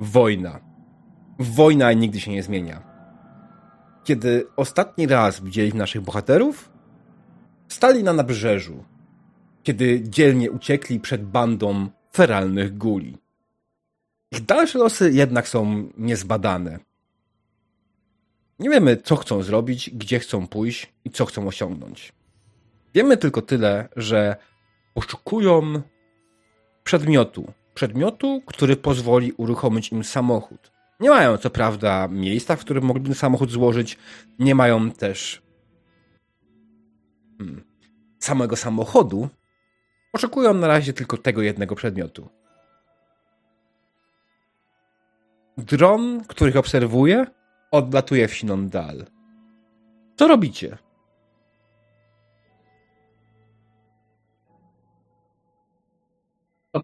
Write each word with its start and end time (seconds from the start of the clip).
Wojna. 0.00 0.60
Wojna 1.38 1.92
nigdy 1.92 2.20
się 2.20 2.30
nie 2.30 2.42
zmienia. 2.42 2.82
Kiedy 4.04 4.46
ostatni 4.56 5.06
raz 5.06 5.40
widzieliśmy 5.40 5.78
naszych 5.78 6.02
bohaterów, 6.02 6.70
stali 7.68 8.02
na 8.02 8.12
nabrzeżu, 8.12 8.84
kiedy 9.62 10.02
dzielnie 10.02 10.50
uciekli 10.50 11.00
przed 11.00 11.24
bandą 11.24 11.88
feralnych 12.12 12.78
guli. 12.78 13.18
Ich 14.32 14.44
dalsze 14.44 14.78
losy 14.78 15.10
jednak 15.12 15.48
są 15.48 15.88
niezbadane. 15.98 16.78
Nie 18.58 18.70
wiemy, 18.70 18.96
co 18.96 19.16
chcą 19.16 19.42
zrobić, 19.42 19.90
gdzie 19.90 20.18
chcą 20.18 20.46
pójść 20.46 20.92
i 21.04 21.10
co 21.10 21.26
chcą 21.26 21.46
osiągnąć. 21.46 22.12
Wiemy 22.94 23.16
tylko 23.16 23.42
tyle, 23.42 23.88
że 23.96 24.36
poszukują 24.94 25.82
przedmiotu. 26.84 27.52
Przedmiotu, 27.78 28.42
który 28.46 28.76
pozwoli 28.76 29.32
uruchomić 29.32 29.92
im 29.92 30.04
samochód. 30.04 30.72
Nie 31.00 31.10
mają 31.10 31.36
co 31.36 31.50
prawda 31.50 32.08
miejsca, 32.08 32.56
w 32.56 32.60
którym 32.60 32.84
mogliby 32.84 33.14
samochód 33.14 33.50
złożyć. 33.50 33.98
Nie 34.38 34.54
mają 34.54 34.90
też 34.90 35.42
hmm, 37.38 37.64
samego 38.18 38.56
samochodu. 38.56 39.28
Oczekują 40.12 40.54
na 40.54 40.66
razie 40.66 40.92
tylko 40.92 41.16
tego 41.16 41.42
jednego 41.42 41.74
przedmiotu. 41.74 42.28
Dron, 45.58 46.24
których 46.24 46.56
obserwuję, 46.56 47.26
odlatuje 47.70 48.28
w 48.28 48.34
siną 48.34 48.68
dal. 48.68 49.06
Co 50.16 50.28
robicie? 50.28 50.78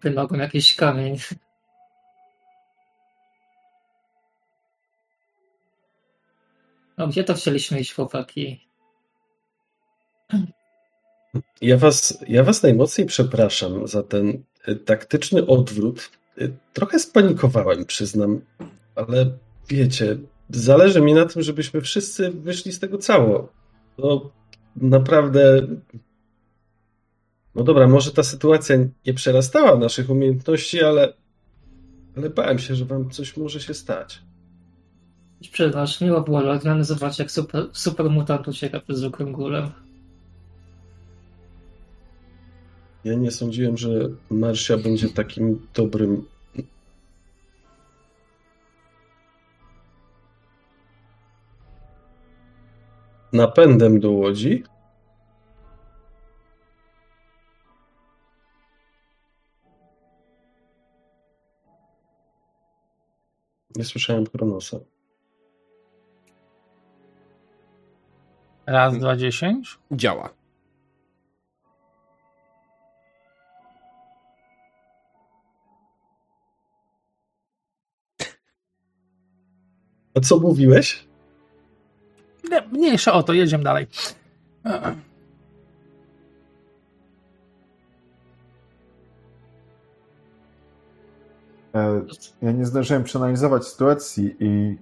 Nogą 0.03 0.35
jakiś 0.35 0.75
kamień. 0.75 1.17
No 6.97 7.07
gdzie 7.07 7.23
to 7.23 7.33
chcieliśmy 7.33 7.79
iść, 7.79 7.93
chłopaki? 7.93 8.67
Ja 11.61 11.77
was, 11.77 12.17
ja 12.27 12.43
was 12.43 12.63
najmocniej 12.63 13.07
przepraszam 13.07 13.87
za 13.87 14.03
ten 14.03 14.43
y, 14.67 14.75
taktyczny 14.75 15.47
odwrót. 15.47 16.11
Y, 16.41 16.53
trochę 16.73 16.99
spanikowałem, 16.99 17.85
przyznam, 17.85 18.41
ale 18.95 19.31
wiecie, 19.69 20.17
zależy 20.49 21.01
mi 21.01 21.13
na 21.13 21.25
tym, 21.25 21.41
żebyśmy 21.41 21.81
wszyscy 21.81 22.31
wyszli 22.31 22.71
z 22.71 22.79
tego 22.79 22.97
cało. 22.97 23.49
No 23.97 24.31
naprawdę. 24.75 25.67
No 27.55 27.63
dobra, 27.63 27.87
może 27.87 28.11
ta 28.11 28.23
sytuacja 28.23 28.77
nie 29.05 29.13
przerastała 29.13 29.77
naszych 29.77 30.09
umiejętności, 30.09 30.83
ale, 30.83 31.13
ale 32.17 32.29
bałem 32.29 32.59
się, 32.59 32.75
że 32.75 32.85
wam 32.85 33.09
coś 33.09 33.37
może 33.37 33.59
się 33.61 33.73
stać. 33.73 34.21
Przepraszam, 35.51 36.07
miło 36.07 36.21
było 36.21 36.41
zobaczyć, 36.81 37.19
jak 37.19 37.31
super, 37.31 37.67
super 37.73 38.09
mutant 38.09 38.47
ucieka 38.47 38.79
przez 38.79 39.03
okrągulem. 39.03 39.71
Ja 43.03 43.13
nie 43.13 43.31
sądziłem, 43.31 43.77
że 43.77 43.89
Marsia 44.29 44.77
będzie 44.77 45.09
takim 45.09 45.67
dobrym. 45.73 46.25
Napędem 53.33 53.99
do 53.99 54.11
łodzi. 54.11 54.63
Nie 63.75 63.83
słyszałem 63.83 64.27
Kronosa. 64.27 64.77
Raz, 68.65 68.97
dwa, 68.97 69.15
dziesięć. 69.15 69.79
Działa. 69.91 70.29
A 80.15 80.19
co 80.19 80.39
mówiłeś? 80.39 81.07
Nie, 82.49 82.61
mniejsza 82.61 83.13
o 83.13 83.23
to, 83.23 83.33
jedziemy 83.33 83.63
dalej. 83.63 83.87
Ja 92.41 92.51
nie 92.51 92.65
zdążyłem 92.65 93.03
przeanalizować 93.03 93.67
sytuacji 93.67 94.35
i 94.39 94.77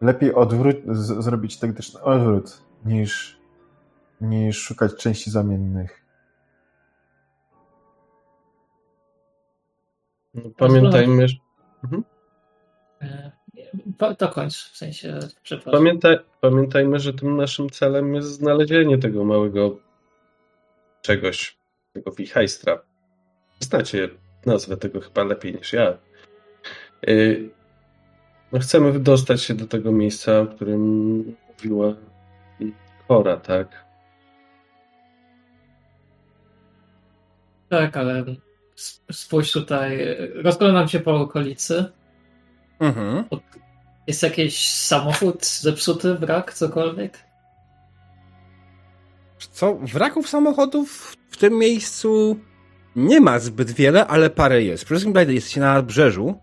lepiej 0.00 0.34
odwrót, 0.34 0.76
z- 0.86 1.24
zrobić 1.24 1.58
taktyczny 1.58 2.00
odwrót 2.02 2.62
niż, 2.84 3.38
niż 4.20 4.58
szukać 4.58 4.94
części 4.96 5.30
zamiennych. 5.30 6.04
No, 10.34 10.42
pamiętajmy, 10.56 11.28
że- 11.28 11.36
E, 13.02 13.32
po- 13.98 14.14
To 14.14 14.28
kończ, 14.28 14.54
w 14.72 14.76
sensie, 14.76 15.18
przepraszam. 15.42 15.72
pamiętaj, 15.72 16.18
pamiętajmy, 16.40 16.98
że 17.00 17.12
tym 17.14 17.36
naszym 17.36 17.70
celem 17.70 18.14
jest 18.14 18.28
znalezienie 18.28 18.98
tego 18.98 19.24
małego 19.24 19.76
czegoś, 21.02 21.58
tego 21.92 22.10
wichajstra. 22.12 22.82
Znacie 23.60 24.08
nazwę 24.46 24.76
tego 24.76 25.00
chyba 25.00 25.24
lepiej 25.24 25.54
niż 25.54 25.72
ja. 25.72 25.98
Yy, 27.06 27.50
No 28.54 28.60
chcemy 28.60 28.92
wydostać 28.92 29.42
się 29.42 29.54
do 29.54 29.66
tego 29.66 29.92
miejsca, 29.92 30.40
o 30.40 30.46
którym 30.46 30.80
mówiła 31.48 31.94
Kora, 33.08 33.36
tak? 33.36 33.84
Tak, 37.68 37.96
ale 37.96 38.24
spójrz 39.12 39.52
tutaj, 39.52 39.98
rozglądam 40.34 40.88
się 40.88 41.00
po 41.00 41.20
okolicy. 41.20 41.84
Mhm. 42.80 43.24
Jest 44.06 44.22
jakiś 44.22 44.70
samochód 44.70 45.46
zepsuty, 45.46 46.14
wrak, 46.14 46.54
cokolwiek? 46.54 47.18
Co? 49.38 49.74
Wraków 49.74 50.28
samochodów 50.28 51.16
w 51.30 51.36
tym 51.36 51.58
miejscu 51.58 52.40
nie 52.96 53.20
ma 53.20 53.38
zbyt 53.38 53.70
wiele, 53.70 54.06
ale 54.06 54.30
parę 54.30 54.62
jest. 54.62 54.84
Przede 54.84 54.96
wszystkim 54.96 55.12
Blade 55.12 55.34
jest 55.34 55.56
na 55.56 55.74
nadbrzeżu, 55.74 56.34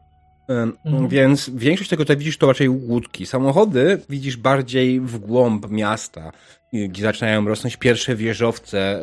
ym, 0.50 0.78
Mhm. 0.86 1.08
więc 1.08 1.50
większość 1.50 1.90
tego, 1.90 2.06
co 2.06 2.18
widzisz, 2.18 2.38
to 2.38 2.48
raczej 2.48 2.70
łódki. 2.70 3.26
Samochody 3.26 4.02
widzisz 4.10 4.38
bardziej 4.38 5.00
w 5.00 5.18
głąb 5.18 5.70
miasta, 5.70 6.32
y, 6.74 6.88
gdzie 6.88 7.04
zaczynają 7.04 7.46
rosnąć 7.46 7.78
pierwsze 7.78 8.16
wieżowce 8.16 9.02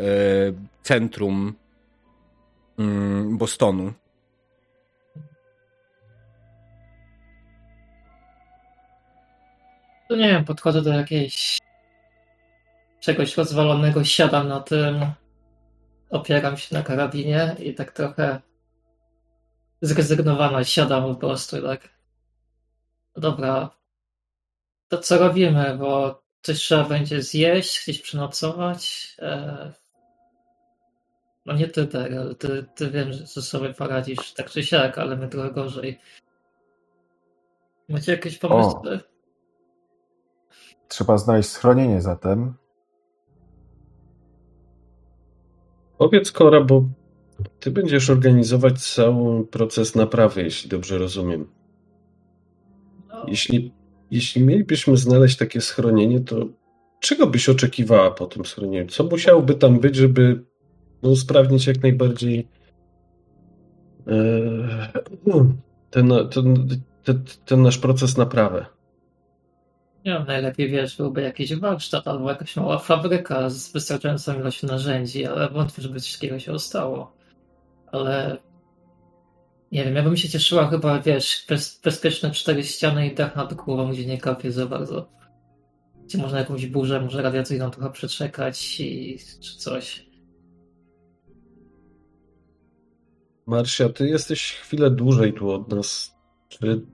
y, 0.49 0.55
centrum 0.83 1.55
ym, 2.79 3.39
Bostonu. 3.39 3.93
To 10.09 10.17
nie 10.17 10.29
wiem, 10.29 10.45
podchodzę 10.45 10.83
do 10.83 10.91
jakiejś 10.95 11.59
czegoś 13.01 13.37
rozwalonego, 13.37 14.05
siadam 14.05 14.49
na 14.49 14.61
tym, 14.61 15.01
opieram 16.11 16.57
się 16.57 16.75
na 16.75 16.83
karabinie 16.83 17.57
i 17.59 17.75
tak 17.75 17.93
trochę 17.93 18.41
zrezygnowana 19.83 20.65
siadam 20.65 21.03
po 21.03 21.15
prostu, 21.15 21.63
tak. 21.63 21.89
Dobra, 23.17 23.71
to 24.89 24.99
co 24.99 25.19
robimy, 25.19 25.77
bo 25.79 26.23
coś 26.43 26.59
trzeba 26.59 26.85
będzie 26.85 27.23
zjeść, 27.23 27.83
gdzieś 27.83 28.03
przenocować. 28.03 29.15
E... 29.19 29.73
No 31.47 31.55
nie 31.55 31.69
ty, 31.69 31.87
tak, 31.87 32.13
ale 32.13 32.35
ty, 32.35 32.67
ty 32.75 32.91
wiem, 32.91 33.13
że 33.13 33.27
ze 33.27 33.43
sobie 33.43 33.75
poradzisz 33.75 34.35
tak 34.35 34.51
czy 34.51 34.63
siak, 34.63 34.99
ale 34.99 35.17
my 35.17 35.29
trochę 35.29 35.51
gorzej. 35.51 36.01
Macie 37.89 38.13
jakieś 38.13 38.39
pomysły? 38.39 39.01
Trzeba 40.89 41.19
znaleźć 41.19 41.49
schronienie 41.49 42.03
zatem. 42.03 42.55
Powiedz 45.99 46.33
Kora, 46.33 46.61
bo 46.61 46.85
ty 47.61 47.71
będziesz 47.71 48.11
organizować 48.11 48.81
cały 48.95 49.47
proces 49.47 49.95
naprawy, 49.95 50.43
jeśli 50.43 50.71
dobrze 50.71 50.99
rozumiem. 50.99 51.47
No, 53.09 53.25
Jeśli, 53.29 53.73
jeśli 54.11 54.45
mielibyśmy 54.45 54.97
znaleźć 54.97 55.37
takie 55.37 55.61
schronienie, 55.61 56.21
to 56.21 56.47
czego 57.01 57.27
byś 57.27 57.49
oczekiwała 57.49 58.11
po 58.11 58.27
tym 58.27 58.45
schronieniu? 58.45 58.87
Co 58.87 59.05
musiałoby 59.05 59.55
tam 59.55 59.81
być, 59.81 59.97
żeby 59.97 60.45
no, 61.03 61.11
usprawnić 61.11 61.67
jak 61.67 61.83
najbardziej 61.83 62.49
e, 64.07 64.13
ten, 65.91 66.13
ten, 66.31 66.69
ten, 67.05 67.25
ten 67.47 67.63
nasz 67.63 67.79
proces 67.79 68.17
naprawy? 68.17 68.65
Nie 70.05 70.13
wiem, 70.13 70.25
najlepiej 70.27 70.69
wiesz, 70.69 70.97
byłby 70.97 71.23
jakiś 71.23 71.55
warsztat 71.55 72.09
albo 72.09 72.29
jakaś 72.31 72.57
mała 72.57 72.79
fabryka 72.79 73.51
z 73.51 73.73
wystarczającą 73.73 74.41
ilością 74.41 74.67
narzędzi, 74.67 75.27
ale 75.27 75.51
wątpię, 75.51 75.83
żeby 75.83 76.01
coś 76.01 76.13
takiego 76.13 76.39
się 76.39 76.59
stało. 76.59 77.17
Ale 77.93 78.39
Nie 79.73 79.85
wiem, 79.85 79.95
ja 79.97 80.03
bym 80.03 80.17
się 80.17 80.29
cieszyła 80.29 80.67
chyba, 80.69 81.01
wiesz, 81.01 81.45
bez, 81.49 81.81
bezpieczne 81.85 82.31
cztery 82.31 82.65
ściany 82.65 83.07
i 83.09 83.15
dach 83.15 83.37
nad 83.37 83.55
głową, 83.55 83.93
gdzie 83.93 84.07
nie 84.07 84.19
kapie 84.19 84.53
za 84.53 84.67
bardzo. 84.67 85.09
Gdzie 86.05 86.19
można 86.19 86.39
jakąś 86.39 86.67
burzę, 86.67 87.01
może 87.01 87.23
radiacyjną 87.23 87.71
trochę 87.71 87.91
przeczekać 87.91 88.81
i 88.81 89.19
czy 89.41 89.59
coś. 89.59 90.07
Marsia, 93.47 93.89
ty 93.89 94.09
jesteś 94.09 94.53
chwilę 94.53 94.91
dłużej 94.91 95.33
tu 95.33 95.51
od 95.51 95.73
nas. 95.73 96.15
Czy 96.49 96.87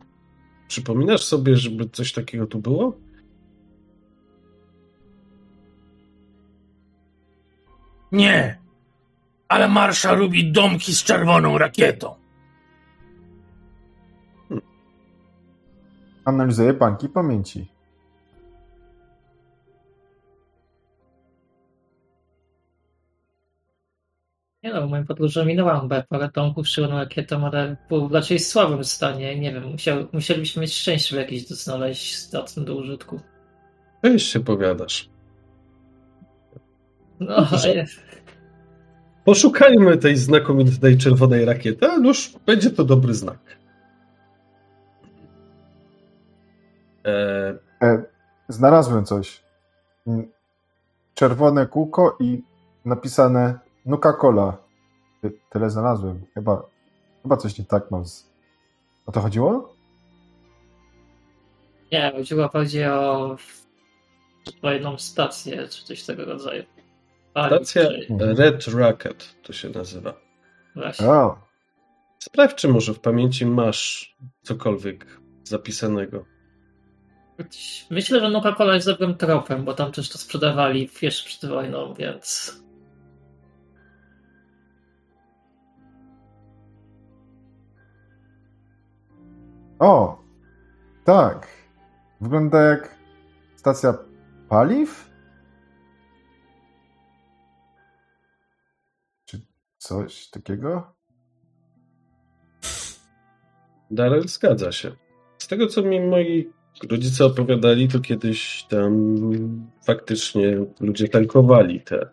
przypominasz 0.75 1.25
sobie, 1.25 1.56
żeby 1.56 1.88
coś 1.88 2.12
takiego 2.12 2.47
tu 2.47 2.59
było? 2.59 2.97
Nie, 8.12 8.59
ale 9.49 9.69
Marsza 9.69 10.12
lubi 10.12 10.53
domki 10.53 10.94
z 10.94 11.05
czerwoną 11.05 11.59
rakietą. 11.59 12.15
Analizuję 16.25 16.73
banki 16.73 17.09
pamięci. 17.09 17.74
Nie 24.64 24.72
no, 24.72 24.87
w 24.87 24.90
moim 24.90 25.06
podróży 25.06 25.46
minęłam 25.46 25.88
parę 26.08 26.31
domków 26.34 26.69
czerwoną 26.69 26.99
rakietą, 26.99 27.46
ale 27.46 27.76
był 27.88 28.08
w 28.08 28.12
raczej 28.12 28.38
słabym 28.38 28.84
stanie. 28.84 29.40
Nie 29.40 29.52
wiem, 29.52 29.64
musiał, 29.70 30.06
musielibyśmy 30.12 30.62
mieć 30.62 30.75
szczęście, 30.75 31.08
żeby 31.08 31.22
jakieś 31.22 31.49
to 31.49 31.55
znaleźć 31.55 32.19
zdatne 32.19 32.64
do 32.64 32.76
użytku. 32.76 33.20
Weź 34.02 34.22
się 34.22 34.40
powiadasz. 34.40 35.08
No, 37.20 37.37
ale 37.37 37.84
Poszukajmy 39.25 39.96
tej 39.96 40.16
znakomitej 40.16 40.99
czerwonej 40.99 41.44
rakiety, 41.44 41.87
a 41.87 41.99
nuż 41.99 42.32
będzie 42.46 42.70
to 42.70 42.84
dobry 42.84 43.14
znak. 43.14 43.38
E, 47.05 47.55
E, 47.84 48.05
znalazłem 48.49 49.05
coś. 49.05 49.43
Mm, 50.06 50.28
Czerwone 51.14 51.67
kółko 51.67 52.17
i 52.20 52.43
napisane 52.84 53.58
Nuka-Cola. 53.86 54.56
Ty- 55.22 55.38
Tyle 55.50 55.70
znalazłem. 55.70 56.26
Chyba, 56.34 56.62
chyba 57.22 57.36
coś 57.36 57.58
nie 57.58 57.64
tak 57.64 57.90
mam 57.90 58.04
z... 58.06 58.31
O 59.06 59.12
to 59.12 59.20
chodziło? 59.20 59.75
nie, 61.92 62.12
chodziło 62.16 62.48
bardziej 62.48 62.86
o 62.86 63.36
jedną 64.62 64.98
stację, 64.98 65.69
czy 65.69 65.84
coś 65.84 66.02
tego 66.02 66.25
rodzaju. 66.25 66.62
Stacja 67.31 67.82
czy- 67.82 68.06
Red 68.34 68.66
Rocket 68.69 69.34
to 69.42 69.52
się 69.52 69.69
nazywa. 69.69 70.14
Właśnie. 70.76 71.06
O, 71.08 71.38
Sprawdź, 72.19 72.54
czy 72.56 72.69
może 72.69 72.94
w 72.94 73.00
pamięci 73.00 73.46
masz 73.46 74.16
cokolwiek 74.42 75.20
zapisanego. 75.44 76.25
Myślę, 77.90 78.20
że 78.20 78.26
Nuka-Cola 78.31 78.75
jest 78.75 78.86
dobrym 78.86 79.14
tropem, 79.14 79.64
bo 79.64 79.75
tam 79.75 79.92
też 79.92 80.08
to 80.08 80.19
sprzedawali 80.19 80.90
jeszcze 81.02 81.28
przed 81.28 81.50
wojną, 81.50 81.94
więc 81.94 82.52
o, 89.84 90.22
tak. 91.04 91.48
Wygląda 92.20 92.62
jak 92.62 92.98
stacja 93.56 93.94
paliw? 94.48 95.10
Czy 99.25 99.40
coś 99.78 100.31
takiego? 100.31 100.94
Darrell 103.90 104.28
zgadza 104.28 104.72
się. 104.72 104.92
Z 105.38 105.48
tego, 105.48 105.66
co 105.66 105.82
mi 105.82 106.00
moi 106.00 106.52
rodzice 106.90 107.25
opowiadali, 107.25 107.88
to 107.88 108.00
kiedyś 108.00 108.64
tam 108.64 109.16
faktycznie 109.86 110.66
ludzie 110.81 111.08
tankowali 111.08 111.81
te 111.81 112.08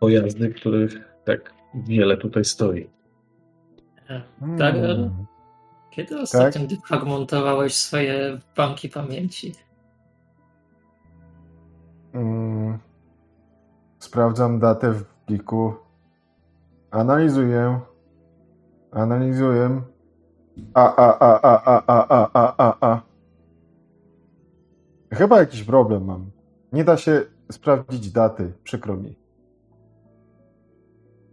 pojazdy, 0.00 0.54
których 0.54 0.92
tak 1.24 1.54
wiele 1.74 2.16
tutaj 2.16 2.44
stoi. 2.44 2.90
Tak, 4.58 4.74
Hmm. 4.74 5.26
Kiedy 5.96 6.20
ostatnio 6.20 6.66
defragmentowałeś 6.66 7.74
swoje 7.74 8.40
banki 8.56 8.88
pamięci? 8.88 9.54
Mm. 12.12 12.78
Sprawdzam 13.98 14.58
datę 14.58 14.92
w 14.92 15.04
Geeku. 15.28 15.74
Analizuję. 16.90 17.80
Analizuję. 18.92 19.82
A, 20.74 20.96
a, 20.96 21.18
a, 21.18 21.40
a, 21.42 21.62
a, 21.64 21.84
a, 21.86 22.06
a, 22.08 22.30
a, 22.34 22.54
a, 22.58 22.76
a. 22.80 23.02
Chyba 25.12 25.38
jakiś 25.38 25.62
problem 25.64 26.04
mam. 26.04 26.30
Nie 26.72 26.84
da 26.84 26.96
się 26.96 27.22
sprawdzić 27.52 28.10
daty. 28.10 28.52
Przykro 28.64 28.96
mi. 28.96 29.14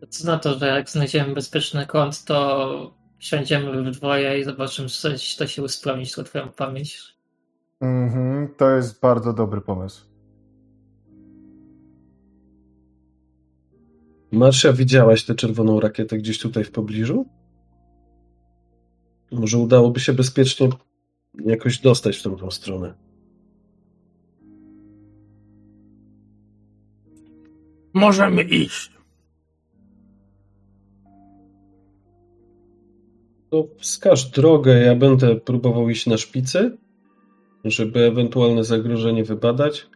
Co 0.09 0.27
na 0.27 0.39
to, 0.39 0.53
że 0.53 0.67
jak 0.67 0.89
znajdziemy 0.89 1.33
bezpieczny 1.33 1.85
kąt, 1.85 2.23
to 2.25 3.02
siądziemy 3.23 3.83
w 3.83 3.91
dwoje 3.91 4.39
i 4.39 4.43
zobaczymy, 4.43 4.89
czy 4.89 5.01
coś 5.01 5.35
to 5.35 5.47
się 5.47 5.63
usprawnić 5.63 6.11
tą 6.11 6.23
twoją 6.23 6.49
pamięć. 6.49 7.15
Mhm, 7.81 8.47
to 8.57 8.69
jest 8.69 9.01
bardzo 9.01 9.33
dobry 9.33 9.61
pomysł. 9.61 10.05
Marsza, 14.31 14.73
widziałaś 14.73 15.25
tę 15.25 15.35
czerwoną 15.35 15.79
rakietę 15.79 16.17
gdzieś 16.17 16.39
tutaj 16.39 16.63
w 16.63 16.71
pobliżu? 16.71 17.25
Może 19.31 19.57
udałoby 19.57 19.99
się 19.99 20.13
bezpiecznie 20.13 20.69
jakoś 21.45 21.79
dostać 21.79 22.17
w 22.17 22.23
tamtą 22.23 22.51
stronę. 22.51 22.93
Możemy 27.93 28.43
iść. 28.43 28.91
To 33.53 33.67
wskaż 33.77 34.25
drogę, 34.25 34.79
ja 34.79 34.95
będę 34.95 35.35
próbował 35.35 35.89
iść 35.89 36.07
na 36.07 36.17
szpicy, 36.17 36.77
żeby 37.63 37.99
ewentualne 37.99 38.63
zagrożenie 38.63 39.23
wybadać, 39.23 39.89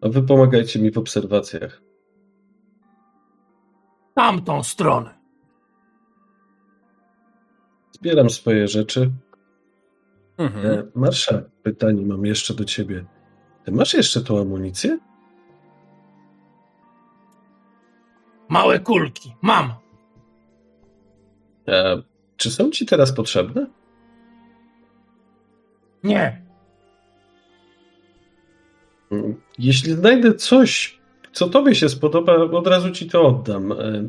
a 0.00 0.08
wy 0.08 0.22
pomagajcie 0.22 0.80
mi 0.80 0.90
w 0.90 0.98
obserwacjach. 0.98 1.82
Tamtą 4.14 4.62
stronę. 4.62 5.14
Zbieram 7.92 8.30
swoje 8.30 8.68
rzeczy. 8.68 9.10
Mhm. 10.38 10.66
E, 10.66 10.82
Marsza, 10.94 11.42
pytanie 11.62 12.06
mam 12.06 12.26
jeszcze 12.26 12.54
do 12.54 12.64
ciebie. 12.64 13.04
Ty 13.64 13.72
masz 13.72 13.94
jeszcze 13.94 14.20
tą 14.20 14.40
amunicję? 14.40 14.98
Małe 18.48 18.80
kulki. 18.80 19.34
Mam. 19.42 19.74
E, 21.68 22.02
czy 22.36 22.50
są 22.50 22.70
ci 22.70 22.86
teraz 22.86 23.12
potrzebne? 23.12 23.66
Nie. 26.04 26.42
Mm, 29.10 29.34
Jeśli 29.58 29.92
znajdę 29.92 30.34
coś, 30.34 31.00
co 31.32 31.48
tobie 31.48 31.74
się 31.74 31.88
spodoba, 31.88 32.34
od 32.36 32.66
razu 32.66 32.90
ci 32.90 33.08
to 33.10 33.22
oddam. 33.26 33.72
E, 33.72 34.08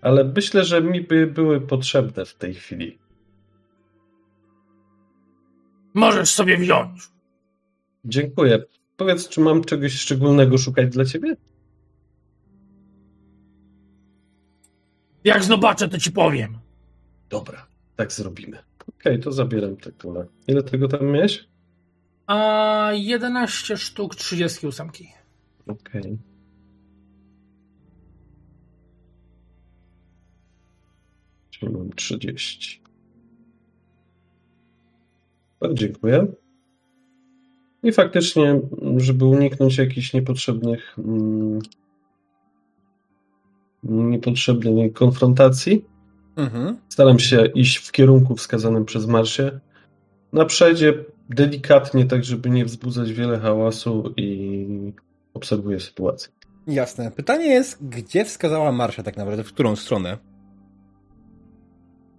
Ale 0.00 0.24
myślę, 0.24 0.64
że 0.64 0.82
mi 0.82 1.00
by 1.00 1.26
były 1.26 1.60
potrzebne 1.60 2.24
w 2.24 2.34
tej 2.34 2.54
chwili. 2.54 2.98
Możesz 5.94 6.30
sobie 6.30 6.56
wziąć. 6.56 7.08
Dziękuję. 8.04 8.62
Powiedz, 8.96 9.28
czy 9.28 9.40
mam 9.40 9.64
czegoś 9.64 9.92
szczególnego 9.92 10.58
szukać 10.58 10.88
dla 10.88 11.04
ciebie? 11.04 11.36
Jak 15.24 15.44
zobaczę, 15.44 15.88
to 15.88 15.98
ci 15.98 16.12
powiem. 16.12 16.58
Dobra, 17.30 17.66
tak 17.96 18.12
zrobimy. 18.12 18.58
Okej, 18.88 19.20
to 19.20 19.32
zabieram 19.32 19.76
te 19.76 19.92
kule. 19.92 20.26
Ile 20.46 20.62
tego 20.62 20.88
tam 20.88 21.06
miałeś? 21.06 21.48
A 22.26 22.90
11 22.92 23.76
sztuk 23.76 24.14
38. 24.14 24.90
Okej. 25.66 26.18
Czyli 31.50 31.72
mam 31.72 31.92
30. 31.92 32.82
Bardzo 35.60 35.74
dziękuję. 35.74 36.26
I 37.82 37.92
faktycznie, 37.92 38.60
żeby 38.96 39.24
uniknąć 39.24 39.78
jakichś 39.78 40.12
niepotrzebnych 40.12 40.98
mm, 40.98 41.58
niepotrzebnej 43.82 44.92
konfrontacji, 44.92 45.84
Mhm. 46.38 46.76
staram 46.88 47.18
się 47.18 47.46
iść 47.46 47.76
w 47.76 47.92
kierunku 47.92 48.36
wskazanym 48.36 48.84
przez 48.84 49.06
Marsie. 49.06 49.60
Na 50.32 50.44
przedzie 50.44 50.94
delikatnie, 51.28 52.04
tak 52.04 52.24
żeby 52.24 52.50
nie 52.50 52.64
wzbudzać 52.64 53.12
wiele 53.12 53.38
hałasu 53.38 54.14
i 54.16 54.92
obserwuję 55.34 55.80
sytuację. 55.80 56.32
Jasne. 56.66 57.10
Pytanie 57.10 57.46
jest, 57.46 57.88
gdzie 57.88 58.24
wskazała 58.24 58.72
Marsza 58.72 59.02
tak 59.02 59.16
naprawdę, 59.16 59.44
w 59.44 59.52
którą 59.52 59.76
stronę? 59.76 60.18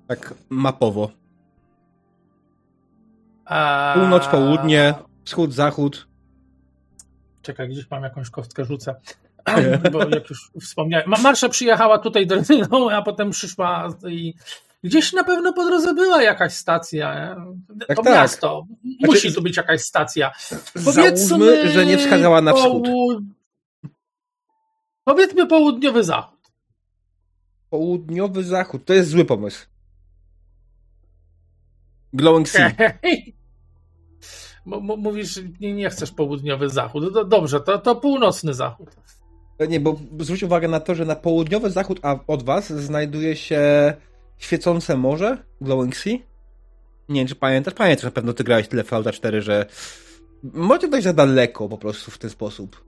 Tak 0.07 0.33
mapowo. 0.49 1.11
A... 3.45 3.93
Północ, 3.97 4.27
południe, 4.27 4.93
wschód, 5.23 5.53
zachód. 5.53 6.07
Czekaj, 7.41 7.69
gdzieś 7.69 7.89
mam 7.89 8.03
jakąś 8.03 8.29
kostkę 8.29 8.65
rzucę. 8.65 8.95
Bo 9.91 9.99
jak 10.09 10.29
już 10.29 10.51
wspomniałem. 10.61 11.09
Ma- 11.09 11.17
Marsza 11.17 11.49
przyjechała 11.49 11.97
tutaj 11.97 12.27
drezyną, 12.27 12.89
a 12.91 13.01
potem 13.01 13.29
przyszła 13.29 13.87
i 14.09 14.33
gdzieś 14.83 15.13
na 15.13 15.23
pewno 15.23 15.53
po 15.53 15.65
drodze 15.65 15.93
była 15.93 16.23
jakaś 16.23 16.53
stacja. 16.53 17.35
Tak, 17.87 17.97
to 17.97 18.03
tak. 18.03 18.13
miasto. 18.13 18.65
Musi 18.83 19.19
Znaczy- 19.19 19.35
tu 19.35 19.41
być 19.41 19.57
jakaś 19.57 19.81
stacja. 19.81 20.31
Załóżmy, 20.75 21.71
że 21.71 21.85
nie 21.85 21.97
wskazała 21.97 22.41
na 22.41 22.53
wschód. 22.53 22.87
Powiedzmy 25.03 25.47
południowy 25.47 26.03
zachód. 26.03 26.39
Południowy 27.69 28.43
zachód. 28.43 28.85
To 28.85 28.93
jest 28.93 29.09
zły 29.09 29.25
pomysł. 29.25 29.65
Glowing 32.13 32.49
Sea. 32.49 32.71
Mówisz, 34.97 35.39
nie, 35.59 35.73
nie 35.73 35.89
chcesz 35.89 36.11
południowy 36.11 36.69
zachód. 36.69 37.13
Do, 37.13 37.25
dobrze, 37.25 37.59
to, 37.61 37.77
to 37.79 37.95
północny 37.95 38.53
zachód. 38.53 38.89
E, 39.59 39.67
Nie, 39.67 39.79
bo 39.79 39.99
zwróć 40.19 40.43
uwagę 40.43 40.67
na 40.67 40.79
to, 40.79 40.95
że 40.95 41.05
na 41.05 41.15
południowy 41.15 41.69
zachód 41.69 41.99
od 42.27 42.43
was 42.43 42.69
znajduje 42.73 43.35
się 43.35 43.93
świecące 44.37 44.97
morze, 44.97 45.37
Glowing 45.61 45.95
Sea. 45.95 46.13
Nie 47.09 47.21
wiem, 47.21 47.27
czy 47.27 47.35
pamiętasz? 47.35 47.73
Pamiętasz, 47.73 48.03
na 48.03 48.11
pewno 48.11 48.33
ty 48.33 48.43
grałeś 48.43 48.67
tyle 48.67 48.83
Fallouta 48.83 49.11
4, 49.11 49.41
że 49.41 49.65
może 50.43 50.87
dojść 50.87 51.03
za 51.03 51.13
daleko 51.13 51.69
po 51.69 51.77
prostu 51.77 52.11
w 52.11 52.17
ten 52.17 52.29
sposób. 52.29 52.83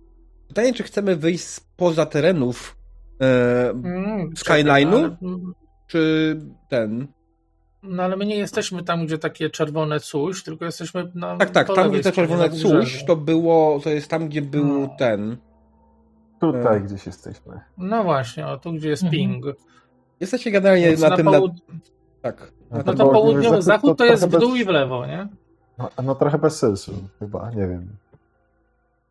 Pytanie, 0.47 0.73
czy 0.73 0.83
chcemy 0.83 1.15
wyjść 1.15 1.43
spoza 1.43 2.05
terenów 2.05 2.77
e, 3.21 3.69
Mm, 3.69 4.29
Skyline'u? 4.29 4.91
no, 4.91 4.97
ale- 4.97 5.17
czy 5.87 6.37
ten... 6.69 7.07
No 7.83 8.03
ale 8.03 8.17
my 8.17 8.25
nie 8.25 8.35
jesteśmy 8.35 8.83
tam, 8.83 9.05
gdzie 9.05 9.17
takie 9.17 9.49
czerwone 9.49 9.99
coś, 9.99 10.43
tylko 10.43 10.65
jesteśmy 10.65 11.11
na. 11.15 11.37
Tak, 11.37 11.49
tak, 11.49 11.67
tam 11.75 11.91
gdzie 11.91 11.99
stronie, 11.99 12.15
czerwone 12.15 12.49
coś, 12.49 13.05
to 13.05 13.15
było, 13.15 13.79
to 13.83 13.89
jest 13.89 14.07
tam, 14.07 14.27
gdzie 14.29 14.41
był 14.41 14.65
No. 14.81 14.95
ten... 14.99 15.37
Tutaj 16.41 16.77
E. 16.77 16.81
gdzieś 16.81 17.05
jesteśmy. 17.05 17.59
No 17.77 18.03
właśnie, 18.03 18.47
o, 18.47 18.57
tu 18.57 18.73
gdzie 18.73 18.89
jest 18.89 19.03
Mhm. 19.03 19.19
ping. 19.21 19.45
Jesteście 20.19 20.51
generalnie 20.51 20.87
Więc 20.87 21.01
na, 21.01 21.09
na 21.09 21.17
tym... 21.17 21.25
połud... 21.25 21.51
Na, 21.53 21.75
tak. 22.21 22.51
No 22.71 22.77
Na 22.77 22.83
No 22.83 22.83
tym 22.83 22.97
to 22.97 23.09
południowy 23.09 23.43
zachód 23.61 23.63
zachód 23.63 23.89
to 23.89 23.95
to 23.95 24.05
jest 24.05 24.25
w 24.27 24.29
dół 24.39 24.51
bez- 24.51 24.59
i 24.61 24.65
w 24.65 24.67
lewo, 24.67 25.05
nie? 25.05 25.27
No, 25.77 25.89
no 26.03 26.15
trochę 26.15 26.37
bez 26.37 26.57
sensu, 26.59 26.93
chyba, 27.19 27.49
nie 27.51 27.67
wiem. 27.67 27.87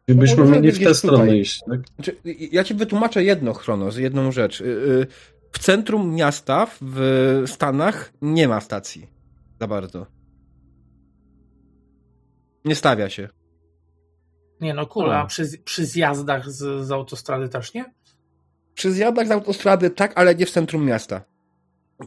Gdybyśmy 0.06 0.44
mieli 0.44 0.72
w 0.72 0.84
tę 0.84 0.94
stronę 0.94 1.36
iść, 1.36 1.60
tak? 1.70 1.80
Znaczy, 1.94 2.16
ja 2.52 2.64
ci 2.64 2.74
wytłumaczę 2.74 3.24
jedno, 3.24 3.52
Chronos, 3.54 3.96
jedną 3.96 4.32
rzecz. 4.32 4.60
Y, 4.60 4.64
y, 4.64 5.06
W 5.52 5.58
centrum 5.58 6.14
miasta 6.14 6.66
w 6.80 7.42
Stanach 7.46 8.12
nie 8.22 8.48
ma 8.48 8.60
stacji. 8.60 9.06
Za 9.60 9.66
bardzo. 9.66 10.06
Nie 12.64 12.74
stawia 12.74 13.08
się. 13.10 13.28
Nie 14.60 14.74
no, 14.74 14.86
kula, 14.86 15.18
A. 15.18 15.26
przy, 15.26 15.58
przy 15.64 15.86
zjazdach 15.86 16.50
z, 16.50 16.86
z 16.86 16.92
autostrady 16.92 17.48
też 17.48 17.74
nie? 17.74 17.84
Przy 18.74 18.92
zjazdach 18.92 19.26
z 19.26 19.30
autostrady 19.30 19.90
tak, 19.90 20.12
ale 20.14 20.34
nie 20.34 20.46
w 20.46 20.50
centrum 20.50 20.84
miasta. 20.84 21.20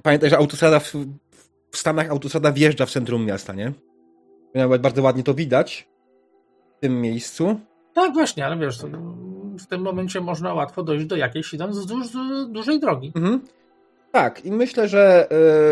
Pamiętaj, 0.03 0.29
że 0.29 0.37
autostrada 0.37 0.79
w, 0.79 0.93
w 1.71 1.77
Stanach 1.77 2.09
autostrada 2.09 2.51
wjeżdża 2.51 2.85
w 2.85 2.91
centrum 2.91 3.25
miasta, 3.25 3.53
nie? 3.53 3.73
Nawet 4.55 4.81
bardzo 4.81 5.01
ładnie 5.01 5.23
to 5.23 5.33
widać 5.33 5.87
w 6.77 6.79
tym 6.79 7.01
miejscu. 7.01 7.59
Tak, 7.93 8.13
właśnie, 8.13 8.45
ale 8.45 8.57
wiesz, 8.57 8.79
w 9.59 9.67
tym 9.67 9.81
momencie 9.81 10.21
można 10.21 10.53
łatwo 10.53 10.83
dojść 10.83 11.05
do 11.05 11.15
jakiejś 11.15 11.55
tam 11.57 11.71
wzdłuż 11.71 12.09
du- 12.09 12.47
dużej 12.47 12.79
drogi. 12.79 13.11
Mhm. 13.15 13.41
Tak, 14.11 14.45
i 14.45 14.51
myślę, 14.51 14.87
że 14.87 15.27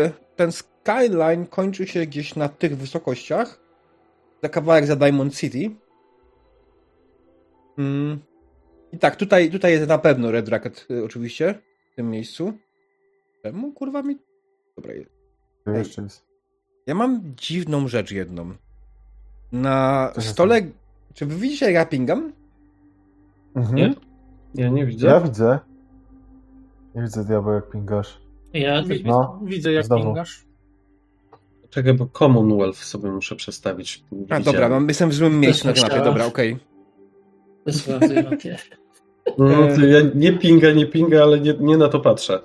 y, 0.06 0.36
ten 0.36 0.52
skyline 0.52 1.46
kończy 1.46 1.86
się 1.86 2.06
gdzieś 2.06 2.36
na 2.36 2.48
tych 2.48 2.76
wysokościach. 2.76 3.60
Za 4.42 4.48
kawałek 4.48 4.86
za 4.86 4.96
Diamond 4.96 5.36
City. 5.36 5.70
Mm. 7.78 8.18
I 8.92 8.98
tak, 8.98 9.16
tutaj, 9.16 9.50
tutaj 9.50 9.72
jest 9.72 9.88
na 9.88 9.98
pewno 9.98 10.30
Red 10.30 10.48
Racket, 10.48 10.86
y, 10.90 11.04
oczywiście, 11.04 11.54
w 11.92 11.96
tym 11.96 12.10
miejscu. 12.10 12.52
Czemu 13.42 13.72
kurwa 13.72 14.02
mi. 14.02 14.18
Dobra, 14.76 14.92
jest. 14.92 15.10
To 15.64 15.70
jeszcze 15.70 16.02
jest. 16.02 16.24
ja 16.86 16.94
mam 16.94 17.20
dziwną 17.36 17.88
rzecz 17.88 18.10
jedną. 18.12 18.54
Na 19.52 20.12
stole. 20.18 20.60
Czy 21.14 21.26
wy 21.26 21.36
widzicie 21.36 21.66
jak 21.66 21.74
ja 21.74 21.86
pingam? 21.86 22.32
Mhm. 23.54 23.76
Nie? 23.76 23.94
Ja 24.54 24.68
nie 24.68 24.86
widzę. 24.86 25.06
Ja 25.06 25.20
widzę. 25.20 25.58
Nie 26.94 27.02
widzę 27.02 27.24
diabeł 27.24 27.52
jak 27.54 27.70
pingasz. 27.70 28.22
Ja 28.52 28.82
też 28.84 29.02
No, 29.04 29.40
Widzę, 29.44 29.72
jak 29.72 29.84
znowu. 29.84 30.02
pingasz. 30.04 30.44
Czekaj, 31.70 31.94
bo 31.94 32.06
Commonwealth 32.06 32.78
sobie 32.78 33.10
muszę 33.10 33.36
przestawić. 33.36 34.04
A 34.12 34.14
widziałem. 34.16 34.42
dobra, 34.42 34.68
mam, 34.68 34.88
jestem 34.88 35.10
w 35.10 35.14
złym 35.14 35.40
miejscu 35.40 35.66
na 35.66 35.72
chciała. 35.72 36.04
dobra, 36.04 36.26
okej. 36.26 36.58
Mapie. 38.30 38.56
No, 39.38 39.76
to 39.76 39.86
ja 39.86 40.00
nie 40.14 40.32
pinga, 40.32 40.70
nie 40.70 40.86
pinga, 40.86 41.22
ale 41.22 41.40
nie, 41.40 41.54
nie 41.60 41.76
na 41.76 41.88
to 41.88 42.00
patrzę. 42.00 42.40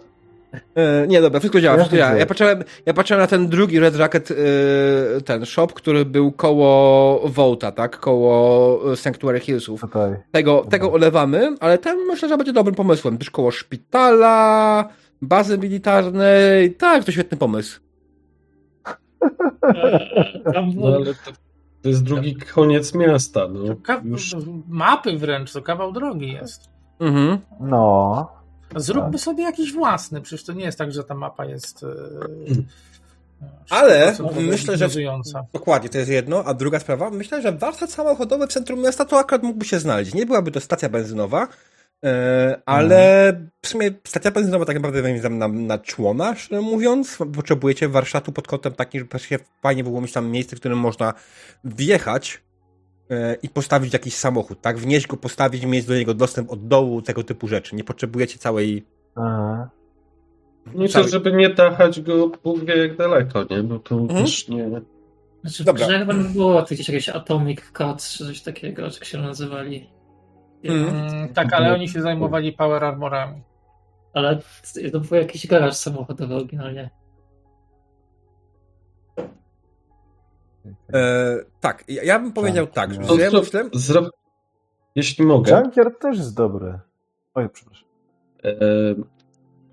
E, 0.76 1.08
nie, 1.08 1.22
dobra, 1.22 1.40
wszystko 1.40 1.62
działa, 1.62 1.78
Ja 1.78 1.84
wszystko 1.84 1.98
działa. 1.98 2.18
Ja 2.18 2.26
patrzyłem, 2.26 2.64
ja 2.86 2.94
patrzyłem 2.94 3.22
na 3.22 3.28
ten 3.28 3.48
drugi 3.48 3.80
Red 3.80 3.96
Racket, 3.96 4.32
e, 4.32 4.36
ten 5.22 5.46
shop, 5.46 5.68
który 5.68 6.06
był 6.06 6.32
koło 6.32 7.22
Volta, 7.30 7.72
tak? 7.72 8.00
Koło 8.00 8.92
e, 8.92 8.96
Sanctuary 8.96 9.40
Hillsów. 9.40 9.82
Tutaj. 9.82 10.16
Tego, 10.32 10.66
tego 10.70 10.92
olewamy, 10.94 11.56
ale 11.60 11.78
ten 11.78 11.98
myślę, 11.98 12.30
że 12.30 12.38
będzie 12.38 12.54
dobrym 12.54 12.76
pomysłem. 12.76 13.18
Też 13.18 13.30
koło 13.30 13.52
szpitala, 13.52 14.90
bazy 15.22 15.58
militarnej. 15.58 16.74
Tak, 16.74 17.04
to 17.04 17.12
świetny 17.12 17.38
pomysł. 17.38 17.80
Tam 20.54 20.72
No 20.76 20.88
ale 20.96 21.06
to, 21.06 21.32
to 21.82 21.90
jest 21.90 22.04
drugi 22.04 22.36
koniec 22.36 22.94
miasta. 22.96 23.48
No. 23.48 23.76
Ka- 23.84 24.02
Już 24.06 24.36
Mapy 24.68 25.18
wręcz, 25.18 25.54
to 25.54 25.62
kawał 25.62 25.92
drogi 25.92 26.32
jest. 26.32 26.70
Mhm. 27.00 27.38
No. 27.60 28.32
Zróbmy 28.76 29.12
Tak. 29.12 29.22
sobie 29.22 29.44
jakiś 29.44 29.74
własny, 29.74 30.22
przecież 30.22 30.46
to 30.46 30.54
nie 30.54 30.64
jest 30.64 30.78
tak, 30.78 30.92
że 30.94 31.04
ta 31.04 31.16
mapa 31.16 31.46
jest. 31.46 31.84
e, 31.84 31.88
Ale 33.70 34.14
100% 34.14 34.42
myślę, 34.48 34.78
że-. 34.78 34.90
Dokładnie, 35.54 35.90
to 35.90 35.98
jest 35.98 36.10
jedno. 36.12 36.44
A 36.46 36.54
druga 36.54 36.80
sprawa, 36.80 37.10
myślę, 37.10 37.42
że 37.42 37.52
warsztat 37.52 37.92
samochodowy 37.92 38.48
w 38.48 38.54
centrum 38.54 38.80
miasta 38.82 39.06
to 39.06 39.20
akurat 39.20 39.44
mógłby 39.44 39.66
się 39.66 39.80
znaleźć. 39.80 40.14
Nie 40.14 40.26
byłaby 40.26 40.52
to 40.52 40.60
stacja 40.60 40.90
benzynowa, 40.90 41.48
ale 42.66 43.34
w 43.62 43.68
sumie 43.68 43.92
stacja 44.08 44.32
benzynowa 44.32 44.66
tak 44.66 44.76
naprawdę 44.76 45.02
będzie 45.02 45.30
na, 45.30 45.48
na 45.48 45.78
człona, 45.78 46.36
szczerze 46.36 46.62
mówiąc. 46.62 47.18
Potrzebujecie 47.36 47.88
warsztatu 47.90 48.32
pod 48.32 48.48
kątem 48.48 48.74
takim, 48.74 49.00
żeby 49.02 49.20
się 49.20 49.40
fajnie 49.62 49.84
było 49.84 50.02
mieć 50.02 50.12
tam 50.14 50.30
miejsce, 50.32 50.56
w 50.56 50.60
którym 50.60 50.78
można 50.80 51.14
wjechać 51.64 52.42
e, 53.10 53.36
i 53.44 53.50
postawić 53.50 53.94
jakiś 53.94 54.14
samochód, 54.16 54.62
tak? 54.62 54.78
Wnieść 54.78 55.08
go, 55.08 55.18
postawić, 55.18 55.66
mieć 55.66 55.86
do 55.86 55.96
niego 55.96 56.14
dostęp 56.14 56.52
od 56.52 56.68
dołu, 56.68 57.02
tego 57.02 57.24
typu 57.24 57.48
rzeczy. 57.48 57.76
Nie 57.76 57.84
potrzebujecie 57.84 58.38
całej... 58.38 58.86
Aha. 59.16 59.70
Nie 60.76 60.90
to, 60.90 61.08
żeby 61.08 61.32
nie 61.32 61.50
tachać 61.50 62.02
go 62.02 62.32
Bóg 62.44 62.66
wie 62.66 62.78
jak 62.78 62.98
daleko, 62.98 63.46
nie? 63.50 63.64
Bo 63.64 63.80
to 63.80 63.96
Mhm. 63.96 64.20
też 64.26 64.48
nie... 64.48 64.70
Znaczy, 65.42 65.64
Dobra. 65.64 65.86
Dobra. 65.88 66.00
chyba 66.00 66.14
nie 66.14 66.30
było 66.30 66.64
gdzieś 66.64 66.90
jakieś 66.90 67.10
Atomic 67.10 67.62
Cuts, 67.62 68.10
czy 68.14 68.26
coś 68.26 68.42
takiego, 68.42 68.82
jak 68.82 69.06
się 69.06 69.18
nazywali. 69.18 69.90
Mhm. 70.64 70.96
Mm, 70.96 71.34
tak, 71.34 71.54
ale 71.54 71.74
oni 71.74 71.90
się 71.90 72.02
zajmowali 72.02 72.54
power 72.54 72.84
armorami. 72.84 73.42
Ale 74.14 74.40
to 74.92 75.00
był 75.00 75.18
jakiś 75.18 75.48
garaż 75.48 75.76
samochodowy 75.76 76.36
oryginalnie. 76.36 76.90
E, 80.94 81.38
tak, 81.60 81.84
ja, 81.88 82.04
ja 82.04 82.20
bym 82.20 82.34
powiedział 82.34 82.68
tak, 82.68 82.94
że 82.94 83.02
ja 83.02 83.32
To- 83.32 83.40
myślę... 83.40 83.70
Zro... 83.74 84.10
Jeśli 84.96 85.26
mogę, 85.26 85.62
Junkier 85.62 85.98
też 86.00 86.18
jest 86.18 86.36
dobry. 86.36 86.80
Oj, 87.34 87.50
przepraszam. 87.50 87.88
e, 88.44 88.52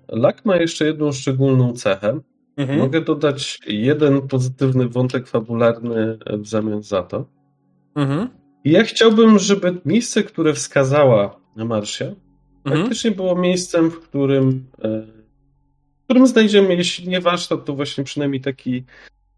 Lak 0.07 0.45
ma 0.45 0.55
jeszcze 0.55 0.85
jedną 0.85 1.11
szczególną 1.11 1.73
cechę. 1.73 2.19
Mhm. 2.57 2.79
Mogę 2.79 3.01
dodać 3.01 3.59
jeden 3.67 4.27
pozytywny 4.27 4.89
wątek 4.89 5.27
fabularny 5.27 6.17
w 6.27 6.47
zamian 6.47 6.83
za 6.83 7.03
to. 7.03 7.25
Mhm. 7.95 8.29
I 8.65 8.71
ja 8.71 8.83
chciałbym, 8.83 9.39
żeby 9.39 9.77
miejsce, 9.85 10.23
które 10.23 10.53
wskazała 10.53 11.39
Marsia, 11.55 12.05
Mhm. 12.65 12.81
faktycznie 12.81 13.11
było 13.11 13.35
miejscem, 13.35 13.91
w 13.91 13.99
którym, 13.99 14.65
e, 14.83 15.01
w 16.01 16.03
którym 16.03 16.27
znajdziemy, 16.27 16.75
jeśli 16.75 17.07
nie 17.07 17.21
warsztat, 17.21 17.65
to 17.65 17.73
właśnie 17.73 18.03
przynajmniej 18.03 18.41
taki, 18.41 18.83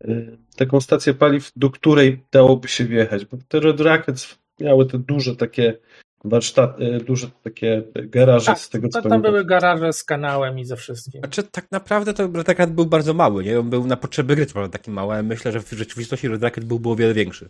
e, 0.01 0.07
taką 0.55 0.81
stację 0.81 1.13
paliw, 1.13 1.51
do 1.55 1.69
której 1.69 2.23
dałoby 2.31 2.67
się 2.67 2.85
wjechać. 2.85 3.25
Bo 3.25 3.37
te 3.47 3.59
Red 3.59 3.81
Rackets 3.81 4.37
miały 4.59 4.85
te 4.85 4.97
duże 4.97 5.35
takie 5.35 5.77
warsztaty, 6.23 6.99
duże 7.07 7.27
takie 7.43 7.83
garaże 7.95 8.45
Tak, 8.45 8.59
z 8.59 8.69
tego 8.69 8.89
co 8.89 9.01
to, 9.01 9.09
tam 9.09 9.21
były 9.21 9.45
garaże 9.45 9.93
z 9.93 10.03
kanałem 10.03 10.59
i 10.59 10.65
ze 10.65 10.75
wszystkim. 10.75 11.21
Znaczy, 11.21 11.43
tak 11.43 11.71
naprawdę 11.71 12.13
to 12.13 12.27
Red 12.33 12.49
Racket 12.49 12.71
był 12.71 12.85
bardzo 12.85 13.13
mały, 13.13 13.43
nie? 13.43 13.59
On 13.59 13.69
był 13.69 13.87
na 13.87 13.97
potrzeby 13.97 14.35
gry 14.35 14.45
taki 14.71 14.91
mały, 14.91 15.13
ale 15.13 15.23
myślę, 15.23 15.51
że 15.51 15.59
w 15.59 15.71
rzeczywistości 15.71 16.27
Red 16.27 16.43
Racket 16.43 16.65
byłby 16.65 16.89
o 16.89 16.95
wiele 16.95 17.13
większy. 17.13 17.49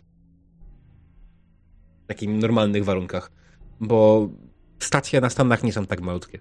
Takich 2.08 2.28
normalnych 2.28 2.84
warunkach. 2.84 3.30
Bo 3.80 4.28
stacje 4.78 5.20
na 5.20 5.30
Stanach 5.30 5.62
nie 5.62 5.72
są 5.72 5.86
tak 5.86 6.00
malutkie. 6.00 6.38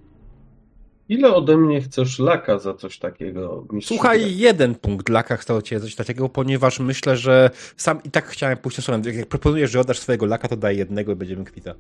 ile 1.10 1.36
ode 1.36 1.58
mnie 1.58 1.82
chcesz 1.82 2.20
laka 2.20 2.60
za 2.60 2.74
coś 2.74 3.00
takiego? 3.00 3.68
Słuchaj, 3.82 4.20
gry? 4.20 4.32
jeden 4.32 4.76
punkt 4.76 5.10
laka 5.10 5.38
od 5.54 5.64
ciebie 5.66 5.82
coś 5.82 5.96
takiego, 5.96 6.30
ponieważ 6.30 6.80
myślę, 6.80 7.18
że 7.18 7.50
sam 7.78 8.04
i 8.04 8.12
tak 8.12 8.26
chciałem 8.28 8.58
pójść 8.58 8.78
na 8.78 8.82
stronę. 8.82 9.12
Jak 9.12 9.28
proponujesz, 9.30 9.72
że 9.72 9.80
oddasz 9.80 10.00
swojego 10.00 10.26
laka, 10.26 10.48
to 10.48 10.58
daj 10.58 10.78
jednego 10.78 11.12
i 11.12 11.16
będziemy 11.16 11.44
kwita. 11.46 11.74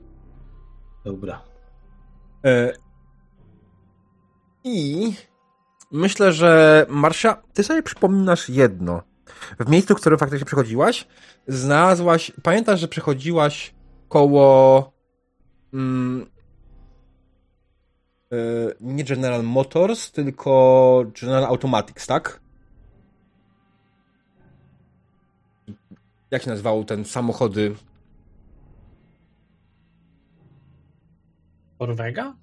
Dobra. 1.06 1.42
E, 2.46 2.74
I 4.64 5.14
myślę, 5.92 6.34
że 6.34 6.86
Marsza, 6.90 7.42
ty 7.54 7.64
sobie 7.64 7.84
przypominasz 7.84 8.50
jedno. 8.50 9.02
W 9.60 9.70
miejscu, 9.70 9.96
w 9.96 9.98
którym 10.00 10.20
faktycznie 10.20 10.46
przechodziłaś, 10.46 11.08
znalazłaś. 11.48 12.32
Pamiętasz, 12.44 12.80
że 12.80 12.88
przechodziłaś 12.88 13.74
koło. 14.10 14.94
Mm, 15.74 16.26
e, 18.32 18.36
nie 18.82 19.04
General 19.04 19.44
Motors, 19.44 20.12
tylko 20.12 21.04
General 21.22 21.46
Automatics, 21.46 22.08
tak? 22.08 22.42
Jak 26.32 26.42
się 26.44 26.50
nazywał 26.50 26.84
ten 26.84 27.06
samochody? 27.06 27.76
Orwega? 31.80 32.36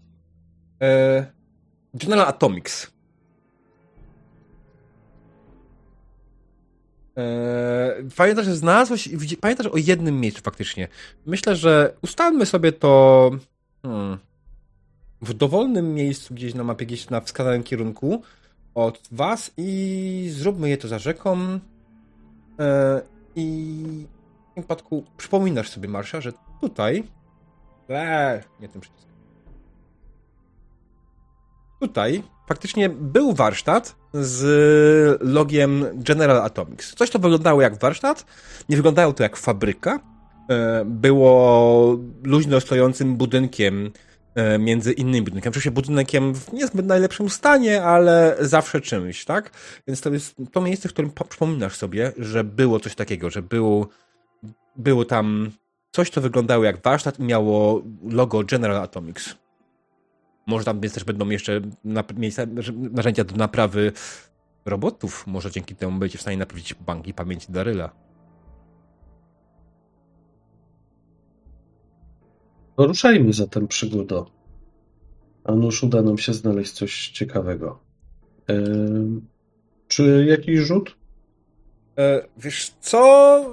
E, 0.83 1.27
General 1.95 2.27
Atomics. 2.27 2.94
E, 7.17 7.95
pamiętasz, 8.17 8.45
że 8.45 8.57
znalazłeś. 8.57 9.09
Pamiętasz 9.41 9.67
o 9.67 9.77
jednym 9.77 10.21
miejscu 10.21 10.43
faktycznie. 10.43 10.89
Myślę, 11.27 11.57
że 11.57 11.97
ustalmy 12.03 12.47
sobie 12.47 12.73
to 12.73 13.31
hmm, 13.83 14.19
w 15.23 15.35
dowolnym 15.35 15.95
miejscu, 15.95 16.35
gdzieś 16.35 16.55
na 16.55 16.65
mapie, 16.65 16.87
gdzieś 16.87 17.11
na 17.11 17.21
wskazanym 17.21 17.63
kierunku 17.63 18.23
od 18.75 19.09
was 19.13 19.51
i 19.57 20.29
zróbmy 20.33 20.69
je 20.69 20.77
to 20.77 20.89
za 20.89 20.99
rzeką. 20.99 21.39
E, 22.59 23.03
I 23.37 24.07
w 24.51 24.55
tym 24.55 24.63
przypadku 24.63 25.05
przypominasz 25.17 25.71
sobie, 25.71 25.89
Marsza, 25.89 26.21
że 26.21 26.33
tutaj. 26.61 27.05
Eee, 27.89 28.43
nie 28.61 28.69
tym 28.69 28.81
przyciskiem. 28.81 29.15
Tutaj 31.81 32.23
faktycznie 32.49 32.89
był 32.89 33.33
warsztat 33.33 33.97
z 34.15 35.23
logiem 35.23 35.85
General 35.95 36.43
Atomics. 36.43 36.95
Coś 36.95 37.11
to 37.11 37.19
wyglądało 37.19 37.63
jak 37.63 37.79
warsztat, 37.79 38.27
nie 38.69 38.77
wyglądało 38.77 39.13
to 39.13 39.23
jak 39.23 39.37
fabryka. 39.37 40.01
E, 40.51 40.85
Było 40.85 41.99
luźno 42.25 42.61
stojącym 42.61 43.17
budynkiem 43.17 43.91
e, 44.35 44.59
między 44.59 44.93
innymi 44.93 45.23
budynkami. 45.23 45.51
Oczywiście 45.51 45.71
budynkiem 45.71 46.35
w 46.35 46.53
niezbyt 46.53 46.87
najlepszym 46.87 47.31
stanie, 47.31 47.83
ale 47.85 48.37
zawsze 48.41 48.81
czymś, 48.81 49.25
tak? 49.25 49.51
Więc 49.87 50.01
to 50.01 50.11
jest 50.11 50.35
to 50.53 50.61
miejsce, 50.61 50.89
w 50.89 50.93
którym 50.93 51.11
po- 51.11 51.25
przypominasz 51.25 51.77
sobie, 51.77 52.13
że 52.19 52.45
było 52.45 52.81
coś 52.81 52.95
takiego, 52.95 53.31
że 53.31 53.43
było, 53.43 53.89
było 54.77 55.05
tam 55.05 55.51
coś, 55.93 56.11
co 56.11 56.21
wyglądało 56.21 56.65
jak 56.65 56.83
warsztat 56.83 57.19
i 57.19 57.23
miało 57.23 57.83
logo 58.11 58.43
General 58.45 58.77
Atomics. 58.83 59.35
Może 60.47 60.65
tam 60.65 60.81
więc 60.81 60.95
też 60.95 61.05
będą 61.05 61.29
jeszcze 61.29 61.61
miejsca, 62.17 62.43
narzędzia 62.77 63.25
do 63.25 63.37
naprawy 63.37 63.93
robotów. 64.65 65.27
Może 65.27 65.51
dzięki 65.51 65.77
temu 65.77 65.99
będziecie 65.99 66.19
w 66.19 66.23
stanie 66.23 66.37
naprawić 66.37 66.75
banki 66.75 67.15
pamięci 67.15 67.53
Daryla. 67.53 67.91
No 72.79 72.87
ruszajmy 72.87 73.33
zatem 73.33 73.69
przygodę. 73.69 74.25
A 75.45 75.55
nuż 75.55 75.83
uda 75.83 76.03
nam 76.03 76.19
się 76.19 76.33
znaleźć 76.33 76.73
coś 76.73 77.09
ciekawego. 77.09 77.79
Em, 78.47 79.27
czy 79.89 80.25
jakiś 80.29 80.61
rzut? 80.61 80.97
E, 81.99 82.29
wiesz 82.37 82.71
co? 82.81 83.45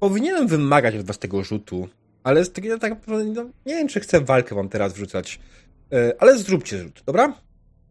Powinienem 0.00 0.46
wymagać 0.46 0.94
od 0.94 1.06
was 1.06 1.18
tego 1.18 1.44
rzutu, 1.44 1.88
ale 2.26 2.44
z 2.44 2.52
tego 2.52 2.78
tak 2.78 2.90
naprawdę 2.90 3.24
no, 3.24 3.50
nie 3.66 3.74
wiem, 3.74 3.88
czy 3.88 4.00
chcę 4.00 4.20
walkę 4.20 4.54
wam 4.54 4.68
teraz 4.68 4.92
wrzucać. 4.92 5.40
E, 5.92 6.14
ale 6.18 6.38
zróbcie 6.38 6.78
rzut, 6.78 7.02
dobra? 7.06 7.34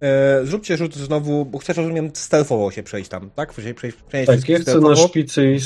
E, 0.01 0.45
zróbcie 0.45 0.77
rzut 0.77 0.95
znowu, 0.95 1.45
bo 1.45 1.57
chcesz, 1.57 1.77
rozumiem, 1.77 2.11
stealthowo 2.13 2.71
się 2.71 2.83
przejść 2.83 3.09
tam, 3.09 3.29
tak? 3.29 3.53
Przejść, 3.53 3.77
przejść, 3.77 3.97
przejść 3.97 4.27
Tak, 4.27 4.49
ja 4.49 4.59
chcę 4.59 4.79
na 4.79 4.95
szpicy 4.95 5.57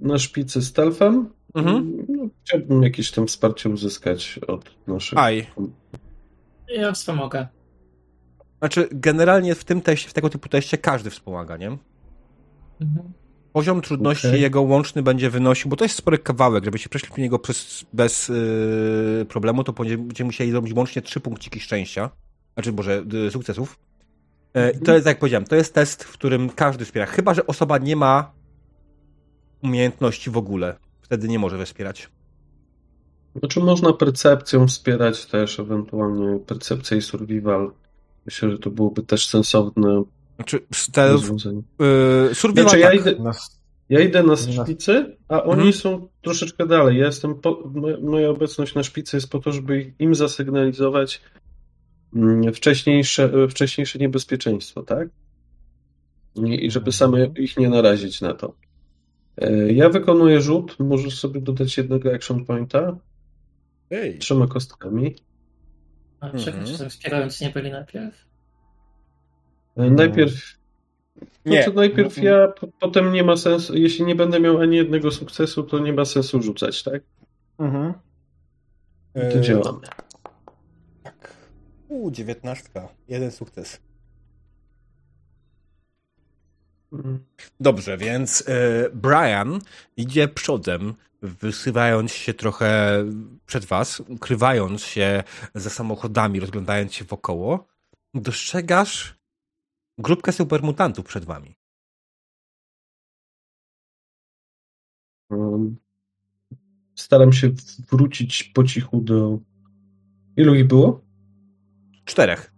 na 0.00 0.18
szpicy 0.18 0.62
stealthem. 0.62 1.30
Mhm. 1.54 2.06
No, 2.08 2.28
chciałbym 2.44 2.82
jakieś 2.82 3.10
tam 3.10 3.26
wsparcie 3.26 3.68
uzyskać 3.68 4.40
od 4.46 4.70
naszych. 4.86 5.18
Aj. 5.18 5.46
Ja 6.68 6.92
wspomogę. 6.92 7.46
Znaczy, 8.58 8.88
generalnie 8.92 9.54
w 9.54 9.64
tym 9.64 9.80
teście, 9.80 10.08
w 10.08 10.12
tego 10.12 10.30
typu 10.30 10.48
teście 10.48 10.78
każdy 10.78 11.10
wspomaga, 11.10 11.56
nie? 11.56 11.68
Mhm. 12.80 13.12
Poziom 13.56 13.80
trudności 13.80 14.28
Okej. 14.28 14.40
jego 14.40 14.62
łączny 14.62 15.02
będzie 15.02 15.30
wynosił, 15.30 15.70
bo 15.70 15.76
to 15.76 15.84
jest 15.84 15.96
spory 15.96 16.18
kawałek, 16.18 16.64
żebyście 16.64 16.88
przeszli 16.88 17.08
po 17.08 17.20
niego 17.20 17.38
bez, 17.38 17.84
bez 17.92 18.28
yy, 18.28 19.26
problemu, 19.28 19.64
to 19.64 19.72
będziecie 19.72 20.24
musieli 20.24 20.50
zrobić 20.50 20.74
łącznie 20.74 21.02
trzy 21.02 21.20
punkciki 21.20 21.60
szczęścia, 21.60 22.10
znaczy 22.54 22.72
może 22.72 23.04
y, 23.26 23.30
sukcesów. 23.30 23.78
I 24.74 24.84
to 24.84 24.94
jest, 24.94 25.06
jak 25.06 25.18
powiedziałem, 25.18 25.44
to 25.44 25.56
jest 25.56 25.74
test, 25.74 26.04
w 26.04 26.12
którym 26.12 26.50
każdy 26.50 26.84
wspiera, 26.84 27.06
chyba 27.06 27.34
że 27.34 27.46
osoba 27.46 27.78
nie 27.78 27.96
ma 27.96 28.32
umiejętności 29.62 30.30
w 30.30 30.36
ogóle. 30.36 30.76
Wtedy 31.00 31.28
nie 31.28 31.38
może 31.38 31.66
wspierać. 31.66 32.10
Znaczy 33.36 33.60
można 33.60 33.92
percepcją 33.92 34.66
wspierać 34.66 35.26
też, 35.26 35.60
ewentualnie 35.60 36.38
percepcja 36.38 36.96
i 36.96 37.02
survival. 37.02 37.72
Myślę, 38.26 38.50
że 38.50 38.58
to 38.58 38.70
byłoby 38.70 39.02
też 39.02 39.26
sensowne 39.28 40.02
Znaczy, 40.36 40.60
stealth, 40.74 41.24
yy, 41.34 42.34
survival 42.34 42.68
Znaczy, 42.70 42.78
ja 42.78 42.92
idę, 42.92 43.14
ja 43.88 44.00
idę 44.00 44.22
na 44.22 44.36
szpicy, 44.36 45.16
a 45.28 45.42
oni 45.42 45.52
Mhm. 45.52 45.72
są 45.72 46.08
troszeczkę 46.22 46.66
dalej. 46.66 46.98
Ja 46.98 47.06
jestem 47.06 47.34
po, 47.34 47.62
mo- 47.74 48.00
moja 48.10 48.30
obecność 48.30 48.74
na 48.74 48.82
szpicy 48.82 49.16
jest 49.16 49.30
po 49.30 49.38
to, 49.38 49.52
żeby 49.52 49.92
im 49.98 50.14
zasygnalizować 50.14 51.22
mm, 52.16 52.52
wcześniejsze, 52.52 53.24
e, 53.44 53.48
wcześniejsze 53.48 53.98
niebezpieczeństwo, 53.98 54.82
tak? 54.82 55.08
I, 56.34 56.66
I 56.66 56.70
żeby 56.70 56.92
same 56.92 57.26
ich 57.26 57.56
nie 57.56 57.68
narazić 57.68 58.20
na 58.20 58.34
to. 58.34 58.54
E, 59.38 59.72
Ja 59.72 59.88
wykonuję 59.88 60.40
rzut, 60.40 60.76
możesz 60.78 61.18
sobie 61.18 61.40
dodać 61.40 61.76
jednego 61.76 62.14
action 62.14 62.44
pointa 62.44 62.96
Ej. 63.90 64.18
trzema 64.18 64.46
kostkami. 64.46 65.14
A 66.20 66.30
Mhm. 66.30 66.90
wspierając 66.90 67.40
nie 67.40 67.50
byli 67.50 67.70
najpierw? 67.70 68.25
E, 69.76 69.90
Najpierw 69.90 70.56
Nie. 71.44 71.58
No 71.60 71.64
to 71.64 71.72
najpierw 71.72 72.16
ja, 72.18 72.48
po, 72.48 72.66
potem 72.80 73.12
nie 73.12 73.24
ma 73.24 73.36
sensu, 73.36 73.76
jeśli 73.76 74.04
nie 74.04 74.14
będę 74.14 74.40
miał 74.40 74.58
ani 74.60 74.76
jednego 74.76 75.10
sukcesu, 75.10 75.62
to 75.62 75.78
nie 75.78 75.92
ma 75.92 76.04
sensu 76.04 76.42
rzucać, 76.42 76.82
tak? 76.82 77.02
Mhm. 77.58 77.92
I 79.14 79.32
to 79.32 79.36
Yy, 79.36 79.40
działamy. 79.40 79.86
Tak. 81.02 81.36
U, 81.88 82.10
dziewiętnastka. 82.10 82.88
Jeden 83.08 83.30
sukces. 83.30 83.80
Mhm. 86.92 87.24
Dobrze, 87.60 87.98
więc 87.98 88.44
e, 88.48 88.90
Brian 88.90 89.58
idzie 89.96 90.28
przodem, 90.28 90.94
wysuwając 91.22 92.12
się 92.12 92.34
trochę 92.34 93.04
przed 93.46 93.64
was, 93.64 94.00
ukrywając 94.00 94.82
się 94.82 95.22
za 95.54 95.70
samochodami, 95.70 96.40
rozglądając 96.40 96.94
się 96.94 97.04
wokoło. 97.04 97.66
Dostrzegasz 98.14 99.16
grupkę 99.98 100.32
supermutantów 100.32 101.04
przed 101.04 101.24
wami. 101.24 101.56
Staram 106.94 107.32
się 107.32 107.50
wrócić 107.90 108.44
po 108.44 108.64
cichu 108.64 109.00
do. 109.00 109.38
Ilu 110.36 110.54
ich 110.54 110.66
było? 110.66 111.00
Czterech. 112.04 112.52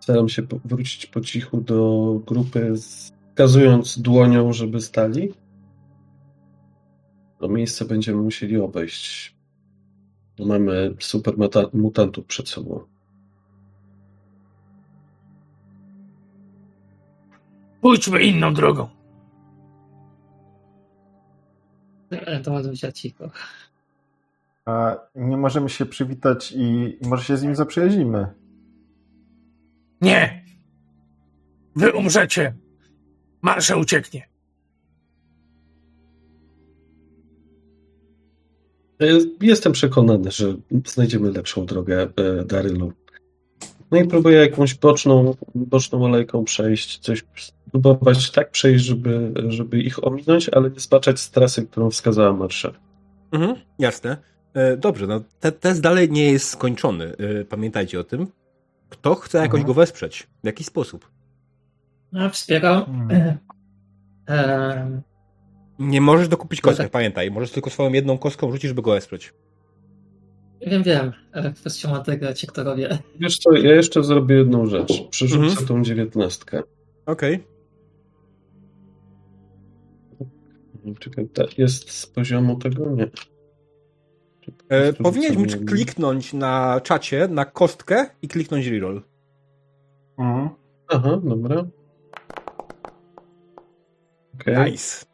Staram 0.00 0.28
się 0.28 0.42
wrócić 0.64 1.06
po 1.06 1.20
cichu 1.20 1.60
do 1.60 2.20
grupy, 2.26 2.74
wskazując 2.74 3.98
dłonią, 3.98 4.52
żeby 4.52 4.80
stali. 4.80 5.34
To 7.38 7.48
miejsce 7.48 7.84
będziemy 7.84 8.22
musieli 8.22 8.56
obejść. 8.56 9.36
Mamy 10.38 10.94
super 10.98 11.34
mutantów 11.72 12.26
przed 12.26 12.48
sobą. 12.48 12.80
Pójdźmy 17.80 18.22
inną 18.22 18.54
drogą. 18.54 18.88
E, 22.10 22.40
To 22.40 22.52
ma 22.52 22.62
być 22.62 22.80
cicho. 22.94 23.30
A 24.64 24.96
nie 25.14 25.36
możemy 25.36 25.68
się 25.68 25.86
przywitać 25.86 26.52
i, 26.56 26.98
może 27.02 27.24
się 27.24 27.36
z 27.36 27.42
nim 27.42 27.54
zaprzyjaźnimy. 27.54 28.26
Nie! 30.00 30.44
Wy 31.76 31.92
umrzecie. 31.92 32.54
Marsza 33.42 33.76
ucieknie. 33.76 34.28
E, 39.00 39.06
Jestem 39.40 39.72
przekonany, 39.72 40.30
że 40.30 40.54
znajdziemy 40.86 41.30
lepszą 41.30 41.66
drogę, 41.66 42.08
e, 42.16 42.44
Darylu. 42.44 42.92
No 43.90 43.98
i 43.98 44.06
próbuję 44.08 44.36
jakąś 44.38 44.74
boczną, 44.74 45.34
boczną 45.54 46.06
alejką 46.06 46.44
przejść, 46.44 46.98
coś 46.98 47.24
spróbować 47.74 48.30
tak 48.30 48.50
przejść, 48.50 48.84
żeby, 48.84 49.32
żeby 49.48 49.80
ich 49.80 50.04
ominąć, 50.06 50.48
ale 50.48 50.70
nie 50.70 50.80
zbaczać 50.80 51.20
z 51.20 51.30
trasy, 51.30 51.66
którą 51.66 51.90
wskazała 51.90 52.32
Marsza. 52.32 52.72
Mhm, 53.32 53.54
jasne. 53.78 54.16
E, 54.54 54.76
dobrze, 54.76 55.06
no 55.06 55.20
te, 55.40 55.52
test 55.52 55.80
dalej 55.80 56.10
nie 56.10 56.32
jest 56.32 56.48
skończony. 56.48 57.04
E, 57.40 57.44
pamiętajcie 57.44 58.00
o 58.00 58.04
tym. 58.04 58.26
Kto 58.88 59.14
chce 59.14 59.38
jakoś 59.38 59.60
Mhm. 59.60 59.66
go 59.66 59.74
wesprzeć? 59.74 60.26
W 60.42 60.46
jaki 60.46 60.64
sposób? 60.64 61.10
No, 62.12 62.30
wspieram. 62.30 62.84
Hmm. 62.84 63.38
Em, 64.26 65.02
Nie 65.78 66.00
możesz 66.00 66.28
dokupić 66.28 66.60
kostek, 66.60 66.76
Kostek. 66.78 66.92
pamiętaj. 66.92 67.30
Możesz 67.30 67.50
tylko 67.50 67.70
swoją 67.70 67.92
jedną 67.92 68.18
kostką 68.18 68.50
rzucić, 68.52 68.68
żeby 68.68 68.82
go 68.82 68.90
wesprzeć. 68.90 69.32
wiem, 70.66 70.82
wiem. 70.82 71.12
Kwestią 71.56 71.92
odegrać, 71.92 72.42
jak 72.42 72.52
to 72.52 72.64
robię. 72.64 72.98
Wiesz 73.20 73.38
co, 73.38 73.52
ja 73.52 73.74
jeszcze 73.74 74.04
zrobię 74.04 74.36
jedną 74.36 74.66
rzecz. 74.66 75.02
Przerzucę 75.10 75.44
Mhm. 75.46 75.66
tą 75.66 75.82
dziewiętnastkę. 75.82 76.62
Okej. 77.06 77.44
Czekaj, 80.98 81.28
ta 81.28 81.42
jest 81.58 81.90
z 81.90 82.06
poziomu 82.06 82.56
tego? 82.58 82.90
Nie. 82.90 83.10
E, 84.68 84.92
Powinieneś 84.92 85.36
móc 85.38 85.56
kliknąć 85.66 86.32
na 86.32 86.80
czacie, 86.84 87.28
na 87.28 87.44
kostkę 87.44 88.06
i 88.22 88.28
kliknąć 88.28 88.66
reroll. 88.66 89.02
Mhm. 90.18 90.48
Aha, 90.88 91.20
dobra. 91.24 91.64
Okej. 94.34 94.72
Nice. 94.72 95.06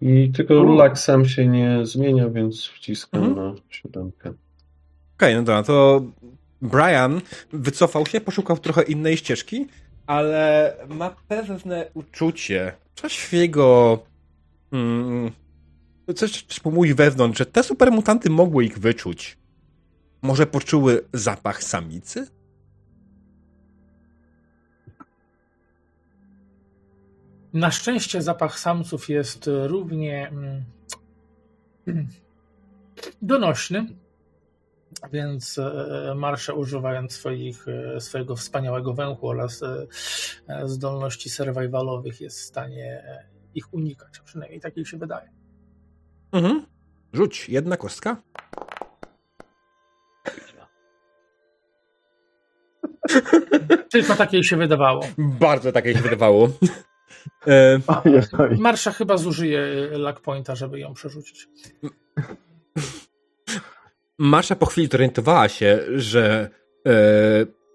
I 0.00 0.32
tylko 0.32 0.54
U. 0.54 0.74
lak 0.76 0.98
sam 0.98 1.24
się 1.24 1.46
nie 1.48 1.86
zmienia, 1.86 2.28
więc 2.28 2.66
wciskam 2.66 3.24
Mhm. 3.24 3.54
na 3.54 3.60
siódemkę. 3.68 4.32
Okej, 5.16 5.34
no 5.34 5.42
dobra, 5.42 5.62
to 5.62 6.02
Brian 6.62 7.20
wycofał 7.52 8.06
się, 8.06 8.20
poszukał 8.20 8.58
trochę 8.58 8.82
innej 8.82 9.16
ścieżki, 9.16 9.66
ale 10.06 10.76
ma 10.88 11.16
pewne 11.28 11.90
uczucie, 11.94 12.72
coś 12.94 13.18
w 13.18 13.32
jego... 13.32 13.98
Mm, 14.72 15.30
coś, 16.16 16.64
mówi 16.64 16.94
wewnątrz, 16.94 17.38
że 17.38 17.46
te 17.46 17.62
supermutanty 17.62 18.30
mogły 18.30 18.64
ich 18.64 18.78
wyczuć. 18.78 19.38
Może 20.22 20.46
poczuły 20.46 21.04
zapach 21.12 21.62
samicy? 21.62 22.26
Na 27.52 27.70
szczęście 27.70 28.22
zapach 28.22 28.58
samców 28.58 29.08
jest 29.08 29.50
równie 29.66 30.28
mm, 30.28 30.64
donośny, 33.22 33.86
więc 35.12 35.58
e, 35.58 36.14
Marsze 36.16 36.54
używając 36.54 37.12
swoich, 37.12 37.66
e, 37.68 38.00
swojego 38.00 38.36
wspaniałego 38.36 38.94
węchu 38.94 39.28
oraz 39.28 39.62
e, 39.62 39.86
zdolności 40.68 41.30
survivalowych 41.30 42.20
jest 42.20 42.38
w 42.38 42.42
stanie 42.42 43.02
ich 43.54 43.74
unikać, 43.74 44.20
przynajmniej 44.24 44.60
tak 44.60 44.76
jej 44.76 44.86
się 44.86 44.98
wydaje. 44.98 45.30
Mhm. 46.32 46.66
Rzuć, 47.12 47.48
jedna 47.48 47.76
kostka. 47.76 48.22
Tylko 53.92 54.14
tak 54.14 54.32
jej 54.32 54.44
się 54.44 54.56
wydawało. 54.56 55.06
Bardzo 55.18 55.72
tak 55.72 55.84
jak 55.84 55.96
się 55.96 56.02
wydawało. 56.02 56.48
E. 57.46 57.80
Marsza 58.58 58.92
chyba 58.92 59.16
zużyje 59.16 59.88
luck 59.98 60.20
pointa, 60.20 60.54
żeby 60.54 60.80
ją 60.80 60.94
przerzucić. 60.94 61.48
Masza 64.18 64.56
po 64.56 64.66
chwili 64.66 64.88
zorientowała 64.88 65.48
się, 65.48 65.78
że 65.94 66.50
e, 66.86 66.90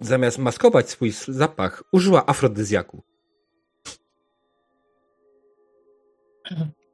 zamiast 0.02 0.38
maskować 0.38 0.90
swój 0.90 1.12
zapach, 1.28 1.84
użyła 1.92 2.26
afrodyzjaku. 2.26 3.04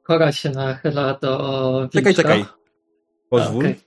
Kora 0.02 0.32
się 0.32 0.50
nachyla 0.50 1.14
do 1.14 1.88
Czekaj, 1.92 2.14
wilczka. 2.14 2.22
czekaj. 2.22 2.44
Pozwól. 3.30 3.64
A, 3.64 3.68
okej. 3.68 3.80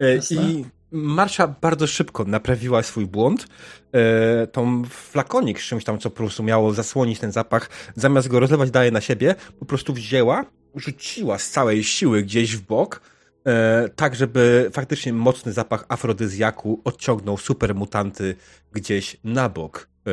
E. 0.00 0.18
I 0.30 0.64
Marsza 0.90 1.48
bardzo 1.48 1.86
szybko 1.86 2.24
naprawiła 2.24 2.82
swój 2.82 3.06
błąd. 3.06 3.46
E, 3.92 4.46
tą 4.46 4.84
flakonik 4.84 5.60
z 5.60 5.64
czymś 5.64 5.84
tam, 5.84 5.98
co 5.98 6.10
po 6.10 6.16
prostu 6.16 6.42
miało 6.42 6.72
zasłonić 6.72 7.18
ten 7.18 7.32
zapach, 7.32 7.70
zamiast 7.94 8.28
go 8.28 8.40
rozlewać 8.40 8.70
dalej 8.70 8.92
na 8.92 9.00
siebie, 9.00 9.34
po 9.58 9.64
prostu 9.64 9.92
wzięła, 9.92 10.44
rzuciła 10.74 11.38
z 11.38 11.50
całej 11.50 11.84
siły 11.84 12.22
gdzieś 12.22 12.56
w 12.56 12.60
bok, 12.60 13.00
e, 13.46 13.88
tak 13.88 14.14
żeby 14.14 14.70
faktycznie 14.72 15.12
mocny 15.12 15.52
zapach 15.52 15.84
afrodyzjaku 15.88 16.80
odciągnął 16.84 17.38
supermutanty 17.38 18.36
gdzieś 18.72 19.16
na 19.24 19.48
bok. 19.48 19.88
E, 20.06 20.10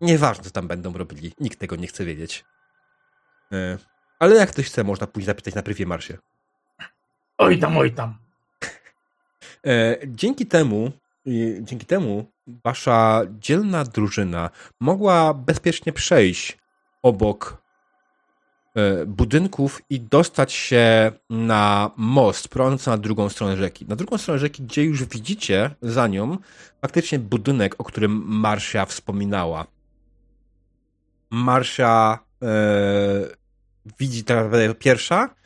nieważne, 0.00 0.44
co 0.44 0.50
tam 0.50 0.68
będą 0.68 0.92
robili. 0.92 1.32
Nikt 1.40 1.58
tego 1.58 1.76
nie 1.76 1.86
chce 1.86 2.04
wiedzieć. 2.04 2.44
E, 3.52 3.78
ale 4.18 4.36
jak 4.36 4.50
ktoś 4.50 4.66
chce, 4.66 4.84
można 4.84 5.06
pójść 5.06 5.26
zapytać 5.26 5.54
na 5.54 5.62
prywie 5.62 5.86
Marsie. 5.86 6.18
Oj 7.38 7.58
tam, 7.58 7.76
oj 7.76 7.92
tam. 7.92 8.18
E, 9.66 9.96
dzięki 10.06 10.46
temu, 10.46 10.92
dzięki 11.60 11.86
temu 11.86 12.32
wasza 12.64 13.22
dzielna 13.38 13.84
drużyna 13.84 14.50
mogła 14.80 15.34
bezpiecznie 15.34 15.92
przejść 15.92 16.58
obok 17.02 17.65
budynków 19.06 19.82
i 19.90 20.00
dostać 20.00 20.52
się 20.52 21.12
na 21.30 21.90
most 21.96 22.48
prowadzący 22.48 22.90
na 22.90 22.98
drugą 22.98 23.28
stronę 23.28 23.56
rzeki. 23.56 23.86
Na 23.86 23.96
drugą 23.96 24.18
stronę 24.18 24.38
rzeki, 24.38 24.62
gdzie 24.62 24.84
już 24.84 25.04
widzicie 25.04 25.70
za 25.82 26.06
nią 26.06 26.38
faktycznie 26.80 27.18
budynek, 27.18 27.74
o 27.78 27.84
którym 27.84 28.22
Marsia 28.26 28.86
wspominała. 28.86 29.66
Marsia 31.30 32.18
e, 32.42 32.46
widzi 33.98 34.24
tak 34.24 34.36
naprawdę 34.36 34.74
pierwsza 34.74 35.36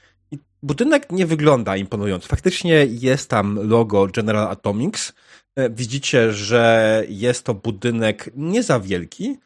budynek 0.62 1.12
nie 1.12 1.26
wygląda 1.26 1.76
imponująco. 1.76 2.28
Faktycznie 2.28 2.86
jest 2.88 3.30
tam 3.30 3.68
logo 3.68 4.06
General 4.06 4.48
Atomics. 4.48 5.12
E, 5.56 5.70
Widzicie, 5.70 6.32
że 6.32 7.04
jest 7.08 7.44
to 7.44 7.54
budynek 7.54 8.30
nie 8.36 8.62
za 8.62 8.80
wielki. 8.80 9.36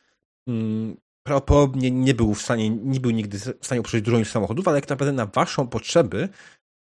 Prawdopodobnie 1.24 1.90
nie 1.90 2.14
był 2.14 2.34
w 2.34 2.42
stanie, 2.42 2.70
nie 2.70 3.00
był 3.00 3.10
nigdy 3.10 3.38
w 3.38 3.66
stanie 3.66 3.80
uprzedzić 3.80 4.04
dużo 4.04 4.24
samochodów, 4.24 4.68
ale 4.68 4.78
jak 4.78 4.88
naprawdę 4.88 5.12
na 5.12 5.26
waszą 5.26 5.68
potrzeby 5.68 6.28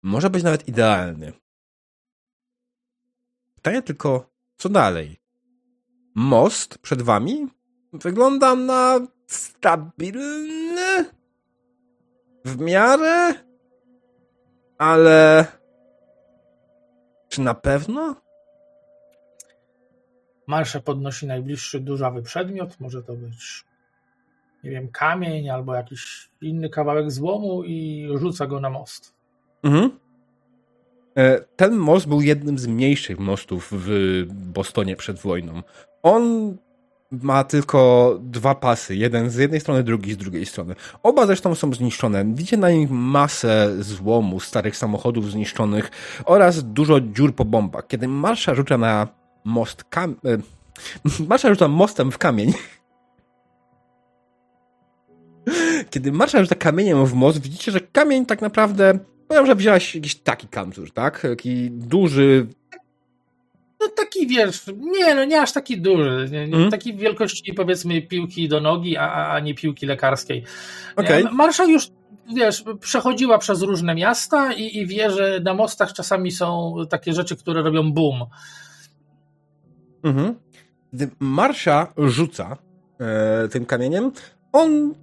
może 0.03 0.29
być 0.29 0.43
nawet 0.43 0.67
idealny. 0.67 1.33
Pytanie 3.55 3.81
tylko, 3.81 4.29
co 4.57 4.69
dalej? 4.69 5.19
Most 6.15 6.77
przed 6.77 7.01
wami 7.01 7.47
wygląda 7.93 8.55
na 8.55 8.99
stabilny 9.27 11.05
w 12.45 12.59
miarę, 12.59 13.33
ale 14.77 15.47
czy 17.29 17.41
na 17.41 17.53
pewno? 17.53 18.15
Marsza 20.47 20.79
podnosi 20.79 21.27
najbliższy 21.27 21.79
durzawy 21.79 22.21
przedmiot, 22.21 22.79
może 22.79 23.03
to 23.03 23.13
być, 23.13 23.65
nie 24.63 24.71
wiem, 24.71 24.87
kamień 24.87 25.49
albo 25.49 25.75
jakiś 25.75 26.29
inny 26.41 26.69
kawałek 26.69 27.11
złomu 27.11 27.63
i 27.63 28.07
rzuca 28.15 28.47
go 28.47 28.59
na 28.59 28.69
most. 28.69 29.13
Mhm. 29.63 29.91
E, 31.17 31.39
Ten 31.55 31.75
most 31.75 32.07
był 32.07 32.21
jednym 32.21 32.57
z 32.57 32.67
mniejszych 32.67 33.19
mostów 33.19 33.69
w 33.71 34.23
Bostonie 34.29 34.95
przed 34.95 35.19
wojną. 35.19 35.63
On 36.03 36.57
ma 37.11 37.43
tylko 37.43 38.17
dwa 38.21 38.55
pasy, 38.55 38.95
jeden 38.95 39.29
z 39.29 39.35
jednej 39.35 39.59
strony, 39.59 39.83
drugi 39.83 40.13
z 40.13 40.17
drugiej 40.17 40.45
strony. 40.45 40.75
Oba 41.03 41.25
zresztą 41.25 41.55
są 41.55 41.73
zniszczone. 41.73 42.25
Widzicie 42.25 42.57
na 42.57 42.71
nich 42.71 42.89
masę 42.91 43.83
złomu, 43.83 44.39
starych 44.39 44.77
samochodów 44.77 45.31
zniszczonych 45.31 45.91
oraz 46.25 46.63
dużo 46.63 47.01
dziur 47.01 47.35
po 47.35 47.45
bombach. 47.45 47.87
Kiedy 47.87 48.07
Marsza 48.07 48.55
rzuca 48.55 48.77
na 48.77 49.07
most 49.43 49.83
kam... 49.83 50.15
e, 50.25 50.37
Marsza 51.29 51.49
rzuca 51.49 51.67
mostem 51.67 52.11
w 52.11 52.17
kamień. 52.17 52.53
Kiedy 55.89 56.11
Marsza 56.11 56.41
rzuca 56.41 56.55
kamieniem 56.55 57.05
w 57.05 57.13
most, 57.13 57.41
widzicie, 57.41 57.71
że 57.71 57.79
kamień 57.79 58.25
tak 58.25 58.41
naprawdę 58.41 58.99
Powiem, 59.33 59.45
że 59.45 59.55
wziąłeś 59.55 59.95
jakiś 59.95 60.15
taki 60.15 60.47
kamzur, 60.47 60.91
tak? 60.91 61.19
Taki 61.21 61.71
duży. 61.71 62.47
No 63.79 63.87
taki, 63.87 64.27
wiesz, 64.27 64.65
nie, 64.77 65.15
no 65.15 65.25
nie 65.25 65.41
aż 65.41 65.51
taki 65.51 65.81
duży, 65.81 66.29
nie, 66.31 66.43
Mhm. 66.43 66.71
taki 66.71 66.95
wielkości 66.97 67.53
powiedzmy 67.53 68.01
piłki 68.01 68.49
do 68.49 68.61
nogi, 68.61 68.97
a, 68.97 69.29
a 69.29 69.39
nie 69.39 69.55
piłki 69.55 69.85
lekarskiej. 69.85 70.43
Okej. 70.95 71.23
Nie, 71.23 71.31
Marsza 71.31 71.65
już, 71.65 71.87
wiesz, 72.35 72.63
przechodziła 72.79 73.37
przez 73.37 73.61
różne 73.61 73.95
miasta 73.95 74.53
i, 74.53 74.77
i 74.77 74.87
wie, 74.87 75.11
że 75.11 75.39
na 75.43 75.53
mostach 75.53 75.93
czasami 75.93 76.31
są 76.31 76.75
takie 76.89 77.13
rzeczy, 77.13 77.35
które 77.35 77.61
robią 77.61 77.91
boom. 77.91 78.25
Mhm. 80.03 80.35
Gdy 80.93 81.09
Marsza 81.19 81.93
rzuca 81.97 82.57
e, 82.99 83.47
tym 83.47 83.65
kamieniem, 83.65 84.11
on. 84.51 84.93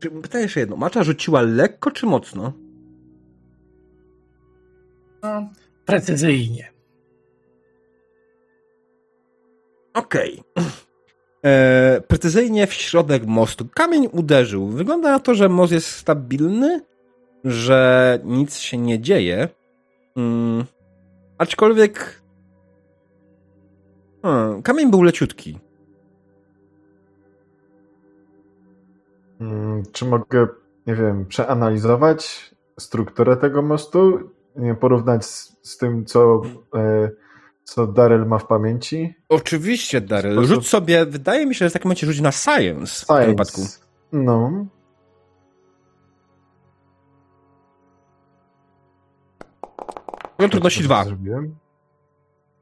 Pytanie 0.00 0.42
jeszcze 0.42 0.60
jedno. 0.60 0.76
Marsza 0.76 1.02
rzuciła 1.02 1.42
lekko 1.42 1.90
czy 1.90 2.06
mocno? 2.06 2.52
No, 5.22 5.48
precyzyjnie. 5.84 6.72
Okej. 9.94 10.42
E, 11.44 12.00
precyzyjnie 12.08 12.66
w 12.66 12.72
środek 12.74 13.26
mostu. 13.26 13.68
Kamień 13.74 14.08
uderzył. 14.12 14.66
Wygląda 14.66 15.10
na 15.10 15.20
to, 15.20 15.34
że 15.34 15.48
most 15.48 15.72
jest 15.72 15.86
stabilny, 15.86 16.80
że 17.44 18.18
nic 18.24 18.58
się 18.58 18.78
nie 18.78 19.00
dzieje. 19.00 19.48
Mm, 20.16 20.64
aczkolwiek. 21.38 22.22
Hmm, 24.22 24.62
kamień 24.62 24.90
był 24.90 25.02
leciutki. 25.02 25.58
Czy 29.92 30.04
mogę, 30.04 30.48
nie 30.86 30.94
wiem, 30.94 31.26
przeanalizować 31.26 32.50
strukturę 32.80 33.36
tego 33.36 33.62
mostu? 33.62 34.30
Nie 34.56 34.74
porównać 34.74 35.24
z, 35.24 35.56
z 35.62 35.76
tym, 35.76 36.04
co, 36.04 36.42
e, 36.74 37.10
co 37.64 37.86
Daryl 37.86 38.26
ma 38.26 38.38
w 38.38 38.46
pamięci? 38.46 39.14
Oczywiście, 39.28 40.00
Daryl. 40.00 40.44
Rzuć 40.44 40.68
sobie. 40.68 41.06
Wydaje 41.06 41.46
mi 41.46 41.54
się, 41.54 41.64
że 41.66 41.70
w 41.70 41.72
takim 41.72 41.88
momencie 41.88 42.06
rzuć 42.06 42.20
na 42.20 42.32
science, 42.32 43.04
w 43.04 43.06
tym 43.06 43.26
wypadku. 43.26 43.60
Science. 43.60 43.78
No. 44.12 44.66
Poziom 50.36 50.50
trudności 50.50 50.82
dwa. 50.82 51.04
Zrobiłem. 51.04 51.56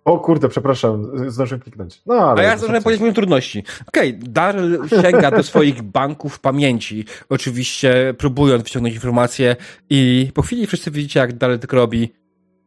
O 0.09 0.19
kurde, 0.19 0.49
przepraszam, 0.49 1.11
zdążyłem 1.31 1.61
kliknąć. 1.61 2.03
No, 2.07 2.15
ale 2.15 2.41
A 2.41 2.45
ja 2.45 2.57
zdążyłem 2.57 2.83
powiedzieć 2.83 3.15
trudności. 3.15 3.65
Okej, 3.89 4.19
Daryl 4.19 4.89
sięga 5.03 5.31
do 5.31 5.43
swoich 5.43 5.83
banków 5.83 6.41
pamięci, 6.41 7.05
oczywiście 7.29 8.15
próbując 8.19 8.63
wyciągnąć 8.63 8.95
informacje 8.95 9.57
i 9.91 10.31
po 10.35 10.43
chwili 10.43 10.67
wszyscy 10.67 10.91
widzicie, 10.91 11.21
jak 11.21 11.33
Daryl 11.33 11.59
tylko 11.59 11.77
robi 11.77 12.13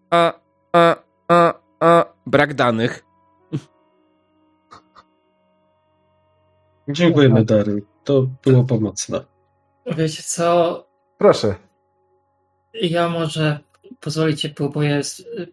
a, 0.10 0.34
a, 0.74 0.96
a, 1.28 1.54
a, 1.80 2.06
brak 2.26 2.54
danych. 2.54 3.06
Dziękujemy, 6.90 7.46
Dary. 7.46 7.84
To 8.04 8.28
było 8.44 8.64
pomocne. 8.64 9.22
Wiecie 9.98 10.24
co? 10.24 10.84
Proszę. 11.18 11.56
Ja 12.74 13.10
może 13.10 13.60
pozwolicie, 14.00 14.50
próbuję 14.50 15.02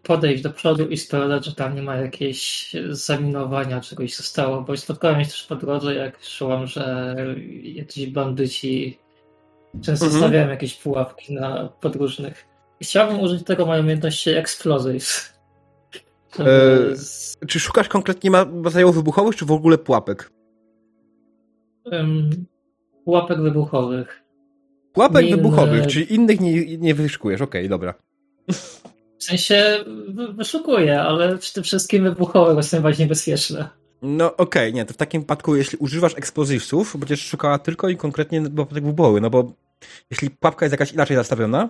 podejść 0.03 0.43
do 0.43 0.49
przodu 0.49 0.87
i 0.87 0.97
sprawdzać, 0.97 1.45
że 1.45 1.55
tam 1.55 1.75
nie 1.75 1.81
ma 1.81 1.95
jakieś 1.95 2.71
zaminowania, 2.89 3.81
czegoś 3.81 4.15
zostało, 4.15 4.61
bo 4.61 4.77
spotkałem 4.77 5.23
się 5.23 5.29
też 5.29 5.43
po 5.43 5.55
drodze, 5.55 5.95
jak 5.95 6.23
szłam, 6.23 6.67
że 6.67 7.15
jacyś 7.63 8.07
bandyci 8.07 8.99
często 9.81 10.05
Mhm. 10.05 10.23
stawiają 10.23 10.49
jakieś 10.49 10.75
pułapki 10.75 11.33
na 11.33 11.69
podróżnych. 11.81 12.45
Chciałbym 12.81 13.19
użyć 13.19 13.43
tego 13.43 13.65
mojej 13.65 13.83
umiejętności 13.83 14.29
Explosives. 14.29 15.33
Żeby 16.37 16.49
E, 16.91 16.95
z- 16.95 17.37
Czy 17.47 17.59
szukasz 17.59 17.87
konkretnie 17.87 18.31
ma- 18.31 18.45
materiałów 18.45 18.95
wybuchowych, 18.95 19.35
czy 19.35 19.45
w 19.45 19.51
ogóle 19.51 19.77
pułapek? 19.77 20.31
em, 21.91 22.29
pułapek 23.05 23.41
wybuchowych. 23.41 24.23
Pułapek 24.93 25.29
wybuchowych, 25.29 25.87
czyli 25.87 26.13
innych 26.13 26.39
nie, 26.39 26.77
nie 26.77 26.95
wyszukujesz. 26.95 27.41
Okej, 27.41 27.69
dobra. 27.69 27.93
W 29.17 29.23
sensie 29.23 29.85
wy- 30.07 30.33
wyszukuję, 30.33 31.01
ale 31.01 31.37
przede 31.37 31.63
wszystkim 31.63 32.03
wybuchowe, 32.03 32.63
są 32.63 32.81
bardziej 32.81 33.05
niebezpieczne. 33.05 33.69
No 34.01 34.35
okej, 34.37 34.73
nie, 34.73 34.85
to 34.85 34.93
w 34.93 34.97
takim 34.97 35.21
wypadku, 35.21 35.55
jeśli 35.55 35.77
używasz 35.77 36.17
explosivesów, 36.17 36.97
będziesz 36.97 37.27
szukała 37.27 37.59
tylko 37.59 37.89
i 37.89 37.97
konkretnie 37.97 38.49
pułapek 38.49 38.83
wybuchowych, 38.83 39.21
no 39.21 39.29
bo 39.29 39.51
jeśli 40.11 40.29
pułapka 40.29 40.65
jest 40.65 40.71
jakaś 40.73 40.91
inaczej 40.91 41.15
zastawiona, 41.17 41.69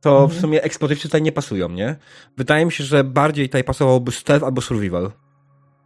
to 0.00 0.20
w 0.20 0.22
Mhm. 0.22 0.40
sumie 0.40 0.62
explosivesy 0.62 1.08
tutaj 1.08 1.22
nie 1.22 1.32
pasują, 1.32 1.68
nie? 1.68 1.96
Wydaje 2.36 2.64
mi 2.66 2.72
się, 2.72 2.84
że 2.84 3.04
bardziej 3.04 3.48
tutaj 3.48 3.64
pasowałoby 3.64 4.12
stealth 4.12 4.44
albo 4.44 4.60
survival. 4.60 5.10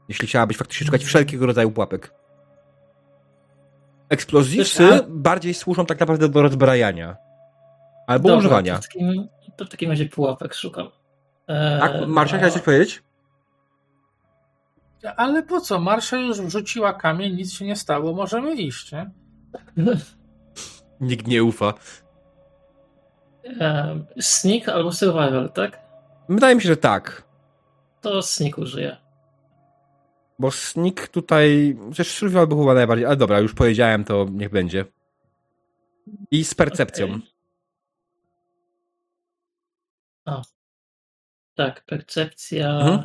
Jeśli 0.09 0.29
chciałabyś 0.29 0.57
faktycznie 0.57 0.87
szukać 0.87 1.01
Mhm. 1.01 1.09
wszelkiego 1.09 1.47
rodzaju 1.47 1.71
pułapek. 1.71 2.15
A- 4.11 5.03
bardziej 5.09 5.55
służą 5.55 5.87
tak 5.87 6.01
naprawdę 6.01 6.29
do 6.29 6.43
rozbrajania. 6.43 7.17
Albo 8.07 8.23
Dobra, 8.29 8.39
używania. 8.39 8.79
W, 8.79 8.83
takim, 8.83 9.29
to 9.59 9.65
w 9.65 9.69
takim 9.69 9.91
razie 9.91 10.07
pułapek 10.09 10.55
szukam. 10.55 10.89
E, 11.49 11.79
Tak, 11.81 11.93
Marsza, 12.09 12.37
chciałeś 12.37 12.55
coś 12.55 12.63
powiedzieć? 12.63 13.03
Ale 15.17 15.43
po 15.43 15.61
co? 15.61 15.81
Marsza 15.81 16.17
już 16.17 16.41
wrzuciła 16.41 16.93
kamień, 16.93 17.35
nic 17.35 17.53
się 17.53 17.65
nie 17.65 17.77
stało, 17.77 18.13
możemy 18.13 18.55
iść, 18.55 18.93
nie? 18.93 19.11
Nikt 21.01 21.27
nie 21.27 21.45
ufa. 21.45 21.75
e, 23.61 24.01
Sneak 24.21 24.69
albo 24.69 24.93
survival, 24.93 25.53
tak? 25.55 25.81
Wydaje 26.29 26.55
mi 26.55 26.63
się, 26.63 26.69
że 26.69 26.77
tak. 26.77 27.23
To 28.01 28.23
sneak 28.23 28.59
użyję. 28.59 28.97
Bo 30.39 30.51
sneak 30.51 31.09
tutaj. 31.09 31.77
Przecież 31.91 32.15
survival 32.15 32.47
był 32.47 32.59
chyba 32.61 32.75
najbardziej. 32.75 33.07
Ale 33.07 33.17
dobra, 33.17 33.41
już 33.41 33.55
powiedziałem, 33.55 34.05
to 34.05 34.27
niech 34.31 34.51
będzie. 34.51 34.85
I 36.31 36.45
z 36.45 36.55
percepcją. 36.55 37.07
Okej. 37.07 37.23
O. 40.29 40.43
Tak, 41.55 41.85
percepcja. 41.85 42.71
Mhm. 42.81 43.03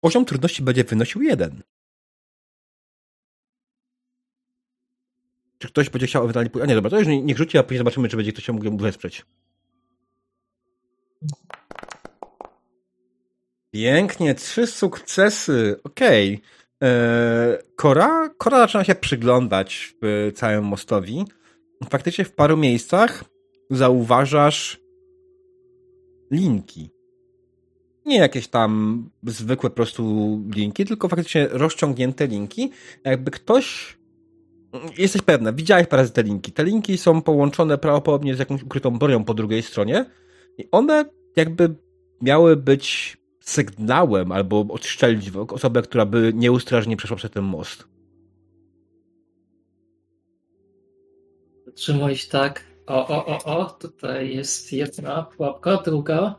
Poziom 0.00 0.24
trudności 0.24 0.62
będzie 0.62 0.84
wynosił 0.84 1.22
jeden. 1.22 1.62
Czy 5.58 5.68
ktoś 5.68 5.90
będzie 5.90 6.06
chciał 6.06 6.24
ewentualnie. 6.24 6.62
A 6.62 6.66
nie, 6.66 6.74
dobra, 6.74 6.90
to 6.90 6.98
już 6.98 7.08
nie- 7.08 7.22
niech 7.22 7.36
rzuci, 7.38 7.58
a 7.58 7.62
później 7.62 7.78
zobaczymy, 7.78 8.08
czy 8.08 8.16
będzie 8.16 8.32
ktoś 8.32 8.44
się 8.44 8.52
mógł 8.52 8.76
wesprzeć. 8.76 9.24
Pięknie, 13.70 14.34
trzy 14.34 14.66
sukcesy. 14.66 15.80
Okej. 15.84 16.42
Eee, 16.80 17.58
Kora, 17.76 18.28
Kora 18.38 18.58
zaczyna 18.58 18.84
się 18.84 18.94
przyglądać 18.94 19.94
w 20.02 20.32
całym 20.34 20.64
mostowi. 20.64 21.24
Faktycznie 21.90 22.24
w 22.24 22.32
paru 22.34 22.56
miejscach 22.56 23.24
zauważasz 23.70 24.79
linki. 26.30 26.90
Nie 28.06 28.18
jakieś 28.18 28.48
tam 28.48 29.04
zwykłe 29.26 29.70
po 29.70 29.76
prostu 29.76 30.02
linki, 30.54 30.84
tylko 30.84 31.08
faktycznie 31.08 31.48
rozciągnięte 31.50 32.26
linki. 32.26 32.70
Jakby 33.04 33.30
ktoś. 33.30 33.96
Jesteś 34.98 35.22
pewna, 35.22 35.52
widziałeś 35.52 35.86
parę 35.86 36.02
razy 36.02 36.12
te 36.12 36.22
linki. 36.22 36.52
Te 36.52 36.64
linki 36.64 36.98
są 36.98 37.22
połączone 37.22 37.78
prawdopodobnie 37.78 38.34
z 38.34 38.38
jakąś 38.38 38.62
ukrytą 38.62 38.98
bronią 38.98 39.24
po 39.24 39.34
drugiej 39.34 39.62
stronie 39.62 40.04
i 40.58 40.68
one 40.70 41.04
jakby 41.36 41.74
miały 42.22 42.56
być 42.56 43.16
sygnałem 43.40 44.32
albo 44.32 44.60
odstrzelić 44.60 45.30
w 45.30 45.36
osobę, 45.36 45.82
która 45.82 46.06
by 46.06 46.32
nieustrażnie 46.34 46.96
przeszła 46.96 47.16
przez 47.16 47.30
ten 47.30 47.44
most. 47.44 47.88
Zatrzymuję 51.66 52.16
się 52.16 52.30
tak. 52.30 52.69
O, 52.90 53.08
o, 53.08 53.26
o, 53.26 53.44
o. 53.58 53.64
Tutaj 53.64 54.34
jest 54.36 54.72
jedna 54.72 55.22
pułapka, 55.22 55.76
druga. 55.84 56.34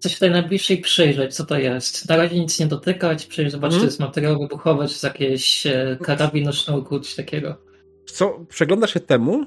Chcę 0.00 0.08
się 0.08 0.14
tutaj 0.14 0.30
najbliższej 0.30 0.78
przyjrzeć, 0.78 1.34
co 1.34 1.46
to 1.46 1.58
jest. 1.58 2.08
Na 2.08 2.16
razie 2.16 2.40
nic 2.40 2.60
nie 2.60 2.66
dotykać, 2.66 3.26
przejść 3.26 3.52
zobaczyć, 3.52 3.74
Mhm. 3.74 3.80
czy 3.80 3.80
to 3.80 3.90
jest 3.90 4.00
materiał 4.00 4.38
wybuchowy, 4.38 4.86
czy 4.86 4.92
jest 4.92 5.04
jakieś 5.04 5.66
e, 5.66 5.98
karabin, 6.02 6.52
sznurku, 6.52 7.00
coś 7.00 7.14
takiego. 7.14 7.54
Co, 8.06 8.40
przeglądasz 8.48 8.94
się 8.94 9.00
temu 9.00 9.44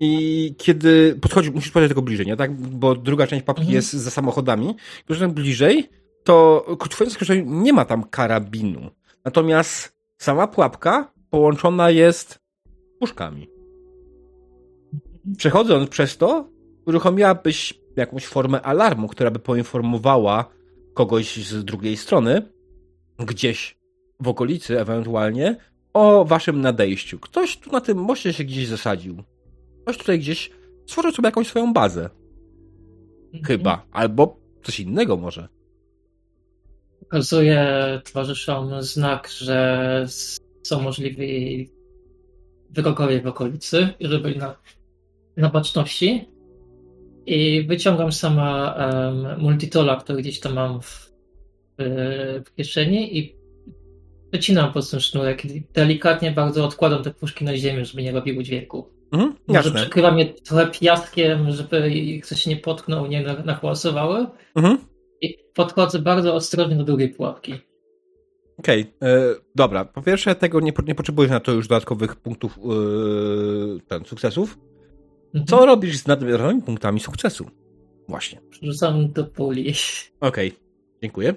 i 0.00 0.54
kiedy 0.58 1.18
podchodzi, 1.22 1.50
musisz 1.50 1.70
podejść 1.70 1.90
tego 1.90 2.02
bliżej, 2.02 2.26
nie? 2.26 2.36
Tak? 2.36 2.56
Bo 2.56 2.94
druga 2.94 3.26
część 3.26 3.44
papki 3.44 3.60
Mhm. 3.62 3.74
jest 3.74 3.92
za 3.92 4.10
samochodami. 4.10 4.74
Kiedy 5.08 5.28
bliżej, 5.28 5.88
to 6.24 6.64
ku 6.78 6.88
twojemu 6.88 7.10
zaskoczeniu 7.10 7.44
nie 7.46 7.72
ma 7.72 7.84
tam 7.84 8.04
karabinu. 8.04 8.90
Natomiast 9.24 9.96
sama 10.18 10.46
pułapka 10.46 11.12
połączona 11.30 11.90
jest 11.90 12.38
puszkami. 13.00 13.51
Przechodząc 15.36 15.90
przez 15.90 16.18
to, 16.18 16.48
uruchomiłabyś 16.86 17.74
jakąś 17.96 18.26
formę 18.26 18.62
alarmu, 18.62 19.08
która 19.08 19.30
by 19.30 19.38
poinformowała 19.38 20.44
kogoś 20.94 21.46
z 21.46 21.64
drugiej 21.64 21.96
strony, 21.96 22.42
gdzieś 23.18 23.76
w 24.20 24.28
okolicy 24.28 24.80
ewentualnie, 24.80 25.56
o 25.92 26.24
waszym 26.24 26.60
nadejściu. 26.60 27.18
Ktoś 27.18 27.56
tu 27.56 27.70
na 27.70 27.80
tym 27.80 27.98
moście 27.98 28.32
się 28.32 28.44
gdzieś 28.44 28.66
zasadził. 28.66 29.22
Ktoś 29.82 29.98
tutaj 29.98 30.18
gdzieś 30.18 30.50
stworzył 30.86 31.12
sobie 31.12 31.26
jakąś 31.26 31.46
swoją 31.46 31.72
bazę. 31.72 32.10
Chyba. 33.44 33.86
Albo 33.92 34.36
coś 34.62 34.80
innego 34.80 35.16
może. 35.16 35.48
Pokazuję 37.00 37.66
towarzyszom 38.04 38.82
znak, 38.82 39.28
że 39.28 40.06
są 40.62 40.80
możliwi 40.80 41.70
wrogowie 42.70 43.20
w 43.20 43.26
okolicy 43.26 43.88
i 44.00 44.06
żeby 44.06 44.34
na, 44.34 44.56
na 45.36 45.50
baczności. 45.50 46.28
I 47.26 47.64
wyciągam 47.68 48.12
sama 48.12 48.76
um, 48.78 49.40
multitola, 49.40 49.96
który 49.96 50.22
gdzieś 50.22 50.40
tam 50.40 50.54
mam 50.54 50.82
w, 50.82 51.12
w, 51.78 52.54
kieszeni 52.56 53.18
i 53.18 53.36
wycinam 54.32 54.72
po 54.72 54.82
ten 54.82 55.00
sznurek 55.00 55.44
i 55.44 55.62
delikatnie 55.74 56.32
bardzo 56.32 56.64
odkładam 56.64 57.02
te 57.02 57.10
puszki 57.10 57.44
na 57.44 57.56
ziemię, 57.56 57.84
żeby 57.84 58.02
nie 58.02 58.12
robiły 58.12 58.44
dźwięku. 58.44 58.88
Mhm, 59.12 59.34
Może 59.48 59.58
jasne. 59.58 59.80
przykrywam 59.80 60.18
je 60.18 60.26
trochę 60.26 60.66
piaskiem, 60.66 61.50
żeby 61.50 61.90
ich 61.90 62.26
coś 62.26 62.46
nie 62.46 62.56
potknął, 62.56 63.06
nie 63.06 63.22
nach- 63.22 63.44
nachłasowały. 63.44 64.26
Mhm. 64.54 64.78
I 65.20 65.38
podchodzę 65.54 65.98
bardzo 65.98 66.34
ostrożnie 66.34 66.76
do 66.76 66.84
drugiej 66.84 67.08
pułapki. 67.08 67.54
Okej, 68.58 68.80
e, 69.02 69.34
dobra. 69.54 69.84
Po 69.84 70.02
pierwsze, 70.02 70.34
tego 70.34 70.60
nie, 70.60 70.72
nie 70.86 70.94
potrzebujesz 70.94 71.30
na 71.30 71.40
to 71.40 71.52
już 71.52 71.68
dodatkowych 71.68 72.16
punktów 72.16 72.58
e, 72.58 73.80
ten, 73.88 74.04
sukcesów. 74.04 74.58
Mhm. 75.34 75.46
Co 75.46 75.66
robisz 75.66 75.96
z 75.98 76.06
nadmiernymi 76.06 76.62
punktami 76.62 77.00
sukcesu? 77.00 77.46
Właśnie. 78.08 78.40
Rzucam 78.62 79.12
do 79.12 79.24
puli. 79.24 79.74
Okej, 80.20 80.52
dziękuję. 81.02 81.34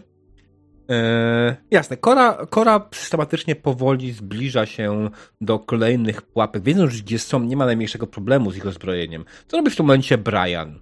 E, 0.89 1.55
jasne, 1.71 1.97
Kora, 1.97 2.45
Kora 2.49 2.89
systematycznie 2.93 3.55
powoli 3.55 4.11
zbliża 4.11 4.65
się 4.65 5.09
do 5.41 5.59
kolejnych 5.59 6.21
pułapek. 6.21 6.63
Wiedząc, 6.63 6.91
że 6.93 7.03
gdzie 7.03 7.19
są, 7.19 7.39
nie 7.39 7.57
ma 7.57 7.65
najmniejszego 7.65 8.07
problemu 8.07 8.51
z 8.51 8.57
ich 8.57 8.65
rozbrojeniem. 8.65 9.25
Co 9.47 9.57
robi 9.57 9.69
w 9.69 9.75
tym 9.75 9.85
momencie 9.85 10.17
Brian? 10.17 10.79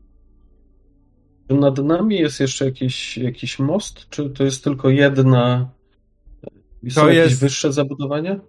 Czy 1.50 1.56
nad 1.56 1.78
nami 1.78 2.20
jest 2.20 2.40
jeszcze 2.40 2.66
jakiś, 2.66 3.18
jakiś 3.18 3.60
most, 3.60 4.10
czy 4.10 4.30
to 4.30 4.44
jest 4.44 4.64
tylko 4.64 4.90
jedna... 4.90 5.70
I 6.84 6.92
są 6.92 7.02
To 7.02 7.08
jakieś 7.10 7.24
jest- 7.32 7.42
wyższe 7.42 7.74
zabudowania? 7.74 8.40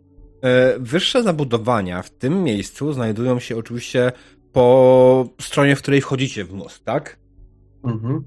E, 0.43 0.79
wyższe 0.79 1.23
zabudowania 1.23 2.03
w 2.03 2.11
tym 2.11 2.43
miejscu 2.43 2.93
znajdują 2.93 3.39
się 3.41 3.57
oczywiście 3.57 4.13
po 4.55 5.29
stronie, 5.41 5.77
w 5.77 5.83
której 5.83 6.01
wchodzicie 6.01 6.45
w 6.45 6.53
most, 6.53 6.85
tak? 6.85 7.19
Mhm. 7.85 8.25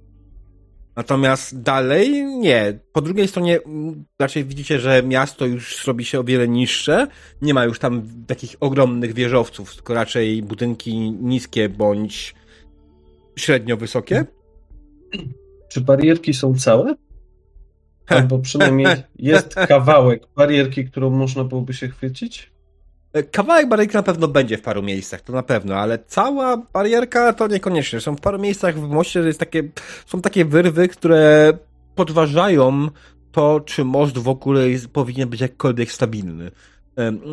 Natomiast 0.95 1.61
dalej 1.61 2.25
nie. 2.25 2.79
Po 2.93 3.01
drugiej 3.01 3.27
stronie 3.27 3.59
mm, 3.61 4.05
raczej 4.19 4.45
widzicie, 4.45 4.79
że 4.79 5.03
miasto 5.03 5.45
już 5.45 5.87
robi 5.87 6.05
się 6.05 6.19
o 6.19 6.23
wiele 6.23 6.47
niższe. 6.47 7.07
Nie 7.41 7.53
ma 7.53 7.65
już 7.65 7.79
tam 7.79 8.01
takich 8.27 8.55
ogromnych 8.59 9.13
wieżowców, 9.13 9.75
tylko 9.75 9.93
raczej 9.93 10.43
budynki 10.43 11.11
niskie 11.11 11.69
bądź 11.69 12.35
średnio 13.35 13.77
wysokie. 13.77 14.25
Czy 15.71 15.81
barierki 15.81 16.33
są 16.33 16.55
całe? 16.55 16.95
Albo 18.07 18.39
przynajmniej 18.39 18.87
jest 19.15 19.55
kawałek 19.55 20.27
barierki, 20.35 20.85
którą 20.85 21.09
można 21.09 21.43
byłoby 21.43 21.73
się 21.73 21.87
chwycić? 21.87 22.56
E, 23.17 23.23
Kawałek 23.23 23.69
barierki 23.69 23.95
na 23.95 24.03
pewno 24.03 24.27
będzie 24.27 24.57
w 24.57 24.61
paru 24.61 24.83
miejscach, 24.83 25.21
to 25.21 25.33
na 25.33 25.43
pewno, 25.43 25.75
ale 25.75 25.99
cała 26.07 26.57
barierka 26.57 27.33
to 27.33 27.47
niekoniecznie. 27.47 27.99
Są 27.99 28.15
w 28.15 28.21
paru 28.21 28.39
miejscach 28.39 28.79
w 28.79 28.89
moście, 28.89 29.21
że 29.21 29.27
jest 29.27 29.39
takie, 29.39 29.63
są 30.05 30.21
takie 30.21 30.45
wyrwy, 30.45 30.87
które 30.87 31.53
podważają 31.95 32.87
to, 33.31 33.59
czy 33.59 33.85
most 33.85 34.17
w 34.17 34.27
ogóle 34.27 34.69
jest, 34.69 34.87
powinien 34.87 35.29
być 35.29 35.41
jakkolwiek 35.41 35.91
stabilny. 35.91 36.51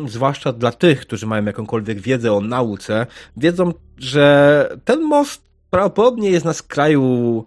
Zwłaszcza 0.07 0.53
dla 0.53 0.71
tych, 0.71 1.01
którzy 1.01 1.27
mają 1.27 1.45
jakąkolwiek 1.45 1.99
wiedzę 1.99 2.33
o 2.33 2.41
nauce, 2.41 3.05
wiedzą, 3.37 3.73
że 3.97 4.69
ten 4.85 5.01
most 5.01 5.41
prawdopodobnie 5.69 6.29
jest 6.29 6.45
na 6.45 6.53
skraju 6.53 7.45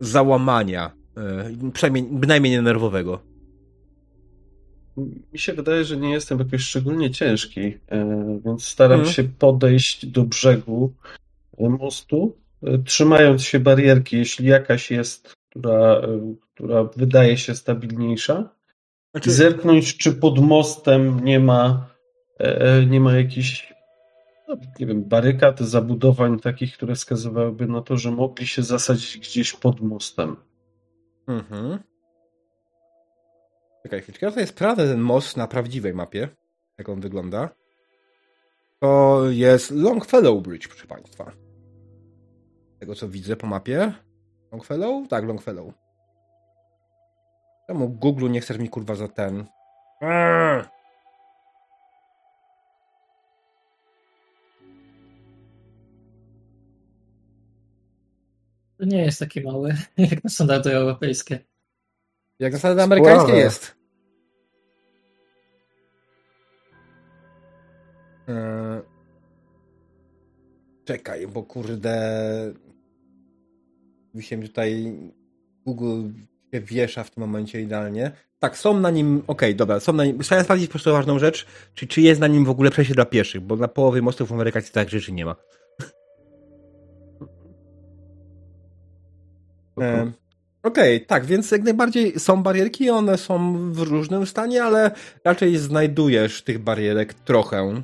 załamania, 0.00 0.90
e, 1.16 1.70
przynajmniej 1.72 2.04
bynajmniej 2.12 2.52
nie 2.52 2.62
nerwowego. 2.62 3.29
Mi 5.32 5.38
się 5.38 5.52
wydaje, 5.52 5.84
że 5.84 5.96
nie 5.96 6.10
jestem 6.10 6.38
jakoś 6.38 6.60
szczególnie 6.62 7.10
ciężki, 7.10 7.60
e, 7.60 8.40
więc 8.44 8.64
staram 8.64 8.98
Mhm. 9.00 9.14
się 9.14 9.24
podejść 9.24 10.06
do 10.06 10.22
brzegu 10.22 10.92
e, 11.58 11.68
mostu, 11.68 12.36
e, 12.62 12.78
trzymając 12.78 13.42
się 13.42 13.60
barierki, 13.60 14.16
jeśli 14.16 14.46
jakaś 14.46 14.90
jest, 14.90 15.34
która, 15.50 16.00
która 16.54 16.84
wydaje 16.84 17.36
się 17.36 17.54
stabilniejsza. 17.54 18.50
Znaczy, 19.12 19.30
Zerknąć, 19.30 19.96
czy 19.96 20.12
pod 20.12 20.38
mostem 20.38 21.24
nie 21.24 21.40
ma, 21.40 21.90
nie 22.88 23.00
ma 23.00 23.16
jakichś, 23.16 23.74
no, 24.48 24.56
nie 24.80 24.86
wiem, 24.86 25.04
barykad, 25.04 25.60
zabudowań 25.60 26.40
takich, 26.40 26.76
które 26.76 26.94
wskazywałyby 26.94 27.66
na 27.66 27.82
to, 27.82 27.96
że 27.96 28.10
mogli 28.10 28.46
się 28.46 28.62
zasadzić 28.62 29.18
gdzieś 29.18 29.52
pod 29.52 29.80
mostem. 29.80 30.36
Mhm. 31.26 31.78
Czekaj 33.82 34.00
chwileczkę, 34.00 34.26
ja 34.26 34.32
sobie 34.32 34.46
sprawdzę 34.46 34.88
ten 34.88 35.00
most 35.00 35.36
na 35.36 35.46
prawdziwej 35.46 35.94
mapie, 35.94 36.28
jak 36.78 36.88
on 36.88 37.00
wygląda. 37.00 37.48
To 38.80 39.22
jest 39.30 39.70
Longfellow 39.70 40.42
Bridge, 40.42 40.68
proszę 40.68 40.86
Państwa. 40.86 41.32
Tego 42.78 42.94
co 42.94 43.08
widzę 43.08 43.36
po 43.36 43.46
mapie. 43.46 43.92
Longfellow? 44.52 45.08
Tak, 45.08 45.24
Longfellow. 45.24 45.74
Czemu 47.66 47.88
Google 47.88 48.30
nie 48.30 48.40
chcesz 48.40 48.58
mi 48.58 48.68
kurwa 48.68 48.94
za 48.94 49.08
ten? 49.08 49.46
Eee. 50.00 50.64
To 58.78 58.84
nie 58.86 59.02
jest 59.02 59.18
takie 59.18 59.40
małe, 59.42 59.76
jak 59.98 60.24
na 60.24 60.30
standardy 60.30 60.76
europejskie. 60.76 61.49
Jak 62.40 62.52
zasady 62.52 62.82
amerykańskie 62.82 63.32
jest. 63.32 63.76
Eee, 68.28 68.80
Czekaj, 70.84 71.26
bo 71.26 71.42
kurde. 71.42 71.94
Mi 74.14 74.22
się 74.22 74.42
tutaj 74.42 74.92
Google 75.66 76.08
się 76.54 76.60
wiesza 76.60 77.04
w 77.04 77.10
tym 77.10 77.20
momencie 77.20 77.60
idealnie. 77.60 78.12
Tak, 78.38 78.56
są 78.58 78.80
na 78.80 78.90
nim. 78.90 79.22
Okej, 79.26 79.54
dobra, 79.54 79.80
są 79.80 79.92
na 79.92 80.04
nim. 80.04 80.18
Chciałem 80.18 80.44
sprawdzić 80.44 80.66
po 80.68 80.72
prostu 80.72 80.92
ważną 80.92 81.18
rzecz, 81.18 81.46
czy, 81.74 81.86
czy 81.86 82.00
jest 82.00 82.20
na 82.20 82.26
nim 82.26 82.44
w 82.44 82.50
ogóle 82.50 82.70
przejście 82.70 82.94
dla 82.94 83.04
pieszych, 83.04 83.40
bo 83.40 83.56
na 83.56 83.68
połowie 83.68 84.02
mostów 84.02 84.28
w 84.28 84.32
Amerykacji 84.32 84.72
tak 84.72 84.90
rzeczy 84.90 85.12
nie 85.12 85.24
ma. 85.24 85.36
Em, 89.80 90.12
Okej, 90.62 91.06
tak, 91.06 91.26
więc 91.26 91.50
jak 91.50 91.62
najbardziej 91.62 92.18
są 92.20 92.42
barierki, 92.42 92.90
one 92.90 93.18
są 93.18 93.56
w 93.72 93.78
różnym 93.78 94.26
stanie, 94.26 94.64
ale 94.64 94.90
raczej 95.24 95.56
znajdujesz 95.56 96.42
tych 96.42 96.58
barierek 96.58 97.14
trochę. 97.14 97.82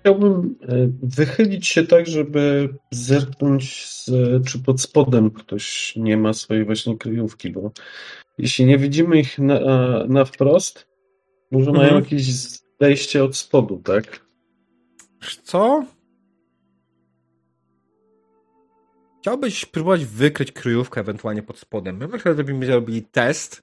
Chciałbym 0.00 0.56
e, 0.62 0.88
wychylić 1.02 1.66
się 1.68 1.86
tak, 1.86 2.06
żeby 2.06 2.68
zerknąć, 2.90 3.86
z, 3.86 4.10
czy 4.46 4.58
pod 4.58 4.80
spodem 4.80 5.30
ktoś 5.30 5.96
nie 5.96 6.16
ma 6.16 6.32
swojej 6.32 6.64
właśnie 6.64 6.98
kryjówki, 6.98 7.50
bo 7.50 7.70
jeśli 8.38 8.64
nie 8.64 8.78
widzimy 8.78 9.18
ich 9.20 9.38
na, 9.38 9.60
na 10.08 10.24
wprost, 10.24 10.86
może 11.50 11.72
mają 11.72 11.82
Mhm. 11.84 12.04
jakieś 12.04 12.26
zejście 12.80 13.24
od 13.24 13.36
spodu, 13.36 13.80
tak? 13.84 14.26
Co? 15.44 15.84
Chciałbyś 19.20 19.66
próbować 19.66 20.04
wykryć 20.04 20.52
kryjówkę 20.52 21.00
ewentualnie 21.00 21.42
pod 21.42 21.58
spodem. 21.58 21.96
My 21.96 22.08
myślę, 22.08 22.34
że 22.36 22.44
byśmy 22.44 22.66
zrobili 22.66 23.02
test. 23.02 23.62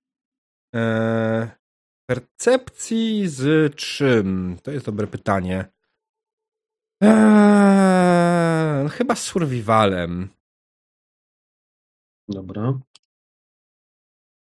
Eee, 0.74 1.48
percepcji 2.10 3.28
z 3.28 3.76
czym? 3.76 4.58
To 4.63 4.72
jest 4.72 4.86
dobre 4.86 5.08
pytanie. 5.08 5.65
Eee, 7.04 8.89
chyba 8.89 9.15
z 9.15 9.24
survivalem. 9.24 10.30
Dobra. 12.30 12.80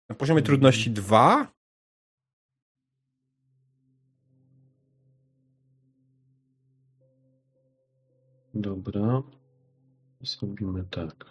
Na 0.09 0.15
poziomie 0.15 0.41
trudności 0.41 0.91
2. 0.91 1.47
Dobra. 8.53 9.23
Zrobimy 10.23 10.83
tak. 10.91 11.25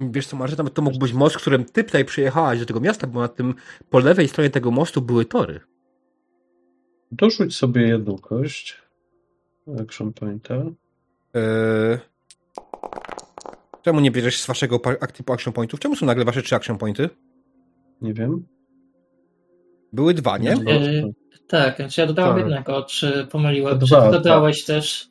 Wiesz 0.00 0.26
co, 0.26 0.36
Marta, 0.36 0.56
nawet 0.56 0.74
to 0.74 0.82
mógł 0.82 0.98
być 0.98 1.12
most, 1.12 1.36
którym 1.36 1.64
ty 1.64 1.84
tutaj 1.84 2.04
przyjechałaś 2.04 2.60
do 2.60 2.66
tego 2.66 2.80
miasta, 2.80 3.06
bo 3.06 3.20
na 3.20 3.28
tym 3.28 3.54
po 3.90 3.98
lewej 3.98 4.28
stronie 4.28 4.50
tego 4.50 4.70
mostu 4.70 5.02
były 5.02 5.24
tory. 5.24 5.60
Dorzuć 7.12 7.56
sobie 7.56 7.88
jedną 7.88 8.18
kość. 8.18 8.82
Action 9.80 10.12
pointa. 10.12 10.54
Eee... 11.34 12.13
Czemu 13.84 14.00
nie 14.00 14.10
bierzesz 14.10 14.40
z 14.40 14.46
waszego 14.46 14.80
aktywu 15.00 15.32
action 15.32 15.52
pointów? 15.52 15.80
Czemu 15.80 15.96
są 15.96 16.06
nagle 16.06 16.24
wasze 16.24 16.42
trzy 16.42 16.54
action 16.56 16.78
pointy? 16.78 17.08
Nie 18.00 18.14
wiem. 18.14 18.46
Były 19.92 20.14
dwa, 20.14 20.38
nie? 20.38 20.54
Nie. 20.54 20.72
Yy, 20.74 21.12
tak, 21.48 21.78
więc 21.78 21.96
ja 21.96 22.06
dodałem 22.06 22.34
Tak. 22.36 22.44
jednego. 22.44 22.82
Czy 22.82 23.26
pomyliłem? 23.30 23.78
To 23.78 23.86
Czy 23.86 23.94
dwa, 23.94 24.10
dodałeś 24.10 24.64
też? 24.64 25.08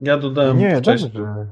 Ja 0.00 0.18
dodałem 0.18 0.58
Nie, 0.58 0.76
wcześniej. 0.78 1.10
dobrze. 1.12 1.46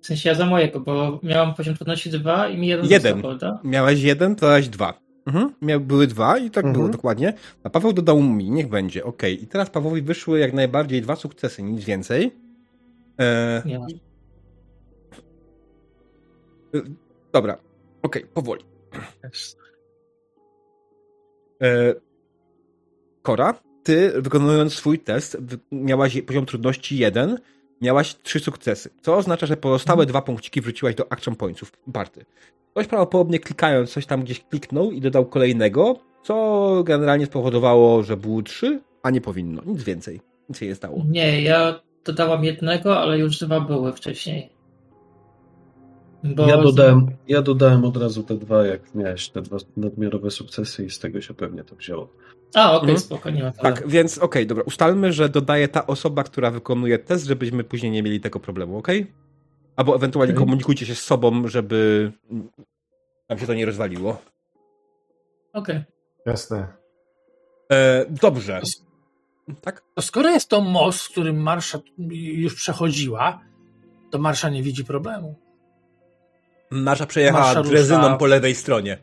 W 0.00 0.06
sensie 0.06 0.28
ja 0.28 0.34
za 0.34 0.46
mojego, 0.46 0.80
bo 0.80 1.20
miałem 1.22 1.54
poziom 1.54 1.74
trudności 1.74 2.10
2 2.10 2.48
i 2.48 2.58
mi 2.58 2.66
jeden 2.66 2.86
Jeden. 2.86 3.00
został, 3.12 3.20
prawda? 3.20 3.60
Miałeś 3.64 4.02
jeden, 4.02 4.36
to 4.36 4.46
dałeś 4.46 4.68
dwa. 4.68 5.00
Mhm. 5.26 5.54
Miał, 5.62 5.80
były 5.80 6.06
dwa 6.06 6.38
i 6.38 6.50
tak 6.50 6.64
Mhm. 6.64 6.72
było 6.72 6.88
dokładnie. 6.88 7.32
A 7.64 7.70
Paweł 7.70 7.92
dodał 7.92 8.22
mi, 8.22 8.50
niech 8.50 8.68
będzie, 8.68 9.04
okej. 9.04 9.42
I 9.42 9.46
teraz 9.46 9.70
Pawłowi 9.70 10.02
wyszły 10.02 10.38
jak 10.38 10.52
najbardziej 10.52 11.02
dwa 11.02 11.16
sukcesy, 11.16 11.62
nic 11.62 11.84
więcej. 11.84 12.30
Eee... 13.18 13.62
Nie 13.66 13.78
ma. 13.78 13.86
Dobra, 17.32 17.58
okej, 18.02 18.26
powoli. 18.34 18.64
E, 21.62 21.94
Kora, 23.22 23.54
ty 23.82 24.12
wykonując 24.22 24.74
swój 24.74 24.98
test, 24.98 25.36
miałaś 25.72 26.22
poziom 26.26 26.46
trudności 26.46 26.98
1, 26.98 27.38
miałaś 27.80 28.16
trzy 28.22 28.40
sukcesy, 28.40 28.90
co 29.02 29.16
oznacza, 29.16 29.46
że 29.46 29.56
pozostałe 29.56 30.06
dwa 30.06 30.22
punkciki 30.22 30.60
wrzuciłaś 30.60 30.94
do 30.94 31.12
action 31.12 31.36
pointsów 31.36 31.72
party. 31.92 32.24
Ktoś 32.70 32.86
prawdopodobnie 32.86 33.38
klikając 33.38 33.92
coś 33.92 34.06
tam 34.06 34.22
gdzieś 34.22 34.44
kliknął 34.44 34.90
i 34.90 35.00
dodał 35.00 35.26
kolejnego, 35.26 35.96
co 36.22 36.82
generalnie 36.84 37.26
spowodowało, 37.26 38.02
że 38.02 38.16
było 38.16 38.42
trzy, 38.42 38.80
a 39.02 39.10
nie 39.10 39.20
powinno. 39.20 39.62
Nic 39.66 39.82
więcej. 39.82 40.20
Nic 40.48 40.58
się 40.58 40.66
nie 40.66 40.74
stało. 40.74 41.04
Nie, 41.08 41.42
ja 41.42 41.80
dodałam 42.04 42.44
jednego, 42.44 42.98
ale 42.98 43.18
już 43.18 43.38
dwa 43.38 43.60
były 43.60 43.92
wcześniej. 43.92 44.51
Bo... 46.24 46.46
Ja, 46.46 46.56
dodałem, 46.56 47.06
ja 47.28 47.42
dodałem 47.42 47.84
od 47.84 47.96
razu 47.96 48.22
te 48.22 48.34
dwa, 48.34 48.66
jak 48.66 48.94
miałeś 48.94 49.28
te 49.28 49.42
dwa 49.42 49.56
nadmiarowe 49.76 50.30
sukcesy 50.30 50.84
i 50.84 50.90
z 50.90 50.98
tego 50.98 51.20
się 51.20 51.34
pewnie 51.34 51.64
to 51.64 51.76
wzięło. 51.76 52.08
A, 52.54 52.66
okej, 52.66 52.76
okay, 52.76 52.90
mhm. 52.90 52.98
spokojnie. 52.98 53.52
Tak, 53.62 53.88
więc 53.88 54.18
okej, 54.18 54.26
okay, 54.26 54.46
dobra. 54.46 54.64
Ustalmy, 54.64 55.12
że 55.12 55.28
dodaje 55.28 55.68
ta 55.68 55.86
osoba, 55.86 56.24
która 56.24 56.50
wykonuje 56.50 56.98
test, 56.98 57.26
żebyśmy 57.26 57.64
później 57.64 57.92
nie 57.92 58.02
mieli 58.02 58.20
tego 58.20 58.40
problemu, 58.40 58.78
ok? 58.78 58.88
Albo 59.76 59.96
ewentualnie 59.96 60.34
okay. 60.34 60.44
komunikujcie 60.44 60.86
się 60.86 60.94
z 60.94 61.02
sobą, 61.02 61.48
żeby 61.48 62.12
nam 63.28 63.38
się 63.38 63.46
to 63.46 63.54
nie 63.54 63.66
rozwaliło. 63.66 64.22
Okej. 65.52 65.76
Okay. 65.76 65.84
Jasne. 66.26 66.66
E, 67.72 68.06
dobrze. 68.10 68.60
Tak? 69.60 69.82
To 69.94 70.02
skoro 70.02 70.30
jest 70.30 70.48
to 70.48 70.60
most, 70.60 71.08
którym 71.08 71.42
Marsza 71.42 71.78
już 72.20 72.54
przechodziła, 72.54 73.40
to 74.10 74.18
Marsza 74.18 74.48
nie 74.48 74.62
widzi 74.62 74.84
problemu. 74.84 75.34
Marsza 76.72 77.06
przejechała 77.06 77.44
Marsza 77.44 77.62
drezyną 77.62 78.18
po 78.18 78.26
lewej 78.26 78.54
stronie. 78.54 78.98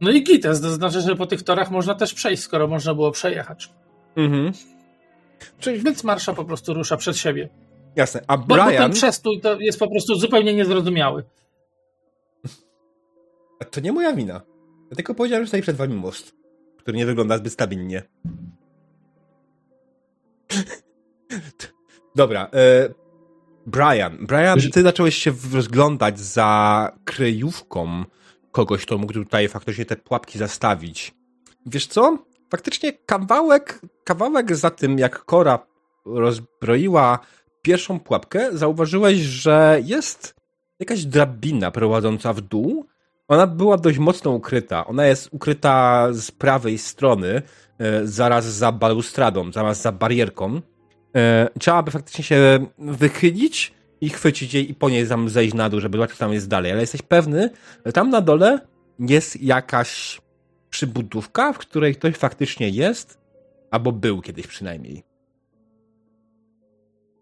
No 0.00 0.10
i 0.10 0.24
gites, 0.24 0.60
to 0.60 0.70
znaczy, 0.70 1.00
że 1.00 1.16
po 1.16 1.26
tych 1.26 1.42
torach 1.42 1.70
można 1.70 1.94
też 1.94 2.14
przejść, 2.14 2.42
skoro 2.42 2.68
można 2.68 2.94
było 2.94 3.10
przejechać. 3.10 3.72
Mhm. 4.16 4.52
Czyli... 5.58 5.82
Więc 5.82 6.04
Marsza 6.04 6.32
po 6.32 6.44
prostu 6.44 6.74
rusza 6.74 6.96
przed 6.96 7.16
siebie. 7.16 7.48
Jasne, 7.96 8.24
a 8.26 8.38
Brian... 8.38 8.66
Bo, 8.66 8.72
bo 8.72 8.78
ten 8.78 8.92
przestój 8.92 9.40
to 9.40 9.60
jest 9.60 9.78
po 9.78 9.90
prostu 9.90 10.14
zupełnie 10.14 10.54
niezrozumiały. 10.54 11.24
To 13.70 13.80
nie 13.80 13.92
moja 13.92 14.12
wina. 14.12 14.40
Ja 14.90 14.96
tylko 14.96 15.14
powiedziałem, 15.14 15.44
że 15.44 15.48
stoi 15.48 15.62
przed 15.62 15.76
wami 15.76 15.94
most, 15.94 16.32
który 16.78 16.98
nie 16.98 17.06
wygląda 17.06 17.38
zbyt 17.38 17.52
stabilnie. 17.52 18.02
Dobra. 22.16 22.50
E, 22.54 22.88
Brian. 23.66 24.26
Brian, 24.26 24.58
ty 24.72 24.82
zacząłeś 24.82 25.16
się 25.16 25.32
rozglądać 25.52 26.20
za 26.20 26.92
kryjówką 27.04 28.04
kogoś, 28.52 28.86
kto 28.86 28.98
mógł 28.98 29.12
tutaj 29.12 29.48
faktycznie 29.48 29.84
te 29.84 29.96
pułapki 29.96 30.38
zastawić. 30.38 31.14
Wiesz 31.66 31.86
co? 31.86 32.18
Faktycznie 32.50 32.92
kawałek, 32.92 33.80
kawałek 34.04 34.56
za 34.56 34.70
tym, 34.70 34.98
jak 34.98 35.24
Kora 35.24 35.58
rozbroiła 36.04 37.18
pierwszą 37.62 38.00
pułapkę, 38.00 38.48
zauważyłeś, 38.52 39.18
że 39.18 39.80
jest 39.84 40.34
jakaś 40.78 41.04
drabina 41.04 41.70
prowadząca 41.70 42.32
w 42.32 42.40
dół. 42.40 42.86
Ona 43.28 43.46
była 43.46 43.76
dość 43.76 43.98
mocno 43.98 44.30
ukryta. 44.30 44.86
Ona 44.86 45.06
jest 45.06 45.28
ukryta 45.32 46.08
z 46.12 46.30
prawej 46.30 46.78
strony, 46.78 47.42
e, 47.78 48.06
zaraz 48.06 48.44
za 48.44 48.72
balustradą, 48.72 49.52
zaraz 49.52 49.82
za 49.82 49.92
barierką. 49.92 50.60
Trzeba 51.60 51.82
by 51.82 51.90
faktycznie 51.90 52.24
się 52.24 52.66
wychylić 52.78 53.72
i 54.00 54.08
chwycić 54.08 54.54
jej 54.54 54.70
i 54.70 54.74
po 54.74 54.90
niej 54.90 55.08
tam 55.08 55.28
zejść 55.28 55.54
na 55.54 55.68
dół, 55.68 55.80
żeby 55.80 55.98
zobaczyć, 55.98 56.18
tam 56.18 56.32
jest 56.32 56.48
dalej. 56.48 56.72
Ale 56.72 56.80
jesteś 56.80 57.02
pewny, 57.02 57.50
że 57.86 57.92
tam 57.92 58.10
na 58.10 58.20
dole 58.20 58.58
jest 58.98 59.42
jakaś 59.42 60.20
przybudówka, 60.70 61.52
w 61.52 61.58
której 61.58 61.94
ktoś 61.94 62.16
faktycznie 62.16 62.68
jest, 62.68 63.18
albo 63.70 63.92
był 63.92 64.22
kiedyś 64.22 64.46
przynajmniej. 64.46 65.02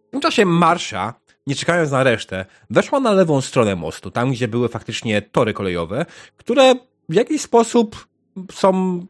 W 0.09 0.11
tym 0.11 0.21
czasie 0.21 0.45
Marsza, 0.45 1.15
nie 1.47 1.55
czekając 1.55 1.91
na 1.91 2.03
resztę, 2.03 2.47
weszła 2.71 3.01
na 3.01 3.13
lewą 3.13 3.41
stronę 3.41 3.77
mostu, 3.77 4.11
tam 4.11 4.31
gdzie 4.31 4.49
były 4.49 4.69
faktycznie 4.69 5.23
tory 5.23 5.53
kolejowe, 5.53 6.07
które 6.37 6.75
w 7.09 7.15
jakiś 7.15 7.41
sposób 7.41 8.09
są 8.53 9.01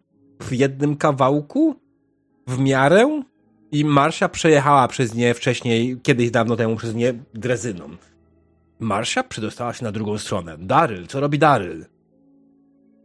w 0.42 0.52
jednym 0.52 0.96
kawałku, 0.96 1.74
w 2.46 2.58
miarę, 2.58 3.22
i 3.72 3.84
Marsza 3.84 4.28
przejechała 4.28 4.88
przez 4.88 5.14
nie 5.14 5.34
wcześniej, 5.34 6.00
kiedyś 6.02 6.30
dawno 6.30 6.56
temu 6.56 6.76
przez 6.76 6.94
nie 6.94 7.14
drezyną. 7.34 7.84
Marsza 8.80 9.22
przedostała 9.22 9.72
się 9.72 9.84
na 9.84 9.92
drugą 9.92 10.18
stronę. 10.18 10.56
Daryl, 10.58 11.06
co 11.06 11.20
robi 11.20 11.38
Daryl? 11.38 11.86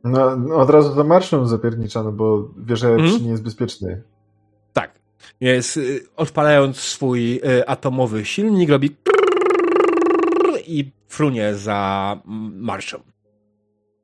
No, 0.03 0.37
no 0.37 0.55
od 0.55 0.69
razu 0.69 0.93
za 0.93 1.03
marszem 1.03 1.47
zapierniczano, 1.47 2.11
bo 2.11 2.49
wie, 2.57 2.75
że 2.75 2.87
hmm? 2.87 3.23
nie 3.23 3.29
jest 3.29 3.43
bezpieczny. 3.43 4.01
Tak. 4.73 4.91
Jest, 5.41 5.77
y, 5.77 6.01
odpalając 6.15 6.77
swój 6.77 7.35
y, 7.35 7.67
atomowy 7.67 8.25
silnik, 8.25 8.69
robi 8.69 8.95
i 10.67 10.91
frunie 11.07 11.55
za 11.55 12.19
marszą. 12.51 12.97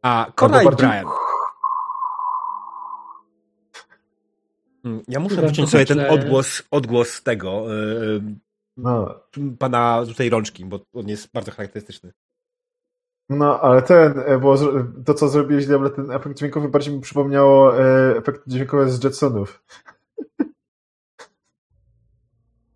A 0.02 0.32
Kona 0.36 0.64
i 0.64 0.66
Brian 0.66 1.06
ja 5.08 5.20
muszę 5.20 5.42
wyciąć 5.42 5.70
sobie 5.70 5.86
ten 5.86 6.00
odgłos, 6.00 6.64
odgłos 6.72 7.24
tego 7.24 7.66
yy, 7.74 8.22
no. 8.78 9.20
pana 9.60 10.04
tutaj 10.08 10.30
rączki, 10.30 10.66
bo 10.66 10.80
on 10.94 11.08
jest 11.08 11.32
bardzo 11.34 11.52
charakterystyczny. 11.52 12.12
No, 13.30 13.62
ale 13.62 13.82
ten, 13.82 14.20
e, 14.26 14.40
bo 14.40 14.56
to 15.06 15.14
co 15.14 15.30
zrobiłeś, 15.30 15.66
Diable, 15.66 15.90
ten 15.90 16.12
efekt 16.12 16.38
dźwiękowy 16.38 16.70
bardziej 16.70 16.96
mi 16.96 17.02
przypomniało 17.02 17.80
e, 17.80 18.18
efekt 18.18 18.42
dźwiękowy 18.48 18.92
z 18.92 19.04
Jetsonów. 19.04 19.64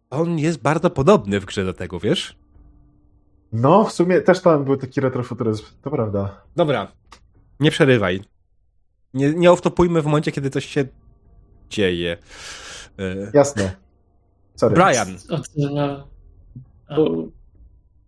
On 0.09 0.39
jest 0.39 0.61
bardzo 0.61 0.89
podobny 0.89 1.39
w 1.39 1.45
grze 1.45 1.65
do 1.65 1.73
tego, 1.73 1.99
wiesz? 1.99 2.37
No, 3.51 3.83
w 3.83 3.91
sumie 3.91 4.21
też 4.21 4.41
tam 4.41 4.65
był 4.65 4.77
taki 4.77 5.01
retrofuturyzm, 5.01 5.65
to 5.81 5.91
prawda. 5.91 6.41
Dobra, 6.55 6.91
nie 7.59 7.71
przerywaj. 7.71 8.21
Nie, 9.13 9.33
nie 9.33 9.51
oftopujmy 9.51 10.01
w 10.01 10.05
momencie, 10.05 10.31
kiedy 10.31 10.49
coś 10.49 10.65
się 10.65 10.85
dzieje. 11.69 12.17
E, 12.99 13.31
Jasne. 13.33 13.75
Sorry. 14.55 14.75
Brian. 14.75 15.07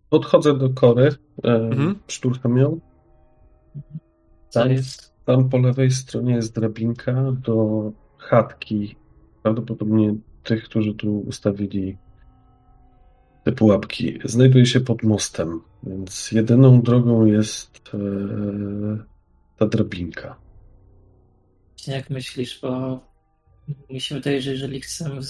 Podchodzę 0.09 0.57
do 0.57 0.69
kory, 0.69 1.15
mhm. 1.43 1.95
szturcham 2.07 2.57
ją. 2.57 2.79
Tam, 4.53 4.69
tam 5.25 5.49
po 5.49 5.57
lewej 5.57 5.91
stronie 5.91 6.35
jest 6.35 6.55
drabinka 6.55 7.31
do 7.31 7.91
chatki. 8.17 8.95
Prawdopodobnie 9.43 10.15
tych, 10.43 10.63
którzy 10.63 10.93
tu 10.93 11.19
ustawili 11.19 11.97
te 13.43 13.51
pułapki. 13.51 14.19
Znajduje 14.25 14.65
się 14.65 14.79
pod 14.79 15.03
mostem, 15.03 15.61
więc 15.83 16.31
jedyną 16.31 16.81
drogą 16.81 17.25
jest 17.25 17.81
e, 17.93 17.97
ta 19.57 19.65
drabinka. 19.65 20.35
Jak 21.87 22.09
myślisz, 22.09 22.59
bo 22.61 22.99
mi 23.89 24.01
się 24.01 24.15
wydaje, 24.15 24.41
że 24.41 24.51
jeżeli 24.51 24.81
chcemy 24.81 25.21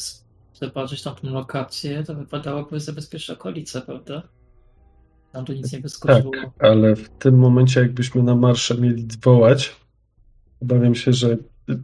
zobaczyć 0.53 1.03
tam 1.03 1.15
tą 1.15 1.29
lokację, 1.29 2.03
to 2.03 2.15
wypadałoby 2.15 2.79
zabezpieczyć 2.79 3.29
okolice, 3.29 3.81
prawda? 3.81 4.23
Tam 5.31 5.45
tu 5.45 5.53
nic 5.53 5.73
nie 5.73 5.79
wyskoczyło. 5.79 6.31
Tak, 6.31 6.49
ale 6.59 6.95
w 6.95 7.09
tym 7.09 7.39
momencie 7.39 7.79
jakbyśmy 7.79 8.23
na 8.23 8.35
marsze 8.35 8.75
mieli 8.77 9.07
wołać, 9.23 9.75
obawiam 10.61 10.95
się, 10.95 11.13
że 11.13 11.37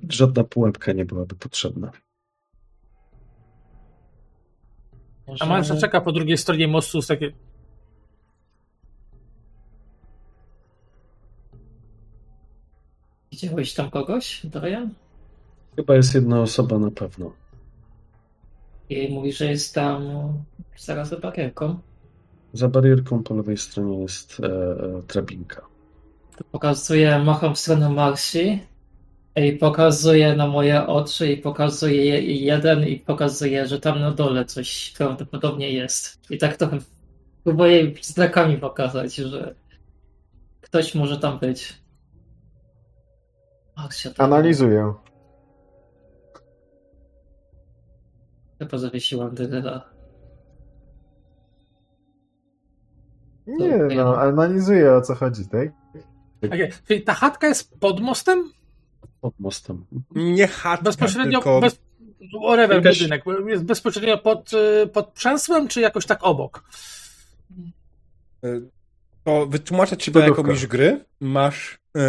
żadna 0.10 0.44
pułapka 0.44 0.94
nie 0.94 1.06
byłaby 1.06 1.36
potrzebna. 1.36 1.92
A 5.40 5.46
Marsza 5.46 5.78
czeka 5.78 6.02
po 6.02 6.12
drugiej 6.12 6.38
stronie 6.38 6.68
mostu 6.68 7.02
z 7.02 7.08
takie... 7.08 7.32
Widziałeś 13.32 13.74
tam 13.74 13.90
kogoś, 13.90 14.46
Dorian? 14.46 14.94
Chyba 15.76 15.96
jest 15.96 16.16
jedna 16.16 16.42
osoba 16.42 16.80
na 16.80 16.92
pewno. 16.92 17.34
I 18.90 19.14
mówi, 19.14 19.34
że 19.34 19.46
jest 19.46 19.76
tam 19.76 20.04
zaraz 20.78 21.10
za 21.10 21.18
barierką. 21.18 21.80
Za 22.54 22.68
barierką 22.68 23.24
po 23.24 23.36
lewej 23.36 23.58
stronie 23.58 24.02
jest 24.02 24.40
e, 24.40 24.46
e, 24.46 25.02
drabinka. 25.08 25.62
To 26.38 26.44
pokazuję, 26.52 27.20
macham 27.20 27.56
w 27.56 27.60
stronę 27.60 27.90
Marsi 27.90 28.60
i 29.36 29.52
pokazuję 29.52 30.36
na 30.36 30.48
moje 30.48 30.88
oczy 30.88 31.32
i 31.32 31.38
pokazuję 31.38 32.22
jeden 32.22 32.88
i 32.88 33.00
pokazuję, 33.00 33.68
że 33.68 33.80
tam 33.80 34.00
na 34.00 34.12
dole 34.12 34.46
coś 34.46 34.94
prawdopodobnie 34.98 35.72
jest. 35.72 36.20
I 36.30 36.38
tak 36.38 36.58
trochę 36.58 36.78
próbuję 37.44 37.92
znakami 38.02 38.58
pokazać, 38.58 39.16
że 39.16 39.56
ktoś 40.62 40.96
może 40.96 41.20
tam 41.20 41.40
być. 41.40 41.74
Marsia, 43.78 44.10
Analizuję. 44.18 44.94
Chyba 48.64 48.78
zawiesiłam 48.78 49.36
Dyryla. 49.36 49.90
Nie, 53.48 53.78
no, 53.78 54.18
analizuję 54.18 54.96
o 54.96 55.02
co 55.02 55.16
chodzi, 55.16 55.48
tak? 55.48 55.70
Okay. 56.46 56.70
Czyli 56.88 57.02
ta 57.02 57.14
chatka 57.14 57.48
jest 57.48 57.80
pod 57.80 58.00
mostem? 58.00 58.52
Pod 59.22 59.40
mostem. 59.40 59.86
Nie 60.16 60.48
chatka, 60.48 60.84
Bezpośrednio, 60.84 61.40
tylko... 61.40 61.62
bez, 61.62 61.82
whatever, 62.44 62.78
Jakaś- 62.78 63.00
budynek. 63.00 63.24
Jest 63.48 63.64
bezpośrednio 63.64 64.18
pod, 64.18 64.52
y, 64.54 64.88
pod 64.88 65.12
przęsłem, 65.12 65.68
czy 65.68 65.82
jakoś 65.82 66.06
tak 66.06 66.20
obok? 66.24 66.64
Y, 68.46 68.70
To 69.24 69.46
wytłumaczę 69.48 69.98
ci 69.98 70.12
jako 70.16 70.44
mistrz 70.44 70.68
gry. 70.68 71.06
Masz 71.20 71.80
e, 71.98 72.00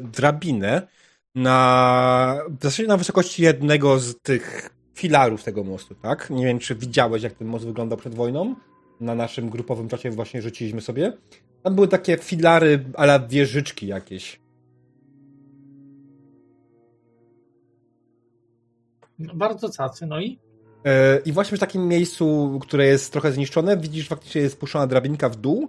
drabinę 0.00 0.88
na, 1.34 2.36
w 2.60 2.62
zasadzie 2.62 2.88
na 2.88 2.96
wysokości 2.96 3.42
jednego 3.42 3.98
z 3.98 4.20
tych 4.20 4.70
filarów 5.00 5.44
tego 5.44 5.64
mostu, 5.64 5.94
tak? 5.94 6.30
Nie 6.30 6.44
wiem, 6.44 6.58
czy 6.58 6.74
widziałeś, 6.74 7.22
jak 7.22 7.32
ten 7.32 7.48
most 7.48 7.66
wyglądał 7.66 7.98
przed 7.98 8.14
wojną. 8.14 8.54
Na 9.00 9.14
naszym 9.14 9.50
grupowym 9.50 9.88
czacie 9.88 10.10
właśnie 10.10 10.42
rzuciliśmy 10.42 10.80
sobie. 10.80 11.12
Tam 11.62 11.74
były 11.74 11.88
takie 11.88 12.16
filary 12.16 12.84
ale 12.94 13.20
wieżyczki 13.28 13.86
jakieś. 13.86 14.40
No, 19.18 19.34
bardzo 19.34 19.68
cacy, 19.68 20.06
no 20.06 20.20
i? 20.20 20.38
E, 20.84 21.18
I 21.18 21.32
właśnie 21.32 21.56
w 21.56 21.60
takim 21.60 21.88
miejscu, 21.88 22.58
które 22.62 22.86
jest 22.86 23.12
trochę 23.12 23.32
zniszczone, 23.32 23.76
widzisz 23.76 24.08
faktycznie 24.08 24.40
jest 24.40 24.54
spuszczona 24.54 24.86
drabinka 24.86 25.28
w 25.28 25.36
dół 25.36 25.68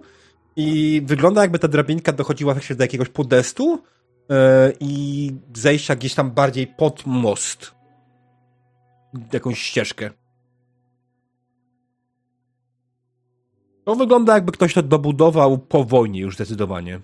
i 0.56 1.02
wygląda 1.04 1.42
jakby 1.42 1.58
ta 1.58 1.68
drabinka 1.68 2.12
dochodziła 2.12 2.54
do 2.54 2.84
jakiegoś 2.84 3.08
podestu 3.08 3.82
e, 4.30 4.72
i 4.80 5.32
zejścia 5.54 5.96
gdzieś 5.96 6.14
tam 6.14 6.30
bardziej 6.30 6.66
pod 6.66 7.06
most. 7.06 7.81
Jakąś 9.32 9.58
ścieżkę. 9.58 10.10
To 13.84 13.94
wygląda 13.94 14.34
jakby 14.34 14.52
ktoś 14.52 14.74
to 14.74 14.82
dobudował 14.82 15.58
po 15.58 15.84
wojnie 15.84 16.20
już 16.20 16.34
zdecydowanie. 16.34 17.00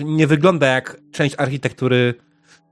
Nie 0.00 0.26
wygląda 0.26 0.66
jak 0.66 1.00
część 1.12 1.34
architektury, 1.38 2.14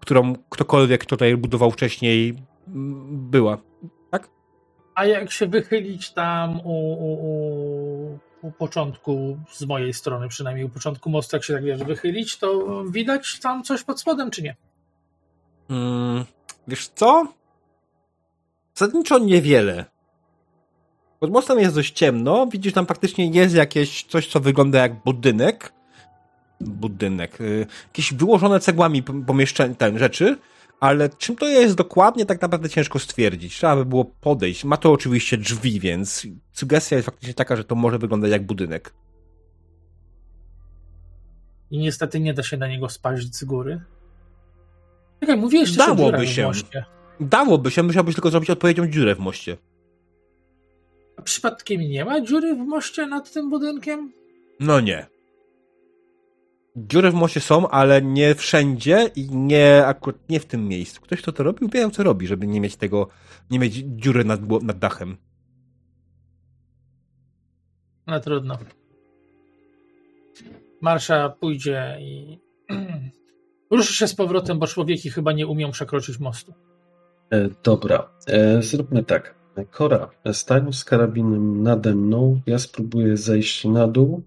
którą 0.00 0.34
ktokolwiek 0.50 1.06
tutaj 1.06 1.36
budował 1.36 1.70
wcześniej 1.70 2.34
była. 3.08 3.58
Tak? 4.10 4.28
A 4.94 5.06
jak 5.06 5.30
się 5.30 5.46
wychylić 5.46 6.12
tam 6.12 6.60
u, 6.60 6.92
u, 6.92 7.12
u, 7.12 8.18
u 8.42 8.52
początku, 8.52 9.38
z 9.52 9.64
mojej 9.64 9.94
strony 9.94 10.28
przynajmniej, 10.28 10.66
u 10.66 10.68
początku 10.68 11.10
mostu, 11.10 11.36
jak 11.36 11.44
się 11.44 11.54
tak 11.54 11.64
wiesz, 11.64 11.84
wychylić, 11.84 12.38
to 12.38 12.84
widać 12.84 13.40
tam 13.40 13.62
coś 13.62 13.82
pod 13.82 14.00
spodem, 14.00 14.30
czy 14.30 14.42
nie? 14.42 14.56
Mm, 15.70 16.24
wiesz 16.68 16.88
co? 16.88 17.32
Zasadniczo 18.74 19.18
niewiele. 19.18 19.84
Pod 21.20 21.30
mostem 21.30 21.58
jest 21.58 21.74
dość 21.74 21.92
ciemno. 21.92 22.46
Widzisz, 22.46 22.72
tam 22.72 22.86
faktycznie 22.86 23.30
jest 23.30 23.54
jakieś 23.54 24.04
coś, 24.04 24.28
co 24.28 24.40
wygląda 24.40 24.78
jak 24.78 25.02
budynek. 25.04 25.72
Budynek. 26.60 27.40
y, 27.40 27.66
Jakieś 27.86 28.14
wyłożone 28.14 28.60
cegłami 28.60 29.02
pomieszczenia, 29.02 29.74
ten 29.74 29.98
rzeczy. 29.98 30.36
Ale 30.80 31.08
czym 31.08 31.36
to 31.36 31.48
jest 31.48 31.74
dokładnie, 31.74 32.26
tak 32.26 32.42
naprawdę 32.42 32.68
ciężko 32.68 32.98
stwierdzić. 32.98 33.54
Trzeba 33.56 33.76
by 33.76 33.84
było 33.84 34.04
podejść. 34.04 34.64
Ma 34.64 34.76
to 34.76 34.92
oczywiście 34.92 35.38
drzwi, 35.38 35.80
więc 35.80 36.26
sugestia 36.52 36.96
jest 36.96 37.06
faktycznie 37.06 37.34
taka, 37.34 37.56
że 37.56 37.64
to 37.64 37.74
może 37.74 37.98
wyglądać 37.98 38.30
jak 38.30 38.46
budynek. 38.46 38.94
I 41.70 41.78
niestety 41.78 42.20
nie 42.20 42.34
da 42.34 42.42
się 42.42 42.56
na 42.56 42.68
niego 42.68 42.88
spaść 42.88 43.34
z 43.34 43.44
góry. 43.44 43.80
Czekaj, 45.20 45.36
mówiłeś 45.36 45.74
o 45.74 45.76
Dałoby 45.76 46.26
się. 46.26 46.42
moście. 46.46 46.84
Dałoby 47.20 47.70
się, 47.70 47.82
musiałbyś 47.82 48.14
tylko 48.14 48.30
zrobić 48.30 48.50
odpowiednią 48.50 48.86
dziurę 48.86 49.14
w 49.14 49.18
moście. 49.18 49.56
A 51.16 51.22
przypadkiem 51.22 51.80
nie 51.80 52.04
ma 52.04 52.20
dziury 52.20 52.54
w 52.54 52.58
moście 52.58 53.06
nad 53.06 53.32
tym 53.32 53.50
budynkiem? 53.50 54.12
No 54.60 54.80
nie. 54.80 55.06
Dziury 56.76 57.10
w 57.10 57.14
moście 57.14 57.40
są, 57.40 57.68
ale 57.68 58.02
nie 58.02 58.34
wszędzie 58.34 59.10
i 59.16 59.30
nie 59.36 59.86
akurat 59.86 60.28
nie 60.28 60.40
w 60.40 60.46
tym 60.46 60.68
miejscu. 60.68 61.00
Ktoś, 61.00 61.22
kto 61.22 61.32
to 61.32 61.42
robił, 61.42 61.68
wiedział, 61.68 61.90
co 61.90 62.02
robi, 62.02 62.26
żeby 62.26 62.46
nie 62.46 62.60
mieć 62.60 62.76
tego, 62.76 63.08
nie 63.50 63.58
mieć 63.58 63.74
dziury 63.74 64.24
nad, 64.24 64.40
nad 64.62 64.78
dachem. 64.78 65.16
No 68.06 68.20
trudno. 68.20 68.58
Marsza 70.80 71.28
pójdzie 71.28 71.96
i 72.00 72.38
ruszy 73.70 73.94
się 73.94 74.08
z 74.08 74.14
powrotem, 74.14 74.58
bo 74.58 74.66
człowieki 74.66 75.10
chyba 75.10 75.32
nie 75.32 75.46
umią 75.46 75.70
przekroczyć 75.70 76.18
mostu. 76.18 76.54
E, 77.30 77.48
dobra, 77.62 78.10
e, 78.26 78.62
zróbmy 78.62 79.04
tak. 79.04 79.36
Kora, 79.70 80.10
stań 80.32 80.72
z 80.72 80.84
karabinem 80.84 81.62
nade 81.62 81.94
mną. 81.94 82.40
Ja 82.46 82.58
spróbuję 82.58 83.16
zejść 83.16 83.64
na 83.64 83.88
dół 83.88 84.22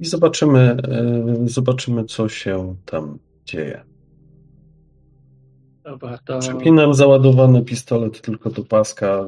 i 0.00 0.06
zobaczymy, 0.06 0.60
e, 0.60 1.36
zobaczymy, 1.44 2.04
co 2.04 2.28
się 2.28 2.76
tam 2.84 3.18
dzieje. 3.44 3.84
Dobra, 5.84 6.18
to 6.18 6.38
Przypinam 6.38 6.94
załadowany 6.94 7.62
pistolet 7.62 8.20
tylko 8.20 8.50
do 8.50 8.64
paska. 8.64 9.26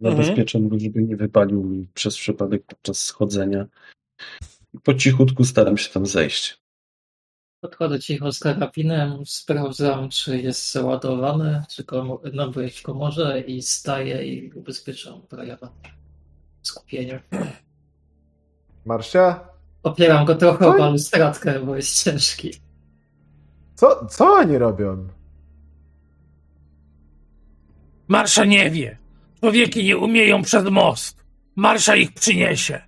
Zabezpieczam 0.00 0.68
go, 0.68 0.78
żeby 0.78 1.02
nie 1.02 1.16
wypalił 1.16 1.64
mi 1.64 1.88
przez 1.94 2.16
przypadek 2.16 2.66
podczas 2.66 3.00
schodzenia. 3.00 3.66
I 4.74 4.78
po 4.80 4.94
cichutku 4.94 5.44
staram 5.44 5.78
się 5.78 5.92
tam 5.92 6.06
zejść. 6.06 6.59
Podchodzę 7.60 8.00
cicho 8.00 8.32
z 8.32 8.38
karabinem, 8.38 9.26
sprawdzam, 9.26 10.08
czy 10.08 10.40
jest 10.40 10.72
załadowany, 10.72 11.62
czy 11.68 11.84
komu, 11.84 12.20
byłeś 12.52 12.76
w 12.76 12.82
komorze 12.82 13.40
i 13.40 13.62
staję 13.62 14.24
i 14.24 14.52
ubezpieczam 14.52 15.22
Briana. 15.30 15.72
Skupienie. 16.62 17.22
Marsia? 18.84 19.48
Opieram 19.82 20.24
go 20.24 20.34
trochę 20.34 20.64
Co? 20.64 20.74
o 20.74 20.78
balustradkę, 20.78 21.60
bo 21.60 21.76
jest 21.76 22.04
ciężki. 22.04 22.54
Co, 23.74 24.06
co 24.06 24.32
oni 24.32 24.58
robią? 24.58 25.08
Marsza 28.08 28.44
nie 28.44 28.70
wie. 28.70 28.98
Człowieki 29.40 29.84
nie 29.84 29.98
umieją 29.98 30.42
przez 30.42 30.64
most. 30.70 31.24
Marsza 31.56 31.96
ich 31.96 32.12
przyniesie. 32.12 32.82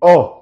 O! 0.00 0.41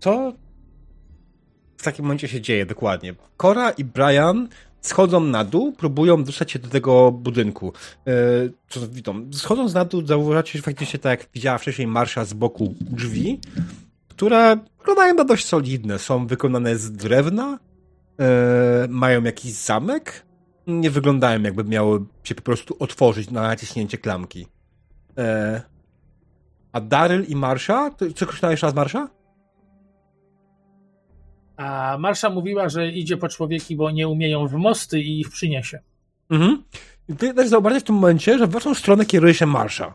Co 0.00 0.32
w 1.76 1.82
takim 1.82 2.04
momencie 2.04 2.28
się 2.28 2.40
dzieje 2.40 2.66
dokładnie? 2.66 3.14
Cora 3.36 3.70
i 3.70 3.84
Brian 3.84 4.48
schodzą 4.80 5.20
na 5.20 5.44
dół, 5.44 5.72
próbują 5.72 6.24
dostać 6.24 6.52
się 6.52 6.58
do 6.58 6.68
tego 6.68 7.12
budynku. 7.12 7.72
E, 8.06 8.12
co 8.68 8.88
widzą? 8.88 9.30
Schodząc 9.32 9.74
na 9.74 9.84
dół, 9.84 10.06
zauważacie 10.06 10.58
że 10.58 10.62
faktycznie, 10.62 10.98
tak 10.98 11.20
jak 11.20 11.28
widziała 11.34 11.58
wcześniej 11.58 11.86
Marsza 11.86 12.24
z 12.24 12.32
boku 12.32 12.74
drzwi, 12.80 13.40
które 14.08 14.56
wyglądają 14.78 15.14
na 15.14 15.24
dość 15.24 15.46
solidne. 15.46 15.98
Są 15.98 16.26
wykonane 16.26 16.76
z 16.76 16.92
drewna, 16.92 17.58
e, 18.20 18.86
mają 18.88 19.22
jakiś 19.22 19.52
zamek. 19.52 20.26
Nie 20.66 20.90
wyglądają 20.90 21.42
jakby 21.42 21.64
miały 21.64 22.04
się 22.24 22.34
po 22.34 22.42
prostu 22.42 22.76
otworzyć 22.78 23.30
na 23.30 23.42
naciśnięcie 23.42 23.98
klamki. 23.98 24.46
E, 25.18 25.62
a 26.72 26.80
Daryl 26.80 27.24
i 27.28 27.36
Marsza? 27.36 27.90
Krzyczała 28.28 28.50
jeszcze 28.50 28.66
raz 28.66 28.74
Marsza? 28.74 29.08
A 31.60 31.98
Marsza 31.98 32.30
mówiła, 32.30 32.68
że 32.68 32.88
idzie 32.88 33.16
po 33.16 33.28
człowieki, 33.28 33.76
bo 33.76 33.90
nie 33.90 34.08
umieją 34.08 34.48
w 34.48 34.52
mosty 34.52 35.00
i 35.00 35.20
ich 35.20 35.30
przyniesie. 35.30 35.78
Mhm. 36.30 36.62
I 37.08 37.16
ty 37.16 37.34
też 37.34 37.48
zauważyłeś 37.48 37.82
w 37.82 37.86
tym 37.86 37.94
momencie, 37.94 38.38
że 38.38 38.46
w 38.46 38.50
waszą 38.50 38.74
stronę 38.74 39.06
kieruje 39.06 39.34
się 39.34 39.46
Marsza. 39.46 39.94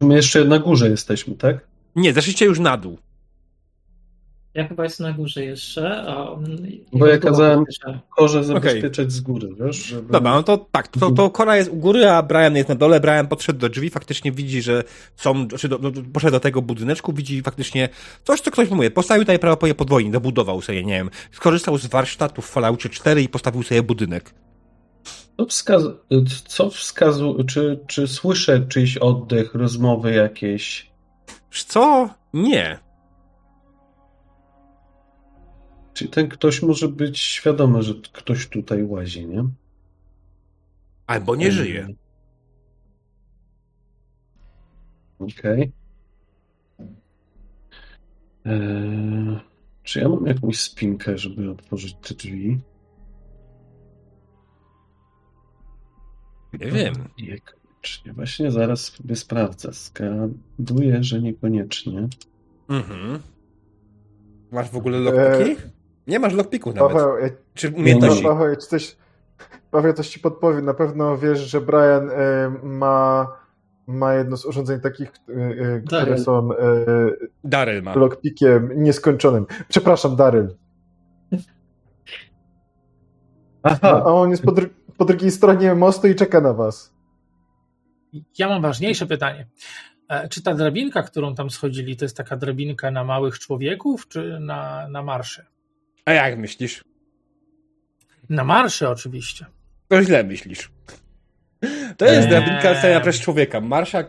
My 0.00 0.14
jeszcze 0.14 0.44
na 0.44 0.58
górze 0.58 0.88
jesteśmy, 0.90 1.34
tak? 1.34 1.66
Nie, 1.96 2.12
zeszliście 2.12 2.44
już 2.44 2.58
na 2.58 2.76
dół. 2.76 2.98
Ja 4.56 4.68
chyba 4.68 4.84
jestem 4.84 5.06
na 5.06 5.12
górze 5.12 5.44
jeszcze, 5.44 6.02
a 6.02 6.30
on... 6.30 6.44
Bo 6.92 7.06
ja 7.06 7.18
kazałem- 7.18 7.64
Że- 7.86 8.00
Korze 8.16 8.44
zabezpieczać 8.44 9.12
z 9.12 9.20
góry, 9.20 9.48
wiesz? 9.60 9.76
Żeby... 9.76 10.12
Dobra, 10.12 10.34
no 10.34 10.42
to 10.42 10.66
tak, 10.72 10.88
to, 10.88 11.10
to 11.10 11.30
Kora 11.30 11.56
jest 11.56 11.70
u 11.70 11.76
góry, 11.76 12.08
a 12.10 12.22
Brian 12.22 12.56
jest 12.56 12.68
na 12.68 12.74
dole. 12.74 13.00
Brian 13.00 13.26
podszedł 13.28 13.58
do 13.58 13.68
drzwi, 13.68 13.90
faktycznie 13.90 14.32
widzi, 14.32 14.62
że 14.62 14.84
są, 15.16 15.48
czy 15.48 15.68
do, 15.68 15.78
do, 15.78 16.02
poszedł 16.12 16.32
do 16.32 16.40
tego 16.40 16.62
budyneczku, 16.62 17.12
widzi 17.12 17.42
faktycznie 17.42 17.88
coś, 18.24 18.40
co 18.40 18.50
ktoś 18.50 18.70
mówi. 18.70 18.90
Postawił 18.90 19.22
tutaj 19.24 19.38
prawie 19.38 19.74
podwojnie, 19.74 20.10
dobudował 20.10 20.62
sobie, 20.62 20.84
nie 20.84 20.92
wiem, 20.92 21.10
skorzystał 21.32 21.78
z 21.78 21.86
warsztatów 21.86 22.46
w 22.46 22.50
Falloutie 22.50 22.88
4 22.88 23.22
i 23.22 23.28
postawił 23.28 23.62
sobie 23.62 23.82
budynek. 23.82 24.34
Co, 25.36 25.44
wskazu- 25.44 25.94
co 26.48 26.70
wskazu... 26.70 27.44
Czy, 27.48 27.80
czy 27.86 28.08
słyszę 28.08 28.66
czyjś 28.68 28.96
oddech, 28.96 29.54
rozmowy 29.54 30.12
jakieś? 30.12 30.90
Wiesz 31.52 31.64
co? 31.64 32.10
Nie. 32.34 32.85
Czy 35.96 36.08
ten 36.08 36.28
ktoś 36.28 36.62
może 36.62 36.88
być 36.88 37.18
świadomy, 37.18 37.82
że 37.82 37.94
ktoś 38.12 38.48
tutaj 38.48 38.84
łazi, 38.84 39.26
nie? 39.26 39.44
Albo 41.06 41.36
nie 41.36 41.52
żyje. 41.52 41.88
Okej. 45.18 45.72
Eee, 48.44 49.40
czy 49.82 50.00
ja 50.00 50.08
mam 50.08 50.26
jakąś 50.26 50.60
spinkę, 50.60 51.18
żeby 51.18 51.50
otworzyć 51.50 51.94
te 51.94 52.14
drzwi? 52.14 52.60
Nie 56.52 56.70
wiem. 56.70 56.94
Niekoniecznie. 57.18 58.12
Właśnie 58.12 58.50
zaraz 58.50 58.84
sobie 58.84 59.16
sprawdzę. 59.16 59.72
Zgaduję, 59.72 61.04
że 61.04 61.22
niekoniecznie. 61.22 62.08
Mhm. 62.68 63.20
Masz 64.50 64.70
w 64.70 64.76
ogóle 64.76 64.98
lockpiki? 64.98 65.75
Nie 66.06 66.18
masz 66.18 66.34
lockpików 66.34 66.74
nawet. 66.74 66.92
Paweł, 66.96 67.18
ja, 67.18 67.28
Czy 67.54 67.70
no, 67.70 67.76
umiejętności? 67.78 68.22
Paweł, 68.24 68.48
ja 68.48 68.56
ci 68.56 68.66
coś, 68.68 68.96
Paweł, 69.70 69.92
coś 69.92 70.08
ci 70.08 70.20
podpowiem. 70.20 70.64
Na 70.64 70.74
pewno 70.74 71.18
wiesz, 71.18 71.38
że 71.38 71.60
Brian 71.60 72.10
e, 72.10 72.14
ma, 72.62 73.26
ma 73.86 74.14
jedno 74.14 74.36
z 74.36 74.44
urządzeń 74.46 74.80
takich, 74.80 75.08
e, 75.08 75.32
e, 75.32 75.80
które 75.80 76.00
Daryl. 76.00 76.18
są 76.18 76.52
e, 76.52 76.56
Daryl 77.44 77.82
ma. 77.82 77.94
lockpickiem 77.94 78.70
nieskończonym. 78.82 79.46
Przepraszam, 79.68 80.16
Daryl. 80.16 80.54
Aha, 83.62 84.02
A 84.06 84.12
on 84.14 84.30
jest 84.30 84.42
po, 84.42 84.52
dru- 84.52 84.68
po 84.96 85.04
drugiej 85.04 85.30
stronie 85.30 85.74
mostu 85.74 86.06
i 86.08 86.14
czeka 86.14 86.40
na 86.40 86.52
was. 86.52 86.94
Ja 88.38 88.48
mam 88.48 88.62
ważniejsze 88.62 89.06
pytanie. 89.06 89.46
E, 90.08 90.28
Czy 90.28 90.42
ta 90.42 90.54
drabinka, 90.54 91.02
którą 91.02 91.34
tam 91.34 91.50
schodzili, 91.50 91.96
to 91.96 92.04
jest 92.04 92.16
taka 92.16 92.36
drabinka 92.36 92.90
na 92.90 93.04
małych 93.04 93.38
człowieków, 93.38 94.08
czy 94.08 94.38
na, 94.40 94.88
na 94.88 95.02
marsze? 95.02 95.46
A 96.06 96.12
jak 96.12 96.38
myślisz? 96.38 96.84
Na 98.28 98.44
marsze 98.44 98.90
oczywiście. 98.90 99.46
To 99.88 100.02
źle 100.02 100.24
myślisz. 100.24 100.70
To 101.96 102.04
jest 102.04 102.22
Eee. 102.22 102.28
drabinka 102.28 102.74
stawiana 102.74 103.00
przez 103.00 103.20
człowieka. 103.20 103.60
Marsza, 103.60 104.04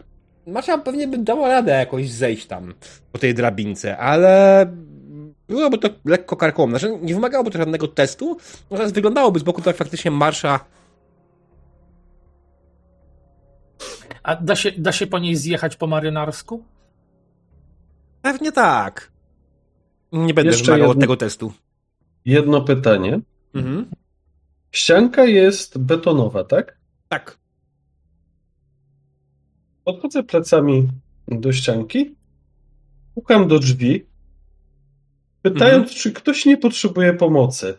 Marsza 0.48 0.78
pewnie 0.78 1.08
by 1.08 1.18
dała 1.18 1.48
radę 1.50 1.72
jakoś 1.72 2.10
zejść 2.12 2.46
tam 2.46 2.74
po 3.12 3.20
tej 3.20 3.34
drabince, 3.34 3.98
ale 3.98 4.66
byłoby 5.48 5.78
to 5.78 5.90
lekko 6.06 6.36
karkołomne. 6.36 6.80
Znaczy, 6.80 6.98
nie 7.02 7.14
wymagałoby 7.14 7.52
to 7.52 7.58
żadnego 7.58 7.88
testu, 7.88 8.38
natomiast 8.72 8.96
wyglądałoby 8.96 9.40
z 9.40 9.44
boku 9.44 9.62
tak 9.62 9.76
faktycznie 9.76 10.12
Marsza 10.12 10.60
A 14.24 14.36
da 14.36 14.56
się, 14.56 14.72
da 14.78 14.92
się 14.92 15.08
po 15.08 15.20
niej 15.20 15.36
zjechać 15.36 15.76
po 15.76 15.88
marynarsku? 15.88 16.64
pewnie 18.22 18.52
tak. 18.52 19.12
Nie 20.12 20.34
będę 20.34 20.52
Jeszcze 20.52 20.66
wymagał 20.66 20.90
od 20.90 20.96
jedno- 20.96 21.02
tego 21.02 21.18
testu. 21.18 21.54
Jedno 22.28 22.62
pytanie. 22.62 23.20
Mhm. 23.54 23.86
Ścianka 24.72 25.26
jest 25.26 25.78
betonowa, 25.78 26.44
tak? 26.44 26.78
Tak. 27.10 27.38
Podchodzę 29.84 30.24
plecami 30.24 30.88
do 31.28 31.54
ścianki, 31.54 32.16
pukam 33.16 33.48
do 33.48 33.60
drzwi, 33.60 34.06
pytając, 35.42 35.92
czy 35.92 36.12
ktoś 36.12 36.46
nie 36.46 36.58
potrzebuje 36.58 37.14
pomocy. 37.14 37.78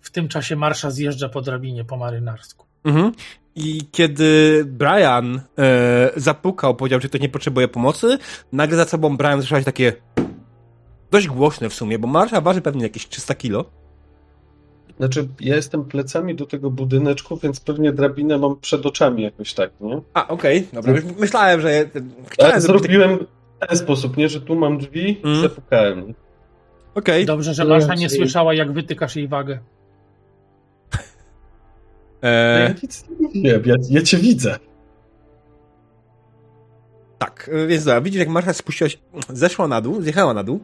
W 0.00 0.10
tym 0.10 0.28
czasie 0.28 0.56
marsza 0.56 0.90
zjeżdża 0.90 1.28
po 1.28 1.42
drabinie 1.42 1.84
po 1.84 1.96
marynarsku. 1.96 2.66
Mhm. 2.84 3.12
I 3.58 3.82
kiedy 3.92 4.62
Brian 4.66 5.40
e, 5.58 6.10
zapukał, 6.16 6.74
powiedział, 6.74 7.00
że 7.00 7.08
ktoś 7.08 7.20
nie 7.20 7.28
potrzebuje 7.28 7.68
pomocy, 7.68 8.18
nagle 8.52 8.76
za 8.76 8.84
sobą 8.84 9.16
Brian 9.16 9.40
słyszałeś 9.40 9.64
takie 9.64 9.92
dość 11.10 11.28
głośne 11.28 11.68
w 11.68 11.74
sumie, 11.74 11.98
bo 11.98 12.08
Marsza 12.08 12.40
waży 12.40 12.60
pewnie 12.60 12.82
jakieś 12.82 13.08
300 13.08 13.34
kilo. 13.34 13.64
Znaczy, 14.98 15.28
ja 15.40 15.56
jestem 15.56 15.84
plecami 15.84 16.34
do 16.34 16.46
tego 16.46 16.70
budyneczku, 16.70 17.36
więc 17.36 17.60
pewnie 17.60 17.92
drabinę 17.92 18.38
mam 18.38 18.56
przed 18.60 18.86
oczami 18.86 19.22
jakoś 19.22 19.54
tak, 19.54 19.70
nie? 19.80 20.00
A, 20.14 20.28
okej, 20.28 20.68
dobra. 20.72 20.92
Już 20.92 21.04
myślałem, 21.18 21.60
że 21.60 21.88
chciałem 22.28 22.52
taki... 22.52 22.66
zrobiłem 22.66 23.18
w 23.60 23.66
ten 23.66 23.78
sposób, 23.78 24.16
nie? 24.16 24.28
Że 24.28 24.40
tu 24.40 24.56
mam 24.56 24.78
drzwi, 24.78 25.20
Mm. 25.24 25.42
zapukałem. 25.42 26.14
Okej. 26.94 27.26
Dobrze, 27.26 27.54
że 27.54 27.64
marsza 27.64 27.94
nie 27.94 28.10
słyszała, 28.10 28.54
jak 28.54 28.72
wytykasz 28.72 29.16
jej 29.16 29.28
wagę. 29.28 29.58
Ja 32.22 32.28
E, 32.28 32.74
nic 32.82 33.04
nie 33.10 33.16
mówiłem, 33.26 33.62
ja, 33.66 33.74
ja 33.90 34.02
cię 34.02 34.16
widzę. 34.16 34.58
tak, 37.18 37.50
e, 37.52 37.66
więc 37.66 37.84
dobra, 37.84 38.00
widzisz 38.00 38.20
jak 38.20 38.28
Marsza 38.28 38.52
spuściła 38.52 38.90
się, 38.90 38.98
zeszła 39.28 39.68
na 39.68 39.80
dół, 39.80 40.02
zjechała 40.02 40.34
na 40.34 40.44
dół. 40.44 40.60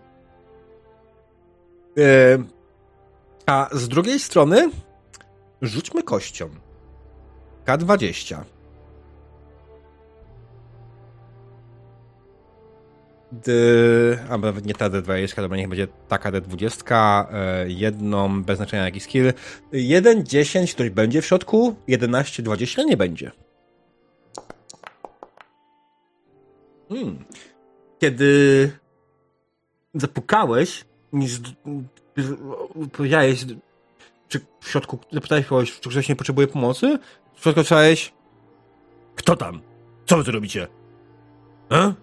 E, 1.98 2.38
a 3.46 3.68
z 3.72 3.88
drugiej 3.88 4.18
strony 4.18 4.70
rzućmy 5.62 6.02
kością. 6.02 6.48
K20. 7.66 8.36
A, 14.30 14.38
nawet 14.38 14.66
nie 14.66 14.74
ta 14.74 14.90
D20, 14.90 15.36
dobra, 15.36 15.56
niech 15.56 15.68
będzie 15.68 15.88
taka 16.08 16.32
D20, 16.32 17.24
e, 17.32 17.64
jedną, 17.68 18.42
bez 18.42 18.56
znaczenia 18.56 18.84
jaki 18.84 19.00
skill. 19.00 19.32
1, 19.72 20.26
10, 20.26 20.74
ktoś 20.74 20.90
będzie 20.90 21.22
w 21.22 21.26
środku, 21.26 21.74
11, 21.88 22.42
20 22.42 22.82
nie 22.82 22.96
będzie. 22.96 23.30
Hmm. 26.88 27.24
Kiedy 27.98 28.70
zapukałeś, 29.94 30.84
z- 31.26 31.40
powiedziałeś, 32.92 33.44
czy 34.28 34.40
w 34.60 34.68
środku, 34.68 34.98
zapytałeś 35.12 35.46
kogoś, 35.46 35.80
czy 35.80 35.90
ktoś 35.90 36.08
nie 36.08 36.16
potrzebuje 36.16 36.46
pomocy, 36.46 36.98
w 37.34 37.42
środku 37.42 37.60
słyszałeś, 37.60 38.12
kto 39.16 39.36
tam? 39.36 39.60
Co 40.06 40.16
wy 40.16 40.24
tu 40.24 40.30
robicie? 40.32 40.66
E? 41.72 41.94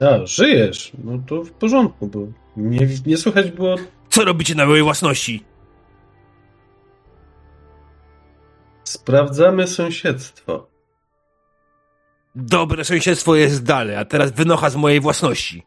A, 0.00 0.26
żyjesz. 0.26 0.92
No 1.04 1.18
to 1.26 1.44
w 1.44 1.50
porządku, 1.52 2.06
bo 2.06 2.18
nie, 2.56 2.88
nie 3.06 3.16
słychać 3.16 3.50
było. 3.50 3.76
Co 4.10 4.24
robicie 4.24 4.54
na 4.54 4.66
mojej 4.66 4.82
własności? 4.82 5.44
Sprawdzamy 8.84 9.66
sąsiedztwo. 9.66 10.68
Dobre 12.34 12.84
sąsiedztwo 12.84 13.34
jest 13.34 13.64
dalej, 13.64 13.96
a 13.96 14.04
teraz 14.04 14.32
wynocha 14.32 14.70
z 14.70 14.76
mojej 14.76 15.00
własności. 15.00 15.62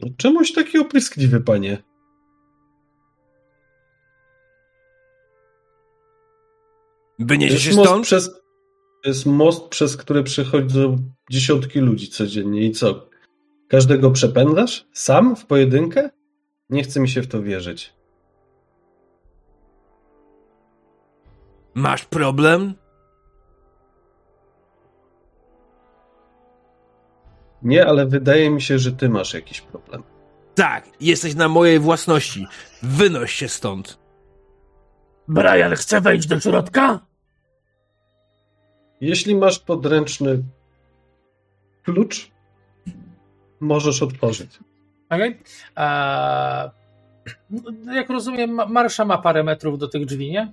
No, 0.00 0.08
Czemuś 0.16 0.52
taki 0.52 0.78
opryskliwy, 0.78 1.40
panie? 1.40 1.82
Wyniesie 7.18 7.60
się 7.60 7.72
stąd? 7.72 8.04
przez, 8.04 8.30
to 9.02 9.08
jest 9.08 9.26
most, 9.26 9.68
przez 9.68 9.96
który 9.96 10.22
przechodzą 10.22 10.96
dziesiątki 11.30 11.80
ludzi 11.80 12.08
codziennie. 12.08 12.62
I 12.62 12.72
co? 12.72 13.08
Każdego 13.68 14.10
przepędzasz? 14.10 14.86
Sam? 14.92 15.36
W 15.36 15.46
pojedynkę? 15.46 16.10
Nie 16.70 16.82
chce 16.82 17.00
mi 17.00 17.08
się 17.08 17.22
w 17.22 17.26
to 17.26 17.42
wierzyć. 17.42 17.94
Masz 21.74 22.04
problem? 22.04 22.74
Nie, 27.62 27.86
ale 27.86 28.06
wydaje 28.06 28.50
mi 28.50 28.62
się, 28.62 28.78
że 28.78 28.92
ty 28.92 29.08
masz 29.08 29.34
jakiś 29.34 29.60
problem. 29.60 30.02
Tak, 30.54 30.88
jesteś 31.00 31.34
na 31.34 31.48
mojej 31.48 31.78
własności. 31.78 32.46
Wynoś 32.82 33.32
się 33.32 33.48
stąd. 33.48 33.98
Brian 35.28 35.74
chce 35.74 36.00
wejść 36.00 36.28
do 36.28 36.40
środka? 36.40 37.07
Jeśli 39.00 39.34
masz 39.34 39.58
podręczny 39.58 40.42
klucz, 41.82 42.30
możesz 43.60 44.02
otworzyć. 44.02 44.58
Okej. 45.10 45.40
Eee, 45.76 46.70
no, 47.50 47.92
Jak 47.94 48.10
rozumiem, 48.10 48.50
ma- 48.50 48.66
marsza 48.66 49.04
ma 49.04 49.18
parę 49.18 49.42
metrów 49.44 49.78
do 49.78 49.88
tych 49.88 50.06
drzwi, 50.06 50.30
nie? 50.30 50.52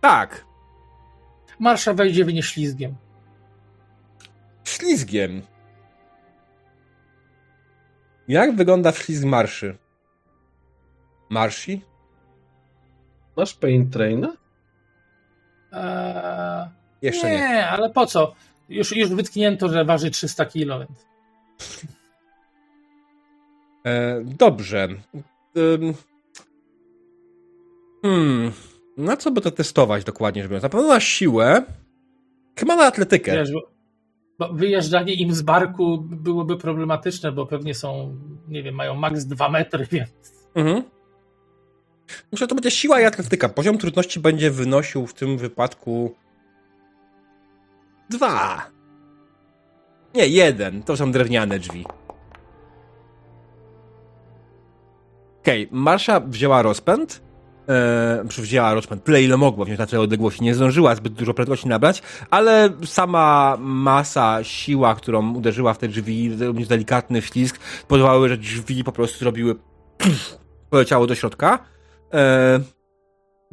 Tak, 0.00 0.44
Marsza 1.58 1.94
wejdzie 1.94 2.24
w 2.24 2.32
nie 2.32 2.42
ślizgiem. 2.42 2.94
ślizgiem. 4.64 5.42
Jak 8.28 8.56
wygląda 8.56 8.92
ślizg 8.92 9.24
marszy? 9.24 9.78
Marsi? 11.30 11.82
Masz 13.36 13.54
pain 13.54 13.90
traina? 13.90 14.36
Eee, 15.72 16.68
Jeszcze 17.04 17.30
nie, 17.30 17.38
nie. 17.38 17.68
ale 17.68 17.90
po 17.90 18.06
co? 18.06 18.34
Już, 18.68 18.96
już 18.96 19.08
wytknięto, 19.08 19.68
że 19.68 19.84
waży 19.84 20.10
300 20.10 20.46
kilo, 20.46 20.78
więc. 20.78 21.06
E, 23.86 24.20
dobrze. 24.24 24.88
Hmm. 28.02 28.52
Na 28.96 29.16
co 29.16 29.30
by 29.30 29.40
to 29.40 29.50
testować 29.50 30.04
dokładnie 30.04 30.42
biorąc? 30.42 30.62
Na 30.62 30.68
pewno 30.68 30.88
na 30.88 31.00
siłę. 31.00 31.62
Chyba 32.58 32.76
na 32.76 32.84
atletykę. 32.84 33.32
Wiesz, 33.32 33.50
bo 34.38 34.52
wyjeżdżanie 34.52 35.14
im 35.14 35.34
z 35.34 35.42
barku 35.42 35.98
byłoby 35.98 36.56
problematyczne, 36.56 37.32
bo 37.32 37.46
pewnie 37.46 37.74
są, 37.74 38.16
nie 38.48 38.62
wiem, 38.62 38.74
mają 38.74 38.94
maks 38.94 39.24
2 39.24 39.48
metry, 39.48 39.86
więc. 39.92 40.10
Mhm. 40.54 40.82
Myślę, 42.32 42.44
że 42.44 42.46
to 42.46 42.54
będzie 42.54 42.70
siła 42.70 43.00
i 43.00 43.04
atletyka. 43.04 43.48
Poziom 43.48 43.78
trudności 43.78 44.20
będzie 44.20 44.50
wynosił 44.50 45.06
w 45.06 45.14
tym 45.14 45.38
wypadku 45.38 46.14
dwa. 48.10 48.62
Nie, 50.14 50.26
jeden. 50.28 50.82
To 50.82 50.96
są 50.96 51.12
drewniane 51.12 51.58
drzwi. 51.58 51.84
Okej, 55.40 55.66
okay. 55.66 55.80
Marsza 55.80 56.20
wzięła 56.20 56.62
rozpęd, 56.62 57.22
e, 57.68 58.24
wzięła 58.24 58.74
rozpęd 58.74 59.04
tyle, 59.04 59.22
ile 59.22 59.36
mogła 59.36 59.64
wziąć 59.64 59.78
na 59.78 59.86
tyle 59.86 60.02
odległości. 60.02 60.44
Nie 60.44 60.54
zdążyła 60.54 60.94
zbyt 60.94 61.12
dużo 61.12 61.34
prędkości 61.34 61.68
nabrać, 61.68 62.02
ale 62.30 62.70
sama 62.84 63.56
masa, 63.60 64.38
siła, 64.42 64.94
którą 64.94 65.34
uderzyła 65.34 65.74
w 65.74 65.78
te 65.78 65.88
drzwi, 65.88 66.36
również 66.40 66.68
delikatny 66.68 67.22
ślizg, 67.22 67.58
spowodowały, 67.80 68.28
że 68.28 68.36
drzwi 68.36 68.84
po 68.84 68.92
prostu 68.92 69.18
zrobiły 69.18 69.54
pff, 69.98 70.38
poleciało 70.70 71.06
do 71.06 71.14
środka. 71.14 71.58
E, 72.14 72.60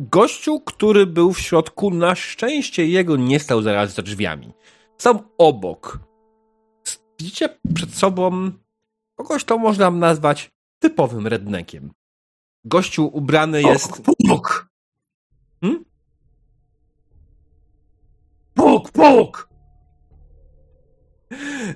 gościu, 0.01 0.59
który 0.59 1.05
był 1.05 1.33
w 1.33 1.39
środku, 1.39 1.91
na 1.91 2.15
szczęście 2.15 2.87
jego 2.87 3.15
nie 3.17 3.39
stał 3.39 3.61
zaraz 3.61 3.93
za 3.93 4.01
drzwiami. 4.01 4.53
Stał 4.97 5.23
obok. 5.37 5.99
Widzicie 7.19 7.59
przed 7.73 7.93
sobą 7.93 8.51
kogoś, 9.15 9.43
to 9.43 9.57
można 9.57 9.91
nazwać 9.91 10.51
typowym 10.79 11.27
rednekiem. 11.27 11.91
Gościu 12.65 13.09
ubrany 13.13 13.61
jest... 13.61 14.01
Puk! 14.27 14.69
Hmm? 15.61 15.85
Puk, 18.53 18.91
puk! 18.91 19.50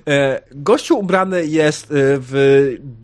E, 0.08 0.42
gościu 0.52 0.98
ubrany 0.98 1.46
jest 1.46 1.84
e, 1.84 1.94
w 1.96 2.34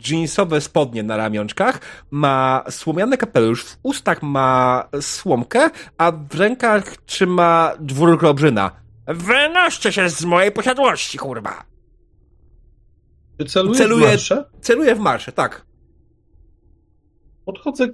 jeansowe 0.09 0.61
spodnie 0.61 1.03
na 1.03 1.17
ramionczkach, 1.17 1.79
ma 2.11 2.63
słomiany 2.69 3.17
kapelusz, 3.17 3.63
w 3.63 3.77
ustach 3.83 4.21
ma 4.21 4.89
słomkę, 5.01 5.69
a 5.97 6.11
w 6.11 6.35
rękach 6.35 6.97
trzyma 6.97 7.73
dwórkę 7.79 8.29
obrzyna. 8.29 8.71
Wynoście 9.07 9.91
się 9.91 10.09
z 10.09 10.25
mojej 10.25 10.51
posiadłości, 10.51 11.17
kurwa! 11.17 11.63
Celuje, 13.47 13.77
celuje 13.77 14.07
w 14.07 14.11
marszę? 14.11 14.45
Celuje 14.61 14.95
w 14.95 14.99
marszę, 14.99 15.31
tak. 15.31 15.65
Podchodzę, 17.45 17.87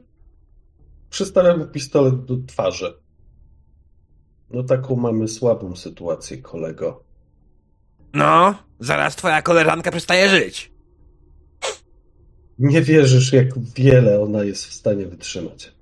przystawiam 1.10 1.68
pistolet 1.68 2.26
do 2.26 2.38
twarzy. 2.48 2.94
No 4.50 4.64
taką 4.64 4.96
mamy 4.96 5.28
słabą 5.28 5.76
sytuację, 5.76 6.38
kolego. 6.38 7.09
No, 8.14 8.56
zaraz 8.80 9.16
twoja 9.16 9.42
koleżanka 9.42 9.92
przestaje 9.92 10.30
żyć. 10.30 10.72
Nie 12.60 12.82
wierzysz, 12.82 13.34
jak 13.34 13.60
wiele 13.60 14.22
ona 14.22 14.44
jest 14.44 14.66
w 14.66 14.74
stanie 14.74 15.06
wytrzymać. 15.06 15.74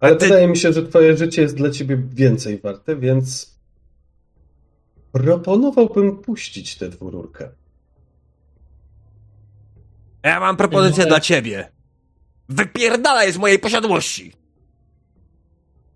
Ale 0.00 0.16
ty... 0.16 0.26
wydaje 0.26 0.48
mi 0.48 0.56
się, 0.56 0.72
że 0.72 0.82
twoje 0.82 1.16
życie 1.16 1.42
jest 1.42 1.56
dla 1.56 1.70
ciebie 1.70 1.96
więcej 1.96 2.58
warte, 2.58 2.96
więc 2.96 3.56
proponowałbym 5.12 6.16
puścić 6.16 6.76
tę 6.76 6.88
dwururkę. 6.88 7.48
Ja 10.22 10.40
mam 10.40 10.56
propozycję 10.56 11.06
dla 11.06 11.20
ciebie. 11.20 11.72
Wypierdalaj 12.48 13.32
z 13.32 13.38
mojej 13.38 13.58
posiadłości! 13.58 14.32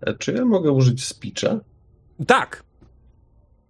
A 0.05 0.13
czy 0.13 0.33
ja 0.33 0.45
mogę 0.45 0.71
użyć 0.71 1.05
spicza? 1.05 1.59
Tak. 2.27 2.63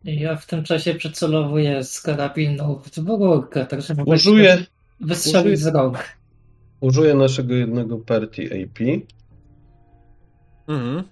Ja 0.04 0.36
w 0.36 0.46
tym 0.46 0.64
czasie 0.64 0.94
przycelowuję 0.94 1.84
z 1.84 2.02
karabinu 2.02 2.82
w 2.84 2.90
dwururkę, 2.90 3.66
także 3.66 3.96
mogę 3.96 4.12
użyję, 4.12 4.66
wystrzelić 5.00 5.54
użyję, 5.54 5.58
z 5.58 5.68
rąk. 5.68 5.98
Użyję 6.80 7.14
naszego 7.14 7.54
jednego 7.54 7.98
party 7.98 8.50
AP. 8.64 8.80
Mhm. 10.68 11.04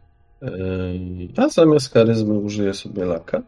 A 1.37 1.49
zamiast 1.49 1.93
charyzmy 1.93 2.33
użyję 2.33 2.73
sobie 2.73 3.05
laka. 3.05 3.41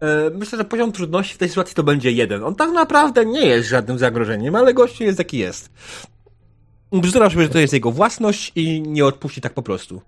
E, 0.00 0.30
myślę, 0.30 0.58
że 0.58 0.64
poziom 0.64 0.92
trudności 0.92 1.34
w 1.34 1.38
tej 1.38 1.48
sytuacji 1.48 1.74
to 1.74 1.82
będzie 1.82 2.12
jeden. 2.12 2.44
On 2.44 2.54
tak 2.54 2.70
naprawdę 2.70 3.26
nie 3.26 3.46
jest 3.46 3.68
żadnym 3.68 3.98
zagrożeniem, 3.98 4.54
ale 4.54 4.74
gościu 4.74 5.04
jest 5.04 5.18
jaki 5.18 5.38
jest. 5.38 5.70
Bzdura 6.92 7.28
że 7.28 7.48
to 7.48 7.58
jest 7.58 7.72
jego 7.72 7.92
własność 7.92 8.52
i 8.54 8.82
nie 8.82 9.04
odpuści 9.04 9.40
tak 9.40 9.54
po 9.54 9.62
prostu. 9.62 10.02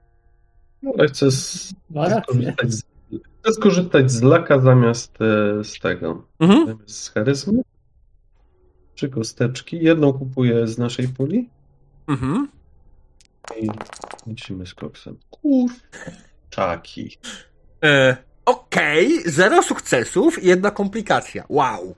No, 0.82 0.92
ale 0.98 1.08
chcę, 1.08 1.30
skorzystać 2.22 2.72
z, 2.72 2.82
chcę 3.10 3.52
skorzystać 3.52 4.10
z 4.10 4.22
laka 4.22 4.60
zamiast 4.60 5.18
e, 5.20 5.64
z 5.64 5.78
tego. 5.80 6.24
Mhm. 6.40 6.66
Zamiast 6.66 7.02
z 7.02 7.08
charyzmy. 7.08 7.62
Trzy 8.94 9.08
kosteczki. 9.08 9.84
Jedną 9.84 10.12
kupuję 10.12 10.66
z 10.66 10.78
naszej 10.78 11.08
puli. 11.08 11.48
Mhm. 12.08 12.48
I 13.60 13.68
lecimy 14.26 14.66
z 14.66 14.74
koksem. 14.74 15.16
Kur... 15.30 15.70
Czaki. 16.50 17.18
E, 17.84 18.16
Okej, 18.44 19.18
okay. 19.18 19.32
zero 19.32 19.62
sukcesów 19.62 20.42
i 20.42 20.46
jedna 20.46 20.70
komplikacja. 20.70 21.44
Wow. 21.48 21.94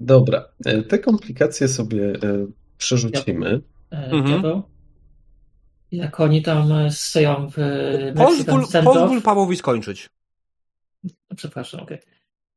Dobra, 0.00 0.44
e, 0.64 0.82
te 0.82 0.98
komplikacje 0.98 1.68
sobie 1.68 2.12
e, 2.12 2.46
przerzucimy. 2.78 3.60
E, 3.92 4.10
mhm. 4.10 4.62
Jak 5.92 6.20
oni 6.20 6.42
tam 6.42 6.90
stoją 6.90 7.50
w 7.50 7.60
Pozwól, 8.16 8.62
pozwól 8.84 9.22
Pawłowi 9.22 9.56
skończyć. 9.56 10.08
Przepraszam, 11.36 11.80
okej. 11.80 12.00
Okay. 12.00 12.12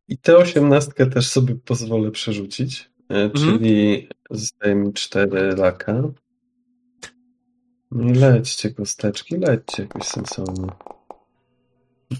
I 0.07 0.17
tę 0.17 0.37
osiemnastkę 0.37 1.05
też 1.05 1.27
sobie 1.27 1.55
pozwolę 1.55 2.11
przerzucić, 2.11 2.91
mhm. 3.09 3.31
czyli 3.31 4.09
zostaje 4.31 4.75
mi 4.75 4.93
cztery 4.93 5.55
laka. 5.55 6.03
No 7.91 8.13
lećcie 8.19 8.73
kosteczki, 8.73 9.37
lećcie 9.37 9.83
jakoś 9.83 10.03
sensownie. 10.03 10.67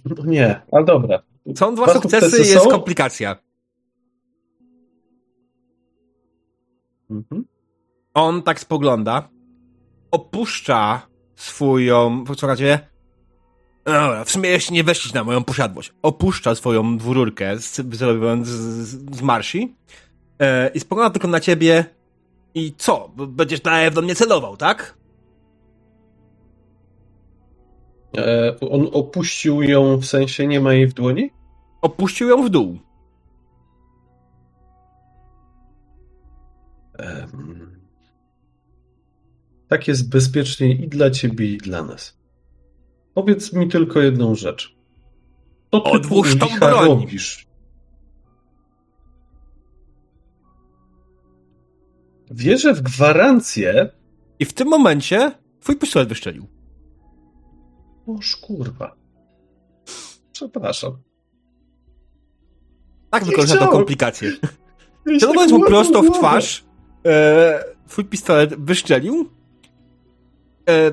No 0.05 0.25
nie, 0.25 0.61
ale 0.71 0.85
dobra. 0.85 1.23
Są 1.55 1.75
dwa, 1.75 1.85
dwa 1.85 1.93
sukcesy, 1.93 2.25
sukcesy 2.25 2.51
jest 2.51 2.63
są? 2.63 2.69
komplikacja. 2.69 3.35
Mhm. 7.09 7.45
On 8.13 8.43
tak 8.43 8.59
spogląda, 8.59 9.29
opuszcza 10.11 11.07
swoją, 11.35 12.23
posłuchajcie, 12.23 12.79
no 12.83 12.98
dobra, 13.93 14.25
w 14.25 14.31
sumie 14.31 14.49
jeszcze 14.49 14.73
nie 14.73 14.83
weszlić 14.83 15.13
na 15.13 15.23
moją 15.23 15.43
posiadłość. 15.43 15.93
Opuszcza 16.01 16.55
swoją 16.55 16.97
dwururkę, 16.97 17.57
zrobiąc 17.91 18.47
z, 18.47 18.87
z, 18.87 19.15
z 19.17 19.21
marsi 19.21 19.75
e, 20.39 20.69
i 20.69 20.79
spogląda 20.79 21.13
tylko 21.13 21.27
na 21.27 21.39
ciebie 21.39 21.85
i 22.53 22.73
co? 22.77 23.11
Będziesz 23.27 23.61
dalej 23.61 23.91
do 23.91 24.01
mnie 24.01 24.15
celował, 24.15 24.57
tak? 24.57 24.97
E, 28.17 28.59
on 28.59 28.89
opuścił 28.93 29.61
ją, 29.61 29.97
w 29.97 30.05
sensie 30.05 30.47
nie 30.47 30.59
ma 30.61 30.73
jej 30.73 30.87
w 30.87 30.93
dłoni? 30.93 31.29
Opuścił 31.81 32.29
ją 32.29 32.45
w 32.45 32.49
dół. 32.49 32.79
Um, 36.99 37.79
tak 39.67 39.87
jest 39.87 40.09
bezpieczniej 40.09 40.83
i 40.83 40.87
dla 40.87 41.11
ciebie, 41.11 41.45
i 41.45 41.57
dla 41.57 41.83
nas. 41.83 42.18
Powiedz 43.13 43.53
mi 43.53 43.67
tylko 43.67 43.99
jedną 43.99 44.35
rzecz. 44.35 44.75
Co 45.71 45.79
ty 45.79 45.89
Odłóż 45.89 46.37
tą 46.37 46.47
broń. 46.59 46.87
robisz? 46.87 47.47
Wierzę 52.31 52.73
w 52.73 52.81
gwarancję. 52.81 53.89
I 54.39 54.45
w 54.45 54.53
tym 54.53 54.67
momencie 54.67 55.31
twój 55.59 55.75
pistolet 55.75 56.09
wyszczelił. 56.09 56.47
Oż 58.07 58.35
kurwa. 58.35 58.95
Przepraszam. 60.31 60.97
Tak 63.09 63.25
wykorzysta 63.25 63.57
to 63.57 63.67
komplikacje. 63.71 64.31
Celując 65.19 65.51
mu 65.51 65.59
prosto 65.65 66.01
w 66.01 66.11
twarz, 66.11 66.63
e, 67.05 67.63
twój 67.87 68.05
pistolet 68.05 68.55
wyszczelił. 68.55 69.29
E, 70.69 70.91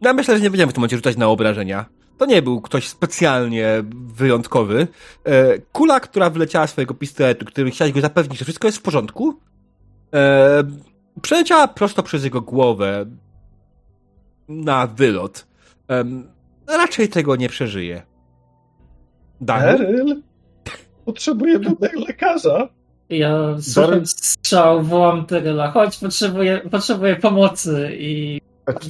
ja 0.00 0.12
myślę, 0.12 0.36
że 0.36 0.42
nie 0.42 0.50
będziemy 0.50 0.70
w 0.70 0.74
tym 0.74 0.80
momencie 0.80 0.96
rzucać 0.96 1.16
na 1.16 1.28
obrażenia. 1.28 1.86
To 2.18 2.26
nie 2.26 2.42
był 2.42 2.60
ktoś 2.60 2.88
specjalnie 2.88 3.84
wyjątkowy. 3.92 4.88
E, 5.24 5.58
kula, 5.58 6.00
która 6.00 6.30
wleciała 6.30 6.66
z 6.66 6.70
swojego 6.70 6.94
pistoletu, 6.94 7.44
który 7.44 7.70
chciałeś 7.70 7.92
go 7.92 8.00
zapewnić, 8.00 8.38
że 8.38 8.44
wszystko 8.44 8.68
jest 8.68 8.78
w 8.78 8.82
porządku, 8.82 9.34
e, 10.14 10.62
przeleciała 11.22 11.68
prosto 11.68 12.02
przez 12.02 12.24
jego 12.24 12.40
głowę 12.40 13.06
na 14.48 14.86
wylot. 14.86 15.46
E, 15.90 16.04
raczej 16.66 17.08
tego 17.08 17.36
nie 17.36 17.48
przeżyje. 17.48 18.02
Daryl? 19.40 20.22
Potrzebujemy 21.04 21.74
lekarza. 22.08 22.68
Ja 23.10 23.56
słucham 23.60 24.06
strzał, 24.06 24.82
wołam 24.82 25.26
Daryla, 25.26 25.70
chodź, 25.70 25.98
potrzebuję, 25.98 26.60
potrzebuję 26.70 27.16
pomocy 27.16 27.96
i 27.98 28.40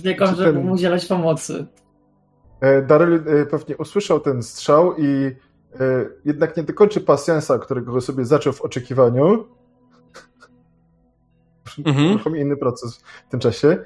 biegam, 0.02 0.34
żeby 0.34 0.52
ten... 0.52 0.66
mu 0.66 0.72
udzielać 0.72 1.06
pomocy. 1.06 1.66
E, 2.60 2.82
Daryl 2.82 3.14
e, 3.14 3.46
pewnie 3.46 3.76
usłyszał 3.76 4.20
ten 4.20 4.42
strzał 4.42 4.96
i 4.96 5.36
e, 5.80 6.06
jednak 6.24 6.56
nie 6.56 6.62
dokończy 6.62 7.00
pasjansa, 7.00 7.58
którego 7.58 8.00
sobie 8.00 8.24
zaczął 8.24 8.52
w 8.52 8.62
oczekiwaniu. 8.62 9.44
Mhm. 11.86 12.36
inny 12.36 12.56
proces 12.56 13.02
w 13.28 13.30
tym 13.30 13.40
czasie. 13.40 13.78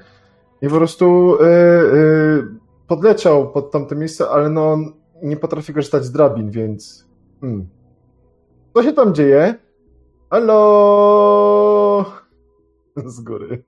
I 0.61 0.67
po 0.69 0.75
prostu 0.75 1.37
podleciał 2.87 3.51
pod 3.51 3.71
tamte 3.71 3.95
miejsce, 3.95 4.29
ale 4.29 4.49
no 4.49 4.77
nie 5.23 5.37
potrafi 5.37 5.73
korzystać 5.73 6.05
z 6.05 6.11
drabin, 6.11 6.51
więc... 6.51 7.07
Hmm. 7.41 7.67
Co 8.73 8.83
się 8.83 8.93
tam 8.93 9.15
dzieje? 9.15 9.55
Halo! 10.29 12.05
Z 13.05 13.21
góry. 13.21 13.63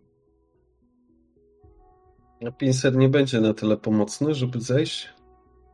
A 2.48 2.52
Pincer 2.52 2.96
nie 2.96 3.10
będzie 3.10 3.42
na 3.42 3.54
tyle 3.54 3.78
pomocny, 3.78 4.34
żeby 4.34 4.62
zejść? 4.62 5.10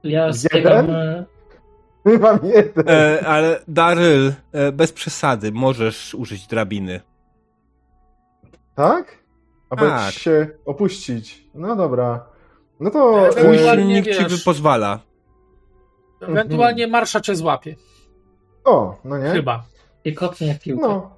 Ja 0.03 0.32
zbiegam... 0.32 0.89
e, 0.89 1.26
Mam 2.20 2.39
jeden. 2.43 2.89
E, 2.89 3.26
ale 3.28 3.59
Daryl, 3.68 4.34
e, 4.51 4.72
bez 4.72 4.91
przesady, 4.91 5.51
możesz 5.51 6.14
użyć 6.14 6.47
drabiny. 6.47 7.01
Tak? 8.76 9.18
Albo 9.70 9.86
Tak. 9.86 10.14
się 10.14 10.47
opuścić. 10.66 11.47
No 11.55 11.76
dobra. 11.76 12.26
No 12.80 12.89
to... 12.91 13.11
Mój 13.11 13.26
e, 13.26 13.28
Ewentualnie 13.28 13.84
silnik 14.03 14.18
ci 14.18 14.24
wiesz. 14.24 14.43
pozwala. 14.43 14.99
Ewentualnie 16.22 16.88
marsza 16.88 17.22
cię 17.22 17.36
złapie. 17.36 17.76
O, 18.66 18.97
no 19.05 19.18
nie? 19.18 19.30
Chyba. 19.30 19.64
I 20.05 20.14
kopnie 20.14 20.47
jak 20.47 20.59
piłkę. 20.59 20.88
No. 20.88 21.16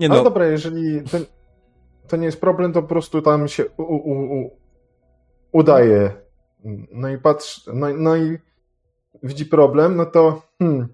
Nie 0.00 0.06
Ale 0.10 0.18
no, 0.18 0.24
dobra, 0.24 0.46
jeżeli 0.46 1.02
to, 1.02 1.18
to 2.08 2.16
nie 2.16 2.26
jest 2.26 2.40
problem, 2.40 2.72
to 2.72 2.82
po 2.82 2.88
prostu 2.88 3.22
tam 3.22 3.48
się 3.48 3.64
u, 3.76 3.82
u, 3.82 4.40
u, 4.40 4.50
udaje. 5.54 6.12
No 6.92 7.08
i 7.08 7.18
patrz, 7.18 7.66
no, 7.74 7.86
no 7.96 8.16
i 8.16 8.38
widzi 9.22 9.46
problem, 9.46 9.96
no 9.96 10.06
to 10.06 10.42
hmm, 10.58 10.88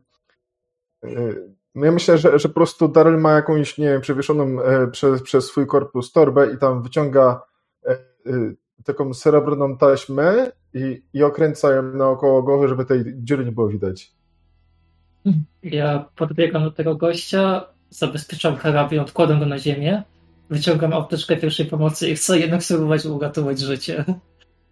y, 1.04 1.50
ja 1.74 1.92
myślę, 1.92 2.18
że, 2.18 2.38
że 2.38 2.48
po 2.48 2.54
prostu 2.54 2.88
Daryl 2.88 3.18
ma 3.18 3.32
jakąś, 3.32 3.78
nie 3.78 3.86
wiem, 3.86 4.00
przewieszoną 4.00 4.62
e, 4.62 4.86
przez, 4.86 5.22
przez 5.22 5.44
swój 5.44 5.66
korpus 5.66 6.12
torbę 6.12 6.52
i 6.52 6.58
tam 6.58 6.82
wyciąga 6.82 7.42
e, 7.86 7.96
taką 8.84 9.14
srebrną 9.14 9.76
taśmę 9.76 10.52
i, 10.74 11.02
i 11.12 11.22
okręca 11.22 11.72
ją 11.72 11.82
naokoło 11.82 12.42
głowy, 12.42 12.68
żeby 12.68 12.84
tej 12.84 13.04
dziury 13.16 13.44
nie 13.44 13.52
było 13.52 13.68
widać. 13.68 14.12
Ja 15.62 16.08
podbiegam 16.16 16.62
do 16.62 16.70
tego 16.70 16.96
gościa, 16.96 17.66
zabezpieczam 17.90 18.56
karabin, 18.56 19.00
odkładam 19.00 19.38
go 19.38 19.46
na 19.46 19.58
ziemię, 19.58 20.02
wyciągam 20.50 20.92
apteczkę 20.92 21.36
pierwszej 21.36 21.66
pomocy 21.66 22.10
i 22.10 22.14
chcę 22.14 22.38
jednak 22.38 22.62
spróbować 22.62 23.06
uratować 23.06 23.58
życie. 23.58 24.04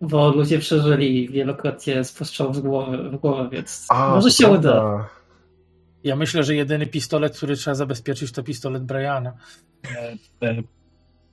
Bo 0.00 0.30
ludzie 0.30 0.58
przeżyli 0.58 1.28
wielokrotnie 1.28 2.04
z 2.04 2.12
postrzału 2.12 2.52
w 2.52 2.60
głowę, 2.60 2.98
w 3.10 3.16
głowę 3.16 3.48
więc 3.52 3.86
A, 3.88 4.08
może 4.14 4.30
się 4.30 4.44
prawda. 4.48 4.70
uda. 4.70 5.08
Ja 6.04 6.16
myślę, 6.16 6.42
że 6.44 6.54
jedyny 6.54 6.86
pistolet, 6.86 7.36
który 7.36 7.56
trzeba 7.56 7.74
zabezpieczyć, 7.74 8.32
to 8.32 8.42
pistolet 8.42 8.84
Briana. 8.84 9.32
E, 9.96 10.16
e, 10.46 10.62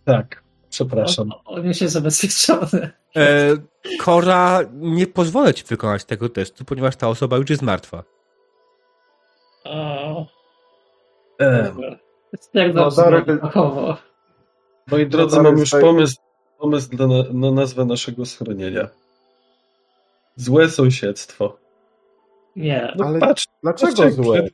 tak, 0.06 0.44
przepraszam. 0.70 1.32
On, 1.32 1.58
on 1.60 1.66
już 1.66 1.82
jest 1.82 1.94
zabezpieczony. 1.94 2.92
e, 3.18 3.50
Kora, 4.00 4.60
nie 4.74 5.08
pozwolę 5.08 5.54
ci 5.54 5.64
wykonać 5.64 6.06
tego 6.06 6.30
testu, 6.30 6.66
ponieważ 6.66 6.96
ta 6.96 7.08
osoba 7.08 7.38
już 7.38 7.50
jest 7.50 7.62
martwa. 7.62 8.04
O, 9.64 10.26
E, 11.40 11.64
dobra. 11.64 11.96
Stwierdzam, 12.40 12.84
No, 13.28 13.38
fachowo. 13.42 13.98
moi 14.92 15.08
drodzy, 15.08 15.42
mam 15.42 15.58
już 15.58 15.70
pomysł, 15.72 16.16
pomysł 16.66 16.90
na, 16.98 17.08
na 17.34 17.52
nazwę 17.52 17.86
naszego 17.86 18.26
schronienia. 18.26 18.88
Złe 20.36 20.70
sąsiedztwo. 20.70 21.58
Nie. 22.56 22.94
No 22.98 23.06
Ale 23.06 23.20
patrz, 23.20 23.48
Dlaczego 23.64 23.92
patrz, 23.92 24.00
jak, 24.04 24.14
złe? 24.14 24.42
brzyd- 24.44 24.54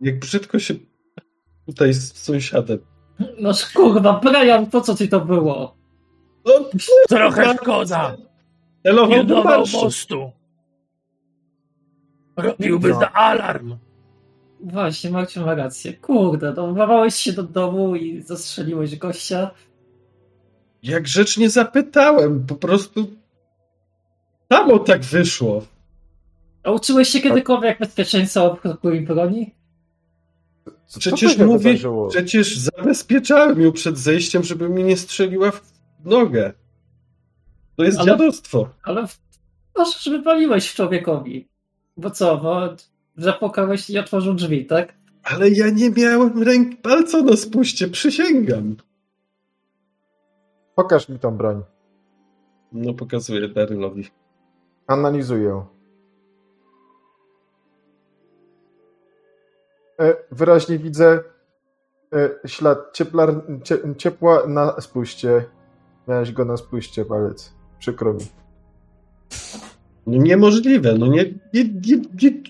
jak 0.00 0.18
brzydko 0.18 0.58
się 0.58 0.74
tutaj 1.66 1.92
z 1.92 2.16
sąsiadem. 2.16 2.78
No 3.40 3.50
kurwa, 3.74 4.20
Brian, 4.24 4.66
po 4.66 4.80
co 4.80 4.94
ci 4.94 5.08
to 5.08 5.20
było? 5.20 5.74
No, 6.46 6.52
Trochę 7.08 7.54
szkoda. 7.56 8.16
celował 8.82 9.08
Nie 9.10 9.24
marszu. 9.44 9.76
mostu. 9.84 10.30
Robiłby 12.36 12.88
No. 12.88 13.00
za 13.00 13.12
alarm. 13.12 13.76
Właśnie, 14.60 15.10
Marcin 15.10 15.42
ma 15.44 15.54
rację. 15.54 15.92
Kurde, 15.92 16.52
no 16.56 16.72
się 17.10 17.32
do 17.32 17.42
domu 17.42 17.96
i 17.96 18.22
zastrzeliłeś 18.22 18.96
gościa. 18.96 19.50
Jak 20.82 21.02
grzecznie 21.02 21.50
zapytałem, 21.50 22.46
po 22.46 22.54
prostu 22.54 23.10
samo 24.52 24.78
tak 24.78 25.00
wyszło. 25.02 25.66
A 26.62 26.70
uczyłeś 26.70 27.08
się 27.08 27.20
kiedykolwiek 27.20 27.78
bezpieczeństwa 27.78 28.42
od 28.42 28.84
i 28.94 29.00
broni? 29.00 29.54
Co- 30.86 31.00
Przecież 31.00 31.38
mówię, 31.38 31.78
przecież 32.08 32.58
zabezpieczałem 32.58 33.60
ją 33.60 33.72
przed 33.72 33.98
zejściem, 33.98 34.42
żeby 34.44 34.68
mi 34.68 34.84
nie 34.84 34.96
strzeliła 34.96 35.50
w 35.50 35.62
nogę. 36.04 36.52
To 37.76 37.84
jest 37.84 37.98
Ale- 37.98 38.06
dziadostwo. 38.06 38.68
Ale 38.82 39.06
w- 39.06 39.20
proszę, 39.74 39.98
że 40.02 40.10
wypaliłeś 40.18 40.74
człowiekowi. 40.74 41.48
Bo 41.96 42.10
co, 42.10 42.36
bo 42.36 42.76
zapukałeś 43.16 43.90
i 43.90 43.98
otworzył 43.98 44.34
drzwi, 44.34 44.66
tak? 44.66 44.94
Ale 45.24 45.50
ja 45.50 45.70
nie 45.70 45.90
miałem 45.90 46.42
ręk 46.42 46.80
palca 46.82 47.22
na 47.22 47.36
spuście, 47.36 47.88
przysięgam. 47.88 48.76
Pokaż 50.78 51.08
mi 51.08 51.18
tą 51.18 51.36
broń. 51.36 51.62
No 52.72 52.94
pokazuję 52.94 53.48
Darylowi. 53.48 54.08
Analizuję. 54.86 55.64
E, 60.00 60.16
Wyraźnie 60.32 60.78
widzę 60.78 61.20
e, 62.14 62.48
ślad 62.48 62.78
cieplar, 62.92 63.34
ciepła 63.96 64.46
na 64.46 64.80
spuście. 64.80 65.44
Miałeś 66.08 66.32
go 66.32 66.44
na 66.44 66.56
spuście, 66.56 67.04
palec. 67.04 67.54
Przykro 67.78 68.14
mi. 68.14 68.26
No 70.06 70.22
niemożliwe, 70.22 70.94
no 70.94 71.06
nie... 71.06 71.24
nie, 71.54 71.64
nie, 71.64 71.96
nie. 72.22 72.42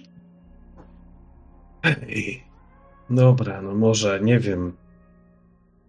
Ej. 1.82 2.44
Dobra, 3.10 3.62
no 3.62 3.74
może, 3.74 4.20
nie 4.20 4.38
wiem. 4.38 4.76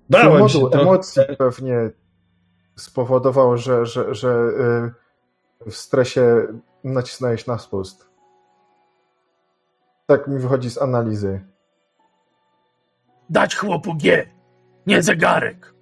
Bałem 0.09 0.49
się 0.49 0.59
emocji 0.71 1.23
pewnie 1.37 1.98
spowodował, 2.79 3.57
że, 3.57 3.85
że, 3.85 4.15
że 4.15 4.29
e, 4.29 5.69
w 5.69 5.75
stresie 5.75 6.47
nacisnąłeś 6.83 7.47
na 7.47 7.57
spust. 7.57 8.09
Tak 10.05 10.27
mi 10.27 10.39
wychodzi 10.39 10.69
z 10.69 10.81
analizy. 10.81 11.45
Dać 13.29 13.55
chłopu 13.55 13.95
G, 13.95 14.29
nie 14.87 15.03
zegarek. 15.03 15.79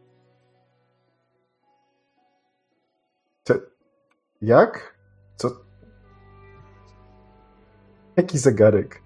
Jak? 4.42 4.98
Co? 5.36 5.50
Jaki 8.18 8.38
zegarek? 8.38 9.02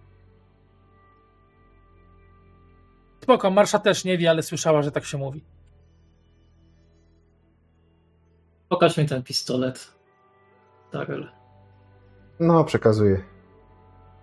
Spoko, 3.24 3.52
Marsza 3.52 3.80
też 3.80 4.06
nie 4.06 4.18
wie, 4.18 4.30
ale 4.30 4.44
słyszała, 4.44 4.82
że 4.82 4.92
tak 4.92 5.06
się 5.06 5.18
mówi. 5.18 5.44
Pokaż 8.72 8.98
mi 8.98 9.06
ten 9.06 9.24
pistolet. 9.24 9.94
Daryl. 10.94 11.28
No, 12.40 12.64
przekazuję. 12.64 13.24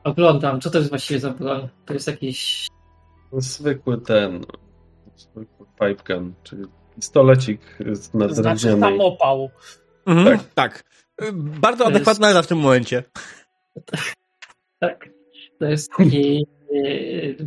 Oglądam, 0.04 0.60
co 0.60 0.70
to 0.70 0.78
jest 0.78 0.90
właściwie 0.90 1.20
za 1.20 1.30
broń? 1.30 1.68
To 1.86 1.94
jest 1.94 2.06
jakiś... 2.06 2.66
Zwykły 3.32 4.00
ten... 4.00 4.44
Zwykły 5.16 5.66
pipe 5.66 6.14
gun, 6.14 6.34
czyli 6.42 6.64
pistolecik 6.94 7.60
z 7.92 8.10
To 8.10 8.34
znaczy 8.34 8.76
samopał. 8.80 9.50
Mhm, 10.06 10.38
tak. 10.54 10.84
E, 11.22 11.32
Bardzo 11.32 11.84
To 11.84 11.90
jest- 11.90 11.96
adekwatna 11.96 12.26
nazwa 12.26 12.42
w 12.42 12.46
tym 12.46 12.58
momencie. 12.58 13.02
Tak. 14.80 15.08
To 15.58 15.64
jest 15.66 15.90
taki 15.98 16.46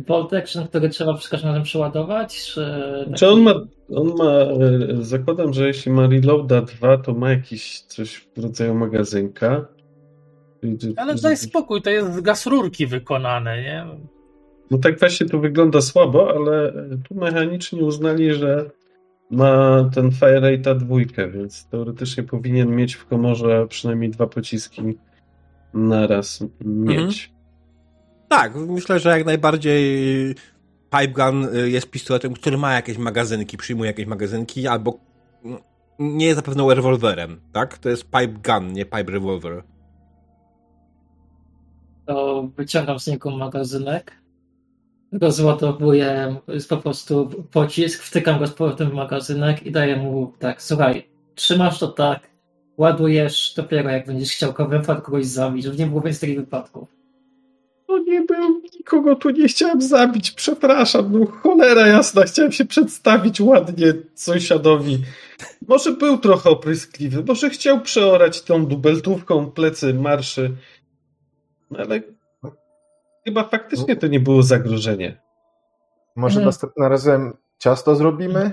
bolt 0.06 0.32
action, 0.32 0.68
który 0.68 0.88
trzeba 0.88 1.14
przy 1.14 1.30
każdym 1.30 1.48
razem 1.48 1.62
przeładować, 1.62 2.54
czy... 3.16 3.28
On 3.28 3.40
ma, 3.40 3.54
on 3.94 4.14
ma, 4.16 4.32
e, 4.32 4.56
zakładam, 5.00 5.52
że 5.52 5.66
jeśli 5.66 5.92
ma 5.92 6.06
reloada 6.06 6.62
2, 6.62 6.98
to 6.98 7.14
ma 7.14 7.30
jakiś 7.30 7.80
coś 7.80 8.14
w 8.14 8.42
rodzaju 8.42 8.74
magazynka. 8.74 9.66
Ale 10.96 11.14
daj 11.14 11.36
spokój, 11.36 11.82
to 11.82 11.90
jest 11.90 12.14
z 12.14 12.20
gaz 12.20 12.46
rurki 12.46 12.86
wykonane, 12.86 13.62
nie? 13.62 13.86
No 14.70 14.78
tak 14.78 14.98
właśnie 14.98 15.26
to 15.26 15.38
wygląda 15.38 15.80
słabo, 15.80 16.34
ale 16.36 16.72
tu 17.08 17.14
mechanicznie 17.14 17.84
uznali, 17.84 18.34
że 18.34 18.70
ma 19.30 19.84
ten 19.94 20.10
fire 20.10 20.40
rate'a 20.40 20.78
dwójkę, 20.78 21.30
więc 21.30 21.68
teoretycznie 21.68 22.22
powinien 22.22 22.76
mieć 22.76 22.94
w 22.94 23.06
komorze 23.06 23.66
przynajmniej 23.68 24.10
dwa 24.10 24.26
pociski 24.26 24.82
naraz 25.74 26.44
mieć. 26.64 27.31
Tak, 28.32 28.56
myślę, 28.56 28.98
że 28.98 29.10
jak 29.10 29.26
najbardziej 29.26 30.34
Pipe 30.90 31.08
Gun 31.08 31.56
y, 31.56 31.70
jest 31.70 31.90
pistoletem, 31.90 32.32
który 32.34 32.58
ma 32.58 32.74
jakieś 32.74 32.98
magazynki, 32.98 33.56
przyjmuje 33.56 33.90
jakieś 33.90 34.06
magazynki, 34.06 34.66
albo 34.66 34.98
mm, 35.44 35.58
nie 35.98 36.26
jest 36.26 36.36
zapewne 36.36 36.74
rewolwerem, 36.74 37.40
tak? 37.52 37.78
To 37.78 37.88
jest 37.88 38.04
Pipe 38.04 38.28
Gun, 38.28 38.72
nie 38.72 38.84
Pipe 38.84 39.12
Revolver. 39.12 39.62
to 42.06 42.48
wyciągam 42.56 42.98
z 42.98 43.06
niego 43.06 43.30
magazynek, 43.30 44.22
rozładowuję 45.12 46.36
po 46.68 46.76
prostu 46.76 47.30
pocisk, 47.50 48.02
wtykam 48.02 48.38
go 48.38 48.46
z 48.46 48.52
powrotem 48.52 48.90
w 48.90 48.94
magazynek 48.94 49.62
i 49.62 49.72
daję 49.72 49.96
mu 49.96 50.32
tak, 50.38 50.62
słuchaj, 50.62 51.08
trzymasz 51.34 51.78
to 51.78 51.88
tak, 51.88 52.30
ładujesz 52.76 53.54
dopiero 53.56 53.90
jak 53.90 54.06
będziesz 54.06 54.32
chciał 54.32 54.54
kogoś 54.54 55.26
zabić, 55.26 55.64
żeby 55.64 55.76
nie 55.76 55.86
było 55.86 56.00
więcej 56.00 56.28
takich 56.28 56.40
wypadków. 56.40 57.01
To 57.92 57.98
nie 57.98 58.22
był 58.22 58.62
nikogo 58.78 59.16
tu 59.16 59.30
nie 59.30 59.48
chciałem 59.48 59.82
zabić, 59.82 60.30
przepraszam, 60.30 61.12
no 61.12 61.26
cholera 61.26 61.86
jasna, 61.86 62.22
chciałem 62.22 62.52
się 62.52 62.64
przedstawić 62.64 63.40
ładnie 63.40 63.92
sąsiadowi. 64.14 64.98
Może 65.68 65.92
był 65.92 66.18
trochę 66.18 66.50
opryskliwy, 66.50 67.24
może 67.24 67.50
chciał 67.50 67.80
przeorać 67.80 68.42
tą 68.42 68.66
dubeltówką 68.66 69.50
plecy 69.50 69.94
marszy, 69.94 70.56
no 71.70 71.78
ale 71.78 72.00
chyba 73.24 73.44
faktycznie 73.44 73.96
to 73.96 74.06
nie 74.06 74.20
było 74.20 74.42
zagrożenie. 74.42 75.20
Może 76.16 76.34
Mhm. 76.34 76.46
następnym 76.46 76.86
razem 76.86 77.36
ciasto 77.58 77.96
zrobimy? 77.96 78.50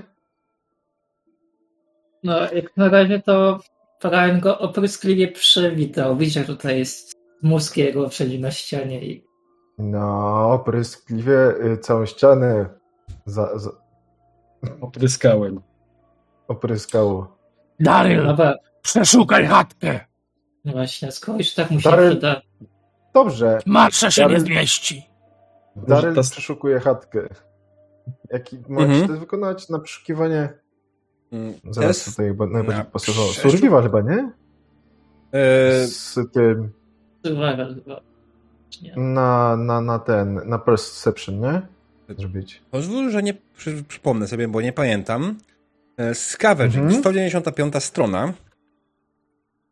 No, 2.22 2.52
jak 2.52 2.76
na 2.76 2.88
razie 2.88 3.20
to 3.20 3.60
Brian 4.02 4.40
go 4.40 4.58
opryskliwie 4.58 5.28
przywitał. 5.28 6.16
Widzisz, 6.16 6.36
jak 6.36 6.46
tutaj 6.46 6.78
jest 6.78 7.14
mózg 7.42 7.76
jego 7.76 8.08
wszędzie 8.08 8.38
na 8.38 8.50
ścianie 8.50 9.04
i 9.04 9.29
No, 9.80 10.52
opryskliwie 10.52 11.54
y, 11.64 11.78
całą 11.78 12.06
ścianę 12.06 12.68
za, 13.26 13.58
za, 13.58 13.70
Opryskałem. 14.80 15.60
opryskało. 16.48 17.36
Daryl, 17.80 18.26
Dobra, 18.26 18.54
przeszukaj 18.82 19.46
chatkę. 19.46 20.00
no 20.64 20.72
właśnie, 20.72 21.12
skoro 21.12 21.38
już 21.38 21.54
tak 21.54 21.70
mu 21.70 21.80
się 21.80 21.90
Daryl- 21.90 22.10
przyda. 22.10 22.40
Dobrze, 23.14 23.58
Marsza 23.66 24.10
się 24.10 24.22
nie 24.22 24.28
Daryl- 24.28 24.40
zmieści. 24.44 25.10
Daryl 25.76 26.14
ta- 26.14 26.22
przeszukuje 26.22 26.80
chatkę. 26.80 27.28
Jaki 28.30 28.58
macie 28.68 28.84
Mhm. 28.92 29.08
to 29.08 29.14
wykonać 29.14 29.68
na 29.68 29.78
przeszukiwanie? 29.78 30.48
Mm, 31.32 31.54
Zaraz 31.70 31.96
test 32.04 32.10
tutaj 32.10 32.26
chyba 32.26 32.46
najbardziej 32.46 32.84
na 32.84 32.90
pasowało. 32.90 33.28
przeszuk- 33.28 33.50
Survival 33.50 33.82
chyba, 33.82 34.00
nie? 34.00 34.32
e, 35.32 35.86
Z 35.86 36.18
tym, 36.32 36.72
Survival 37.26 37.74
chyba. 37.74 38.00
Czy 38.70 38.84
nie? 38.84 38.94
na, 38.96 39.56
na, 39.56 39.80
na 39.80 39.98
ten, 39.98 40.40
na 40.48 40.58
perception, 40.58 41.40
nie? 41.40 41.62
Zrobić. 42.18 42.62
Pozwól, 42.70 43.10
że 43.10 43.22
nie 43.22 43.34
przy, 43.56 43.84
przypomnę 43.84 44.28
sobie, 44.28 44.48
bo 44.48 44.60
nie 44.60 44.72
pamiętam. 44.72 45.38
E, 45.96 46.14
Scavenging, 46.14 46.84
Mhm. 46.84 47.00
195 47.02 47.84
strona. 47.84 48.32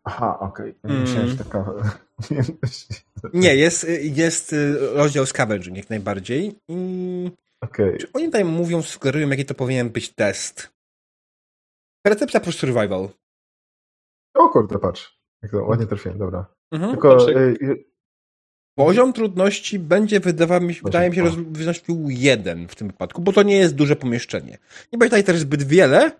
Aha, 0.04 0.38
okej. 0.40 0.74
Mm. 0.84 1.00
Myślałem, 1.00 1.28
że 1.28 1.36
taka... 1.36 1.64
Nie, 3.34 3.56
jest, 3.56 3.86
jest 4.00 4.52
y, 4.52 4.78
rozdział 4.94 5.26
Scavenging 5.26 5.76
jak 5.76 5.90
najbardziej. 5.90 6.54
I 6.68 7.30
Okej. 7.60 7.98
czy 7.98 8.12
oni 8.12 8.24
tutaj 8.26 8.44
mówią, 8.44 8.82
sugerują, 8.82 9.28
jaki 9.28 9.44
to 9.44 9.54
powinien 9.54 9.90
być 9.90 10.14
test? 10.14 10.70
Percepcja 12.02 12.40
plus 12.40 12.56
survival. 12.58 13.08
O 14.34 14.48
kurde, 14.48 14.78
patrz. 14.78 15.18
Jak 15.42 15.52
to 15.52 15.64
ładnie 15.64 15.86
trafiłem, 15.86 16.18
dobra. 16.18 16.46
Mhm. 16.72 16.90
Tylko... 16.92 17.16
Patrz, 17.16 17.26
jak- 17.28 17.36
y, 17.36 17.40
y, 17.62 17.84
Poziom 18.78 19.12
trudności 19.12 19.78
będzie, 19.78 20.20
wydawa 20.20 20.60
mi 20.60 20.74
się, 20.74 20.80
wydaje 20.84 21.10
mi 21.10 21.16
się, 21.16 21.30
wynosił 21.50 22.06
jeden 22.10 22.68
w 22.68 22.74
tym 22.74 22.88
wypadku, 22.88 23.22
bo 23.22 23.32
to 23.32 23.42
nie 23.42 23.56
jest 23.56 23.74
duże 23.74 23.96
pomieszczenie. 23.96 24.58
Nie 24.92 24.98
będzie 24.98 25.10
tutaj 25.10 25.24
też 25.24 25.38
zbyt 25.38 25.62
wiele, 25.62 26.10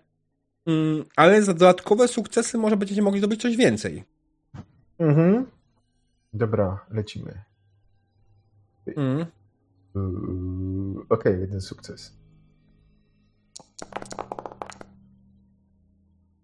mm, 0.65 1.05
ale 1.15 1.43
za 1.43 1.53
dodatkowe 1.53 2.07
sukcesy 2.07 2.57
może 2.57 2.77
będziecie 2.77 3.01
mogli 3.01 3.19
zdobyć 3.19 3.41
coś 3.41 3.55
więcej. 3.55 4.03
Mhm. 4.97 5.45
Dobra, 6.33 6.85
lecimy. 6.91 7.41
Yy, 8.85 9.25
Okej, 11.09 11.39
jeden 11.39 11.61
sukces. 11.61 12.17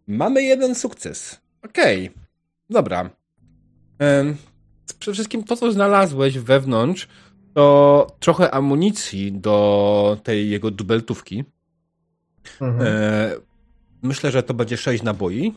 Mamy 0.08 0.44
jeden 0.44 0.76
sukces. 0.76 1.42
Okej. 1.64 2.12
Dobra. 2.70 3.10
Em, 4.00 4.38
Przede 4.94 5.14
wszystkim 5.14 5.44
to, 5.44 5.56
co 5.56 5.72
znalazłeś 5.72 6.40
wewnątrz, 6.40 7.08
to 7.54 8.08
trochę 8.20 8.52
amunicji 8.52 9.32
do 9.32 10.18
tej 10.24 10.50
jego 10.50 10.72
dubeltówki. 10.72 11.44
Mhm. 12.62 12.88
E, 12.88 13.32
myślę, 14.02 14.32
że 14.32 14.44
to 14.44 14.54
będzie 14.54 14.78
6 14.78 15.04
naboi. 15.04 15.54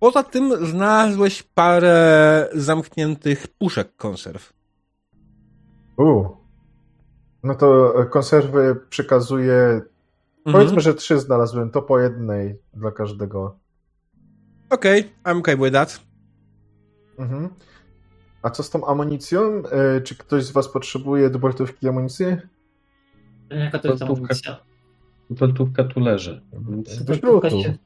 Poza 0.00 0.22
tym 0.22 0.66
znalazłeś 0.66 1.42
parę 1.42 2.48
zamkniętych 2.54 3.46
puszek 3.46 3.96
konserw. 3.96 4.52
U. 5.96 6.24
No 7.42 7.54
to 7.54 7.94
konserwy 8.10 8.76
przekazuję. 8.90 9.54
Mhm. 9.54 10.52
Powiedzmy, 10.52 10.80
że 10.80 10.94
trzy 10.94 11.18
znalazłem, 11.18 11.70
to 11.70 11.82
po 11.82 12.00
jednej 12.00 12.58
dla 12.74 12.90
każdego. 12.90 13.56
Okej, 14.70 15.12
I'm 15.24 15.38
okay 15.38 15.56
with 15.56 15.72
that. 15.72 16.00
Mhm. 17.18 17.48
A 18.42 18.50
co 18.50 18.62
z 18.62 18.70
tą 18.70 18.86
amunicją? 18.86 19.62
E, 19.96 20.00
Czy 20.00 20.16
ktoś 20.16 20.44
z 20.44 20.50
Was 20.50 20.68
potrzebuje 20.68 21.30
dubeltówki 21.30 21.88
amunicji? 21.88 22.26
Jaka 23.50 23.78
to 23.78 23.88
jest 23.88 24.02
amunicja? 24.02 24.56
Dubeltówka 25.30 25.84
tu 25.84 26.00
leży. 26.00 26.42
Więc... 26.52 27.04
Do 27.04 27.14
śrutu. 27.14 27.62
się- 27.62 27.78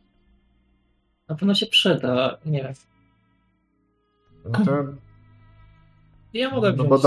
Na 1.29 1.35
pewno 1.35 1.55
się 1.55 1.67
przyda. 1.67 2.39
Nie 2.47 2.63
wiem. 2.63 2.73
No 4.45 4.65
to... 4.65 4.73
Ja 6.33 6.51
mogę 6.51 6.73
No 6.73 6.85
wziąć. 6.85 6.91
bo 6.91 6.99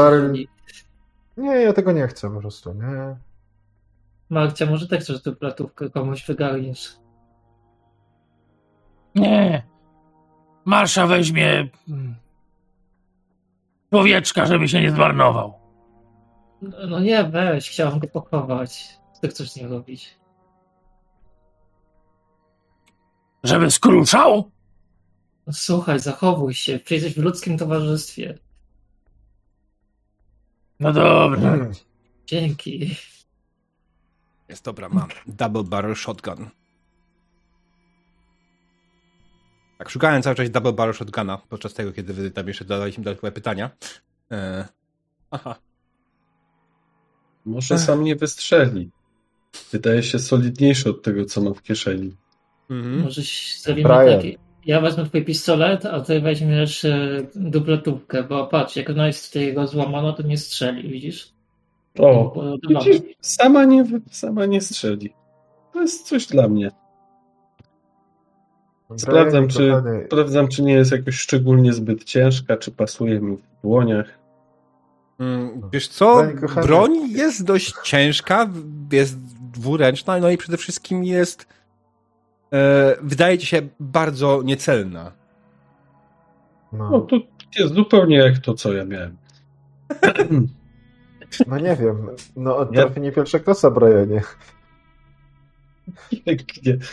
Nie, 1.37 1.51
ja 1.55 1.73
tego 1.73 1.91
nie 1.91 2.07
chcę 2.07 2.29
po 2.33 2.39
prostu, 2.39 2.73
nie. 2.73 3.15
Marcia, 4.29 4.65
może 4.65 4.87
tak 4.87 4.99
chcesz 4.99 5.21
tę 5.23 5.31
platówkę 5.35 5.89
komuś 5.89 6.25
wygarniesz. 6.25 6.97
Nie. 9.15 9.63
Marsza 10.65 11.07
weźmie 11.07 11.69
mm, 11.89 12.15
człowieczka, 13.89 14.45
żeby 14.45 14.67
się 14.67 14.81
nie 14.81 14.91
zmarnował. 14.91 15.53
No, 16.61 16.77
no 16.87 16.99
nie, 16.99 17.23
weź, 17.23 17.69
chciałam 17.69 17.99
go 17.99 18.07
pochować. 18.07 18.97
Ty 19.21 19.27
chcesz 19.27 19.51
z 19.51 19.55
nim 19.55 19.71
robić. 19.71 20.17
Żeby 23.43 23.71
skruszał? 23.71 24.51
No, 25.47 25.53
słuchaj, 25.53 25.99
zachowuj 25.99 26.53
się. 26.53 26.79
Jesteś 26.89 27.13
w 27.13 27.17
ludzkim 27.17 27.57
towarzystwie. 27.57 28.37
No 30.79 30.93
dobra. 30.93 31.57
Dzięki. 32.25 32.95
Jest 34.49 34.65
dobra, 34.65 34.89
mam. 34.89 35.07
Double 35.27 35.63
barrel 35.63 35.95
shotgun. 35.95 36.49
Tak, 39.77 39.89
szukałem 39.89 40.21
cały 40.21 40.35
czas 40.35 40.49
double 40.49 40.73
barrel 40.73 40.93
shotguna 40.93 41.37
podczas 41.49 41.73
tego, 41.73 41.93
kiedy 41.93 42.13
wy 42.13 42.31
tam 42.31 42.47
jeszcze 42.47 42.65
zadaliśmy 42.65 43.03
dodatkowe 43.03 43.31
pytania. 43.31 43.69
E... 44.31 44.67
Aha. 45.31 45.55
Może 47.45 47.79
sam 47.79 48.03
nie 48.03 48.15
wystrzeli. 48.15 48.89
Wydaje 49.71 50.03
się 50.03 50.19
solidniejszy 50.19 50.89
od 50.89 51.03
tego, 51.03 51.25
co 51.25 51.41
ma 51.41 51.53
w 51.53 51.61
kieszeni. 51.61 52.15
Mhm. 52.69 53.01
Może 53.01 53.23
się 53.23 53.59
zrobimy 53.59 53.89
Brian. 53.89 54.21
tak. 54.21 54.31
Ja 54.65 54.81
wezmę 54.81 55.05
twój 55.05 55.25
pistolet, 55.25 55.85
a 55.85 56.01
ty 56.01 56.21
weźmiesz 56.21 56.85
e, 56.85 57.27
dubletówkę, 57.35 58.23
bo 58.23 58.47
patrz, 58.47 58.75
jak 58.75 58.89
ona 58.89 59.07
jest 59.07 59.27
tutaj 59.27 59.53
rozłamana, 59.53 60.13
to 60.13 60.23
nie 60.23 60.37
strzeli, 60.37 60.89
widzisz? 60.89 61.33
O, 61.99 62.33
widzisz, 62.69 63.01
sama 63.21 63.65
nie, 63.65 63.85
sama 64.11 64.45
nie 64.45 64.61
strzeli. 64.61 65.13
To 65.73 65.81
jest 65.81 66.07
coś 66.07 66.25
dla 66.25 66.47
mnie. 66.47 66.71
Sprawdzam, 68.97 69.47
czy, 69.47 69.69
Kochany, 69.69 70.03
sprawdzam, 70.07 70.47
czy 70.47 70.63
nie 70.63 70.73
jest 70.73 70.91
jakoś 70.91 71.15
szczególnie 71.15 71.73
zbyt 71.73 72.03
ciężka, 72.03 72.57
czy 72.57 72.71
pasuje 72.71 73.19
mi 73.21 73.37
w 73.37 73.61
dłoniach. 73.61 74.05
Mm, 75.19 75.61
Wiesz 75.73 75.87
co, 75.87 76.23
broń 76.61 77.09
jest 77.09 77.43
dość 77.45 77.73
ciężka, 77.83 78.47
jest 78.91 79.17
dwuręczna, 79.51 80.19
no 80.19 80.29
i 80.29 80.37
przede 80.37 80.57
wszystkim 80.57 81.03
jest 81.03 81.47
e, 82.53 82.95
wydaje 83.01 83.37
ci 83.37 83.45
się 83.47 83.61
bardzo 83.79 84.41
niecelna. 84.43 85.11
No 86.73 86.89
No, 86.89 87.01
to 87.01 87.15
jest 87.59 87.73
zupełnie 87.73 88.17
jak 88.17 88.37
to, 88.37 88.53
co 88.53 88.73
ja 88.73 88.85
miałem. 88.85 89.17
no 91.47 91.59
nie 91.59 91.75
wiem. 91.75 92.09
No, 92.35 92.59
Ja- 92.59 92.65
trafienie 92.83 93.11
pierwsza 93.11 93.39
klasa, 93.39 93.71
Brianie. 93.71 94.21
Pięknie. 96.25 96.77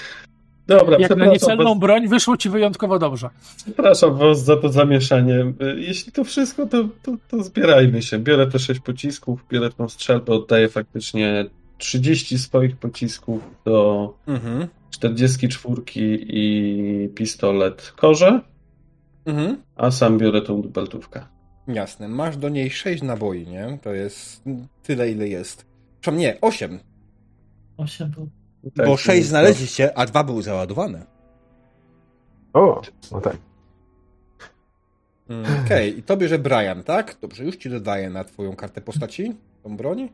Dobra, 0.67 0.99
Jak 0.99 1.17
na 1.17 1.27
niecelną 1.27 1.65
was, 1.71 1.79
broń 1.79 2.09
wyszło 2.09 2.37
ci 2.37 2.51
wyjątkowo 2.51 2.99
dobrze. 2.99 3.31
przepraszam 3.57 4.17
was 4.19 4.45
za 4.45 4.57
to 4.57 4.69
zamieszanie. 4.69 5.53
Jeśli 5.77 6.13
to 6.13 6.25
wszystko, 6.25 6.67
to, 6.67 6.85
to, 7.03 7.13
to 7.29 7.43
zbierajmy 7.43 8.03
się. 8.03 8.19
Biorę 8.19 8.47
te 8.47 8.59
sześć 8.59 8.81
pocisków, 8.81 9.45
biorę 9.51 9.71
tą 9.71 9.89
strzelbę, 9.89 10.33
oddaję 10.33 10.69
faktycznie 10.69 11.47
30 11.79 12.39
swoich 12.39 12.77
pocisków 12.77 13.43
do 13.65 14.15
Mhm. 14.27 14.69
44 14.91 15.83
i 16.21 17.09
pistolet 17.15 17.93
korze, 17.97 18.41
Mhm. 19.27 19.57
a 19.77 19.91
sam 19.91 20.19
biorę 20.19 20.43
tą 20.43 20.63
dubeltówkę. 20.63 21.23
Jasne, 21.69 22.09
masz 22.09 22.37
do 22.37 22.49
niej 22.49 22.71
6 22.71 23.03
naboi, 23.03 23.47
nie? 23.47 23.79
To 23.83 23.93
jest 23.93 24.43
tyle, 24.83 25.11
ile 25.11 25.29
jest. 25.29 25.67
Przepraszam, 26.01 26.21
nie, 26.21 26.41
8, 26.41 26.79
Osiem 27.77 28.11
był. 28.11 28.29
Tak, 28.77 28.87
bo 28.87 28.97
6 28.97 29.09
więc 29.09 29.27
to- 29.27 29.29
znaleźliście, 29.31 29.99
a 29.99 30.07
dwa 30.07 30.25
były 30.25 30.43
załadowane. 30.43 31.07
O, 32.53 32.83
no 33.13 33.21
tak. 33.21 33.37
Mm, 35.29 35.65
Okej, 35.67 35.99
i 35.99 36.03
to 36.03 36.17
bierze 36.17 36.39
Brian, 36.39 36.83
tak? 36.83 37.17
Dobrze, 37.21 37.45
już 37.45 37.57
ci 37.57 37.71
dodaję 37.71 38.11
na 38.11 38.25
twoją 38.25 38.57
kartę 38.57 38.81
postaci. 38.81 39.35
tą 39.63 39.77
broń? 39.77 40.09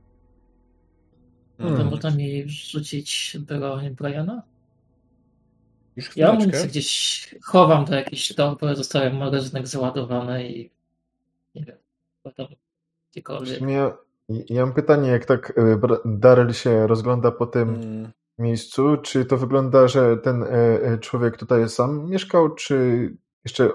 To 1.59 1.65
Hmm. 1.65 1.87
można 1.91 2.11
mi 2.11 2.45
rzucić 2.49 3.37
broń 3.41 3.91
Briana? 3.91 4.43
Już 5.97 6.17
Ja 6.17 6.29
amunicję 6.31 6.67
gdzieś 6.67 7.35
chowam 7.45 7.85
do 7.85 7.95
jakiejś 7.95 8.35
torby, 8.35 8.77
zostawiam 8.77 9.17
magazynek 9.17 9.67
załadowany 9.69 10.49
i 10.49 10.71
nie 11.55 11.65
wiem, 11.65 11.77
potem 12.23 12.47
gdziekolwiek. 13.13 13.61
ja, 13.61 13.97
ja 14.29 14.67
mam 14.67 14.75
pytanie, 14.75 15.09
jak 15.11 15.25
tak 15.25 15.53
e, 15.59 15.81
Daryl 16.05 16.53
się 16.53 16.87
rozgląda 16.87 17.31
po 17.31 17.47
tym 17.47 17.69
Mm, 17.75 18.11
miejscu, 18.41 18.97
czy 18.97 19.25
to 19.25 19.37
wygląda, 19.37 19.89
że 19.89 20.17
ten 20.17 20.43
e, 20.43 20.47
e, 20.83 20.99
człowiek 20.99 21.37
tutaj 21.37 21.69
sam 21.69 22.11
mieszkał, 22.11 22.55
czy 22.55 23.09
jeszcze 23.45 23.71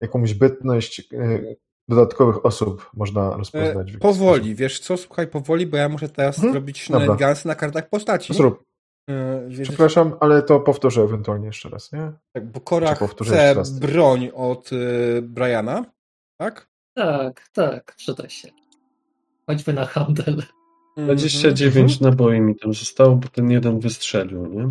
jakąś 0.00 0.34
bytność 0.34 1.00
e, 1.12 1.40
dodatkowych 1.88 2.46
osób 2.46 2.90
można 2.94 3.36
rozpoznać? 3.36 3.94
E, 3.94 3.98
powoli, 3.98 4.54
wiesz 4.54 4.80
co, 4.80 4.96
słuchaj, 4.96 5.26
powoli, 5.28 5.66
bo 5.66 5.76
ja 5.76 5.88
muszę 5.88 6.08
teraz 6.08 6.36
Mhm. 6.36 6.52
zrobić 6.52 6.88
gansy 7.18 7.48
na 7.48 7.54
kartach 7.54 7.88
postaci. 7.88 8.24
sposób? 8.34 8.40
Zrób. 8.40 8.64
E, 9.10 9.48
więc- 9.48 9.68
Przepraszam, 9.68 10.14
ale 10.20 10.42
to 10.42 10.60
powtórzę 10.60 11.02
ewentualnie 11.02 11.46
jeszcze 11.46 11.68
raz, 11.68 11.92
nie? 11.92 12.12
Tak, 12.32 12.46
bo 12.52 12.60
powtórzę 12.98 13.34
chce 13.34 13.54
raz? 13.54 13.78
broń 13.78 14.30
od 14.34 14.72
y, 14.72 15.22
Briana, 15.22 15.84
tak? 16.40 16.68
Tak, 16.94 17.48
tak, 17.52 17.94
przyda 17.96 18.28
się. 18.28 18.48
Choćby 19.46 19.72
na 19.72 19.86
handel. 19.86 20.42
Mhm. 20.98 21.16
29 21.16 22.00
naboi 22.00 22.40
mi 22.40 22.56
tam 22.56 22.74
zostało, 22.74 23.16
bo 23.16 23.28
ten 23.28 23.50
jeden 23.50 23.80
wystrzelił, 23.80 24.46
nie? 24.46 24.68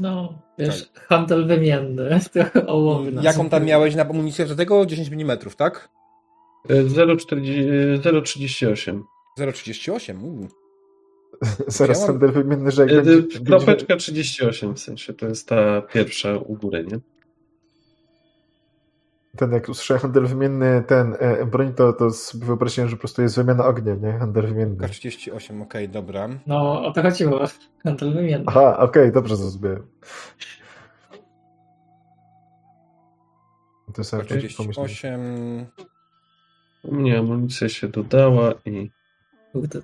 No, 0.00 0.42
wiesz, 0.58 0.90
handel 0.94 1.46
wymienny, 1.46 2.20
trochę 2.32 2.66
ołowy 2.66 3.12
na 3.12 3.22
Jaką 3.22 3.48
tam 3.48 3.64
miałeś 3.64 3.94
na 3.94 4.02
amunicję 4.02 4.46
do 4.46 4.56
tego? 4.56 4.86
10 4.86 5.08
mm, 5.12 5.38
tak? 5.56 5.88
E, 6.68 6.74
0,40 6.84 7.34
e, 7.94 7.98
0,38. 7.98 9.02
0,38. 9.38 10.24
uu. 10.24 10.48
Zaraz 11.66 12.06
handel 12.06 12.32
wymienny, 12.32 12.70
że 12.70 12.82
jak 12.82 12.92
E, 12.92 13.02
będzie... 13.02 13.40
Kropeczka 13.40 13.96
38 13.96 14.74
w 14.74 14.80
sensie, 14.80 15.12
to 15.12 15.26
jest 15.26 15.48
ta 15.48 15.82
pierwsza 15.82 16.36
u 16.36 16.54
góry, 16.54 16.86
nie? 16.92 16.98
Ten, 19.38 19.52
jak 19.52 19.68
usłyszę 19.68 19.98
handel 19.98 20.26
wymienny, 20.26 20.84
ten 20.86 21.16
e, 21.18 21.46
broń, 21.46 21.74
to, 21.74 21.92
to 21.92 22.10
sobie 22.10 22.46
wyobraziłem, 22.46 22.90
że 22.90 22.96
po 22.96 23.00
prostu 23.00 23.22
jest 23.22 23.36
wymiana 23.36 23.66
ognia, 23.66 23.94
nie? 23.94 24.12
Handel 24.12 24.46
wymienny. 24.46 24.76
K38, 24.76 25.62
okej, 25.62 25.88
dobra. 25.88 26.28
No, 26.46 26.86
o 26.86 26.92
to 26.92 27.02
chodziło. 27.02 27.40
Handel 27.84 28.12
wymienny. 28.14 28.44
Aha, 28.46 28.78
okej, 28.78 29.12
dobrze 29.12 29.36
zrozumiałem. 29.36 29.86
To 33.94 34.02
pomyśleć. 34.56 35.02
K38. 35.02 35.66
U 36.82 36.94
mnie 36.94 37.18
amunicja 37.18 37.68
się 37.68 37.88
dodała 37.88 38.54
i 38.64 38.90
Kurde. 39.52 39.80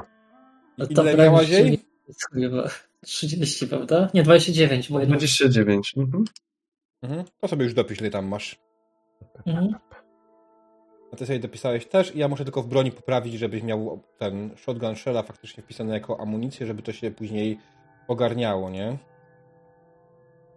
No 0.79 0.85
Ile 0.85 0.97
to 0.97 1.03
broń 1.03 1.17
miałaś 1.17 1.49
jej? 1.49 1.71
nie 1.71 1.79
jest 2.09 2.21
chyba 2.33 2.69
30, 3.01 3.67
prawda? 3.67 4.11
Nie, 4.15 4.23
29, 4.23 4.91
bo 4.91 5.01
jedno... 5.01 5.17
29. 5.17 5.95
Mhm. 5.97 6.25
Mhm. 7.03 7.25
To 7.41 7.49
sobie 7.49 7.65
już 7.65 7.75
dopisz, 7.75 8.01
ile 8.01 8.11
tam 8.11 8.27
masz. 8.27 8.59
Mhm. 9.47 9.75
A 11.13 11.17
ty 11.17 11.27
sobie 11.27 11.39
dopisałeś 11.39 11.87
też 11.87 12.17
i 12.17 12.19
ja 12.19 12.29
muszę 12.29 12.45
tylko 12.45 12.63
w 12.63 12.69
broni 12.69 12.93
poprawić, 12.93 13.35
żebyś 13.35 13.63
miał 13.63 14.01
ten 14.19 14.51
shotgun 14.57 14.97
shella 14.97 15.23
faktycznie 15.23 15.63
wpisany 15.63 15.93
jako 15.93 16.21
amunicję, 16.21 16.67
żeby 16.67 16.83
to 16.83 16.93
się 16.93 17.11
później 17.11 17.59
ogarniało, 18.09 18.71
nie? 18.71 18.99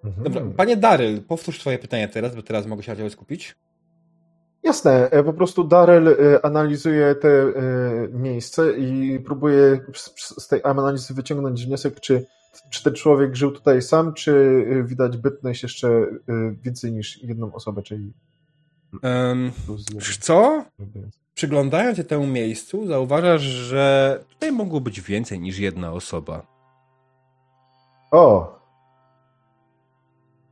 Mhm. 0.03 0.23
Dobra, 0.23 0.41
panie 0.57 0.77
Daryl, 0.77 1.21
powtórz 1.21 1.59
swoje 1.59 1.79
pytanie 1.79 2.07
teraz, 2.07 2.35
bo 2.35 2.43
teraz 2.43 2.65
mogę 2.65 2.83
się 2.83 2.91
na 2.91 2.95
ciebie 2.95 3.09
skupić. 3.09 3.55
Jasne, 4.63 5.09
e, 5.11 5.23
po 5.23 5.33
prostu 5.33 5.63
Daryl 5.63 6.07
e, 6.07 6.45
analizuje 6.45 7.15
te 7.15 7.29
e, 7.29 7.53
miejsce 8.13 8.77
i 8.77 9.19
próbuje 9.19 9.79
z, 10.17 10.47
tej 10.47 10.61
analizy 10.63 11.13
wyciągnąć 11.13 11.65
wniosek, 11.65 11.99
czy, 11.99 12.25
czy 12.69 12.83
ten 12.83 12.93
człowiek 12.93 13.35
żył 13.35 13.51
tutaj 13.51 13.81
sam, 13.81 14.13
czy 14.13 14.65
widać 14.83 15.17
bytność 15.17 15.63
jeszcze 15.63 16.05
więcej 16.63 16.91
niż 16.91 17.23
jedną 17.23 17.53
osobę, 17.53 17.81
czyli 17.81 18.13
Um, 19.03 19.51
co? 20.19 20.65
Przyglądając 21.33 21.97
się 21.97 22.03
temu 22.03 22.27
miejscu, 22.27 22.87
zauważasz, 22.87 23.41
że 23.41 24.19
tutaj 24.29 24.51
mogło 24.51 24.81
być 24.81 25.01
więcej 25.01 25.39
niż 25.39 25.59
jedna 25.59 25.91
osoba. 25.93 26.45
O! 28.11 28.57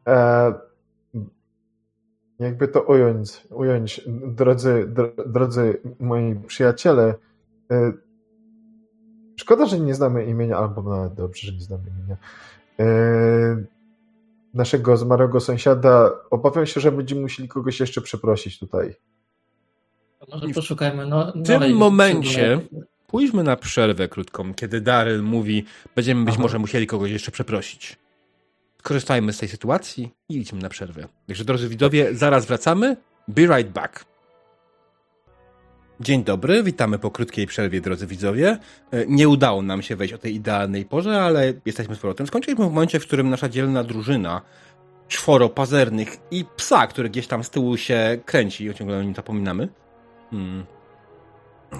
E, 0.07 0.53
jakby 2.39 2.67
to 2.67 2.81
ująć, 2.81 3.47
ująć 3.49 4.01
drodzy, 4.07 4.85
dr, 4.87 5.31
drodzy 5.31 5.81
moi 5.99 6.35
przyjaciele, 6.47 7.15
e, 7.71 7.93
szkoda, 9.35 9.65
że 9.65 9.79
nie 9.79 9.95
znamy 9.95 10.25
imienia, 10.25 10.57
albo 10.57 10.81
nawet 10.81 11.13
dobrze, 11.13 11.47
że 11.47 11.53
nie 11.53 11.61
znamy 11.61 11.83
imienia, 11.89 12.17
e, 12.79 13.74
naszego 14.55 14.97
zmarłego 14.97 15.39
sąsiada. 15.39 16.11
Obawiam 16.31 16.65
się, 16.65 16.81
że 16.81 16.91
będziemy 16.91 17.21
musieli 17.21 17.47
kogoś 17.47 17.79
jeszcze 17.79 18.01
przeprosić 18.01 18.59
tutaj. 18.59 18.95
To 20.19 20.37
Może 20.37 20.53
poszukajmy 20.53 21.05
no, 21.05 21.33
W 21.35 21.47
tym 21.47 21.75
momencie 21.75 22.59
pójdźmy 23.07 23.43
na 23.43 23.55
przerwę 23.55 24.07
krótką, 24.07 24.53
kiedy 24.53 24.81
Daryl 24.81 25.23
mówi, 25.23 25.65
będziemy 25.95 26.25
być 26.25 26.33
Aha. 26.33 26.41
może 26.41 26.59
musieli 26.59 26.87
kogoś 26.87 27.11
jeszcze 27.11 27.31
przeprosić. 27.31 27.97
Korzystajmy 28.83 29.33
z 29.33 29.37
tej 29.37 29.49
sytuacji 29.49 30.11
i 30.29 30.37
idźmy 30.37 30.61
na 30.61 30.69
przerwę. 30.69 31.07
Także 31.27 31.45
drodzy 31.45 31.69
widzowie, 31.69 32.15
zaraz 32.15 32.45
wracamy. 32.45 32.97
Be 33.27 33.41
right 33.41 33.71
back. 33.71 34.14
Dzień 35.99 36.23
dobry, 36.23 36.63
witamy 36.63 36.99
po 36.99 37.11
krótkiej 37.11 37.47
przerwie, 37.47 37.81
drodzy 37.81 38.07
widzowie. 38.07 38.57
E, 38.91 39.05
Nie 39.07 39.29
udało 39.29 39.61
nam 39.61 39.81
się 39.81 39.95
wejść 39.95 40.13
o 40.13 40.17
tej 40.17 40.35
idealnej 40.35 40.85
porze, 40.85 41.21
ale 41.21 41.53
jesteśmy 41.65 41.95
z 41.95 41.99
powrotem. 41.99 42.27
Skończyliśmy 42.27 42.65
w 42.65 42.71
momencie, 42.71 42.99
w 42.99 43.07
którym 43.07 43.29
nasza 43.29 43.49
dzielna 43.49 43.83
drużyna 43.83 44.41
czworo 45.07 45.49
pazernych 45.49 46.17
i 46.31 46.45
psa, 46.55 46.87
który 46.87 47.09
gdzieś 47.09 47.27
tam 47.27 47.43
z 47.43 47.49
tyłu 47.49 47.77
się 47.77 48.19
kręci, 48.25 48.73
ciągle 48.73 48.97
o 48.97 49.03
nim 49.03 49.15
zapominamy. 49.15 49.67
Hmm. 50.31 50.65
E, 51.73 51.77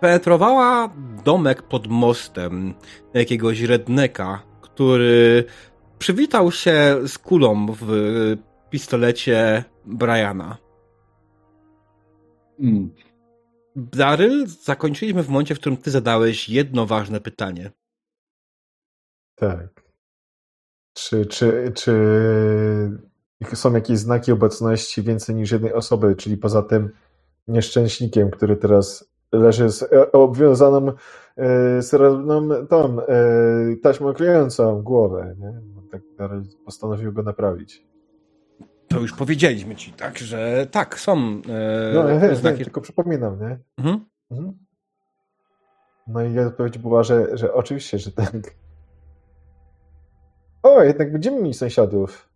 penetrowała 0.00 0.90
domek 1.24 1.62
pod 1.62 1.86
mostem 1.86 2.74
jakiegoś 3.14 3.60
redneka, 3.60 4.42
który 4.60 5.44
przywitał 5.98 6.52
się 6.52 6.96
z 7.06 7.18
kulą 7.18 7.66
w 7.80 7.86
pistolecie 8.70 9.64
Briana. 9.84 10.56
Mm. 12.60 12.90
Daryl, 13.76 14.46
zakończyliśmy 14.46 15.22
w 15.22 15.28
momencie, 15.28 15.54
w 15.54 15.60
którym 15.60 15.76
ty 15.76 15.90
zadałeś 15.90 16.48
jedno 16.48 16.86
ważne 16.86 17.20
pytanie. 17.20 17.70
Tak. 19.34 19.82
Czy, 20.94 21.26
czy, 21.26 21.72
czy 21.74 21.92
są 23.54 23.74
jakieś 23.74 23.98
znaki 23.98 24.32
obecności 24.32 25.02
więcej 25.02 25.34
niż 25.34 25.50
jednej 25.50 25.72
osoby, 25.72 26.16
czyli 26.16 26.36
poza 26.36 26.62
tym 26.62 26.90
nieszczęśnikiem, 27.48 28.30
który 28.30 28.56
teraz 28.56 29.12
leży 29.32 29.70
z 29.70 29.82
e, 29.82 30.12
obwiązaną 30.12 30.92
e, 31.36 31.82
srebrną 31.82 32.66
tą 32.66 33.00
e, 33.00 33.06
taśmą 33.82 34.14
klejącą 34.14 34.82
głowę, 34.82 35.36
nie? 35.38 35.60
Tak 35.90 36.02
Daryl 36.18 36.42
postanowił 36.64 37.12
go 37.12 37.22
naprawić. 37.22 37.91
To 38.92 39.00
już 39.00 39.12
powiedzieliśmy 39.12 39.76
ci, 39.76 39.92
tak, 39.92 40.18
że 40.18 40.66
tak, 40.70 41.00
są 41.00 41.12
e, 41.48 41.92
No, 41.94 42.02
he, 42.06 42.20
he, 42.20 42.36
znaki. 42.36 42.64
tylko 42.64 42.80
przypominam, 42.80 43.40
nie? 43.40 43.58
Mhm. 43.78 44.04
Mhm. 44.30 44.58
No 46.06 46.22
i 46.24 46.38
odpowiedź 46.38 46.78
była, 46.78 47.02
że, 47.02 47.36
że 47.36 47.54
oczywiście, 47.54 47.98
że 47.98 48.12
tak. 48.12 48.32
O, 50.62 50.82
jednak 50.82 51.12
będziemy 51.12 51.40
mieli 51.40 51.54
sąsiadów. 51.54 52.28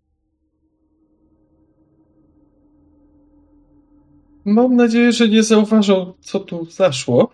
Mam 4.44 4.76
nadzieję, 4.76 5.12
że 5.12 5.28
nie 5.28 5.42
zauważą, 5.42 6.12
co 6.20 6.40
tu 6.40 6.64
zaszło. 6.64 7.32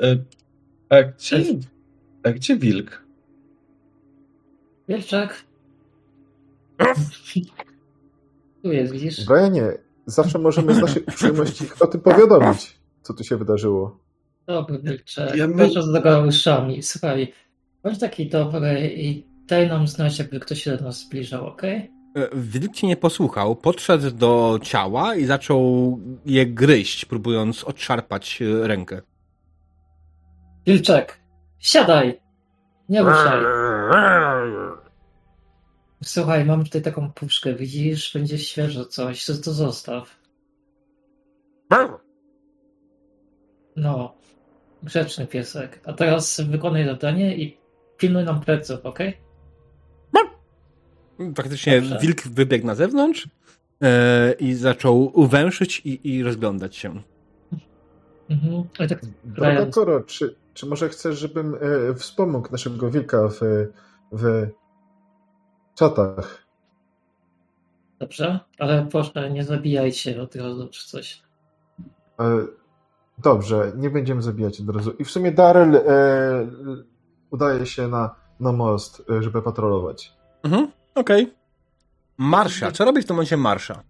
E, 0.00 0.16
A 0.88 1.02
gdzie, 1.02 1.44
a 2.22 2.30
gdzie 2.30 2.56
wilk? 2.56 3.02
Wilczek. 4.88 5.44
Tu 8.62 8.72
jest, 8.72 8.92
widzisz? 8.92 9.26
Brianie, 9.26 9.72
zawsze 10.06 10.38
możemy 10.38 10.74
z 10.74 10.78
naszej 10.78 11.02
uprzejmości 11.02 11.64
o 11.80 11.86
tym 11.86 12.00
powiadomić, 12.00 12.78
co 13.02 13.14
tu 13.14 13.24
się 13.24 13.36
wydarzyło. 13.36 13.98
Dobry 14.46 14.78
Wilczek. 14.78 15.36
Ja 15.36 15.48
Proszę 15.48 15.82
z 15.82 15.92
tego 15.92 16.20
uszami. 16.28 16.82
Słuchaj, 16.82 17.32
bądź 17.82 17.98
taki 17.98 18.28
dobry 18.28 18.94
i 18.96 19.26
daj 19.46 19.68
nam 19.68 19.86
znać, 19.86 20.18
jakby 20.18 20.40
ktoś 20.40 20.62
się 20.62 20.76
do 20.76 20.84
nas 20.84 21.00
zbliżał, 21.00 21.46
okej? 21.46 21.92
E, 22.16 22.28
Wilk 22.32 22.82
nie 22.82 22.96
posłuchał, 22.96 23.56
podszedł 23.56 24.10
do 24.10 24.58
ciała 24.62 25.14
i 25.14 25.24
zaczął 25.24 26.00
je 26.26 26.46
gryźć, 26.46 27.04
próbując 27.04 27.64
odszarpać 27.64 28.42
e, 28.42 28.68
rękę. 28.68 29.02
Wilczek, 30.66 31.18
siadaj! 31.58 32.20
Nie 32.88 33.02
ruszaj. 33.02 33.38
Słuchaj, 36.04 36.44
mam 36.44 36.64
tutaj 36.64 36.82
taką 36.82 37.12
puszkę, 37.12 37.54
widzisz? 37.54 38.12
Będzie 38.14 38.38
świeżo 38.38 38.84
coś, 38.84 39.24
to, 39.24 39.34
to 39.34 39.52
zostaw. 39.52 40.16
No. 43.76 44.14
Grzeczny 44.82 45.26
piesek. 45.26 45.80
A 45.84 45.92
teraz 45.92 46.40
wykonaj 46.40 46.86
zadanie 46.86 47.36
i 47.36 47.58
pilnuj 47.96 48.24
nam 48.24 48.40
pleców, 48.40 48.86
ok? 48.86 48.98
Faktycznie 51.36 51.80
Dobrze. 51.80 51.98
wilk 51.98 52.22
wybiegł 52.22 52.66
na 52.66 52.74
zewnątrz 52.74 53.28
e, 53.82 54.32
i 54.32 54.54
zaczął 54.54 55.20
uwęszyć 55.20 55.82
i, 55.84 56.14
i 56.14 56.22
rozglądać 56.22 56.76
się. 56.76 57.02
Mhm. 58.30 58.64
I 58.84 58.88
tak 58.88 59.00
Droga 59.24 59.66
Koro, 59.66 60.00
czy, 60.00 60.34
czy 60.54 60.66
może 60.66 60.88
chcesz, 60.88 61.18
żebym 61.18 61.54
e, 61.54 61.94
wspomógł 61.94 62.52
naszego 62.52 62.90
wilka 62.90 63.28
w, 63.28 63.40
w 64.12 64.48
czatach? 65.78 66.48
dobrze, 67.98 68.40
ale 68.58 68.86
proszę 68.90 69.30
nie 69.30 69.44
zabijajcie 69.44 70.22
od 70.22 70.36
razu 70.36 70.68
czy 70.68 70.88
coś. 70.88 71.22
E, 72.20 72.46
dobrze, 73.18 73.72
nie 73.76 73.90
będziemy 73.90 74.22
zabijać 74.22 74.60
od 74.60 74.76
razu. 74.76 74.90
I 74.90 75.04
w 75.04 75.10
sumie 75.10 75.32
Daryl 75.32 75.76
e, 75.76 75.82
udaje 77.30 77.66
się 77.66 77.88
na, 77.88 78.14
na 78.40 78.52
most, 78.52 79.02
e, 79.10 79.22
żeby 79.22 79.42
patrolować. 79.42 80.12
Mhm, 80.42 80.70
okej. 80.94 81.34
Marsza. 82.18 82.70
Co 82.70 82.84
robi 82.84 83.02
w 83.02 83.06
tym 83.06 83.16
momencie 83.16 83.36
Marsza? 83.36 83.82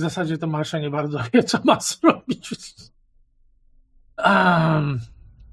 W 0.00 0.02
zasadzie 0.02 0.38
to 0.38 0.46
Marsza 0.46 0.78
nie 0.78 0.90
bardzo 0.90 1.18
wie, 1.32 1.42
co 1.44 1.58
ma 1.64 1.80
zrobić. 1.80 2.74
Um, 4.24 5.00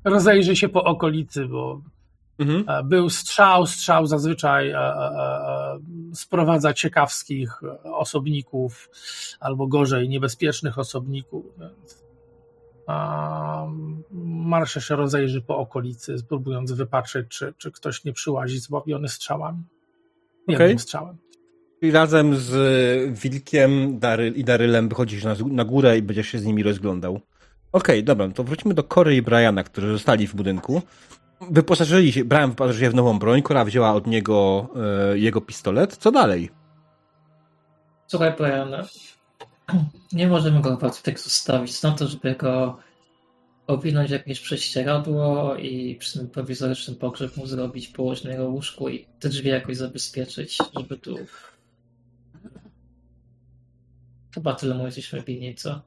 rozejrzy 0.03 0.55
się 0.55 0.69
po 0.69 0.83
okolicy, 0.83 1.45
bo 1.45 1.81
Mhm. 2.39 2.63
e, 2.67 2.83
był 2.83 3.09
strzał. 3.09 3.67
Strzał 3.67 4.05
zazwyczaj 4.05 4.69
e, 4.69 4.77
e, 4.77 5.79
sprowadza 6.13 6.73
ciekawskich 6.73 7.61
osobników, 7.83 8.89
albo 9.39 9.67
gorzej, 9.67 10.09
niebezpiecznych 10.09 10.79
osobników. 10.79 11.45
Um, 12.87 14.03
Marsza 14.45 14.81
się 14.81 14.95
rozejrzy 14.95 15.41
po 15.41 15.57
okolicy, 15.57 16.15
próbując 16.29 16.71
wypatrzeć, 16.71 17.27
czy, 17.27 17.53
czy 17.57 17.71
ktoś 17.71 18.03
nie 18.03 18.13
przyłazi 18.13 18.59
zbawiony 18.59 19.07
strzałami. 19.07 19.63
Jednym 20.47 20.67
Okej. 20.67 20.79
strzałem. 20.79 21.17
I 21.81 21.91
razem 21.91 22.35
z 22.35 23.19
Wilkiem 23.19 23.99
Daryl, 23.99 24.33
i 24.33 24.43
Darylem 24.43 24.89
wychodzisz 24.89 25.23
na, 25.23 25.35
na 25.51 25.65
górę 25.65 25.97
i 25.97 26.01
będziesz 26.01 26.27
się 26.27 26.39
z 26.39 26.45
nimi 26.45 26.63
rozglądał. 26.63 27.21
Okej, 27.71 28.03
dobra, 28.03 28.29
to 28.29 28.43
wróćmy 28.43 28.73
do 28.73 28.83
Kory 28.83 29.15
i 29.15 29.21
Briana, 29.21 29.63
którzy 29.63 29.91
zostali 29.91 30.27
w 30.27 30.35
budynku. 30.35 30.81
Wyposażyli 31.51 32.11
się, 32.11 32.25
Brian 32.25 32.49
wyposażył 32.49 32.81
się 32.81 32.89
w 32.89 32.95
nową 32.95 33.19
broń, 33.19 33.41
Kora 33.41 33.65
wzięła 33.65 33.93
od 33.93 34.07
niego 34.07 34.67
e, 35.11 35.17
jego 35.17 35.41
pistolet. 35.41 35.97
Co 35.97 36.11
dalej? 36.11 36.49
Słuchaj, 38.07 38.33
Brian, 38.37 38.75
nie 40.13 40.27
możemy 40.27 40.61
go 40.61 40.77
chyba 40.77 40.91
tak 41.03 41.19
zostawić 41.19 41.81
na 41.81 41.91
to, 41.91 42.07
żeby 42.07 42.35
go 42.35 42.77
owinąć 43.67 44.11
jakieś 44.11 44.39
prześcieradło 44.39 45.55
i 45.55 45.95
przy 45.95 46.19
tym 46.19 46.29
prowizorycznym 46.29 46.97
pogrzeb 46.97 47.31
zrobić, 47.43 47.87
położyć 47.87 48.23
na 48.23 48.31
jego 48.31 48.49
łóżku 48.49 48.89
i 48.89 49.05
te 49.19 49.29
drzwi 49.29 49.49
jakoś 49.49 49.77
zabezpieczyć, 49.77 50.57
żeby 50.77 50.97
tu... 50.97 51.15
Chyba 54.37 54.55
tyle 54.55 54.75
mu 54.75 54.85
jesteśmy 54.85 55.21
winni, 55.21 55.55
co? 55.55 55.81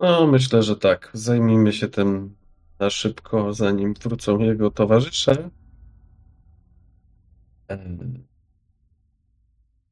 No, 0.00 0.26
myślę, 0.26 0.62
że 0.62 0.76
tak. 0.76 1.10
Zajmijmy 1.14 1.72
się 1.72 1.88
tym 1.88 2.36
na 2.78 2.90
szybko, 2.90 3.52
zanim 3.52 3.94
wrócą 3.94 4.38
jego 4.38 4.70
towarzysze. 4.70 5.50
Em, 7.68 8.26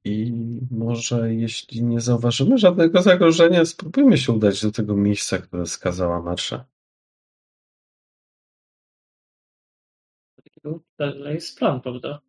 I 0.05 0.33
może 0.71 1.35
jeśli 1.35 1.83
nie 1.83 2.01
zauważymy 2.01 2.59
żadnego 2.59 3.03
zagrożenia, 3.03 3.65
spróbujmy 3.65 4.19
się 4.19 4.33
udać 4.33 4.63
do 4.63 4.73
tego 4.73 4.97
miejsca, 4.97 5.39
które 5.39 5.65
wskazała 5.65 6.23
Marsza. 6.23 6.65
To 10.97 11.05
jest 11.31 11.59
plan, 11.59 11.81
prawda? 11.81 12.21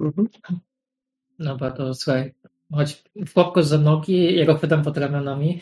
Mhm. 0.00 0.28
Dobra, 1.44 1.70
to 1.70 1.94
słuchaj, 1.94 2.34
chodź 2.72 3.04
w 3.26 3.32
popko 3.32 3.62
za 3.62 3.78
nogi, 3.78 4.36
ja 4.36 4.46
go 4.46 4.54
chwytam 4.54 4.82
pod 4.82 4.98
ramionami, 4.98 5.60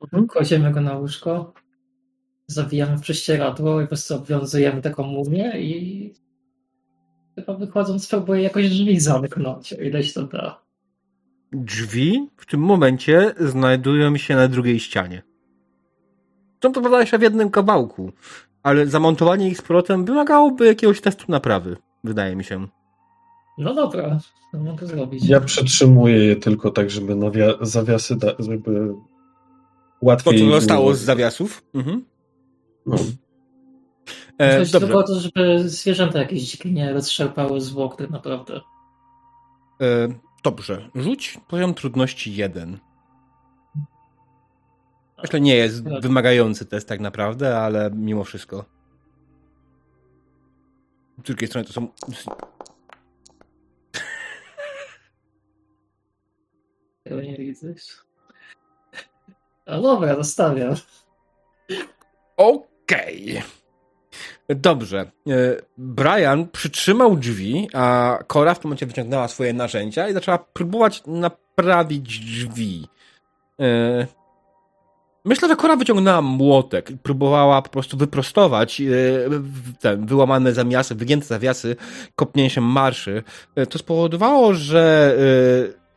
Mhm. 0.00 0.26
kładziemy 0.26 0.72
go 0.72 0.80
na 0.80 0.98
łóżko, 0.98 1.52
zawijamy 2.46 2.96
w 2.98 3.00
prześcieradło 3.00 3.80
i 3.80 3.84
po 3.84 3.88
prostu 3.88 4.14
obwiązujemy 4.14 4.82
taką 4.82 5.02
mumię 5.02 5.60
i 5.60 6.14
chyba 7.34 7.54
wychodząc 7.54 8.04
spróbuję 8.04 8.42
jakoś 8.42 8.68
drzwi 8.70 9.00
zamknąć, 9.00 9.72
o 9.72 9.76
ile 9.76 10.04
się 10.04 10.12
to 10.12 10.22
da. 10.22 10.62
Drzwi 11.52 12.28
w 12.36 12.46
tym 12.46 12.60
momencie 12.60 13.34
znajdują 13.40 14.16
się 14.16 14.36
na 14.36 14.48
drugiej 14.48 14.80
ścianie. 14.80 15.22
Są 16.62 16.72
to 16.72 16.80
prawda 16.80 17.00
jeszcze 17.00 17.18
w 17.18 17.22
jednym 17.22 17.50
kawałku, 17.50 18.12
ale 18.62 18.86
zamontowanie 18.86 19.48
ich 19.48 19.58
z 19.58 19.62
powrotem 19.62 20.04
wymagałoby 20.04 20.66
jakiegoś 20.66 21.00
testu 21.00 21.24
naprawy, 21.28 21.76
wydaje 22.04 22.36
mi 22.36 22.44
się. 22.44 22.66
No 23.58 23.74
dobra, 23.74 24.18
to 24.52 24.58
mogę 24.58 24.86
zrobić. 24.86 25.24
Ja 25.28 25.40
przytrzymuję 25.40 26.24
je 26.24 26.36
tylko 26.36 26.70
tak, 26.70 26.90
żeby 26.90 27.14
nawia- 27.14 27.58
zawiasy, 27.64 28.16
da- 28.16 28.34
żeby 28.38 28.74
To, 28.88 28.94
łatwiej... 30.02 30.38
co 30.40 30.50
zostało 30.50 30.94
z 30.94 31.00
zawiasów. 31.00 31.62
Mhm. 31.74 32.04
No. 32.86 32.96
E, 34.38 34.58
Chodzi 34.58 34.72
dobrze. 34.72 34.86
tylko 34.86 34.98
o 34.98 35.02
to, 35.02 35.20
żeby 35.20 35.68
zwierzęta 35.68 36.18
jakieś 36.18 36.50
dzikie 36.50 36.72
nie 36.72 36.92
rozszarpały 36.92 37.60
zwłok 37.60 37.96
tak 37.96 38.10
naprawdę. 38.10 38.60
E, 39.80 40.08
dobrze. 40.44 40.90
Rzuć 40.94 41.38
poziom 41.48 41.74
trudności 41.74 42.34
1. 42.36 42.78
Myślę, 45.22 45.40
nie 45.40 45.54
jest 45.56 45.84
wymagający 46.02 46.64
test 46.66 46.88
tak 46.88 47.00
naprawdę, 47.00 47.58
ale 47.58 47.90
mimo 47.94 48.24
wszystko. 48.24 48.64
Z 51.18 51.22
drugiej 51.22 51.48
strony 51.48 51.66
to 51.66 51.72
są. 51.72 51.88
Tego 57.12 57.24
nie 57.24 57.36
widzisz. 57.36 58.04
A 59.66 59.80
dobra, 59.80 60.16
zostawiam. 60.16 60.74
Okej. 62.36 63.42
Dobrze. 64.48 65.00
E, 65.00 65.10
Brian 65.78 66.48
przytrzymał 66.48 67.16
drzwi, 67.16 67.68
a 67.74 68.18
Cora 68.26 68.54
w 68.54 68.58
tym 68.58 68.68
momencie 68.68 68.86
wyciągnęła 68.86 69.28
swoje 69.28 69.52
narzędzia 69.52 70.08
i 70.08 70.12
zaczęła 70.12 70.38
próbować 70.38 71.02
naprawić 71.06 72.18
drzwi. 72.18 72.88
E, 73.60 74.06
Myślę, 75.24 75.48
że 75.48 75.56
Cora 75.56 75.76
wyciągnęła 75.76 76.22
młotek 76.22 76.90
i 76.90 76.96
próbowała 76.96 77.62
po 77.62 77.70
prostu 77.70 77.96
wyprostować 77.96 78.80
e, 78.80 78.84
ten 79.80 80.06
wyłamane 80.06 80.52
zawiasy, 80.52 80.94
wygięte 80.94 81.26
zawiasy 81.26 81.76
kopnięciem 82.14 82.64
marszy. 82.64 83.22
To 83.70 83.78
spowodowało, 83.78 84.54
że 84.54 85.16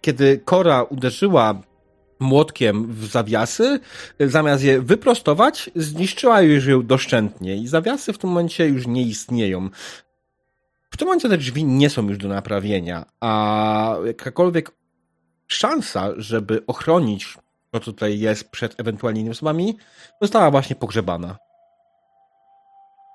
kiedy 0.05 0.41
Cora 0.45 0.83
uderzyła 0.83 1.61
młotkiem 2.19 2.93
w 2.93 3.05
zawiasy, 3.05 3.79
zamiast 4.19 4.63
je 4.63 4.81
wyprostować, 4.81 5.69
zniszczyła 5.75 6.41
już 6.41 6.65
ją 6.65 6.85
doszczętnie 6.85 7.55
i 7.55 7.67
zawiasy 7.67 8.13
w 8.13 8.17
tym 8.17 8.29
momencie 8.29 8.67
już 8.67 8.87
nie 8.87 9.01
istnieją. 9.01 9.69
W 10.91 10.97
tym 10.97 11.07
momencie 11.07 11.29
te 11.29 11.37
drzwi 11.37 11.63
nie 11.65 11.89
są 11.89 12.09
już 12.09 12.17
do 12.17 12.27
naprawienia, 12.27 13.05
a 13.19 13.95
jakakolwiek 14.05 14.71
szansa, 15.47 16.11
żeby 16.17 16.63
ochronić 16.67 17.37
to, 17.71 17.79
co 17.79 17.85
tutaj 17.85 18.19
jest 18.19 18.49
przed 18.51 18.79
ewentualnymi 18.79 19.29
osobami, 19.29 19.77
została 20.21 20.51
właśnie 20.51 20.75
pogrzebana. 20.75 21.37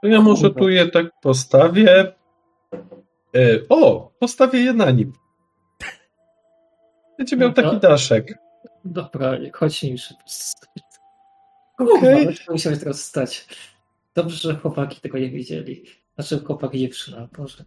Ja 0.03 0.21
może 0.21 0.51
tu 0.51 0.69
je 0.69 0.87
tak 0.89 1.07
postawię. 1.23 2.13
E, 3.37 3.61
o, 3.69 4.11
postawię 4.19 4.59
je 4.59 4.73
na 4.73 4.91
nim. 4.91 5.13
Będzie 7.21 7.37
miał 7.37 7.53
taki 7.53 7.81
daszek. 7.81 8.39
Dobra, 8.85 9.37
chodź 9.53 9.83
niż. 9.83 10.15
Okej. 11.79 12.27
Kurwa, 12.27 12.53
musiałeś 12.53 12.79
teraz 12.79 13.05
stać. 13.05 13.47
Dobrze, 14.15 14.37
że 14.37 14.57
chłopaki 14.57 15.01
tego 15.01 15.19
nie 15.19 15.31
widzieli. 15.31 15.85
Znaczy 16.15 16.45
chłopak 16.45 16.77
dziewczyna, 16.77 17.29
Boże. 17.39 17.65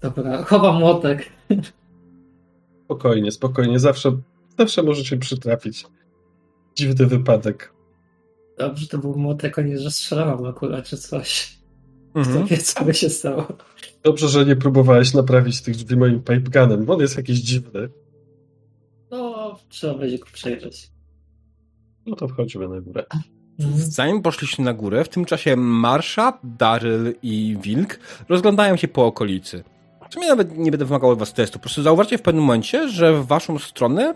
Dobra, 0.00 0.44
chowam 0.44 0.78
młotek. 0.78 1.32
Spokojnie, 2.84 3.30
spokojnie. 3.32 3.78
Zawsze, 3.78 4.20
zawsze 4.58 4.82
możecie 4.82 5.16
przytrafić. 5.16 5.86
Dziwny 6.74 7.06
wypadek. 7.06 7.72
Dobrze, 8.58 8.86
to 8.86 8.98
był 8.98 9.18
młotek, 9.18 9.58
a 9.58 9.62
nie, 9.62 9.78
że 9.78 9.90
strzelałam 9.90 10.46
akurat, 10.46 10.84
czy 10.84 10.96
coś. 10.96 11.58
Kto 12.10 12.20
Mhm. 12.20 12.46
wie, 12.46 12.58
co 12.58 12.84
by 12.84 12.94
się 12.94 13.10
stało. 13.10 13.46
Dobrze, 14.02 14.28
że 14.28 14.44
nie 14.44 14.56
próbowałeś 14.56 15.14
naprawić 15.14 15.62
tych 15.62 15.76
drzwi 15.76 15.96
moim 15.96 16.22
pipegunem, 16.22 16.90
on 16.90 17.00
jest 17.00 17.16
jakiś 17.16 17.38
dziwny. 17.38 17.88
Trzeba 19.70 19.94
będzie 19.94 20.18
go 20.18 20.26
przejrzeć. 20.32 20.90
No 22.06 22.16
to 22.16 22.28
wchodzimy 22.28 22.68
na 22.68 22.80
górę. 22.80 23.04
Zanim 23.74 24.22
poszliście 24.22 24.62
na 24.62 24.72
górę, 24.72 25.04
w 25.04 25.08
tym 25.08 25.24
czasie 25.24 25.56
Marsza, 25.56 26.38
Daryl 26.44 27.14
i 27.22 27.56
Wilk 27.62 27.98
rozglądają 28.28 28.76
się 28.76 28.88
po 28.88 29.06
okolicy. 29.06 29.64
W 30.10 30.14
sumie 30.14 30.28
nawet 30.28 30.58
nie 30.58 30.70
będę 30.70 30.84
wymagał 30.84 31.10
od 31.10 31.18
was 31.18 31.34
testu. 31.34 31.58
Po 31.58 31.62
prostu 31.62 31.82
zauważcie 31.82 32.18
w 32.18 32.22
pewnym 32.22 32.44
momencie, 32.44 32.88
że 32.88 33.14
w 33.14 33.26
waszą 33.26 33.58
stronę 33.58 34.14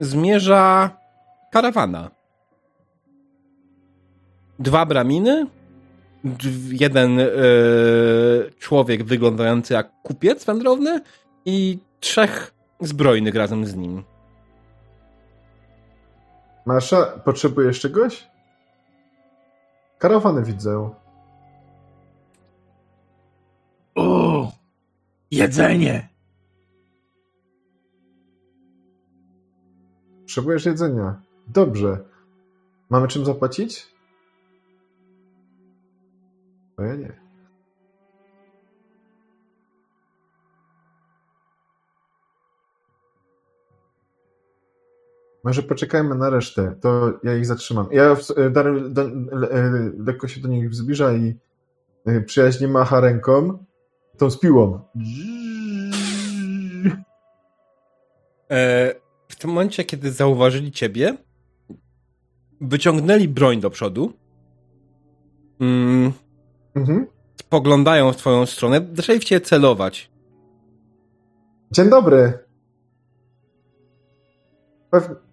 zmierza 0.00 0.90
karawana. 1.52 2.10
Dwa 4.58 4.86
braminy, 4.86 5.46
jeden 6.70 7.20
e, 7.20 7.26
człowiek 8.58 9.04
wyglądający 9.04 9.74
jak 9.74 9.92
kupiec 10.02 10.44
wędrowny 10.44 11.00
i 11.44 11.78
trzech 12.00 12.54
zbrojnych 12.80 13.34
razem 13.34 13.66
z 13.66 13.74
nim. 13.74 14.04
Marsza, 16.66 17.06
potrzebujesz 17.06 17.80
czegoś? 17.80 18.28
Karawany 19.98 20.42
widzę. 20.42 20.94
O, 23.94 24.52
jedzenie. 25.30 26.08
Potrzebujesz 30.20 30.66
jedzenia. 30.66 31.22
Dobrze. 31.46 32.04
Mamy 32.90 33.08
czym 33.08 33.24
zapłacić? 33.24 33.86
No 36.78 36.84
ja 36.84 36.94
nie. 36.94 37.25
Może 45.46 45.62
poczekajmy 45.62 46.14
na 46.14 46.30
resztę, 46.30 46.74
to 46.80 47.12
ja 47.22 47.36
ich 47.36 47.46
zatrzymam. 47.46 47.86
Ja 47.90 48.16
Daryl 48.50 48.92
do, 48.92 49.04
le, 49.32 49.48
lekko 49.98 50.28
się 50.28 50.40
do 50.40 50.48
nich 50.48 50.74
zbliża 50.74 51.12
i 51.12 51.34
przyjaźnie 52.26 52.68
macha 52.68 53.00
ręką 53.00 53.58
tą 54.16 54.30
z 54.30 54.38
piłą. 54.38 54.80
E, 58.50 58.94
w 59.28 59.36
tym 59.36 59.50
momencie, 59.50 59.84
kiedy 59.84 60.12
zauważyli 60.12 60.72
ciebie, 60.72 61.16
wyciągnęli 62.60 63.28
broń 63.28 63.60
do 63.60 63.70
przodu. 63.70 64.12
Mm, 65.60 66.12
mhm. 66.74 67.06
Spoglądają 67.40 68.12
w 68.12 68.16
twoją 68.16 68.46
stronę, 68.46 68.86
zaczęli 68.94 69.18
w 69.18 69.24
ciebie 69.24 69.40
celować. 69.40 70.10
Dzień 71.72 71.90
dobry. 71.90 72.38
Pew... 74.90 75.25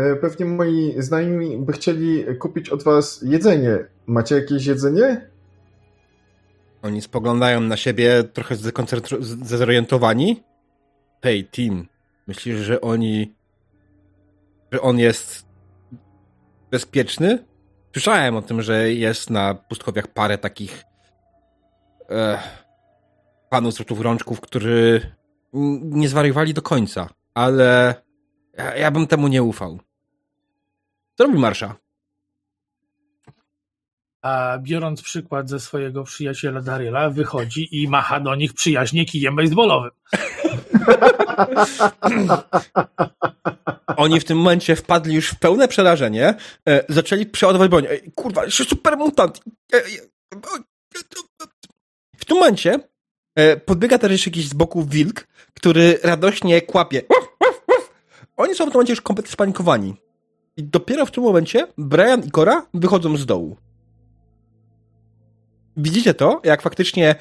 E, 0.00 0.16
pewnie 0.16 0.46
moi 0.46 0.94
znajomi 0.98 1.58
by 1.58 1.72
chcieli 1.72 2.24
kupić 2.38 2.68
od 2.68 2.82
was 2.82 3.22
jedzenie. 3.22 3.78
Macie 4.06 4.34
jakieś 4.34 4.66
jedzenie? 4.66 5.30
Oni 6.82 7.02
spoglądają 7.02 7.60
na 7.60 7.76
siebie 7.76 8.24
trochę 8.24 8.56
zdezorientowani. 9.20 10.42
Hej, 11.22 11.44
Tim, 11.44 11.88
myślisz, 12.26 12.56
że 12.56 12.80
oni... 12.80 13.34
że 14.72 14.80
on 14.80 14.98
jest 14.98 15.46
bezpieczny? 16.70 17.38
Słyszałem 17.92 18.36
o 18.36 18.42
tym, 18.42 18.62
że 18.62 18.92
jest 18.92 19.30
na 19.30 19.54
pustkowiach 19.54 20.06
parę 20.06 20.38
takich 20.38 20.84
e, 22.10 22.38
panów 23.50 23.74
z 23.74 24.00
rączków, 24.00 24.40
którzy 24.40 25.00
nie 25.82 26.08
zwariowali 26.08 26.54
do 26.54 26.62
końca, 26.62 27.08
ale 27.34 27.94
ja, 28.58 28.76
ja 28.76 28.90
bym 28.90 29.06
temu 29.06 29.28
nie 29.28 29.42
ufał. 29.42 29.78
Co 31.20 31.26
robi 31.26 31.38
Marsza? 31.38 31.76
A 34.22 34.58
biorąc 34.58 35.02
przykład 35.02 35.48
ze 35.48 35.60
swojego 35.60 36.04
przyjaciela 36.04 36.60
Daryla, 36.60 37.10
wychodzi 37.10 37.82
i 37.82 37.88
macha 37.88 38.20
do 38.20 38.34
nich 38.34 38.54
przyjaźnie 38.54 39.04
kijem 39.04 39.36
baseballowym. 39.36 39.90
Oni 43.96 44.20
w 44.20 44.24
tym 44.24 44.38
momencie 44.38 44.76
wpadli 44.76 45.14
już 45.14 45.28
w 45.30 45.38
pełne 45.38 45.68
przerażenie, 45.68 46.34
e, 46.68 46.84
zaczęli 46.88 47.26
przeładować 47.26 47.70
broń. 47.70 47.86
Kurwa, 48.14 48.44
jeszcze 48.44 48.64
super 48.64 48.96
mutant. 48.96 49.40
E, 49.72 49.76
e, 49.76 49.80
w 52.16 52.24
tym 52.24 52.36
momencie 52.36 52.80
e, 53.34 53.56
podbiega 53.56 53.98
też 53.98 54.26
jakiś 54.26 54.48
z 54.48 54.54
boku 54.54 54.84
wilk, 54.84 55.26
który 55.54 55.98
radośnie 56.02 56.62
kłapie. 56.62 57.02
Oni 58.36 58.54
są 58.54 58.64
w 58.64 58.68
tym 58.68 58.72
momencie 58.72 58.92
już 58.92 59.00
kompletnie 59.00 59.32
spanikowani. 59.32 59.94
I 60.56 60.64
dopiero 60.64 61.06
w 61.06 61.10
tym 61.10 61.24
momencie 61.24 61.66
Brian 61.78 62.24
i 62.24 62.30
Cora 62.30 62.66
wychodzą 62.74 63.16
z 63.16 63.26
dołu. 63.26 63.56
Widzicie 65.76 66.14
to, 66.14 66.40
jak 66.44 66.62
faktycznie 66.62 67.14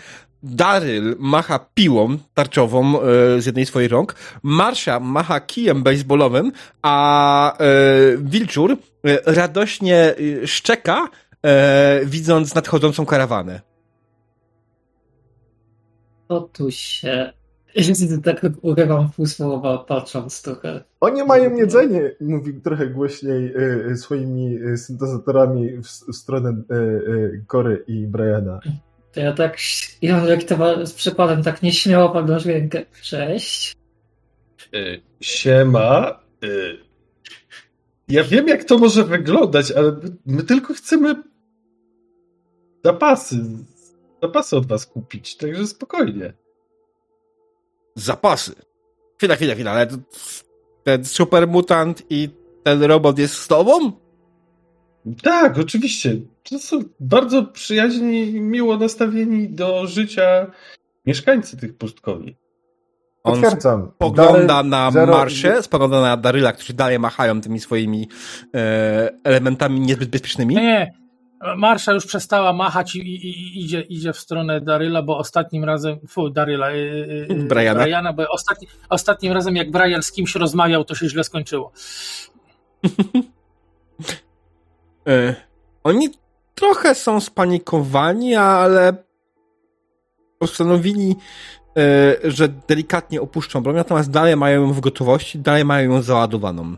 Daryl 0.44 1.16
macha 1.20 1.60
piłą 1.74 2.18
tarczową 2.34 3.02
e, 3.02 3.42
z 3.42 3.46
jednej 3.46 3.66
swojej 3.66 3.90
rąk, 3.90 4.16
Marsha 4.44 5.00
macha 5.00 5.40
kijem 5.40 5.84
baseballowym, 5.84 6.52
a 6.82 7.58
e, 7.58 7.66
Wilczur 8.18 8.72
e, 8.72 8.78
radośnie 9.26 10.16
szczeka, 10.46 11.10
widząc 12.06 12.56
nadchodzącą 12.56 13.06
karawanę. 13.06 13.62
Otóż 16.30 16.76
się 16.76 17.34
tak 18.24 18.46
urywam 18.62 19.10
pół 19.10 19.26
słowa, 19.26 19.78
patrząc 19.78 20.42
trochę. 20.42 20.84
Oni 21.00 21.24
mają 21.24 21.56
jedzenie, 21.56 22.16
mówi 22.22 22.62
trochę 22.62 22.88
głośniej 22.88 23.54
y, 23.92 23.98
swoimi 23.98 24.60
syntezatorami 24.78 25.78
w, 25.78 25.88
w 25.88 26.16
stronę 26.16 26.50
y, 26.50 26.76
y, 26.76 27.44
Kory 27.48 27.84
i 27.88 28.08
Briana. 28.08 28.60
To 29.12 29.20
ja 29.20 29.34
tak, 29.34 29.58
ja 30.02 30.26
jak 30.26 30.44
to 30.44 30.86
z 30.86 30.94
przykładem 30.94 31.44
tak 31.44 31.62
nieśmiało 31.62 32.10
podnoszę 32.10 32.54
rękę. 32.54 32.86
Cześć. 33.02 33.76
Siema. 35.22 36.20
Ja 38.08 38.24
wiem, 38.24 38.48
jak 38.48 38.64
to 38.64 38.78
może 38.78 39.04
wyglądać, 39.04 39.72
ale 39.72 39.96
my 40.26 40.44
tylko 40.44 40.74
chcemy 40.74 41.16
zapasy, 42.84 43.36
zapasy 44.22 44.58
od 44.58 44.68
was 44.68 44.86
kupić, 44.86 45.38
także 45.38 45.68
spokojnie 45.68 46.34
zapasy. 48.00 48.56
Chwila, 49.18 49.36
chwila, 49.36 49.54
chwila, 49.54 49.72
ale 49.72 49.88
ten 50.84 51.06
super 51.06 51.48
mutant 51.48 52.04
i 52.10 52.30
ten 52.64 52.84
robot 52.84 53.20
jest 53.20 53.34
z 53.36 53.48
tobą? 53.48 53.92
Tak, 55.24 55.58
oczywiście. 55.58 56.16
To 56.50 56.60
są 56.60 56.84
bardzo 57.00 57.44
przyjaźni, 57.44 58.42
miło 58.42 58.78
nastawieni 58.78 59.50
do 59.50 59.88
życia 59.88 60.52
mieszkańcy 61.06 61.58
tych 61.58 61.78
pustkowi. 61.78 62.36
On 63.24 63.34
Potwierdzam. 63.34 63.92
spogląda 63.96 64.64
na 64.64 64.92
zero... 64.92 65.14
Marszę, 65.14 65.64
spogląda 65.64 66.02
na 66.02 66.18
Daryla, 66.18 66.54
którzy 66.54 66.74
dalej 66.74 67.00
machają 67.00 67.42
tymi 67.42 67.60
swoimi 67.60 68.10
e, 68.56 69.10
elementami 69.24 69.80
niezbyt 69.80 70.10
bezpiecznymi. 70.10 70.56
Nie, 70.56 70.94
Marsza 71.58 71.94
już 71.94 72.06
przestała 72.06 72.54
machać 72.54 72.96
i, 72.96 73.00
i, 73.00 73.30
i, 73.30 73.64
idzie, 73.64 73.82
idzie 73.82 74.14
w 74.14 74.20
stronę 74.20 74.62
Daryla, 74.62 75.02
bo 75.02 75.18
ostatnim 75.18 75.64
razem, 75.64 76.00
fu, 76.08 76.30
Daryla, 76.30 76.72
yy, 76.72 77.28
Briana. 77.30 77.84
Briana, 77.84 78.14
bo 78.14 78.28
ostatni, 78.30 78.68
ostatnim 78.90 79.34
razem 79.34 79.56
jak 79.56 79.72
Brian 79.72 80.04
z 80.04 80.12
kimś 80.12 80.36
rozmawiał, 80.36 80.84
to 80.84 80.96
się 80.96 81.10
źle 81.10 81.24
skończyło. 81.24 81.72
e, 85.08 85.36
oni 85.84 86.10
trochę 86.56 86.96
są 86.96 87.20
spanikowani, 87.20 88.36
ale 88.36 88.94
postanowili, 90.40 91.16
e, 91.78 92.16
że 92.24 92.48
delikatnie 92.48 93.22
opuszczą 93.22 93.64
broń, 93.64 93.76
natomiast 93.76 94.12
dalej 94.12 94.36
mają 94.36 94.62
ją 94.62 94.74
w 94.74 94.80
gotowości, 94.80 95.40
dalej 95.40 95.66
mają 95.66 95.92
ją 95.92 96.02
załadowaną. 96.02 96.76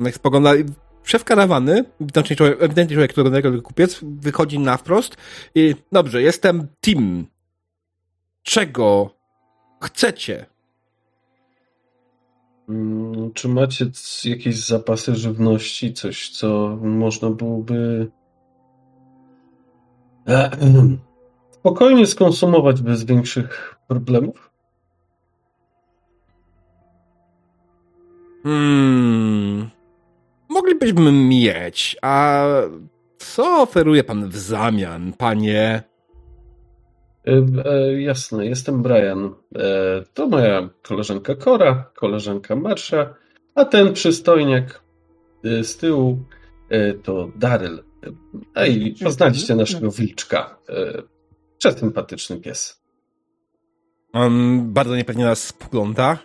Jak 0.00 0.14
spoglądali, 0.14 0.64
szef 1.04 1.24
karawany, 1.24 1.84
znaczy 2.12 2.36
człowiek, 2.36 2.62
ewidentnie 2.62 2.96
człowiek, 2.96 3.12
którego 3.12 3.62
kupiec, 3.62 4.00
wychodzi 4.02 4.58
na 4.58 4.76
wprost 4.76 5.16
i 5.54 5.74
dobrze, 5.92 6.22
jestem 6.22 6.66
Tim. 6.82 7.26
Czego 8.42 9.10
chcecie? 9.82 10.46
Hmm, 12.66 13.32
czy 13.32 13.48
macie 13.48 13.86
jakieś 14.24 14.66
zapasy 14.66 15.14
żywności, 15.14 15.92
coś, 15.92 16.30
co 16.30 16.78
można 16.82 17.30
byłoby 17.30 18.10
spokojnie 21.60 22.06
skonsumować 22.06 22.82
bez 22.82 23.04
większych 23.04 23.76
problemów? 23.88 24.50
Hmm 28.42 29.73
moglibyśmy 30.54 31.12
mieć, 31.12 31.96
a 32.02 32.44
co 33.18 33.62
oferuje 33.62 34.04
pan 34.04 34.28
w 34.28 34.36
zamian, 34.36 35.12
panie? 35.12 35.82
E, 37.26 37.32
e, 37.64 38.00
jasne, 38.02 38.46
jestem 38.46 38.82
Brian. 38.82 39.34
E, 39.56 40.04
to 40.14 40.26
moja 40.26 40.68
koleżanka 40.82 41.34
Kora, 41.34 41.90
koleżanka 41.94 42.56
Marsza, 42.56 43.14
a 43.54 43.64
ten 43.64 43.92
przystojniak 43.92 44.82
e, 45.44 45.64
z 45.64 45.76
tyłu 45.76 46.18
e, 46.68 46.94
to 46.94 47.28
Daryl. 47.36 47.82
I 48.68 48.94
poznaliście 49.04 49.54
naszego 49.54 49.90
wilczka. 49.90 50.58
E, 50.68 51.02
Przesympatyczny 51.58 52.40
pies. 52.40 52.82
On 54.12 54.62
bardzo 54.72 54.96
niepewnie 54.96 55.24
nas 55.24 55.46
spogląda. 55.46 56.18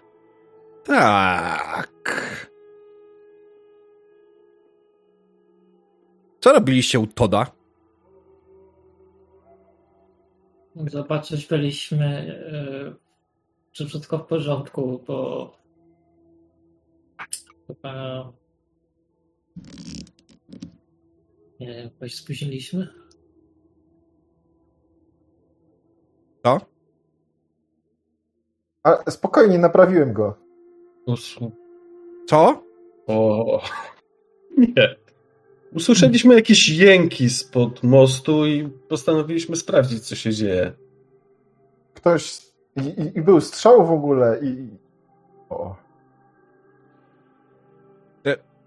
Tak. 0.83 2.48
Co 6.39 6.53
robiliście 6.53 6.99
u 6.99 7.07
Toda? 7.07 7.51
Zobaczyć 10.75 11.47
byliśmy, 11.47 12.05
e, 12.05 12.95
czy 13.71 13.85
wszystko 13.85 14.17
w 14.17 14.27
porządku, 14.27 15.03
bo 15.07 15.51
chyba 17.67 18.33
nie 21.59 21.67
wiem, 21.67 21.89
jakoś 21.93 22.15
spóźniliśmy. 22.15 22.87
Co? 26.43 26.59
A 28.83 29.11
spokojnie, 29.11 29.57
naprawiłem 29.57 30.13
go. 30.13 30.37
Co? 32.27 32.63
O, 33.07 33.61
nie. 34.57 35.08
Usłyszeliśmy 35.73 36.35
jakieś 36.35 36.69
jęki 36.69 37.29
spod 37.29 37.83
mostu 37.83 38.47
i 38.47 38.69
postanowiliśmy 38.89 39.55
sprawdzić, 39.55 39.99
co 40.03 40.15
się 40.15 40.33
dzieje. 40.33 40.71
Ktoś. 41.93 42.37
I, 42.75 43.01
i, 43.01 43.17
i 43.17 43.21
był 43.21 43.41
strzał 43.41 43.87
w 43.87 43.91
ogóle 43.91 44.39
i. 44.43 44.67
O. 45.49 45.75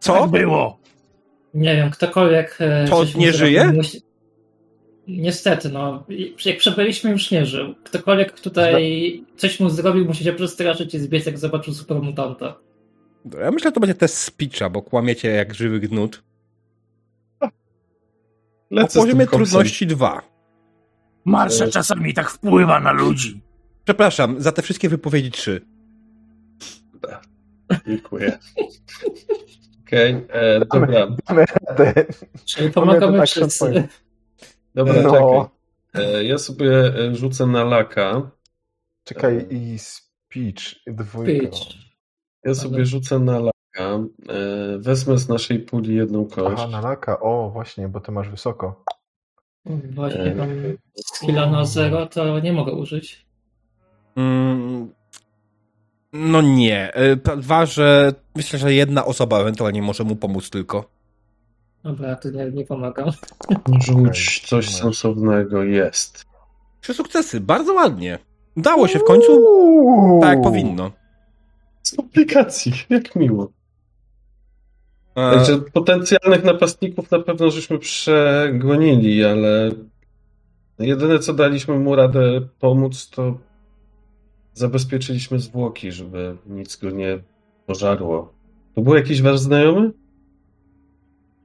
Co? 0.01 0.13
Tak 0.21 0.31
było. 0.31 0.79
Nie 1.55 1.77
wiem, 1.77 1.91
ktokolwiek. 1.91 2.57
e, 2.61 2.89
To 2.89 3.05
nie 3.17 3.33
żyje? 3.33 3.65
Musi... 3.73 4.03
Niestety, 5.09 5.69
no. 5.69 6.05
Jak 6.45 6.59
przebyliśmy, 6.59 7.11
już 7.11 7.31
nie 7.31 7.47
żył. 7.47 7.75
Ktokolwiek 7.85 8.41
tutaj 8.41 9.25
coś 9.37 9.61
mu 9.61 9.71
zrobił, 9.71 10.05
musi 10.05 10.25
się 10.25 10.33
przestraszyć 10.33 10.95
i 10.95 10.99
zbiec, 10.99 11.27
jak 11.27 11.39
zobaczył 11.39 11.75
supermutanta. 11.75 12.59
Ja 13.41 13.51
myślę, 13.51 13.69
że 13.69 13.73
to 13.73 13.81
będzie 13.81 13.95
test 13.95 14.19
speecha, 14.19 14.71
bo 14.71 14.83
kłamiecie 14.83 15.29
jak 15.29 15.55
żywy 15.55 15.81
gnut. 15.81 16.23
O 18.73 18.75
Lecę 18.75 18.93
tym 18.93 19.03
poziomie 19.03 19.27
trudności 19.27 19.87
2. 19.87 20.23
Marsza 21.25 21.69
czasami 21.69 22.15
tak 22.15 22.31
wpływa 22.31 22.81
na 22.81 22.93
ludzi. 22.93 23.43
Przepraszam, 23.85 24.41
za 24.43 24.53
te 24.53 24.63
wszystkie 24.63 24.89
wypowiedzi 24.89 25.31
3. 25.31 25.67
Dziękuję. 27.87 28.39
Okej, 29.87 30.27
e, 30.29 30.59
dobra, 30.61 31.17
Damy 31.29 31.45
radę. 31.69 32.05
Czyli 32.45 32.71
pomagamy 32.71 33.19
tak, 33.19 33.27
wszyscy. 33.29 33.89
dobra, 34.75 35.03
No. 35.03 35.11
czekaj. 35.13 36.15
E, 36.15 36.25
ja 36.25 36.39
sobie 36.39 36.71
e, 36.97 37.15
rzucę 37.15 37.47
na 37.47 37.65
laka. 37.65 38.31
Czekaj, 39.05 39.47
i 39.51 39.79
speech 39.79 40.63
dwójka. 40.87 41.33
Pitch. 41.33 41.59
Ja 42.45 42.55
sobie 42.55 42.87
rzucę 42.87 43.19
na 43.19 43.39
laka. 43.39 43.52
E, 43.79 44.09
wezmę 44.79 45.19
z 45.19 45.29
naszej 45.29 45.59
puli 45.59 45.95
jedną 45.97 46.25
kość. 46.27 46.63
Aha, 46.63 46.69
na 46.69 46.81
laka. 46.81 47.21
O, 47.21 47.51
właśnie, 47.51 47.89
bo 47.89 48.01
ty 48.01 48.13
masz 48.13 48.29
wysoko. 48.31 48.85
Właśnie 49.95 50.35
mam 50.35 50.49
skilla 51.07 51.51
na 51.51 51.65
zero, 51.65 52.07
to 52.07 52.41
nie 52.41 52.53
mogę 52.53 52.73
użyć. 52.73 53.27
Mm, 54.17 54.93
no 56.13 56.43
nie. 56.43 56.93
Y, 56.97 57.37
Dwa, 57.37 57.67
że 57.67 58.13
myślę, 58.37 58.59
że 58.59 58.75
jedna 58.75 59.05
osoba 59.05 59.41
ewentualnie 59.41 59.83
może 59.83 60.05
mu 60.05 60.17
pomóc 60.17 60.51
tylko. 60.51 60.85
Dobra, 61.85 62.09
ja 62.09 62.17
tu 62.17 62.31
nie, 62.31 62.51
nie 62.51 62.65
pomagam. 62.65 63.11
Rzuć 63.87 64.41
coś 64.47 64.67
masz. 64.67 64.75
sensownego. 64.81 65.63
Jest. 65.63 66.25
Trzy 66.81 66.95
sukcesy, 66.95 67.41
bardzo 67.41 67.75
ładnie. 67.75 68.19
Dało 68.57 68.89
się 68.89 68.99
w 68.99 69.05
końcu 69.05 69.33
Uuu. 69.33 70.21
tak 70.21 70.31
jak 70.31 70.43
powinno. 70.43 70.91
Z 71.83 71.97
komplikacji, 71.97 72.73
jak 72.91 73.17
miło. 73.17 73.53
E, 75.15 75.35
Także 75.35 75.59
potencjalnych 75.59 76.45
napastników 76.45 77.11
na 77.11 77.19
pewno 77.19 77.51
żeśmy 77.51 77.79
przegonili, 77.79 79.25
ale 79.25 79.71
jedyne 80.79 81.19
co 81.19 81.35
daliśmy 81.35 81.79
mu 81.79 81.97
radę 81.97 82.41
pomóc, 82.61 83.11
to 83.11 83.39
zabezpieczyliśmy 84.55 85.39
zwłoki, 85.39 85.93
żeby 85.93 86.37
nic 86.47 86.77
go 86.77 86.91
nie 86.91 87.19
pożarło. 87.67 88.33
To 88.75 88.81
był 88.81 88.95
jakiś 88.95 89.23
wasz 89.23 89.39
znajomy? 89.39 89.93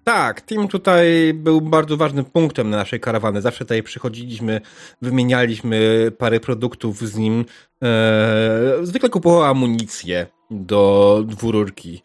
Tak, 0.03 0.45
Tim 0.45 0.67
tutaj 0.67 1.33
był 1.33 1.61
bardzo 1.61 1.97
ważnym 1.97 2.25
punktem 2.25 2.69
na 2.69 2.77
naszej 2.77 2.99
karawany. 2.99 3.41
Zawsze 3.41 3.65
tutaj 3.65 3.83
przychodziliśmy, 3.83 4.61
wymienialiśmy 5.01 6.11
parę 6.17 6.39
produktów 6.39 6.97
z 7.07 7.17
nim. 7.17 7.45
E, 7.83 8.73
zwykle 8.81 9.09
kupował 9.09 9.43
amunicję 9.43 10.27
do 10.51 11.23
dwururki. 11.25 12.01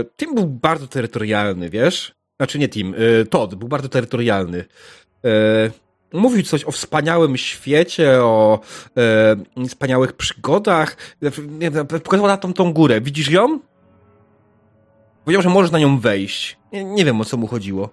E, 0.00 0.04
Tim 0.16 0.34
był 0.34 0.46
bardzo 0.46 0.86
terytorialny, 0.86 1.70
wiesz? 1.70 2.14
Znaczy 2.36 2.58
nie 2.58 2.68
Tim, 2.68 2.94
e, 2.94 3.24
Todd 3.24 3.54
był 3.54 3.68
bardzo 3.68 3.88
terytorialny. 3.88 4.64
E, 5.24 5.70
mówił 6.12 6.42
coś 6.42 6.64
o 6.64 6.70
wspaniałym 6.70 7.36
świecie, 7.36 8.22
o 8.22 8.60
wspaniałych 9.68 10.12
przygodach. 10.12 10.96
Pokazał 12.04 12.26
na 12.26 12.36
tą, 12.36 12.52
tą 12.52 12.72
górę. 12.72 13.00
Widzisz 13.00 13.30
ją? 13.30 13.60
Powiedział, 15.24 15.42
że 15.42 15.48
możesz 15.48 15.70
na 15.70 15.78
nią 15.78 15.98
wejść. 15.98 16.58
Nie, 16.72 16.84
nie 16.84 17.04
wiem, 17.04 17.20
o 17.20 17.24
co 17.24 17.36
mu 17.36 17.46
chodziło. 17.46 17.90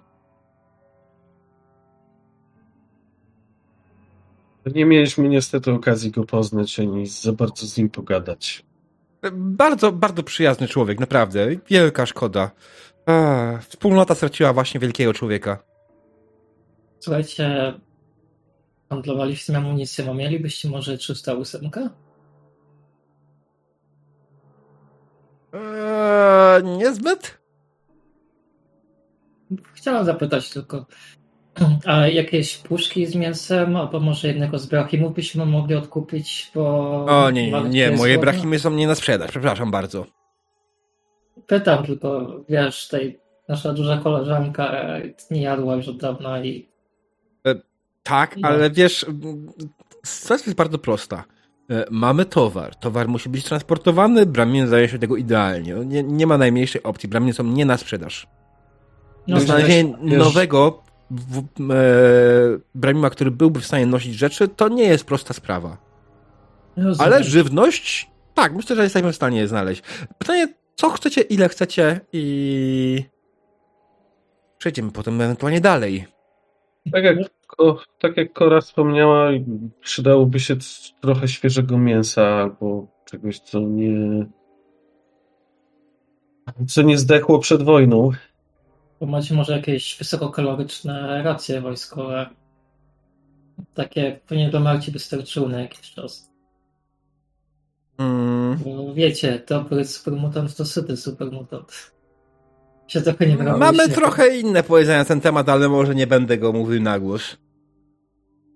Nie 4.66 4.86
mieliśmy 4.86 5.30
niestety 5.30 5.72
okazji 5.72 6.12
go 6.12 6.24
poznać, 6.24 6.80
ani 6.80 7.08
za 7.08 7.34
bardzo 7.34 7.66
z 7.66 7.78
nim 7.78 7.90
pogadać. 7.90 8.66
Bardzo, 9.32 9.92
bardzo 9.92 10.24
przyjazny 10.24 10.68
człowiek, 10.68 11.00
naprawdę. 11.00 11.48
Wielka 11.70 12.06
szkoda. 12.06 12.52
A, 13.06 13.58
wspólnota 13.70 14.16
straciła 14.16 14.54
właśnie 14.54 14.80
wielkiego 14.80 15.14
człowieka. 15.14 15.64
Słuchajcie, 17.00 17.74
handlowaliście 18.90 19.58
amunicją, 19.58 20.12
a 20.12 20.14
mielibyście 20.14 20.70
może 20.70 20.98
308? 20.98 21.70
Eee, 25.54 26.64
niezbyt? 26.64 27.38
Chciałem 29.74 30.06
zapytać 30.06 30.50
tylko, 30.50 30.86
a 31.86 32.08
jakieś 32.08 32.58
puszki 32.58 33.06
z 33.06 33.16
mięsem, 33.16 33.76
albo 33.76 34.00
może 34.00 34.28
jednego 34.28 34.60
z 34.60 34.66
brachimów 34.66 35.14
byśmy 35.14 35.46
mogli 35.46 35.76
odkupić, 35.76 36.52
bo... 36.56 37.06
O 37.06 37.32
nie, 37.32 37.52
nie, 37.52 37.70
nie 37.70 37.92
moje 37.92 38.14
słowa? 38.14 38.32
brachimy 38.32 38.60
są 38.60 38.72
nie 38.72 38.88
na 38.88 38.96
sprzedaż, 38.96 39.30
przepraszam 39.30 39.72
bardzo. 39.72 40.06
Pytam 41.48 41.86
tylko, 41.86 42.28
wiesz, 42.50 42.88
tej 42.88 43.20
nasza 43.50 43.74
duża 43.74 43.98
koleżanka 43.98 44.72
e, 44.72 45.02
nie 45.32 45.42
jadła 45.42 45.76
już 45.76 45.88
od 45.88 45.98
dawna 45.98 46.44
i 46.44 46.70
Tak, 48.04 48.38
No. 48.38 48.48
ale 48.48 48.70
wiesz, 48.72 49.06
sytuacja 50.04 50.46
jest 50.46 50.58
bardzo 50.58 50.78
prosta. 50.78 51.24
E, 51.70 51.86
Mamy 51.92 52.26
towar. 52.26 52.76
Towar 52.76 53.08
musi 53.08 53.30
być 53.30 53.44
transportowany, 53.44 54.26
Bramin 54.26 54.68
zdaje 54.68 54.90
się 54.90 55.00
tego 55.00 55.16
idealnie. 55.18 55.76
No, 55.76 55.84
Nie, 55.84 56.04
nie 56.04 56.28
ma 56.28 56.38
najmniejszej 56.38 56.84
opcji. 56.84 57.10
Braminy 57.10 57.34
są 57.34 57.44
nie 57.44 57.66
na 57.66 57.78
sprzedaż. 57.78 58.28
no, 59.28 59.40
Znalezienie 59.40 59.94
nowego 60.02 60.84
e, 60.88 60.93
Bramima, 62.76 63.10
który 63.10 63.32
byłby 63.32 63.60
w 63.60 63.66
stanie 63.66 63.86
nosić 63.86 64.14
rzeczy, 64.14 64.48
to 64.48 64.70
nie 64.70 64.84
jest 64.84 65.06
prosta 65.06 65.34
sprawa. 65.34 65.78
rozumiem. 66.78 67.14
Ale 67.14 67.24
żywność, 67.24 68.10
tak, 68.34 68.54
myślę, 68.54 68.76
że 68.76 68.84
jesteśmy 68.84 69.12
w 69.12 69.16
stanie 69.16 69.40
je 69.40 69.48
znaleźć. 69.48 69.84
Pytanie, 70.18 70.48
co 70.76 70.90
chcecie, 70.90 71.22
ile 71.22 71.50
chcecie 71.50 72.00
i 72.14 73.04
przejdziemy 74.58 74.92
potem 74.92 75.22
ewentualnie 75.22 75.62
dalej. 75.62 76.06
Tak 76.92 77.04
jak, 77.04 77.18
tak 78.00 78.18
jak 78.18 78.34
Kora 78.34 78.62
wspomniała, 78.62 79.30
przydałoby 79.82 80.40
się 80.40 80.56
trochę 81.02 81.28
świeżego 81.28 81.78
mięsa 81.78 82.28
albo 82.28 82.88
czegoś, 83.06 83.40
co 83.40 83.60
nie. 83.60 84.26
co 86.68 86.82
nie 86.82 86.98
zdechło 86.98 87.40
przed 87.40 87.64
wojną. 87.64 88.12
Bo 89.04 89.08
macie 89.08 89.36
może 89.36 89.54
jakieś 89.54 89.98
wysokokaloryczne 89.98 91.24
racje 91.24 91.62
wojskowe. 91.62 92.30
Takie 93.74 94.20
pewnie 94.28 94.50
do 94.50 94.60
Marci 94.60 94.92
wystarczyły 94.92 95.50
na 95.50 95.62
jakiś 95.62 95.92
czas. 95.92 96.32
Mm, 97.98 98.58
Bo 98.66 98.94
wiecie, 98.94 99.44
dobry 99.48 99.86
supermutant 99.86 100.56
to 100.56 100.66
syty 100.66 100.98
supermutant. 100.98 101.92
Się 102.88 103.02
trochę 103.02 103.28
nie 103.28 103.36
brało. 103.36 103.58
mamy 103.58 103.90
trochę 103.90 104.38
inne 104.38 104.64
powiedzenia 104.64 105.00
na 105.00 105.06
ten 105.06 105.22
temat, 105.22 105.50
ale 105.50 105.70
może 105.70 105.96
nie 105.96 106.08
będę 106.08 106.38
go 106.38 106.54
mówił 106.54 106.82
na 106.82 107.00
głos. 107.00 107.38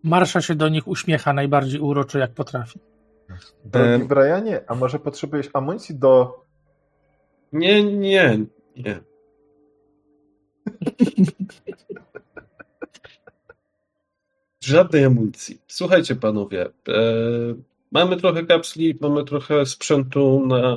Marsza 0.04 0.42
się 0.42 0.56
do 0.56 0.70
nich 0.70 0.88
uśmiecha 0.88 1.34
najbardziej 1.34 1.80
uroczy 1.80 2.20
jak 2.20 2.34
potrafi. 2.34 2.80
Drogi. 3.66 4.06
Brianie, 4.06 4.62
a 4.68 4.76
może 4.76 5.00
potrzebujesz 5.00 5.50
amunicji 5.54 5.96
do... 5.96 6.44
Nie, 7.52 7.84
nie, 7.84 8.40
nie. 8.76 9.07
Żadnej 14.64 15.06
amunicji. 15.06 15.62
Słuchajcie, 15.68 16.16
panowie, 16.16 16.66
e, 16.66 16.72
mamy 17.92 18.18
trochę 18.18 18.44
kapsli, 18.44 18.98
mamy 19.02 19.24
trochę 19.24 19.66
sprzętu 19.66 20.46
na, 20.48 20.76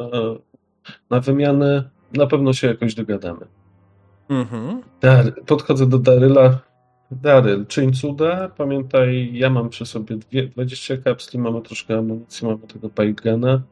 na 1.10 1.20
wymianę. 1.20 1.90
Na 2.12 2.26
pewno 2.26 2.52
się 2.52 2.66
jakoś 2.66 2.94
dogadamy. 2.94 3.46
Mhm. 4.28 4.82
Dar, 5.00 5.44
podchodzę 5.46 5.86
do 5.86 5.98
Daryla. 5.98 6.58
Daryl, 7.10 7.66
czyń 7.66 7.92
cuda. 7.92 8.48
Pamiętaj, 8.48 9.30
ja 9.32 9.50
mam 9.50 9.68
przy 9.68 9.86
sobie 9.86 10.16
dwie, 10.16 10.48
20 10.48 10.96
kapsli, 10.96 11.38
mamy 11.38 11.62
troszkę 11.62 11.98
amunicji, 11.98 12.46
mamy 12.46 12.58
tego 12.58 12.88
pipeguna. 12.88 13.62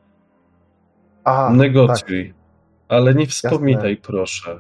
A, 1.25 1.51
Negocjuj. 1.51 2.35
Ale 2.89 3.15
nie 3.15 3.27
wspominaj, 3.27 3.97
proszę, 3.97 4.59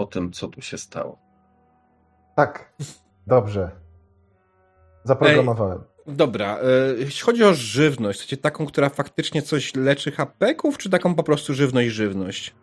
o 0.00 0.06
tym, 0.06 0.32
co 0.32 0.48
tu 0.48 0.62
się 0.62 0.78
stało. 0.78 1.18
Tak, 2.36 2.72
dobrze. 3.26 3.70
Zaprogramowałem. 5.04 5.80
Dobra, 6.06 6.58
e, 6.58 6.94
jeśli 6.98 7.22
chodzi 7.22 7.44
o 7.44 7.54
żywność, 7.54 8.18
chcecie 8.20 8.36
taką, 8.36 8.66
która 8.66 8.88
faktycznie 8.88 9.42
coś 9.42 9.74
leczy 9.74 10.12
hapeków, 10.12 10.78
czy 10.78 10.90
taką 10.90 11.14
po 11.14 11.22
prostu 11.22 11.54
żywność, 11.54 11.90
żywność? 11.90 12.54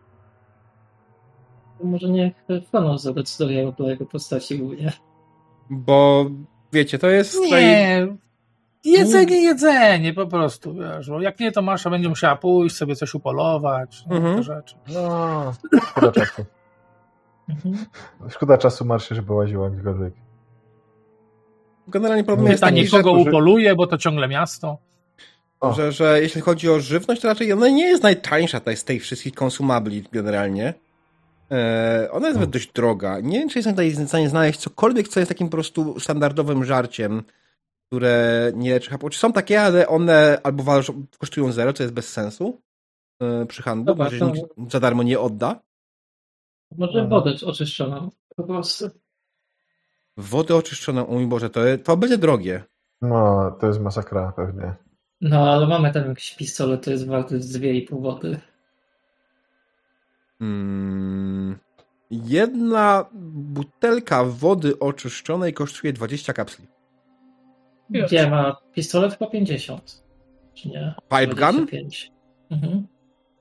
Może 1.83 2.09
niech 2.09 2.33
Fanos 2.71 3.01
zadecyduje 3.01 3.73
o 3.79 3.89
jego 3.89 4.05
postaci 4.05 4.59
głównie. 4.59 4.91
Bo 5.69 6.25
wiecie, 6.73 6.99
to 6.99 7.07
jest... 7.09 7.37
Nie, 7.41 8.07
jedzenie, 8.85 9.41
jedzenie 9.43 10.13
po 10.13 10.27
prostu, 10.27 10.73
wiesz, 10.73 11.09
bo 11.09 11.21
jak 11.21 11.39
nie, 11.39 11.51
to 11.51 11.61
Masza 11.61 11.89
będzie 11.89 12.09
musiała 12.09 12.35
pójść, 12.35 12.75
sobie 12.75 12.95
coś 12.95 13.13
upolować, 13.13 14.03
no, 14.09 14.15
Mhm. 14.15 14.35
te 14.37 14.43
rzeczy. 14.43 14.75
No. 14.93 15.53
Mhm. 17.49 17.85
Szkoda 18.29 18.57
czasu 18.57 18.85
marszy, 18.85 19.15
żeby 19.15 19.33
łaziła 19.33 19.69
gdziekolwiek. 19.69 20.13
Generalnie 21.87 22.23
problem 22.23 22.47
jest 22.47 22.61
Pytanie, 22.63 22.81
taki, 22.81 22.91
że, 22.91 23.03
kogo 23.03 23.23
że- 23.23 23.29
upoluje, 23.29 23.75
bo 23.75 23.87
to 23.87 23.97
ciągle 23.97 24.27
miasto. 24.27 24.77
O. 25.59 25.73
że, 25.73 25.91
że 25.91 26.21
jeśli 26.21 26.41
chodzi 26.41 26.69
o 26.69 26.79
żywność, 26.79 27.21
to 27.21 27.27
raczej 27.27 27.53
ona 27.53 27.69
nie 27.69 27.87
jest 27.87 28.03
najtańsza 28.03 28.61
z 28.75 28.83
tych 28.83 29.01
wszystkich 29.03 29.33
konsumabli 29.33 30.03
generalnie. 30.11 30.73
E, 31.51 32.07
ona 32.11 32.27
jest 32.27 32.37
Hmm. 32.37 32.51
dość 32.51 32.71
droga. 32.71 33.19
Nie 33.19 33.39
wiem, 33.39 33.49
czy 33.49 33.57
jestem 33.59 33.73
tutaj 33.73 33.91
w 33.91 34.07
stanie 34.07 34.29
znaleźć 34.29 34.59
cokolwiek, 34.59 35.07
co 35.07 35.19
jest 35.19 35.29
takim 35.29 35.47
po 35.47 35.51
prostu 35.51 35.99
standardowym 35.99 36.65
żarciem, 36.65 37.23
które 37.87 38.51
nie 38.55 38.73
leczy 38.73 38.89
hapeków. 38.89 39.11
Czy 39.11 39.19
są 39.19 39.33
takie, 39.33 39.61
ale 39.61 39.87
one 39.87 40.39
albo 40.43 40.63
kosztują 41.19 41.51
zero, 41.51 41.73
co 41.73 41.83
jest 41.83 41.93
bez 41.93 42.09
sensu 42.13 42.61
e, 43.21 43.45
przy 43.45 43.63
handlu, 43.63 43.85
Dobra, 43.85 44.05
bo 44.05 44.11
że 44.11 44.19
to- 44.19 44.29
nikt 44.29 44.71
za 44.71 44.79
darmo 44.79 45.03
nie 45.03 45.19
odda. 45.19 45.59
Może 46.71 46.99
Mhm. 46.99 47.09
wodę 47.09 47.31
oczyszczoną. 47.45 48.09
Po 48.35 48.43
prostu. 48.43 48.89
Wodę 50.17 50.55
oczyszczoną, 50.55 51.07
o 51.07 51.11
mój 51.13 51.27
Boże, 51.27 51.49
to, 51.49 51.59
to 51.83 51.97
będzie 51.97 52.17
drogie. 52.17 52.63
No, 53.01 53.51
to 53.61 53.67
jest 53.67 53.79
masakra 53.79 54.33
pewnie. 54.35 54.75
No, 55.21 55.51
ale 55.53 55.67
mamy 55.67 55.93
tam 55.93 56.07
jakiś 56.09 56.35
pistolet, 56.35 56.83
to 56.85 56.91
jest 56.91 57.07
warty 57.07 57.41
z 57.41 57.57
2,5 57.57 58.01
wody. 58.01 58.39
Mm, 60.41 61.57
jedna 62.11 63.05
butelka 63.13 64.23
wody 64.23 64.79
oczyszczonej 64.79 65.53
kosztuje 65.53 65.93
20 65.93 66.33
kapsli. 66.33 66.67
Gdzie 67.89 68.29
ma 68.29 68.55
pistolet 68.73 69.13
chyba 69.17 69.31
50. 69.31 70.03
Czy 70.53 70.69
nie? 70.69 70.95
Pipe 71.09 71.27
gun? 71.27 71.35
25. 71.37 72.11
Mhm. 72.51 72.87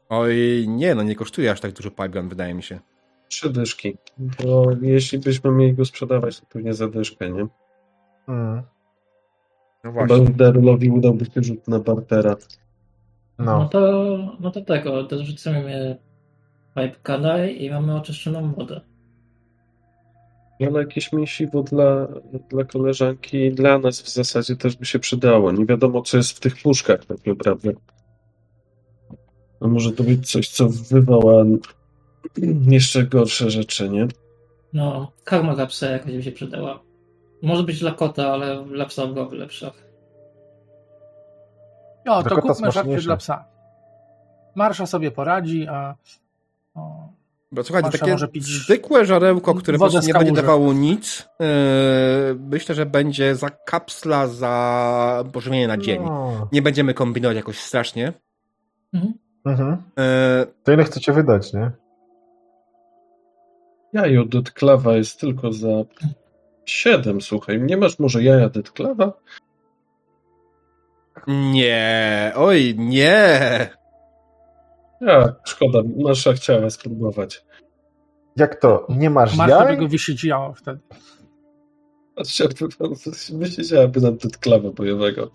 Oj, 0.09 0.65
nie, 0.69 0.95
no 0.95 1.03
nie 1.03 1.15
kosztuje 1.15 1.51
aż 1.51 1.61
tak 1.61 1.73
dużo 1.73 1.91
pipegun, 1.91 2.29
wydaje 2.29 2.55
mi 2.55 2.63
się. 2.63 2.81
Trzy 3.29 3.51
dyszki. 3.51 3.97
Bo 4.19 4.67
jeśli 4.83 5.19
byśmy 5.19 5.51
mieli 5.51 5.75
go 5.75 5.85
sprzedawać, 5.85 6.41
to 6.41 6.47
pewnie 6.47 6.75
za 6.75 6.89
dyszkę, 6.89 7.31
nie? 7.31 7.47
Mm, 8.29 8.63
No 9.85 9.93
Chyba 9.93 10.19
Darylowi 10.19 10.91
udałby 10.91 11.25
się 11.25 11.43
rzut 11.43 11.69
na 11.69 11.79
bartera. 11.79 12.37
No. 13.39 13.59
no, 13.59 13.69
to, 13.69 14.19
no 14.41 14.51
to 14.51 14.61
tego, 14.61 15.03
dorzucamy 15.03 15.99
pipe 16.75 16.97
gun'a 17.05 17.49
i 17.49 17.71
mamy 17.71 17.97
oczyszczoną 17.97 18.53
wodę. 18.53 18.81
Ale 20.61 20.81
jakieś 20.81 21.13
mięsiwo 21.13 21.63
dla, 21.63 22.09
dla 22.51 22.65
koleżanki 22.65 23.37
i 23.37 23.53
dla 23.53 23.79
nas 23.79 24.03
w 24.03 24.09
zasadzie 24.09 24.57
też 24.57 24.77
by 24.77 24.87
się 24.87 24.99
przydało. 24.99 25.53
Nie 25.53 25.67
wiadomo, 25.67 26.03
co 26.03 26.17
jest 26.17 26.31
w 26.31 26.41
tych 26.41 26.63
puszkach 26.63 27.05
tak 27.05 27.27
naprawdę. 27.27 27.73
A 29.61 29.69
może 29.69 29.93
to 29.93 30.03
być 30.05 30.31
coś, 30.33 30.49
co 30.49 30.69
wywoła 30.69 31.45
jeszcze 32.69 33.05
gorsze 33.05 33.51
rzeczy, 33.51 33.89
nie? 33.89 34.07
No, 34.73 35.13
karma 35.25 35.55
dla 35.55 35.67
psa 35.67 35.87
jakaś 35.91 36.13
by 36.13 36.23
się 36.23 36.33
przydała. 36.33 36.81
Może 37.43 37.63
być 37.63 37.81
dla 37.81 37.91
kota, 37.93 38.33
ale 38.33 38.65
dla 38.65 38.87
psa 38.87 39.07
byłaby 39.07 39.37
lepsza. 39.37 39.71
O, 42.09 42.23
Dla 42.23 42.31
to 42.31 42.37
kupmy 42.37 42.55
smaczniejsze. 42.55 43.05
dla 43.05 43.17
psa. 43.17 43.45
Marsza 44.55 44.87
sobie 44.87 45.11
poradzi, 45.11 45.67
a 45.69 45.95
o, 46.75 47.09
Bo 47.53 47.65
słuchajcie, 47.65 47.91
takie 47.91 48.13
może 48.13 48.29
pić 48.29 48.45
zwykłe 48.45 49.05
żarełko, 49.05 49.55
które 49.55 49.79
po 49.79 49.91
prostu 49.91 50.07
nie 50.09 50.15
będzie 50.15 50.33
dawało 50.33 50.73
nic, 50.73 51.29
yy, 51.41 51.47
myślę, 52.41 52.75
że 52.75 52.87
będzie 52.87 53.35
za 53.37 53.51
kapsla 53.51 54.27
za 54.27 55.25
pożywienie 55.33 55.69
na 55.69 55.77
dzień. 55.79 56.03
no. 56.05 56.49
Nie 56.53 56.63
będziemy 56.63 56.95
kombinować 56.95 57.37
jakoś 57.37 57.59
strasznie. 57.59 58.13
Mhm. 58.95 59.15
Mhm. 59.47 59.71
Yy, 59.97 60.47
To 60.65 60.73
ile 60.73 60.85
chcecie 60.85 61.13
wydać, 61.13 61.53
nie? 61.53 61.71
Jajo 63.93 64.25
Detklawa 64.25 64.97
jest 64.97 65.21
tylko 65.21 65.53
za 65.53 65.69
7, 66.65 67.21
słuchaj. 67.21 67.61
Nie 67.63 67.77
masz 67.77 67.99
może 67.99 68.23
jaja 68.23 68.49
Detklawa? 68.49 69.13
nie, 71.27 72.33
oj, 72.37 72.75
nie. 72.79 73.41
Ja, 75.01 75.35
szkoda, 75.45 75.79
nasza 75.97 76.33
chciała 76.33 76.71
spróbować. 76.71 77.45
Jak 78.37 78.61
to? 78.61 78.87
Nie 78.89 79.11
masz 79.11 79.37
Marta 79.37 79.59
by 79.61 79.65
jaj? 79.65 79.79
go 79.79 79.89
wysiedziała 79.89 80.53
wtedy. 80.53 80.81
Wysiedziałaby 83.33 84.01
nam 84.01 84.17
Detklawa 84.17 84.71
bojowego. 84.71 85.31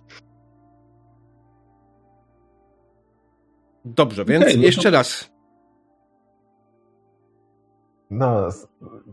Dobrze, 3.86 4.26
więc 4.26 4.44
Okej, 4.44 4.56
no 4.56 4.62
to- 4.62 4.66
jeszcze 4.66 4.92
raz. 4.92 5.31
No, 8.12 8.50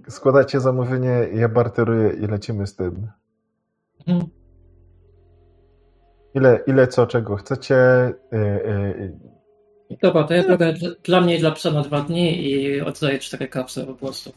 składacie 0.08 0.60
zamówienie, 0.60 1.28
ja 1.34 1.48
barteruję 1.48 2.10
i 2.10 2.26
lecimy 2.26 2.66
z 2.66 2.76
tym. 2.76 3.10
Mhm. 4.06 4.28
Ile, 6.34 6.60
ile 6.66 6.86
co, 6.88 7.06
czego 7.06 7.36
chcecie? 7.36 7.76
Y, 8.32 8.36
y, 8.36 9.98
Dobra, 10.02 10.24
to 10.24 10.34
ja 10.34 10.42
biorę 10.48 10.72
dla- 10.72 10.90
dla 11.04 11.20
mnie 11.20 11.36
i 11.36 11.40
dla 11.40 11.50
psa 11.50 11.70
na 11.70 11.82
dwa 11.82 12.00
dni 12.00 12.50
i 12.50 12.80
oddaję 12.80 13.18
cztery 13.18 13.48
kapsle 13.48 13.86
po 13.86 13.94
prostu. 13.94 14.32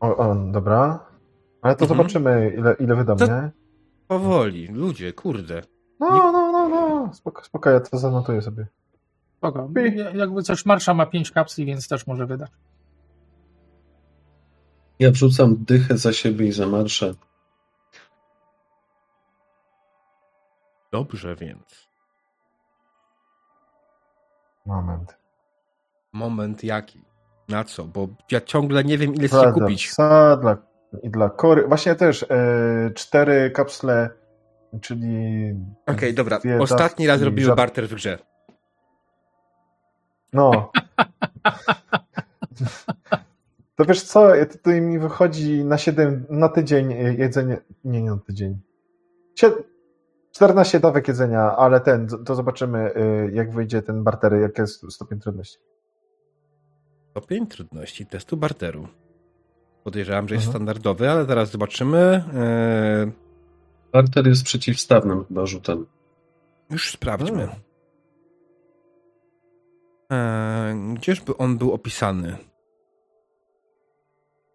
o, 0.00 0.16
o, 0.16 0.34
dobra. 0.34 1.06
Ale 1.62 1.76
to 1.76 1.84
Mhm. 1.84 1.98
zobaczymy, 1.98 2.52
ile, 2.58 2.74
ile 2.80 2.96
wydam, 2.96 3.18
To- 3.18 3.26
nie? 3.26 3.50
Powoli, 4.08 4.66
ludzie, 4.66 5.12
kurde. 5.12 5.62
No, 6.00 6.08
no, 6.32 6.52
no, 6.52 6.68
no. 6.68 7.10
Spoko, 7.14 7.44
spoko, 7.44 7.70
ja 7.70 7.80
to 7.80 7.98
zanotuję 7.98 8.42
sobie. 8.42 8.66
Spoko. 9.36 9.70
Jakby 10.14 10.42
coś, 10.42 10.66
Marsza 10.66 10.94
ma 10.94 11.06
pięć 11.06 11.30
kapsli, 11.30 11.64
więc 11.66 11.88
też 11.88 12.06
może 12.06 12.26
wydać. 12.26 12.50
Ja 14.98 15.10
wrzucam 15.10 15.56
dychę 15.64 15.98
za 15.98 16.12
siebie 16.12 16.46
i 16.46 16.52
za 16.52 16.66
marszę. 16.66 17.14
Dobrze 20.92 21.36
więc. 21.36 21.88
Moment. 24.66 25.16
Moment 26.12 26.64
jaki? 26.64 27.04
Na 27.48 27.64
co? 27.64 27.84
Bo 27.84 28.08
ja 28.30 28.40
ciągle 28.40 28.84
nie 28.84 28.98
wiem, 28.98 29.14
ile 29.14 29.28
dla 29.28 29.52
kupić. 29.52 29.88
psa, 29.88 30.36
dla, 30.36 30.56
i 31.02 31.10
dla 31.10 31.30
kory. 31.30 31.68
Właśnie 31.68 31.94
też 31.94 32.22
e, 32.22 32.90
cztery 32.94 33.50
kapsle, 33.50 34.10
czyli... 34.80 35.54
Okej, 35.86 36.14
dobra. 36.14 36.38
dwie 36.38 36.58
Ostatni 36.60 37.06
raz 37.06 37.22
robimy 37.22 37.48
żar- 37.48 37.56
barter 37.56 37.88
w 37.88 37.94
grze. 37.94 38.18
No. 40.32 40.72
To 43.76 43.84
wiesz 43.84 44.02
co, 44.02 44.28
tutaj 44.52 44.80
mi 44.80 44.98
wychodzi 44.98 45.64
na 45.64 45.78
7, 45.78 46.26
na 46.30 46.48
tydzień 46.48 46.92
e, 46.92 47.14
jedzenie, 47.14 47.58
nie, 47.84 48.02
nie 48.02 48.10
na 48.10 48.16
tydzień. 48.18 48.58
Sie- 49.40 49.62
14 50.32 50.80
dawek 50.80 51.08
jedzenia, 51.08 51.56
ale 51.56 51.80
ten, 51.80 52.06
to 52.26 52.34
zobaczymy 52.34 52.78
e, 52.94 53.30
jak 53.30 53.52
wyjdzie 53.52 53.82
ten 53.82 54.04
barter, 54.04 54.34
jaki 54.34 54.60
jest 54.60 54.92
stopień 54.92 55.20
trudności. 55.20 55.58
Stopień 57.10 57.46
trudności 57.46 58.06
testu 58.06 58.36
barteru. 58.36 58.88
Podejrzewam, 59.84 60.28
że 60.28 60.34
jest 60.34 60.46
Mhm. 60.46 60.60
standardowy, 60.62 61.10
ale 61.10 61.24
zaraz 61.24 61.50
zobaczymy. 61.50 62.24
Eee, 62.34 63.12
Barter 63.92 64.26
jest 64.26 64.44
przeciwstawnym 64.44 65.24
chyba 65.24 65.46
rzutem. 65.46 65.86
już 66.70 66.90
sprawdźmy. 66.92 67.48
Hmm. 67.48 67.56
Eee, 70.10 70.94
gdzieżby 70.94 71.36
on 71.36 71.58
był 71.58 71.72
opisany? 71.72 72.36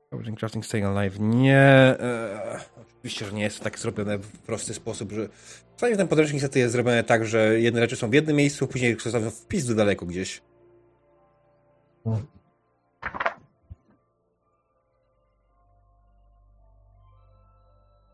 Foraging, 0.10 0.40
crafting, 0.40 0.66
staying 0.66 0.88
alive. 0.88 1.20
Nie. 1.20 1.60
E, 2.00 2.60
oczywiście, 2.82 3.26
że 3.26 3.34
nie 3.34 3.44
jest 3.44 3.58
to 3.58 3.64
tak 3.64 3.80
zrobione 3.80 4.18
w 4.18 4.40
prosty 4.40 4.74
sposób, 4.74 5.12
że. 5.12 5.30
Przynajmniej 5.76 5.98
ten 5.98 6.08
podręcznik 6.08 6.34
niestety 6.34 6.60
jest 6.60 6.72
zrobione 6.72 7.04
tak, 7.04 7.26
że 7.26 7.60
jedne 7.60 7.82
rzeczy 7.82 7.96
są 7.96 8.10
w 8.10 8.14
jednym 8.14 8.36
miejscu, 8.36 8.68
później 8.68 9.00
zostawią 9.00 9.30
wpis 9.30 9.66
do 9.66 9.76
daleko 9.76 10.06
gdzieś. 10.06 10.42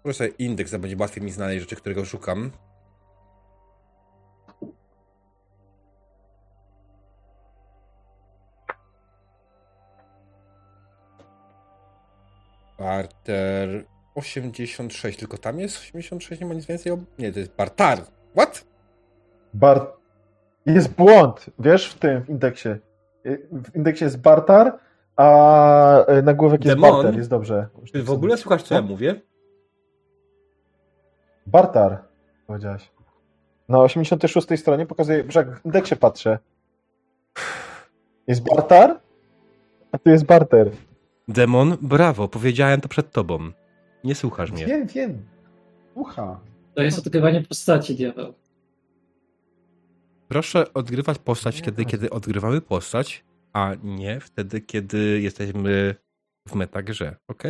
Proszę 0.03 0.27
indeks, 0.27 0.73
a 0.73 0.79
będzie 0.79 0.97
łatwiej 0.99 1.23
mi 1.23 1.31
znaleźć 1.31 1.61
rzeczy, 1.61 1.75
którego 1.75 2.05
szukam. 2.05 2.51
Barter 12.79 13.85
86, 14.15 15.19
tylko 15.19 15.37
tam 15.37 15.59
jest 15.59 15.77
86, 15.77 16.41
nie 16.41 16.47
ma 16.47 16.53
nic 16.53 16.65
więcej. 16.65 16.91
ob- 16.91 17.19
Nie, 17.19 17.31
to 17.31 17.39
jest 17.39 17.55
Bartar. 17.55 17.99
What? 18.37 18.65
Bar... 19.53 19.87
Jest 20.65 20.93
błąd, 20.95 21.45
wiesz, 21.59 21.89
w 21.89 21.99
tym 21.99 22.21
w 22.23 22.29
indeksie. 22.29 22.69
W 23.51 23.75
indeksie 23.75 24.03
jest 24.03 24.21
Bartar, 24.21 24.79
a 25.15 26.05
nagłówek 26.23 26.65
jest 26.65 26.77
Demon? 26.77 26.91
Barter, 26.91 27.15
jest 27.17 27.29
dobrze. 27.29 27.67
Ty 27.93 28.03
w 28.03 28.11
ogóle 28.11 28.37
słuchasz, 28.37 28.63
co 28.63 28.75
ja 28.75 28.81
mówię? 28.81 29.21
Bartar, 31.47 31.97
powiedziałeś. 32.47 32.91
Na 33.69 33.79
86 33.79 34.47
stronie 34.59 34.85
pokazuje, 34.85 35.23
że 35.29 35.39
jak 35.39 35.59
w 35.59 35.65
indeksie 35.65 35.95
patrzę. 35.95 36.39
Jest 38.27 38.43
Bartar, 38.43 38.99
a 39.91 39.97
tu 39.97 40.09
jest 40.09 40.25
Barter. 40.25 40.71
Demon, 41.27 41.77
brawo, 41.81 42.27
powiedziałem 42.27 42.81
to 42.81 42.89
przed 42.89 43.11
tobą. 43.11 43.51
Nie 44.03 44.15
słuchasz 44.15 44.51
mnie. 44.51 44.65
Wiem, 44.65 44.87
wiem. 44.87 45.25
Ucha. 45.95 46.39
To 46.75 46.81
jest 46.81 46.99
odgrywanie 46.99 47.41
postaci, 47.41 47.95
diabeł. 47.95 48.33
Proszę 50.27 50.73
odgrywać 50.73 51.19
postać 51.19 51.59
wtedy, 51.59 51.85
kiedy 51.85 52.09
odgrywamy 52.09 52.61
postać, 52.61 53.25
a 53.53 53.71
nie 53.83 54.19
wtedy, 54.19 54.61
kiedy 54.61 55.21
jesteśmy 55.21 55.95
w 56.47 56.55
metagrze, 56.55 57.15
ok? 57.27 57.43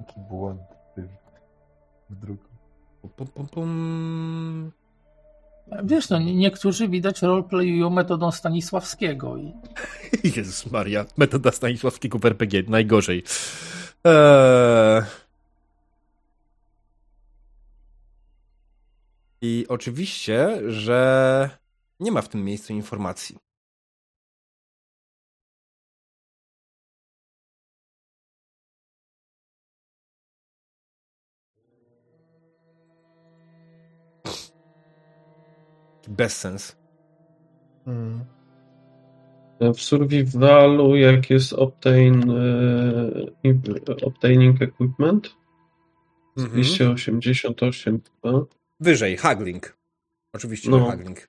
Jaki 0.00 0.20
błąd 0.20 0.60
ty 0.94 1.08
w 2.10 2.16
druku. 2.16 2.48
Pum, 3.00 3.10
pum, 3.10 3.26
pum, 3.26 3.48
pum. 3.48 4.72
Wiesz, 5.84 6.08
no, 6.10 6.18
nie- 6.18 6.34
niektórzy 6.34 6.88
widać 6.88 7.22
roleplayują 7.22 7.90
metodą 7.90 8.30
Stanisławskiego 8.30 9.36
i 9.36 9.52
Jezus 10.36 10.66
Maria, 10.70 11.06
metoda 11.16 11.52
Stanisławskiego 11.52 12.18
w 12.18 12.24
RPG, 12.24 12.62
najgorzej. 12.68 13.22
Eee... 14.04 15.02
I 19.44 19.66
oczywiście, 19.68 20.60
że 20.72 21.50
nie 22.00 22.12
ma 22.12 22.22
w 22.22 22.28
tym 22.28 22.44
miejscu 22.44 22.72
informacji. 22.72 23.36
Bezsens. 36.08 36.76
Mm. 37.86 38.24
W 39.60 39.80
survivalu, 39.80 40.96
jak 40.96 41.30
jest 41.30 41.52
obtain, 41.52 42.30
e, 42.30 44.04
obtaining 44.06 44.62
equipment, 44.62 45.30
Mhm. 46.36 46.52
288 46.62 48.00
chyba. 48.22 48.44
Wyżej, 48.80 49.16
haggling. 49.16 49.76
Oczywiście, 50.34 50.70
No. 50.70 50.86
haggling. 50.90 51.28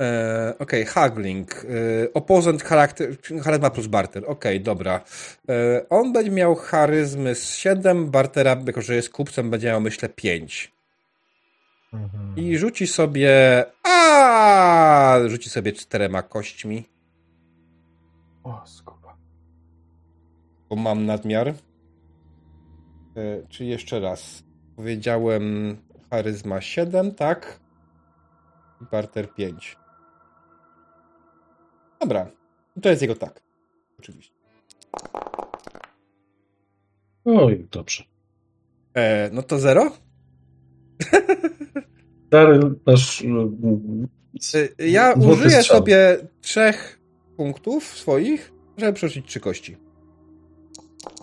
E, 0.00 0.54
Okej, 0.58 0.84
haggling. 0.84 1.64
E, 1.64 1.68
opposant 2.14 2.62
charakter, 2.62 3.16
charyzma 3.42 3.70
plus 3.70 3.86
barter. 3.86 4.22
Okej, 4.26 4.60
dobra. 4.60 5.00
E, 5.48 5.86
on 5.88 6.12
będzie 6.12 6.30
miał 6.30 6.54
charyzmy 6.54 7.34
z 7.34 7.54
7, 7.54 8.10
bartera, 8.10 8.56
jako 8.66 8.82
że 8.82 8.94
jest 8.94 9.10
kupcem, 9.10 9.50
będzie 9.50 9.66
miał 9.68 9.80
myślę 9.80 10.08
5. 10.08 10.72
Mhm. 11.92 12.34
I 12.38 12.58
rzuci 12.58 12.86
sobie. 12.86 13.64
A, 13.82 15.16
Rzuci 15.26 15.50
sobie 15.50 15.72
czterema 15.72 16.22
kośćmi, 16.22 16.84
O, 18.44 18.62
skupa. 18.66 19.16
bo 20.68 20.76
mam 20.76 21.06
nadmiar. 21.06 21.48
E, 21.48 21.54
czy 23.48 23.64
jeszcze 23.64 24.00
raz? 24.00 24.42
Powiedziałem 24.76 25.76
charyzma 26.10 26.60
7, 26.60 27.14
tak? 27.14 27.60
I 28.82 28.84
barter 28.90 29.34
5. 29.34 29.76
Dobra. 32.00 32.30
To 32.82 32.88
jest 32.88 33.02
jego 33.02 33.14
tak. 33.14 33.42
Oczywiście. 33.98 34.34
Oj, 37.24 37.68
dobrze. 37.70 38.04
E, 38.94 39.30
no 39.32 39.42
to 39.42 39.58
zero? 39.58 39.90
Dary 42.30 42.60
masz... 42.86 43.22
mm, 43.22 44.08
E, 44.78 44.86
ja 44.88 45.12
użyję 45.12 45.50
strzał. 45.62 45.76
sobie 45.76 46.18
trzech 46.40 47.00
punktów 47.36 47.84
swoich, 47.84 48.52
żeby 48.76 48.92
przerzucić 48.92 49.26
trzy 49.26 49.40
kości. 49.40 49.76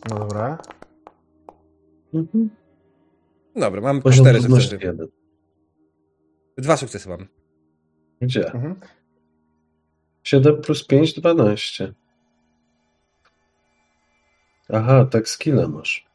No 0.10 0.20
dobra. 0.20 0.58
Mhm. 2.14 2.50
Dobra, 3.56 3.82
mam 3.82 4.02
Poziom 4.02 4.26
cztery 4.26 4.42
sukcesy. 4.42 4.78
jeden. 4.82 5.08
Dwa 6.58 6.78
sukcesy 6.78 7.10
mam. 7.10 7.28
Gdzie? 8.22 8.46
Mhm. 8.54 8.80
7 10.24 10.62
plus 10.62 10.88
5, 10.88 11.14
12. 11.14 11.94
Aha, 14.74 15.06
tak 15.12 15.30
skilla 15.30 15.68
masz. 15.68 16.08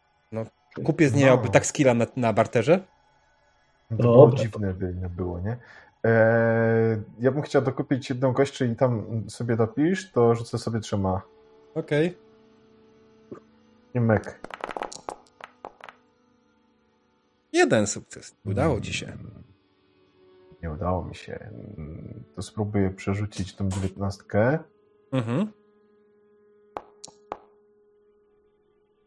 Kupiec 0.84 1.14
nie 1.14 1.20
No. 1.20 1.26
miałby 1.26 1.48
tak 1.48 1.66
skilla 1.66 1.94
na, 1.94 2.06
na 2.16 2.32
barterze? 2.32 2.80
To 3.96 4.02
było 4.02 4.26
Dobra. 4.26 4.38
dziwne 4.44 4.74
by 4.74 4.94
nie 4.94 5.08
było, 5.08 5.40
nie? 5.40 5.56
Eee, 6.04 7.02
ja 7.20 7.32
bym 7.32 7.42
chciał 7.42 7.62
dokupić 7.62 8.08
jedną 8.10 8.34
kość, 8.34 8.52
czyli 8.54 8.76
tam 8.76 9.24
sobie 9.30 9.56
dopisz, 9.56 10.12
to 10.12 10.34
rzucę 10.34 10.58
sobie 10.58 10.80
trzema. 10.80 11.22
Okej. 11.74 12.18
I 13.94 14.00
mek. 14.00 14.40
Jeden 17.52 17.86
sukces. 17.86 18.36
Udało 18.46 18.80
ci 18.80 18.92
się. 18.94 19.16
Nie 20.62 20.70
udało 20.70 21.04
mi 21.04 21.14
się. 21.14 21.32
Mm, 21.78 22.22
To 22.36 22.42
spróbuję 22.42 22.90
przerzucić 22.90 23.56
tą 23.56 23.68
dziewiętnastkę. 23.68 24.58
Mhm. 25.12 25.52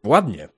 Ładnie. 0.05 0.49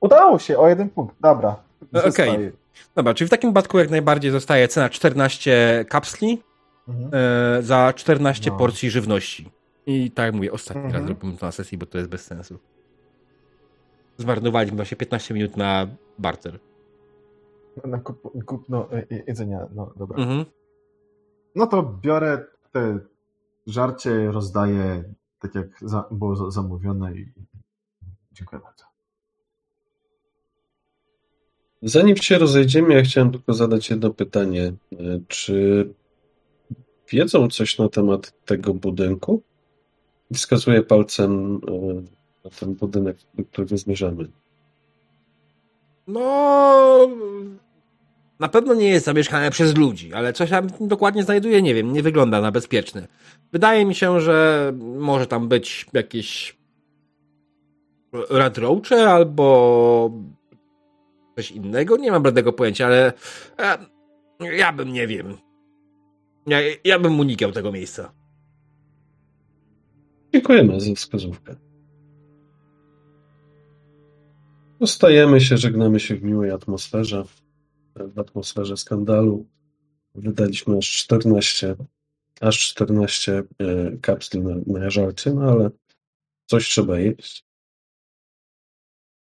Udało 0.00 0.38
się, 0.38 0.58
o 0.58 0.68
jeden 0.68 0.90
punkt. 0.90 1.16
Dobra. 1.20 1.62
E, 1.94 1.98
okej. 1.98 2.02
Zostaje. 2.12 2.52
Dobra, 2.94 3.14
czyli 3.14 3.28
w 3.28 3.30
takim 3.30 3.50
wypadku 3.50 3.78
jak 3.78 3.90
najbardziej 3.90 4.30
zostaje 4.30 4.68
cena 4.68 4.88
14 4.88 5.84
kapsli 5.88 6.42
Mhm. 6.88 7.10
e, 7.14 7.62
za 7.62 7.92
14 7.96 8.50
No. 8.50 8.56
porcji 8.56 8.90
żywności. 8.90 9.50
I 9.86 10.10
tak 10.10 10.26
jak 10.26 10.34
mówię, 10.34 10.52
ostatni 10.52 10.82
Mhm. 10.82 10.94
raz 11.02 11.06
zrobimy 11.06 11.38
to 11.38 11.46
na 11.46 11.52
sesji, 11.52 11.78
bo 11.78 11.86
to 11.86 11.98
jest 11.98 12.10
bez 12.10 12.24
sensu. 12.24 12.58
Zmarnowaliśmy 14.16 14.76
właśnie 14.76 14.96
15 14.96 15.34
minut 15.34 15.56
na 15.56 15.86
barter. 16.18 16.58
Na 17.84 17.98
kup, 17.98 18.44
kup 18.46 18.68
no, 18.68 18.88
e, 18.92 18.96
e, 18.98 19.22
jedzenia, 19.26 19.66
no 19.74 19.92
dobra. 19.96 20.18
Mhm. 20.18 20.44
No 21.54 21.66
to 21.66 21.82
biorę 21.82 22.44
te 22.72 22.98
żarcie, 23.66 24.30
rozdaję 24.32 25.04
tak 25.40 25.54
jak 25.54 25.66
za, 25.82 26.04
było 26.10 26.36
za- 26.36 26.50
zamówione 26.50 27.14
i 27.14 27.32
dziękuję 28.32 28.60
bardzo. 28.62 28.84
Zanim 31.82 32.16
się 32.16 32.38
rozejdziemy, 32.38 32.94
ja 32.94 33.02
chciałem 33.02 33.30
tylko 33.30 33.54
zadać 33.54 33.90
jedno 33.90 34.10
pytanie. 34.10 34.72
E, 34.92 34.96
Czy 35.28 35.88
wiedzą 37.12 37.48
coś 37.48 37.78
na 37.78 37.88
temat 37.88 38.32
tego 38.44 38.74
budynku? 38.74 39.42
Wskazuję 40.34 40.82
palcem 40.82 41.60
e, 41.68 41.94
na 42.44 42.50
ten 42.60 42.74
budynek, 42.74 43.16
do 43.34 43.44
którego 43.44 43.76
zmierzamy. 43.76 44.28
No. 46.06 47.10
Na 48.40 48.48
pewno 48.48 48.74
nie 48.74 48.88
jest 48.88 49.06
zamieszkane 49.06 49.50
przez 49.50 49.76
ludzi, 49.76 50.14
ale 50.14 50.32
coś 50.32 50.50
tam 50.50 50.66
dokładnie 50.80 51.22
znajduje, 51.22 51.62
nie 51.62 51.74
wiem, 51.74 51.92
nie 51.92 52.02
wygląda 52.02 52.40
na 52.40 52.52
bezpieczny. 52.52 53.08
Wydaje 53.52 53.84
mi 53.84 53.94
się, 53.94 54.20
że 54.20 54.72
może 54.98 55.26
tam 55.26 55.48
być 55.48 55.86
jakieś 55.92 56.56
radrocze 58.30 59.10
albo 59.10 60.10
coś 61.38 61.50
innego. 61.50 61.96
Nie 61.96 62.10
mam 62.10 62.22
bladego 62.22 62.52
pojęcia, 62.52 62.86
ale 62.86 63.12
ja 64.40 64.72
bym 64.72 64.92
nie 64.92 65.06
wiem. 65.06 65.36
Ja, 66.46 66.58
ja 66.84 66.98
bym 66.98 67.20
unikał 67.20 67.52
tego 67.52 67.72
miejsca. 67.72 68.12
Dziękujemy 70.34 70.80
za 70.80 70.94
wskazówkę. 70.94 71.56
Zostajemy 74.80 75.40
się, 75.40 75.56
żegnamy 75.56 76.00
się 76.00 76.16
w 76.16 76.22
miłej 76.22 76.50
atmosferze, 76.50 77.24
w 77.96 78.18
atmosferze 78.18 78.76
skandalu. 78.76 79.46
Wydaliśmy 80.14 80.78
aż 80.78 80.92
14, 80.92 81.76
aż 82.40 82.68
14 82.68 83.42
e, 83.58 83.96
kapsli 84.02 84.40
na, 84.40 84.54
na 84.66 84.90
żarcie, 84.90 85.34
no 85.34 85.42
ale 85.42 85.70
coś 86.46 86.68
trzeba 86.68 86.98
jeść. 86.98 87.44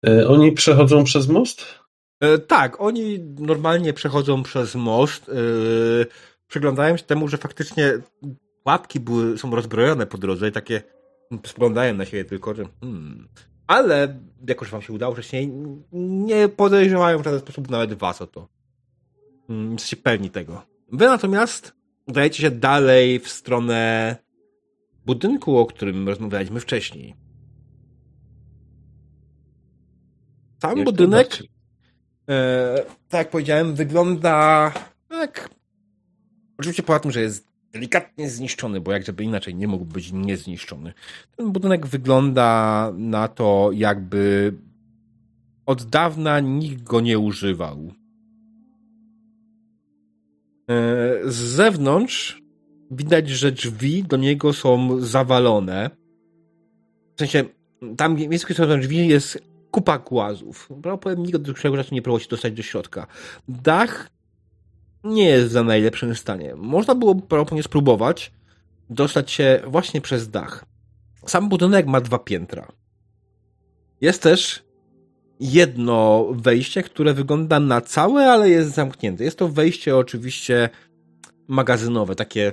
E, 0.07 0.27
oni 0.27 0.51
przechodzą 0.51 1.03
przez 1.03 1.27
most? 1.27 1.82
E, 2.19 2.37
tak, 2.37 2.81
oni 2.81 3.19
normalnie 3.19 3.93
przechodzą 3.93 4.43
przez 4.43 4.75
most. 4.75 5.29
E, 5.29 5.33
przyglądają 6.47 6.97
się 6.97 7.03
temu, 7.03 7.27
że 7.27 7.37
faktycznie 7.37 7.93
łapki 8.65 8.99
były, 8.99 9.37
są 9.37 9.55
rozbrojone 9.55 10.05
po 10.05 10.17
drodze 10.17 10.47
i 10.47 10.51
takie 10.51 10.81
spoglądają 11.45 11.93
na 11.93 12.05
siebie 12.05 12.25
tylko, 12.25 12.53
że 12.53 12.65
hmm. 12.81 13.27
Ale, 13.67 14.19
jakoś 14.47 14.69
wam 14.69 14.81
się 14.81 14.93
udało 14.93 15.13
wcześniej, 15.13 15.51
nie 15.91 16.49
podejrzewają 16.49 17.19
w 17.19 17.23
żaden 17.23 17.39
sposób 17.39 17.69
nawet 17.69 17.93
was 17.93 18.21
o 18.21 18.27
to. 18.27 18.47
Hmm, 19.47 19.71
jesteście 19.71 19.97
pewni 19.97 20.29
tego. 20.29 20.61
Wy 20.91 21.05
natomiast 21.05 21.73
udajecie 22.07 22.41
się 22.41 22.51
dalej 22.51 23.19
w 23.19 23.29
stronę 23.29 24.15
budynku, 25.05 25.57
o 25.57 25.65
którym 25.65 26.07
rozmawialiśmy 26.07 26.59
wcześniej. 26.59 27.15
Sam 30.61 30.77
Jak 30.77 30.85
budynek, 30.85 31.39
tak 33.09 33.19
jak 33.19 33.29
powiedziałem, 33.29 33.75
wygląda 33.75 34.71
jak. 35.11 35.49
Oczywiście 36.57 36.83
poza 36.83 36.99
tym, 36.99 37.11
że 37.11 37.21
jest 37.21 37.47
delikatnie 37.73 38.29
zniszczony, 38.29 38.81
bo 38.81 38.91
jak 38.91 39.05
żeby 39.05 39.23
inaczej 39.23 39.55
nie 39.55 39.67
mógł 39.67 39.85
być 39.85 40.11
niezniszczony. 40.11 40.93
Ten 41.37 41.51
budynek 41.51 41.87
wygląda 41.87 42.91
na 42.97 43.27
to, 43.27 43.69
jakby 43.73 44.53
od 45.65 45.83
dawna 45.83 46.39
nikt 46.39 46.83
go 46.83 47.01
nie 47.01 47.19
używał. 47.19 47.91
E, 50.69 50.75
Z 51.25 51.35
zewnątrz 51.35 52.41
widać, 52.91 53.29
że 53.29 53.51
drzwi 53.51 54.03
do 54.03 54.17
niego 54.17 54.53
są 54.53 55.01
zawalone. 55.01 55.89
W 57.15 57.19
sensie, 57.19 57.43
tam 57.97 58.15
w 58.15 58.27
miejscu, 58.27 58.47
gdzie 58.47 58.55
są 58.55 58.79
drzwi, 58.79 59.07
jest 59.07 59.52
kupa 59.73 59.97
głazów. 59.97 60.67
Prawdopodobnie 60.67 61.25
nikt 61.25 61.37
do 61.37 61.53
tego 61.53 61.77
czasu 61.77 61.95
nie 61.95 62.01
próbował 62.01 62.19
się 62.19 62.29
dostać 62.29 62.53
do 62.53 62.63
środka. 62.63 63.07
Dach 63.47 64.09
nie 65.03 65.25
jest 65.25 65.51
za 65.51 65.63
najlepszym 65.63 66.15
stanie. 66.15 66.55
Można 66.55 66.95
było 66.95 67.15
prawdopodobnie 67.15 67.63
spróbować 67.63 68.31
dostać 68.89 69.31
się 69.31 69.61
właśnie 69.67 70.01
przez 70.01 70.29
dach. 70.29 70.65
Sam 71.25 71.49
budynek 71.49 71.87
ma 71.87 72.01
dwa 72.01 72.19
piętra. 72.19 72.71
Jest 74.01 74.23
też 74.23 74.63
jedno 75.39 76.27
wejście, 76.31 76.83
które 76.83 77.13
wygląda 77.13 77.59
na 77.59 77.81
całe, 77.81 78.31
ale 78.31 78.49
jest 78.49 78.71
zamknięte. 78.71 79.23
Jest 79.23 79.37
to 79.37 79.49
wejście 79.49 79.97
oczywiście 79.97 80.69
magazynowe, 81.47 82.15
takie 82.15 82.51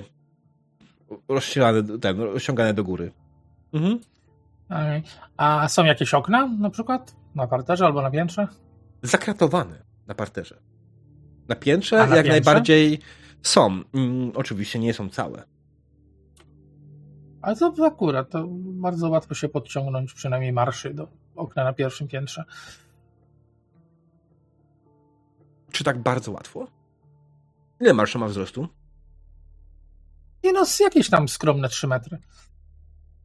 rozścielane, 1.27 1.99
ten, 1.99 2.19
rozciągane 2.19 2.73
do 2.73 2.83
góry. 2.83 3.11
Mhm. 3.73 3.99
A 5.37 5.67
są 5.67 5.85
jakieś 5.85 6.13
okna 6.13 6.47
na 6.47 6.69
przykład? 6.69 7.15
Na 7.35 7.47
parterze 7.47 7.85
albo 7.85 8.01
na 8.01 8.11
piętrze? 8.11 8.47
Zakratowane 9.01 9.83
na 10.07 10.15
parterze. 10.15 10.57
Na 11.47 11.55
piętrze 11.55 11.95
na 11.95 12.01
jak 12.01 12.11
piętrze? 12.11 12.31
najbardziej 12.31 12.99
są. 13.41 13.83
Mm, 13.93 14.31
oczywiście 14.35 14.79
nie 14.79 14.93
są 14.93 15.09
całe. 15.09 15.43
Ale 17.41 17.55
to 17.55 17.85
akurat, 17.85 18.29
to 18.29 18.47
bardzo 18.53 19.09
łatwo 19.09 19.35
się 19.35 19.49
podciągnąć 19.49 20.13
przynajmniej 20.13 20.53
marszy 20.53 20.93
do 20.93 21.07
okna 21.35 21.63
na 21.63 21.73
pierwszym 21.73 22.07
piętrze. 22.07 22.43
Czy 25.71 25.83
tak 25.83 25.99
bardzo 25.99 26.31
łatwo? 26.31 26.67
Ile 27.79 27.93
marsza 27.93 28.19
ma 28.19 28.27
wzrostu? 28.27 28.67
Nie 30.43 30.53
no, 30.53 30.65
jakieś 30.79 31.09
tam 31.09 31.29
skromne 31.29 31.69
3 31.69 31.87
metry. 31.87 32.17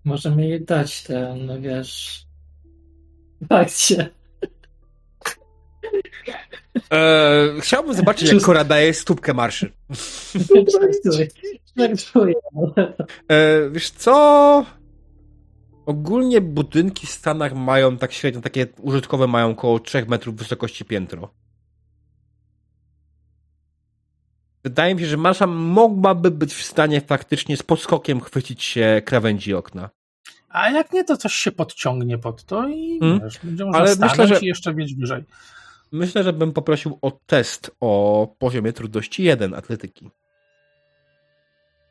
Możemy 0.07 0.49
jej 0.49 0.65
dać 0.65 1.03
ten, 1.03 1.47
no 1.47 1.61
wiesz... 1.61 2.27
Akcję. 3.49 4.09
Eee, 6.91 7.61
chciałbym 7.61 7.95
zobaczyć, 7.95 8.33
jak 8.33 8.43
Kora 8.43 8.65
daje 8.65 8.95
stópkę 8.95 9.35
marszy. 9.35 9.73
Żartuję. 10.51 11.29
Żartuję. 11.77 12.35
Eee, 13.29 13.71
wiesz 13.73 13.91
co? 13.91 14.67
Ogólnie 15.87 16.41
budynki 16.41 17.07
w 17.07 17.11
Stanach 17.11 17.55
mają 17.55 17.99
tak 17.99 18.13
średnio, 18.13 18.41
takie 18.41 18.67
użytkowe 18.81 19.27
mają 19.27 19.51
około 19.51 19.81
3 19.81 20.07
metrów 20.09 20.37
wysokości 20.37 20.85
piętro. 20.85 21.31
Wydaje 24.65 24.95
mi 24.95 25.01
się, 25.01 25.07
że 25.07 25.17
Marsza 25.17 25.47
mogłaby 25.47 26.31
być 26.31 26.55
w 26.55 26.63
stanie 26.63 27.01
faktycznie 27.01 27.57
z 27.57 27.63
podskokiem 27.63 28.21
chwycić 28.21 28.63
się 28.63 29.03
krawędzi 29.05 29.55
okna. 29.55 29.96
A 30.49 30.71
jak 30.71 30.93
nie, 30.93 31.05
to 31.05 31.17
coś 31.17 31.33
się 31.33 31.53
podciągnie 31.53 32.19
pod 32.19 32.45
to 32.45 32.69
i 32.69 32.99
Hmm. 33.01 33.21
wiesz, 33.21 33.39
będzie 33.43 33.65
można 33.65 33.81
Ale 33.81 33.95
stanąć 33.95 34.19
myślę, 34.19 34.27
że- 34.39 34.41
i 34.45 34.47
jeszcze 34.49 34.75
mieć 34.75 34.95
wyżej. 34.95 35.25
Myślę, 35.93 36.25
że 36.25 36.33
bym 36.33 36.53
poprosił 36.53 36.99
o 37.03 37.11
test 37.27 37.71
o 37.81 38.35
poziomie 38.39 38.73
trudności 38.73 39.23
1 39.23 39.55
atletyki. 39.55 40.11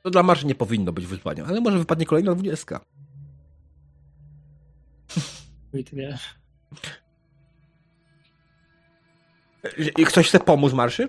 To 0.03 0.09
dla 0.09 0.23
Marszy 0.23 0.45
nie 0.47 0.55
powinno 0.55 0.91
być 0.93 1.05
wyzwaniem, 1.07 1.45
ale 1.45 1.61
może 1.61 1.77
wypadnie 1.77 2.05
kolejna 2.05 2.35
20. 2.35 2.79
Wiesz. 5.93 6.35
I 9.97 10.05
Ktoś 10.05 10.27
chce 10.27 10.39
pomóc 10.39 10.73
Marszy? 10.73 11.07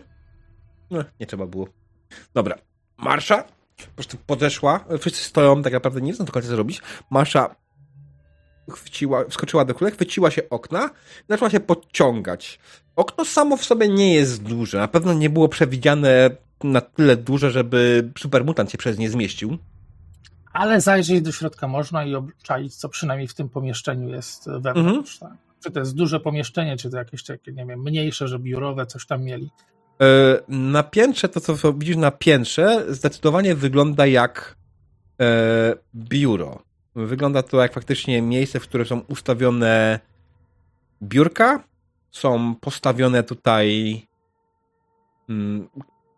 No, 0.91 1.05
nie 1.21 1.27
trzeba 1.27 1.47
było. 1.47 1.69
Dobra. 2.35 2.59
Marsza 2.97 3.45
po 3.77 3.95
prostu 3.95 4.17
podeszła. 4.27 4.85
Wszyscy 5.01 5.25
stoją, 5.25 5.63
tak 5.63 5.73
naprawdę 5.73 6.01
nie 6.01 6.13
wiedzą 6.13 6.25
do 6.25 6.33
końca 6.33 6.49
co 6.49 6.57
robić. 6.57 6.83
Marsza 7.11 7.55
chwyciła, 8.71 9.25
wskoczyła 9.29 9.65
do 9.65 9.75
kule, 9.75 9.91
chwyciła 9.91 10.31
się 10.31 10.49
okna 10.51 10.91
i 11.21 11.27
zaczęła 11.29 11.51
się 11.51 11.61
podciągać. 11.61 12.59
Okno 12.97 13.25
samo 13.25 13.57
w 13.57 13.65
sobie 13.65 13.89
nie 13.89 14.15
jest 14.15 14.43
duże. 14.43 14.79
Na 14.79 14.89
pewno 14.89 15.15
nie 15.15 15.31
było 15.31 15.49
przewidziane 15.49 16.31
na 16.65 16.81
tyle 16.81 17.17
duże, 17.17 17.51
żeby 17.51 18.11
supermutant 18.19 18.71
się 18.71 18.79
przez 18.79 18.99
nie 18.99 19.11
zmieścił. 19.11 19.59
Ale 20.53 20.81
zajrzeć 20.81 21.23
do 21.23 21.33
środka 21.33 21.69
można 21.69 22.05
i 22.05 22.15
obczaić, 22.15 22.75
co 22.75 22.89
przynajmniej 22.89 23.29
w 23.29 23.35
tym 23.35 23.49
pomieszczeniu 23.49 24.09
jest 24.09 24.51
wewnątrz. 24.51 25.23
Mhm. 25.23 25.39
Tak? 25.39 25.47
Czy 25.65 25.71
to 25.71 25.81
jest 25.81 25.95
duże 25.95 26.21
pomieszczenie, 26.21 26.77
czy 26.77 26.91
to 26.91 26.97
jakieś 26.97 27.25
takie, 27.25 27.53
nie 27.53 27.67
wiem, 27.67 27.83
mniejsze, 27.83 28.29
że 28.29 28.39
biurowe, 28.39 28.87
coś 28.87 29.07
tam 29.07 29.25
mieli. 29.25 29.51
E, 30.01 30.41
Na 30.49 30.83
piętrze, 30.83 31.29
to 31.29 31.41
co 31.41 31.73
widzisz 31.73 31.97
na 31.97 32.11
piętrze, 32.11 32.85
zdecydowanie 32.89 33.55
wygląda 33.55 34.07
jak 34.07 34.57
e, 35.21 35.75
biuro. 35.95 36.63
Wygląda 36.95 37.43
to 37.43 37.63
jak 37.63 37.73
faktycznie 37.73 38.23
miejsce, 38.23 38.61
w 38.61 38.63
którym 38.63 38.87
są 38.87 39.01
ustawione 39.01 40.01
biurka, 41.03 41.63
są 42.11 42.55
postawione 42.55 43.23
tutaj 43.23 44.03
mm, 45.29 45.69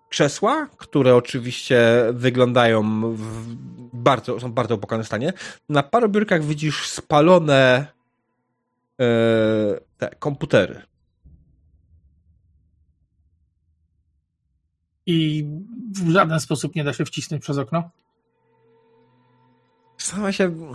krzesła, 0.08 0.68
które 0.76 1.16
oczywiście 1.16 1.80
wyglądają 2.12 3.00
w 3.14 3.54
bardzo, 3.92 4.40
są 4.40 4.52
bardzo 4.52 4.74
opłakanym 4.74 5.04
stanie. 5.04 5.32
Na 5.68 5.82
paru 5.82 6.08
biurkach 6.08 6.44
widzisz 6.44 6.88
spalone 6.88 7.86
e, 9.00 9.06
te 9.98 10.10
komputery. 10.18 10.82
I 15.10 15.44
w 15.92 16.10
żaden 16.10 16.40
sposób 16.40 16.74
nie 16.74 16.84
da 16.84 16.92
się 16.92 17.04
wcisnąć 17.04 17.42
przez 17.42 17.58
okno. 17.58 17.90
Sama 19.98 20.32
się. 20.32 20.74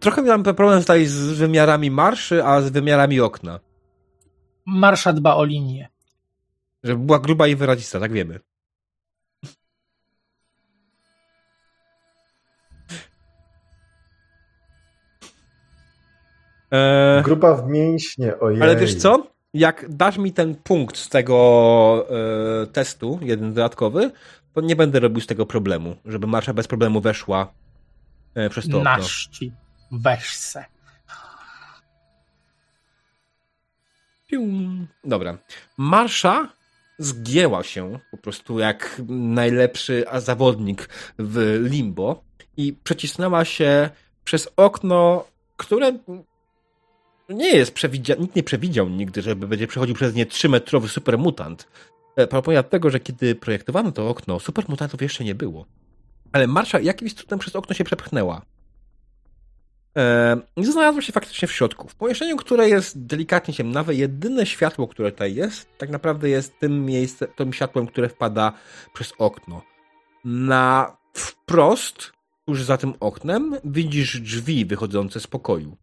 Trochę 0.00 0.22
miałem 0.22 0.42
problem 0.42 0.80
tutaj 0.80 1.06
z 1.06 1.16
wymiarami 1.32 1.90
marszy, 1.90 2.44
a 2.44 2.60
z 2.62 2.70
wymiarami 2.70 3.20
okna. 3.20 3.60
Marsza 4.66 5.12
dba 5.12 5.34
o 5.36 5.44
linię. 5.44 5.88
Żeby 6.84 7.04
była 7.06 7.18
gruba 7.18 7.46
i 7.46 7.56
wyrazista, 7.56 8.00
tak 8.00 8.12
wiemy. 8.12 8.40
Eee, 16.70 17.22
Gruba 17.22 17.54
w 17.54 17.68
mięśnie, 17.68 18.38
ojej. 18.38 18.62
ale 18.62 18.76
wiesz 18.76 18.94
co? 18.94 19.33
Jak 19.54 19.86
dasz 19.88 20.18
mi 20.18 20.32
ten 20.32 20.54
punkt 20.54 20.96
z 20.96 21.08
tego 21.08 22.06
e, 22.62 22.66
testu, 22.66 23.18
jeden 23.22 23.54
dodatkowy, 23.54 24.10
to 24.52 24.60
nie 24.60 24.76
będę 24.76 25.00
robił 25.00 25.20
z 25.20 25.26
tego 25.26 25.46
problemu, 25.46 25.96
żeby 26.04 26.26
marsza 26.26 26.54
bez 26.54 26.66
problemu 26.68 27.00
weszła 27.00 27.52
e, 28.34 28.50
przez 28.50 28.68
to 28.68 28.78
okno. 28.78 28.90
Naszci. 28.90 29.52
Weź 29.92 30.36
se. 30.36 30.64
Pium. 34.26 34.86
Dobra. 35.04 35.38
Marsza 35.76 36.48
zgięła 36.98 37.62
się 37.62 37.98
po 38.10 38.16
prostu 38.16 38.58
jak 38.58 39.02
najlepszy 39.08 40.04
zawodnik 40.18 40.88
w 41.18 41.60
limbo 41.70 42.24
i 42.56 42.72
przecisnęła 42.72 43.44
się 43.44 43.90
przez 44.24 44.48
okno, 44.56 45.24
które 45.56 45.98
nie 47.28 47.56
jest 47.56 47.74
nikt 48.18 48.36
nie 48.36 48.42
przewidział 48.42 48.88
nigdy, 48.88 49.22
żeby 49.22 49.48
będzie 49.48 49.66
przechodził 49.66 49.94
przez 49.94 50.14
nie 50.14 50.26
3-metrowy 50.26 50.88
supermutant. 50.88 51.68
E, 52.16 52.26
Pomimo 52.26 52.62
tego, 52.62 52.90
że 52.90 53.00
kiedy 53.00 53.34
projektowano 53.34 53.92
to 53.92 54.08
okno, 54.08 54.40
supermutantów 54.40 55.02
jeszcze 55.02 55.24
nie 55.24 55.34
było. 55.34 55.66
Ale 56.32 56.46
Marsza 56.46 56.80
jakimś 56.80 57.14
cudem 57.14 57.38
przez 57.38 57.56
okno 57.56 57.74
się 57.74 57.84
przepchnęła. 57.84 58.42
E, 59.96 60.36
I 60.56 60.64
znalazła 60.64 61.02
się 61.02 61.12
faktycznie 61.12 61.48
w 61.48 61.52
środku. 61.52 61.88
W 61.88 61.94
pomieszczeniu, 61.94 62.36
które 62.36 62.68
jest 62.68 63.06
delikatnie 63.06 63.54
ciemnawe, 63.54 63.94
jedyne 63.94 64.46
światło, 64.46 64.88
które 64.88 65.12
tutaj 65.12 65.34
jest, 65.34 65.78
tak 65.78 65.90
naprawdę 65.90 66.28
jest 66.28 66.58
tym 66.58 66.84
miejscem, 66.84 67.28
tym 67.36 67.52
światłem, 67.52 67.86
które 67.86 68.08
wpada 68.08 68.52
przez 68.94 69.12
okno. 69.18 69.62
Na 70.24 70.96
wprost, 71.12 72.12
tuż 72.46 72.62
za 72.62 72.76
tym 72.76 72.94
oknem, 73.00 73.56
widzisz 73.64 74.20
drzwi 74.20 74.66
wychodzące 74.66 75.20
z 75.20 75.26
pokoju. 75.26 75.76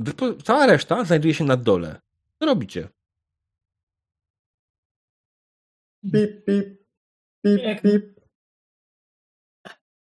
Wypo- 0.00 0.42
cała 0.42 0.66
reszta 0.66 1.04
znajduje 1.04 1.34
się 1.34 1.44
na 1.44 1.56
dole. 1.56 2.00
Co 2.40 2.46
robicie? 2.46 2.88
Pip, 6.12 6.44
pip, 6.44 6.78
pip, 7.42 7.82
pip. 7.82 8.20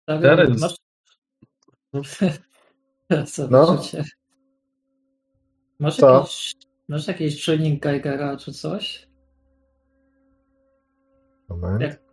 Tak, 0.04 0.22
Teraz- 0.22 0.60
masz... 0.60 0.76
Co, 3.32 3.48
No. 3.48 3.82
Masz 5.78 5.96
Co? 5.96 6.18
jakiś, 6.20 6.54
masz 6.88 7.08
jakiś 7.08 7.44
czujnik 7.44 7.82
Geigera 7.82 8.36
czy 8.36 8.52
coś? 8.52 9.08
Moment. 11.48 11.82
Jak- 11.82 12.07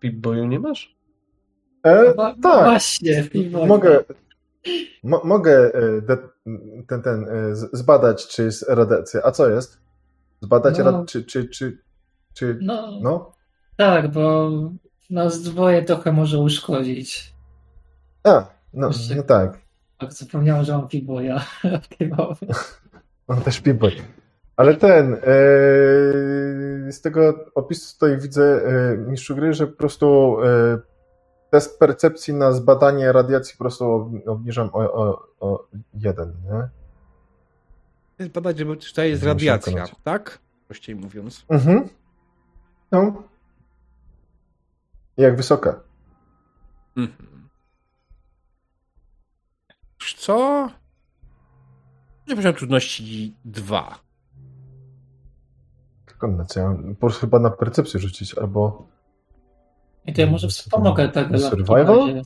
Pip-Boyu 0.00 0.46
nie 0.48 0.58
masz? 0.60 0.96
E, 1.82 2.14
Wa- 2.14 2.34
tak, 2.42 2.64
Właśnie, 2.64 3.22
w 3.22 3.52
mogę, 3.66 4.04
mo, 5.02 5.20
mogę 5.24 5.74
e, 5.74 6.02
de, 6.02 6.16
ten, 6.88 7.02
ten, 7.02 7.24
e, 7.28 7.56
z- 7.56 7.70
zbadać, 7.72 8.26
czy 8.28 8.42
jest 8.42 8.68
radiacja. 8.68 9.20
A 9.24 9.30
co 9.30 9.48
jest? 9.50 9.80
Zbadać, 10.40 10.78
No. 10.78 11.04
czy, 11.04 11.24
czy, 11.24 11.48
czy, 11.48 11.78
czy, 12.34 12.58
No, 12.62 12.98
no? 13.02 13.32
tak, 13.76 14.12
bo 14.12 14.50
nas 15.10 15.42
dwoje 15.42 15.82
trochę 15.82 16.12
może 16.12 16.38
uszkodzić. 16.38 17.34
A, 18.24 18.46
no, 18.74 18.90
no 19.16 19.22
tak. 19.22 19.58
Tak, 19.98 20.12
zapomniałem, 20.12 20.64
że 20.64 20.72
mam 20.72 20.88
piwoja. 20.88 21.44
Piwowy. 21.98 22.46
On 23.28 23.40
też 23.40 23.60
piboy. 23.60 23.92
Ale 24.60 24.76
ten, 24.76 25.14
e, 25.14 25.18
z 26.92 27.00
tego 27.00 27.44
opisu 27.54 27.94
tutaj 27.94 28.18
widzę, 28.18 28.62
e, 28.66 28.96
mistrzu 28.96 29.36
gry, 29.36 29.54
że 29.54 29.66
po 29.66 29.76
prostu 29.76 30.36
e, 30.44 30.78
test 31.50 31.78
percepcji 31.78 32.34
na 32.34 32.52
zbadanie 32.52 33.12
radiacji 33.12 33.52
po 33.58 33.64
prostu 33.64 33.84
ob- 33.84 34.28
obniżam 34.28 34.70
o, 34.72 34.92
o, 34.92 35.26
o 35.40 35.66
jeden, 35.94 36.34
nie? 38.18 38.28
Badać, 38.28 38.56
czy 38.78 38.94
to 38.94 39.02
jest 39.02 39.22
radiacja, 39.22 39.86
tak? 40.04 40.38
Prościej 40.66 40.96
mówiąc. 40.96 41.44
Mhm. 41.48 41.88
No. 42.92 43.22
Jak 45.16 45.36
wysoka? 45.36 45.80
Mhm. 46.96 47.48
Co? 50.16 50.68
Nie 52.28 52.36
poziom 52.36 52.54
trudności 52.54 53.34
2. 53.44 54.09
Kombinacja. 56.20 56.76
Po 56.88 57.00
prostu 57.00 57.20
chyba 57.20 57.38
na 57.38 57.50
percepcję 57.50 58.00
rzucić, 58.00 58.38
albo... 58.38 58.86
I 60.06 60.12
to 60.12 60.20
ja 60.20 60.30
może 60.30 60.48
wspomogę 60.48 61.08
tego. 61.08 61.38
Survival? 61.38 62.22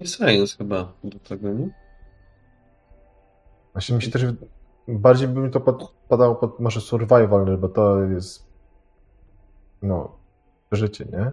I 0.00 0.06
Science 0.06 0.56
chyba 0.56 0.92
do 1.04 1.18
tego, 1.18 1.52
nie? 1.52 1.68
Właśnie 3.72 3.96
mi 3.96 4.02
się 4.02 4.10
też... 4.10 4.22
Bardziej 4.88 5.28
by 5.28 5.40
mi 5.40 5.50
to 5.50 5.60
podpadało 5.60 6.34
pod 6.34 6.60
może 6.60 6.80
survival, 6.80 7.58
bo 7.58 7.68
to 7.68 8.02
jest... 8.02 8.48
No... 9.82 10.18
Życie, 10.72 11.06
nie? 11.12 11.32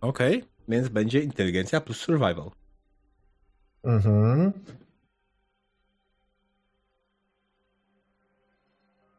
Okej, 0.00 0.44
więc 0.68 0.88
będzie 0.88 1.20
inteligencja 1.20 1.80
plus 1.80 2.00
survival. 2.00 2.50
Mhm. 3.84 4.52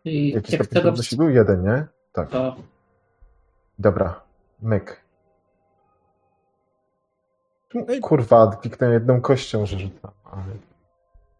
I 0.05 0.31
Jaki 0.31 0.51
jak 0.51 0.65
stopień 0.65 0.83
tego 0.83 0.97
był? 1.17 1.29
Jeden, 1.29 1.63
nie? 1.63 1.85
Tak. 2.13 2.29
to 2.29 2.55
Dobra. 3.79 4.21
Myk. 4.61 5.05
Ej. 7.87 7.99
Kurwa, 7.99 8.55
kliknę 8.61 8.89
jedną 8.89 9.21
kością, 9.21 9.65
że 9.65 9.79
rzucam, 9.79 10.11
ale... 10.23 10.43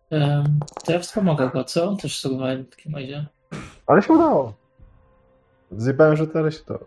em, 0.10 0.60
to 0.86 0.92
ja 0.92 1.00
wspomogę 1.00 1.50
go, 1.50 1.64
co? 1.64 1.90
On 1.90 1.98
też 1.98 2.20
survival 2.20 2.64
w 2.64 2.70
takim 2.70 2.96
razie. 2.96 3.26
Ale 3.88 4.02
się 4.02 4.14
udało. 4.14 4.54
Zjebałem 5.72 6.16
rzut, 6.16 6.36
ale 6.36 6.52
się 6.52 6.64
to... 6.64 6.80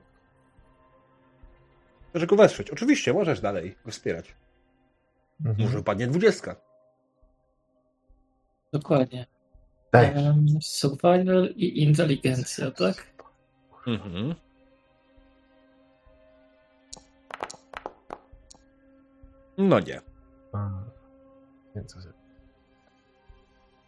Możesz 2.14 2.28
go 2.28 2.36
wesprzeć. 2.36 2.70
Oczywiście, 2.70 3.12
możesz 3.12 3.40
dalej 3.40 3.76
go 3.84 3.90
wspierać. 3.90 4.34
Mhm. 5.44 5.64
Może 5.66 5.78
upadnie 5.78 6.06
dwudziestka. 6.06 6.56
Dokładnie. 8.72 9.26
Daj. 9.92 10.06
Em, 10.06 10.46
survival 10.60 11.48
i 11.56 11.82
inteligencja, 11.82 12.70
tak? 12.70 13.06
Mhm. 13.86 14.34
No 19.58 19.80
nie. 19.80 20.00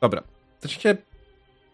Dobra. 0.00 0.22
Zaczniecie 0.60 0.96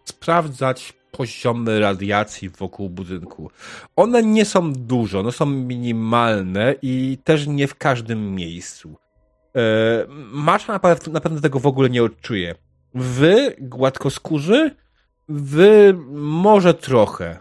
sprawdzać 0.05 0.93
poziomy 1.13 1.81
radiacji 1.81 2.49
wokół 2.49 2.91
budynku. 2.91 3.51
One 3.97 4.23
nie 4.23 4.45
są 4.45 4.73
duże, 4.73 5.21
one 5.21 5.33
są 5.33 5.47
minimalne 5.47 6.75
i 6.83 7.19
też 7.25 7.47
nie 7.47 7.69
w 7.69 7.75
każdym 7.75 8.35
miejscu. 8.35 8.97
E, 9.57 10.07
pewno, 10.79 11.13
na 11.13 11.21
pewno 11.21 11.41
tego 11.41 11.59
w 11.59 11.67
ogóle 11.67 11.91
nie 11.91 12.03
odczuje. 12.03 12.55
Wy, 12.97 13.57
gładkoskórzy, 13.59 14.77
wy 15.29 15.95
może 16.11 16.75
trochę. 16.75 17.39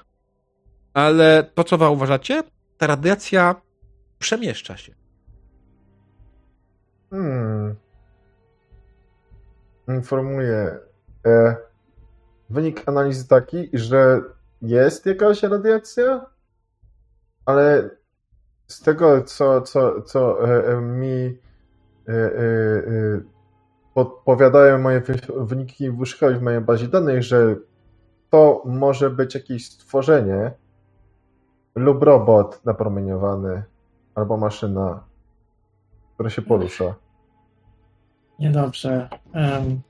Ale 0.94 1.44
to, 1.56 1.64
co 1.64 1.78
zauważacie, 1.78 2.44
ta 2.78 2.88
radiacja 2.88 3.56
przemieszcza 4.20 4.78
się. 4.78 4.94
Hmm. 7.10 7.76
Informuję. 9.88 10.80
E, 11.26 11.56
wynik 12.50 12.84
analizy 12.86 13.28
taki, 13.28 13.70
że 13.74 14.22
jest 14.62 15.06
jakaś 15.06 15.44
radiacja, 15.44 16.26
ale 17.46 17.90
z 18.68 18.82
tego, 18.82 19.22
co, 19.22 19.62
co, 19.62 20.02
co 20.02 20.50
e, 20.50 20.68
e, 20.68 20.82
mi 20.82 21.40
e, 22.08 22.14
e, 22.14 22.14
e, 22.14 23.35
podpowiadają 23.96 24.80
moje 24.80 25.02
wy- 25.02 25.46
wyniki 25.46 25.92
wyszukań 25.92 26.40
w 26.40 26.42
mojej 26.42 26.62
bazie 26.62 26.88
danych, 26.88 27.24
że 27.24 27.56
to 28.30 28.64
może 28.66 29.10
być 29.10 29.36
jakieś 29.36 29.66
stworzenie 29.66 30.52
lub 31.76 32.04
robot 32.04 32.66
napromieniowany 32.66 33.64
albo 34.16 34.38
maszyna, 34.38 35.04
która 36.14 36.30
się 36.30 36.42
porusza. 36.42 36.96
Niedobrze. 38.40 39.10
Um, 39.34 39.82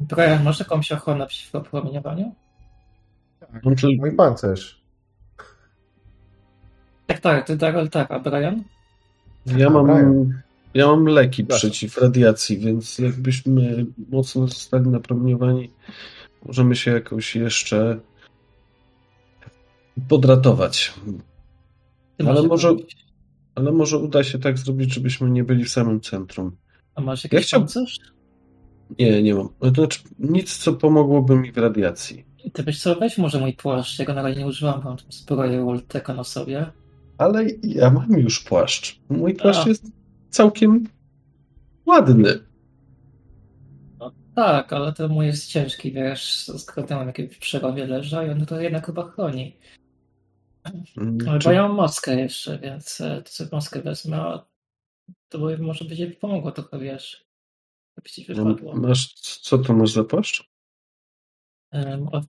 Brian, 0.00 0.44
masz 0.44 0.58
jakąś 0.60 0.92
ochronę 0.92 1.26
przeciwko 1.26 1.60
promieniowaniu? 1.60 2.34
On 3.64 3.76
czy... 3.76 3.86
Mój 3.98 4.16
pancerz. 4.16 4.84
Tak, 7.06 7.20
tak, 7.20 7.46
ty 7.46 7.56
Darrell, 7.56 7.90
tak, 7.90 8.10
a 8.10 8.20
Brian? 8.20 8.62
Ja 9.46 9.70
mam, 9.70 9.86
Brian. 9.86 10.42
Ja 10.74 10.86
mam 10.86 11.04
leki 11.06 11.44
Proszę. 11.44 11.60
przeciw 11.70 11.98
radiacji, 11.98 12.58
więc 12.58 12.98
jakbyśmy 12.98 13.86
mocno 14.10 14.48
zostali 14.48 14.88
napromieniowani, 14.88 15.70
możemy 16.46 16.76
się 16.76 16.90
jakoś 16.90 17.36
jeszcze 17.36 18.00
podratować. 20.08 20.94
Ale 22.26 22.42
może- 22.42 22.74
Ale 23.54 23.72
może 23.72 23.98
uda 23.98 24.24
się 24.24 24.38
tak 24.38 24.58
zrobić, 24.58 24.94
żebyśmy 24.94 25.30
nie 25.30 25.44
byli 25.44 25.64
w 25.64 25.70
samym 25.70 26.00
centrum. 26.00 26.56
A 26.94 27.00
masz 27.00 27.32
Ja 27.32 27.40
chciał- 27.40 27.60
pancerz? 27.60 27.98
Nie, 28.98 29.22
nie 29.22 29.34
mam. 29.34 29.48
To 29.60 29.68
znaczy, 29.70 30.00
nic, 30.18 30.56
co 30.58 30.72
pomogłoby 30.72 31.36
mi 31.36 31.52
w 31.52 31.58
radiacji. 31.58 32.24
Ty 32.52 32.62
byś 32.62 32.82
co, 32.82 32.94
weź 32.94 33.18
może 33.18 33.40
mój 33.40 33.52
płaszcz, 33.52 33.98
ja 33.98 34.04
go 34.04 34.14
na 34.14 34.22
razie 34.22 34.40
nie 34.40 34.46
używam, 34.46 34.80
bo 34.82 34.88
mam 34.88 34.98
zbroję 35.10 35.64
Ulteka 35.64 36.14
na 36.14 36.24
sobie. 36.24 36.66
Ale 37.18 37.44
ja 37.62 37.90
mam 37.90 38.12
już 38.12 38.40
płaszcz. 38.44 39.00
Mój 39.08 39.34
płaszcz 39.34 39.66
A. 39.66 39.68
jest 39.68 39.84
całkiem 40.34 40.84
ładny. 41.86 42.38
Tak, 44.34 44.72
ale 44.72 44.92
ten 44.92 45.10
mój 45.10 45.26
jest 45.26 45.46
ciężki, 45.46 45.92
wiesz, 45.92 46.50
skoro 46.58 46.86
tam 46.86 47.06
jakieś 47.06 47.36
w 47.36 47.38
przerowie 47.38 47.86
leża 47.86 48.24
i 48.24 48.30
on 48.30 48.46
to 48.46 48.60
jednak 48.60 48.86
chyba 48.86 49.10
chroni. 49.10 49.56
Mm, 50.96 51.18
Ale 51.28 51.38
czy- 51.38 51.54
mam 51.54 51.74
maskę 51.74 52.20
jeszcze, 52.20 52.58
więc 52.58 53.00
e, 53.00 53.22
to 53.22 53.30
sobie 53.30 53.50
maskę 53.52 53.82
wezmę, 53.82 54.16
a 54.16 54.46
to 55.28 55.38
by 55.38 55.58
może 55.58 55.84
będzie 55.84 56.10
pomogło 56.10 56.52
trochę, 56.52 56.78
wiesz. 56.78 57.24
Żeby 57.96 58.08
ci 58.08 58.24
wypadło. 58.24 58.76
Masz, 58.76 59.14
co 59.20 59.58
tu 59.58 59.74
masz 59.74 59.90
za 59.90 60.04
płaszcz? 60.04 60.44
Um, 61.72 62.08
od 62.08 62.24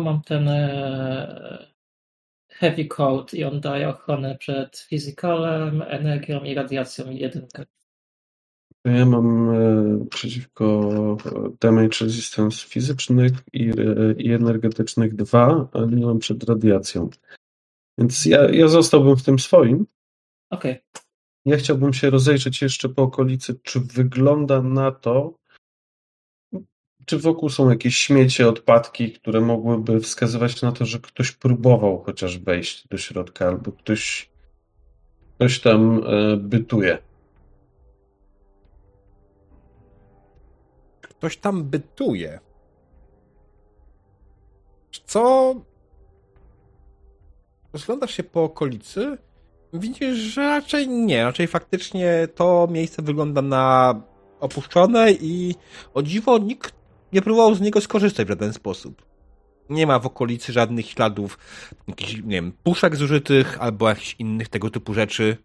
mam 0.00 0.22
ten 0.22 0.48
e, 0.48 1.69
heavy 2.60 2.84
coat 2.84 3.34
i 3.34 3.44
on 3.44 3.60
daje 3.60 3.88
ochronę 3.88 4.38
przed 4.38 4.78
fizykalem, 4.78 5.82
energią 5.82 6.44
i 6.44 6.54
radiacją 6.54 7.10
jedynkę. 7.10 7.64
Ja 8.84 9.06
mam 9.06 9.50
e, 9.50 10.06
przeciwko 10.10 11.16
damage 11.60 11.98
resistance 12.00 12.66
fizycznych 12.66 13.32
i, 13.52 13.70
e, 13.70 14.12
i 14.18 14.32
energetycznych 14.32 15.16
dwa, 15.16 15.68
ale 15.72 15.86
nie 15.86 16.06
mam 16.06 16.18
przed 16.18 16.44
radiacją. 16.44 17.10
Więc 17.98 18.24
ja, 18.24 18.50
ja 18.50 18.68
zostałbym 18.68 19.16
w 19.16 19.22
tym 19.22 19.38
swoim. 19.38 19.86
Okej. 20.50 20.78
Ja 21.44 21.56
chciałbym 21.56 21.92
się 21.92 22.10
rozejrzeć 22.10 22.62
jeszcze 22.62 22.88
po 22.88 23.02
okolicy, 23.02 23.60
czy 23.62 23.80
wygląda 23.80 24.62
na 24.62 24.90
to, 24.90 25.34
czy 27.10 27.18
wokół 27.18 27.48
są 27.48 27.70
jakieś 27.70 27.96
śmiecie, 27.96 28.48
odpadki, 28.48 29.12
które 29.12 29.40
mogłyby 29.40 30.00
wskazywać 30.00 30.62
na 30.62 30.72
to, 30.72 30.84
że 30.86 30.98
ktoś 30.98 31.32
próbował 31.32 32.02
chociaż 32.02 32.38
wejść 32.38 32.88
do 32.88 32.98
środka, 32.98 33.46
albo 33.46 33.72
ktoś, 33.72 34.30
ktoś 35.36 35.60
tam 35.60 36.02
e, 36.06 36.36
bytuje. 36.36 36.98
Ktoś 41.00 41.36
tam 41.36 41.64
bytuje. 41.64 42.40
Co? 45.04 45.54
Rozglądasz 47.72 48.14
się 48.14 48.22
po 48.22 48.44
okolicy, 48.44 49.18
widzisz, 49.72 50.16
że 50.18 50.40
raczej 50.40 50.88
nie. 50.88 51.24
Raczej 51.24 51.46
faktycznie 51.46 52.28
to 52.34 52.68
miejsce 52.70 53.02
wygląda 53.02 53.42
na 53.42 53.94
opuszczone 54.40 55.12
i 55.12 55.54
o 55.94 56.02
dziwo 56.02 56.38
nikt 56.38 56.79
nie 57.12 57.22
próbował 57.22 57.54
z 57.54 57.60
niego 57.60 57.80
skorzystać 57.80 58.26
w 58.26 58.28
żaden 58.30 58.52
sposób. 58.52 59.02
Nie 59.70 59.86
ma 59.86 59.98
w 59.98 60.06
okolicy 60.06 60.52
żadnych 60.52 60.86
śladów, 60.86 61.38
jakichś, 61.88 62.14
nie 62.14 62.22
wiem, 62.22 62.52
puszek 62.62 62.96
zużytych 62.96 63.60
albo 63.60 63.88
jakichś 63.88 64.16
innych 64.18 64.48
tego 64.48 64.70
typu 64.70 64.94
rzeczy. 64.94 65.36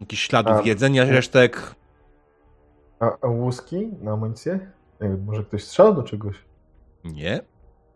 Jakichś 0.00 0.22
śladów 0.22 0.56
A- 0.56 0.62
jedzenia, 0.62 1.04
resztek. 1.04 1.74
A, 3.00 3.10
a 3.22 3.26
łuski 3.26 3.88
na 4.00 4.12
amunicję? 4.12 4.72
Nie 5.00 5.08
wiem, 5.08 5.24
może 5.24 5.44
ktoś 5.44 5.64
strzelał 5.64 5.94
do 5.94 6.02
czegoś? 6.02 6.36
Nie, 7.04 7.40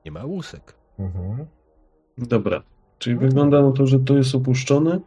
nie 0.05 0.11
ma 0.11 0.25
łusek. 0.25 0.75
Mhm. 0.99 1.47
Dobra, 2.19 2.63
czyli 2.99 3.17
wygląda 3.17 3.63
na 3.63 3.73
to, 3.73 3.87
że 3.87 3.99
to 3.99 4.17
jest 4.17 4.35
opuszczone. 4.35 5.01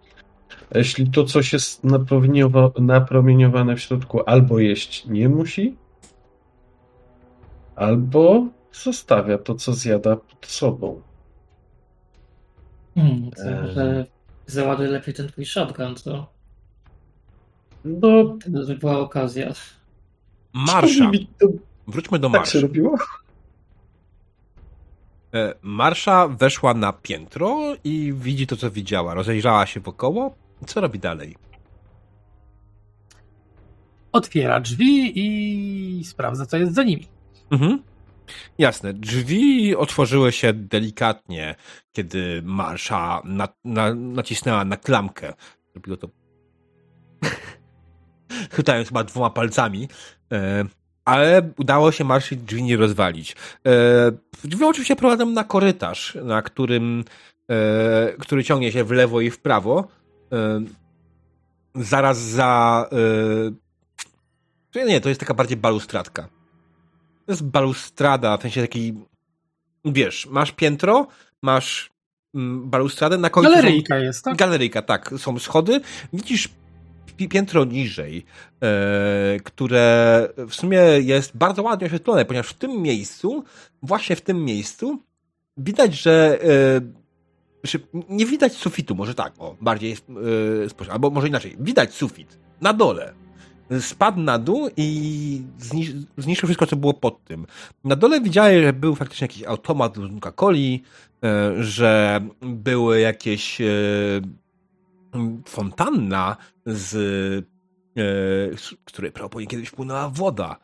Jeśli 0.75 1.11
to 1.11 1.23
coś 1.23 1.53
jest 1.53 1.83
napromieniowa- 1.83 2.81
napromieniowane 2.81 3.75
w 3.75 3.79
środku, 3.79 4.19
albo 4.25 4.59
jeść 4.59 5.05
nie 5.05 5.29
musi, 5.29 5.75
albo 7.75 8.45
zostawia 8.83 9.37
to, 9.37 9.55
co 9.55 9.73
zjada 9.73 10.15
pod 10.15 10.45
sobą. 10.45 11.01
Hmm, 12.95 13.31
to 13.31 13.41
Em. 13.43 13.61
może 13.65 14.05
załaduj 14.45 14.87
lepiej 14.87 15.13
ten 15.13 15.27
twój 15.27 15.45
shotgun, 15.45 15.95
co? 15.95 16.27
No, 17.85 18.23
To 18.23 18.49
by 18.65 18.75
była 18.75 18.99
okazja. 18.99 19.53
Marsza. 20.53 21.11
To 21.39 21.47
Wróćmy 21.87 22.19
do 22.19 22.29
tak 22.29 22.45
się 22.45 22.59
robiło? 22.61 22.95
E, 25.33 25.53
Marsza 25.61 26.27
weszła 26.27 26.73
na 26.73 26.93
piętro 26.93 27.75
i 27.83 28.13
widzi 28.15 28.47
to, 28.47 28.57
co 28.57 28.71
widziała. 28.71 29.13
Rozejrzała 29.13 29.65
się 29.65 29.79
wokoło. 29.79 30.35
Co 30.65 30.81
robi 30.81 30.99
dalej? 30.99 31.35
Otwiera 34.11 34.59
drzwi 34.59 35.11
i 35.15 36.03
sprawdza, 36.03 36.45
co 36.45 36.57
jest 36.57 36.73
za 36.73 36.83
nimi. 36.83 37.07
Mhm. 37.51 37.83
Jasne. 38.57 38.93
Drzwi 38.93 39.75
otworzyły 39.75 40.31
się 40.31 40.53
delikatnie, 40.53 41.55
kiedy 41.91 42.41
Marsza 42.45 43.21
na, 43.25 43.47
na, 43.65 43.93
nacisnęła 43.93 44.65
na 44.65 44.77
klamkę. 44.77 45.33
Zrobiło 45.73 45.97
to. 45.97 46.07
Chytając 48.55 48.87
chyba 48.87 49.03
dwoma 49.03 49.29
palcami. 49.29 49.87
E, 50.31 50.65
ale 51.05 51.49
udało 51.57 51.91
się 51.91 52.03
Marszy 52.03 52.35
drzwi 52.35 52.63
nie 52.63 52.77
rozwalić. 52.77 53.35
E, 53.65 54.11
drzwi 54.43 54.63
oczywiście 54.65 54.95
prowadzą 54.95 55.25
na 55.25 55.43
korytarz, 55.43 56.17
na 56.23 56.41
którym, 56.41 57.03
e, 57.49 58.13
który 58.19 58.43
ciągnie 58.43 58.71
się 58.71 58.83
w 58.83 58.91
lewo 58.91 59.21
i 59.21 59.29
w 59.29 59.39
prawo. 59.39 59.87
E, 60.33 60.61
zaraz 61.75 62.17
za. 62.17 62.89
E, 64.75 64.85
nie, 64.85 65.01
to 65.01 65.09
jest 65.09 65.19
taka 65.19 65.33
bardziej 65.33 65.57
balustradka. 65.57 66.21
To 67.25 67.31
jest 67.31 67.43
balustrada, 67.43 68.37
w 68.37 68.41
sensie 68.41 68.61
taki. 68.61 68.93
Wiesz, 69.85 70.25
masz 70.25 70.51
piętro, 70.51 71.07
masz 71.41 71.91
mm, 72.35 72.69
balustradę, 72.69 73.17
na 73.17 73.29
końcu. 73.29 73.49
są- 73.49 73.55
Galeryjka 73.55 73.97
jest, 73.97 74.25
tak? 74.25 74.37
Galeryjka, 74.37 74.81
tak. 74.81 75.13
Są 75.17 75.39
schody. 75.39 75.81
Widzisz 76.13 76.49
piętro 77.29 77.65
niżej, 77.65 78.25
e, 78.61 79.39
które 79.43 80.27
w 80.37 80.55
sumie 80.55 80.79
jest 81.01 81.37
bardzo 81.37 81.63
ładnie 81.63 81.87
oświetlone, 81.87 82.25
ponieważ 82.25 82.49
w 82.49 82.53
tym 82.53 82.81
miejscu, 82.81 83.43
właśnie 83.83 84.15
w 84.15 84.21
tym 84.21 84.45
miejscu, 84.45 84.99
widać, 85.57 85.93
że 85.93 86.39
e, 86.43 86.81
nie 88.09 88.25
widać 88.25 88.53
sufitu, 88.53 88.95
może 88.95 89.15
tak, 89.15 89.33
o, 89.39 89.55
bardziej 89.61 89.91
e, 89.91 90.69
spojrzę, 90.69 90.91
albo 90.91 91.09
może 91.09 91.27
inaczej, 91.27 91.55
widać 91.59 91.93
sufit 91.93 92.37
na 92.61 92.73
dole. 92.73 93.13
Spadł 93.79 94.19
na 94.19 94.39
dół 94.39 94.69
i 94.77 95.41
znisz, 95.57 95.91
zniszczył 96.17 96.47
wszystko, 96.47 96.67
co 96.67 96.75
było 96.75 96.93
pod 96.93 97.23
tym. 97.23 97.47
Na 97.83 97.95
dole 97.95 98.21
widziałem, 98.21 98.63
że 98.63 98.73
był 98.73 98.95
faktycznie 98.95 99.25
jakiś 99.25 99.43
automat 99.43 99.95
z 99.95 99.99
e, 101.23 101.63
że 101.63 102.21
były 102.41 102.99
jakieś 102.99 103.61
fontanna, 105.45 106.37
z 106.65 106.95
e, 107.97 108.75
której 108.85 109.11
prawdopodobnie 109.11 109.47
kiedyś 109.47 109.71
płynęła 109.71 110.09
woda. 110.09 110.55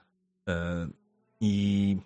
E, 0.48 0.88
I 1.42 1.98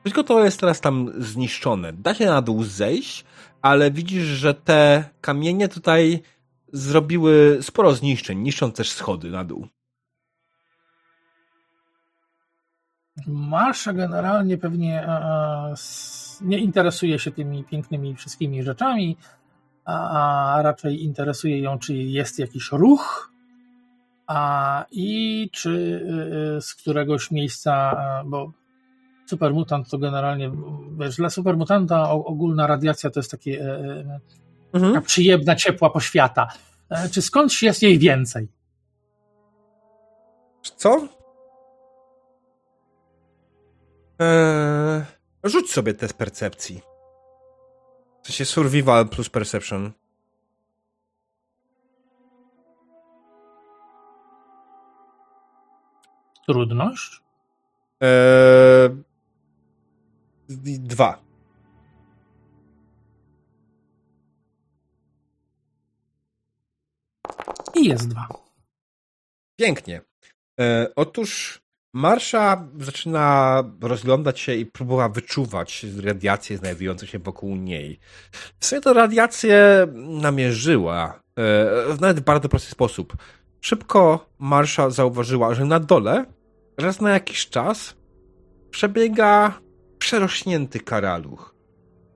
wszystko 0.00 0.24
to 0.24 0.44
jest 0.44 0.60
teraz 0.60 0.80
tam 0.80 1.12
zniszczone. 1.18 1.92
Da 1.92 2.14
się 2.14 2.26
na 2.26 2.42
dół 2.42 2.64
zejść, 2.64 3.24
ale 3.62 3.90
widzisz, 3.90 4.24
że 4.24 4.54
te 4.54 5.04
kamienie 5.20 5.68
tutaj 5.68 6.22
zrobiły 6.72 7.58
sporo 7.62 7.94
zniszczeń, 7.94 8.38
niszcząc 8.38 8.74
też 8.74 8.90
schody 8.90 9.30
na 9.30 9.44
dół. 9.44 9.68
Marsza 13.26 13.92
generalnie 13.92 14.58
pewnie 14.58 15.02
e, 15.02 15.08
e, 15.08 15.74
nie 16.40 16.58
interesuje 16.58 17.18
się 17.18 17.30
tymi 17.30 17.64
pięknymi 17.64 18.16
wszystkimi 18.16 18.62
rzeczami, 18.62 19.16
a, 19.86 20.56
a 20.56 20.62
raczej 20.62 21.04
interesuje 21.04 21.60
ją, 21.60 21.78
czy 21.78 21.94
jest 21.94 22.38
jakiś 22.38 22.72
ruch 22.72 23.32
a, 24.26 24.84
i 24.90 25.50
czy 25.52 26.00
e, 26.52 26.56
e, 26.56 26.60
z 26.60 26.74
któregoś 26.74 27.30
miejsca, 27.30 27.96
bo 28.26 28.52
supermutant 29.26 29.90
to 29.90 29.98
generalnie, 29.98 30.50
wiesz, 30.98 31.16
dla 31.16 31.30
supermutanta 31.30 32.10
ogólna 32.10 32.66
radiacja 32.66 33.10
to 33.10 33.20
jest 33.20 33.30
takie 33.30 33.60
e, 33.60 34.20
e, 34.74 34.80
taka 34.80 35.00
przyjemna, 35.00 35.56
ciepła 35.56 35.90
poświata. 35.90 36.48
E, 36.90 37.08
Czy 37.08 37.22
skądś 37.22 37.62
jest 37.62 37.82
jej 37.82 37.98
więcej? 37.98 38.48
Co? 40.76 41.08
Eee, 44.18 45.04
rzuć 45.44 45.72
sobie 45.72 45.94
test 45.94 46.14
percepcji. 46.18 46.80
W 48.26 48.28
sensie 48.28 48.44
survival 48.44 49.08
plus 49.08 49.28
perception. 49.28 49.92
Trudność? 56.46 57.22
Eee, 58.00 58.90
dwa. 60.78 61.18
I 67.74 67.84
jest 67.84 68.08
dwa. 68.08 68.28
Pięknie. 69.56 70.00
E, 70.60 70.94
otóż 70.96 71.60
Marsza 71.96 72.64
zaczyna 72.80 73.64
rozglądać 73.80 74.40
się 74.40 74.54
i 74.54 74.66
próbowała 74.66 75.08
wyczuwać 75.08 75.86
radiację 76.04 76.56
znajdującą 76.56 77.06
się 77.06 77.18
wokół 77.18 77.56
niej. 77.56 77.98
W 78.60 78.66
sumie 78.66 78.80
to 78.80 78.92
radiację 78.92 79.86
namierzyła 79.94 81.14
e, 81.14 81.94
w 81.94 82.00
nawet 82.00 82.20
bardzo 82.20 82.48
prosty 82.48 82.70
sposób. 82.70 83.16
Szybko 83.60 84.26
Marsza 84.38 84.90
zauważyła, 84.90 85.54
że 85.54 85.64
na 85.64 85.80
dole 85.80 86.24
raz 86.78 87.00
na 87.00 87.10
jakiś 87.10 87.48
czas 87.48 87.94
przebiega 88.70 89.60
przerośnięty 89.98 90.80
karaluch. 90.80 91.54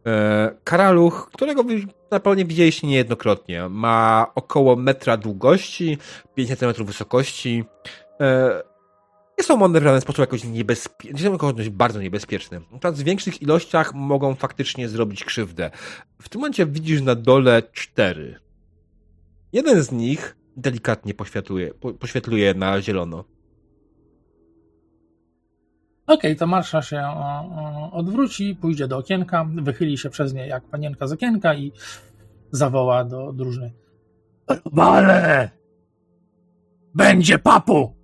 E, 0.07 0.51
karaluch, 0.65 1.31
którego 1.35 1.65
wy 1.65 1.87
na 2.11 2.21
pewno 2.21 2.45
widzieliście 2.45 2.87
niejednokrotnie, 2.87 3.69
ma 3.69 4.27
około 4.35 4.77
metra 4.77 5.17
długości, 5.17 5.99
5 6.35 6.59
cm 6.59 6.85
wysokości. 6.85 7.65
Nie 9.41 9.45
są 9.45 9.63
one 9.63 9.81
w 9.81 9.85
żaden 9.85 10.01
sposób 10.01 10.19
jakoś 10.19 10.45
niebezpieczne, 10.45 11.13
nie 11.13 11.27
są 11.27 11.33
jakoś 11.33 11.71
bardzo 11.71 12.01
niebezpieczne. 12.01 12.61
Natomiast 12.73 13.01
w 13.01 13.05
większych 13.05 13.43
ilościach 13.43 13.95
mogą 13.95 14.35
faktycznie 14.35 14.89
zrobić 14.89 15.25
krzywdę. 15.25 15.71
W 16.23 16.29
tym 16.29 16.41
momencie 16.41 16.67
widzisz 16.67 17.03
na 17.03 17.15
dole 17.15 17.63
cztery. 17.73 18.41
Jeden 19.53 19.83
z 19.83 19.93
nich 19.93 20.37
delikatnie 20.57 21.15
poświatluje, 21.15 21.75
po, 21.75 21.95
poświetluje 21.95 22.55
na 22.55 22.83
zielono. 22.83 23.25
Okej, 26.07 26.37
to 26.37 26.47
Marsza 26.47 26.83
się 26.83 27.05
odwróci, 27.93 28.57
pójdzie 28.61 28.89
do 28.89 28.97
okienka, 28.97 29.49
wychyli 29.63 29.99
się 29.99 30.11
przez 30.11 30.35
nie 30.35 30.47
jak 30.47 30.65
panienka 30.65 31.07
z 31.07 31.13
okienka 31.13 31.55
i 31.55 31.73
zawoła 32.51 33.05
do 33.05 33.33
drużyny. 33.33 33.73
Wale! 34.73 35.51
Będzie 36.95 37.39
papu! 37.39 38.00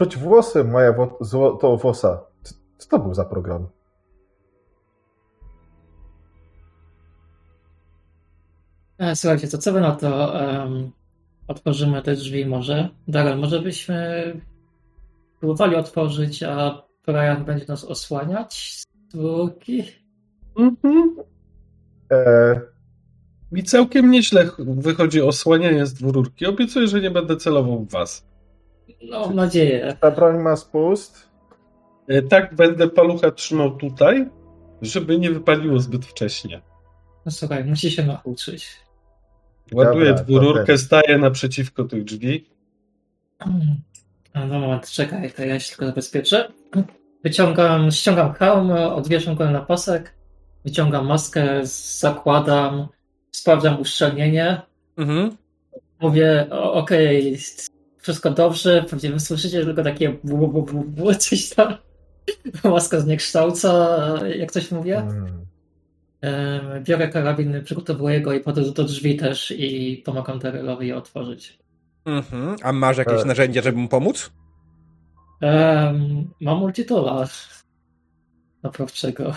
Przeciwwłosy 0.00 0.64
moja 0.64 0.92
wo- 0.92 1.18
złotowosa. 1.20 2.20
Co, 2.42 2.54
co 2.78 2.88
to 2.88 2.98
był 2.98 3.14
za 3.14 3.24
program? 3.24 3.68
E, 8.98 9.16
Słuchajcie, 9.16 9.48
to 9.48 9.58
co 9.58 9.72
wy 9.72 9.80
na 9.80 9.92
to 9.92 10.40
em, 10.40 10.90
otworzymy 11.48 12.02
te 12.02 12.14
drzwi 12.14 12.46
może? 12.46 12.88
Darren, 13.08 13.38
może 13.38 13.60
byśmy 13.62 14.32
próbowali 15.40 15.76
otworzyć, 15.76 16.42
a 16.42 16.82
Brian 17.06 17.44
będzie 17.44 17.64
nas 17.68 17.84
osłaniać 17.84 18.54
z 18.78 18.86
dwórki? 19.14 19.82
Mhm. 20.58 21.16
E, 22.12 22.60
Mi 23.52 23.62
całkiem 23.64 24.10
nieźle 24.10 24.46
ch- 24.46 24.60
wychodzi 24.60 25.22
osłanianie 25.22 25.86
z 25.86 25.94
dwururki. 25.94 26.46
Obiecuję, 26.46 26.86
że 26.88 27.00
nie 27.00 27.10
będę 27.10 27.36
celował 27.36 27.78
w 27.84 27.90
was. 27.90 28.29
No, 29.10 29.20
mam 29.20 29.36
nadzieję. 29.36 29.96
ta 30.00 30.10
broń 30.10 30.38
ma 30.38 30.56
spust. 30.56 31.28
E, 32.08 32.22
Tak 32.22 32.54
będę 32.54 32.88
palucha 32.88 33.30
trzymał 33.30 33.76
tutaj, 33.76 34.28
żeby 34.82 35.18
nie 35.18 35.30
wypaliło 35.30 35.78
zbyt 35.80 36.06
wcześnie. 36.06 36.60
No 37.26 37.32
słuchaj, 37.32 37.64
musi 37.64 37.90
się 37.90 38.06
nauczyć. 38.06 38.80
Ładuję 39.72 40.08
Dobra, 40.08 40.24
dwururkę, 40.24 40.78
staję 40.78 41.18
naprzeciwko 41.18 41.84
tych 41.84 42.04
drzwi. 42.04 42.50
No 44.34 44.46
moment, 44.46 44.90
czekaj, 44.90 45.32
to 45.32 45.44
ja 45.44 45.60
się 45.60 45.68
tylko 45.68 45.86
zabezpieczę. 45.86 46.52
Wyciągam, 47.24 47.90
ściągam 47.90 48.32
hełm, 48.32 48.70
odwieszam 48.70 49.34
go 49.34 49.50
na 49.50 49.60
pasek, 49.60 50.14
wyciągam 50.64 51.06
maskę, 51.06 51.60
zakładam, 51.98 52.88
sprawdzam 53.32 53.80
uszczelnienie. 53.80 54.62
Mhm. 54.96 55.36
Mówię, 56.00 56.46
okej, 56.50 57.38
wszystko 58.00 58.30
dobrze, 58.30 58.84
pewnie 58.90 59.10
wy 59.10 59.20
słyszycie 59.20 59.64
tylko 59.64 59.82
takie 59.82 60.10
bu, 60.24 60.48
bu, 60.48 60.62
bu, 60.62 60.84
bu, 60.84 61.14
coś 61.14 61.48
tam. 61.48 61.74
Maska 62.64 63.00
zniekształca, 63.00 63.98
jak 64.36 64.52
coś 64.52 64.70
mówię. 64.70 64.98
Mm. 64.98 65.46
Biorę 66.84 67.08
karabin, 67.08 67.64
przygotowuję 67.64 68.20
go 68.20 68.32
i 68.32 68.40
podchodzę 68.40 68.72
do 68.72 68.84
drzwi 68.84 69.16
też 69.16 69.54
i 69.56 70.02
pomagam 70.04 70.38
Darylowi 70.38 70.88
je 70.88 70.96
otworzyć. 70.96 71.58
Mhm. 72.04 72.56
A 72.62 72.72
masz 72.72 72.98
jakieś 72.98 73.22
E. 73.22 73.24
narzędzia, 73.24 73.62
żeby 73.62 73.78
mu 73.78 73.88
pomóc? 73.88 74.30
Um, 75.42 76.30
mam 76.40 76.58
multitola 76.58 77.28
naprawczego. 78.62 79.34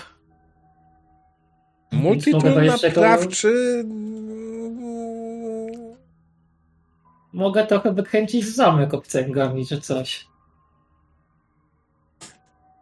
Multitool 1.92 2.66
naprawczy... 2.66 3.84
Mogę 7.34 7.68
trochę 7.68 7.94
wykręcić 7.94 8.56
zamek 8.56 8.94
obcęgami 8.94 9.66
czy 9.66 9.82
coś. 9.82 10.28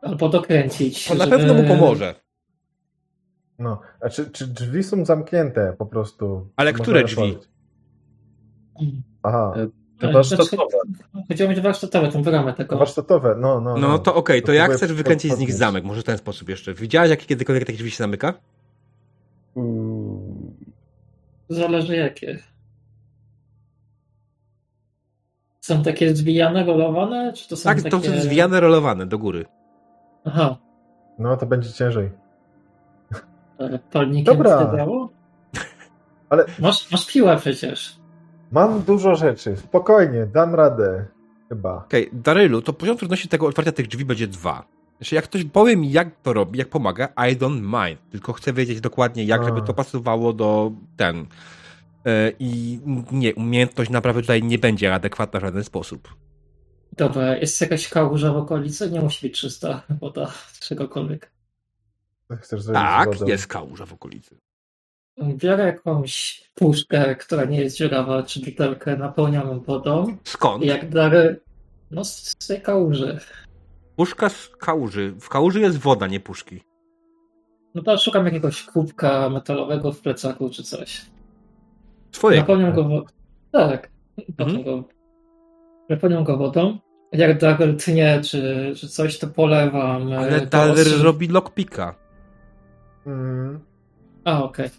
Albo 0.02 0.30
dokręcić. 0.30 1.08
To 1.08 1.16
na 1.16 1.26
żeby- 1.26 1.38
pewno 1.38 1.54
mu 1.54 1.68
pomoże. 1.68 2.16
No, 3.60 3.80
a 4.02 4.10
czy, 4.10 4.32
czy 4.32 4.48
drzwi 4.48 4.84
są 4.84 5.06
zamknięte 5.06 5.76
po 5.78 5.86
prostu? 5.86 6.50
Ale 6.56 6.74
które 6.74 7.04
drzwi? 7.04 7.22
otworzyć? 7.22 7.50
Aha, 9.24 9.54
E, 9.58 9.68
Te 10.00 10.12
warsztatowe. 10.14 10.78
Chodziło 11.28 11.50
mi 11.50 11.60
o 11.60 11.62
warsztatowe, 11.62 12.12
tą 12.12 12.24
bramę 12.24 12.54
tego. 12.54 12.78
warsztatowe, 12.78 13.36
no, 13.40 13.62
no. 13.62 13.78
No 13.78 14.00
to 14.00 14.16
okej, 14.16 14.42
to 14.42 14.46
To 14.48 14.54
jak 14.54 14.72
chcesz 14.72 14.94
wykręcić 14.94 15.34
z 15.34 15.40
nich 15.40 15.54
zamek? 15.54 15.84
Może 15.84 16.02
w 16.02 16.04
ten 16.04 16.18
sposób 16.18 16.50
jeszcze. 16.50 16.74
Widziałeś, 16.74 17.10
jak 17.10 17.20
kiedykolwiek 17.20 17.66
takie 17.66 17.78
drzwi 17.78 17.92
się 17.92 17.98
zamyka? 17.98 18.34
Zależy 21.50 21.96
jakie. 21.96 22.40
Są 25.76 25.84
takie 25.84 26.16
zwijane, 26.16 26.66
rolowane? 26.66 27.34
Czy 27.34 27.50
to 27.50 27.56
są 27.58 27.64
Tak, 27.64 27.78
takie... 27.78 27.90
to 27.90 28.00
są 28.02 28.22
zwijane, 28.22 28.60
rolowane 28.60 29.06
do 29.06 29.18
góry. 29.20 29.46
Aha, 30.26 30.58
No 31.20 31.38
to 31.38 31.46
będzie 31.46 31.74
ciężej. 31.74 32.10
palnikiem 33.92 34.38
Dobra. 34.38 34.78
Ale 36.30 36.46
Masz, 36.60 36.92
masz 36.92 37.06
piłę 37.14 37.38
przecież. 37.38 37.96
mam 38.52 38.82
dużo 38.82 39.16
rzeczy. 39.16 39.58
Spokojnie, 39.58 40.26
dam 40.26 40.56
radę. 40.56 41.06
Chyba. 41.50 41.76
Okej, 41.76 42.10
Darylu, 42.14 42.62
to 42.62 42.74
poziom 42.74 42.98
trudności 42.98 43.28
tego 43.28 43.48
otwarcia 43.48 43.72
tych 43.72 43.88
drzwi 43.88 44.06
będzie 44.06 44.28
dwa. 44.28 44.64
Znaczy, 44.98 45.16
jak 45.16 45.24
ktoś 45.26 45.44
powie 45.44 45.78
mi, 45.78 45.92
jak 45.92 46.10
to 46.24 46.34
robi, 46.34 46.60
jak 46.60 46.70
pomaga, 46.70 47.06
I 47.08 47.38
don't 47.38 47.62
mind. 47.62 48.00
Tylko 48.12 48.34
chcę 48.34 48.54
wiedzieć 48.54 48.82
dokładnie, 48.82 49.24
jak, 49.26 49.42
A. 49.42 49.44
żeby 49.44 49.62
to 49.62 49.74
pasowało 49.74 50.34
do 50.34 50.72
ten. 50.98 51.26
E, 52.06 52.32
I 52.40 52.80
nie, 53.12 53.36
umiejętność 53.36 53.90
naprawy 53.92 54.22
tutaj 54.22 54.44
nie 54.44 54.58
będzie 54.60 54.94
adekwatna 54.94 55.40
w 55.40 55.44
żaden 55.44 55.64
sposób. 55.64 56.16
Dobra, 56.98 57.38
jest 57.38 57.62
jakaś 57.62 57.88
kałuża 57.90 58.34
w 58.34 58.38
okolicy? 58.38 58.92
Nie 58.92 59.02
musi 59.02 59.28
być 59.28 59.40
czysta 59.40 59.84
woda 60.02 60.32
czegokolwiek. 60.60 61.32
Chcesz 62.40 62.66
Tak, 62.74 63.10
wodą? 63.14 63.28
jest 63.28 63.48
kałuża 63.48 63.86
w 63.86 63.94
okolicy. 63.94 64.38
Biorę 65.24 65.66
jakąś 65.66 66.44
puszkę, 66.56 67.16
która 67.16 67.46
nie 67.46 67.62
jest 67.62 67.78
dziurawa, 67.78 68.24
czy 68.24 68.40
butelkę 68.40 68.98
napełnioną 68.98 69.60
wodą. 69.60 70.18
Skąd? 70.24 70.64
I 70.64 70.68
jak 70.68 70.90
dary... 70.90 71.40
No 71.92 72.06
z 72.06 72.36
z 72.40 72.48
tej 72.48 72.62
kałuży. 72.62 73.20
Puszka 73.96 74.30
z 74.30 74.50
kałuży. 74.60 75.14
W 75.20 75.30
kałuży 75.30 75.60
jest 75.60 75.78
woda, 75.78 76.08
nie 76.08 76.20
puszki. 76.20 76.62
No 77.76 77.82
to 77.82 77.98
szukam 77.98 78.26
jakiegoś 78.26 78.64
kubka 78.64 79.30
metalowego 79.30 79.92
w 79.92 80.00
plecaku 80.02 80.50
czy 80.50 80.64
coś. 80.64 81.02
Twojego. 82.12 82.42
Napełniam 82.42 82.74
go 82.74 82.84
wodą. 82.84 83.06
Tak. 83.52 83.90
Napełniam 84.30 84.58
Mhm. 84.60 84.64
go, 84.82 84.88
napełniam 85.90 86.24
go 86.24 86.38
wodą. 86.38 86.78
Jak 87.12 87.38
Daryl 87.40 87.78
tnie 87.78 88.22
czy, 88.24 88.74
czy 88.78 88.88
coś, 88.90 89.20
to 89.20 89.28
polewam. 89.28 90.14
e, 90.14 90.18
Ale 90.18 90.48
ostrzy- 90.74 91.04
robi 91.04 91.28
lockpicka. 91.28 91.96
Mm, 93.06 93.60
A, 94.26 94.44
okej. 94.44 94.70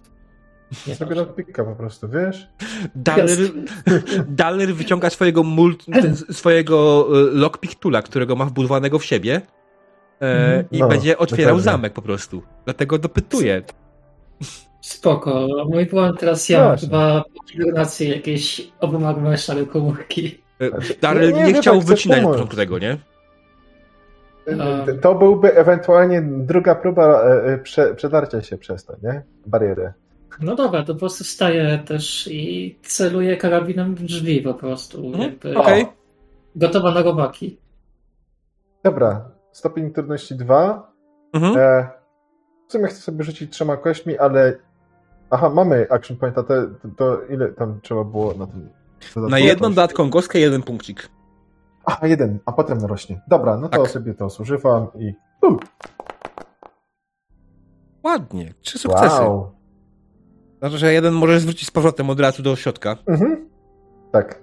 Nie 0.87 0.95
sobie 0.95 1.15
rozpika 1.15 1.65
po 1.65 1.75
prostu, 1.77 2.09
wiesz? 2.09 2.49
Dalyr, 2.95 3.39
Dalyr 4.29 4.75
wyciąga 4.75 5.11
swojego, 5.11 5.43
mult, 5.43 5.85
ten, 5.85 6.17
swojego 6.17 7.07
e, 7.13 7.21
lockpick 7.33 7.75
tula, 7.81 8.03
którego 8.03 8.37
ma 8.37 8.45
wbudowanego 8.45 8.99
w 8.99 9.05
siebie 9.05 9.35
e, 9.35 9.41
Mhm. 10.21 10.65
i 10.71 10.79
No, 10.79 10.89
będzie 10.89 11.19
otwierał 11.19 11.45
dokładnie. 11.57 11.63
zamek 11.73 11.93
po 11.93 12.03
prostu. 12.03 12.43
Dlatego 12.65 12.99
dopytuję. 12.99 13.63
Spoko. 14.83 15.47
Mój 15.69 15.87
błąd 15.87 16.21
teraz 16.21 16.49
ja 16.49 16.65
Właśnie. 16.65 16.89
chyba 16.89 17.25
kombinację 17.53 18.09
jakieś 18.09 18.73
obymagłe 18.81 19.39
szare 19.39 19.67
komórki. 19.67 20.43
E, 20.61 20.69
Znaczy, 20.69 20.95
Daryl 21.01 21.33
nie, 21.33 21.43
nie, 21.43 21.53
nie, 21.53 21.61
chciał 21.61 21.79
tak, 21.79 21.87
wycinać 21.87 22.23
na 22.23 22.29
początku 22.29 22.57
tego, 22.57 22.79
nie? 22.79 22.99
To 25.03 25.15
byłby 25.15 25.55
ewentualnie 25.55 26.23
druga 26.23 26.75
próba 26.75 27.23
e, 27.23 27.45
e, 27.45 27.59
prze, 27.59 27.95
przedarcia 27.95 28.43
się 28.43 28.59
przez 28.59 28.85
to, 28.85 28.97
nie? 29.03 29.23
Barierę. 29.47 29.93
No 30.41 30.55
dobra, 30.55 30.83
to 30.83 30.93
po 30.93 30.99
prostu 31.01 31.25
wstaję 31.25 31.79
też 31.87 32.29
i 32.31 32.79
celuję 32.83 33.37
karabinem 33.37 33.95
w 33.95 34.03
drzwi 34.03 34.43
po 34.43 34.55
prostu. 34.55 35.07
Mhm, 35.07 35.23
Jakby 35.23 35.59
Okej. 35.59 35.87
Gotowa 36.57 36.91
na 36.91 37.03
robaki. 37.03 37.59
Dobra, 38.85 39.31
stopień 39.53 39.93
trudności 39.93 40.35
2. 40.35 40.93
Mhm. 41.33 41.57
E, 41.59 41.89
w 42.69 42.73
sumie 42.73 42.87
chcę 42.87 43.01
sobie 43.01 43.25
rzucić 43.25 43.53
trzema 43.53 43.77
kośćmi, 43.77 44.19
ale. 44.19 44.59
Aha, 45.33 45.49
mamy 45.51 45.87
action 45.91 46.17
pointa, 46.17 46.43
to, 46.43 46.55
to, 46.97 47.21
ile 47.31 47.49
tam 47.53 47.81
trzeba 47.83 48.05
było 48.05 48.35
na 48.35 48.47
tym? 48.47 48.69
Na 49.17 49.39
jedną 49.39 49.69
dodatkową 49.69 50.11
kostkę 50.11 50.39
jeden 50.39 50.63
punkcik. 50.63 51.09
Aha, 51.85 52.07
jeden, 52.07 52.39
a 52.47 52.53
potem 52.53 52.85
rośnie. 52.85 53.21
Dobra, 53.29 53.57
no 53.57 53.69
to 53.69 53.83
Tak. 53.83 53.91
sobie 53.91 54.15
to 54.15 54.31
zużywam 54.31 54.87
i. 54.99 55.13
Um, 55.43 55.59
Ładnie. 58.03 58.55
Trzy 58.61 58.79
sukcesy. 58.79 59.21
wow. 59.23 59.53
Znaczy, 60.59 60.79
że 60.79 60.93
jeden 60.93 61.15
możesz 61.15 61.41
zwrócić 61.43 61.69
z 61.69 61.71
powrotem 61.71 62.11
od 62.11 62.21
razu 62.21 62.43
do 62.43 62.57
środka. 62.57 62.97
Mhm. 63.07 63.49
Tak, 64.13 64.43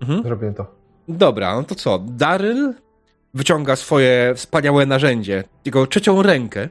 Mhm. 0.00 0.22
zrobię 0.22 0.52
to. 0.56 0.66
Dobra, 1.08 1.56
no 1.56 1.62
to 1.62 1.74
co? 1.74 1.98
Daryl 1.98 2.74
wyciąga 3.34 3.76
swoje 3.76 4.32
wspaniałe 4.36 4.86
narzędzie, 4.86 5.44
jego 5.64 5.86
trzecią 5.86 6.22
rękę 6.22 6.68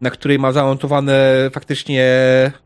na 0.00 0.10
której 0.10 0.38
ma 0.38 0.52
zamontowane 0.52 1.50
faktycznie 1.52 2.04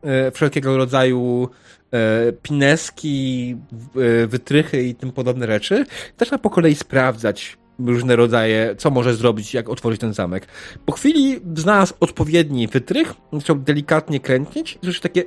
e, 0.02 0.30
wszelkiego 0.30 0.76
rodzaju 0.76 1.48
e, 1.92 2.32
pineski, 2.32 3.56
e, 3.96 4.26
wytrychy 4.26 4.82
i 4.82 4.94
tym 4.94 5.12
podobne 5.12 5.46
rzeczy. 5.46 5.84
Zaczyna 6.18 6.38
po 6.38 6.50
kolei 6.50 6.74
sprawdzać 6.74 7.58
różne 7.78 8.16
rodzaje, 8.16 8.74
co 8.78 8.90
może 8.90 9.14
zrobić, 9.14 9.54
jak 9.54 9.68
otworzyć 9.68 10.00
ten 10.00 10.14
zamek. 10.14 10.46
Po 10.86 10.92
chwili 10.92 11.40
znalazł 11.54 11.94
odpowiedni 12.00 12.68
wytrych, 12.68 13.14
zaczął 13.32 13.56
delikatnie 13.56 14.20
kręcić, 14.20 14.78
słyszy 14.82 15.00
takie 15.00 15.24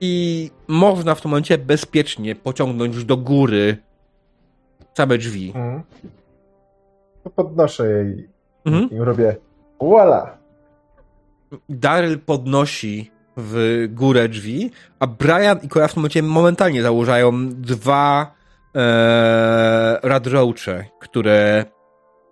i 0.00 0.50
można 0.68 1.14
w 1.14 1.20
tym 1.20 1.30
momencie 1.30 1.58
bezpiecznie 1.58 2.34
pociągnąć 2.34 3.04
do 3.04 3.16
góry 3.16 3.76
same 4.94 5.18
drzwi. 5.18 5.48
Mhm. 5.48 5.82
Podnoszę 7.36 7.90
jej 7.90 8.28
Mhm. 8.64 8.90
i 8.90 8.98
robię 8.98 9.36
voila! 9.80 10.38
Daryl 11.68 12.18
podnosi 12.18 13.10
w 13.36 13.86
górę 13.88 14.28
drzwi, 14.28 14.70
a 15.00 15.06
Brian 15.06 15.58
i 15.62 15.68
Cora 15.68 15.88
w 15.88 15.92
tym 15.94 16.00
momencie 16.00 16.22
momentalnie 16.22 16.82
założają 16.82 17.48
dwa 17.48 18.34
e, 18.74 19.98
radroache, 20.02 20.84
które 21.00 21.64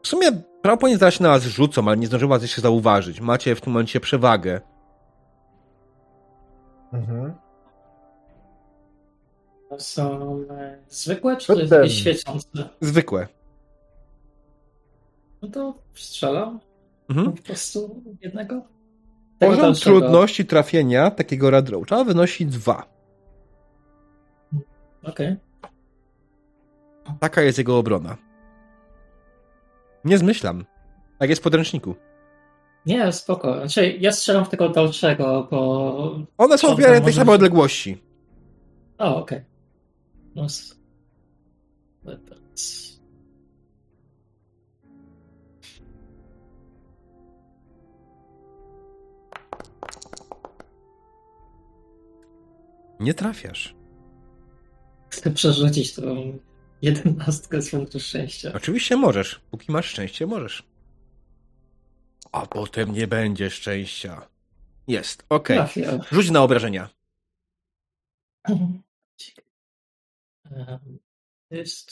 w 0.03 0.09
sumie 0.09 0.27
prawdopodobnie 0.63 0.99
zaraz 0.99 1.15
się 1.15 1.23
na 1.23 1.29
was 1.29 1.43
rzucą, 1.43 1.89
ale 1.89 1.97
nie 1.97 2.07
zdążyły 2.07 2.29
was 2.29 2.43
jeszcze 2.43 2.61
zauważyć. 2.61 3.21
Macie 3.21 3.55
w 3.55 3.61
tym 3.61 3.73
momencie 3.73 4.01
przewagę. 4.01 4.61
Mhm. 6.93 7.35
To 9.69 9.81
są 9.81 10.39
e, 10.51 10.79
zwykłe, 10.89 11.37
czy 11.37 11.69
jakieś 11.71 11.95
świecące? 11.95 12.69
Zwykłe. 12.81 13.29
No 15.43 15.49
to 15.49 15.75
strzelam 15.95 16.61
Mhm. 17.09 17.33
po 17.33 17.43
prostu 17.43 18.03
jednego. 18.21 18.55
Tego 19.39 19.53
Poziom 19.53 19.67
dalszego. 19.67 20.01
trudności 20.01 20.47
trafienia 20.47 21.11
takiego 21.11 21.51
radroacha 21.51 22.05
wynosi 22.05 22.47
dwa. 22.47 22.97
Okej. 25.03 25.37
Taka 27.21 27.43
jest 27.43 27.59
jego 27.59 27.79
obrona. 27.79 28.17
Nie 30.05 30.19
zmyślam. 30.19 30.65
Tak 31.19 31.31
jest 31.31 31.43
w 31.43 31.45
podręczniku. 31.45 31.95
Nie, 32.87 33.13
spoko. 33.13 33.55
Znaczy, 33.55 33.97
ja 34.01 34.13
strzelam 34.13 34.45
w 34.45 34.49
tego 34.49 34.69
dalszego, 34.69 35.49
bo... 35.51 36.21
One 36.39 36.59
są 36.59 36.75
w 36.75 36.79
miarę 36.79 37.01
tej 37.01 37.13
samej 37.13 37.35
odległości. 37.35 38.03
O, 38.99 39.17
okej. 39.17 39.41
No, 40.35 40.47
Nie 53.01 53.15
trafiasz. 53.15 53.75
Chcę 55.11 55.31
przerzucić 55.31 55.95
tą 55.95 56.39
jedenastkę 56.83 57.63
z 57.63 57.71
punktu 57.71 58.01
szczęścia. 58.01 58.53
Oczywiście 58.55 58.97
możesz. 58.97 59.41
Póki 59.51 59.73
masz 59.73 59.87
szczęście, 59.87 60.27
możesz. 60.27 60.65
A 62.33 62.47
potem 62.47 62.93
nie 62.93 63.07
będzie 63.07 63.51
szczęścia. 63.51 64.29
Jest, 64.89 65.25
okej. 65.29 65.57
Trafię. 65.57 66.01
Rzuć 66.13 66.31
na 66.31 66.43
obrażenia. 66.43 66.89
Em, 68.45 68.83
Jest... 71.51 71.91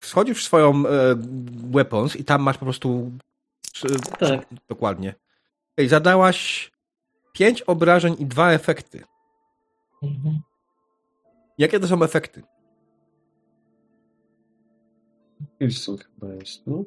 Wchodzisz 0.00 0.38
w 0.38 0.42
swoją 0.46 0.86
e, 0.86 1.14
weapons 1.70 2.16
i 2.16 2.24
tam 2.24 2.42
masz 2.42 2.58
po 2.58 2.64
prostu 2.64 3.12
e, 3.84 4.16
Tak. 4.18 4.46
dokładnie. 4.68 5.14
Ej, 5.76 5.88
zadałaś 5.88 6.70
pięć 7.32 7.62
obrażeń 7.62 8.16
i 8.18 8.26
dwa 8.26 8.52
efekty. 8.52 9.04
Mhm. 10.02 10.40
Jakie 11.58 11.80
to 11.80 11.86
są 11.88 12.02
efekty? 12.02 12.42
Piercing 15.58 16.04
chyba 16.04 16.34
jest, 16.34 16.66
no? 16.66 16.84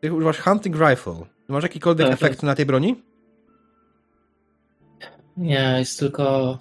Ty 0.00 0.12
używasz 0.12 0.38
hunting 0.40 0.76
rifle. 0.76 1.14
Ty 1.46 1.52
masz 1.52 1.62
jakikolwiek 1.62 2.06
Tak, 2.06 2.14
efekt 2.14 2.42
na 2.42 2.54
tej 2.54 2.66
broni? 2.66 3.02
Nie, 5.36 5.76
jest 5.78 5.98
tylko... 5.98 6.58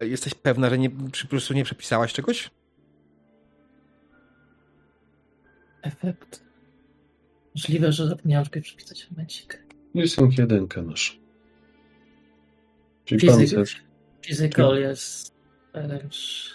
Jesteś 0.00 0.34
pewna, 0.34 0.70
że 0.70 0.78
nie, 0.78 0.90
przy- 0.90 1.26
po 1.26 1.30
prostu 1.30 1.54
nie 1.54 1.64
przepisałaś 1.64 2.12
czegoś? 2.12 2.50
efekt. 5.82 6.44
Możliwe, 7.54 7.92
że 7.92 8.06
zapomniałem 8.06 8.44
czegoś 8.46 8.62
przypisać 8.62 9.10
momencik. 9.10 9.66
Piercing 9.94 10.38
jedynkę 10.38 10.82
masz. 10.82 11.20
Czyli 13.04 13.20
Fizyk, 13.20 13.36
pancerz. 13.38 13.82
Physical 14.26 14.80
jest 14.80 15.34
wręcz... 15.74 16.52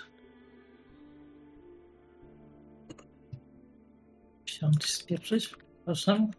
Chciałem 4.46 4.76
ci 4.76 4.92
spieprzyć, 4.92 5.56
przepraszam. 5.76 6.32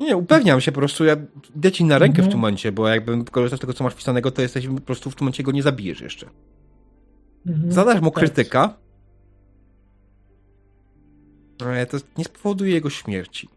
Nie, 0.00 0.16
upewniam 0.16 0.60
się 0.60 0.72
po 0.72 0.78
prostu, 0.80 1.04
ja 1.04 1.16
idę 1.56 1.72
ci 1.72 1.84
na 1.84 1.98
rękę 1.98 2.16
w 2.16 2.18
Mhm. 2.18 2.30
tym 2.30 2.40
momencie, 2.40 2.72
bo 2.72 2.88
jakbym 2.88 3.24
korzystał 3.24 3.56
z 3.56 3.60
tego, 3.60 3.72
co 3.72 3.84
masz 3.84 3.92
wpisanego, 3.94 4.30
to 4.30 4.42
jesteś 4.42 4.66
po 4.68 4.80
prostu 4.80 5.10
w 5.10 5.14
tym 5.14 5.24
momencie 5.24 5.42
go 5.42 5.52
nie 5.52 5.62
zabijesz 5.62 6.00
jeszcze. 6.00 6.26
Mhm. 7.46 7.72
Zadasz 7.72 8.00
mu 8.00 8.10
Tak. 8.10 8.18
krytyka, 8.18 8.76
ale 11.64 11.86
to 11.86 11.96
nie 12.18 12.24
spowoduje 12.24 12.72
jego 12.72 12.90
śmierci. 12.90 13.48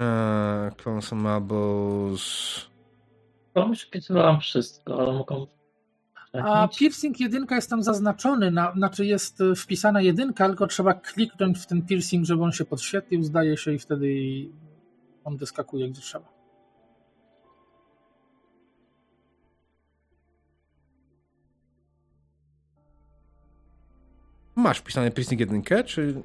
Eee, 0.00 0.70
Consumables... 0.84 2.68
Pomyślałam 3.62 4.40
wszystko, 4.40 5.00
ale 5.00 5.12
mogą... 5.12 5.46
A 6.32 6.68
piercing 6.68 7.20
jedynka 7.20 7.54
jest 7.54 7.70
tam 7.70 7.82
zaznaczony, 7.82 8.50
na, 8.50 8.72
znaczy 8.72 9.06
jest 9.06 9.40
y, 9.40 9.54
wpisana 9.54 10.00
jedynka, 10.00 10.46
tylko 10.46 10.66
trzeba 10.66 10.94
kliknąć 10.94 11.58
w 11.58 11.66
ten 11.66 11.86
piercing, 11.86 12.26
żeby 12.26 12.42
on 12.42 12.52
się 12.52 12.64
podświetlił, 12.64 13.22
zdaje 13.22 13.56
się, 13.56 13.72
i 13.72 13.78
wtedy 13.78 14.08
on 15.24 15.36
wyskakuje 15.36 15.90
gdzie 15.90 16.00
trzeba. 16.00 16.38
Masz 24.56 24.78
wpisany 24.78 25.10
piercing 25.10 25.40
jedynkę, 25.40 25.84
czy 25.84 26.22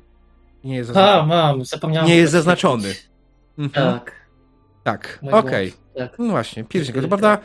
nie 0.63 0.75
jest 0.75 0.87
zaznaczony? 0.87 1.21
A, 1.21 1.25
mam, 1.25 1.65
zapomniałem. 1.65 2.07
Nie 2.07 2.15
jest 2.15 2.33
zaznaczony. 2.33 2.93
Mhm. 3.57 3.93
Tak. 3.93 4.22
Tak, 4.83 5.19
okej. 5.31 5.67
błąd, 5.71 5.93
Tak. 6.11 6.19
No 6.19 6.29
właśnie, 6.29 6.63
piercing. 6.63 6.95
To 6.95 7.01
Tyle. 7.01 7.07
prawda, 7.07 7.37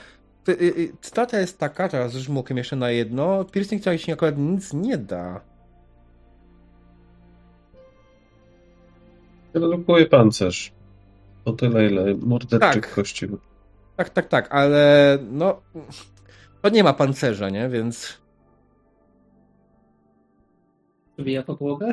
ty- 0.45 0.53
y- 0.53 0.79
y, 0.79 0.93
cytata 1.01 1.41
jest 1.41 1.59
taka, 1.59 1.89
teraz 1.89 2.13
rzućmy 2.13 2.39
okiem 2.39 2.57
jeszcze 2.57 2.77
na 2.77 2.91
jedno, 2.91 3.45
piercing 3.45 3.83
wcale 3.83 3.99
ci 3.99 4.13
akurat 4.13 4.39
nic 4.39 4.73
nie 4.73 4.99
da. 4.99 5.41
Redukuje 9.55 10.07
pancerz. 10.07 10.73
O 11.45 11.53
tyle, 11.53 11.87
ile 11.87 12.15
morderczych 12.15 12.87
Tak. 12.87 12.95
kości. 12.95 13.27
Tak, 13.97 14.11
tak, 14.11 14.29
tak, 14.29 14.55
ale 14.55 15.19
no, 15.31 15.61
to 16.63 16.69
nie 16.69 16.85
ma 16.85 16.93
pancerza, 16.93 17.49
nie, 17.51 17.69
więc 17.69 18.19
Wbija 21.19 21.43
podłogę? 21.43 21.93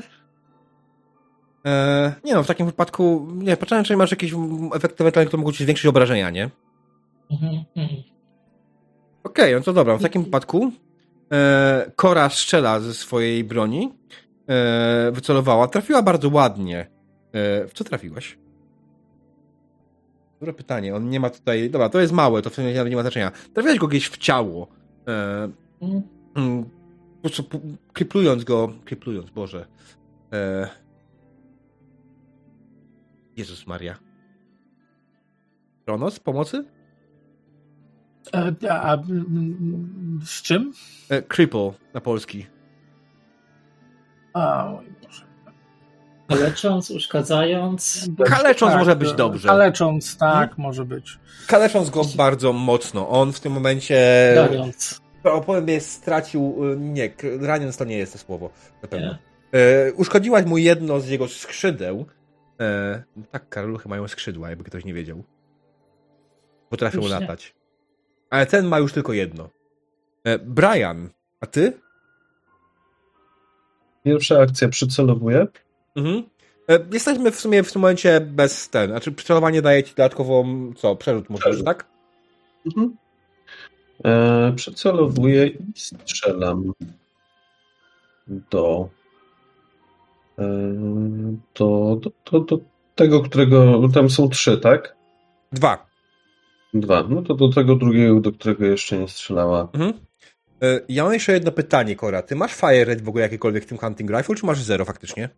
E, 1.65 2.13
nie 2.23 2.33
no, 2.33 2.43
w 2.43 2.47
takim 2.47 2.65
wypadku, 2.65 3.27
nie, 3.35 3.57
patrzałem, 3.57 3.85
czy 3.85 3.97
masz 3.97 4.11
jakieś 4.11 4.33
efekty 4.75 5.03
ewentualnie, 5.03 5.27
które 5.27 5.41
mogą 5.41 5.51
ci 5.51 5.63
zwiększyć 5.63 5.85
obrażenia, 5.85 6.29
nie? 6.29 6.49
Mhm, 7.31 7.63
mhm. 7.75 8.03
Okej, 9.23 9.53
no 9.53 9.61
to 9.61 9.73
dobra, 9.73 9.97
w 9.97 10.01
takim 10.01 10.23
wypadku 10.23 10.71
e, 11.31 11.91
Kora 11.95 12.29
strzela 12.29 12.79
ze 12.79 12.93
swojej 12.93 13.43
broni, 13.43 13.93
e, 14.49 15.11
wycelowała, 15.11 15.67
trafiła 15.67 16.01
bardzo 16.01 16.29
ładnie. 16.29 16.79
E, 16.79 17.67
w 17.67 17.71
co 17.73 17.83
trafiłaś? 17.83 18.37
Dobre 20.39 20.53
pytanie, 20.53 20.95
on 20.95 21.09
nie 21.09 21.19
ma 21.19 21.29
tutaj, 21.29 21.69
dobra, 21.69 21.89
to 21.89 22.01
jest 22.01 22.13
małe, 22.13 22.41
to 22.41 22.49
w 22.49 22.53
sumie 22.53 22.73
nie 22.89 22.95
ma 22.95 23.01
znaczenia. 23.01 23.31
Trafiłaś 23.53 23.77
go 23.79 23.87
gdzieś 23.87 24.07
w 24.09 24.17
ciało, 24.17 24.67
e, 25.07 25.49
Mhm. 25.81 26.03
mm, 26.35 26.63
po 26.63 27.21
prostu 27.21 27.43
kriplując 27.93 28.43
go, 28.43 28.69
kriplując, 28.85 29.29
Boże. 29.29 29.65
E, 30.33 30.69
Jezus 33.37 33.67
Maria. 33.67 33.95
Kronos, 35.85 36.19
pomocy? 36.19 36.65
E, 38.33 38.71
a, 38.71 38.81
a, 38.81 38.93
mm, 38.93 40.19
z 40.25 40.41
czym? 40.41 40.73
E, 41.09 41.21
cripple 41.21 41.71
na 41.93 42.01
polski. 42.01 42.45
A, 44.33 44.73
oj 44.73 44.85
Boże. 45.03 45.25
Lecząc, 46.29 46.91
uszkadzając. 46.91 48.09
Kalecząc 48.25 48.75
może 48.75 48.95
być 48.95 49.13
dobrze. 49.13 49.47
Kalecząc, 49.47 50.17
tak, 50.17 50.57
może 50.57 50.85
być. 50.85 51.19
Kalecząc 51.47 51.89
go 51.89 52.01
bardzo 52.15 52.53
mocno. 52.53 53.09
On 53.09 53.33
w 53.33 53.39
tym 53.39 53.53
momencie 53.53 54.31
Dając. 54.35 55.01
opowiem 55.23 55.67
jest 55.67 55.91
stracił, 55.91 56.65
y, 56.73 56.77
nie, 56.77 57.09
raniąc 57.41 57.77
to 57.77 57.85
nie 57.85 57.97
jest 57.97 58.13
to 58.13 58.19
słowo, 58.19 58.49
na 58.81 58.87
pewno. 58.87 59.07
Nie. 59.07 59.17
E, 59.59 59.93
uszkodziłaś 59.93 60.45
mu 60.45 60.57
jedno 60.57 60.99
z 60.99 61.07
jego 61.07 61.27
skrzydeł. 61.27 62.05
E, 62.59 63.03
tak, 63.31 63.49
karaluchy 63.49 63.89
mają 63.89 64.07
skrzydła, 64.07 64.49
jakby 64.49 64.63
ktoś 64.63 64.85
nie 64.85 64.93
wiedział. 64.93 65.23
Potrafią 66.69 67.01
nie. 67.01 67.07
latać. 67.09 67.55
Ale 68.29 68.45
ten 68.45 68.65
ma 68.67 68.79
już 68.79 68.93
tylko 68.93 69.13
jedno. 69.13 69.49
E, 70.23 70.39
Brian, 70.39 71.09
a 71.39 71.45
ty? 71.45 71.73
Pierwsza 74.03 74.39
akcja 74.39 74.69
przycelowuję. 74.69 75.47
Mhm. 75.95 76.23
E, 76.69 76.79
jesteśmy 76.91 77.31
w 77.31 77.39
sumie 77.39 77.63
w 77.63 77.71
tym 77.73 77.81
momencie 77.81 78.21
bez 78.21 78.69
ten. 78.69 78.89
Znaczy, 78.89 79.11
przycelowanie 79.11 79.61
daje 79.61 79.83
ci 79.83 79.89
dodatkową, 79.95 80.73
co, 80.73 80.95
przerzut 80.95 81.29
możesz, 81.29 81.43
Przerzut. 81.45 81.65
tak? 81.65 81.85
Mhm. 82.65 82.97
E, 84.05 84.53
przycelowuję 84.55 85.47
i 85.47 85.59
strzelam 85.75 86.73
do, 88.27 88.89
do, 91.55 91.95
do, 91.95 92.11
do, 92.31 92.39
do 92.39 92.59
tego, 92.95 93.21
którego. 93.21 93.89
Tam 93.93 94.09
są 94.09 94.29
trzy, 94.29 94.57
tak? 94.57 94.95
Dwa. 95.51 95.85
Dwa. 96.73 97.03
No 97.09 97.21
to 97.21 97.33
do 97.35 97.49
tego 97.49 97.75
drugiego, 97.75 98.19
do 98.19 98.31
którego 98.31 98.65
jeszcze 98.65 98.97
nie 98.97 99.07
strzelała. 99.07 99.69
Mhm. 99.73 99.93
E, 100.63 100.79
ja 100.89 101.03
mam 101.03 101.13
jeszcze 101.13 101.33
jedno 101.33 101.51
pytanie, 101.51 101.95
Kora. 101.95 102.21
Ty 102.21 102.35
masz 102.35 102.53
fire 102.53 102.85
rate 102.85 103.03
w 103.03 103.09
ogóle 103.09 103.23
jakiekolwiek 103.23 103.63
w 103.63 103.67
tym 103.67 103.77
hunting 103.77 104.11
rifle, 104.11 104.35
czy 104.35 104.45
masz 104.45 104.61
zero 104.61 104.85
faktycznie? 104.85 105.29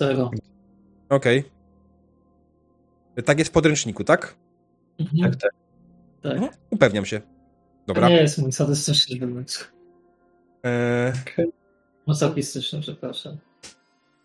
Zero. 0.00 0.30
Okej. 1.08 1.44
E, 3.16 3.22
Tak 3.22 3.38
jest 3.38 3.50
w 3.50 3.54
podręczniku, 3.54 4.04
tak? 4.04 4.36
Mhm. 5.00 5.30
Tak, 5.30 5.40
tak. 5.40 5.50
Tak. 6.22 6.32
Mhm. 6.32 6.52
Upewniam 6.70 7.04
się. 7.06 7.20
To 7.20 7.26
Dobra. 7.86 8.08
nie 8.08 8.16
jest 8.16 8.38
mój 8.38 8.52
sadystyczny 8.52 9.18
wymysł. 9.18 9.64
E, 10.64 11.12
Masochistyczny, 12.06 12.80
przepraszam. 12.80 13.36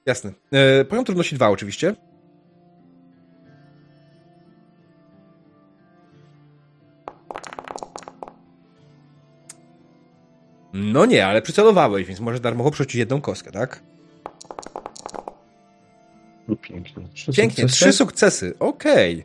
Jasne. 0.06 0.32
E, 0.52 0.86
poziom 0.86 1.06
trudności 1.06 1.36
dwa 1.36 1.50
oczywiście. 1.50 1.96
No 10.74 11.06
nie, 11.06 11.28
ale 11.28 11.42
przycelowałeś, 11.42 12.08
więc 12.08 12.20
możesz 12.20 12.40
darmowo 12.40 12.72
przerzucić 12.72 12.96
jedną 12.96 13.22
kostkę, 13.22 13.52
tak? 13.52 13.84
No 16.48 16.56
pięknie. 16.56 17.04
Trzy 17.14 17.32
Pięknie, 17.34 17.62
sukcesy. 17.64 17.76
trzy 17.84 17.94
sukcesy. 17.94 18.54
Okej. 18.60 19.24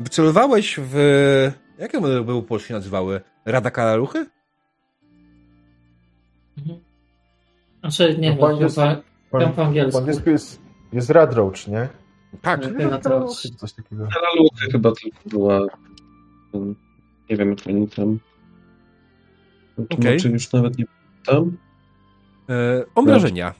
Wycelowałeś 0.00 0.76
w... 0.82 0.94
Jak 1.78 1.94
one 1.94 2.22
były 2.22 2.42
po 2.42 2.48
polsku 2.48 2.68
się 2.68 2.74
nazywały? 2.74 3.20
Rada 3.44 3.70
Karaluchy? 3.70 4.26
Mhm. 6.58 6.80
Znaczy, 7.80 8.18
nie 8.18 8.36
No, 8.40 8.48
wiem, 8.48 8.68
chyba 8.68 9.02
Po, 9.30 9.38
angielsku. 9.64 9.92
po 9.92 9.98
angielsku 9.98 10.30
jest, 10.30 10.60
jest 10.92 11.10
Radroach, 11.10 11.68
nie? 11.68 11.88
Tak. 12.42 12.60
To- 13.02 13.26
Coś 13.56 13.72
takiego. 13.72 14.08
Chyba 14.72 14.92
tylko 14.92 15.18
była. 15.26 15.60
um, 16.52 16.74
Nie 17.30 17.36
wiem, 17.36 17.50
jak 17.50 17.58
oni 17.68 17.88
tam. 17.88 18.18
Okej. 19.90 20.20
Czy 20.20 20.28
już 20.30 20.52
nawet 20.52 20.78
nie 20.78 20.84
pamiętam. 21.26 21.56
E, 22.50 22.84
obrażenia. 22.94 23.54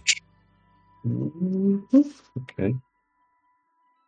Mhm, 1.04 1.82
Okej. 2.36 2.76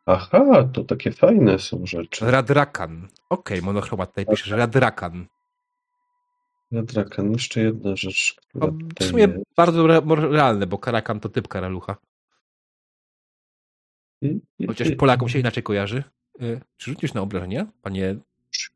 Aha, 0.06 0.68
to 0.72 0.84
takie 0.84 1.12
fajne 1.12 1.58
są 1.58 1.86
rzeczy. 1.86 2.30
Radrakan. 2.30 3.08
Okej, 3.30 3.62
monochromat 3.62 4.08
tutaj 4.08 4.26
piszesz. 4.26 4.50
Radrakan. 4.50 5.26
Radrakan, 6.72 7.32
jeszcze 7.32 7.60
jedna 7.60 7.96
rzecz, 7.96 8.36
która 8.48 8.66
No, 8.66 8.78
w 9.00 9.04
sumie 9.04 9.22
jest. 9.22 9.34
bardzo 9.56 9.84
re- 9.84 10.30
realne, 10.30 10.66
bo 10.66 10.78
karakan 10.78 11.20
to 11.20 11.28
typ 11.28 11.48
karalucha. 11.48 11.96
Chociaż 14.66 14.90
Polakom 14.90 15.28
się 15.28 15.38
inaczej 15.38 15.62
kojarzy. 15.62 16.04
E, 16.40 16.60
czy 16.76 16.90
rzucisz 16.90 17.14
na 17.14 17.20
obrażenia, 17.20 17.66
panie? 17.82 18.16
Czyż. 18.50 18.70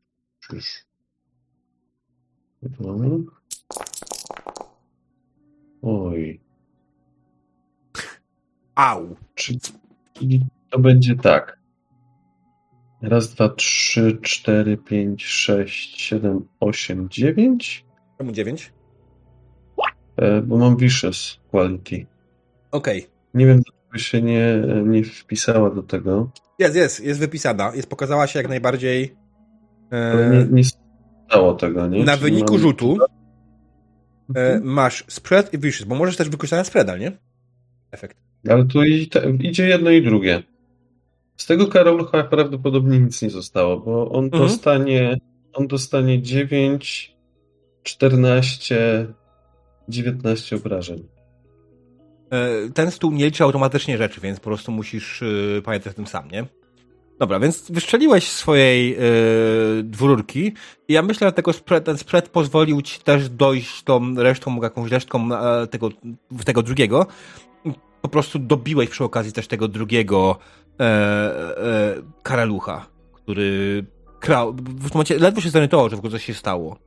Oj, 5.81 6.39
Au! 8.75 9.15
czyli 9.35 9.59
to 10.69 10.79
będzie 10.79 11.15
tak. 11.15 11.59
Raz, 13.03 13.33
dwa, 13.33 13.49
trzy, 13.49 14.17
cztery, 14.21 14.77
pięć, 14.77 15.25
sześć, 15.25 16.01
siedem, 16.01 16.47
osiem, 16.59 17.07
dziewięć. 17.09 17.85
Czemu 18.17 18.31
dziewięć? 18.31 18.73
E, 20.17 20.41
bo 20.41 20.57
mam 20.57 20.77
Vicious 20.77 21.39
Quality. 21.51 22.05
Okej. 22.71 23.07
Nie 23.33 23.45
wiem, 23.45 23.61
dlaczego 23.61 23.97
się 23.97 24.21
nie, 24.21 24.61
nie 24.85 25.03
wpisała 25.03 25.69
do 25.69 25.83
tego, 25.83 26.31
Jest, 26.59 26.75
jest, 26.75 27.03
jest 27.05 27.19
wypisana. 27.19 27.71
Jest, 27.75 27.89
pokazała 27.89 28.27
się 28.27 28.39
jak 28.39 28.49
najbardziej 28.49 29.15
e, 29.91 30.11
ale 30.11 30.29
nie, 30.29 30.45
nie 30.51 30.63
stało 31.29 31.53
tego, 31.53 31.87
nie? 31.87 32.03
na 32.03 32.17
Czyli 32.17 32.23
wyniku 32.31 32.53
mam- 32.53 32.61
rzutu. 32.61 32.97
E, 34.35 34.39
Mhm. 34.55 34.63
masz 34.63 35.03
spread 35.07 35.53
i 35.53 35.57
vicious, 35.57 35.83
bo 35.87 35.95
możesz 35.95 36.17
też 36.17 36.29
wykorzystać 36.29 36.57
na 36.59 36.63
spreada, 36.63 36.97
nie? 36.97 37.11
Efekt. 37.91 38.17
Ale 38.49 38.65
tu 38.65 38.83
idzie 39.39 39.67
jedno 39.67 39.89
i 39.89 40.01
drugie. 40.03 40.43
Z 41.37 41.45
tego 41.45 41.67
Karolcha 41.67 42.23
prawdopodobnie 42.23 42.99
nic 42.99 43.21
nie 43.21 43.29
zostało, 43.29 43.79
bo 43.79 44.11
on 44.11 44.25
Mhm. 44.25 44.43
dostanie 44.43 45.17
on 45.53 45.67
dostanie 45.67 46.21
9, 46.21 47.15
14, 47.83 49.07
19 49.89 50.55
obrażeń. 50.55 51.07
E, 52.31 52.69
ten 52.73 52.91
stół 52.91 53.11
nie 53.11 53.25
liczy 53.25 53.43
automatycznie 53.43 53.97
rzeczy, 53.97 54.21
więc 54.21 54.39
po 54.39 54.43
prostu 54.43 54.71
musisz 54.71 55.23
e, 55.23 55.61
pamiętać 55.61 55.93
o 55.93 55.95
tym 55.95 56.07
sam, 56.07 56.31
nie? 56.31 56.45
Dobra, 57.19 57.39
więc 57.39 57.71
wystrzeliłeś 57.71 58.27
swojej 58.27 58.93
e, 58.93 58.99
dwururki 59.83 60.53
i 60.87 60.93
ja 60.93 61.01
myślę, 61.01 61.27
że 61.27 61.31
tego 61.31 61.53
spread, 61.53 61.85
ten 61.85 61.97
spread 61.97 62.29
pozwolił 62.29 62.81
ci 62.81 62.99
też 62.99 63.29
dojść 63.29 63.83
tą 63.83 64.15
resztą, 64.15 64.61
jakąś 64.61 64.91
resztką 64.91 65.29
tego, 65.71 65.89
tego 66.45 66.63
drugiego. 66.63 67.07
Po 68.01 68.09
prostu 68.09 68.39
dobiłeś 68.39 68.89
przy 68.89 69.03
okazji 69.03 69.31
też 69.31 69.47
tego 69.47 69.67
drugiego 69.67 70.39
e, 70.79 70.83
e, 70.83 71.95
karalucha, 72.23 72.85
który 73.13 73.85
krał, 74.19 74.53
w 74.53 74.89
tym 74.89 74.89
momencie 74.93 75.19
ledwo 75.19 75.41
się 75.41 75.49
zorientował, 75.49 75.89
że 75.89 75.95
w 75.95 75.99
ogóle 75.99 76.11
coś 76.11 76.25
się 76.25 76.33
stało. 76.33 76.77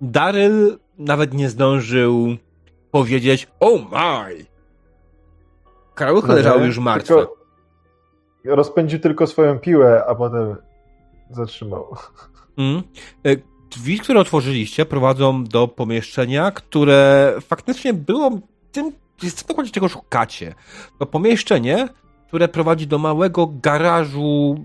Daryl 0.00 0.78
nawet 0.98 1.34
nie 1.34 1.48
zdążył 1.48 2.36
powiedzieć 2.90 3.48
oh 3.60 3.84
my! 3.92 4.44
Karaluchy 5.94 6.32
leżały 6.32 6.66
już 6.66 6.78
martwe. 6.78 7.14
Tylko 7.14 7.36
rozpędził 8.44 8.98
tylko 8.98 9.26
swoją 9.26 9.58
piłę, 9.58 10.04
a 10.06 10.14
potem 10.14 10.56
zatrzymał. 11.30 11.96
Mm. 12.58 12.82
E, 13.26 13.36
Drzwi, 13.70 13.98
które 13.98 14.20
otworzyliście, 14.20 14.86
prowadzą 14.86 15.44
do 15.44 15.68
pomieszczenia, 15.68 16.50
które 16.50 17.34
faktycznie 17.40 17.94
było 17.94 18.30
tym, 18.72 18.92
jest 19.22 19.48
dokładnie 19.48 19.72
czego 19.72 19.88
szukacie. 19.88 20.54
To 20.98 21.06
pomieszczenie, 21.06 21.88
które 22.30 22.48
prowadzi 22.48 22.86
do 22.86 22.98
małego 22.98 23.46
garażu, 23.46 24.64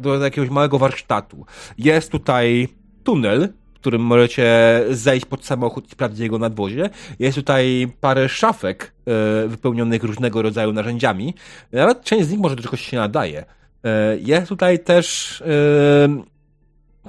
do 0.00 0.24
jakiegoś 0.24 0.50
małego 0.50 0.78
warsztatu. 0.78 1.46
Jest 1.78 2.12
tutaj 2.12 2.68
tunel, 3.04 3.48
w 3.74 3.78
którym 3.80 4.02
możecie 4.02 4.46
zejść 4.90 5.26
pod 5.26 5.44
samochód 5.44 5.88
i 5.88 5.90
sprawdzić 5.90 6.20
jego 6.20 6.38
nadwozie. 6.38 6.90
Jest 7.18 7.36
tutaj 7.36 7.92
parę 8.00 8.28
szafek 8.28 8.92
e, 9.06 9.48
wypełnionych 9.48 10.04
różnego 10.04 10.42
rodzaju 10.42 10.72
narzędziami. 10.72 11.34
Nawet 11.72 12.02
część 12.02 12.26
z 12.26 12.30
nich 12.30 12.40
może 12.40 12.56
do 12.56 12.62
czegoś 12.62 12.80
się 12.80 12.96
nadaje. 12.96 13.44
E, 13.84 14.18
Jest 14.18 14.48
tutaj 14.48 14.78
też 14.78 15.40
e, 15.42 16.22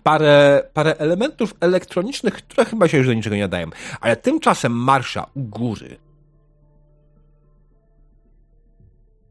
parę, 0.03 0.63
parę 0.73 0.97
elementów 0.97 1.53
elektronicznych, 1.59 2.33
które 2.33 2.65
chyba 2.65 2.87
się 2.87 2.97
już 2.97 3.07
do 3.07 3.13
niczego 3.13 3.35
nie 3.35 3.41
nadają. 3.41 3.67
Ale 4.01 4.15
tymczasem 4.15 4.71
marsza 4.71 5.25
u 5.33 5.41
góry. 5.41 5.97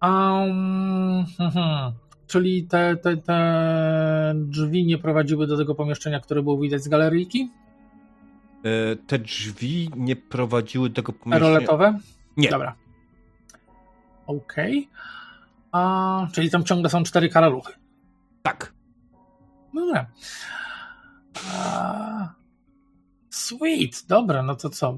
Um. 0.02 1.24
Czyli 2.26 2.64
te, 2.64 2.96
te, 2.96 3.16
te 3.16 4.32
drzwi 4.36 4.86
nie 4.86 4.98
prowadziły 4.98 5.46
do 5.46 5.56
tego 5.56 5.74
pomieszczenia, 5.74 6.20
które 6.20 6.42
było 6.42 6.58
widać 6.58 6.82
z 6.82 6.88
galeryjki? 6.88 7.50
E, 8.64 8.96
Te 8.96 9.18
drzwi 9.18 9.90
nie 9.96 10.16
prowadziły 10.16 10.88
do 10.88 10.94
tego 10.94 11.12
pomieszczenia. 11.12 11.54
Roletowe? 11.54 11.98
Nie. 12.36 12.50
Dobra. 12.50 12.74
Okej. 14.26 14.88
A 15.72 16.26
Czyli 16.32 16.50
tam 16.50 16.64
ciągle 16.64 16.90
są 16.90 17.02
cztery 17.02 17.28
karaluchy. 17.28 17.72
Tak. 18.42 18.72
Dobra. 19.74 20.06
A, 21.54 22.34
Sweet, 23.30 24.06
dobra, 24.08 24.42
no 24.42 24.54
to 24.54 24.70
co? 24.70 24.94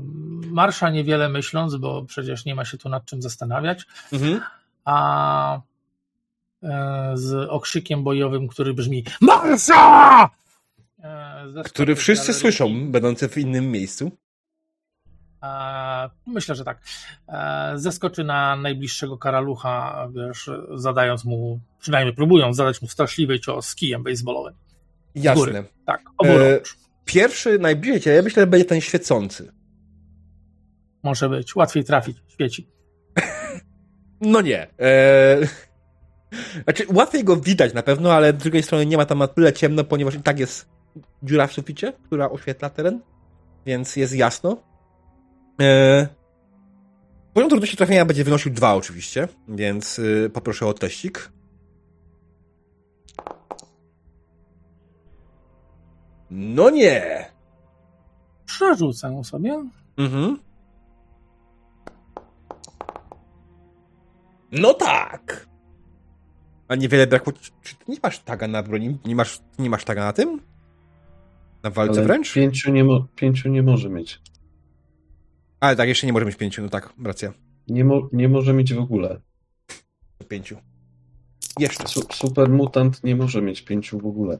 Marsza 0.46 0.90
niewiele 0.90 1.28
myśląc, 1.28 1.76
bo 1.76 2.04
przecież 2.04 2.44
nie 2.44 2.54
ma 2.54 2.64
się 2.64 2.78
tu 2.78 2.88
nad 2.88 3.04
czym 3.04 3.22
zastanawiać. 3.22 3.86
Mhm. 4.12 4.40
A 4.84 5.60
e, 6.62 7.12
z 7.14 7.50
okrzykiem 7.50 8.04
bojowym, 8.04 8.48
który 8.48 8.74
brzmi 8.74 9.04
Marsza! 9.20 10.30
E, 11.02 11.62
Który 11.64 11.94
wszyscy 11.94 12.26
galeryjki. 12.26 12.40
słyszą, 12.40 12.90
będący 12.90 13.28
w 13.28 13.38
innym 13.38 13.70
miejscu. 13.70 14.10
E, 15.42 16.10
myślę, 16.26 16.54
że 16.54 16.64
tak. 16.64 16.80
Zeskoczy 17.74 18.24
na 18.24 18.56
najbliższego 18.56 19.18
karalucha, 19.18 20.08
wiesz, 20.14 20.50
zadając 20.74 21.24
mu, 21.24 21.60
przynajmniej 21.80 22.14
próbując 22.16 22.56
zadać 22.56 22.82
mu 22.82 22.88
straszliwy 22.88 23.40
cios 23.40 23.66
z 23.66 23.74
kijem 23.74 24.02
baseballowym. 24.02 24.54
Jasne. 25.14 25.64
Tak, 25.86 26.02
oburącz. 26.18 26.76
Pierwszy, 27.04 27.58
najbliżej 27.58 28.16
ja 28.16 28.22
myślę, 28.22 28.42
że 28.42 28.46
będzie 28.46 28.64
ten 28.64 28.80
świecący. 28.80 29.52
Może 31.02 31.28
być. 31.28 31.56
Łatwiej 31.56 31.84
trafić. 31.84 32.16
Świeci. 32.28 32.68
No 34.22 34.40
nie. 34.40 34.66
Eee... 34.78 35.48
Znaczy, 36.64 36.86
łatwiej 36.92 37.24
go 37.24 37.36
widać 37.36 37.74
na 37.74 37.82
pewno, 37.82 38.12
ale 38.12 38.32
z 38.32 38.36
drugiej 38.36 38.62
strony 38.62 38.86
nie 38.86 38.96
ma 38.96 39.04
tam 39.04 39.18
na 39.18 39.28
tyle 39.28 39.52
ciemno, 39.52 39.84
ponieważ 39.84 40.14
i 40.14 40.22
tak 40.22 40.38
jest 40.38 40.68
dziura 41.22 41.46
w 41.46 41.52
suficie, 41.52 41.92
która 42.04 42.30
oświetla 42.30 42.70
teren, 42.70 43.00
więc 43.66 43.96
jest 43.96 44.14
jasno. 44.14 44.56
Eee... 45.58 46.06
Poziom 47.34 47.50
trudności 47.50 47.76
trafienia 47.76 48.04
będzie 48.04 48.24
wynosił 48.24 48.52
dwa 48.52 48.74
oczywiście, 48.74 49.28
więc 49.48 49.98
yy, 49.98 50.30
poproszę 50.32 50.66
o 50.66 50.74
teścik. 50.74 51.32
No 56.30 56.70
nie! 56.70 57.26
Przerzucę 58.46 59.24
sobie. 59.24 59.64
Mhm. 59.96 60.38
No 64.52 64.74
tak! 64.74 65.46
A 66.68 66.74
niewiele 66.74 67.06
brakło. 67.06 67.32
Czy 67.62 67.74
ty 67.76 67.84
nie 67.92 67.98
masz 68.02 68.18
taga 68.18 68.48
na 68.48 68.62
broni? 68.62 68.98
Nie 69.04 69.14
masz, 69.16 69.40
nie 69.58 69.70
masz 69.70 69.84
taga 69.84 70.04
na 70.04 70.12
tym? 70.12 70.40
Na 71.62 71.70
walce 71.70 71.92
Ale 71.94 72.02
wręcz? 72.02 72.32
Pięciu 72.34 72.72
nie, 72.72 72.84
mo- 72.84 73.06
pięciu 73.16 73.48
nie 73.48 73.62
może 73.62 73.88
mieć. 73.88 74.20
Ale 75.60 75.76
tak, 75.76 75.88
jeszcze 75.88 76.06
nie 76.06 76.12
może 76.12 76.26
mieć 76.26 76.36
pięciu, 76.36 76.62
no 76.62 76.68
tak, 76.68 76.92
racja. 77.04 77.32
Nie, 77.68 77.84
mo- 77.84 78.08
nie 78.12 78.28
może 78.28 78.52
mieć 78.52 78.74
w 78.74 78.78
ogóle. 78.78 79.20
Pięciu. 80.28 80.56
Jeszcze. 81.58 81.88
Su- 81.88 82.06
super 82.12 82.48
mutant 82.48 83.04
nie 83.04 83.16
może 83.16 83.42
mieć 83.42 83.62
pięciu 83.62 83.98
w 83.98 84.06
ogóle. 84.06 84.38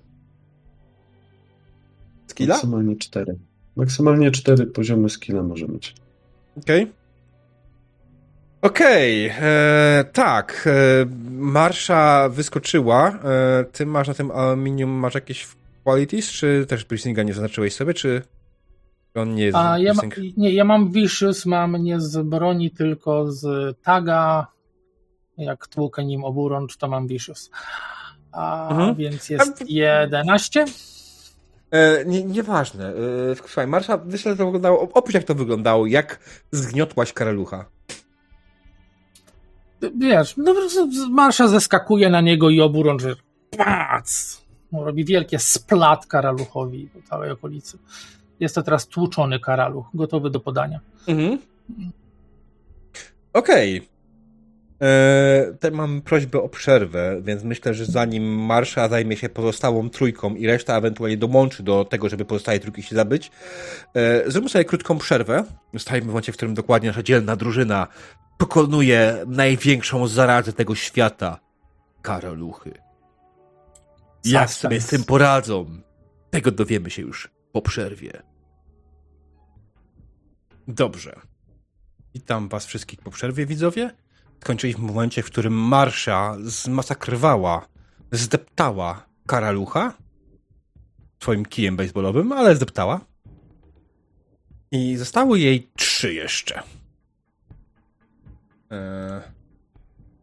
Skilla? 2.27 2.55
Maksymalnie 2.55 2.97
cztery. 2.97 3.39
Maksymalnie 3.77 4.31
cztery 4.31 4.67
poziomy 4.67 5.11
skilla 5.11 5.43
może 5.43 5.69
mieć. 5.69 5.95
Okej. 6.57 6.93
Okej, 8.63 9.27
e, 9.41 10.05
tak. 10.13 10.65
E, 10.67 10.71
marsza 11.31 12.29
wyskoczyła. 12.29 13.09
E, 13.09 13.65
ty 13.73 13.87
masz 13.87 14.09
na 14.09 14.15
tym 14.15 14.31
aluminium, 14.31 14.91
masz 14.91 15.15
jakieś 15.15 15.49
qualities, 15.85 16.31
czy 16.31 16.67
też 16.69 16.85
Brisinga 16.85 17.23
nie 17.23 17.35
zaznaczyłeś 17.35 17.75
sobie, 17.75 17.95
czy 17.95 18.23
on 19.15 19.35
nie 19.35 19.45
jest 19.45 19.57
A 19.57 19.79
ja, 19.79 19.95
ma, 19.95 20.03
nie, 20.37 20.51
ja 20.53 20.65
mam 20.65 20.93
Vicious, 20.93 21.47
mam 21.47 21.77
nie 21.77 22.01
z 22.01 22.29
broni, 22.29 22.71
tylko 22.71 23.33
z 23.33 23.77
taga. 23.83 24.47
Jak 25.39 25.67
tłukę 25.67 26.05
nim 26.05 26.25
oburącz, 26.25 26.77
to 26.77 26.89
mam 26.89 27.07
Vicious. 27.07 27.51
A 28.33 28.69
Mhm. 28.71 28.95
więc 28.95 29.31
jest 29.31 29.63
A- 29.63 29.65
11. 29.69 30.65
E, 31.71 32.05
nie, 32.05 32.25
nieważne. 32.25 32.89
E, 32.89 33.35
słuchaj, 33.37 33.67
Marsza, 33.67 33.99
wiesz, 34.07 34.25
jak 34.25 34.39
to 34.39 34.45
wyglądało. 34.45 34.89
Opisz, 34.95 35.15
jak 35.15 35.25
to 35.25 35.35
wyglądało. 35.35 35.87
Jak 35.87 36.19
zgniotłaś 36.51 37.13
karalucha. 37.13 37.65
Wiesz, 39.99 40.35
no 40.37 40.55
Marsza 41.11 41.49
zeskakuje 41.49 42.11
na 42.11 42.21
niego 42.21 42.51
i 42.51 42.61
oburącz, 42.61 43.03
że 43.03 43.15
pac! 43.57 44.43
Robi 44.73 45.05
wielkie 45.05 45.39
splat 45.39 46.07
karaluchowi 46.07 46.89
po 46.95 47.09
całej 47.09 47.31
okolicy. 47.31 47.79
Jest 48.41 48.55
to 48.55 48.63
teraz 48.63 48.87
tłuczony 48.87 49.41
karaluch, 49.41 49.87
gotowy 49.95 50.31
do 50.31 50.41
podania. 50.41 50.81
Mhm. 51.09 51.39
Okej. 53.33 53.89
E, 54.83 55.47
Tutaj 55.53 55.71
mam 55.71 56.01
prośbę 56.01 56.43
o 56.43 56.49
przerwę, 56.49 57.21
więc 57.25 57.45
myślę, 57.45 57.75
że 57.75 57.87
zanim 57.87 58.25
Marsza 58.25 58.89
zajmie 58.89 59.17
się 59.17 59.29
pozostałą 59.29 59.91
trójką 59.91 60.35
i 60.35 60.47
reszta 60.47 60.77
ewentualnie 60.79 61.17
dołączy 61.17 61.63
do 61.63 61.85
tego, 61.85 62.09
żeby 62.09 62.25
pozostałe 62.25 62.59
trójki 62.59 62.83
się 62.83 62.97
zabyć, 62.97 63.31
e, 63.95 64.31
zróbmy 64.31 64.51
sobie 64.51 64.65
krótką 64.65 64.99
przerwę. 64.99 65.45
Zostajemy 65.75 66.05
w 66.05 66.09
momencie, 66.09 66.33
w 66.33 66.37
którym 66.37 66.55
dokładnie 66.55 66.89
nasza 66.89 67.03
dzielna 67.03 67.37
drużyna 67.37 67.87
pokonuje 68.43 69.25
największą 69.27 70.07
zarazę 70.07 70.53
tego 70.53 70.75
świata. 70.75 71.41
Karaluchy. 72.03 72.73
Jak 74.25 74.51
sobie 74.51 74.81
z 74.81 74.87
tym 74.87 75.05
poradzą? 75.05 75.81
Tego 76.31 76.51
dowiemy 76.51 76.91
się 76.91 77.03
już 77.03 77.31
po 77.53 77.63
przerwie. 77.63 78.23
Dobrze. 80.69 81.21
Witam 82.15 82.49
was 82.49 82.67
wszystkich 82.67 83.01
po 83.01 83.11
przerwie, 83.11 83.47
widzowie. 83.47 83.91
Skończyliśmy 84.41 84.83
w 84.83 84.87
momencie, 84.87 85.23
w 85.23 85.27
którym 85.27 85.55
Marsza 85.55 86.37
zmasakrowała, 86.41 87.67
zdeptała 88.13 89.07
karalucha 89.27 89.95
swoim 91.23 91.47
kijem 91.47 91.77
baseballowym, 91.77 92.33
ale 92.33 92.57
zdeptała. 92.57 93.01
I 94.71 94.97
zostały 94.97 95.41
jej 95.41 95.71
trzy 95.77 96.15
jeszcze. 96.15 96.63
Eee, 98.73 99.23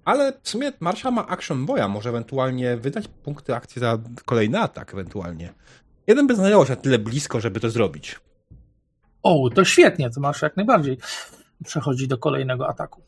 ale 0.06 0.34
w 0.44 0.50
sumie 0.50 0.72
Marsza 0.80 1.12
ma 1.12 1.28
action 1.28 1.66
boya, 1.66 1.88
może 1.88 2.10
ewentualnie 2.10 2.78
wydać 2.78 3.08
punkty 3.08 3.56
akcji 3.56 3.80
za 3.80 3.98
kolejny 4.26 4.60
atak, 4.60 4.94
ewentualnie. 4.94 5.54
Jeden 6.08 6.28
by 6.28 6.36
znajdował 6.36 6.66
się 6.66 6.76
na 6.76 6.82
tyle 6.82 7.00
blisko, 7.00 7.40
żeby 7.40 7.60
to 7.60 7.70
zrobić. 7.70 8.20
O, 9.24 9.50
to 9.50 9.66
świetnie, 9.66 10.10
to 10.10 10.22
masz 10.22 10.42
jak 10.42 10.58
najbardziej. 10.58 10.98
Przechodzi 11.66 12.08
do 12.08 12.18
kolejnego 12.18 12.70
ataku. 12.70 13.02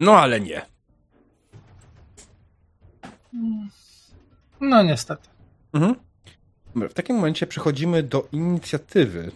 No 0.00 0.16
ale 0.18 0.40
nie. 0.40 0.66
No 4.68 4.82
niestety. 4.82 5.28
Mhm. 5.72 5.94
W 6.74 6.94
takim 6.94 7.16
momencie 7.16 7.46
przechodzimy 7.46 8.02
do 8.02 8.28
inicjatywy. 8.32 9.30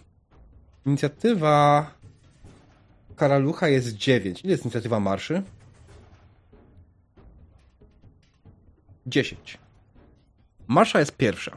Inicjatywa 0.86 1.86
Karalucha 3.16 3.68
jest 3.68 3.96
9. 3.96 4.44
Ile 4.44 4.50
jest 4.50 4.64
inicjatywa 4.64 5.00
marszy? 5.00 5.42
10. 9.06 9.58
Marsza 10.68 10.98
jest 10.98 11.16
pierwsza. 11.16 11.56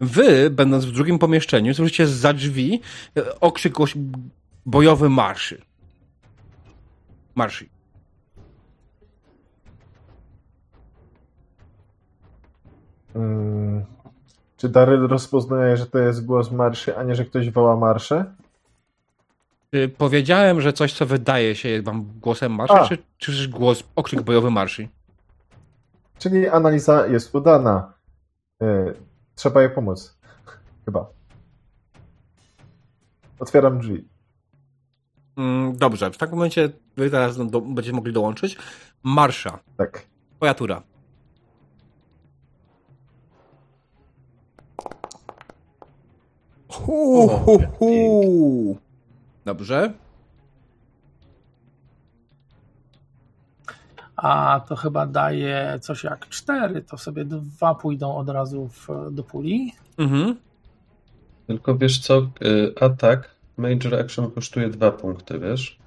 Wy, 0.00 0.50
będąc 0.50 0.84
w 0.84 0.92
drugim 0.92 1.18
pomieszczeniu, 1.18 1.74
słyszycie 1.74 2.06
za 2.06 2.32
drzwi 2.32 2.80
e, 3.16 3.40
okrzyk 3.40 3.74
bojowy 4.66 5.08
marszy. 5.08 5.62
Marszy. 7.34 7.73
Mm, 13.14 13.84
Czy 14.56 14.68
Daryl 14.68 15.08
rozpoznaje, 15.08 15.76
że 15.76 15.86
to 15.86 15.98
jest 15.98 16.26
głos 16.26 16.50
marszy, 16.50 16.96
a 16.96 17.02
nie, 17.02 17.14
że 17.14 17.24
ktoś 17.24 17.50
woła 17.50 17.76
marszę? 17.76 18.34
Y, 19.74 19.88
Powiedziałem, 19.88 20.60
że 20.60 20.72
coś, 20.72 20.92
co 20.92 21.06
wydaje 21.06 21.54
się 21.54 21.82
wam 21.82 22.04
głosem 22.20 22.52
marszy, 22.54 22.96
czy, 23.18 23.32
czy 23.32 23.48
głos, 23.48 23.84
okrzyk 23.96 24.22
bojowy 24.22 24.50
marszy? 24.50 24.88
Czyli 26.18 26.48
analiza 26.48 27.06
jest 27.06 27.34
udana. 27.34 27.92
Y, 28.62 28.94
Trzeba 29.34 29.62
jej 29.62 29.70
pomóc. 29.70 30.18
Chyba. 30.84 31.06
Otwieram 33.38 33.78
drzwi. 33.78 34.08
Mm, 35.36 35.76
dobrze, 35.76 36.10
w 36.10 36.16
takim 36.16 36.34
momencie 36.36 36.68
wy 36.96 37.10
teraz 37.10 37.36
do, 37.50 37.60
będziecie 37.60 37.92
mogli 37.96 38.12
dołączyć. 38.12 38.56
Marsza, 39.02 39.58
Tak. 39.76 40.06
twoja 40.36 40.54
tura. 40.54 40.82
Hu, 46.74 47.28
hu, 47.28 47.58
hu. 47.78 48.76
Dobrze. 49.44 49.92
A 54.16 54.60
to 54.68 54.76
chyba 54.76 55.06
daje 55.06 55.78
coś 55.80 56.04
jak 56.04 56.28
cztery, 56.28 56.82
to 56.82 56.98
sobie 56.98 57.24
dwa 57.24 57.74
pójdą 57.74 58.16
od 58.16 58.28
razu 58.28 58.68
w, 58.68 58.88
do 59.10 59.22
puli. 59.22 59.72
Mhm. 59.98 60.36
Tylko 61.46 61.78
wiesz 61.78 61.98
co, 61.98 62.18
y, 62.18 62.74
atak 62.80 63.34
Major 63.56 63.94
Action 63.94 64.30
kosztuje 64.30 64.68
dwa 64.68 64.92
punkty, 64.92 65.38
wiesz? 65.38 65.78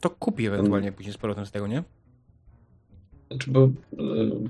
To 0.00 0.10
kupi 0.10 0.46
ewentualnie 0.46 0.92
później 0.92 1.14
z 1.14 1.18
powrotem 1.18 1.46
z 1.46 1.50
tego, 1.50 1.66
nie? 1.66 1.82
Znaczy, 3.32 3.50
bo 3.50 3.64
y, 3.64 3.70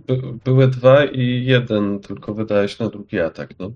by, 0.07 0.23
były 0.45 0.69
dwa 0.69 1.05
i 1.05 1.45
jeden 1.45 2.01
tylko 2.01 2.35
wydałeś 2.35 2.79
na 2.79 2.89
drugi 2.89 3.21
atak, 3.21 3.59
no. 3.59 3.71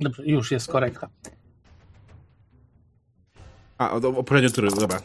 Dobrze, 0.00 0.26
już 0.26 0.50
jest 0.50 0.72
korekta. 0.72 1.08
A, 3.78 3.90
o, 3.90 3.96
o 3.96 4.12
poprzednio 4.12 4.50
tury, 4.50 4.68
dobra. 4.80 5.00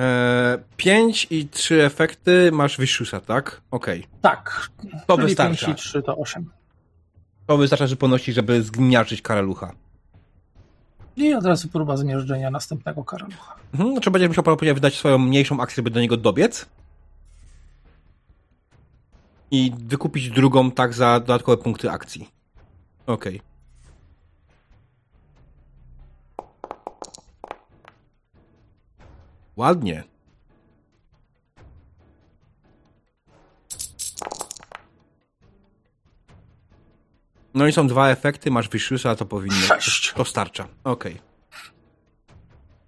E, 0.00 0.58
5 0.76 1.26
i 1.30 1.48
3 1.48 1.82
efekty 1.84 2.52
masz 2.52 2.78
Vishusa, 2.78 3.20
tak? 3.20 3.60
Okej. 3.70 4.06
Tak. 4.20 4.70
To 5.06 5.16
Czyli 5.16 5.28
wystarcza. 5.28 5.66
5 5.66 5.78
i 5.78 5.82
3 5.82 6.02
to 6.02 6.16
8. 6.16 6.50
To 7.46 7.56
wystarcza, 7.56 7.86
że 7.86 7.96
ponosisz, 7.96 8.34
żeby 8.34 8.62
zgniaczyć 8.62 9.22
karalucha. 9.22 9.72
I 11.16 11.34
od 11.34 11.46
razu 11.46 11.68
próba 11.68 11.96
zmierzczenia 11.96 12.50
następnego 12.50 13.04
karalucha. 13.04 13.56
Mhm, 13.72 13.92
znaczy 13.92 14.10
będziesz 14.10 14.28
musiał 14.28 14.44
prawdopodobnie 14.44 14.74
wydać 14.74 14.94
swoją 14.94 15.18
mniejszą 15.18 15.60
akcję, 15.60 15.76
żeby 15.76 15.90
do 15.90 16.00
niego 16.00 16.16
dobiec. 16.16 16.66
I 19.50 19.72
wykupić 19.78 20.30
drugą 20.30 20.70
tak 20.70 20.94
za 20.94 21.20
dodatkowe 21.20 21.62
punkty 21.62 21.90
akcji. 21.90 22.28
Okej. 23.06 23.40
Ładnie. 29.56 30.13
No 37.54 37.66
i 37.66 37.72
są 37.72 37.86
dwa 37.86 38.08
efekty, 38.08 38.50
masz 38.50 38.68
Vishusa, 38.68 39.16
to 39.16 39.26
powinno... 39.26 39.56
Sześć. 39.56 40.12
To 40.16 40.24
starcza. 40.24 40.68
Okej. 40.84 41.20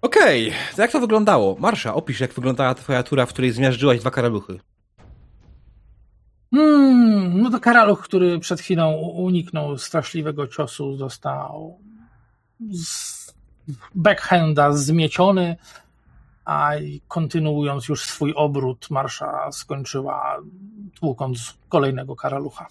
Okej, 0.01 0.53
to 0.75 0.81
jak 0.81 0.91
to 0.91 0.99
wyglądało? 0.99 1.55
Marsza, 1.59 1.93
opisz 1.93 2.19
jak 2.19 2.33
wyglądała 2.33 2.75
twoja 2.75 3.03
tura, 3.03 3.25
w 3.25 3.29
której 3.29 3.51
zmiażdżyłaś 3.51 3.99
dwa 3.99 4.11
karaluchy. 4.11 4.59
Hmm, 6.53 7.41
no 7.41 7.49
to 7.49 7.59
karaluch, 7.59 8.01
który 8.01 8.39
przed 8.39 8.61
chwilą 8.61 8.93
uniknął 8.97 9.77
straszliwego 9.77 10.47
ciosu, 10.47 10.97
został 10.97 11.79
z 12.71 13.33
backhanda 13.95 14.71
zmieciony, 14.71 15.55
a 16.45 16.75
i 16.75 17.01
kontynuując 17.07 17.87
już 17.87 18.03
swój 18.03 18.33
obrót, 18.35 18.89
marsza 18.89 19.51
skończyła 19.51 20.37
tłukąc 20.99 21.57
kolejnego 21.69 22.15
karalucha. 22.15 22.67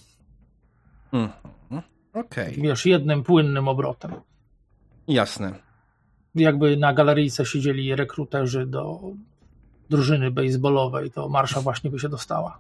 Mhm. 1.13 1.83
Okej, 2.13 2.55
Wiesz, 2.63 2.87
jednym 2.87 3.23
płynnym 3.23 3.69
obrotem. 3.69 4.13
jasne. 5.09 5.55
Jakby 6.35 6.77
na 6.77 6.93
galeryjce 6.95 7.47
siedzieli 7.47 7.97
rekruterzy 7.97 8.67
do 8.67 9.01
drużyny 9.91 10.31
baseballowej, 10.31 11.11
to 11.11 11.29
marsza 11.29 11.61
właśnie 11.61 11.91
by 11.91 11.99
się 11.99 12.09
dostała. 12.09 12.59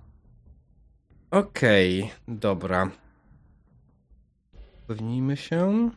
Okej, 1.30 2.10
dobra. 2.28 2.90
Upewnijmy 4.84 5.36
się. 5.36 5.90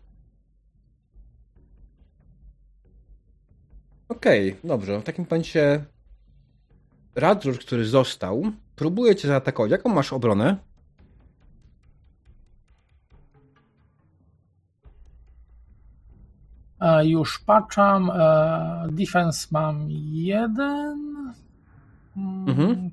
Okej, 4.09 4.55
dobrze. 4.63 4.99
W 4.99 5.03
takim 5.03 5.25
momencie 5.29 5.85
Radrusz, 7.15 7.57
który 7.59 7.85
został, 7.85 8.43
próbuje 8.75 9.15
cię 9.15 9.27
zaatakować. 9.27 9.71
Jaką 9.71 9.89
masz 9.89 10.13
obronę? 10.13 10.57
Już 17.03 17.39
patrzam. 17.39 18.11
e, 18.13 18.87
Defense 18.91 19.47
mam 19.51 19.85
jeden. 20.11 21.15
Mm, 22.17 22.49
Mhm. 22.49 22.89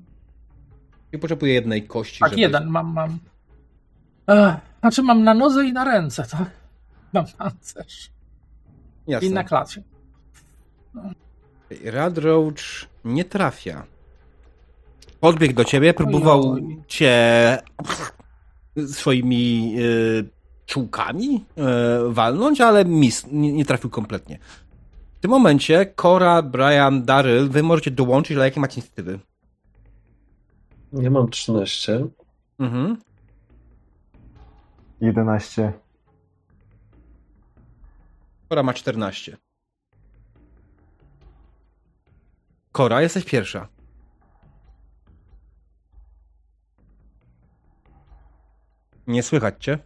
I 1.13 1.17
potrzebuję 1.17 1.53
jednej 1.53 1.87
kości. 1.87 2.19
Tak, 2.19 2.29
żeby- 2.29 2.41
jeden 2.41 2.67
mam. 2.67 2.93
mam. 2.93 3.19
E, 4.29 4.59
Znaczy 4.79 5.03
mam 5.03 5.23
na 5.23 5.33
nodze 5.33 5.65
i 5.65 5.73
na 5.73 5.83
ręce, 5.83 6.23
tak? 6.31 6.49
Mam 7.13 7.25
pancerz. 7.37 8.09
Jasne. 9.07 9.27
I 9.27 9.31
na 9.31 9.43
klacie. 9.43 9.83
Radroach 11.83 12.85
nie 13.05 13.25
trafia. 13.25 13.83
Podbiegł 15.19 15.53
do 15.53 15.65
ciebie, 15.65 15.93
próbował 15.93 16.55
cię 16.87 17.13
swoimi 18.87 19.75
y, 19.79 20.29
czułkami 20.67 21.45
y, 21.57 22.13
walnąć, 22.13 22.61
ale 22.61 22.85
mis, 22.85 23.25
nie, 23.31 23.53
nie 23.53 23.65
trafił 23.65 23.89
kompletnie. 23.89 24.39
W 25.13 25.19
tym 25.19 25.31
momencie 25.31 25.93
Cora, 25.95 26.41
Brian, 26.41 27.05
Daryl, 27.05 27.49
wy 27.49 27.63
możecie 27.63 27.91
dołączyć, 27.91 28.37
ale 28.37 28.45
jakie 28.45 28.59
macie 28.59 28.81
inicjatywy? 28.81 29.19
Ja 30.93 31.09
mam 31.09 31.29
13. 31.29 32.07
Mhm. 32.59 32.97
11. 35.01 35.73
Cora 38.49 38.63
ma 38.63 38.73
14. 38.73 39.37
Cora, 42.71 43.01
jesteś 43.01 43.25
pierwsza. 43.25 43.67
Nie 49.07 49.23
słychać 49.23 49.55
cię? 49.59 49.79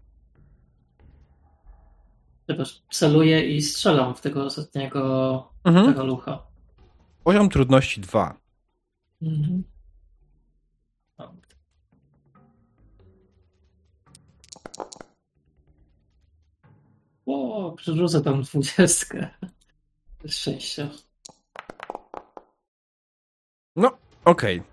Tylko 2.55 2.71
celuję 2.91 3.45
i 3.55 3.61
strzelam 3.61 4.15
w 4.15 4.21
tego 4.21 4.45
ostatniego 4.45 5.51
Mhm. 5.63 5.85
tego 5.85 6.05
lucha. 6.05 6.43
Poziom 7.23 7.49
trudności 7.49 8.01
2. 8.01 8.37
Mhm. 9.21 9.63
O, 17.25 17.71
przerzucę 17.77 18.21
tam 18.21 18.41
dwudziestkę. 18.41 19.29
Szczęścia. 20.27 20.89
No, 23.75 23.97
okej. 24.25 24.63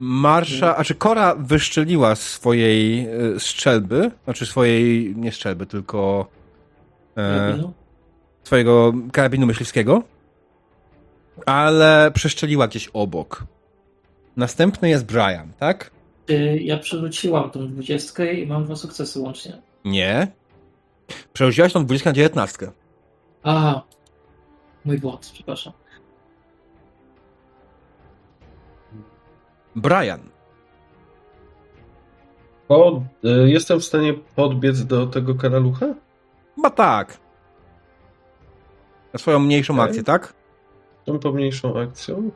Marsza, 0.00 0.76
a 0.76 0.84
czy 0.84 0.94
Kora 0.94 1.34
wyszczeliła 1.34 2.14
swojej 2.14 3.06
e, 3.06 3.40
strzelby, 3.40 4.10
znaczy 4.24 4.46
swojej, 4.46 5.14
nie 5.16 5.32
strzelby, 5.32 5.66
tylko 5.66 6.26
e, 7.16 7.38
Karabinu? 7.38 7.72
swojego 8.44 8.92
karabinu 9.12 9.46
myśliwskiego, 9.46 10.02
ale 11.46 12.10
przeszczeliła 12.14 12.68
gdzieś 12.68 12.88
obok. 12.92 13.44
Następny 14.36 14.88
jest 14.88 15.04
Brian, 15.06 15.52
tak? 15.58 15.90
Y, 16.30 16.58
Ja 16.62 16.78
przerzuciłam 16.78 17.50
tą 17.50 17.68
dwudziestkę 17.68 18.34
i 18.34 18.46
mam 18.46 18.64
dwa 18.64 18.76
sukcesy 18.76 19.20
łącznie. 19.20 19.62
Nie. 19.84 20.26
Przerzuciłaś 21.32 21.72
tą 21.72 21.84
20 21.84 22.10
na 22.10 22.14
19. 22.14 22.70
A, 23.42 23.82
mój 24.84 24.98
błąd, 24.98 25.30
przepraszam. 25.34 25.72
Brian. 29.76 30.20
O, 32.68 33.02
y, 33.24 33.28
jestem 33.50 33.80
w 33.80 33.84
stanie 33.84 34.14
podbiec 34.14 34.84
do 34.84 35.06
tego 35.06 35.34
karalucha? 35.34 35.86
Chyba 36.54 36.70
tak. 36.70 37.18
Na 39.12 39.18
swoją 39.18 39.38
mniejszą 39.38 39.74
Okej. 39.74 39.84
akcję, 39.86 40.02
tak? 40.02 40.32
Tą 41.04 41.18
pomniejszą 41.18 41.80
akcją? 41.80 42.30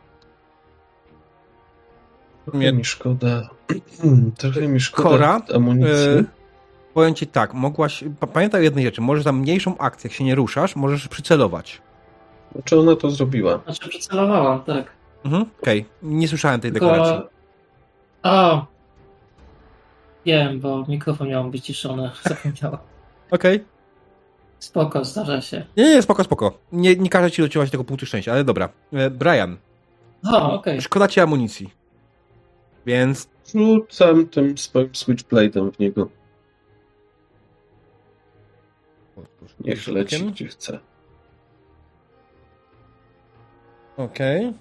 Trochę 2.44 2.58
Nie- 2.58 2.72
mi 2.72 2.84
szkoda. 2.84 3.50
Trochę 4.38 4.68
mi 4.68 4.80
szkoda 4.80 5.08
Kora, 5.08 5.40
amunicji. 5.54 5.92
E, 6.18 6.24
powiem 6.94 7.14
ci 7.14 7.26
tak, 7.26 7.54
mogłaś. 7.54 8.04
pa- 8.20 8.26
Pamiętaj 8.26 8.60
o 8.60 8.64
jednej 8.64 8.84
rzeczy, 8.84 9.00
możesz 9.00 9.24
za 9.24 9.32
mniejszą 9.32 9.78
akcję, 9.78 10.08
jak 10.08 10.16
się 10.16 10.24
nie 10.24 10.34
ruszasz, 10.34 10.76
możesz 10.76 11.08
przycelować. 11.08 11.82
Czy 12.64 12.78
ona 12.78 12.96
to 12.96 13.10
zrobiła? 13.10 13.60
Znaczy 13.64 13.88
przycelowałam, 13.88 14.60
tak. 14.64 14.99
Mhm. 15.24 15.46
Okej, 15.62 15.86
nie 16.02 16.28
słyszałem 16.28 16.60
tej 16.60 16.72
Tylko... 16.72 16.86
deklaracji. 16.86 17.28
A, 18.22 18.66
wiem, 20.26 20.60
bo 20.60 20.84
mikrofon 20.88 21.28
miał 21.28 21.50
być 21.50 21.64
ciszony. 21.64 22.10
Zapomniałam. 22.28 22.78
Okej. 23.30 23.64
Spoko, 24.58 25.04
zdarza 25.04 25.40
się. 25.40 25.66
Nie, 25.76 25.84
nie, 25.84 26.02
spoko, 26.02 26.24
spoko. 26.24 26.58
Nie, 26.72 26.96
nie 26.96 27.10
każę 27.10 27.30
ci 27.30 27.42
docierać 27.42 27.70
tego 27.70 27.84
punktu 27.84 28.06
szczęścia, 28.06 28.32
ale 28.32 28.44
dobra. 28.44 28.68
E, 28.92 29.10
Brian, 29.10 29.56
A, 30.24 30.52
okej. 30.52 30.80
szkoda 30.80 31.08
ci 31.08 31.20
amunicji. 31.20 31.70
Więc 32.86 33.28
Rzucam 33.54 34.26
tym 34.28 34.58
swoim 34.58 34.88
switchblade'em 34.88 35.72
w 35.72 35.78
niego. 35.78 36.08
Niech 39.60 39.88
leci 39.88 40.24
gdzie 40.24 40.46
chce. 40.46 40.78
Okej. 43.96 44.54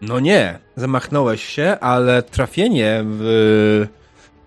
No 0.00 0.20
nie, 0.20 0.58
zamachnąłeś 0.76 1.44
się, 1.44 1.76
ale 1.80 2.22
trafienie 2.22 3.00
w 3.04 3.86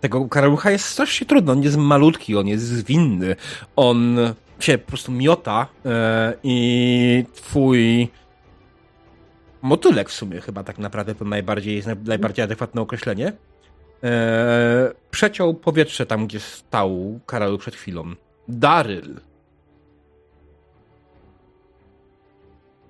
tego 0.02 0.26
karalucha 0.26 0.72
jest 0.72 0.86
strasznie 0.86 1.28
trudno. 1.28 1.52
On 1.52 1.64
jest 1.64 1.78
malutki, 1.78 2.36
on 2.38 2.48
jest 2.48 2.66
zwinny. 2.66 3.36
On 3.76 4.18
się 4.60 4.78
po 4.78 4.88
prostu 4.88 5.12
miota 5.12 5.68
e, 5.86 6.34
i 6.44 7.26
twój 7.34 8.10
motylek 9.62 10.10
w 10.10 10.14
sumie 10.14 10.42
chyba 10.42 10.64
tak 10.64 10.78
naprawdę 10.78 11.16
to 11.16 11.26
najbardziej 11.26 11.76
jest 11.76 11.88
naj- 11.88 12.08
najbardziej 12.08 12.44
adekwatne 12.46 12.82
określenie. 12.82 13.34
e, 14.04 14.92
przeciął 15.12 15.54
powietrze 15.54 16.06
tam, 16.06 16.28
gdzie 16.28 16.40
stał 16.40 17.20
Karalu 17.26 17.58
przed 17.58 17.76
chwilą. 17.76 18.14
Daryl. 18.48 19.16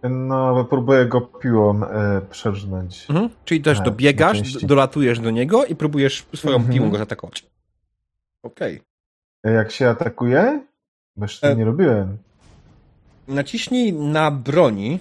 No, 0.04 0.66
próbuję 0.70 1.06
go 1.06 1.22
piłą 1.22 1.84
e, 1.84 2.22
przerżnąć. 2.30 3.06
Mhm. 3.10 3.30
Czyli 3.46 3.62
też 3.62 3.78
Tak, 3.78 3.86
dobiegasz, 3.86 4.66
dolatujesz 4.66 5.20
do 5.20 5.32
niego 5.32 5.66
i 5.66 5.76
próbujesz 5.76 6.26
swoją 6.36 6.56
Mhm. 6.56 6.74
piłą 6.74 6.90
go 6.90 6.98
zaatakować. 6.98 7.46
Okej. 8.44 8.82
E, 9.44 9.52
Jak 9.52 9.72
się 9.72 9.90
atakuje? 9.90 10.62
Bo 11.16 11.26
jeszcze 11.26 11.48
E- 11.52 11.56
nie 11.56 11.66
robiłem. 11.66 12.18
Naciśnij 13.28 13.94
na 13.94 14.32
broni, 14.32 15.00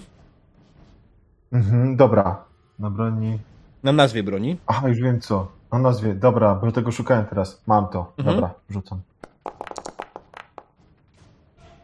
Mhm, 1.53 1.95
dobra. 1.95 2.43
Na 2.79 2.89
broni. 2.89 3.39
na 3.83 3.91
nazwie 3.91 4.23
broni. 4.23 4.57
Aha, 4.67 4.87
już 4.87 4.97
wiem 4.97 5.21
co. 5.21 5.47
Na 5.71 5.79
nazwie. 5.79 6.13
Dobra, 6.15 6.55
bo 6.55 6.71
tego 6.71 6.91
szukałem 6.91 7.25
teraz. 7.25 7.61
Mam 7.67 7.87
to. 7.87 8.13
Mhm. 8.17 8.35
Dobra, 8.35 8.53
rzucam. 8.69 9.01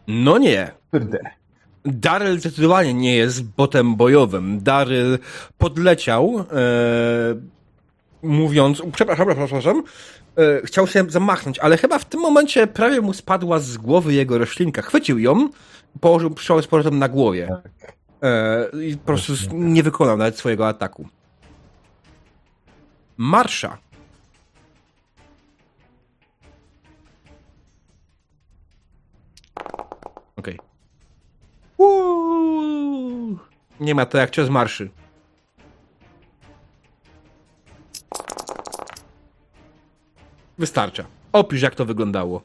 No 0.08 0.38
nie. 0.38 0.72
Kurde. 0.92 1.20
Daryl 1.86 2.40
zdecydowanie 2.40 2.94
nie 2.94 3.16
jest 3.16 3.44
botem 3.44 3.95
bojowym. 3.95 4.64
Daryl 4.64 5.20
podleciał, 5.57 6.45
e, 6.52 7.36
mówiąc, 8.24 8.82
przepraszam, 8.94 9.28
przepraszam, 9.28 9.84
e, 10.38 10.62
chciał 10.66 10.88
się 10.88 11.06
zamachnąć, 11.10 11.60
ale 11.60 11.78
chyba 11.78 11.99
w 11.99 12.06
tym 12.06 12.20
momencie 12.20 12.68
prawie 12.68 13.02
mu 13.02 13.14
spadła 13.14 13.60
z 13.60 13.78
głowy 13.78 14.14
jego 14.14 14.38
roślinka. 14.38 14.82
Chwycił 14.82 15.20
ją, 15.20 15.49
położył 16.02 16.32
pszczołę 16.32 16.62
z 16.62 16.68
powrotem 16.68 16.99
na 16.99 17.10
głowie. 17.10 17.57
Tak. 17.64 17.94
E, 18.24 18.70
I 18.84 18.98
po 18.98 19.06
prostu 19.06 19.34
nie 19.53 19.84
wykonał 19.84 20.18
nawet 20.18 20.38
swojego 20.38 20.68
ataku. 20.68 21.07
Marsza. 23.18 23.78
Okej. 30.38 30.60
Uuu. 31.77 33.39
Nie 33.80 33.95
ma 33.95 34.06
to 34.06 34.18
jak 34.18 34.30
cios 34.30 34.49
marszy. 34.49 34.89
Wystarcza. 40.57 41.06
Opisz, 41.34 41.61
jak 41.61 41.76
to 41.76 41.85
wyglądało. 41.85 42.41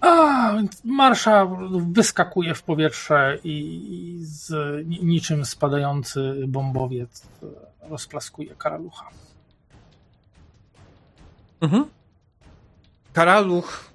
A, 0.00 0.52
więc 0.56 0.84
marsza 0.84 1.46
wyskakuje 1.92 2.54
w 2.54 2.62
powietrze 2.62 3.38
i, 3.44 4.18
z 4.20 4.52
ni- 4.86 5.04
niczym 5.04 5.44
spadający 5.44 6.44
bombowiec 6.48 7.26
rozplaskuje 7.80 8.54
karalucha. 8.54 9.10
Mhm. 11.60 11.84
Karaluch 13.12 13.89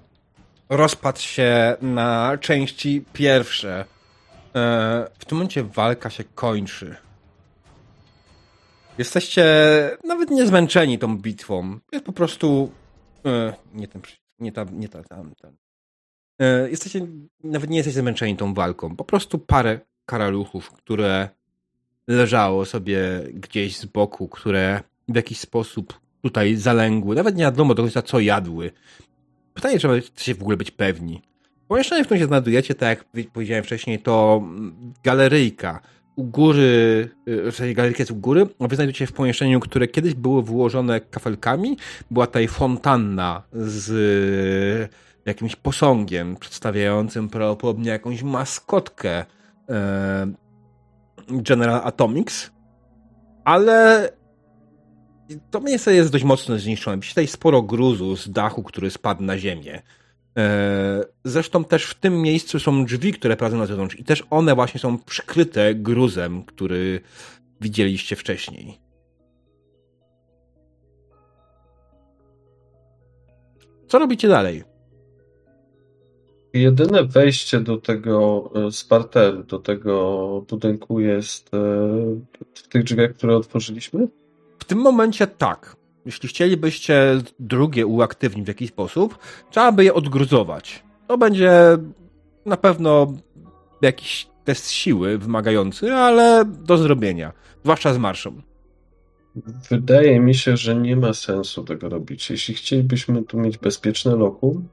rozpadł 0.68 1.20
się 1.20 1.76
na 1.82 2.38
części 2.40 3.04
pierwsze. 3.12 3.84
E, 4.54 5.10
W 5.18 5.24
tym 5.24 5.38
momencie 5.38 5.64
walka 5.64 6.10
się 6.10 6.24
kończy. 6.24 6.96
Jesteście 8.98 9.44
nawet 10.04 10.30
nie 10.30 10.46
zmęczeni 10.46 10.98
tą 10.98 11.18
bitwą. 11.18 11.78
Jest 11.92 12.04
po 12.04 12.12
prostu. 12.12 12.70
e, 13.26 13.52
Nie 13.74 13.88
ten. 13.88 14.02
Nie 14.38 14.52
ta. 14.52 14.64
Nie 14.72 14.88
ta 14.88 15.02
tam, 15.02 15.34
ten. 15.42 15.56
E, 16.40 16.70
Jesteście. 16.70 17.06
Nawet 17.44 17.70
nie 17.70 17.76
jesteście 17.76 18.00
zmęczeni 18.00 18.36
tą 18.36 18.54
walką. 18.54 18.96
Po 18.96 19.04
prostu 19.04 19.38
parę 19.38 19.80
karaluchów, 20.06 20.70
które 20.72 21.28
leżało 22.06 22.64
sobie 22.64 23.00
gdzieś 23.34 23.76
z 23.76 23.84
boku, 23.84 24.28
które 24.28 24.80
w 25.08 25.16
jakiś 25.16 25.40
sposób 25.40 26.00
tutaj 26.22 26.56
zalęgły. 26.56 27.16
Nawet 27.16 27.36
nie 27.36 27.44
wiadomo 27.44 27.74
do 27.74 27.82
końca, 27.82 28.02
co 28.02 28.20
jadły. 28.20 28.70
Pytanie, 29.56 29.78
czy 29.78 30.00
chcecie 30.00 30.34
w 30.34 30.42
ogóle 30.42 30.56
być 30.56 30.70
pewni. 30.70 31.22
Pomieszczenie, 31.68 32.04
w 32.04 32.06
którym 32.06 32.20
się 32.20 32.26
znajdujecie, 32.26 32.74
tak 32.74 33.04
jak 33.14 33.28
powiedziałem 33.30 33.64
wcześniej, 33.64 33.98
to 33.98 34.42
mm, 34.42 34.94
galeryjka. 35.04 35.80
U 36.16 36.24
góry, 36.24 37.08
y, 37.28 37.52
w 37.52 37.56
sensie 37.56 37.74
galeryjka 37.74 38.00
jest 38.00 38.10
u 38.10 38.16
góry, 38.16 38.46
a 38.58 38.68
wy 38.68 38.76
znajdujecie 38.76 38.98
się 38.98 39.06
w 39.06 39.12
pomieszczeniu, 39.12 39.60
które 39.60 39.88
kiedyś 39.88 40.14
było 40.14 40.42
wyłożone 40.42 41.00
kafelkami. 41.00 41.76
Była 42.10 42.26
tutaj 42.26 42.48
fontanna 42.48 43.42
z 43.52 43.90
y, 43.90 45.06
jakimś 45.26 45.56
posągiem 45.56 46.36
przedstawiającym 46.36 47.28
prawdopodobnie 47.28 47.90
jakąś 47.90 48.22
maskotkę 48.22 49.24
e, 49.68 50.32
General 51.28 51.80
Atomics. 51.84 52.50
Ale 53.44 54.08
to 55.50 55.60
miejsce 55.60 55.94
jest 55.94 56.12
dość 56.12 56.24
mocno 56.24 56.58
zniszczone. 56.58 57.02
Tutaj 57.02 57.26
sporo 57.26 57.62
gruzu 57.62 58.16
z 58.16 58.30
dachu, 58.30 58.62
który 58.62 58.90
spadł 58.90 59.22
na 59.22 59.38
ziemię. 59.38 59.82
E, 60.38 61.04
Zresztą 61.24 61.64
też 61.64 61.84
w 61.84 61.94
tym 61.94 62.22
miejscu 62.22 62.58
są 62.58 62.84
drzwi, 62.84 63.12
które 63.12 63.36
prowadzą 63.36 63.58
na 63.58 63.66
zewnątrz 63.66 63.98
i 63.98 64.04
też 64.04 64.24
one 64.30 64.54
właśnie 64.54 64.80
są 64.80 64.98
przykryte 64.98 65.74
gruzem, 65.74 66.44
który 66.44 67.00
widzieliście 67.60 68.16
wcześniej. 68.16 68.78
Co 73.88 73.98
robicie 73.98 74.28
dalej? 74.28 74.64
Jedyne 76.52 77.04
wejście 77.04 77.60
do 77.60 77.76
tego 77.76 78.50
e, 78.54 78.72
z 78.72 78.88
do 79.46 79.58
tego 79.58 80.44
budynku 80.48 81.00
jest 81.00 81.54
e, 81.54 81.58
w 82.54 82.68
tych 82.68 82.84
drzwiach, 82.84 83.12
które 83.12 83.36
otworzyliśmy? 83.36 84.08
Tym 84.66 84.78
momencie 84.78 85.26
tak. 85.26 85.76
Jeśli 86.06 86.28
chcielibyście 86.28 87.20
drugie 87.40 87.86
uaktywnić 87.86 88.44
w 88.44 88.48
jakiś 88.48 88.68
sposób, 88.68 89.18
trzeba 89.50 89.72
by 89.72 89.84
je 89.84 89.94
odgruzować. 89.94 90.82
To 91.08 91.18
będzie 91.18 91.52
na 92.46 92.56
pewno 92.56 93.12
jakiś 93.82 94.28
test 94.44 94.70
siły 94.70 95.18
wymagający, 95.18 95.94
ale 95.94 96.44
do 96.44 96.76
zrobienia. 96.76 97.32
Zwłaszcza 97.62 97.94
z 97.94 97.98
marszą. 97.98 98.42
Wydaje 99.70 100.20
mi 100.20 100.34
się, 100.34 100.56
że 100.56 100.76
nie 100.76 100.96
ma 100.96 101.14
sensu 101.14 101.64
tego 101.64 101.88
robić. 101.88 102.30
Jeśli 102.30 102.54
chcielibyśmy 102.54 103.24
tu 103.24 103.38
mieć 103.38 103.58
bezpieczne 103.58 104.16
lokum, 104.16 104.68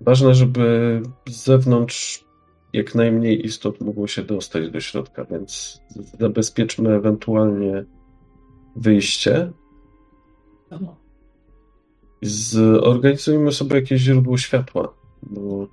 ważne, 0.00 0.34
żeby 0.34 1.00
z 1.28 1.44
zewnątrz 1.44 2.24
jak 2.72 2.94
najmniej 2.94 3.46
istot 3.46 3.80
mogło 3.80 4.06
się 4.06 4.22
dostać 4.22 4.70
do 4.70 4.80
środka, 4.80 5.24
więc 5.24 5.80
zabezpieczmy 6.18 6.94
ewentualnie 6.94 7.84
wyjście. 8.76 9.52
Zorganizujmy 12.22 13.52
sobie 13.52 13.76
jakieś 13.76 14.00
źródło 14.00 14.38
światła, 14.38 14.94
bo 15.22 15.66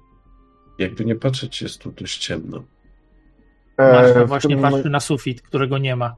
jakby 0.80 1.06
nie 1.06 1.16
patrzeć, 1.16 1.62
jest 1.62 1.82
tu 1.82 1.92
dość 1.92 2.18
ciemno. 2.18 2.64
E, 3.78 4.26
w 4.26 4.28
właśnie 4.28 4.58
tym 4.58 4.92
na 4.92 5.00
sufit, 5.00 5.42
którego 5.42 5.78
nie 5.78 5.96
ma. 5.96 6.16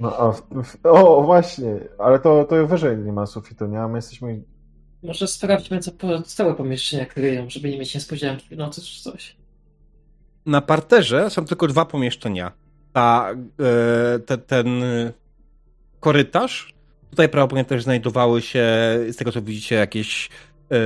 No, 0.00 0.16
a 0.16 0.32
w, 0.32 0.42
w, 0.64 0.86
o, 0.86 1.22
właśnie, 1.22 1.80
ale 1.98 2.18
to, 2.18 2.44
to 2.44 2.66
wyżej 2.66 2.98
nie 2.98 3.12
ma 3.12 3.26
sufitu, 3.26 3.66
nie? 3.66 3.80
A 3.80 3.88
my 3.88 3.98
jesteśmy. 3.98 4.42
Może 5.02 5.26
sprawdźmy, 5.26 5.80
co 5.80 5.92
pozostałe 5.92 6.54
pomieszczenia 6.54 7.06
kryją, 7.06 7.50
żeby 7.50 7.70
nie 7.70 7.78
mieć 7.78 7.94
niespodzianki 7.94 8.54
w 8.54 8.58
nocy 8.58 8.80
czy 8.80 9.02
coś. 9.02 9.36
Na 10.46 10.60
parterze 10.60 11.30
są 11.30 11.44
tylko 11.44 11.66
dwa 11.66 11.84
pomieszczenia. 11.84 12.52
Ta, 12.92 13.30
e, 13.60 14.18
te, 14.18 14.38
ten 14.38 14.82
korytarz. 16.00 16.74
Tutaj 17.10 17.28
prawdopodobnie 17.28 17.64
też 17.64 17.82
znajdowały 17.82 18.42
się, 18.42 18.64
z 19.10 19.16
tego 19.16 19.32
co 19.32 19.42
widzicie, 19.42 19.76
jakieś 19.76 20.28
e, 20.72 20.76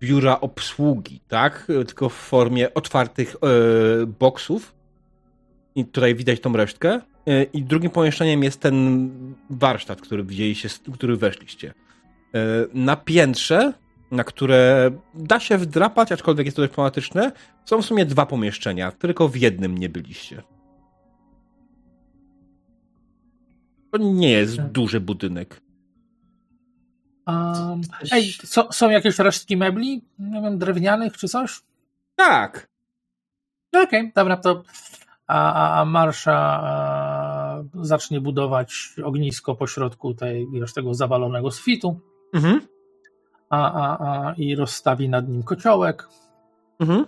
biura 0.00 0.40
obsługi, 0.40 1.20
tak? 1.28 1.66
Tylko 1.66 2.08
w 2.08 2.14
formie 2.14 2.74
otwartych 2.74 3.36
e, 3.36 4.06
boksów. 4.06 4.74
I 5.74 5.84
tutaj 5.84 6.14
widać 6.14 6.40
tą 6.40 6.52
resztkę. 6.52 7.00
E, 7.26 7.42
I 7.42 7.62
drugim 7.62 7.90
pomieszczeniem 7.90 8.42
jest 8.42 8.60
ten 8.60 9.10
warsztat, 9.50 10.00
który 10.00 10.24
widzieliście, 10.24 10.68
który 10.94 11.16
weszliście. 11.16 11.74
Na 12.74 12.96
piętrze, 12.96 13.72
na 14.10 14.24
które 14.24 14.90
da 15.14 15.40
się 15.40 15.58
wdrapać, 15.58 16.12
aczkolwiek 16.12 16.46
jest 16.46 16.56
to 16.56 16.62
dość 16.62 16.72
problematyczne, 16.72 17.32
są 17.64 17.82
w 17.82 17.86
sumie 17.86 18.06
dwa 18.06 18.26
pomieszczenia, 18.26 18.92
tylko 18.92 19.28
w 19.28 19.36
jednym 19.36 19.78
nie 19.78 19.88
byliście. 19.88 20.42
To 23.92 23.98
nie 23.98 24.30
jest 24.30 24.56
Tak. 24.56 24.72
duży 24.72 25.00
budynek. 25.00 25.60
Um, 27.26 27.80
ej, 28.12 28.32
są, 28.32 28.72
są 28.72 28.90
jakieś 28.90 29.18
resztki 29.18 29.56
mebli? 29.56 30.02
Nie 30.18 30.42
wiem, 30.42 30.58
drewnianych 30.58 31.16
czy 31.16 31.28
coś? 31.28 31.60
Tak. 32.16 32.68
Okej, 33.84 34.12
dobra, 34.14 34.36
to 34.36 34.62
a, 35.26 35.52
a, 35.52 35.80
a 35.80 35.84
Marsza 35.84 36.34
a, 36.62 37.62
zacznie 37.74 38.20
budować 38.20 38.94
ognisko 39.04 39.54
pośrodku 39.54 40.14
tej, 40.14 40.48
wiesz, 40.52 40.72
tego 40.74 40.94
zawalonego 40.94 41.50
sufitu 41.50 42.00
Mhm. 42.34 42.60
a, 43.50 43.72
a, 43.72 43.98
a, 44.28 44.34
i 44.34 44.54
rozstawi 44.56 45.08
nad 45.08 45.28
nim 45.28 45.42
kociołek. 45.42 46.08
Mhm. 46.80 47.06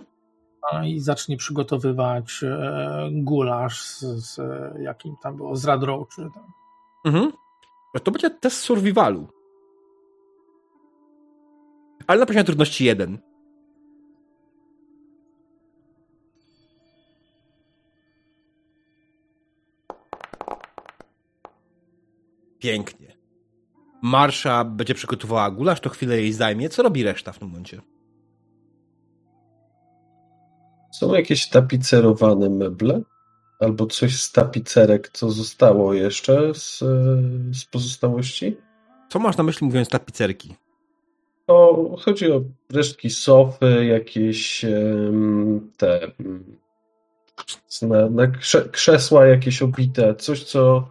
a, 0.71 0.85
i 0.85 0.99
zacznie 0.99 1.37
przygotowywać 1.37 2.43
e, 2.43 3.09
gulasz 3.11 3.81
z, 3.81 3.99
z 3.99 4.39
jakim 4.81 5.15
tam 5.23 5.37
było, 5.37 5.55
z 5.55 5.65
radrą 5.65 6.05
czy 6.15 6.21
tam. 6.21 6.51
Mhm. 7.05 7.31
To 8.03 8.11
będzie 8.11 8.29
test 8.29 8.57
survivalu. 8.57 9.27
Ale 12.07 12.19
na 12.19 12.25
poziomie 12.25 12.43
trudności 12.43 12.85
jeden. 12.85 13.17
Pięknie. 22.59 23.17
Marsza 24.01 24.63
będzie 24.63 24.93
przygotowała 24.93 25.51
gulasz, 25.51 25.79
to 25.79 25.89
chwilę 25.89 26.21
jej 26.21 26.33
zajmie. 26.33 26.69
Co 26.69 26.83
robi 26.83 27.03
reszta 27.03 27.31
w 27.31 27.39
tym 27.39 27.47
momencie? 27.47 27.81
Są 30.91 31.13
jakieś 31.13 31.49
tapicerowane 31.49 32.49
meble? 32.49 33.01
Albo 33.59 33.85
coś 33.85 34.21
z 34.21 34.31
tapicerek, 34.31 35.09
co 35.09 35.31
zostało 35.31 35.93
jeszcze 35.93 36.53
z, 36.53 36.79
z 37.57 37.65
pozostałości? 37.65 38.57
Co 39.09 39.19
masz 39.19 39.37
na 39.37 39.43
myśli 39.43 39.67
mówiąc 39.67 39.89
tapicerki? 39.89 40.55
To 41.45 41.95
chodzi 41.99 42.31
o 42.31 42.41
resztki 42.73 43.09
sofy, 43.09 43.85
jakieś 43.85 44.65
te 45.77 46.03
em, 46.03 46.57
na, 47.81 48.09
na 48.09 48.27
krze, 48.27 48.69
krzesła 48.69 49.25
jakieś 49.25 49.61
obite, 49.61 50.15
coś 50.15 50.43
co 50.43 50.89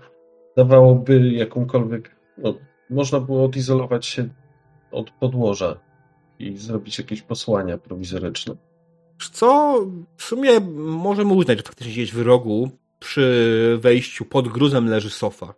dawałoby 0.56 1.30
jakąkolwiek, 1.32 2.16
no, 2.38 2.54
można 2.90 3.20
było 3.20 3.44
odizolować 3.44 4.06
się 4.06 4.28
od 4.92 5.10
podłoża 5.10 5.80
i 6.38 6.56
zrobić 6.56 6.98
jakieś 6.98 7.22
posłania 7.22 7.78
prowizoryczne. 7.78 8.54
Co 9.32 9.80
w 10.16 10.22
sumie 10.22 10.60
możemy 10.76 11.32
uznać, 11.32 11.58
że 11.58 11.64
faktycznie 11.64 11.92
gdzieś 11.92 12.12
w 12.12 12.22
rogu 12.22 12.70
przy 12.98 13.78
wejściu 13.80 14.24
pod 14.24 14.48
gruzem 14.48 14.88
leży 14.88 15.10
sofa. 15.10 15.54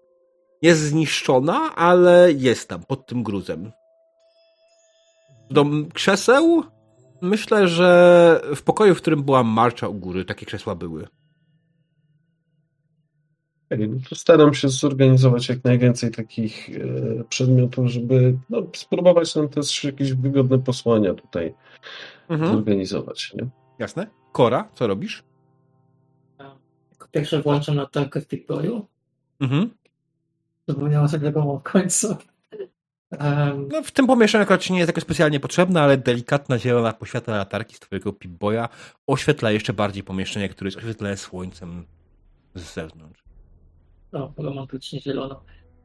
Jest 0.62 0.80
zniszczona, 0.80 1.74
ale 1.74 2.32
jest 2.32 2.68
tam, 2.68 2.82
pod 2.82 3.06
tym 3.06 3.22
gruzem. 3.22 3.72
Do 5.50 5.64
krzeseł 5.94 6.62
myślę, 7.22 7.68
że 7.68 8.40
w 8.54 8.62
pokoju, 8.62 8.94
w 8.94 8.98
którym 8.98 9.22
była 9.22 9.42
marcza 9.42 9.88
u 9.88 9.94
góry, 9.94 10.24
takie 10.24 10.46
krzesła 10.46 10.74
były. 10.74 11.06
No 13.70 14.16
staram 14.16 14.54
się 14.54 14.68
zorganizować 14.68 15.48
jak 15.48 15.64
najwięcej 15.64 16.10
takich 16.10 16.70
e, 16.70 17.24
przedmiotów, 17.24 17.86
żeby 17.86 18.38
no, 18.50 18.62
spróbować 18.76 19.34
nam 19.34 19.48
też 19.48 19.84
jakieś 19.84 20.12
wygodne 20.12 20.58
posłania 20.58 21.14
tutaj 21.14 21.54
mhm. 22.28 22.52
zorganizować. 22.52 23.34
Nie? 23.34 23.48
Jasne. 23.78 24.06
Kora, 24.32 24.68
co 24.74 24.86
robisz? 24.86 25.24
Jako 26.92 27.08
pierwsze 27.10 27.42
włączam 27.42 27.76
latarkę 27.76 28.20
w 28.20 28.28
Pip-Boyu. 28.28 28.82
Mhm. 29.40 29.70
Zapomniałam 30.68 31.08
sobie 31.08 31.26
tego 31.26 31.58
w 31.58 31.62
końcu. 31.62 32.16
Um, 33.20 33.68
no, 33.72 33.82
w 33.82 33.90
tym 33.90 34.06
pomieszczeniu 34.06 34.42
akurat 34.42 34.70
nie 34.70 34.78
jest 34.78 34.88
jakoś 34.88 35.02
specjalnie 35.02 35.40
potrzebna, 35.40 35.82
ale 35.82 35.96
delikatna 35.96 36.58
zielona 36.58 36.92
poświatła 36.92 37.36
latarki 37.36 37.76
z 37.76 37.80
twojego 37.80 38.12
Pip-Boya 38.12 38.68
oświetla 39.06 39.50
jeszcze 39.50 39.72
bardziej 39.72 40.02
pomieszczenie, 40.02 40.48
które 40.48 40.68
jest 40.68 40.78
oświetlone 40.78 41.16
słońcem 41.16 41.86
z 42.54 42.74
zewnątrz. 42.74 43.22
No, 44.12 44.32
romantycznie 44.36 45.00
zielono. 45.00 45.42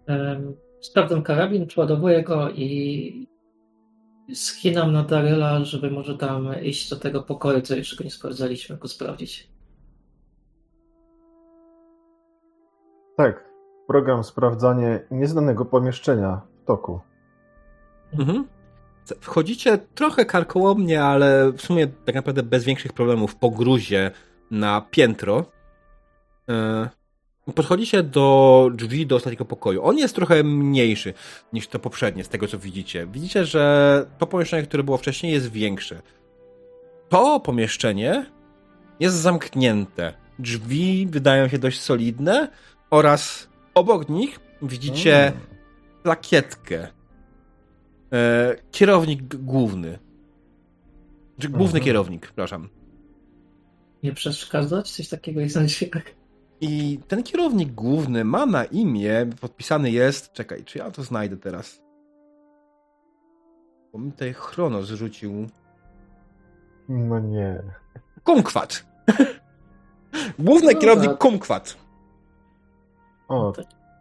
Um, 0.08 0.56
sprawdzam 0.82 1.24
karabin, 1.24 1.68
przeładowuję 1.68 2.24
go 2.24 2.50
i 2.50 3.28
schinam 4.36 4.94
na 4.94 5.04
Daryla, 5.04 5.64
żeby 5.64 5.92
może 5.92 6.18
tam 6.18 6.62
iść 6.64 6.90
do 6.90 6.96
tego 6.96 7.24
pokoju, 7.24 7.62
co 7.62 7.76
jeszcze 7.76 7.96
go 7.96 8.04
nie 8.04 8.12
sprawdzaliśmy, 8.12 8.78
go 8.78 8.88
sprawdzić. 8.88 9.52
Tak. 13.18 13.52
Program 13.88 14.24
sprawdzanie 14.24 15.00
nieznanego 15.12 15.66
pomieszczenia 15.66 16.42
w 16.64 16.66
toku. 16.66 17.00
Mhm. 18.20 18.48
Wchodzicie 19.22 19.78
trochę 19.78 20.26
karkołomnie, 20.26 21.04
ale 21.04 21.52
w 21.52 21.62
sumie 21.62 21.88
tak 21.88 22.16
naprawdę 22.16 22.44
bez 22.44 22.64
większych 22.64 22.94
problemów 22.94 23.36
po 23.36 23.50
gruzie 23.50 24.12
na 24.52 24.82
piętro. 24.92 25.46
E, 26.50 26.90
podchodzicie 27.56 28.04
do 28.04 28.70
drzwi 28.74 29.08
do 29.08 29.16
ostatniego 29.16 29.46
pokoju. 29.46 29.84
On 29.84 29.98
jest 29.98 30.16
trochę 30.16 30.44
mniejszy 30.44 31.14
niż 31.54 31.68
to 31.68 31.80
poprzednie, 31.80 32.24
z 32.24 32.30
tego 32.30 32.48
co 32.48 32.60
widzicie. 32.60 33.08
Widzicie, 33.08 33.46
że 33.46 34.06
to 34.18 34.28
pomieszczenie, 34.28 34.64
które 34.64 34.84
było 34.84 34.98
wcześniej, 34.98 35.34
jest 35.34 35.52
większe. 35.52 36.02
To 37.10 37.40
pomieszczenie 37.40 38.26
jest 39.00 39.16
zamknięte. 39.16 40.14
Drzwi 40.40 41.08
wydają 41.10 41.48
się 41.48 41.60
dość 41.60 41.82
solidne 41.82 42.52
oraz 42.90 43.48
obok 43.74 44.10
nich 44.10 44.40
widzicie 44.62 45.28
mm. 45.28 45.40
plakietkę. 46.04 46.88
E, 48.14 48.56
kierownik 48.72 49.36
główny. 49.36 50.00
Czy 51.40 51.50
główny 51.50 51.66
mhm. 51.66 51.84
kierownik, 51.84 52.22
przepraszam. 52.22 52.70
Nie 54.04 54.14
przeszkadzać? 54.14 54.92
Coś 54.92 55.08
takiego 55.08 55.42
jest 55.42 55.56
na 55.56 55.66
dźwięk. 55.66 56.21
I 56.62 57.00
ten 57.08 57.24
kierownik 57.24 57.72
główny 57.72 58.24
ma 58.24 58.46
na 58.46 58.66
imię, 58.66 59.26
podpisany 59.42 59.92
jest, 59.92 60.34
czekaj, 60.34 60.64
czy 60.64 60.78
ja 60.78 60.92
to 60.92 61.04
znajdę 61.04 61.38
teraz? 61.38 61.82
Bo 63.94 64.00
mi 64.00 64.12
tutaj 64.12 64.34
chrono 64.34 64.84
zrzucił. 64.84 65.48
No 66.90 67.20
nie. 67.20 67.64
Kumkwat. 68.24 68.86
Główny 70.40 70.74
no 70.74 70.80
kierownik 70.80 71.12
tak. 71.12 71.20
Kumkwat. 71.20 71.78
O, 73.28 73.54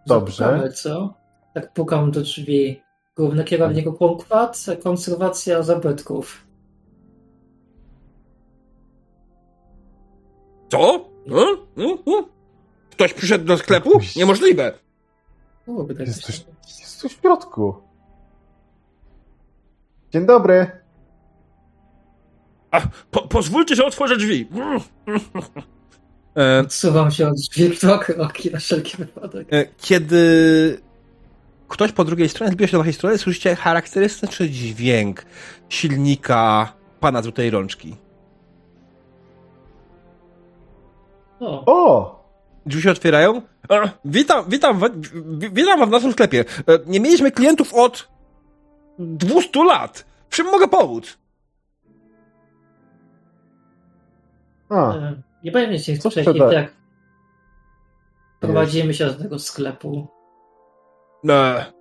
dobrze. 0.07 0.45
Zapukamy, 0.45 0.73
co? 0.73 1.15
Tak 1.55 1.73
pukam 1.73 2.11
do 2.11 2.21
drzwi. 2.21 2.83
Główny 3.17 3.45
kierownik 3.45 3.87
Kumkwat, 3.99 4.67
konserwacja 4.83 5.63
zabytków. 5.63 6.47
Co? 10.69 11.11
Hmm? 11.29 11.57
Hmm? 11.77 12.40
Ktoś 13.01 13.15
przyszedł 13.15 13.45
do 13.45 13.59
sklepu? 13.59 14.01
Niemożliwe. 14.17 14.73
Tak 15.89 16.07
jest 16.07 16.23
coś, 16.23 16.45
jest 16.81 16.97
coś 16.97 17.13
w 17.13 17.21
środku. 17.21 17.75
Dzień 20.13 20.27
dobry. 20.27 20.71
A, 22.71 22.81
po, 23.11 23.29
pozwólcie, 23.29 23.75
że 23.75 23.85
otworzę 23.85 24.17
drzwi. 24.17 24.49
E, 26.37 26.61
Odsuwam 26.61 27.11
się 27.11 27.29
od 27.29 27.35
drzwi 27.35 27.77
kroki 28.01 28.51
na 28.51 28.59
wszelki 28.59 28.97
wypadek. 28.97 29.49
E, 29.53 29.67
kiedy 29.79 30.81
ktoś 31.69 31.93
po 31.93 32.05
drugiej 32.05 32.29
stronie 32.29 32.53
zbliża 32.53 32.71
się 32.71 32.73
do 32.73 32.79
waszej 32.79 32.93
strony, 32.93 33.19
słyszycie 33.19 33.57
charakterystyczny 33.57 34.49
dźwięk 34.51 35.25
silnika 35.69 36.73
pana 37.01 37.23
złotej 37.23 37.51
rączki. 37.51 37.97
O! 41.41 41.63
o! 41.67 42.20
Drzwi 42.67 42.83
się 42.83 42.91
otwierają. 42.91 43.43
E, 43.71 43.91
witam, 44.05 44.45
witam, 44.49 44.81
witam 45.53 45.89
w 45.89 45.91
naszym 45.91 46.13
sklepie. 46.13 46.41
E, 46.41 46.79
nie 46.87 47.01
mieliśmy 47.01 47.31
klientów 47.31 47.75
od 47.75 48.09
200 48.99 49.65
lat. 49.65 50.05
Czym 50.31 50.47
mogę 50.47 50.69
pomóc? 50.69 51.19
A. 54.69 54.95
E, 54.95 55.23
nie 55.45 55.53
powiem 55.53 55.79
się 55.79 55.97
wcześniej, 55.97 56.25
jak 56.53 56.73
prowadzimy 58.41 58.95
się 58.95 59.07
do 59.07 59.15
tego 59.15 59.39
sklepu. 59.39 60.09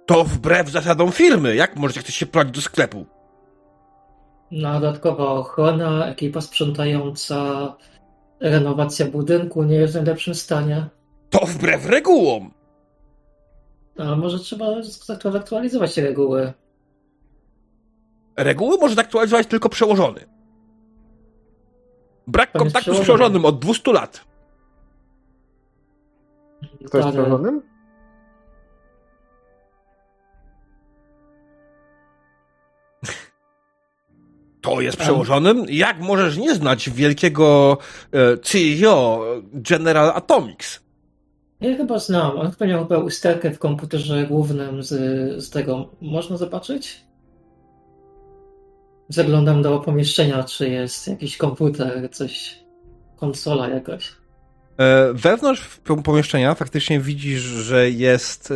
to 0.06 0.24
wbrew 0.24 0.70
zasadom 0.70 1.12
firmy. 1.12 1.56
Jak 1.56 1.76
możecie 1.76 2.00
chceć 2.00 2.16
się 2.16 2.26
prowadzić 2.26 2.56
do 2.56 2.62
sklepu? 2.62 3.06
No, 4.52 4.80
dodatkowa 4.80 5.32
ochrona, 5.32 6.06
ekipa 6.06 6.42
sprzątająca, 6.42 7.76
renowacja 8.40 9.06
budynku 9.06 9.64
nie 9.64 9.76
jest 9.76 9.94
w 9.94 9.96
najlepszym 9.96 10.36
stanie. 10.36 10.86
To 11.30 11.46
wbrew 11.46 11.86
regułom! 11.86 12.52
A 13.98 14.16
może 14.16 14.40
trzeba 14.40 14.66
zaktualizować 15.32 15.96
te 15.96 16.02
reguły. 16.02 16.54
Reguły 18.38 18.78
może 18.78 18.96
zaktualizować 18.96 19.48
tylko 19.48 19.70
przełożony. 19.70 20.26
Brak 22.28 22.52
Pan 22.52 22.62
kontaktu 22.62 22.96
z 22.96 23.00
przełożonym 23.00 23.46
od 23.46 23.60
200 23.60 23.94
lat. 23.94 24.26
Kto 26.86 26.98
jest 26.98 27.10
przełożonym? 27.10 27.62
To 34.62 34.82
jest 34.82 34.98
przełożonym? 34.98 35.66
Jak 35.70 36.00
możesz 36.00 36.38
nie 36.38 36.56
znać 36.56 36.90
wielkiego 36.90 37.78
e, 38.12 38.38
CEO 38.38 39.26
General 39.54 40.12
Atomics? 40.16 40.80
Ja 41.62 41.78
chyba 41.78 42.00
znam. 42.00 42.38
On 42.38 42.52
chyba 42.52 42.66
miał 42.66 42.88
chyba 42.88 42.98
usterkę 42.98 43.52
w 43.52 43.60
komputerze 43.60 44.26
głównym 44.28 44.84
z, 44.84 44.90
z 45.44 45.50
tego. 45.50 45.90
Można 46.02 46.38
zobaczyć? 46.38 47.02
Zaglądam 49.10 49.62
do 49.62 49.80
pomieszczenia, 49.80 50.44
czy 50.44 50.70
jest 50.70 51.08
jakiś 51.08 51.38
komputer, 51.38 52.10
coś, 52.12 52.60
konsola 53.18 53.70
jakaś. 53.70 54.12
E, 54.78 55.14
wewnątrz 55.14 55.80
pomieszczenia 56.04 56.56
faktycznie 56.56 57.00
widzisz, 57.00 57.42
że 57.42 57.90
jest 57.90 58.52
e, 58.52 58.56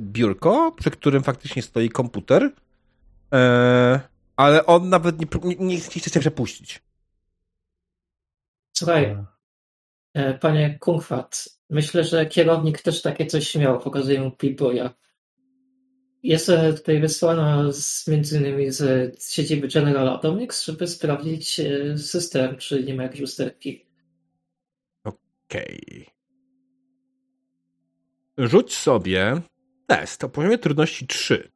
biurko, 0.00 0.72
przy 0.78 0.90
którym 0.90 1.22
faktycznie 1.22 1.62
stoi 1.62 1.88
komputer, 1.88 2.50
ale 4.40 4.66
on 4.66 4.88
nawet 4.88 5.20
nie, 5.20 5.26
nie, 5.44 5.66
nie 5.66 5.80
chce 5.80 6.10
się 6.10 6.20
przepuścić. 6.20 6.82
Słuchaj, 8.76 9.16
panie 10.40 10.78
Kungfat, 10.78 11.48
myślę, 11.70 12.04
że 12.04 12.26
kierownik 12.26 12.82
też 12.82 13.02
takie 13.02 13.26
coś 13.26 13.54
miał, 13.54 13.80
pokazuje 13.80 14.20
mu 14.20 14.30
Playboya. 14.30 14.90
Jest 16.22 16.50
tutaj 16.76 17.00
wysłana 17.00 17.72
z, 17.72 18.08
między 18.08 18.38
innymi 18.38 18.70
z 18.70 19.14
siedziby 19.32 19.68
General 19.68 20.08
Atomics, 20.08 20.64
żeby 20.64 20.86
sprawdzić 20.86 21.60
system, 21.96 22.56
czy 22.56 22.84
nie 22.84 22.94
ma 22.94 23.02
jakiejś 23.02 23.22
usterki. 23.22 23.86
Okej. 25.04 25.80
Okay. 28.36 28.48
Rzuć 28.48 28.76
sobie 28.76 29.42
test 29.86 30.24
o 30.24 30.28
poziomie 30.28 30.58
trudności 30.58 31.06
3. 31.06 31.52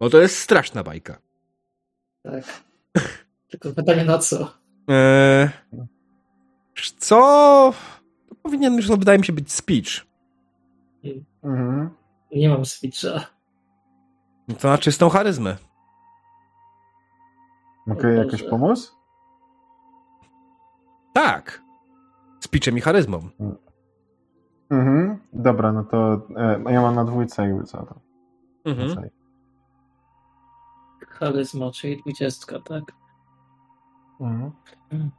Bo 0.00 0.10
to 0.10 0.20
jest 0.20 0.38
straszna 0.38 0.82
bajka. 0.82 1.31
Tak. 2.22 2.44
Tylko 3.50 3.70
pytanie 3.70 4.04
na 4.04 4.18
co? 4.18 4.48
Eee, 4.88 5.48
co? 6.98 7.16
To 8.28 8.34
powinien 8.34 8.74
już, 8.74 8.88
wydaje 8.88 9.18
mi 9.18 9.24
się, 9.24 9.32
być 9.32 9.52
speech. 9.52 10.06
Mhm. 11.42 11.90
Nie 12.32 12.48
mam 12.48 12.64
speecha. 12.64 13.26
No 14.48 14.54
to 14.54 14.68
na 14.68 14.78
czystą 14.78 15.08
charyzmę. 15.08 15.56
Mogę 17.86 18.00
okay, 18.00 18.24
jakoś 18.24 18.42
pomóc? 18.42 18.96
Tak 21.14 21.62
speechem 22.40 22.78
i 22.78 22.80
charyzmą. 22.80 23.28
Mhm. 24.70 25.18
Dobra, 25.32 25.72
no 25.72 25.84
to 25.84 26.26
e, 26.36 26.72
ja 26.72 26.82
mam 26.82 26.94
na 26.94 27.04
dwójce 27.04 27.42
jakby 27.42 27.64
co 27.64 27.86
to. 27.86 27.94
Mhm. 28.64 29.10
Charyzma, 31.12 31.70
czyli 31.70 31.96
dwudziestka, 31.96 32.60
tak? 32.60 32.84
Mhm. 34.20 34.52
mhm. 34.90 35.10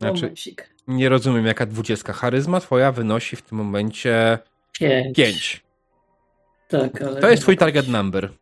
Znaczy, 0.00 0.32
nie 0.88 1.08
rozumiem, 1.08 1.46
jaka 1.46 1.66
dwudziestka. 1.66 2.12
Charyzma 2.12 2.60
twoja 2.60 2.92
wynosi 2.92 3.36
w 3.36 3.42
tym 3.42 3.58
momencie 3.58 4.38
pięć. 4.72 5.16
pięć. 5.16 5.64
Tak, 6.68 7.02
ale... 7.02 7.20
To 7.20 7.30
jest 7.30 7.42
twój 7.42 7.56
target 7.56 7.88
number. 7.88 8.32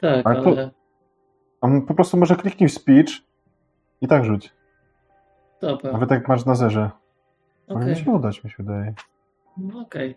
Tak, 0.00 0.26
ale... 0.26 0.40
ale... 0.40 0.70
On 1.60 1.86
po 1.86 1.94
prostu 1.94 2.16
może 2.16 2.36
kliknij 2.36 2.68
w 2.68 2.72
speech 2.72 3.06
i 4.02 4.08
tak 4.08 4.24
rzuć. 4.24 4.52
Dobra. 5.60 5.92
Nawet 5.92 6.10
jak 6.10 6.28
masz 6.28 6.44
na 6.44 6.54
zerze. 6.54 6.90
Okay. 7.66 7.76
Powinien 7.76 8.04
się 8.04 8.10
udać, 8.10 8.44
mi 8.44 8.50
się 8.50 8.56
wydaje. 8.58 8.94
No, 9.56 9.80
okej. 9.80 10.16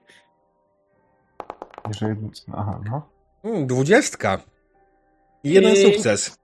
Okay. 1.38 1.56
Jeżeli... 1.88 2.16
Aha, 2.54 2.80
no. 2.92 3.10
Mm, 3.44 3.68
dwudziestka. 3.68 4.42
I 5.44 5.50
jeden 5.50 5.74
I... 5.74 5.78
sukces. 5.78 6.38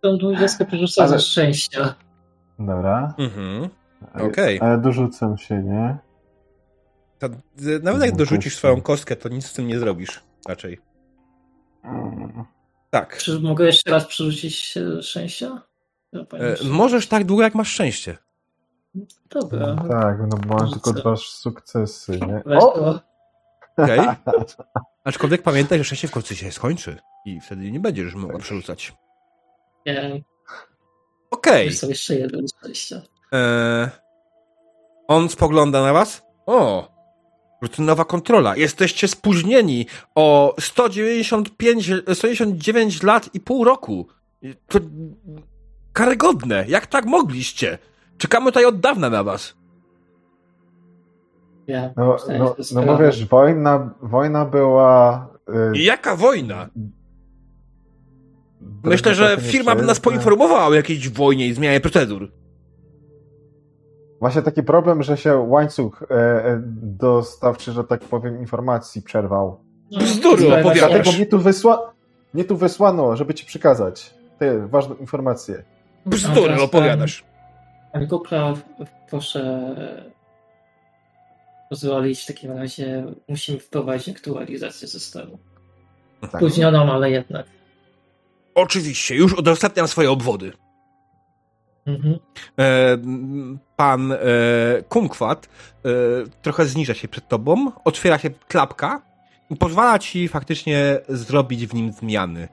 Tą 0.00 0.18
dwudziestkę 0.18 0.64
przerzucam 0.64 1.06
ale... 1.06 1.18
ze 1.18 1.24
szczęścia. 1.24 1.94
Dobra. 2.58 3.14
Mhm. 3.18 3.68
Okej. 4.14 4.56
Okay. 4.58 4.68
Ale 4.68 4.78
dorzucam 4.78 5.38
się, 5.38 5.62
nie? 5.62 5.98
To, 7.18 7.28
nawet 7.82 8.02
jak 8.02 8.16
dorzucisz 8.16 8.56
swoją 8.56 8.80
kostkę, 8.80 9.16
to 9.16 9.28
nic 9.28 9.46
z 9.46 9.52
tym 9.52 9.66
nie 9.66 9.78
zrobisz. 9.78 10.24
Raczej. 10.48 10.78
Mm. 11.84 12.44
Tak. 12.90 13.16
Czy 13.16 13.40
mogę 13.40 13.66
jeszcze 13.66 13.90
raz 13.90 14.06
przerzucić 14.06 14.74
szczęścia? 15.00 15.62
E, 16.12 16.64
możesz 16.64 17.06
tak 17.06 17.24
długo, 17.24 17.42
jak 17.42 17.54
masz 17.54 17.68
szczęście. 17.68 18.18
Dobra. 19.30 19.74
No, 19.74 19.88
tak, 19.88 20.18
no 20.20 20.36
bo 20.36 20.54
mam 20.54 20.70
tylko 20.70 20.92
dwa 20.92 21.16
sukcesy, 21.16 22.20
nie? 22.26 22.58
O! 22.58 23.00
Okej. 23.76 24.00
Okay. 24.00 24.16
Aczkolwiek 25.04 25.42
pamiętaj, 25.42 25.78
że 25.78 25.84
szczęście 25.84 26.08
w 26.08 26.10
końcu 26.10 26.34
się 26.34 26.52
skończy 26.52 26.96
i 27.24 27.40
wtedy 27.40 27.70
nie 27.70 27.80
będziesz 27.80 28.14
mogła 28.14 28.38
przerzucać. 28.38 28.94
Nie. 29.86 30.22
Okej. 31.30 31.68
Okay. 31.76 31.88
jeszcze 31.88 32.14
jeden 32.14 32.46
szczęścia. 32.48 33.02
E... 33.32 33.90
On 35.08 35.28
spogląda 35.28 35.82
na 35.82 35.92
was? 35.92 36.22
O! 36.46 36.88
Rutynowa 37.62 38.04
kontrola. 38.04 38.56
Jesteście 38.56 39.08
spóźnieni 39.08 39.86
o 40.14 40.54
195, 40.60 41.90
199 42.14 43.02
lat 43.02 43.34
i 43.34 43.40
pół 43.40 43.64
roku. 43.64 44.06
To 44.68 44.78
karygodne. 45.96 46.64
Jak 46.68 46.86
tak 46.86 47.06
mogliście? 47.06 47.78
Czekamy 48.18 48.46
tutaj 48.46 48.64
od 48.64 48.80
dawna 48.80 49.10
na 49.10 49.24
was. 49.24 49.54
Ja, 51.66 51.90
no, 51.96 52.16
no, 52.38 52.56
no 52.74 52.82
bo 52.82 52.98
wiesz, 52.98 53.26
wojna, 53.26 53.94
wojna 54.02 54.44
była... 54.44 55.28
Yy... 55.72 55.82
Jaka 55.82 56.16
wojna? 56.16 56.68
Myślę, 58.84 59.14
że 59.14 59.36
firma 59.40 59.76
by 59.76 59.82
nas 59.82 60.00
poinformowała 60.00 60.66
o 60.66 60.74
jakiejś 60.74 61.08
wojnie 61.08 61.46
i 61.46 61.54
zmianie 61.54 61.80
procedur. 61.80 62.32
Właśnie 64.20 64.42
taki 64.42 64.62
problem, 64.62 65.02
że 65.02 65.16
się 65.16 65.36
łańcuch 65.36 66.02
e, 66.02 66.14
e, 66.14 66.62
dostawczy, 66.82 67.72
że 67.72 67.84
tak 67.84 68.00
powiem, 68.00 68.40
informacji 68.40 69.02
przerwał. 69.02 69.60
Bzdury 69.98 70.46
opowiadasz. 70.46 70.90
Dlatego 70.90 71.12
mnie 71.12 71.26
tu, 71.26 71.38
wysła... 71.38 71.92
mnie 72.34 72.44
tu 72.44 72.56
wysłano, 72.56 73.16
żeby 73.16 73.34
ci 73.34 73.46
przekazać 73.46 74.14
te 74.38 74.68
ważne 74.68 74.94
informacje. 74.94 75.64
Bzdury 76.06 76.62
opowiadasz. 76.62 77.24
Ale 77.92 78.06
Google, 78.06 78.34
proszę 79.10 79.74
pozwolić, 81.70 82.22
w 82.22 82.26
takim 82.26 82.52
razie 82.52 83.04
musimy 83.28 83.58
wprowadzić 83.58 84.08
aktualizację 84.08 84.88
systemu. 84.88 85.38
Tak. 86.20 86.36
Spóźnioną, 86.36 86.92
ale 86.92 87.10
jednak. 87.10 87.46
Oczywiście, 88.54 89.14
już 89.14 89.32
udostępniam 89.32 89.88
swoje 89.88 90.10
obwody. 90.10 90.52
Mhm. 91.86 92.18
E, 92.58 92.98
pan 93.76 94.12
e, 94.12 94.18
Kunkwat 94.88 95.46
e, 95.46 95.88
trochę 96.42 96.66
zniża 96.66 96.94
się 96.94 97.08
przed 97.08 97.28
tobą, 97.28 97.72
otwiera 97.84 98.18
się 98.18 98.30
klapka 98.30 99.02
i 99.50 99.56
pozwala 99.56 99.98
ci 99.98 100.28
faktycznie 100.28 100.98
zrobić 101.08 101.66
w 101.66 101.74
nim 101.74 101.92
zmiany. 101.92 102.48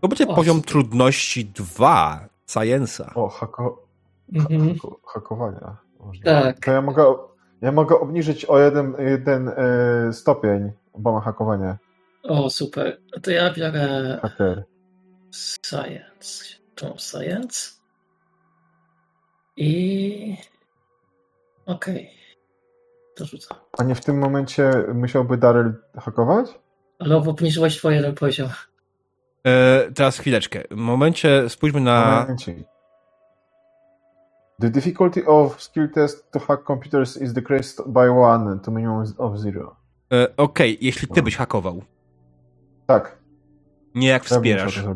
To 0.00 0.08
będzie 0.08 0.28
o, 0.28 0.34
poziom 0.34 0.56
super. 0.56 0.70
trudności 0.70 1.44
2 1.44 2.28
Science'a. 2.46 3.14
O, 3.14 3.28
hako, 3.28 3.86
mhm. 4.32 4.74
hako, 4.74 5.00
hakowania. 5.06 5.76
Można. 6.00 6.24
Tak. 6.24 6.60
To 6.64 6.70
ja 6.72 6.82
mogę, 6.82 7.14
ja 7.60 7.72
mogę 7.72 8.00
obniżyć 8.00 8.44
o 8.44 8.58
jeden, 8.58 8.94
jeden 8.98 9.48
y, 9.48 10.12
stopień, 10.12 10.72
bo 10.98 11.12
mam 11.12 11.22
hakowanie. 11.22 11.76
O, 12.22 12.50
super. 12.50 13.00
To 13.22 13.30
ja 13.30 13.52
biorę 13.52 14.18
Hacker. 14.22 14.64
Science. 15.30 16.44
Tą 16.74 16.94
Science. 16.98 17.70
I 19.56 20.36
okej. 21.66 21.96
Okay. 21.96 22.16
To 23.16 23.24
rzucam. 23.24 23.58
A 23.78 23.82
nie 23.84 23.94
w 23.94 24.04
tym 24.04 24.18
momencie 24.18 24.70
musiałby 24.94 25.36
Daryl 25.36 25.74
hakować? 25.98 26.58
Ale 26.98 27.16
obniżyłeś 27.16 27.78
twoje 27.78 27.96
jeden 27.96 28.14
poziom. 28.14 28.48
E, 29.46 29.92
teraz 29.92 30.18
chwileczkę. 30.18 30.62
W 30.70 30.76
momencie 30.76 31.48
spójrzmy 31.48 31.80
na... 31.80 32.20
Momencie. 32.20 32.54
The 34.60 34.70
difficulty 34.70 35.26
of 35.26 35.62
skill 35.62 35.90
test 35.90 36.30
to 36.30 36.38
hack 36.38 36.66
computers 36.66 37.16
is 37.16 37.32
decreased 37.32 37.82
by 37.86 38.10
one 38.10 38.58
to 38.58 38.70
minimum 38.70 39.04
of 39.18 39.38
zero. 39.38 39.76
E, 40.12 40.36
Okej, 40.36 40.36
okay. 40.36 40.76
jeśli 40.80 41.08
ty 41.08 41.20
no. 41.20 41.22
byś 41.22 41.36
hakował. 41.36 41.82
Tak. 42.86 43.18
Nie 43.94 44.08
jak 44.08 44.24
wspierasz. 44.24 44.76
Ja 44.76 44.94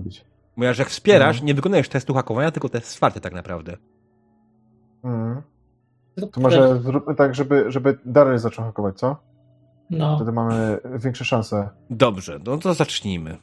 Mówisz, 0.57 0.79
jak 0.79 0.89
wspierasz, 0.89 1.37
mhm. 1.37 1.47
nie 1.47 1.55
wykonujesz 1.55 1.89
testu 1.89 2.15
hakowania, 2.15 2.51
tylko 2.51 2.69
test 2.69 2.87
wsparty 2.87 3.21
tak 3.21 3.33
naprawdę. 3.33 3.77
Mhm. 5.05 5.43
To 6.33 6.41
może 6.41 6.81
zróbmy 6.81 7.15
tak, 7.15 7.35
żeby, 7.35 7.65
żeby 7.69 7.99
Daryl 8.05 8.39
zaczął 8.39 8.65
hakować, 8.65 8.99
co? 8.99 9.17
No. 9.91 10.17
Wtedy 10.17 10.33
mamy 10.33 10.79
większe 10.99 11.25
szanse. 11.25 11.69
Dobrze, 11.91 12.41
no 12.47 12.59
to 12.59 12.75
zacznijmy. 12.75 13.39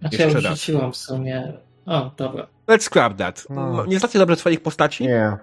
Znaczy 0.00 0.16
Jeszcze 0.16 0.28
ja 0.28 0.34
już 0.50 0.68
raz. 0.74 0.92
w 0.92 0.96
sumie. 0.96 1.52
O, 1.86 2.10
dobra. 2.16 2.46
Let's 2.66 2.80
scrap 2.82 3.16
that. 3.16 3.46
No. 3.50 3.86
Nie 3.86 3.98
znacie 3.98 4.18
dobrze 4.18 4.36
swoich 4.36 4.62
postaci? 4.62 5.04
Nie. 5.04 5.36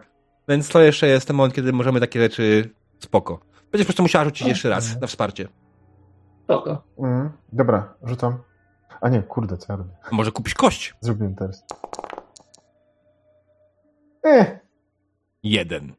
Więc 0.48 0.69
to 0.69 0.82
jeszcze 0.82 1.07
jest 1.07 1.27
ten 1.27 1.35
moment, 1.35 1.53
kiedy 1.56 1.73
możemy 1.73 1.99
takie 1.99 2.19
rzeczy 2.19 2.69
spoko. 2.99 3.40
Będziesz 3.72 3.85
po 3.85 3.90
prostu 3.90 4.03
musiała 4.03 4.25
rzucić 4.25 4.48
jeszcze 4.48 4.69
raz 4.69 5.01
na 5.01 5.07
wsparcie. 5.07 5.48
Spoko. 6.43 6.83
Mm, 6.99 7.32
dobra, 7.53 7.93
rzucam. 8.03 8.38
A 9.01 9.09
nie, 9.09 9.23
kurde, 9.23 9.57
co 9.57 9.73
ja 9.73 9.77
robię? 9.77 9.90
Może 10.11 10.32
kupić 10.32 10.53
kość. 10.53 10.93
Zrobiłem 10.99 11.35
teraz. 11.35 11.65
Eh, 14.25 14.59
Jeden. 15.43 15.93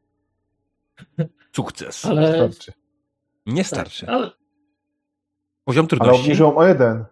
Sukces. 1.57 2.05
Ale, 2.05 2.35
Starczy. 2.35 2.73
Nie 3.47 3.65
starczy. 3.65 4.07
ale 4.09 4.31
Poziom 5.65 5.83
Ale 5.83 5.89
trudności. 5.89 6.21
obniżyłem 6.23 6.57
o 6.59 6.65
jeden. 6.65 7.05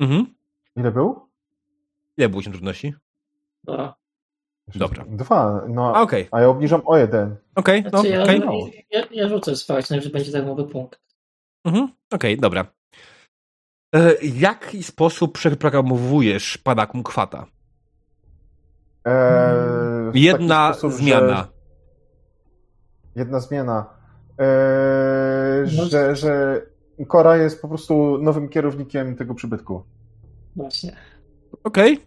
Mhm. 0.00 0.33
Ile 0.76 0.90
był? 0.90 1.28
Ile 2.16 2.28
był 2.28 2.38
poziom 2.38 2.52
trudności? 2.52 2.94
dwa. 3.64 3.94
Dobra. 4.74 5.04
Dwa. 5.08 5.64
No, 5.68 5.96
A, 5.96 6.02
Okej, 6.02 6.28
a 6.30 6.40
ja 6.40 6.48
obniżam 6.48 6.82
o 6.84 6.96
jeden. 6.96 7.36
okej, 7.54 7.82
no, 7.82 7.88
Znaczy, 7.90 8.08
ja, 8.08 8.22
okej. 8.22 8.86
ja, 8.90 9.02
ja 9.10 9.28
rzucę 9.28 9.56
spać, 9.56 9.88
że 9.88 10.10
będzie 10.10 10.32
darmowy 10.32 10.64
punkt. 10.64 11.00
Mhm. 11.64 11.88
Okej, 12.12 12.38
dobra. 12.38 12.66
E, 13.94 14.14
w 14.28 14.40
jaki 14.40 14.82
sposób 14.82 15.32
przeprogramowujesz 15.34 16.58
pana 16.58 16.86
kumkwata? 16.86 17.46
Taki 19.04 20.20
Jedna 20.22 20.72
sposób, 20.72 20.90
że- 20.90 20.96
zmiana. 20.96 21.48
Jedna 23.16 23.40
zmiana. 23.40 23.86
Eee, 24.38 25.76
No. 25.76 25.84
że, 25.84 26.16
że 26.16 26.62
Kora 27.08 27.36
jest 27.36 27.62
po 27.62 27.68
prostu 27.68 28.18
nowym 28.18 28.48
kierownikiem 28.48 29.16
tego 29.16 29.34
przybytku. 29.34 29.84
Właśnie. 30.56 30.96
Okej. 31.64 31.98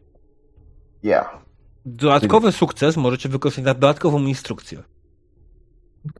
Yeah. 1.03 1.45
Dodatkowy 1.85 2.51
sukces 2.51 2.97
możecie 2.97 3.29
wykorzystać 3.29 3.65
na 3.65 3.73
dodatkową 3.73 4.19
instrukcję. 4.19 4.83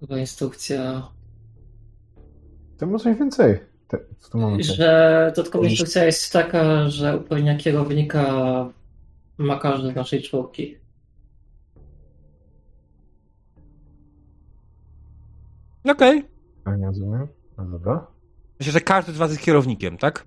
Taka 0.02 0.18
instrukcja, 0.18 1.08
To 2.78 2.86
może 2.86 3.04
coś 3.04 3.18
więcej 3.18 3.60
te, 3.88 3.98
w 4.20 4.30
tym 4.30 4.42
momencie. 4.42 4.74
że 4.74 5.32
dodatkowa 5.36 5.68
instrukcja 5.68 6.04
jest 6.06 6.34
taka, 6.34 6.90
że 6.90 7.18
uprawnienia 7.18 7.58
kierownika 7.58 8.26
ma 9.38 9.60
każdy 9.60 9.92
z 9.92 9.96
naszej 9.96 10.22
czwórki. 10.22 10.78
Okej. 15.92 16.26
Ja 16.66 16.76
nie 16.76 16.86
rozumiem. 16.86 17.28
No 17.58 17.66
dobra. 17.66 18.08
Myślę, 18.60 18.74
że 18.74 18.82
każdy 18.82 19.12
z 19.14 19.18
was 19.18 19.32
jest 19.32 19.44
kierownikiem, 19.44 19.98
tak? 19.98 20.26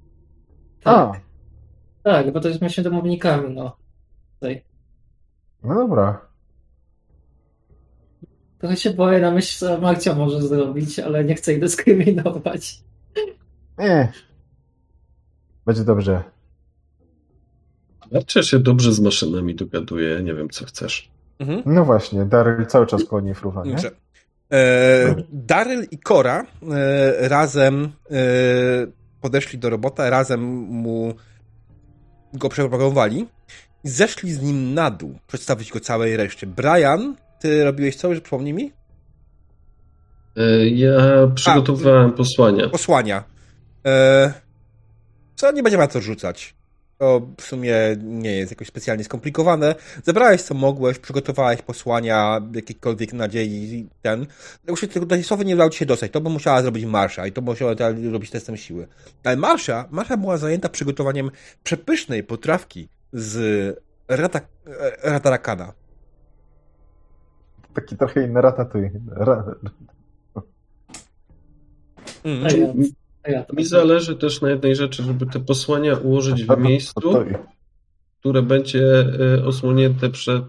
A, 0.85 1.12
Tak, 2.03 2.33
bo 2.33 2.41
to 2.41 2.49
jest 2.49 2.61
się 2.69 2.83
domownikami, 2.83 3.55
no. 3.55 3.77
Tutaj. 4.35 4.65
no 5.62 5.75
dobra. 5.75 6.20
Trochę 8.59 8.77
się 8.77 8.91
boję 8.91 9.20
na 9.20 9.31
myśl, 9.31 9.59
co 9.59 9.81
Marcia 9.81 10.15
może 10.15 10.43
zrobić, 10.43 10.99
ale 10.99 11.25
nie 11.25 11.35
chcę 11.35 11.53
jej 11.53 11.61
dyskryminować. 11.61 12.81
Nie. 13.79 14.12
Będzie 15.67 15.85
dobrze. 15.85 16.23
Marcia 18.12 18.43
się 18.43 18.59
dobrze 18.59 18.93
z 18.93 19.01
maszynami 19.01 19.55
dogaduje, 19.55 20.23
nie 20.23 20.35
wiem 20.35 20.51
co 20.51 20.65
chcesz. 20.65 21.11
Mhm. 21.39 21.62
No 21.67 21.85
właśnie, 21.85 22.25
Daryl 22.25 22.67
cały 22.67 22.87
czas 22.87 23.05
koło 23.05 23.23
niej 23.23 23.35
fruwa, 23.35 23.65
nie? 23.65 23.70
Dobrze. 23.70 23.91
E, 24.53 25.15
Daryl 25.33 25.87
i 25.91 25.99
Kora 25.99 26.47
e, 26.70 27.29
razem 27.29 27.93
e, 28.11 28.17
podeszli 29.20 29.59
do 29.59 29.70
robota, 29.70 30.11
razem 30.11 30.41
mu 30.57 31.15
go 32.34 32.49
przeprogramowali 32.49 33.26
i 33.84 33.89
zeszli 33.89 34.33
z 34.33 34.42
nim 34.42 34.75
na 34.75 34.91
dół, 34.91 35.18
przedstawić 35.26 35.73
go 35.73 35.81
całej 35.81 36.17
reszcie. 36.17 36.47
Brian, 36.47 37.17
ty 37.41 37.65
robiłeś 37.65 37.97
co, 37.97 38.15
że 38.15 38.20
przypomnij 38.20 38.52
mi? 38.52 38.73
E, 40.36 40.68
Ja 40.68 40.92
przygotowywałem 41.34 42.12
posłania. 42.12 42.68
Posłania. 42.68 43.25
E, 43.86 44.33
co 45.36 45.52
nie 45.52 45.62
będzie 45.62 45.78
ma 45.78 45.86
co 45.89 46.00
rzucać. 46.00 46.55
To 47.01 47.20
w 47.37 47.43
sumie 47.43 47.75
nie 48.03 48.37
jest 48.37 48.53
jakoś 48.53 48.69
specjalnie 48.69 49.05
skomplikowane. 49.05 49.75
Zebrałeś 50.05 50.43
co 50.43 50.55
mogłeś, 50.55 50.99
przygotowałeś 50.99 51.62
posłania, 51.62 52.41
jakiejkolwiek 52.55 53.12
nadziei, 53.12 53.89
ten. 54.03 54.27
Już 54.69 54.81
tego 54.81 55.01
do 55.01 55.07
tej 55.07 55.25
słowy 55.25 55.45
nie 55.45 55.55
udało 55.55 55.70
ci 55.70 55.79
się 55.79 55.87
dostać. 55.87 56.12
To 56.12 56.20
by 56.20 56.31
musiała 56.31 56.62
zrobić 56.62 56.85
Marsza 56.85 57.27
i 57.27 57.33
to 57.33 57.41
musiała 57.41 57.75
robić 58.12 58.31
testem 58.31 58.57
siły. 58.57 58.89
Ale 59.25 59.37
Marsza, 59.37 59.89
Marsza 59.91 60.17
była 60.17 60.37
zajęta 60.37 60.69
przygotowaniem 60.69 61.31
przepysznej 61.62 62.25
potrawki 62.25 62.89
z 63.12 63.83
rata, 64.09 64.41
ratarakana. 65.03 65.73
Taki 67.75 67.97
trochę 67.97 68.23
inny 68.23 68.41
ratatuj. 68.41 68.91
Ra... 69.07 69.55
Mm. 72.25 73.00
Ja, 73.26 73.44
Mi 73.52 73.65
zależy 73.65 74.16
też 74.16 74.40
na 74.40 74.50
jednej 74.50 74.76
rzeczy, 74.76 75.02
żeby 75.02 75.26
te 75.26 75.40
posłania 75.40 75.97
ułożyć 75.97 76.44
w 76.44 76.58
miejscu, 76.58 77.24
które 78.20 78.42
będzie 78.42 79.07
e, 79.39 79.44
osłonięte 79.44 80.10
przed 80.10 80.44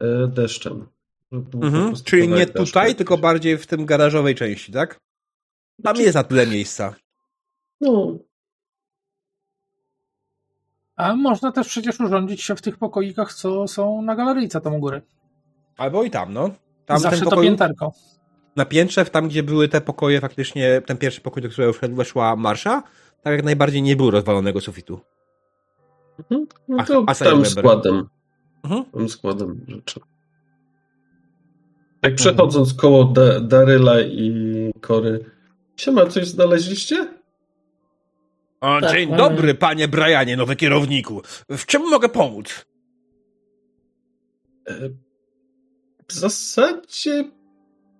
e, 0.00 0.26
deszczem. 0.26 0.86
Mhm. 1.32 1.94
Czyli 2.04 2.28
nie 2.28 2.46
tutaj, 2.46 2.94
tylko 2.94 3.18
bardziej 3.18 3.58
w 3.58 3.66
tym 3.66 3.86
garażowej 3.86 4.34
części, 4.34 4.72
tak? 4.72 5.00
Tam 5.82 5.96
jest 5.96 6.14
na 6.14 6.24
tyle 6.24 6.46
miejsca. 6.46 6.94
No, 7.80 8.18
A 10.96 11.16
można 11.16 11.52
też 11.52 11.68
przecież 11.68 12.00
urządzić 12.00 12.42
się 12.42 12.56
w 12.56 12.62
tych 12.62 12.76
pokoikach, 12.78 13.34
co 13.34 13.68
są 13.68 14.02
na 14.02 14.16
galeryjce 14.16 14.60
tam 14.60 14.74
u 14.74 14.78
góry. 14.78 15.02
Albo 15.76 16.02
i 16.02 16.10
tam, 16.10 16.32
no. 16.32 16.50
Tam 16.86 16.98
Zawsze 16.98 17.16
tym 17.16 17.24
to 17.24 17.30
pokoju, 17.30 17.48
pięterko. 17.48 17.92
Na 18.56 18.64
piętrze, 18.64 19.04
tam 19.04 19.28
gdzie 19.28 19.42
były 19.42 19.68
te 19.68 19.80
pokoje, 19.80 20.20
faktycznie 20.20 20.82
ten 20.86 20.96
pierwszy 20.96 21.20
pokój, 21.20 21.42
do 21.42 21.48
którego 21.48 21.72
wszedł- 21.72 21.94
weszła 21.96 22.36
Marsza, 22.36 22.82
tak 23.22 23.32
jak 23.32 23.44
najbardziej 23.44 23.82
nie 23.82 23.96
było 23.96 24.10
rozwalonego 24.10 24.60
sufitu. 24.60 25.00
mhm. 26.18 26.46
no 26.68 26.84
to 26.84 27.04
a 27.06 27.14
tam 27.14 27.46
składem. 27.46 28.08
Mhm. 28.64 28.84
Tam 28.84 29.08
składem 29.08 29.64
rzeczy. 29.68 30.00
Jak 32.02 32.14
przechodząc 32.14 32.74
koło 32.74 33.04
da 33.04 33.40
Daryla 33.40 34.00
i 34.00 34.70
Kory, 34.80 35.24
siema, 35.76 36.06
coś 36.06 36.26
znaleźliście? 36.28 37.08
O, 38.60 38.80
Tak, 38.80 38.90
dzień 38.92 39.10
mamy- 39.10 39.18
dobry, 39.22 39.54
panie 39.54 39.88
Brianie, 39.88 40.36
nowy 40.36 40.56
kierowniku. 40.56 41.22
W 41.50 41.66
czym 41.66 41.82
mogę 41.90 42.08
pomóc? 42.08 42.66
E, 44.68 44.88
W 46.08 46.12
zasadzie 46.12 47.30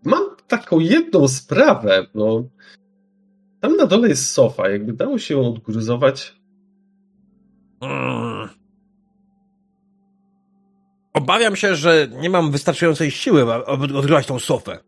mam 0.04 0.22
taką 0.58 0.78
jedną 0.78 1.28
sprawę, 1.28 2.06
no. 2.14 2.44
Tam 3.60 3.76
na 3.76 3.86
dole 3.86 4.08
jest 4.08 4.30
sofa, 4.30 4.70
jakby 4.70 4.92
dało 4.92 5.18
się 5.18 5.34
ją 5.34 5.48
odgruzować. 5.48 6.36
Mm. 7.80 8.48
Obawiam 11.14 11.56
się, 11.56 11.74
że 11.74 12.08
nie 12.20 12.30
mam 12.30 12.50
wystarczającej 12.50 13.10
siły, 13.10 13.54
aby 13.66 13.98
odgrywać 13.98 14.26
tą 14.26 14.38
sofę. 14.38 14.78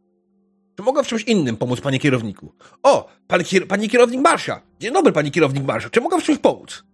Czy 0.76 0.82
mogę 0.82 1.04
w 1.04 1.06
czymś 1.06 1.22
innym 1.22 1.56
pomóc, 1.56 1.80
panie 1.80 1.98
kierowniku? 1.98 2.52
O, 2.82 3.08
pan 3.26 3.44
kier 3.44 3.68
pani 3.68 3.88
kierownik 3.88 4.20
Marsza. 4.20 4.60
Dzień 4.80 4.92
dobry, 4.92 5.12
pani 5.12 5.30
kierownik 5.30 5.64
Marsza. 5.64 5.90
Czy 5.90 6.00
mogę 6.00 6.20
w 6.20 6.24
czymś 6.24 6.38
pomóc? 6.38 6.84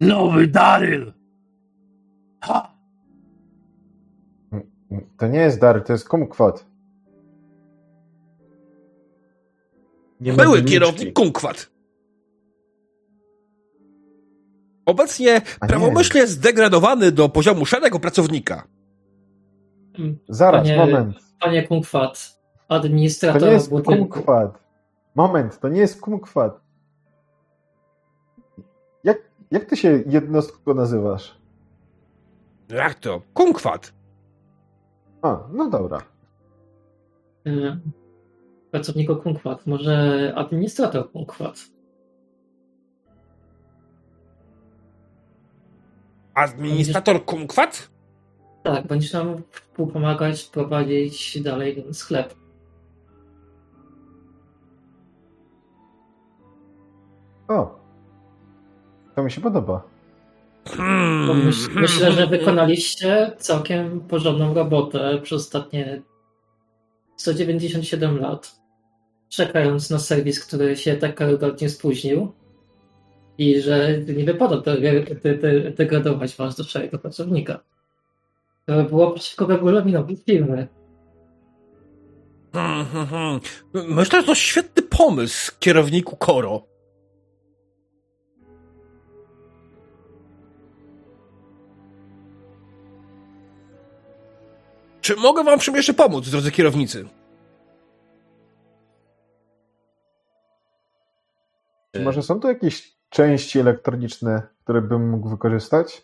Nowy 0.00 0.46
Daryl! 0.46 1.15
Ha! 2.46 2.72
To 5.18 5.26
nie 5.28 5.38
jest 5.38 5.60
Daryl, 5.60 5.82
to 5.82 5.92
jest 5.92 6.08
kumkwat. 6.08 6.66
Nie 10.20 10.32
Były 10.32 10.62
kierownik 10.62 11.12
Kunkwat. 11.12 11.70
Obecnie 14.86 15.34
A 15.60 15.66
nie. 15.66 15.68
prawomyślnie 15.68 16.26
zdegradowany 16.26 17.12
do 17.12 17.28
poziomu 17.28 17.66
szarego 17.66 18.00
pracownika. 18.00 18.66
Zaraz, 20.28 20.62
Panie- 20.68 20.76
moment. 20.76 21.16
Panie 21.40 21.62
Kunkwat, 21.68 22.38
To 22.68 22.74
administrator 22.74 23.42
nie 23.42 23.48
jest 23.48 23.70
budynku. 23.70 24.06
kumkwat. 24.14 24.58
Moment, 25.14 25.58
to 25.60 25.68
nie 25.68 25.80
jest 25.80 26.00
kumkwat. 26.00 26.60
Jak, 29.04 29.18
jak 29.50 29.64
ty 29.64 29.76
się 29.76 30.02
jednostko 30.06 30.74
nazywasz? 30.74 31.36
Jak 32.68 32.94
to? 32.94 33.22
Kunkwat. 33.34 33.92
A, 35.22 35.48
no 35.52 35.70
dobra. 35.70 36.02
Y, 37.46 37.80
Pracowniku 38.70 39.16
Kunkwat, 39.16 39.66
może 39.66 40.32
administrator 40.36 41.12
Kunkwat. 41.12 41.58
Administrator 46.34 47.24
Kunkwat? 47.24 47.88
Tak, 48.62 48.86
będziesz 48.86 49.12
nam 49.12 49.42
pomagać 49.92 50.44
prowadzić 50.44 51.42
dalej 51.42 51.82
ten 51.82 51.94
sklep. 51.94 52.34
O. 57.48 57.78
To 59.14 59.22
mi 59.22 59.30
się 59.30 59.40
podoba. 59.40 59.95
Hmm. 60.66 61.44
Myśl, 61.44 61.70
myślę, 61.74 62.12
że 62.12 62.26
wykonaliście 62.26 63.32
całkiem 63.38 64.00
porządną 64.00 64.54
robotę 64.54 65.18
przez 65.22 65.42
ostatnie 65.42 66.02
197 67.16 68.20
lat, 68.20 68.60
czekając 69.28 69.90
na 69.90 69.98
serwis, 69.98 70.44
który 70.46 70.76
się 70.76 70.96
tak 70.96 71.14
karygodnie 71.14 71.68
spóźnił. 71.70 72.32
i 73.38 73.60
że 73.60 73.98
nie 73.98 74.24
wypada 74.24 74.62
degradować 75.76 76.36
was 76.36 76.56
do 76.56 76.64
szarego 76.64 76.98
pracownika. 76.98 77.60
To 78.66 78.82
było 78.84 79.10
przeciwko 79.10 79.46
regulaminowi 79.46 80.16
firmy. 80.16 80.68
Hmm, 82.52 82.86
hmm, 82.86 83.06
hmm. 83.06 83.40
Myślę, 83.88 84.20
że 84.20 84.26
to 84.26 84.34
świetny 84.34 84.82
pomysł, 84.82 85.52
kierowniku 85.60 86.16
Koro. 86.16 86.62
Czy 95.06 95.16
mogę 95.16 95.44
wam 95.44 95.58
czym 95.58 95.76
jeszcze 95.76 95.94
pomóc, 95.94 96.28
drodzy 96.30 96.50
kierownicy? 96.50 97.08
Czy 101.92 102.02
może 102.02 102.22
są 102.22 102.40
tu 102.40 102.48
jakieś 102.48 102.96
części 103.10 103.58
elektroniczne, 103.58 104.42
które 104.64 104.82
bym 104.82 105.10
mógł 105.10 105.28
wykorzystać? 105.28 106.02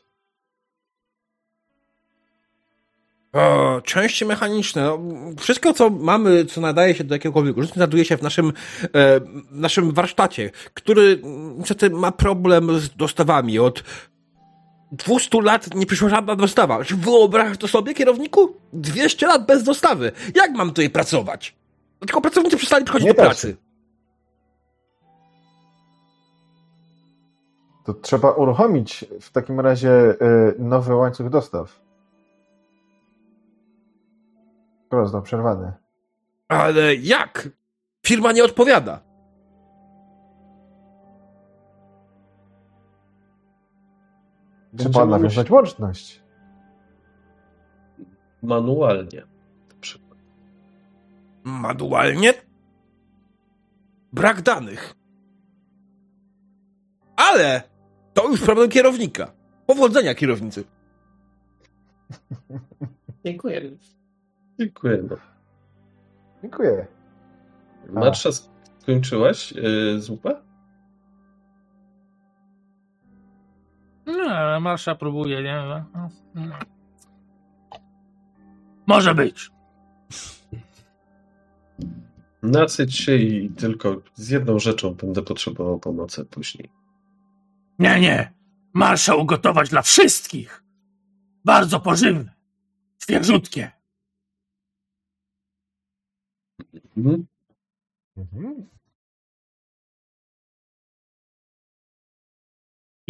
O, 3.33 3.81
części 3.85 4.25
mechaniczne. 4.25 4.83
No, 4.83 4.99
wszystko, 5.39 5.73
co 5.73 5.91
mamy, 5.91 6.45
co 6.45 6.61
nadaje 6.61 6.95
się 6.95 7.05
do 7.05 7.15
jakiegokolwiek 7.15 7.57
użytku, 7.57 7.75
znajduje 7.75 8.05
się 8.05 8.17
w 8.17 8.23
naszym, 8.23 8.53
e, 8.95 9.21
naszym 9.51 9.93
warsztacie, 9.93 10.51
który 10.75 11.23
niestety 11.59 11.91
ma 11.91 12.13
problem 12.13 12.81
z 12.81 12.97
dostawami. 12.97 13.59
Od 13.59 13.85
200 14.93 15.43
lat 15.43 15.75
nie 15.75 15.87
przyszła 15.87 16.09
żadna 16.09 16.37
dostawa. 16.37 16.85
Czy 16.85 16.97
wyobrażasz 16.97 17.59
to 17.59 17.69
sobie, 17.69 17.95
kierowniku? 17.95 18.57
200 18.73 19.27
lat 19.27 19.47
bez 19.47 19.63
dostawy. 19.63 20.13
Jak 20.35 20.51
mam 20.53 20.69
tutaj 20.69 20.91
pracować? 20.91 21.57
Tylko 22.01 22.21
pracownicy 22.21 22.57
przestali 22.57 22.85
przychodzić 22.85 23.07
Nie 23.07 23.15
do 23.15 23.23
pracy. 23.23 23.49
się. 23.49 23.57
To 27.85 27.95
trzeba 27.95 28.31
uruchomić 28.31 29.05
w 29.21 29.31
takim 29.31 29.61
razie 29.61 29.91
y, 29.91 30.55
nowy 30.59 30.95
łańcuch 30.95 31.29
dostaw. 31.29 31.81
Został 34.93 35.23
przerwany. 35.23 35.73
Ale 36.49 36.95
jak? 36.95 37.49
Firma 38.07 38.33
nie 38.33 38.45
odpowiada. 38.45 39.01
Trzeba 44.77 45.07
nawiązać 45.07 45.37
musieli- 45.37 45.53
łączność. 45.55 46.23
Manualnie. 48.43 49.21
Na 49.69 49.75
przykład. 49.81 50.19
Manualnie? 51.45 52.35
Brak 54.13 54.43
danych. 54.43 54.95
Ale 57.17 57.63
to 58.15 58.29
już 58.29 58.41
problem 58.41 58.69
kierownika. 58.71 59.33
Powodzenia 59.67 60.15
kierownicy. 60.15 60.65
Dziękuję. 63.25 63.61
Dziękujemy. 64.59 65.17
Dziękuję. 66.43 66.87
Marsza, 67.89 68.29
skończyłaś 68.79 69.53
yy, 69.53 70.01
zupę? 70.01 70.43
No, 74.07 74.61
Marsza 74.61 74.95
próbuje, 74.95 75.43
nie? 75.43 75.55
No, 75.95 76.09
no. 76.35 76.59
Może 78.87 79.15
być. 79.15 79.51
Nasyć 82.43 82.97
się 82.97 83.17
i 83.17 83.51
tylko 83.51 84.03
z 84.15 84.29
jedną 84.29 84.59
rzeczą 84.59 84.95
będę 84.95 85.23
potrzebował 85.23 85.79
pomocy 85.79 86.25
później. 86.25 86.71
Nie, 87.79 88.01
nie. 88.01 88.33
Marsza 88.73 89.15
ugotować 89.15 89.71
dla 89.71 89.83
wszystkich. 89.83 90.65
Bardzo 91.45 91.81
pożywne. 91.81 92.35
Świeżutkie. 93.03 93.73
Mhm. 96.97 97.27
Mhm. 98.17 98.69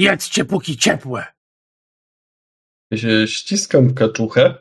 Jedzcie 0.03 0.45
póki 0.45 0.77
ciepłe. 0.77 1.25
Ja 2.91 2.99
się 2.99 3.27
ściskam 3.27 3.95
kaczuchę. 3.95 4.55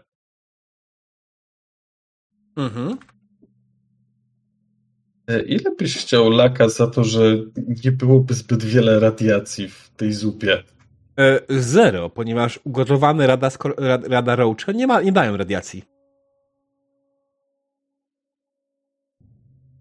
Mhm. 2.55 2.97
E, 5.27 5.41
Ile 5.41 5.75
byś 5.79 5.97
chciał 5.97 6.29
laka 6.29 6.69
za 6.69 6.87
to, 6.87 7.03
że 7.03 7.37
nie 7.85 7.91
byłoby 7.91 8.33
zbyt 8.33 8.63
wiele 8.63 8.99
radiacji 8.99 9.69
w 9.69 9.89
tej 9.89 10.13
zupie? 10.13 10.63
E, 11.19 11.39
zero, 11.49 12.09
ponieważ 12.09 12.59
ugotowane 12.63 13.27
rada, 13.27 13.49
rada 14.09 14.35
nie, 14.73 14.87
ma, 14.87 15.01
nie 15.01 15.11
dają 15.11 15.37
radiacji. 15.37 15.83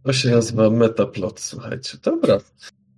To 0.05 0.13
się 0.13 0.31
nazywa 0.31 0.71
metaplot, 0.71 1.41
słuchajcie. 1.41 1.99
Dobra. 2.03 2.39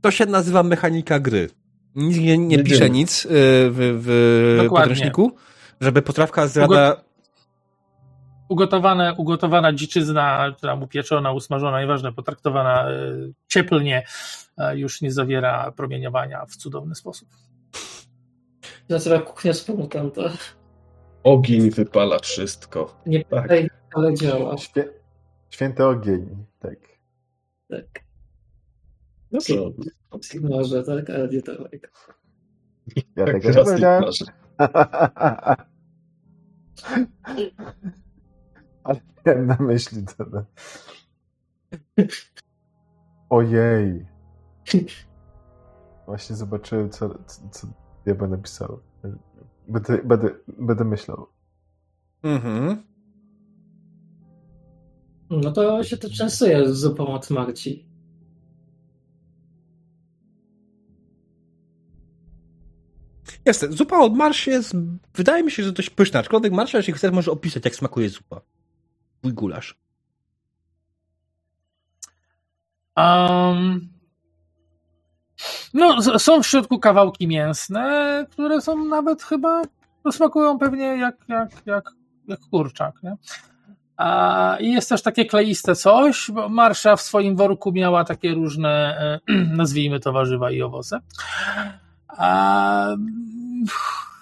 To 0.00 0.10
się 0.10 0.26
nazywa 0.26 0.62
mechanika 0.62 1.20
gry. 1.20 1.61
Nikt 1.94 2.20
nie, 2.20 2.38
nie 2.38 2.64
pisze 2.64 2.90
nic 2.90 3.26
e, 3.26 3.28
w, 3.70 3.76
w 3.76 4.68
podręczniku, 4.68 5.32
żeby 5.80 6.02
potrawka 6.02 6.46
z 6.46 6.56
rada... 6.56 7.02
Ugotowane, 8.48 9.14
ugotowana 9.14 9.72
dziczyzna, 9.72 10.54
która 10.56 10.76
mu 10.76 10.86
pieczona, 10.86 11.32
usmażona, 11.32 11.80
nieważne, 11.80 12.12
potraktowana 12.12 12.90
e, 12.90 12.94
cieplnie, 13.48 14.06
e, 14.58 14.78
już 14.78 15.00
nie 15.00 15.12
zawiera 15.12 15.72
promieniowania 15.76 16.46
w 16.46 16.56
cudowny 16.56 16.94
sposób. 16.94 17.28
Nazywa 18.88 19.18
kuchnia 19.18 19.52
z 19.52 19.64
pomutanta. 19.64 20.22
Ogień 21.24 21.70
wypala 21.70 22.18
wszystko. 22.18 22.96
Nie 23.06 23.24
Tak. 23.24 23.48
tak. 23.48 23.60
ale 23.94 24.14
działa. 24.14 24.58
Świę... 24.58 24.88
Święty 25.50 25.84
ogień, 25.84 26.44
tak. 26.58 26.78
Tak. 27.70 28.01
Dobrze. 29.32 29.54
Może, 30.42 30.82
tak, 30.84 31.10
ale 31.10 31.28
nie 31.28 31.42
tak. 31.42 31.58
Ja 33.16 33.24
Tak, 33.24 33.34
tego 33.34 33.48
nie 33.48 33.54
raz 33.54 33.56
nie 33.56 33.64
powiedziałem. 33.64 34.04
Ale 38.84 39.00
miałem 39.26 39.46
na 39.46 39.56
myśli 39.60 40.04
to. 40.04 40.24
no. 40.32 40.44
Ojej. 43.30 44.06
Właśnie 46.06 46.36
zobaczyłem, 46.36 46.90
co, 46.90 47.08
co, 47.26 47.48
co 47.50 47.66
ja 48.06 48.14
będę 48.14 48.38
pisał. 48.38 48.80
Będę, 49.68 49.98
będę, 50.04 50.30
będę 50.48 50.84
myślał. 50.84 51.26
Mhm. 52.22 52.82
No 55.30 55.52
to 55.52 55.84
się 55.84 55.96
to 55.96 56.10
częstuje 56.10 56.68
z 56.68 56.76
zupą 56.76 57.06
od 57.06 57.30
Marci. 57.30 57.91
Jest, 63.44 63.70
zupa 63.70 63.98
od 63.98 64.16
marszy 64.16 64.50
jest, 64.50 64.72
wydaje 65.14 65.42
mi 65.42 65.50
się, 65.50 65.62
że 65.62 65.72
dość 65.72 65.90
pyszna, 65.90 66.20
aczkolwiek 66.20 66.52
marsza, 66.52 66.78
jeśli 66.78 66.92
chcesz, 66.92 67.12
może 67.12 67.30
opisać, 67.30 67.64
jak 67.64 67.74
smakuje 67.74 68.08
zupa. 68.08 68.40
Twój 69.18 69.32
gulasz. 69.32 69.76
Um, 72.96 73.88
no, 75.74 76.02
są 76.18 76.42
w 76.42 76.46
środku 76.46 76.78
kawałki 76.78 77.28
mięsne, 77.28 78.26
które 78.30 78.60
są 78.60 78.84
nawet 78.84 79.22
chyba, 79.22 79.62
no, 80.04 80.12
smakują 80.12 80.58
pewnie 80.58 80.84
jak, 80.84 81.16
jak, 81.28 81.50
jak, 81.66 81.90
jak 82.28 82.40
kurczak, 82.40 82.94
nie? 83.02 83.16
A, 83.96 84.56
I 84.60 84.72
jest 84.72 84.88
też 84.88 85.02
takie 85.02 85.24
kleiste 85.24 85.74
coś, 85.74 86.30
bo 86.30 86.48
Marsza 86.48 86.96
w 86.96 87.02
swoim 87.02 87.36
worku 87.36 87.72
miała 87.72 88.04
takie 88.04 88.34
różne, 88.34 88.98
e, 89.28 89.32
nazwijmy 89.56 90.00
to 90.00 90.12
warzywa 90.12 90.50
i 90.50 90.62
owoce. 90.62 91.00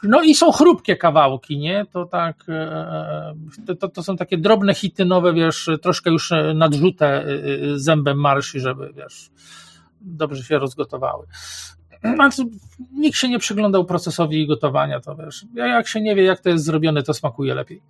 No 0.03 0.23
i 0.23 0.35
są 0.35 0.53
chrupkie 0.53 0.97
kawałki, 0.97 1.59
nie? 1.59 1.87
To 1.93 2.05
tak, 2.07 2.45
e, 2.49 3.35
to- 3.67 3.75
to, 3.75 3.89
to 3.89 4.03
są 4.03 4.17
takie 4.17 4.39
drobne 4.39 4.75
hitynowe, 4.75 5.33
wiesz, 5.35 5.71
troszkę 5.83 6.11
już 6.11 6.33
e, 6.33 6.55
nadrzute 6.55 7.07
e, 7.07 7.25
e, 7.25 7.79
zębem 7.79 8.19
marszy, 8.21 8.61
żeby, 8.61 8.93
wiesz, 8.97 9.31
dobrze 10.01 10.43
się 10.45 10.59
rozgotowały. 10.59 11.27
Znaczy, 12.15 12.43
nikt 12.93 13.17
się 13.19 13.29
nie 13.29 13.39
przyglądał 13.39 13.85
procesowi 13.85 14.47
gotowania, 14.47 15.01
to 15.01 15.17
wiesz, 15.17 15.45
jak 15.55 15.89
się 15.89 16.01
nie 16.01 16.15
wie, 16.15 16.23
jak 16.23 16.41
to 16.41 16.49
jest 16.49 16.65
zrobione, 16.65 17.03
to 17.03 17.15
smakuje 17.15 17.55
lepiej. 17.55 17.83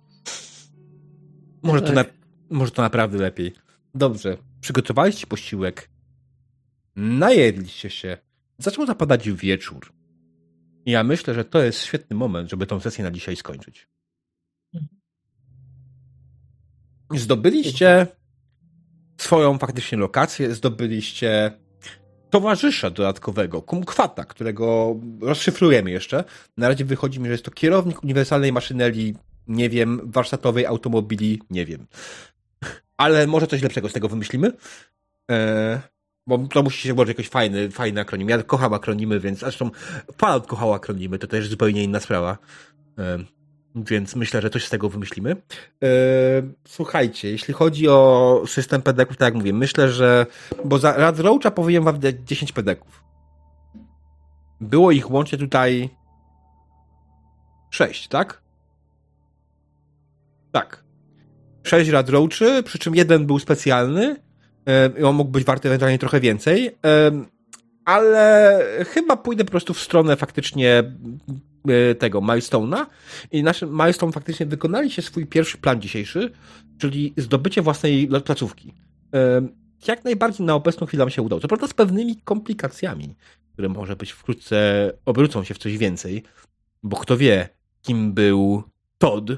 Może 1.63 1.81
to, 1.81 1.93
na, 1.93 2.03
Tak. 2.03 2.13
może 2.49 2.71
to 2.71 2.81
naprawdę 2.81 3.17
lepiej. 3.17 3.53
Dobrze, 3.95 4.37
przygotowaliście 4.61 5.27
posiłek, 5.27 5.89
najedliście 6.95 7.89
się, 7.89 8.17
zaczął 8.57 8.85
zapadać 8.85 9.29
wieczór. 9.29 9.93
I 10.85 10.91
ja 10.91 11.03
myślę, 11.03 11.33
że 11.33 11.45
to 11.45 11.63
jest 11.63 11.83
świetny 11.83 12.15
moment, 12.15 12.49
żeby 12.49 12.67
tą 12.67 12.79
sesję 12.79 13.03
na 13.03 13.11
dzisiaj 13.11 13.35
skończyć. 13.35 13.87
Zdobyliście 17.15 18.07
swoją 19.17 19.57
faktycznie 19.57 19.97
lokację, 19.97 20.55
zdobyliście 20.55 21.51
towarzysza 22.29 22.89
dodatkowego, 22.89 23.61
kumkwata, 23.61 24.25
którego 24.25 24.95
rozszyfrujemy 25.21 25.91
jeszcze. 25.91 26.23
Na 26.57 26.67
razie 26.67 26.85
wychodzi 26.85 27.19
mi, 27.19 27.25
że 27.25 27.31
jest 27.31 27.45
to 27.45 27.51
kierownik 27.51 28.03
uniwersalnej 28.03 28.53
maszynerii, 28.53 29.15
nie 29.47 29.69
wiem, 29.69 30.01
warsztatowej 30.03 30.65
automobili, 30.65 31.41
nie 31.49 31.65
wiem. 31.65 31.87
Ale 32.97 33.27
może 33.27 33.47
coś 33.47 33.61
lepszego 33.61 33.89
z 33.89 33.93
tego 33.93 34.09
wymyślimy. 34.09 34.51
Eee, 35.27 35.79
bo 36.27 36.37
to 36.37 36.63
musi 36.63 36.87
się 36.87 36.93
włożyć 36.93 37.17
jakiś 37.17 37.29
fajny, 37.29 37.71
fajny 37.71 38.01
akronim. 38.01 38.29
Ja 38.29 38.43
kocham 38.43 38.73
akronimy, 38.73 39.19
więc 39.19 39.39
zresztą 39.39 39.71
Fallout 40.17 40.47
kochał 40.47 40.73
akronimy, 40.73 41.19
to 41.19 41.27
też 41.27 41.47
zupełnie 41.47 41.83
inna 41.83 41.99
sprawa. 41.99 42.37
Więc 43.75 44.15
myślę, 44.15 44.41
że 44.41 44.49
coś 44.49 44.65
z 44.65 44.69
tego 44.69 44.89
wymyślimy. 44.89 45.35
Słuchajcie, 46.67 47.29
jeśli 47.29 47.53
chodzi 47.53 47.87
o 47.87 48.43
system 48.47 48.81
pedeków, 48.81 49.17
tak 49.17 49.25
jak 49.25 49.35
mówię, 49.35 49.53
myślę, 49.53 49.89
że. 49.89 50.25
Bo 50.65 50.79
za 50.79 50.93
Rad 50.93 51.19
Roacha 51.19 51.51
powinien 51.51 51.83
wam 51.83 51.99
dać 51.99 52.15
10 52.25 52.51
pedeków. 52.51 53.03
Było 54.61 54.91
ich 54.91 55.11
łącznie 55.11 55.37
tutaj 55.37 55.89
6, 57.69 58.07
tak? 58.07 58.41
Tak. 60.51 60.83
6 61.63 61.89
Rad 61.89 62.09
Roachy, 62.09 62.63
przy 62.63 62.79
czym 62.79 62.95
jeden 62.95 63.25
był 63.25 63.39
specjalny. 63.39 64.30
I 64.99 65.03
on 65.03 65.15
mógł 65.15 65.31
być 65.31 65.43
warty 65.43 65.67
ewentualnie 65.67 65.99
trochę 65.99 66.19
więcej. 66.19 66.77
ale 67.85 68.63
chyba 68.87 69.17
pójdę 69.17 69.45
po 69.45 69.51
prostu 69.51 69.73
w 69.73 69.79
stronę 69.79 70.15
faktycznie 70.15 70.83
E, 71.69 71.95
tego 71.95 72.21
Milestone'a 72.21 72.85
i 73.31 73.43
naszym 73.43 73.71
Milestone 73.71 74.11
faktycznie 74.11 74.45
wykonali 74.45 74.91
się 74.91 75.01
swój 75.01 75.25
pierwszy 75.25 75.57
plan 75.57 75.81
dzisiejszy, 75.81 76.31
czyli 76.77 77.13
zdobycie 77.17 77.61
własnej 77.61 78.09
placówki. 78.25 78.73
Jak 79.87 80.03
najbardziej 80.03 80.45
na 80.45 80.55
obecną 80.55 80.87
chwilę 80.87 81.01
nam 81.01 81.09
się 81.09 81.21
udało. 81.21 81.41
Co 81.41 81.47
prawda 81.47 81.67
z 81.67 81.73
pewnymi 81.73 82.15
komplikacjami, 82.15 83.15
które 83.53 83.69
może 83.69 83.95
być 83.95 84.11
wkrótce 84.11 84.91
obrócą 85.05 85.43
się 85.43 85.53
w 85.53 85.57
coś 85.57 85.77
więcej, 85.77 86.23
bo 86.83 86.97
kto 86.97 87.17
wie, 87.17 87.49
kim 87.81 88.13
był 88.13 88.63
Todd. 88.97 89.31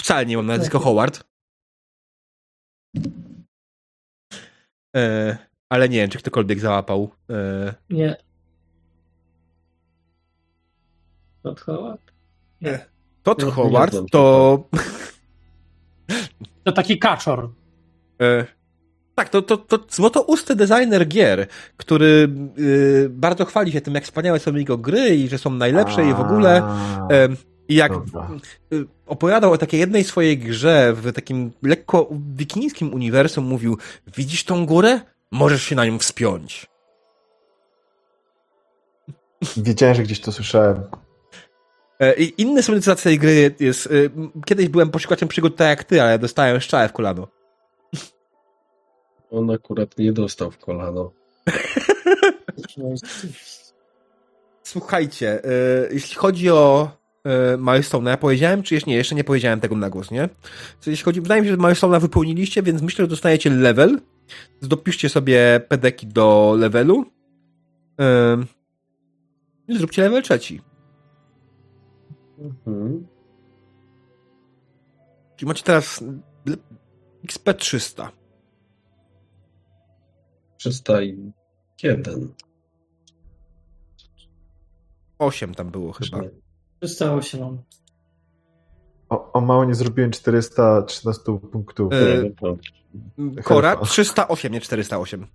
Wcale 0.00 0.26
nie 0.26 0.36
mam 0.36 0.46
nazwisko 0.46 0.78
Howard. 0.78 1.24
E, 4.96 5.36
ale 5.68 5.88
nie 5.88 5.98
wiem, 5.98 6.10
czy 6.10 6.18
ktokolwiek 6.18 6.60
załapał. 6.60 7.10
E, 7.30 7.74
nie. 7.90 8.16
Todd 11.42 11.60
Howard? 11.60 12.12
Nie. 12.60 12.86
Todd 13.22 13.42
no, 13.42 13.50
Howard 13.50 13.96
to... 14.10 14.58
To 16.64 16.72
taki 16.72 16.98
kaczor. 16.98 17.50
E, 18.22 18.46
tak, 19.14 19.28
to, 19.28 19.42
to, 19.42 19.56
to 19.56 19.78
złotousty 19.88 20.56
designer 20.56 21.08
gier, 21.08 21.46
który 21.76 22.28
y, 22.58 23.08
bardzo 23.10 23.44
chwali 23.44 23.72
się 23.72 23.80
tym, 23.80 23.94
jak 23.94 24.04
wspaniałe 24.04 24.38
są 24.38 24.54
jego 24.54 24.78
gry 24.78 25.16
i 25.16 25.28
że 25.28 25.38
są 25.38 25.50
najlepsze 25.50 26.02
A, 26.02 26.10
i 26.10 26.14
w 26.14 26.20
ogóle. 26.20 26.62
I 27.68 27.74
jak 27.74 27.92
y, 27.92 28.86
opowiadał 29.06 29.52
o 29.52 29.58
takiej 29.58 29.80
jednej 29.80 30.04
swojej 30.04 30.38
grze 30.38 30.92
w 30.92 31.12
takim 31.12 31.52
lekko 31.62 32.08
wikińskim 32.36 32.94
uniwersum, 32.94 33.44
mówił: 33.44 33.78
Widzisz 34.16 34.44
tą 34.44 34.66
górę? 34.66 35.00
Możesz 35.30 35.62
się 35.62 35.76
na 35.76 35.86
nią 35.86 35.98
wspiąć. 35.98 36.66
Wiedziałem, 39.56 39.94
że 39.94 40.02
gdzieś 40.02 40.20
to 40.20 40.32
słyszałem. 40.32 40.82
E, 42.00 42.14
I 42.14 42.42
inny 42.42 42.62
słynny 42.62 42.96
tej 43.02 43.18
gry 43.18 43.54
jest. 43.60 43.86
E, 43.86 43.90
kiedyś 44.46 44.68
byłem 44.68 44.90
poszukaczem 44.90 45.28
przygód 45.28 45.56
tak 45.56 45.68
jak 45.68 45.84
ty, 45.84 46.02
ale 46.02 46.18
dostałem 46.18 46.60
szczałę 46.60 46.88
w 46.88 46.92
kolano. 46.92 47.28
On 49.30 49.50
akurat 49.50 49.98
nie 49.98 50.12
dostał 50.12 50.50
w 50.50 50.58
kolano. 50.58 51.12
Słuchajcie, 54.62 55.44
e, 55.44 55.48
jeśli 55.92 56.16
chodzi 56.16 56.50
o 56.50 56.90
Milestone, 57.58 58.10
ja 58.10 58.16
powiedziałem, 58.16 58.62
czy 58.62 58.74
jeszcze 58.74 58.90
nie, 58.90 58.96
jeszcze 58.96 59.14
nie 59.14 59.24
powiedziałem 59.24 59.60
tego 59.60 59.76
na 59.76 59.90
głos, 59.90 60.10
nie? 60.10 60.28
jeśli 60.86 61.04
chodzi, 61.04 61.20
wydaje 61.20 61.42
mi 61.42 61.48
się, 61.48 61.52
że 61.52 61.58
Milestone'a 61.58 62.00
wypełniliście, 62.00 62.62
więc 62.62 62.82
myślę, 62.82 63.04
że 63.04 63.08
dostajecie 63.08 63.50
level. 63.50 64.00
Dopiszcie 64.62 65.08
sobie 65.08 65.60
pedeki 65.68 66.06
do 66.06 66.54
levelu. 66.58 67.04
I 69.68 69.76
zróbcie 69.78 70.02
level 70.02 70.22
trzeci. 70.22 70.60
Mhm. 72.38 73.06
Czyli 75.36 75.48
macie 75.48 75.62
teraz 75.62 76.04
XP 77.24 77.54
300. 77.54 78.12
301. 80.56 82.34
8 85.18 85.54
tam 85.54 85.70
było 85.70 85.92
chyba. 85.92 86.20
308 86.86 87.40
mam. 87.40 87.58
O, 89.08 89.32
o 89.32 89.40
mało 89.40 89.64
nie 89.64 89.74
zrobiłem 89.74 90.10
413 90.10 91.22
punktów. 91.52 91.92
Yy, 91.92 93.42
Kora 93.42 93.76
308, 93.76 94.52
nie 94.52 94.60
408. 94.60 95.26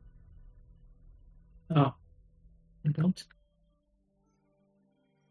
A. 1.69 1.91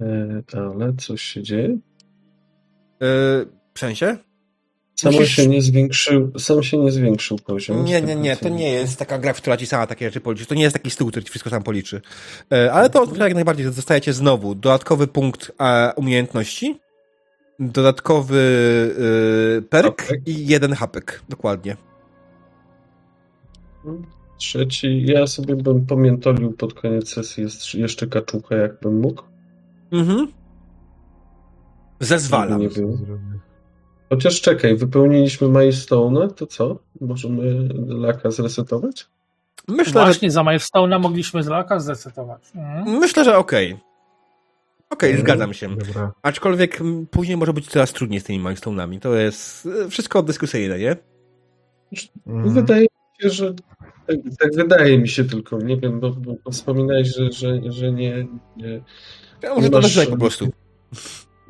E, 0.01 0.43
ale 0.53 0.95
coś 0.95 1.23
się 1.23 1.43
dzieje? 1.43 1.69
Yy, 1.69 1.79
w 3.75 3.79
sensie? 3.79 4.19
Sam 5.01 5.13
Musisz... 5.13 5.37
się 5.37 5.47
nie 5.47 5.63
zwiększył, 5.63 6.33
sam 6.39 6.63
się 6.63 6.79
nie 6.79 6.93
zwiększył 6.93 7.39
poziom. 7.39 7.85
Nie, 7.85 8.03
nie, 8.03 8.17
nie, 8.17 8.37
to 8.37 8.49
nie 8.49 8.73
jest 8.73 8.99
taka 8.99 9.19
gra, 9.19 9.33
która 9.33 9.57
ci 9.57 9.67
sama 9.67 9.87
takie 9.87 10.05
rzeczy 10.05 10.21
policzy. 10.21 10.47
To 10.47 10.55
nie 10.55 10.63
jest 10.63 10.73
taki 10.73 10.91
stół, 10.91 11.09
który 11.09 11.25
ci 11.25 11.31
wszystko 11.31 11.51
sam 11.51 11.63
policzy. 11.63 12.01
Ale 12.73 12.91
to 12.91 13.07
jak 13.17 13.35
najbardziej 13.35 13.67
dostajecie 13.67 14.13
znowu 14.13 14.55
dodatkowy 14.55 15.07
punkt 15.07 15.53
umiejętności, 15.97 16.81
dodatkowy 17.59 18.41
perk 19.71 20.03
hapek. 20.03 20.29
i 20.29 20.47
jeden 20.47 20.73
hapek, 20.73 21.23
dokładnie. 21.29 21.77
Trzeci, 24.39 25.05
ja 25.07 25.27
sobie 25.27 25.57
bym 25.57 25.87
pamiętolił 25.87 26.53
pod 26.53 26.75
koniec 26.75 27.09
sesji 27.09 27.45
jeszcze 27.75 28.07
kaczucha, 28.07 28.57
jakbym 28.57 29.01
mógł. 29.01 29.23
Mhm. 29.93 30.29
Zezwalam. 32.01 32.61
Nie 32.61 32.69
Chociaż 34.11 34.41
czekaj, 34.41 34.77
wypełniliśmy 34.77 35.49
Milestone, 35.49 36.29
to 36.29 36.47
co? 36.47 36.79
Możemy 37.01 37.69
laka 37.87 38.31
zresetować? 38.31 39.07
Myślę, 39.69 39.93
Właśnie 39.93 40.29
że... 40.29 40.33
za 40.33 40.43
Milestone'a 40.43 41.01
mogliśmy 41.01 41.43
z 41.43 41.47
laka 41.47 41.81
zresetować. 41.81 42.43
Mhm. 42.55 42.99
Myślę, 42.99 43.25
że 43.25 43.37
okej. 43.37 43.73
Okay. 43.73 43.91
Okej, 44.91 45.11
okay, 45.11 45.23
zgadzam 45.23 45.55
się. 45.55 45.77
Dobra. 45.77 46.13
Aczkolwiek 46.23 46.79
później 47.11 47.37
może 47.37 47.53
być 47.53 47.67
coraz 47.67 47.93
trudniej 47.93 48.21
z 48.21 48.25
tymi 48.25 48.45
milestone'ami. 48.45 48.99
To 48.99 49.15
jest 49.15 49.69
e, 49.87 49.89
wszystko 49.89 50.23
dyskusyjne, 50.23 50.79
nie? 50.79 50.97
Mhm. 52.27 52.55
Wydaje 52.55 52.83
mi 52.83 53.23
się, 53.23 53.31
że 53.31 53.55
tak, 54.07 54.17
tak, 54.41 54.55
wydaje 54.55 54.99
mi 54.99 55.09
się 55.09 55.25
tylko. 55.25 55.59
Nie 55.59 55.77
wiem, 55.77 56.01
bo, 56.01 56.11
bo 56.11 56.51
wspominałeś, 56.51 57.09
że, 57.09 57.33
że, 57.33 57.61
że 57.73 57.93
nie, 57.93 58.27
nie 58.57 58.83
ja 59.43 59.55
może 59.55 59.71
to 59.71 59.81
masz, 59.81 60.07
po 60.07 60.17
prostu. 60.17 60.49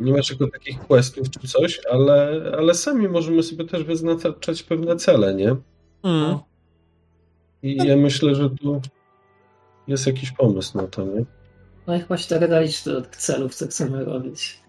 Nie 0.01 0.13
masz 0.13 0.31
jako 0.31 0.47
takich 0.47 0.81
questów 0.81 1.31
czy 1.31 1.49
coś, 1.49 1.81
ale, 1.93 2.43
ale 2.59 2.75
sami 2.75 3.09
możemy 3.09 3.43
sobie 3.43 3.65
też 3.65 3.85
wyznaczać 3.85 4.63
pewne 4.63 4.97
cele, 4.97 5.35
nie? 5.35 5.57
Mm. 6.03 6.39
I 7.63 7.77
ja 7.77 7.97
myślę, 7.97 8.35
że 8.35 8.51
tu 8.51 8.81
jest 9.89 10.07
jakiś 10.07 10.33
pomysł 10.33 10.79
na 10.79 10.87
to, 10.87 11.05
nie? 11.05 11.25
No 11.87 11.97
i 11.97 12.01
chyba 12.01 12.17
się 12.17 12.29
tak 12.29 12.51
dalić 12.51 12.85
do 12.85 13.03
celów, 13.03 13.55
co 13.55 13.67
chcemy 13.67 14.05
robić. 14.05 14.61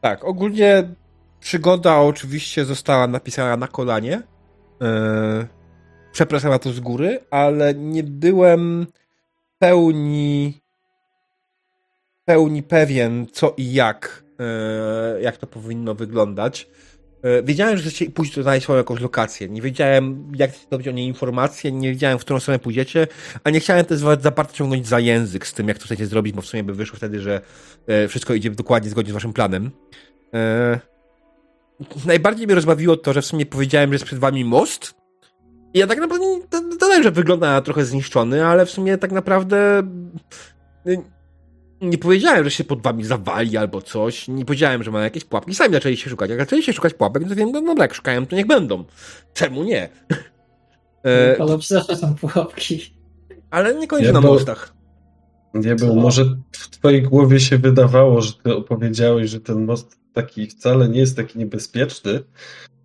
Tak, 0.00 0.24
ogólnie 0.24 0.94
przygoda 1.40 2.00
oczywiście 2.00 2.64
została 2.64 3.06
napisana 3.06 3.56
na 3.56 3.68
kolanie. 3.68 4.22
Yy, 4.80 5.46
przepraszam 6.12 6.50
na 6.50 6.58
to 6.58 6.72
z 6.72 6.80
góry, 6.80 7.20
ale 7.30 7.74
nie 7.74 8.02
byłem 8.02 8.86
pełni 9.58 10.60
pełni 12.28 12.62
pewien, 12.62 13.26
co 13.32 13.54
i 13.56 13.72
jak, 13.72 14.24
e, 14.24 14.27
jak 15.20 15.36
to 15.36 15.46
powinno 15.46 15.94
wyglądać. 15.94 16.68
E, 17.22 17.42
wiedziałem, 17.42 17.76
że 17.76 17.82
chcecie 17.82 18.10
pójść 18.10 18.34
tutaj 18.34 18.60
swoją 18.60 18.76
jakąś 18.76 19.00
lokację. 19.00 19.48
Nie 19.48 19.62
wiedziałem, 19.62 20.32
jak 20.36 20.50
zdobyć 20.50 20.88
o 20.88 20.90
niej 20.90 21.06
informacje, 21.06 21.72
nie 21.72 21.88
wiedziałem, 21.88 22.18
w 22.18 22.20
którą 22.20 22.40
stronę 22.40 22.58
pójdziecie, 22.58 23.06
a 23.44 23.50
nie 23.50 23.60
chciałem 23.60 23.84
też 23.84 23.98
za 23.98 24.30
bardzo 24.30 24.52
ciągnąć 24.52 24.86
za 24.86 25.00
język 25.00 25.46
z 25.46 25.52
tym, 25.52 25.68
jak 25.68 25.78
to 25.78 25.84
chcecie 25.84 26.06
zrobić, 26.06 26.34
bo 26.34 26.42
w 26.42 26.46
sumie 26.46 26.64
by 26.64 26.74
wyszło 26.74 26.96
wtedy, 26.96 27.20
że 27.20 27.40
e, 27.86 28.08
wszystko 28.08 28.34
idzie 28.34 28.50
dokładnie 28.50 28.90
zgodnie 28.90 29.10
z 29.10 29.14
waszym 29.14 29.32
planem. 29.32 29.70
Najbardziej 32.06 32.46
mnie 32.46 32.54
rozbawiło 32.54 32.96
to, 32.96 33.12
że 33.12 33.22
w 33.22 33.26
sumie 33.26 33.46
powiedziałem, 33.46 33.90
że 33.90 33.94
jest 33.94 34.04
przed 34.04 34.18
wami 34.18 34.44
most. 34.44 34.94
I 35.74 35.78
ja 35.78 35.86
tak 35.86 35.98
naprawdę, 35.98 36.26
dodałem, 36.70 37.02
że 37.02 37.10
wygląda 37.10 37.60
trochę 37.60 37.84
zniszczony, 37.84 38.46
ale 38.46 38.66
w 38.66 38.70
sumie 38.70 38.98
tak 38.98 39.12
naprawdę 39.12 39.82
nie 41.80 41.98
powiedziałem, 41.98 42.44
że 42.44 42.50
się 42.50 42.64
pod 42.64 42.82
wami 42.82 43.04
zawali 43.04 43.56
albo 43.56 43.82
coś. 43.82 44.28
Nie 44.28 44.44
powiedziałem, 44.44 44.82
że 44.82 44.90
ma 44.90 45.02
jakieś 45.02 45.24
pułapki. 45.24 45.54
Sami 45.54 45.74
zaczęli 45.74 45.96
się 45.96 46.10
szukać. 46.10 46.30
Jak 46.30 46.38
zaczęli 46.38 46.62
się 46.62 46.72
szukać 46.72 46.94
pułapek, 46.94 47.28
to 47.28 47.34
wiem, 47.34 47.52
no 47.52 47.62
dobra, 47.62 47.84
jak 47.84 47.94
szukają, 47.94 48.26
to 48.26 48.36
niech 48.36 48.46
będą. 48.46 48.84
Czemu 49.34 49.64
nie? 49.64 49.88
E, 51.04 51.36
Ale 51.40 51.58
zawsze 51.58 51.96
są 51.96 52.14
pułapki. 52.14 52.94
ale 53.50 53.74
niekoniecznie 53.74 54.06
Ja 54.06 54.12
na 54.12 54.20
mostach. 54.20 54.74
Nie 55.54 55.74
był, 55.74 55.94
może 55.96 56.24
w 56.52 56.70
twojej 56.70 57.02
głowie 57.02 57.40
się 57.40 57.58
wydawało, 57.58 58.20
że 58.20 58.32
ty 58.32 58.54
opowiedziałeś, 58.56 59.30
że 59.30 59.40
ten 59.40 59.64
most 59.64 59.98
taki 60.12 60.46
wcale 60.46 60.88
nie 60.88 61.00
jest 61.00 61.16
taki 61.16 61.38
niebezpieczny, 61.38 62.20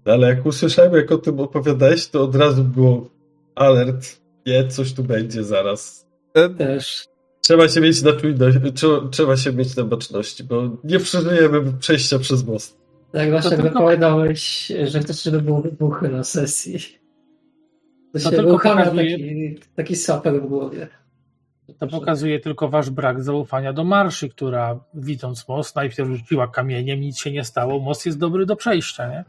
no 0.05 0.13
ale 0.13 0.27
jak 0.27 0.45
usłyszałem, 0.45 0.93
jak 0.93 1.11
o 1.11 1.17
tym 1.17 1.39
opowiadałeś, 1.39 2.07
to 2.07 2.23
od 2.23 2.35
razu 2.35 2.63
było 2.63 3.09
alert, 3.55 4.21
nie, 4.45 4.67
coś 4.67 4.93
tu 4.93 5.03
będzie 5.03 5.43
zaraz. 5.43 6.07
E, 6.33 6.49
Też. 6.49 7.05
Trzeba 7.43 7.69
się 7.69 7.81
mieć 7.81 8.01
na 8.01 8.13
czujności, 8.13 8.73
trzeba, 8.73 9.09
trzeba 9.09 9.37
się 9.37 9.53
mieć 9.53 9.75
na 9.75 9.83
baczności, 9.83 10.43
bo 10.43 10.69
nie 10.83 10.99
przeżyjemy 10.99 11.73
przejścia 11.79 12.19
przez 12.19 12.45
most. 12.45 12.77
Tak 13.11 13.31
właśnie 13.31 13.57
To 13.57 13.63
tylko- 13.63 13.79
powiedziałeś, 13.79 14.71
że 14.83 14.99
chcesz, 14.99 15.23
żeby 15.23 15.41
były 15.41 15.61
wybuchy 15.61 16.09
na 16.09 16.23
sesji. 16.23 16.79
To 18.13 18.19
się 18.19 18.29
tylko 18.29 18.51
pokazuje- 18.57 19.17
taki, 19.17 19.59
taki 19.75 19.95
saper 19.95 20.41
w 20.41 20.45
głowie. 20.47 20.87
To 21.79 21.87
pokazuje 21.87 22.39
tylko 22.39 22.69
wasz 22.69 22.89
brak 22.89 23.23
zaufania 23.23 23.73
do 23.73 23.83
marszy, 23.83 24.29
która 24.29 24.79
widząc 24.93 25.47
most 25.47 25.75
najpierw 25.75 26.09
rzuciła 26.09 26.47
kamieniem, 26.47 26.99
nic 27.01 27.17
się 27.17 27.31
nie 27.31 27.43
stało, 27.43 27.79
most 27.79 28.05
jest 28.05 28.17
dobry 28.19 28.45
do 28.45 28.55
przejścia, 28.55 29.07
nie? 29.09 29.23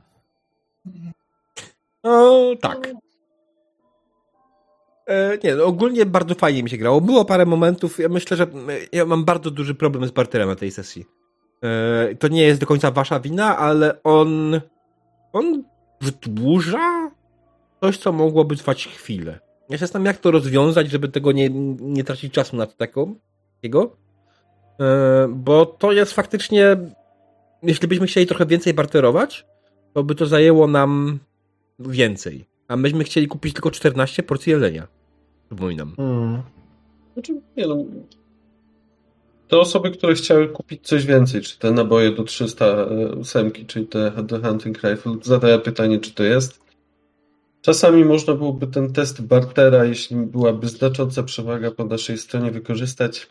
No, 2.04 2.50
tak. 2.60 2.92
E, 5.06 5.38
nie, 5.44 5.54
no, 5.54 5.64
ogólnie 5.64 6.06
bardzo 6.06 6.34
fajnie 6.34 6.62
mi 6.62 6.70
się 6.70 6.76
grało. 6.76 7.00
Było 7.00 7.24
parę 7.24 7.46
momentów, 7.46 7.98
ja 7.98 8.08
myślę, 8.08 8.36
że 8.36 8.46
ja 8.92 9.04
mam 9.04 9.24
bardzo 9.24 9.50
duży 9.50 9.74
problem 9.74 10.06
z 10.06 10.10
barterem 10.10 10.48
na 10.48 10.56
tej 10.56 10.70
sesji. 10.70 11.04
E, 11.62 12.14
to 12.14 12.28
nie 12.28 12.42
jest 12.42 12.60
do 12.60 12.66
końca 12.66 12.90
wasza 12.90 13.20
wina, 13.20 13.58
ale 13.58 14.02
on 14.02 14.60
on 15.34 15.64
wydłuża 16.00 17.10
coś, 17.80 17.98
co 17.98 18.12
mogłoby 18.12 18.56
trwać 18.56 18.86
chwilę. 18.86 19.38
Ja 19.68 19.76
się 19.76 19.80
zastanawiam, 19.80 20.06
jak 20.06 20.22
to 20.22 20.30
rozwiązać, 20.30 20.90
żeby 20.90 21.08
tego 21.08 21.32
nie, 21.32 21.50
nie 21.80 22.04
tracić 22.04 22.32
czasu 22.32 22.56
na 22.56 22.66
taką, 22.66 23.14
takiego. 23.56 23.96
E, 24.80 25.28
bo 25.28 25.66
to 25.66 25.92
jest 25.92 26.12
faktycznie, 26.12 26.76
jeśli 27.62 27.88
byśmy 27.88 28.06
chcieli 28.06 28.26
trochę 28.26 28.46
więcej 28.46 28.74
barterować, 28.74 29.46
to 29.92 30.04
by 30.04 30.14
to 30.14 30.26
zajęło 30.26 30.66
nam 30.66 31.18
więcej. 31.78 32.44
A 32.68 32.76
myśmy 32.76 33.04
chcieli 33.04 33.28
kupić 33.28 33.54
tylko 33.54 33.70
14 33.70 34.22
porcji 34.22 34.50
jelenia. 34.50 34.88
Przypominam. 35.46 35.94
Mm. 35.98 36.42
Znaczy, 37.14 37.40
nie 37.56 37.66
no, 37.66 37.84
te 39.48 39.58
osoby, 39.58 39.90
które 39.90 40.14
chciały 40.14 40.48
kupić 40.48 40.86
coś 40.86 41.06
więcej, 41.06 41.40
czy 41.40 41.58
te 41.58 41.70
naboje 41.70 42.10
do 42.12 42.24
308, 42.24 43.52
czyli 43.66 43.86
te 43.86 44.12
The 44.28 44.40
Hunting 44.40 44.82
Rifle, 44.82 45.16
zadaję 45.22 45.58
pytanie, 45.58 46.00
czy 46.00 46.14
to 46.14 46.22
jest. 46.22 46.64
Czasami 47.62 48.04
można 48.04 48.34
byłoby 48.34 48.66
ten 48.66 48.92
test 48.92 49.22
bartera, 49.22 49.84
jeśli 49.84 50.16
byłaby 50.16 50.68
znacząca 50.68 51.22
przewaga 51.22 51.70
po 51.70 51.84
naszej 51.84 52.18
stronie, 52.18 52.50
wykorzystać. 52.50 53.30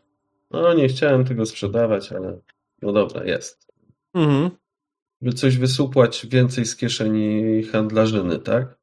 No, 0.52 0.74
nie 0.74 0.88
chciałem 0.88 1.26
tego 1.26 1.46
sprzedawać, 1.46 2.12
ale 2.12 2.40
no 2.82 2.94
dobra, 2.94 3.24
jest. 3.24 3.68
Mhm. 4.14 4.50
By 5.22 5.34
coś 5.34 5.58
wysupłać 5.58 6.28
więcej 6.30 6.66
z 6.66 6.76
kieszeni 6.76 7.64
handlarzyny, 7.64 8.40
tak? 8.40 8.78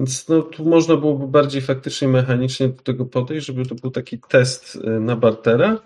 Więc 0.00 0.28
no, 0.28 0.42
tu 0.42 0.64
można 0.64 0.96
byłoby 0.96 1.26
bardziej 1.26 1.62
faktycznie 1.62 2.08
mechanicznie 2.08 2.68
do 2.68 2.82
tego 2.82 3.06
podejść, 3.06 3.46
żeby 3.46 3.66
to 3.66 3.74
był 3.74 3.90
taki 3.90 4.18
test 4.18 4.76
y, 4.76 5.00
na 5.00 5.16
bartera. 5.16 5.78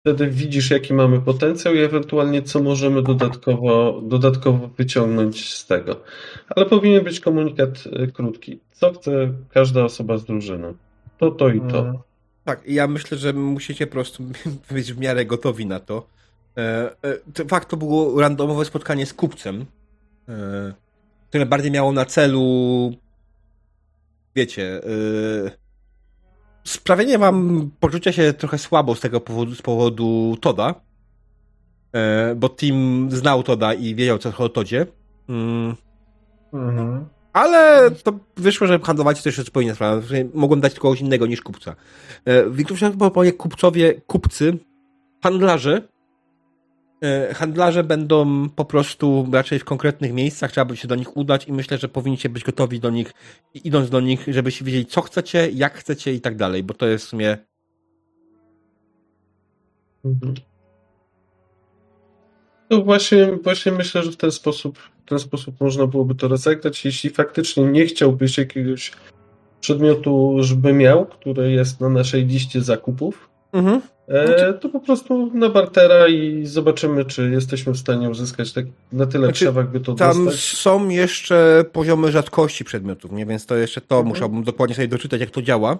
Wtedy 0.00 0.26
widzisz, 0.26 0.70
jaki 0.70 0.94
mamy 0.94 1.20
potencjał 1.20 1.74
i 1.74 1.78
ewentualnie 1.78 2.42
co 2.42 2.62
możemy 2.62 3.02
dodatkowo, 3.02 4.00
dodatkowo 4.02 4.68
wyciągnąć 4.78 5.54
z 5.54 5.66
tego. 5.66 6.00
Ale 6.56 6.66
powinien 6.66 7.04
być 7.04 7.20
komunikat 7.20 7.84
y, 7.86 8.12
krótki. 8.12 8.60
Co 8.72 8.92
chce 8.92 9.32
każda 9.50 9.84
osoba 9.84 10.18
z 10.18 10.24
drużyny? 10.24 10.74
To, 11.18 11.30
to 11.30 11.48
i 11.48 11.60
to. 11.60 11.80
Mm. 11.80 11.98
Tak, 12.44 12.62
ja 12.66 12.86
myślę, 12.86 13.18
że 13.18 13.32
musicie 13.32 13.86
po 13.86 13.92
prostu 13.92 14.24
być 14.72 14.92
w 14.92 14.98
miarę 14.98 15.26
gotowi 15.26 15.66
na 15.66 15.80
to. 15.80 16.06
E, 16.56 16.90
e, 17.02 17.16
to 17.34 17.44
fakt, 17.44 17.68
to 17.68 17.76
było 17.76 18.20
randomowe 18.20 18.64
spotkanie 18.64 19.06
z 19.06 19.14
kupcem, 19.14 19.66
e, 20.28 20.72
które 21.28 21.46
bardziej 21.46 21.70
miało 21.70 21.92
na 21.92 22.04
celu, 22.04 22.92
wiecie, 24.34 24.80
e, 24.84 25.50
sprawienie 26.64 27.18
wam 27.18 27.70
poczucia 27.80 28.12
się 28.12 28.32
trochę 28.32 28.58
słabo 28.58 28.94
z 28.94 29.00
tego 29.00 29.20
powodu, 29.20 29.54
z 29.54 29.62
powodu 29.62 30.36
Toda, 30.40 30.74
e, 31.92 32.34
bo 32.34 32.48
Tim 32.48 33.08
znał 33.10 33.42
Toda 33.42 33.74
i 33.74 33.94
wiedział, 33.94 34.18
co 34.18 34.32
o 34.38 34.48
Todzie. 34.48 34.86
Mm. 35.28 35.74
Mhm. 36.52 37.06
Ale 37.32 37.90
to 37.90 38.12
wyszło, 38.36 38.66
że 38.66 38.78
handlować 38.78 39.22
to 39.22 39.28
jeszcze 39.28 39.42
zupełnie 39.42 39.66
inna 39.66 39.74
sprawa. 39.74 40.02
Mogłem 40.34 40.60
dać 40.60 40.74
kogoś 40.74 41.00
innego 41.00 41.26
niż 41.26 41.40
kupca. 41.40 41.76
W 42.26 42.56
większości 42.56 42.86
powie 43.14 43.32
kupcowie, 43.32 44.00
kupcy, 44.06 44.58
handlarze, 45.22 45.88
handlarze 47.34 47.84
będą 47.84 48.48
po 48.48 48.64
prostu 48.64 49.28
raczej 49.32 49.58
w 49.58 49.64
konkretnych 49.64 50.12
miejscach, 50.12 50.52
trzeba 50.52 50.64
by 50.64 50.76
się 50.76 50.88
do 50.88 50.94
nich 50.94 51.16
udać 51.16 51.48
i 51.48 51.52
myślę, 51.52 51.78
że 51.78 51.88
powinniście 51.88 52.28
być 52.28 52.44
gotowi 52.44 52.80
do 52.80 52.90
nich, 52.90 53.12
idąc 53.54 53.90
do 53.90 54.00
nich, 54.00 54.26
żebyście 54.28 54.64
wiedzieli, 54.64 54.86
co 54.86 55.00
chcecie, 55.00 55.50
jak 55.50 55.74
chcecie 55.74 56.14
i 56.14 56.20
tak 56.20 56.36
dalej, 56.36 56.62
bo 56.62 56.74
to 56.74 56.86
jest 56.86 57.04
w 57.04 57.08
sumie 57.08 57.38
Mhm. 60.04 60.34
No 62.70 62.82
właśnie, 62.82 63.38
właśnie 63.44 63.72
myślę, 63.72 64.02
że 64.02 64.12
w 64.12 64.16
ten 64.16 64.32
sposób, 64.32 64.78
w 64.78 65.08
ten 65.08 65.18
sposób 65.18 65.60
można 65.60 65.86
byłoby 65.86 66.14
to 66.14 66.28
rozegrać. 66.28 66.84
Jeśli 66.84 67.10
faktycznie 67.10 67.64
nie 67.64 67.86
chciałbyś 67.86 68.38
jakiegoś 68.38 68.92
przedmiotu, 69.60 70.36
żeby 70.40 70.72
miał, 70.72 71.06
który 71.06 71.52
jest 71.52 71.80
na 71.80 71.88
naszej 71.88 72.26
liście 72.26 72.60
zakupów, 72.60 73.30
mhm. 73.52 73.80
e, 74.08 74.52
to 74.52 74.68
po 74.68 74.80
prostu 74.80 75.30
na 75.34 75.48
bartera 75.48 76.08
i 76.08 76.46
zobaczymy, 76.46 77.04
czy 77.04 77.30
jesteśmy 77.30 77.72
w 77.72 77.78
stanie 77.78 78.10
uzyskać 78.10 78.52
tak, 78.52 78.64
na 78.92 79.06
tyle 79.06 79.26
Znaczy, 79.26 79.44
przewag, 79.44 79.70
by 79.70 79.80
to 79.80 79.94
Tam 79.94 80.24
dostać. 80.24 80.40
są 80.40 80.88
jeszcze 80.88 81.64
poziomy 81.72 82.12
rzadkości 82.12 82.64
przedmiotów, 82.64 83.12
nie? 83.12 83.26
Więc 83.26 83.46
to 83.46 83.56
jeszcze 83.56 83.80
to 83.80 83.94
Mhm. 83.96 84.08
musiałbym 84.08 84.44
dokładnie 84.44 84.76
sobie 84.76 84.88
doczytać, 84.88 85.20
jak 85.20 85.30
to 85.30 85.42
działa. 85.42 85.78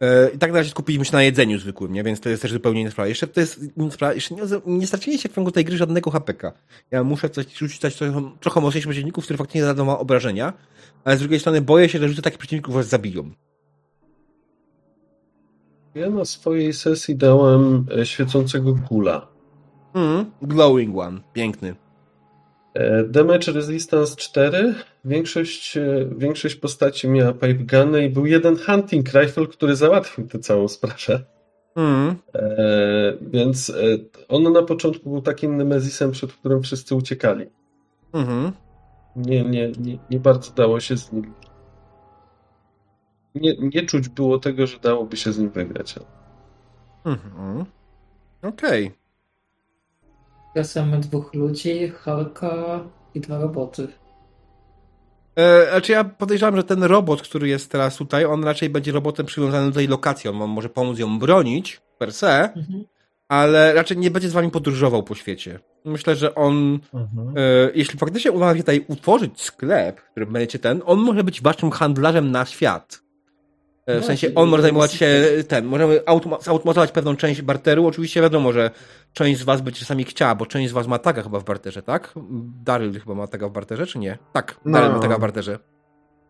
E, 0.00 0.30
I 0.34 0.38
tak 0.38 0.52
na 0.52 0.58
razie 0.58 0.70
skupiliśmy 0.70 1.04
się 1.04 1.12
na 1.12 1.22
jedzeniu 1.22 1.58
zwykłym, 1.58 1.92
nie? 1.92 2.02
Więc 2.02 2.20
to 2.20 2.28
jest 2.28 2.42
też 2.42 2.52
zupełnie 2.52 2.80
inna 2.80 2.90
sprawa. 2.90 3.08
Jeszcze 3.08 3.26
to 3.26 3.40
jest 3.40 3.60
inna 3.76 3.90
sprawa. 3.90 4.14
Jeszcze 4.14 4.34
nie, 4.34 4.42
nie 4.66 4.86
straciliście 4.86 5.28
w 5.28 5.34
ciągu 5.34 5.50
tej 5.50 5.64
gry 5.64 5.76
żadnego 5.76 6.10
HPK. 6.10 6.52
Ja 6.90 7.04
muszę 7.04 7.30
coś 7.30 7.58
rzucić 7.58 7.78
trochę, 7.80 8.30
trochę 8.40 8.60
mocniejszych 8.60 8.90
przeciwników, 8.90 9.24
które 9.24 9.36
faktycznie 9.36 9.60
zadadzą 9.60 9.98
obrażenia, 9.98 10.52
ale 11.04 11.16
z 11.16 11.20
drugiej 11.20 11.40
strony 11.40 11.60
boję 11.60 11.88
się, 11.88 11.98
że 11.98 12.08
rzuty 12.08 12.22
takich 12.22 12.38
przeciwników 12.38 12.74
was 12.74 12.86
zabiją. 12.88 13.30
Ja 15.94 16.10
na 16.10 16.24
swojej 16.24 16.72
sesji 16.72 17.16
dałem 17.16 17.86
e, 17.98 18.06
świecącego 18.06 18.74
gula. 18.74 19.26
Mm, 19.94 20.30
glowing 20.42 20.98
one. 20.98 21.20
Piękny. 21.32 21.74
E, 22.74 23.04
Damage 23.04 23.52
Resistance 23.52 24.16
4. 24.16 24.74
Większość, 25.04 25.76
e, 25.76 26.06
większość 26.16 26.54
postaci 26.54 27.08
miała 27.08 27.32
pipe 27.32 27.54
guny 27.54 28.04
i 28.04 28.10
był 28.10 28.26
jeden 28.26 28.56
hunting 28.56 29.12
rifle, 29.12 29.46
który 29.46 29.76
załatwił 29.76 30.26
tę 30.28 30.38
całą 30.38 30.68
sprawę. 30.68 31.24
Mm. 31.76 32.16
E, 32.34 33.16
więc 33.22 33.72
on 34.28 34.52
na 34.52 34.62
początku 34.62 35.10
był 35.10 35.22
takim 35.22 35.56
nemezisem, 35.56 36.10
przed 36.10 36.32
którym 36.32 36.62
wszyscy 36.62 36.94
uciekali. 36.94 37.46
Mhm. 38.12 38.52
Nie, 39.16 39.44
nie, 39.44 39.72
nie, 39.78 39.98
nie 40.10 40.20
bardzo 40.20 40.52
dało 40.52 40.80
się 40.80 40.96
z 40.96 41.12
nim. 41.12 41.34
Nie, 43.34 43.56
nie 43.58 43.82
czuć 43.86 44.08
było 44.08 44.38
tego, 44.38 44.66
że 44.66 44.78
dałoby 44.78 45.16
się 45.16 45.32
z 45.32 45.38
nim 45.38 45.50
wygrać. 45.50 45.94
Mhm. 47.04 47.64
Okej. 48.42 48.92
Teraz 50.54 50.76
mamy 50.76 50.98
dwóch 50.98 51.34
ludzi, 51.34 51.88
Halka 51.88 52.80
i 53.14 53.20
dwa 53.20 53.38
roboty. 53.38 53.88
E, 55.36 55.70
Znaczy 55.70 55.92
ja 55.92 56.04
podejrzewam, 56.04 56.56
że 56.56 56.64
ten 56.64 56.82
robot, 56.82 57.22
który 57.22 57.48
jest 57.48 57.72
teraz 57.72 57.96
tutaj, 57.96 58.24
on 58.24 58.44
raczej 58.44 58.70
będzie 58.70 58.92
robotem 58.92 59.26
przywiązanym 59.26 59.70
do 59.70 59.74
tej 59.74 59.88
lokacji. 59.88 60.30
On 60.30 60.36
może 60.36 60.68
pomóc 60.68 60.98
ją 60.98 61.18
bronić 61.18 61.80
per 61.98 62.12
se, 62.12 62.52
Mhm. 62.56 62.84
ale 63.28 63.74
raczej 63.74 63.96
nie 63.96 64.10
będzie 64.10 64.28
z 64.28 64.32
wami 64.32 64.50
podróżował 64.50 65.02
po 65.02 65.14
świecie. 65.14 65.60
Myślę, 65.84 66.16
że 66.16 66.34
on, 66.34 66.78
Mhm. 66.94 67.28
e, 67.36 67.40
jeśli 67.74 67.98
faktycznie 67.98 68.32
uda 68.32 68.52
się 68.54 68.60
tutaj 68.60 68.84
utworzyć 68.88 69.40
sklep, 69.40 70.00
w 70.00 70.10
którym 70.10 70.32
będziecie 70.32 70.58
ten, 70.58 70.82
on 70.86 70.98
może 70.98 71.24
być 71.24 71.42
waszym 71.42 71.70
handlarzem 71.70 72.30
na 72.30 72.44
świat. 72.44 73.02
E, 73.90 73.98
w 73.98 74.00
No, 74.00 74.06
sensie 74.06 74.34
on 74.34 74.48
może 74.48 74.62
zajmować 74.62 74.92
się 74.92 75.26
ten, 75.48 75.64
możemy 75.64 76.00
automa- 76.06 76.40
zautomatyzować 76.42 76.92
pewną 76.92 77.16
część 77.16 77.42
barteru. 77.42 77.86
Oczywiście 77.86 78.20
wiadomo, 78.22 78.52
że 78.52 78.70
część 79.12 79.40
z 79.40 79.42
was 79.42 79.60
by 79.60 79.72
czasami 79.72 80.04
chciała, 80.04 80.34
bo 80.34 80.46
część 80.46 80.70
z 80.70 80.72
was 80.72 80.86
ma 80.86 80.98
taga 80.98 81.22
chyba 81.22 81.40
w 81.40 81.44
barterze, 81.44 81.82
tak? 81.82 82.14
Daryl 82.64 83.00
chyba 83.00 83.14
ma 83.14 83.26
taga 83.26 83.48
w 83.48 83.52
barterze, 83.52 83.86
czy 83.86 83.98
nie? 83.98 84.18
Tak, 84.32 84.60
No. 84.64 84.72
Daryl 84.78 84.92
ma 84.94 84.98
taga 85.00 85.16
w 85.16 85.20
barterze. 85.20 85.58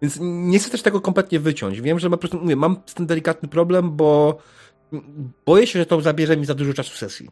Więc 0.03 0.19
nie 0.21 0.59
chcę 0.59 0.71
też 0.71 0.83
tego 0.83 1.01
kompletnie 1.01 1.41
wyciąć. 1.41 1.81
Wiem, 1.81 1.99
że 1.99 2.09
ma, 2.09 2.17
po 2.17 2.21
prostu, 2.21 2.39
mówię, 2.41 2.57
mam 2.57 2.77
z 2.87 2.95
tym 2.95 3.07
delikatny 3.07 3.49
problem, 3.49 3.97
bo 3.97 4.39
boję 5.47 5.67
się, 5.67 5.79
że 5.79 5.87
to 5.87 6.01
zabierze 6.01 6.37
mi 6.37 6.45
za 6.47 6.55
dużo 6.55 6.73
czasu 6.75 6.97
sesji, 6.97 7.29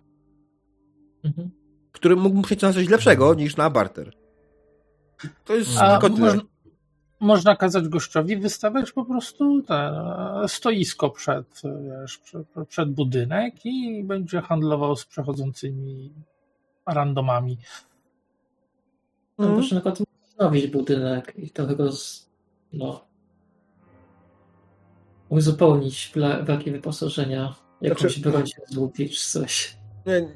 Mhm. 1.24 1.50
który 1.92 2.16
mógłbym 2.16 2.42
przejść 2.42 2.62
na 2.62 2.72
coś 2.72 2.88
lepszego 2.88 3.34
niż 3.34 3.56
na 3.56 3.70
barter. 3.70 4.12
To 5.44 5.56
jest 5.56 5.70
A 5.78 5.98
tylko 5.98 6.16
tyle. 6.16 6.26
można, 6.26 6.42
można 7.20 7.56
kazać 7.56 7.88
gościowi 7.88 8.36
wystawiać 8.36 8.92
po 8.92 9.04
prostu 9.04 9.62
te 9.62 10.04
stoisko 10.46 11.10
przed, 11.10 11.62
wiesz, 11.64 12.18
przed, 12.18 12.46
przed 12.68 12.92
budynek 12.92 13.54
i 13.66 14.04
będzie 14.04 14.40
handlował 14.40 14.96
z 14.96 15.04
przechodzącymi 15.04 16.12
randomami. 16.86 17.58
No, 19.38 19.44
mm. 19.44 19.56
Można 19.56 19.74
na 19.74 19.80
przykład 19.80 20.08
wznowić 20.28 20.66
budynek 20.66 21.32
i 21.36 21.50
trochę 21.50 21.76
go 21.76 21.92
z, 21.92 22.28
no, 22.72 23.04
uzupełnić 25.28 26.12
braki 26.46 26.70
wyposażenia, 26.70 27.54
jakąś 27.80 28.00
znaczy... 28.00 28.20
broń 28.20 28.44
złupić 28.68 29.20
czy 29.20 29.30
coś. 29.30 29.77
Nie, 30.08 30.28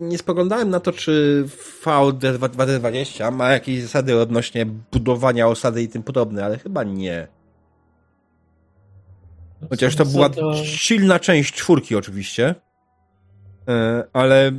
nie 0.00 0.18
spoglądałem 0.18 0.70
na 0.70 0.80
to, 0.80 0.92
czy 0.92 1.44
VD2020 1.84 3.32
ma 3.32 3.50
jakieś 3.50 3.82
zasady 3.82 4.20
odnośnie 4.20 4.66
budowania 4.66 5.48
osady 5.48 5.82
i 5.82 5.88
tym 5.88 6.02
podobne, 6.02 6.44
ale 6.44 6.58
chyba 6.58 6.84
nie. 6.84 7.28
Chociaż 9.70 9.96
to 9.96 10.04
była 10.04 10.30
silna 10.64 11.18
część 11.18 11.54
czwórki 11.54 11.96
oczywiście. 11.96 12.54
E, 13.68 14.04
ale 14.12 14.52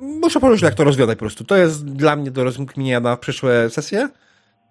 muszę 0.00 0.40
pomyśleć, 0.40 0.62
jak 0.62 0.74
to 0.74 0.84
rozwiązać 0.84 1.18
po 1.18 1.24
prostu. 1.24 1.44
To 1.44 1.56
jest 1.56 1.84
dla 1.84 2.16
mnie 2.16 2.30
do 2.30 2.44
rozkminienia 2.44 3.00
na 3.00 3.16
przyszłe 3.16 3.70
sesje. 3.70 4.08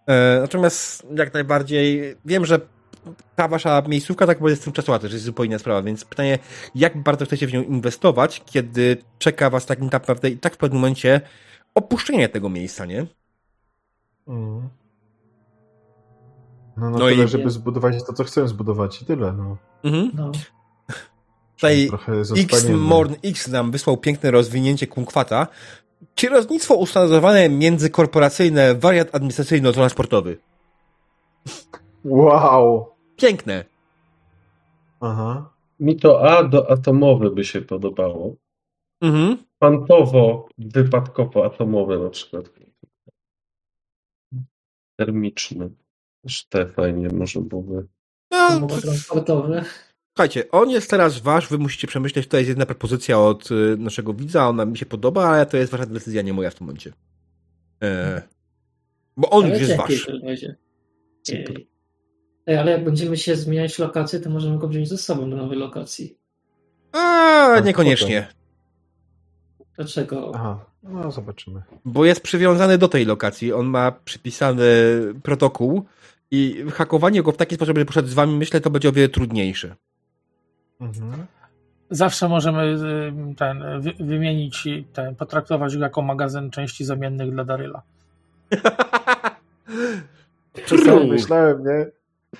E, 0.07 0.39
natomiast 0.41 1.07
jak 1.15 1.33
najbardziej 1.33 2.15
wiem, 2.25 2.45
że 2.45 2.59
ta 3.35 3.47
wasza 3.47 3.83
miejscówka 3.87 4.27
tak 4.27 4.41
jest 4.41 4.63
tymczasowa, 4.63 4.99
też 4.99 5.13
jest 5.13 5.25
zupełnie 5.25 5.49
inna 5.49 5.59
sprawa, 5.59 5.81
więc 5.81 6.05
pytanie, 6.05 6.39
jak 6.75 7.03
bardzo 7.03 7.25
chcecie 7.25 7.47
w 7.47 7.53
nią 7.53 7.63
inwestować, 7.63 8.41
kiedy 8.45 8.97
czeka 9.19 9.49
was 9.49 9.65
tak 9.65 9.79
naprawdę 9.79 10.29
i 10.29 10.37
tak 10.37 10.53
w 10.53 10.57
pewnym 10.57 10.81
momencie 10.81 11.21
opuszczenie 11.75 12.29
tego 12.29 12.49
miejsca, 12.49 12.85
nie? 12.85 13.05
Mm. 14.27 14.69
No, 16.77 16.89
no, 16.89 16.97
no 16.97 17.07
tyle, 17.07 17.25
i... 17.25 17.27
żeby 17.27 17.49
zbudować 17.49 18.03
to, 18.03 18.13
co 18.13 18.23
chcę 18.23 18.47
zbudować 18.47 19.01
i 19.01 19.05
tyle, 19.05 19.33
no. 19.33 19.57
Mhm. 19.83 20.11
no. 20.13 20.31
Tutaj 21.55 21.89
X 22.37 22.69
Morn 22.69 23.15
X 23.23 23.47
nam 23.47 23.71
wysłał 23.71 23.97
piękne 23.97 24.31
rozwinięcie 24.31 24.87
Kunkwata. 24.87 25.47
Kierownictwo 26.15 26.75
ustanowione 26.75 27.49
międzykorporacyjne, 27.49 28.75
wariat 28.75 29.15
administracyjno-transportowy. 29.15 30.37
Wow. 32.03 32.94
Piękne. 33.17 33.65
Aha. 34.99 35.53
Mi 35.79 35.95
to 35.95 36.29
A 36.29 36.43
do 36.43 36.71
atomowy 36.71 37.31
by 37.31 37.43
się 37.43 37.61
podobało. 37.61 38.35
Mhm. 39.01 39.37
Pantowo, 39.59 40.49
wypadkowo 40.57 41.45
atomowe 41.45 41.99
na 41.99 42.09
przykład. 42.09 42.49
Termiczny. 44.95 45.69
Też 46.23 46.45
te 46.45 46.67
fajnie 46.67 47.09
może 47.09 47.41
byłoby. 47.41 47.87
No, 48.31 48.67
transportowe. 48.67 49.65
Słuchajcie, 50.17 50.51
on 50.51 50.69
jest 50.69 50.89
teraz 50.89 51.19
wasz, 51.19 51.47
wy 51.47 51.57
musicie 51.57 51.87
przemyśleć, 51.87 52.27
to 52.27 52.37
jest 52.37 52.49
jedna 52.49 52.65
propozycja 52.65 53.19
od 53.19 53.51
y, 53.51 53.77
naszego 53.77 54.13
widza, 54.13 54.49
ona 54.49 54.65
mi 54.65 54.77
się 54.77 54.85
podoba, 54.85 55.27
ale 55.27 55.45
to 55.45 55.57
jest 55.57 55.71
wasza 55.71 55.85
decyzja, 55.85 56.21
nie 56.21 56.33
moja 56.33 56.49
w 56.49 56.55
tym 56.55 56.67
momencie. 56.67 56.93
E, 57.83 58.21
bo 59.17 59.29
on 59.29 59.45
ale 59.45 59.53
już 59.53 59.61
jest 59.61 59.77
wasz. 59.77 60.09
Ej, 61.29 61.67
ale 62.47 62.71
jak 62.71 62.83
będziemy 62.83 63.17
się 63.17 63.35
zmieniać 63.35 63.79
lokacje, 63.79 64.19
to 64.19 64.29
możemy 64.29 64.57
go 64.57 64.67
wziąć 64.67 64.89
ze 64.89 64.97
sobą 64.97 65.29
do 65.29 65.35
nowej 65.35 65.59
lokacji. 65.59 66.17
A, 66.91 67.59
niekoniecznie. 67.63 68.27
Dlaczego? 69.75 70.31
Aha, 70.35 70.65
no 70.83 71.11
zobaczymy. 71.11 71.61
Bo 71.85 72.05
jest 72.05 72.21
przywiązany 72.21 72.77
do 72.77 72.87
tej 72.87 73.05
lokacji. 73.05 73.53
On 73.53 73.65
ma 73.65 73.91
przypisany 73.91 74.65
protokół 75.23 75.85
i 76.31 76.65
hakowanie 76.73 77.23
go 77.23 77.31
w 77.31 77.37
taki 77.37 77.55
sposób, 77.55 77.77
że 77.77 77.85
poszedł 77.85 78.07
z 78.07 78.13
wami, 78.13 78.35
myślę, 78.35 78.61
to 78.61 78.69
będzie 78.69 78.89
o 78.89 78.91
wiele 78.91 79.09
trudniejsze. 79.09 79.75
Mhm. 80.81 81.25
Zawsze 81.89 82.29
możemy 82.29 82.63
y, 83.31 83.35
ten, 83.35 83.63
wymienić, 83.99 84.67
ten, 84.93 85.15
potraktować 85.15 85.77
go 85.77 85.83
jako 85.83 86.01
magazyn 86.01 86.51
części 86.51 86.85
zamiennych 86.85 87.31
dla 87.31 87.45
Daryla. 87.45 87.81
Czasami 90.65 91.09
myślałem, 91.11 91.63
nie? 91.63 91.85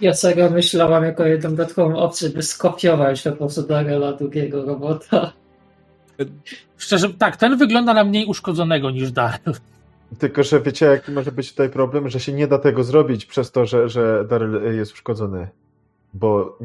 Ja 0.01 0.13
sobie 0.13 0.49
myślałam 0.49 1.03
jako 1.03 1.25
jedną 1.25 1.49
dodatkową 1.49 1.97
opcję, 1.97 2.29
by 2.29 2.41
skopiować 2.41 3.21
po 3.21 3.31
prostu 3.31 3.63
Darela 3.63 4.13
drugiego 4.13 4.65
robota. 4.65 5.33
Szczerze, 6.77 7.13
tak, 7.13 7.37
ten 7.37 7.57
wygląda 7.57 7.93
na 7.93 8.03
mniej 8.03 8.25
uszkodzonego 8.25 8.91
niż 8.91 9.11
Daryl. 9.11 9.53
Tylko, 10.19 10.43
że 10.43 10.61
wiecie, 10.61 10.85
jaki 10.85 11.11
może 11.11 11.31
być 11.31 11.51
tutaj 11.51 11.69
problem, 11.69 12.09
że 12.09 12.19
się 12.19 12.33
nie 12.33 12.47
da 12.47 12.57
tego 12.57 12.83
zrobić 12.83 13.25
przez 13.25 13.51
to, 13.51 13.65
że, 13.65 13.89
że 13.89 14.25
Daryl 14.29 14.77
jest 14.77 14.93
uszkodzony. 14.93 15.47
Bo 16.13 16.59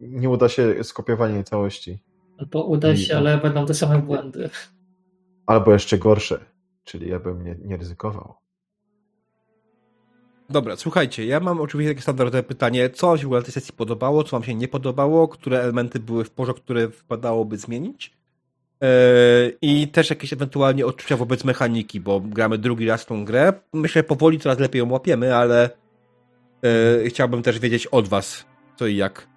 nie 0.00 0.30
uda 0.30 0.48
się 0.48 0.84
skopiowanie 0.84 1.44
całości. 1.44 1.98
Albo 2.38 2.64
uda 2.64 2.96
się, 2.96 3.12
I... 3.12 3.16
ale 3.16 3.38
będą 3.38 3.66
te 3.66 3.74
same 3.74 3.98
błędy. 3.98 4.50
Albo 5.46 5.72
jeszcze 5.72 5.98
gorsze. 5.98 6.44
Czyli 6.84 7.08
ja 7.08 7.18
bym 7.18 7.44
nie, 7.44 7.56
nie 7.64 7.76
ryzykował. 7.76 8.34
Dobra, 10.50 10.76
słuchajcie, 10.76 11.26
ja 11.26 11.40
mam 11.40 11.60
oczywiście 11.60 11.90
takie 11.90 12.02
standardowe 12.02 12.42
pytanie, 12.42 12.90
co 12.90 13.06
wam 13.06 13.18
się 13.18 13.28
w 13.28 13.42
tej 13.42 13.52
sesji 13.52 13.74
podobało, 13.76 14.24
co 14.24 14.30
wam 14.30 14.44
się 14.44 14.54
nie 14.54 14.68
podobało, 14.68 15.28
które 15.28 15.60
elementy 15.60 16.00
były 16.00 16.24
w 16.24 16.30
porządku, 16.30 16.64
które 16.64 16.88
wpadałoby 16.88 17.56
zmienić 17.56 18.12
yy, 18.80 18.88
i 19.62 19.88
też 19.88 20.10
jakieś 20.10 20.32
ewentualnie 20.32 20.86
odczucia 20.86 21.16
wobec 21.16 21.44
mechaniki, 21.44 22.00
bo 22.00 22.20
gramy 22.20 22.58
drugi 22.58 22.86
raz 22.86 23.06
tą 23.06 23.24
grę. 23.24 23.52
Myślę, 23.72 23.98
że 23.98 24.04
powoli 24.04 24.38
coraz 24.38 24.58
lepiej 24.58 24.78
ją 24.78 24.90
łapiemy, 24.90 25.36
ale 25.36 25.70
yy, 26.62 27.10
chciałbym 27.10 27.42
też 27.42 27.58
wiedzieć 27.58 27.86
od 27.86 28.08
was, 28.08 28.44
co 28.76 28.86
i 28.86 28.96
jak. 28.96 29.28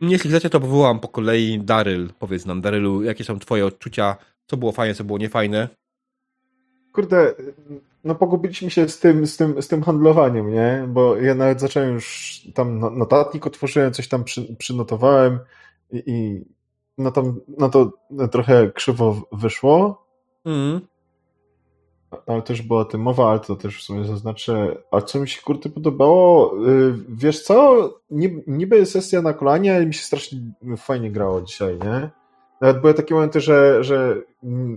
Jeśli 0.00 0.30
chcecie, 0.30 0.50
to 0.50 0.60
wywołam 0.60 1.00
po 1.00 1.08
kolei 1.08 1.60
Daryl. 1.60 2.10
Powiedz 2.18 2.46
nam, 2.46 2.60
Darylu, 2.60 3.02
jakie 3.02 3.24
są 3.24 3.38
twoje 3.38 3.66
odczucia, 3.66 4.16
co 4.46 4.56
było 4.56 4.72
fajne, 4.72 4.94
co 4.94 5.04
było 5.04 5.18
niefajne? 5.18 5.68
Kurde, 6.98 7.34
no 8.04 8.14
pogubiliśmy 8.14 8.70
się 8.70 8.88
z 8.88 8.98
tym, 8.98 9.26
z 9.26 9.36
tym, 9.36 9.62
z 9.62 9.68
tym 9.68 9.82
handlowaniem, 9.82 10.52
nie? 10.52 10.84
Bo 10.88 11.16
ja 11.16 11.34
nawet 11.34 11.60
zacząłem 11.60 11.94
już 11.94 12.40
tam 12.54 12.78
no, 12.78 12.90
notatnik 12.90 13.46
otworzyłem, 13.46 13.92
coś 13.92 14.08
tam 14.08 14.24
przy, 14.24 14.56
przynotowałem 14.56 15.38
i, 15.92 16.02
i 16.06 16.44
no, 16.98 17.10
tam, 17.10 17.40
no 17.48 17.68
to 17.68 17.92
trochę 18.30 18.70
krzywo 18.70 19.22
wyszło. 19.32 20.04
Mm. 20.44 20.80
Ale 22.26 22.42
też 22.42 22.62
była 22.62 22.80
o 22.80 22.84
tym 22.84 23.00
mowa, 23.00 23.30
ale 23.30 23.40
to 23.40 23.56
też 23.56 23.78
w 23.78 23.82
sumie 23.82 24.04
zaznaczę. 24.04 24.82
A 24.90 25.00
co 25.00 25.20
mi 25.20 25.28
się 25.28 25.42
kurde 25.42 25.70
podobało? 25.70 26.54
Y, 26.68 26.94
wiesz 27.08 27.42
co? 27.42 27.90
Niby 28.46 28.86
sesja 28.86 29.22
na 29.22 29.32
kolanie, 29.32 29.76
ale 29.76 29.86
mi 29.86 29.94
się 29.94 30.02
strasznie 30.02 30.38
fajnie 30.76 31.10
grało 31.10 31.40
dzisiaj, 31.42 31.78
nie? 31.84 32.10
Nawet 32.60 32.80
były 32.80 32.94
takie 32.94 33.14
momenty, 33.14 33.40
że, 33.40 33.84
że 33.84 34.22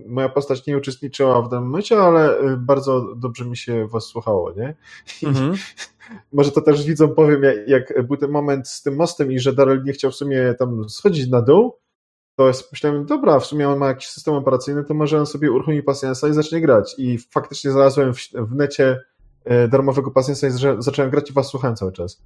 moja 0.08 0.30
postać 0.30 0.68
nie 0.68 0.78
uczestniczyła 0.78 1.42
w 1.42 1.50
danym 1.50 1.66
momencie, 1.66 2.00
ale 2.00 2.40
y, 2.40 2.58
bardzo 2.58 3.16
dobrze 3.16 3.46
mi 3.46 3.58
się 3.58 3.88
was 3.88 4.06
słuchało, 4.06 4.54
nie? 4.54 4.76
Mhm. 5.24 5.56
Może 6.34 6.52
to 6.52 6.62
też 6.62 6.86
widzom 6.86 7.16
powiem, 7.16 7.44
jak, 7.44 7.68
jak, 7.68 8.08
był 8.08 8.18
ten 8.18 8.32
moment 8.32 8.68
z 8.68 8.82
tym 8.82 8.96
mostem 8.96 9.32
i 9.32 9.40
że 9.40 9.54
Daryl 9.54 9.84
nie 9.84 9.94
chciał 9.94 10.12
w 10.12 10.16
sumie 10.16 10.56
tam 10.60 10.90
schodzić 10.90 11.30
na 11.30 11.42
dół, 11.42 11.78
to 12.36 12.48
jest, 12.48 12.72
myślałem, 12.72 13.06
dobra, 13.06 13.40
w 13.40 13.46
sumie 13.46 13.70
on 13.70 13.80
ma 13.80 13.88
jakiś 13.88 14.08
system 14.08 14.34
operacyjny, 14.34 14.84
to 14.84 14.94
może 14.94 15.20
on 15.20 15.26
sobie 15.26 15.52
uruchomi 15.52 15.84
pasjansa 15.84 16.28
i 16.28 16.34
zacznie 16.34 16.62
grać. 16.62 16.96
I 16.98 17.18
faktycznie 17.18 17.72
znalazłem 17.72 18.14
w, 18.14 18.18
w 18.34 18.56
necie 18.56 19.00
y, 19.52 19.68
darmowego 19.68 20.12
pasjansa 20.12 20.48
i 20.48 20.52
zacząłem 20.80 21.12
grać 21.12 21.30
i 21.30 21.34
was 21.34 21.48
słuchałem 21.48 21.76
cały 21.76 21.92
czas. 21.92 22.24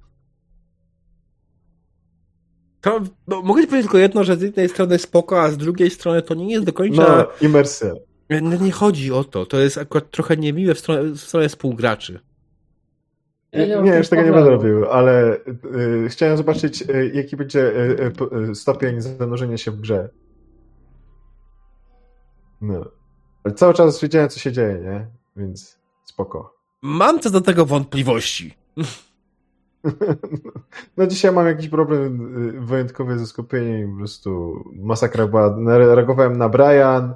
To, 2.80 3.00
no, 3.28 3.42
mogę 3.42 3.62
ci 3.62 3.68
powiedzieć 3.68 3.86
tylko 3.86 3.98
jedno, 3.98 4.24
że 4.24 4.36
z 4.36 4.42
jednej 4.42 4.68
strony 4.68 4.98
spoko, 4.98 5.42
a 5.42 5.50
z 5.50 5.56
drugiej 5.56 5.90
strony 5.90 6.22
to 6.22 6.34
nie 6.34 6.52
jest 6.52 6.66
do 6.66 6.72
końca... 6.72 7.02
No, 7.02 7.46
imersja. 7.48 7.90
No, 8.30 8.56
nie 8.56 8.72
chodzi 8.72 9.12
o 9.12 9.24
to. 9.24 9.46
To 9.46 9.60
jest 9.60 9.78
akurat 9.78 10.10
trochę 10.10 10.36
niemiłe 10.36 10.74
w 10.74 10.78
stronę, 10.78 11.02
w 11.10 11.20
stronę 11.20 11.48
współgraczy. 11.48 12.20
Nie, 13.52 13.66
nie, 13.66 13.96
już 13.96 14.08
tego 14.08 14.22
nie 14.22 14.32
będę 14.32 14.50
robił, 14.50 14.90
ale 14.90 15.36
y, 16.04 16.08
chciałem 16.08 16.36
zobaczyć, 16.36 16.82
y, 16.82 17.10
jaki 17.14 17.36
będzie 17.36 17.60
y, 17.60 18.12
y, 18.50 18.54
stopień 18.54 19.00
zanurzenia 19.00 19.58
się 19.58 19.70
w 19.70 19.80
grze. 19.80 20.08
No. 22.60 22.84
Ale 23.44 23.54
cały 23.54 23.74
czas 23.74 24.00
wiedziałem, 24.00 24.28
co 24.28 24.40
się 24.40 24.52
dzieje, 24.52 24.78
nie? 24.84 25.06
Więc 25.36 25.78
spoko. 26.04 26.56
Mam 26.82 27.20
co 27.20 27.30
do 27.30 27.40
tego 27.40 27.66
wątpliwości. 27.66 28.54
No 30.96 31.06
dzisiaj 31.06 31.32
mam 31.32 31.46
jakiś 31.46 31.68
problem 31.68 32.38
y, 32.48 32.60
wyjątkowy 32.60 33.18
ze 33.18 33.26
skupieniem 33.26 33.92
po 33.92 33.98
prostu 33.98 34.62
masakra 34.76 35.26
była. 35.26 35.56
Reagowałem 35.66 36.38
na 36.38 36.48
Brian. 36.48 37.14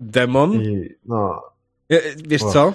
Demon? 0.00 0.52
I 0.52 0.88
no. 1.04 1.42
Wiesz 2.28 2.42
o. 2.42 2.50
co? 2.50 2.72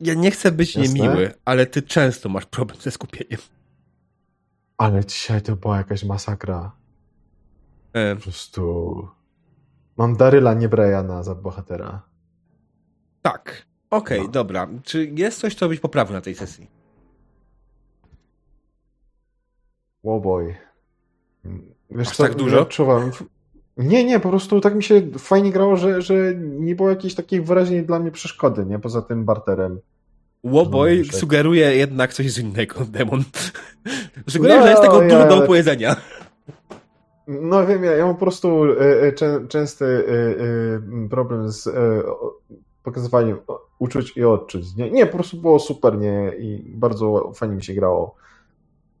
Ja 0.00 0.14
nie 0.14 0.30
chcę 0.30 0.52
być 0.52 0.76
Jasne? 0.76 0.94
niemiły, 0.94 1.32
ale 1.44 1.66
ty 1.66 1.82
często 1.82 2.28
masz 2.28 2.46
problem 2.46 2.80
ze 2.80 2.90
skupieniem. 2.90 3.40
Ale 4.78 5.04
dzisiaj 5.04 5.42
to 5.42 5.56
była 5.56 5.76
jakaś 5.76 6.04
masakra. 6.04 6.72
E. 7.92 8.16
Po 8.16 8.22
prostu. 8.22 9.08
Mam 9.96 10.16
Daryla, 10.16 10.54
nie 10.54 10.68
Briana 10.68 11.22
za 11.22 11.34
bohatera. 11.34 12.02
Tak. 13.22 13.66
Okej, 13.90 14.22
No. 14.22 14.28
dobra. 14.28 14.68
Czy 14.84 15.12
jest 15.16 15.40
coś, 15.40 15.54
co 15.54 15.68
byś 15.68 15.80
poprawił 15.80 16.12
na 16.14 16.20
tej 16.20 16.34
sesji? 16.34 16.70
Łoboj. 20.02 20.54
Wiesz 21.90 22.08
Aż 22.08 22.16
co, 22.16 22.22
tak 22.22 22.34
dużo? 22.34 22.60
Odczuwam. 22.60 23.10
Nie, 23.76 24.04
nie, 24.04 24.20
po 24.20 24.28
prostu 24.28 24.60
tak 24.60 24.74
mi 24.74 24.82
się 24.82 25.02
fajnie 25.18 25.52
grało, 25.52 25.76
że, 25.76 26.02
że 26.02 26.14
nie 26.36 26.74
było 26.74 26.90
jakiejś 26.90 27.14
takiej 27.14 27.40
wyraźnej 27.40 27.82
dla 27.86 27.98
mnie 27.98 28.10
przeszkody, 28.10 28.66
nie? 28.66 28.78
Poza 28.78 29.02
tym 29.02 29.24
barterem. 29.24 29.80
Łoboj 30.44 31.02
No, 31.12 31.18
sugeruje 31.18 31.76
jednak 31.76 32.14
coś 32.14 32.38
innego, 32.38 32.84
demon. 32.90 33.24
sugeruje, 34.28 34.60
No, 34.60 34.64
że 34.66 34.70
jest 34.70 34.82
tego 34.82 35.02
ja- 35.02 35.08
dużo 35.08 35.28
do 35.28 35.44
opowiedzenia. 35.44 35.96
No 37.28 37.66
wiem, 37.66 37.84
ja, 37.84 37.92
ja 37.92 38.06
mam 38.06 38.14
po 38.14 38.20
prostu 38.20 38.62
czę, 39.16 39.46
częsty 39.48 39.84
e, 39.84 40.12
e, 41.04 41.08
problem 41.08 41.48
z 41.52 41.68
pokazywaniem 42.82 43.38
uczuć 43.78 44.16
i 44.16 44.24
odczuć. 44.24 44.76
Nie, 44.76 44.90
nie, 44.90 45.06
po 45.06 45.12
prostu 45.14 45.36
było 45.36 45.58
super, 45.58 45.98
nie? 45.98 46.32
I 46.38 46.72
bardzo 46.76 47.32
fajnie 47.34 47.56
mi 47.56 47.64
się 47.64 47.74
grało. 47.74 48.14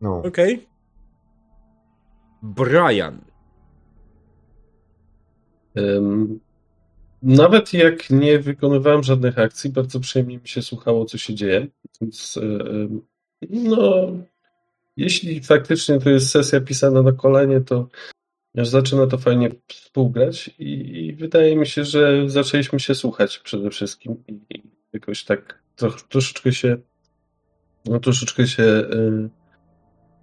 No. 0.00 0.22
Okej. 0.26 0.66
Brian. 2.42 3.20
Em, 5.74 6.40
Nawet 7.22 7.72
jak 7.72 8.10
nie 8.10 8.38
wykonywałem 8.38 9.02
żadnych 9.02 9.38
akcji, 9.38 9.70
bardzo 9.70 10.00
przyjemnie 10.00 10.38
mi 10.38 10.48
się 10.48 10.62
słuchało, 10.62 11.04
co 11.04 11.18
się 11.18 11.34
dzieje. 11.34 11.66
Więc 12.00 12.36
em, 12.42 13.00
no, 13.50 14.12
jeśli 14.96 15.40
faktycznie 15.40 15.98
to 15.98 16.10
jest 16.10 16.30
sesja 16.30 16.60
pisana 16.60 17.02
na 17.02 17.12
kolenie, 17.12 17.60
to 17.60 17.88
już 18.54 18.68
zaczyna 18.68 19.06
to 19.06 19.18
fajnie 19.18 19.50
współgrać 19.68 20.50
i, 20.58 20.72
i 21.06 21.12
wydaje 21.12 21.56
mi 21.56 21.66
się, 21.66 21.84
że 21.84 22.30
zaczęliśmy 22.30 22.80
się 22.80 22.94
słuchać 22.94 23.38
przede 23.38 23.70
wszystkim 23.70 24.24
i 24.28 24.62
jakoś 24.92 25.24
tak 25.24 25.62
troch, 25.76 26.02
troszeczkę 26.02 26.52
się 26.52 26.76
no, 27.84 28.00
troszeczkę 28.00 28.46
się 28.46 28.62
y, 28.62 29.28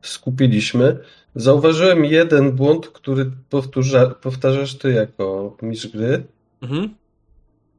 skupiliśmy. 0.01 0.99
Zauważyłem 1.35 2.05
jeden 2.05 2.51
błąd, 2.51 2.87
który 2.87 3.31
powtórza, 3.49 4.09
powtarzasz 4.09 4.75
ty 4.77 4.91
jako 4.91 5.57
mistrz 5.61 5.87
gry. 5.87 6.23
Mhm. 6.61 6.95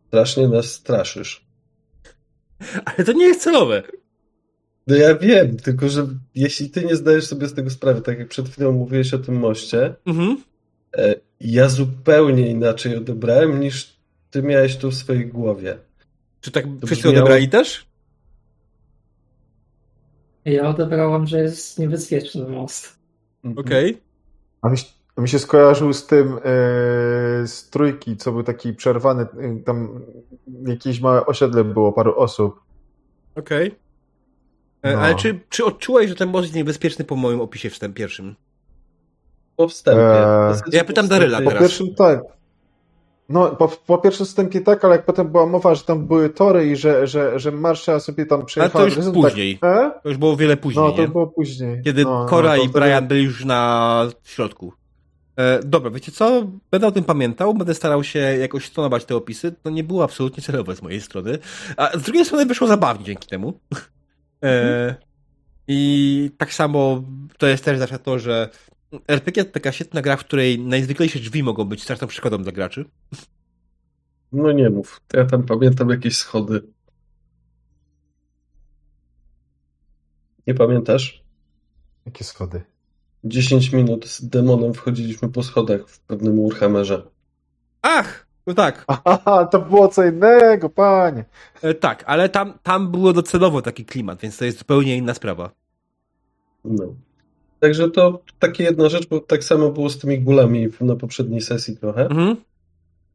Strasznie 0.08 0.48
nas 0.48 0.66
straszysz. 0.72 1.46
Ale 2.84 3.04
to 3.06 3.12
nie 3.12 3.24
jest 3.26 3.42
celowe. 3.42 3.82
No 4.86 4.96
ja 4.96 5.14
wiem, 5.14 5.56
tylko 5.56 5.88
że 5.88 6.06
jeśli 6.34 6.70
ty 6.70 6.84
nie 6.84 6.96
zdajesz 6.96 7.26
sobie 7.26 7.48
z 7.48 7.54
tego 7.54 7.70
sprawy, 7.70 8.00
tak 8.00 8.18
jak 8.18 8.28
przed 8.28 8.48
chwilą 8.48 8.72
mówiłeś 8.72 9.14
o 9.14 9.18
tym 9.18 9.34
moście, 9.34 9.94
Mhm. 10.06 10.42
e, 10.96 11.14
ja 11.40 11.68
zupełnie 11.68 12.50
inaczej 12.50 12.96
odebrałem 12.96 13.60
niż 13.60 13.96
ty 14.30 14.42
miałeś 14.42 14.76
tu 14.76 14.90
w 14.90 14.94
swojej 14.94 15.26
głowie. 15.26 15.78
Czy 16.40 16.50
tak 16.50 16.64
To 16.80 16.86
wszyscy 16.86 17.02
brzmiało- 17.08 17.16
odebrali 17.16 17.48
też? 17.48 17.86
Ja 20.44 20.68
odebrałam, 20.68 21.26
że 21.26 21.40
jest 21.40 21.78
niebezpieczny 21.78 22.48
most. 22.48 22.95
Mhm. 23.46 23.66
Okej. 23.66 24.02
A 24.62 24.68
mi, 24.68 24.76
a 25.16 25.20
mi 25.20 25.28
się 25.28 25.38
skojarzył 25.38 25.92
z 25.92 26.06
tym 26.06 26.32
e, 26.38 26.40
z 27.46 27.68
trójki, 27.70 28.16
co 28.16 28.32
był 28.32 28.42
taki 28.42 28.72
przerwany, 28.72 29.22
e, 29.22 29.56
tam 29.64 30.00
jakieś 30.66 31.00
małe 31.00 31.26
osiedle 31.26 31.64
było, 31.64 31.92
paru 31.92 32.14
osób. 32.16 32.60
Okej. 33.36 33.74
E, 34.82 34.92
No. 34.92 35.00
Ale 35.00 35.14
czy, 35.14 35.40
czy 35.48 35.64
odczułeś, 35.64 36.08
że 36.08 36.14
ten 36.14 36.28
most 36.28 36.44
jest 36.44 36.54
niebezpieczny 36.56 37.04
po 37.04 37.16
moim 37.16 37.40
opisie 37.40 37.70
wstęp 37.70 37.94
pierwszym? 37.96 38.36
Po 39.56 39.68
wstępie. 39.68 40.26
Eee, 40.48 40.56
ja 40.72 40.84
pytam 40.84 41.04
po 41.06 41.10
Daryla 41.10 41.38
Po 41.38 41.44
teraz. 41.44 41.62
pierwszym 41.62 41.94
tak. 41.94 42.20
No, 43.28 43.48
po, 43.48 43.68
po 43.68 43.98
pierwszym 43.98 44.26
wstępie 44.26 44.60
tak, 44.60 44.84
ale 44.84 44.96
jak 44.96 45.04
potem 45.04 45.28
była 45.28 45.46
mowa, 45.46 45.74
że 45.74 45.82
tam 45.82 46.06
były 46.06 46.30
tory 46.30 46.66
i 46.66 46.76
że, 46.76 47.06
że, 47.06 47.38
że 47.38 47.52
Marsza 47.52 48.00
sobie 48.00 48.26
tam 48.26 48.46
przejechała... 48.46 48.84
już 48.84 48.94
horyzont, 48.94 49.16
później. 49.16 49.58
Tak, 49.58 49.96
e? 49.96 50.00
To 50.02 50.08
już 50.08 50.18
było 50.18 50.36
wiele 50.36 50.56
później, 50.56 50.84
No, 50.84 50.92
to 50.92 51.02
nie? 51.02 51.08
było 51.08 51.26
później. 51.26 51.82
Kiedy 51.84 52.04
no, 52.04 52.26
Cora 52.26 52.50
no, 52.50 52.56
to 52.56 52.62
i 52.62 52.68
Brian 52.68 53.08
byli 53.08 53.24
już 53.24 53.44
na 53.44 54.02
środku. 54.24 54.72
E, 55.36 55.60
dobra, 55.64 55.90
wiecie 55.90 56.12
co? 56.12 56.42
Będę 56.70 56.86
o 56.86 56.92
tym 56.92 57.04
pamiętał, 57.04 57.54
będę 57.54 57.74
starał 57.74 58.04
się 58.04 58.18
jakoś 58.18 58.66
stonować 58.66 59.04
te 59.04 59.16
opisy. 59.16 59.52
To 59.62 59.70
nie 59.70 59.84
było 59.84 60.04
absolutnie 60.04 60.42
celowe 60.42 60.76
z 60.76 60.82
mojej 60.82 61.00
strony. 61.00 61.38
A 61.76 61.98
z 61.98 62.02
drugiej 62.02 62.24
strony 62.24 62.46
wyszło 62.46 62.66
zabawnie 62.66 63.04
dzięki 63.04 63.28
temu. 63.28 63.52
E, 64.42 64.94
I 65.68 66.30
tak 66.38 66.54
samo 66.54 67.02
to 67.38 67.46
jest 67.46 67.64
też 67.64 67.78
zawsze 67.78 67.98
to, 67.98 68.18
że 68.18 68.50
RPG 69.08 69.44
to 69.44 69.52
taka 69.52 69.72
świetna 69.72 70.02
gra, 70.02 70.16
w 70.16 70.24
której 70.24 70.58
najzwyklejsze 70.58 71.18
drzwi 71.18 71.42
mogą 71.42 71.64
być 71.64 71.82
straszną 71.82 72.06
przeszkodą 72.06 72.42
dla 72.42 72.52
graczy. 72.52 72.84
No 74.32 74.52
nie 74.52 74.70
mów. 74.70 75.00
Ja 75.12 75.24
tam 75.24 75.42
pamiętam 75.42 75.90
jakieś 75.90 76.16
schody. 76.16 76.62
Nie 80.46 80.54
pamiętasz? 80.54 81.24
Jakie 82.06 82.24
schody? 82.24 82.62
10 83.24 83.72
minut 83.72 84.06
z 84.08 84.28
demonem 84.28 84.74
wchodziliśmy 84.74 85.28
po 85.28 85.42
schodach 85.42 85.88
w 85.88 86.00
pewnym 86.00 86.42
Warhammerze. 86.48 87.02
Ach! 87.82 88.26
No 88.46 88.54
tak, 88.54 88.84
Aha, 89.04 89.44
to 89.46 89.60
było 89.60 89.88
co 89.88 90.04
innego, 90.04 90.70
panie. 90.70 91.24
e, 91.62 91.74
tak, 91.74 92.04
ale 92.06 92.28
tam, 92.28 92.58
tam 92.62 92.90
było 92.90 93.12
docelowo 93.12 93.62
taki 93.62 93.84
klimat, 93.84 94.20
więc 94.20 94.36
to 94.38 94.44
jest 94.44 94.58
zupełnie 94.58 94.96
inna 94.96 95.14
sprawa. 95.14 95.50
No. 96.64 96.94
Także 97.60 97.90
to 97.90 98.22
takie 98.38 98.64
jedna 98.64 98.88
rzecz, 98.88 99.08
bo 99.08 99.20
tak 99.20 99.44
samo 99.44 99.70
było 99.70 99.90
z 99.90 99.98
tymi 99.98 100.20
gulami 100.20 100.68
na 100.80 100.96
poprzedniej 100.96 101.40
sesji 101.40 101.76
trochę, 101.76 102.02
Mhm. 102.06 102.36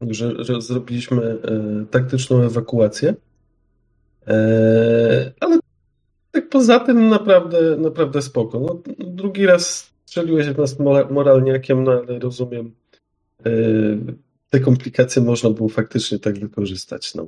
że, 0.00 0.44
że 0.44 0.60
zrobiliśmy 0.60 1.22
e, 1.22 1.38
taktyczną 1.90 2.42
ewakuację. 2.42 3.14
E, 4.26 5.32
ale 5.40 5.58
tak 6.30 6.48
poza 6.48 6.80
tym 6.80 7.08
naprawdę, 7.08 7.76
naprawdę 7.76 8.22
spoko. 8.22 8.60
No, 8.60 8.82
drugi 8.98 9.46
raz 9.46 9.92
strzeliłeś 10.06 10.46
w 10.48 10.58
nas 10.58 10.78
mora- 10.78 11.10
moralniakiem, 11.10 11.84
no 11.84 11.92
ale 11.92 12.18
rozumiem, 12.18 12.74
e, 13.46 13.50
te 14.50 14.60
komplikacje 14.60 15.22
można 15.22 15.50
było 15.50 15.68
faktycznie 15.68 16.18
tak 16.18 16.38
wykorzystać. 16.38 17.14
No. 17.14 17.26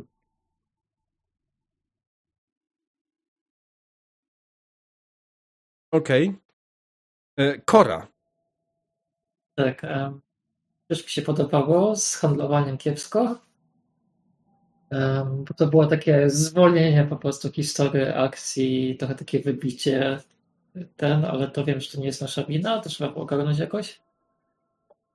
Okej. 5.91 6.29
E, 6.29 6.44
Kora. 7.65 8.07
Tak, 9.55 9.85
em, 9.85 10.21
też 10.89 11.03
mi 11.05 11.09
się 11.11 11.23
podobało 11.23 11.97
z 11.97 12.15
handlowaniem 12.17 12.79
kiepsko. 12.79 13.39
Em, 14.91 15.45
Bo 15.45 15.55
to 15.55 15.67
było 15.67 15.87
takie 15.87 16.31
zwolnienie 16.31 17.05
po 17.05 17.17
prostu 17.17 17.53
historii, 17.53 18.03
akcji, 18.03 18.97
trochę 18.99 19.15
takie 19.15 19.41
wybicie 19.41 20.21
ten, 20.97 21.25
ale 21.25 21.49
to 21.49 21.65
wiem, 21.65 21.81
że 21.81 21.91
to 21.91 22.01
nie 22.01 22.07
jest 22.07 22.21
nasza 22.21 22.45
wina, 22.45 22.81
to 22.81 22.89
trzeba 22.89 23.11
było 23.11 23.23
ogarnąć 23.23 23.59
jakoś. 23.59 24.01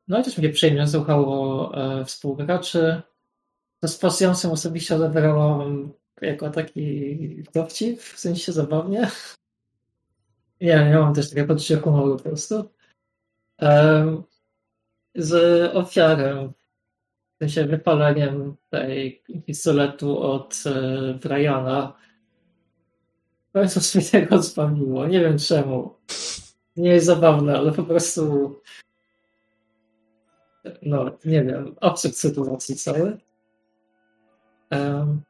No 0.08 0.20
i 0.20 0.24
też 0.24 0.38
mnie 0.38 0.50
przyjemnie 0.50 0.88
słuchało 0.88 1.72
e, 1.78 2.06
współgraczy. 2.06 3.02
To 3.80 3.88
z 3.88 3.98
pasjonsem 3.98 4.52
osobiście 4.52 4.96
odebrałam 4.96 5.94
jako 6.22 6.50
taki 6.50 7.44
dowcip, 7.54 8.00
w 8.02 8.20
sensie 8.20 8.52
zabawnie. 8.52 9.12
Wiem, 10.62 10.92
ja 10.92 11.00
mam 11.00 11.14
też 11.14 11.30
takie 11.30 11.46
poczucie 11.46 11.78
humoru 11.78 12.18
po 12.18 12.24
prostu. 12.24 12.70
Em, 13.58 14.24
z 15.16 15.34
ofiarą, 15.76 16.54
w 17.36 17.38
sensie 17.40 17.66
wypaleniem 17.66 18.56
tej 18.70 19.24
pistoletu 19.46 20.20
od 20.20 20.64
e, 20.66 21.14
Briana. 21.14 21.94
Końcu 23.54 23.98
mnie 23.98 24.08
tego 24.08 24.44
spamiło. 24.44 25.08
Nie 25.08 25.20
wiem 25.20 25.38
czemu. 25.38 25.96
Nie 26.76 26.90
jest 26.90 27.06
zabawne, 27.06 27.58
ale 27.58 27.72
po 27.72 27.84
prostu 27.84 28.56
no, 30.82 31.18
nie 31.26 31.44
wiem, 31.44 31.76
absurd 31.82 32.16
sytuacji 32.16 32.76
cały. 32.76 33.18
Em, 34.70 35.22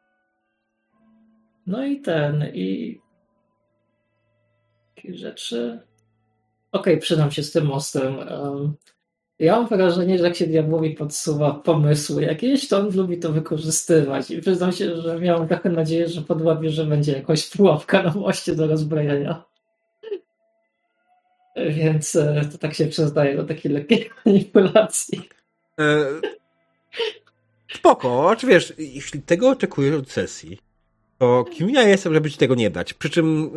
no 1.67 1.85
i 1.85 2.01
ten, 2.01 2.45
i 2.53 2.99
takie 4.99 5.15
rzeczy. 5.15 5.79
Okej, 6.71 6.97
przydam 6.97 7.31
się 7.31 7.43
z 7.43 7.51
tym 7.51 7.65
mostem. 7.65 8.19
Em, 8.19 8.73
ja 9.39 9.55
mam 9.55 9.67
wrażenie, 9.67 10.17
że 10.17 10.23
jak 10.23 10.35
się 10.35 10.47
diabłowi 10.47 10.91
podsuwa 10.91 11.53
pomysły 11.53 12.23
jakieś, 12.23 12.67
to 12.67 12.77
on 12.77 12.95
lubi 12.95 13.19
to 13.19 13.31
wykorzystywać. 13.31 14.31
I 14.31 14.41
przyznam 14.41 14.71
się, 14.71 15.01
że 15.01 15.19
miałem 15.19 15.47
trochę 15.47 15.69
nadzieję, 15.69 16.07
że 16.07 16.21
podłapie, 16.21 16.69
że 16.69 16.85
będzie 16.85 17.11
jakaś 17.11 17.49
pułapka 17.49 18.03
na 18.03 18.13
moście 18.13 18.55
do 18.55 18.67
rozbrojenia. 18.67 19.43
Więc 21.69 22.15
e, 22.15 22.41
to 22.51 22.57
tak 22.57 22.73
się 22.73 22.87
przyznaje 22.87 23.37
do 23.37 23.43
takiej 23.43 23.71
lekkiej 23.71 24.09
manipulacji. 24.25 25.29
E, 25.79 26.05
spoko, 27.73 28.35
czy 28.37 28.47
wiesz, 28.47 28.73
jeśli 28.77 29.21
tego 29.21 29.49
oczekujesz 29.49 29.95
od 29.95 30.11
sesji, 30.11 30.68
to 31.19 31.45
kim 31.51 31.69
ja 31.69 31.81
jestem, 31.83 32.13
żeby 32.13 32.31
ci 32.31 32.37
tego 32.37 32.55
nie 32.55 32.69
dać? 32.69 32.93
Przy 32.93 33.09
czym 33.09 33.51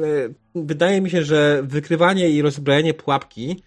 e, 0.57 0.63
wydaje 0.65 1.01
mi 1.01 1.11
się, 1.11 1.23
że 1.23 1.63
wykrywanie 1.65 2.31
i 2.31 2.43
rozbrajanie 2.43 2.95
pułapki 2.95 3.63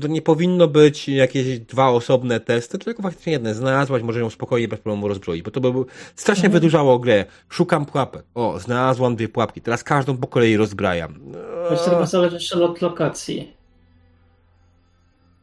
to 0.00 0.08
nie 0.08 0.22
powinno 0.22 0.68
być 0.68 1.08
jakieś 1.08 1.58
dwa 1.60 1.88
osobne 1.88 2.40
testy, 2.40 2.78
tylko 2.78 3.02
faktycznie 3.02 3.32
jedne. 3.32 3.54
Znalazłaś, 3.54 4.02
może 4.02 4.20
ją 4.20 4.30
spokojnie 4.30 4.68
bez 4.68 4.80
problemu 4.80 5.08
rozbroić, 5.08 5.42
bo 5.42 5.50
to 5.50 5.60
by 5.60 5.84
strasznie 6.16 6.44
Mhm. 6.46 6.52
wydłużało 6.52 6.98
grę. 6.98 7.24
Szukam 7.48 7.86
pułapek. 7.86 8.24
O, 8.34 8.58
znalazłam 8.60 9.16
dwie 9.16 9.28
pułapki. 9.28 9.60
Teraz 9.60 9.84
każdą 9.84 10.16
po 10.16 10.26
kolei 10.26 10.56
rozbrajam. 10.56 11.20
To 11.68 11.76
chyba 11.76 12.06
zależy 12.06 12.34
jeszcze 12.36 12.64
od 12.64 12.80
lokacji. 12.82 13.52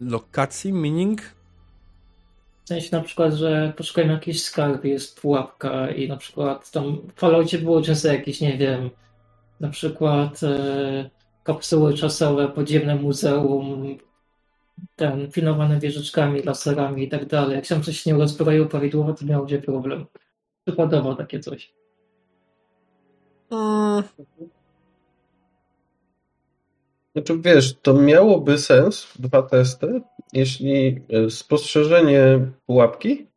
Lokacji, 0.01 0.73
meaning? 0.73 1.21
W 2.69 2.71
sensie 2.71 2.97
na 2.97 3.03
przykład, 3.03 3.33
że 3.33 3.73
poszukajmy 3.77 4.13
jakiejś 4.13 4.43
skarby, 4.43 4.89
jest 4.89 5.21
pułapka 5.21 5.91
i 5.91 6.07
na 6.07 6.17
przykład 6.17 6.71
tam 6.71 6.97
w 7.15 7.19
Falloutie 7.19 7.57
było 7.57 7.81
często 7.81 8.07
jakieś, 8.07 8.41
nie 8.41 8.57
wiem, 8.57 8.89
na 9.59 9.69
przykład 9.69 10.43
e, 10.43 11.09
kapsuły 11.43 11.93
czasowe, 11.93 12.47
podziemne 12.47 12.95
muzeum, 12.95 13.97
ten 14.95 15.31
filmowane 15.31 15.79
wieżyczkami, 15.79 16.43
laserami 16.43 17.03
i 17.03 17.09
tak 17.09 17.25
dalej. 17.25 17.55
Jak 17.55 17.65
się 17.65 17.81
coś 17.81 18.05
nie 18.05 18.13
rozbroił 18.13 18.67
prawidłowo, 18.67 19.13
to 19.13 19.25
miał 19.25 19.45
gdzie 19.45 19.61
problem. 19.61 20.05
Przykładowo 20.65 21.15
takie 21.15 21.39
coś. 21.39 21.73
Mm, 23.51 24.03
Znaczy, 27.15 27.39
wiesz, 27.41 27.75
to 27.81 27.93
miałoby 27.93 28.57
sens, 28.57 29.07
dwa 29.19 29.41
testy, 29.41 30.01
jeśli 30.33 31.01
e, 31.09 31.29
spostrzeżenie 31.29 32.39
pułapki 32.65 33.27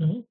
Mhm. 0.00 0.22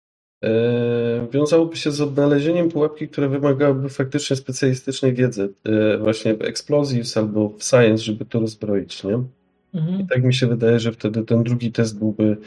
e, 0.43 1.27
wiązałoby 1.31 1.75
się 1.75 1.91
z 1.91 2.01
odnalezieniem 2.01 2.69
pułapki, 2.69 3.07
które 3.07 3.29
wymagałyby 3.29 3.89
faktycznie 3.89 4.35
specjalistycznej 4.35 5.13
wiedzy, 5.13 5.53
e, 5.65 5.97
właśnie 5.97 6.33
w 6.35 6.41
explosives 6.41 7.17
albo 7.17 7.49
w 7.49 7.63
science, 7.63 8.03
żeby 8.03 8.25
to 8.25 8.39
rozbroić, 8.39 9.03
nie? 9.03 9.23
Mhm. 9.73 10.01
I 10.01 10.07
tak 10.07 10.23
mi 10.23 10.33
się 10.33 10.47
wydaje, 10.47 10.79
że 10.79 10.91
wtedy 10.91 11.23
ten 11.25 11.43
drugi 11.43 11.71
test 11.71 11.99
byłby 11.99 12.37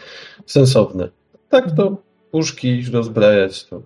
sensowny. 0.47 1.09
Tak 1.49 1.65
to 1.77 1.83
Mhm. 1.83 1.97
puszki 2.31 2.85
rozbrajać, 2.93 3.65
to 3.65 3.83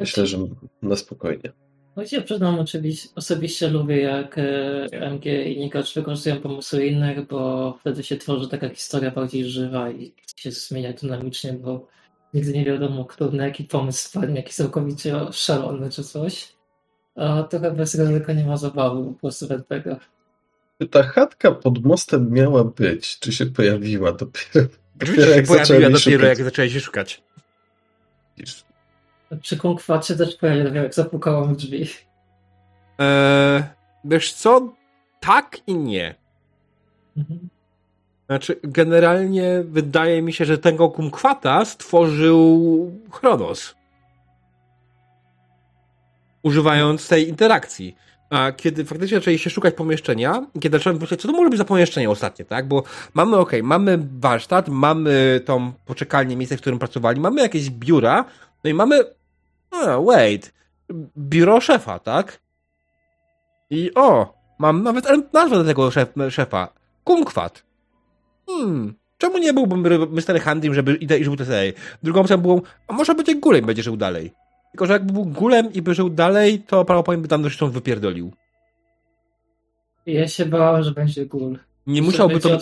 myślę, 0.00 0.26
że 0.26 0.38
na 0.82 0.96
spokojnie. 0.96 1.52
No 1.96 2.02
ja 2.12 2.22
przyznam, 2.22 2.58
oczywiście, 2.58 3.08
osobiście 3.14 3.68
lubię 3.68 4.00
jak 4.00 4.38
e, 4.38 5.10
MG 5.10 5.26
i 5.26 5.58
Nikacz 5.58 5.94
wykorzystują 5.94 6.40
pomysły 6.40 6.86
innych, 6.86 7.26
bo 7.26 7.72
wtedy 7.80 8.02
się 8.02 8.16
tworzy 8.16 8.48
taka 8.48 8.68
historia 8.68 9.10
bardziej 9.10 9.44
żywa 9.44 9.90
i 9.90 10.14
się 10.36 10.50
zmienia 10.50 10.92
dynamicznie, 10.92 11.52
bo 11.52 11.86
nigdy 12.34 12.52
nie 12.52 12.64
wiadomo, 12.64 13.04
kto 13.04 13.30
na 13.30 13.46
jaki 13.46 13.64
pomysł 13.64 14.08
spadnie, 14.08 14.36
jakiś 14.36 14.54
całkowicie 14.54 15.20
szalony 15.32 15.90
czy 15.90 16.04
coś. 16.04 16.54
A 17.14 17.42
trochę 17.42 17.70
bez 17.70 17.94
ryzyka 17.94 18.32
nie 18.32 18.44
ma 18.44 18.56
zabawy 18.56 19.04
po 19.04 19.20
prostu 19.20 19.54
RPG. 19.54 19.96
Czy 20.82 20.88
ta 20.88 21.02
chatka 21.02 21.52
pod 21.52 21.84
mostem 21.84 22.30
miała 22.32 22.64
być? 22.64 23.18
Czy 23.18 23.32
się 23.32 23.46
pojawiła 23.46 24.12
dopiero? 24.12 24.66
oczywiście 25.02 25.26
się 25.26 25.36
jak 25.36 25.46
pojawiła 25.46 25.90
dopiero, 25.90 25.98
szukać. 25.98 26.38
jak 26.38 26.44
zaczęli 26.44 26.70
się 26.70 26.80
szukać. 26.80 27.22
Przy 29.40 29.56
kunkwacie 29.56 30.16
też 30.16 30.36
pojawił, 30.36 30.74
jak 30.74 30.94
zapukałam 30.94 31.54
w 31.54 31.56
drzwi. 31.56 31.86
Eee, 32.98 33.62
wiesz 34.04 34.32
co? 34.32 34.72
Tak 35.20 35.58
i 35.66 35.74
nie. 35.74 36.14
Mhm. 37.16 37.48
Znaczy, 38.26 38.60
generalnie 38.62 39.64
wydaje 39.64 40.22
mi 40.22 40.32
się, 40.32 40.44
że 40.44 40.58
tego 40.58 40.88
kumkwata 40.88 41.64
stworzył 41.64 42.92
Chronos. 43.10 43.74
Używając 46.42 47.08
tej 47.08 47.28
interakcji. 47.28 47.96
A 48.30 48.52
kiedy 48.52 48.84
faktycznie 48.84 49.18
zaczęli 49.18 49.38
się 49.38 49.50
szukać 49.50 49.74
pomieszczenia, 49.74 50.46
kiedy 50.60 50.78
zacząłem 50.78 51.00
myśleć, 51.00 51.20
co 51.20 51.28
to 51.28 51.34
może 51.34 51.50
być 51.50 51.58
za 51.58 51.64
pomieszczenie 51.64 52.10
ostatnie, 52.10 52.44
tak? 52.44 52.68
Bo 52.68 52.82
mamy, 53.14 53.36
okej, 53.36 53.62
mamy 53.62 53.98
warsztat, 54.18 54.68
mamy 54.68 55.40
tą 55.44 55.72
poczekalnię, 55.86 56.36
miejsce, 56.36 56.56
w 56.56 56.60
którym 56.60 56.78
pracowali, 56.78 57.20
mamy 57.20 57.40
jakieś 57.40 57.70
biura, 57.70 58.24
no 58.64 58.70
i 58.70 58.74
mamy, 58.74 59.04
a, 59.70 60.00
wait, 60.00 60.52
biuro 61.18 61.60
szefa, 61.60 61.98
tak? 61.98 62.40
I 63.70 63.90
o, 63.94 64.34
mam 64.58 64.82
nawet 64.82 65.32
nazwę 65.32 65.56
do 65.56 65.64
tego 65.64 65.90
szef, 65.90 66.08
szefa. 66.30 66.68
Kumkwat. 67.04 67.62
Hmm, 68.46 68.94
czemu 69.18 69.38
nie 69.38 69.52
byłbym 69.52 69.82
Mr. 70.12 70.40
Handym, 70.40 70.74
żeby 70.74 70.94
idę 70.94 71.18
i 71.18 71.24
żył 71.24 71.36
dalej? 71.36 71.72
Drugą 72.02 72.20
opcją 72.20 72.38
było, 72.38 72.62
a 72.88 72.92
może 72.92 73.14
będzie 73.14 73.34
gulem 73.34 73.66
będzie 73.66 73.82
żył 73.82 73.96
dalej. 73.96 74.32
Tylko, 74.70 74.86
że 74.86 74.92
jakby 74.92 75.12
był 75.12 75.24
gulem 75.24 75.72
i 75.72 75.82
by 75.82 75.94
żył 75.94 76.10
dalej, 76.10 76.58
to 76.58 76.84
prawdopodobnie 76.84 77.22
by 77.22 77.28
tam 77.28 77.50
stąd 77.50 77.72
wypierdolił. 77.72 78.32
Ja 80.06 80.28
się 80.28 80.46
bałam, 80.46 80.82
że 80.82 80.92
będzie 80.92 81.26
gul. 81.26 81.58
Nie 81.86 81.96
Że 81.96 82.02
musiałby 82.02 82.40
to... 82.40 82.58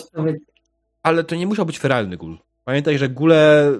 Ale 1.03 1.23
to 1.23 1.35
nie 1.35 1.47
musiał 1.47 1.65
być 1.65 1.79
feralny 1.79 2.17
gul. 2.17 2.37
Pamiętaj, 2.63 2.97
że 2.97 3.09
gule... 3.09 3.71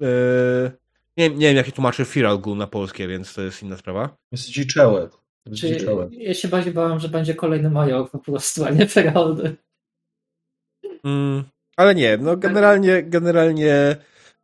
Yy, 0.00 0.83
nie, 1.16 1.30
nie 1.30 1.46
wiem, 1.46 1.56
jak 1.56 1.66
się 1.66 1.72
tłumaczy 1.72 2.04
feral 2.04 2.40
na 2.56 2.66
polskie, 2.66 3.08
więc 3.08 3.34
to 3.34 3.42
jest 3.42 3.62
inna 3.62 3.76
sprawa. 3.76 4.16
Czy, 4.34 4.40
Zdziczałe. 4.40 6.08
ja 6.10 6.34
się 6.34 6.48
bardziej 6.48 6.72
bałam, 6.72 7.00
że 7.00 7.08
będzie 7.08 7.34
kolejny 7.34 7.70
major 7.70 8.10
po 8.10 8.18
prostu, 8.18 8.64
a 8.64 8.70
nie 8.70 8.86
feralny. 8.88 9.56
Mm, 11.04 11.44
ale 11.76 11.94
nie, 11.94 12.16
no 12.16 12.36
generalnie, 12.36 13.02
generalnie 13.02 13.96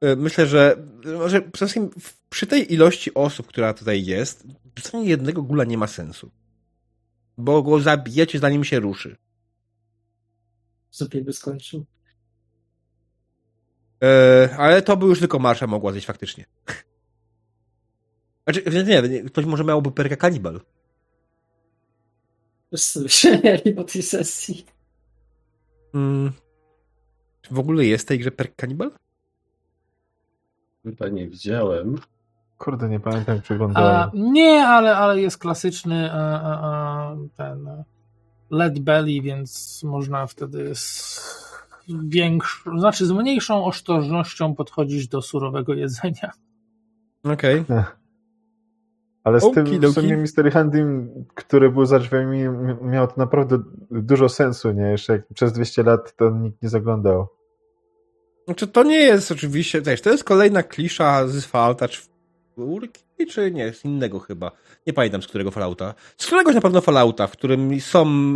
y, 0.05 0.17
myślę, 0.17 0.47
że 0.47 0.77
może 1.19 1.41
przede 1.41 1.57
wszystkim 1.57 1.91
przy 2.31 2.47
tej 2.47 2.73
ilości 2.73 3.15
osób, 3.15 3.47
która 3.47 3.75
tutaj 3.75 4.05
jest, 4.05 4.47
rzucenie 4.77 5.09
jednego 5.09 5.43
gula 5.43 5.65
nie 5.65 5.79
ma 5.79 5.87
sensu. 5.87 6.31
Bo 7.39 7.63
go 7.63 7.81
zabijecie 7.81 8.39
zanim 8.39 8.65
się 8.65 8.81
ruszy. 8.81 9.17
Zupełnie 10.91 11.25
by 11.25 11.33
skończył. 11.33 11.85
E, 14.03 14.57
ale 14.59 14.83
to 14.83 14.97
by 14.97 15.07
już 15.07 15.19
tylko 15.19 15.39
Marsza 15.39 15.67
mogła 15.67 15.93
zjeść 15.93 16.07
faktycznie. 16.07 16.45
Znaczy, 18.45 18.85
nie, 18.85 19.09
nie, 19.09 19.23
ktoś 19.23 19.45
może 19.45 19.65
miałby 19.65 19.93
perka 19.93 20.17
kanibal. 20.17 20.61
Się 23.07 23.41
mieli 23.45 23.73
po 23.73 23.85
tej 23.85 24.03
sesji. 24.03 24.67
Mm. 25.95 26.33
Czy 27.43 27.55
w 27.55 27.59
ogóle 27.59 27.85
jest 27.85 28.05
w 28.05 28.09
tej 28.09 28.19
grze 28.19 28.31
perk 28.31 28.57
kanibal? 28.57 28.91
Chyba 30.83 31.09
nie 31.09 31.29
widziałem. 31.29 31.97
Kurde, 32.59 32.89
nie 32.89 33.01
pamiętam, 33.01 33.35
jak 33.35 33.39
A, 33.39 33.45
przeglądałem. 33.45 34.11
nie, 34.15 34.67
ale, 34.67 34.97
ale 34.97 35.21
jest 35.21 35.39
klasyczny 35.39 36.13
a, 36.13 36.41
a, 36.41 36.61
a, 36.63 37.17
ten 37.37 37.69
e, 37.69 37.85
lead 38.51 38.79
belly, 38.79 39.23
więc 39.23 39.83
można 39.83 40.27
wtedy 40.27 40.75
z 40.75 41.50
większą, 42.09 42.79
znaczy 42.81 43.07
z 43.07 43.13
mniejszą 43.13 43.65
ostrożnością 43.65 44.55
podchodzić 44.55 45.09
do 45.09 45.23
surowego 45.23 45.75
jedzenia. 45.75 46.31
Okej. 47.25 47.65
Ale 49.25 49.41
z 49.41 49.51
tym 49.51 49.67
w 49.81 49.93
sumie 49.93 50.17
Mystery 50.17 50.51
Handling, 50.51 51.11
który 51.35 51.71
był 51.71 51.87
za 51.87 51.99
drzwiami, 51.99 52.43
miał 52.83 53.07
to 53.07 53.15
naprawdę 53.17 53.59
dużo 53.91 54.29
sensu, 54.29 54.73
nie? 54.73 54.83
Jeszcze 54.83 55.13
jak 55.13 55.23
przez 55.35 55.53
200 55.53 55.83
lat 55.83 56.17
to 56.17 56.31
nikt 56.31 56.63
nie 56.63 56.69
zaglądał. 56.69 57.27
Znaczy, 58.45 58.67
to 58.67 58.83
nie 58.83 58.99
jest 58.99 59.33
oczywiście, 59.33 59.83
wiesz, 59.83 60.01
to 60.01 60.11
jest 60.11 60.25
kolejna 60.25 60.63
klisza 60.63 61.29
z 61.29 61.45
Fallouta 61.45 61.89
czwórki, 61.89 63.27
czy 63.29 63.51
nie, 63.51 63.73
z 63.73 63.85
innego 63.85 64.19
chyba. 64.19 64.53
Nie 64.87 64.93
pamiętam 64.93 65.23
z 65.23 65.27
którego 65.27 65.51
Fallouta. 65.51 65.95
Z 66.17 66.27
któregoś 66.27 66.55
na 66.55 66.61
pewno 66.61 66.81
Fallouta, 66.81 67.27
w 67.27 67.33
którym 67.33 67.81
są 67.81 68.35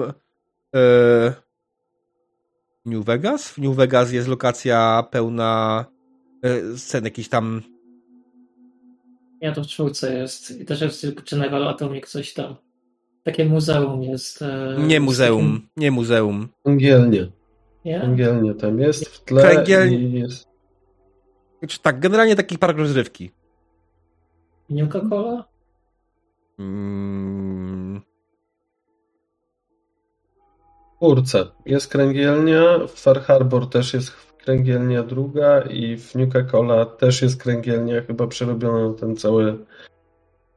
e, 0.75 1.33
New 2.85 3.05
Vegas? 3.05 3.49
W 3.49 3.59
New 3.59 3.77
Vegas 3.77 4.13
jest 4.13 4.29
lokacja 4.29 5.05
pełna 5.11 5.85
e, 6.43 6.77
scen 6.79 7.05
jakichś 7.05 7.29
tam 7.29 7.63
Ja 9.41 9.53
to 9.53 9.63
w 9.63 9.67
czwórce 9.67 10.15
jest. 10.19 10.61
I 10.61 10.65
też 10.65 10.81
jest 10.81 11.07
General 11.31 11.69
Atomic 11.69 12.07
coś 12.09 12.35
tam. 12.35 12.57
Takie 13.23 13.45
muzeum 13.45 14.03
jest. 14.03 14.43
e, 14.43 14.77
nie 14.79 15.01
muzeum, 15.01 15.53
takim- 15.53 15.69
nie 15.77 15.91
muzeum. 15.91 16.49
Angielnie. 16.65 17.33
Nie? 17.85 18.03
Angielnie 18.03 18.55
tam 18.55 18.81
jest 18.81 19.09
w 19.09 19.25
tle 19.25 19.43
Kręgiel- 19.43 20.13
jest... 20.13 20.49
Znaczy 21.59 21.79
tak, 21.83 22.01
generalnie 22.01 22.37
taki 22.37 22.59
park 22.59 22.79
rozrywki. 22.79 23.31
Coca-Cola? 24.71 25.45
Mm, 26.59 28.01
Kurce. 31.05 31.47
Jest 31.67 31.89
kręgielnia, 31.89 32.79
w 32.89 32.91
Far 32.91 33.21
Harbor 33.23 33.71
też 33.71 33.95
jest 33.95 34.11
kręgielnia 34.45 35.03
druga 35.03 35.61
i 35.61 35.97
w 35.97 36.15
Nuka 36.15 36.43
Cola 36.43 36.87
też 36.87 37.23
jest 37.23 37.43
kręgielnia, 37.43 38.03
chyba 38.03 38.27
przerobiona 38.27 38.89
na 38.89 38.95
ten 38.95 39.17
cały 39.17 39.59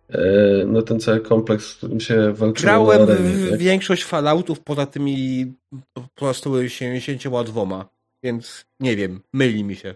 e, 0.09 0.65
na 0.65 0.81
ten 0.81 0.99
cały 0.99 1.19
kompleks, 1.19 1.73
w 1.73 1.77
którym 1.77 1.99
się 1.99 2.33
walczyło 2.33 2.71
Grałem 2.71 3.01
arenie, 3.01 3.29
w 3.29 3.49
tak? 3.49 3.59
większość 3.59 4.03
Falloutów 4.03 4.59
poza 4.59 4.85
tymi 4.85 5.53
pozostałymi 6.15 6.69
się 6.69 7.01
72, 7.01 7.89
więc 8.23 8.65
nie 8.79 8.95
wiem, 8.95 9.21
myli 9.33 9.63
mi 9.63 9.75
się. 9.75 9.95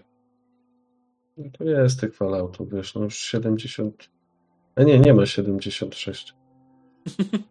No 1.36 1.44
To 1.58 1.64
jest 1.64 2.00
tych 2.00 2.16
Falloutów, 2.16 2.72
wiesz, 2.72 2.94
no 2.94 3.02
już 3.02 3.18
70... 3.18 4.10
A 4.76 4.82
nie, 4.82 4.98
nie 4.98 5.14
ma 5.14 5.26
76. 5.26 6.34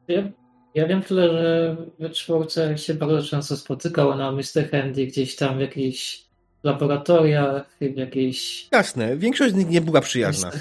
Ja, 0.07 0.23
Ja 0.75 0.87
wiem 0.87 1.01
tyle, 1.01 1.29
że 1.29 1.77
we 1.99 2.09
czwórce 2.09 2.77
się 2.77 2.93
bardzo 2.93 3.27
często 3.27 3.57
spotykało 3.57 4.15
na 4.15 4.31
Mr. 4.31 4.71
Handy 4.71 5.07
gdzieś 5.07 5.35
tam 5.35 5.57
w 5.57 5.61
jakichś 5.61 6.25
laboratoriach, 6.63 7.77
w 7.81 7.97
jakiejś... 7.97 8.67
Jasne, 8.71 9.17
większość 9.17 9.53
z 9.53 9.57
nich 9.57 9.69
nie 9.69 9.81
była 9.81 10.01
przyjazna. 10.01 10.51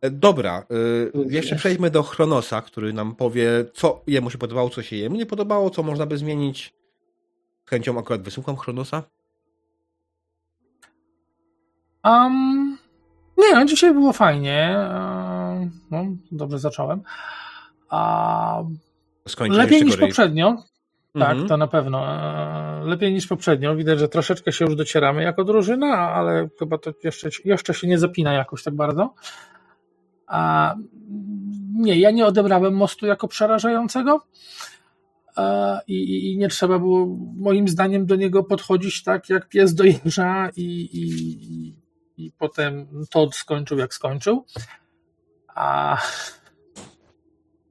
E, 0.00 0.10
Dobra, 0.10 0.66
y, 0.70 1.12
jeszcze 1.28 1.56
przejdźmy 1.56 1.90
do 1.90 2.02
Chronosa, 2.02 2.62
który 2.62 2.92
nam 2.92 3.14
powie, 3.14 3.64
co 3.74 4.02
jemu 4.06 4.30
się 4.30 4.38
podobało, 4.38 4.70
co 4.70 4.82
się 4.82 4.96
jemu 4.96 5.16
nie 5.16 5.26
podobało, 5.26 5.70
co 5.70 5.82
można 5.82 6.06
by 6.06 6.18
zmienić. 6.18 6.74
Z 7.66 7.70
chęcią 7.70 7.98
akurat 7.98 8.22
wysłucham 8.22 8.56
Chronosa. 8.56 9.02
Um, 12.04 12.78
nie, 13.38 13.54
no 13.54 13.64
dzisiaj 13.64 13.94
było 13.94 14.12
fajnie. 14.12 14.76
No, 15.90 16.06
dobrze 16.32 16.58
zacząłem. 16.58 17.02
A, 17.92 18.62
lepiej 19.50 19.84
niż 19.84 19.96
poprzednio. 19.96 20.56
Tak, 21.18 21.30
Mhm. 21.30 21.48
to 21.48 21.56
na 21.56 21.66
pewno. 21.66 22.06
E, 22.06 22.84
Lepiej 22.84 23.12
niż 23.12 23.26
poprzednio. 23.26 23.76
Widać, 23.76 23.98
że 23.98 24.08
troszeczkę 24.08 24.52
się 24.52 24.64
już 24.64 24.76
docieramy 24.76 25.22
jako 25.22 25.44
drużyna, 25.44 25.86
ale 25.98 26.48
chyba 26.58 26.78
to 26.78 26.92
jeszcze, 27.04 27.28
jeszcze 27.44 27.74
się 27.74 27.86
nie 27.88 27.98
zapina 27.98 28.32
jakoś 28.32 28.62
tak 28.62 28.74
bardzo. 28.74 29.14
A, 30.26 30.74
nie, 31.74 31.98
ja 32.00 32.10
nie 32.10 32.26
odebrałem 32.26 32.74
mostu 32.74 33.06
jako 33.06 33.28
przerażającego. 33.28 34.20
E, 35.36 35.80
I, 35.86 36.32
I 36.32 36.38
nie 36.38 36.48
trzeba 36.48 36.78
było, 36.78 37.06
moim 37.36 37.68
zdaniem, 37.68 38.06
do 38.06 38.16
niego 38.16 38.44
podchodzić 38.44 39.02
tak, 39.02 39.28
jak 39.28 39.48
pies 39.48 39.74
do 39.74 39.84
jeża, 39.84 40.48
i, 40.56 40.62
i, 40.62 41.04
i, 41.44 41.74
i 42.26 42.32
potem 42.38 42.86
Todd 43.10 43.34
skończył, 43.34 43.78
jak 43.78 43.94
skończył. 43.94 44.44
A 45.54 45.96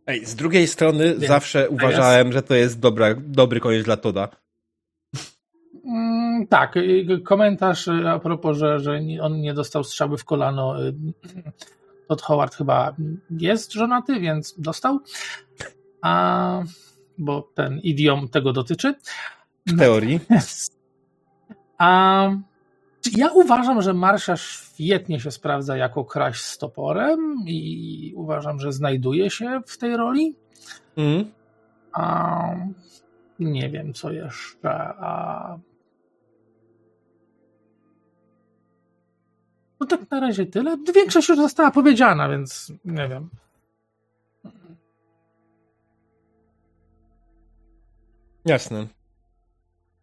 Ej, 0.08 0.26
z 0.26 0.36
drugiej 0.36 0.68
strony 0.68 1.06
Więc- 1.16 1.28
zawsze 1.28 1.70
uważałem, 1.70 2.32
że 2.32 2.42
to 2.42 2.56
jest 2.56 2.80
dobra, 2.80 3.16
dobry 3.18 3.60
koniec 3.60 3.86
dla 3.86 3.98
Toda. 3.98 4.30
Mm, 5.86 6.48
Tak, 6.48 6.78
y, 6.78 7.22
komentarz 7.26 7.88
y, 7.88 8.10
a 8.10 8.20
propos, 8.20 8.58
że, 8.58 8.80
że 8.80 9.00
on 9.22 9.42
nie 9.42 9.54
dostał 9.54 9.84
strzały 9.84 10.18
w 10.18 10.26
kolano. 10.26 10.84
y, 10.88 10.94
Todd 12.08 12.22
Howard 12.22 12.56
chyba 12.56 12.96
jest 13.30 13.74
żonaty, 13.74 14.20
więc 14.20 14.56
dostał. 14.58 15.00
A, 16.02 16.64
bo 17.18 17.52
ten 17.56 17.80
idiom 17.80 18.28
tego 18.30 18.54
dotyczy. 18.54 18.96
W 19.68 19.78
teorii. 19.80 20.20
A, 21.78 22.30
ja 23.18 23.32
uważam, 23.32 23.82
że 23.82 23.94
Marsza 23.94 24.36
świetnie 24.82 25.20
się 25.20 25.32
sprawdza 25.32 25.78
jako 25.78 26.06
kraść 26.06 26.44
z 26.44 26.58
toporem 26.58 27.36
i 27.48 28.14
uważam, 28.16 28.60
że 28.60 28.72
znajduje 28.72 29.30
się 29.30 29.62
w 29.68 29.78
tej 29.78 29.98
roli. 29.98 30.36
Mhm. 30.98 31.32
A, 31.94 32.56
nie 33.40 33.70
wiem, 33.70 33.94
co 33.94 34.12
jeszcze. 34.12 34.70
A... 35.00 35.58
No 39.80 39.88
tak 39.88 40.12
na 40.12 40.20
razie 40.20 40.46
tyle. 40.46 40.78
Większość 40.96 41.30
już 41.30 41.38
została 41.38 41.72
powiedziana, 41.72 42.30
więc 42.30 42.74
nie 42.86 43.08
wiem. 43.08 43.30
Jasne. 48.46 48.88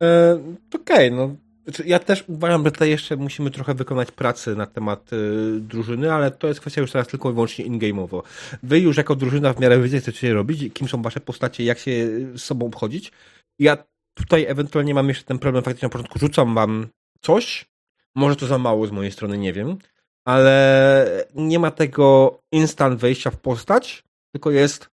E, 0.02 0.38
Okej, 0.74 1.12
no. 1.12 1.47
Znaczy, 1.68 1.84
Ja 1.86 1.98
też 1.98 2.24
uważam, 2.26 2.64
że 2.64 2.72
tutaj 2.72 2.90
jeszcze 2.90 3.16
musimy 3.16 3.50
trochę 3.50 3.74
wykonać 3.74 4.10
pracy 4.10 4.56
na 4.56 4.66
temat 4.66 5.12
y, 5.12 5.60
drużyny, 5.60 6.12
ale 6.12 6.30
to 6.30 6.48
jest 6.48 6.60
kwestia 6.60 6.80
już 6.80 6.92
teraz 6.92 7.08
tylko 7.08 7.30
i 7.30 7.32
wyłącznie 7.32 7.64
in-game'owo. 7.64 8.22
Wy 8.62 8.80
już 8.80 8.96
jako 8.96 9.16
drużyna 9.16 9.52
w 9.52 9.60
miarę 9.60 9.80
wiecie, 9.80 10.00
co 10.00 10.10
chcecie 10.10 10.34
robić, 10.34 10.72
kim 10.72 10.88
są 10.88 11.02
wasze 11.02 11.20
postacie, 11.20 11.64
jak 11.64 11.78
się 11.78 12.08
z 12.34 12.42
sobą 12.42 12.66
obchodzić. 12.66 13.12
Ja 13.58 13.76
tutaj 14.14 14.44
ewentualnie 14.48 14.94
mam 14.94 15.08
jeszcze 15.08 15.24
ten 15.24 15.38
problem, 15.38 15.64
faktycznie 15.64 15.86
na 15.86 15.90
początku 15.90 16.18
rzucam 16.18 16.54
wam 16.54 16.86
coś, 17.20 17.66
może 18.14 18.36
to 18.36 18.46
za 18.46 18.58
mało 18.58 18.86
z 18.86 18.90
mojej 18.90 19.12
strony, 19.12 19.38
nie 19.38 19.52
wiem, 19.52 19.78
ale 20.24 21.26
nie 21.34 21.58
ma 21.58 21.70
tego 21.70 22.38
instant 22.52 23.00
wejścia 23.00 23.30
w 23.30 23.40
postać, 23.40 24.04
tylko 24.32 24.50
jest 24.50 24.90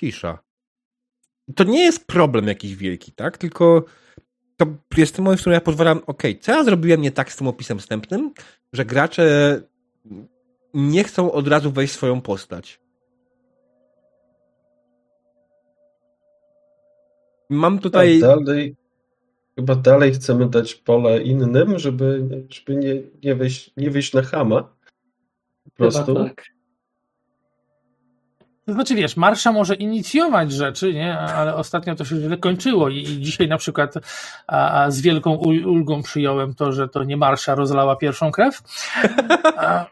cisza 0.00 0.38
to 1.56 1.64
nie 1.64 1.84
jest 1.84 2.06
problem 2.06 2.48
jakiś 2.48 2.76
wielki, 2.76 3.12
tak? 3.12 3.38
Tylko 3.38 3.84
to 4.66 5.00
jest 5.00 5.16
ten 5.16 5.24
moment, 5.24 5.40
w 5.40 5.42
którym 5.42 5.54
ja 5.54 5.60
pozwalam, 5.60 6.00
ok, 6.06 6.22
co 6.40 6.52
ja 6.52 6.64
zrobiłem 6.64 7.00
nie 7.00 7.12
tak 7.12 7.32
z 7.32 7.36
tym 7.36 7.46
opisem 7.46 7.78
wstępnym, 7.78 8.32
że 8.72 8.84
gracze 8.84 9.60
nie 10.74 11.04
chcą 11.04 11.32
od 11.32 11.48
razu 11.48 11.72
wejść 11.72 11.92
w 11.92 11.96
swoją 11.96 12.20
postać. 12.20 12.80
Mam 17.50 17.78
tutaj... 17.78 18.22
A 18.22 18.26
dalej, 18.26 18.76
chyba 19.56 19.74
dalej 19.74 20.12
chcemy 20.12 20.48
dać 20.48 20.74
pole 20.74 21.22
innym, 21.22 21.78
żeby, 21.78 22.28
żeby 22.48 22.76
nie, 22.76 23.02
nie, 23.24 23.34
wejść, 23.34 23.70
nie 23.76 23.90
wyjść 23.90 24.12
na 24.12 24.22
chama. 24.22 24.62
Po 25.64 25.70
prostu. 25.70 26.04
Chyba 26.04 26.24
tak. 26.24 26.51
To 28.66 28.72
znaczy, 28.72 28.94
wiesz, 28.94 29.16
Marsza 29.16 29.52
może 29.52 29.74
inicjować 29.74 30.52
rzeczy, 30.52 30.94
nie? 30.94 31.18
ale 31.18 31.54
ostatnio 31.54 31.94
to 31.94 32.04
się 32.04 32.16
źle 32.16 32.36
kończyło 32.36 32.88
i, 32.88 32.96
i 32.98 33.20
dzisiaj 33.20 33.48
na 33.48 33.56
przykład 33.58 33.94
a, 34.46 34.82
a 34.82 34.90
z 34.90 35.00
wielką 35.00 35.36
ul- 35.36 35.66
ulgą 35.66 36.02
przyjąłem 36.02 36.54
to, 36.54 36.72
że 36.72 36.88
to 36.88 37.04
nie 37.04 37.16
Marsza 37.16 37.54
rozlała 37.54 37.96
pierwszą 37.96 38.30
krew. 38.32 38.62
A, 39.56 39.86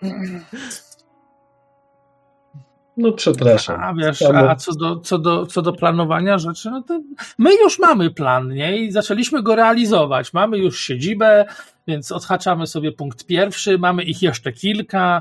No 2.97 3.13
przepraszam. 3.13 3.81
A 3.85 3.95
wiesz, 3.95 4.23
a 4.23 4.57
co 4.57 4.75
do, 4.75 4.97
co, 4.97 5.19
do, 5.19 5.47
co 5.47 5.63
do 5.63 5.73
planowania 5.73 6.39
rzeczy, 6.39 6.71
no 6.71 6.83
to 6.83 7.01
my 7.39 7.51
już 7.55 7.79
mamy 7.79 8.11
plan, 8.11 8.55
nie? 8.55 8.79
I 8.79 8.93
zaczęliśmy 8.93 9.43
go 9.43 9.57
realizować. 9.57 10.33
Mamy 10.33 10.59
już 10.59 10.81
siedzibę, 10.81 11.45
więc 11.87 12.13
odhaczamy 12.13 12.67
sobie 12.67 12.93
punkt 12.93 13.27
pierwszy, 13.27 13.79
mamy 13.79 14.03
ich 14.03 14.23
jeszcze 14.23 14.53
kilka, 14.53 15.21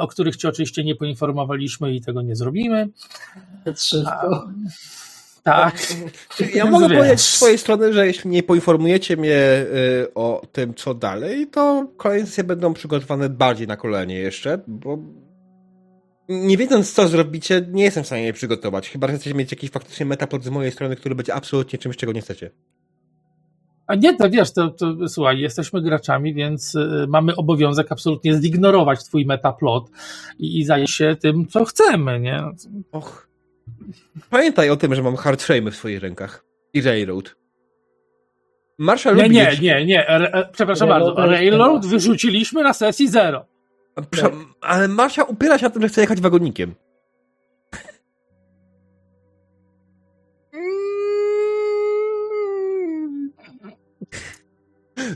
o 0.00 0.08
których 0.08 0.36
cię 0.36 0.48
oczywiście 0.48 0.84
nie 0.84 0.96
poinformowaliśmy 0.96 1.94
i 1.94 2.00
tego 2.00 2.22
nie 2.22 2.36
zrobimy. 2.36 2.88
Szybko. 3.76 4.48
Tak. 5.44 5.86
Ja 6.54 6.64
mogę 6.64 6.88
wiesz. 6.88 6.98
powiedzieć 6.98 7.20
z 7.20 7.34
swojej 7.34 7.58
strony, 7.58 7.92
że 7.92 8.06
jeśli 8.06 8.30
nie 8.30 8.42
poinformujecie 8.42 9.16
mnie 9.16 9.66
y, 10.02 10.14
o 10.14 10.42
tym, 10.52 10.74
co 10.74 10.94
dalej, 10.94 11.46
to 11.46 11.86
kolejne 11.96 12.26
sesje 12.26 12.44
będą 12.44 12.74
przygotowane 12.74 13.28
bardziej 13.28 13.66
na 13.66 13.76
kolanie 13.76 14.18
jeszcze, 14.18 14.58
bo 14.66 14.98
nie 16.28 16.56
wiedząc, 16.56 16.92
co 16.92 17.08
zrobicie, 17.08 17.66
nie 17.70 17.84
jestem 17.84 18.04
w 18.04 18.06
stanie 18.06 18.24
je 18.24 18.32
przygotować. 18.32 18.90
Chyba, 18.90 19.08
że 19.08 19.14
chcecie 19.14 19.34
mieć 19.34 19.50
jakiś 19.50 19.70
faktycznie 19.70 20.06
metaplot 20.06 20.44
z 20.44 20.48
mojej 20.48 20.72
strony, 20.72 20.96
który 20.96 21.14
będzie 21.14 21.34
absolutnie 21.34 21.78
czymś, 21.78 21.96
czego 21.96 22.12
nie 22.12 22.20
chcecie. 22.20 22.50
A 23.86 23.94
nie, 23.94 24.16
to 24.16 24.30
wiesz, 24.30 24.52
to, 24.52 24.68
to 24.70 25.08
słuchaj, 25.08 25.40
jesteśmy 25.40 25.82
graczami, 25.82 26.34
więc 26.34 26.74
y, 26.74 27.06
mamy 27.08 27.36
obowiązek 27.36 27.92
absolutnie 27.92 28.34
zignorować 28.34 29.04
twój 29.04 29.26
metaplot 29.26 29.90
i, 30.38 30.58
i 30.60 30.64
zająć 30.64 30.90
się 30.90 31.16
tym, 31.20 31.46
co 31.46 31.64
chcemy, 31.64 32.20
nie? 32.20 32.42
Och. 32.92 33.28
Pamiętaj 34.30 34.70
o 34.70 34.76
tym, 34.76 34.94
że 34.94 35.02
mam 35.02 35.16
hard 35.16 35.42
frame 35.42 35.70
w 35.70 35.76
swoich 35.76 36.00
rękach. 36.00 36.44
I 36.74 36.82
Railroad. 36.82 37.36
Marsza 38.78 39.12
Nie, 39.12 39.28
nie, 39.28 39.56
nie, 39.62 39.86
nie, 39.86 40.08
re, 40.08 40.32
e, 40.32 40.48
przepraszam 40.52 40.88
Railroad 40.88 41.16
bardzo, 41.16 41.32
Railroad 41.32 41.86
wyrzuciliśmy 41.86 42.62
na 42.62 42.72
sesji 42.72 43.08
zero. 43.08 43.46
Prze- 44.10 44.30
Ale 44.60 44.88
Marsza 44.88 45.24
upiera 45.24 45.58
się 45.58 45.64
na 45.64 45.70
tym, 45.70 45.82
że 45.82 45.88
chce 45.88 46.00
jechać 46.00 46.20
wagonikiem. 46.20 46.74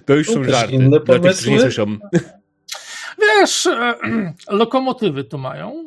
To 0.06 0.14
już 0.14 0.26
są 0.30 0.44
żarty. 0.44 0.74
inne 0.74 1.00
Dla 1.00 1.18
tych, 1.18 1.32
którzy 1.32 1.50
nie 1.50 1.60
słyszą. 1.60 1.98
Wiesz, 3.18 3.66
e, 3.66 3.94
lokomotywy 4.50 5.24
tu 5.24 5.38
mają. 5.38 5.84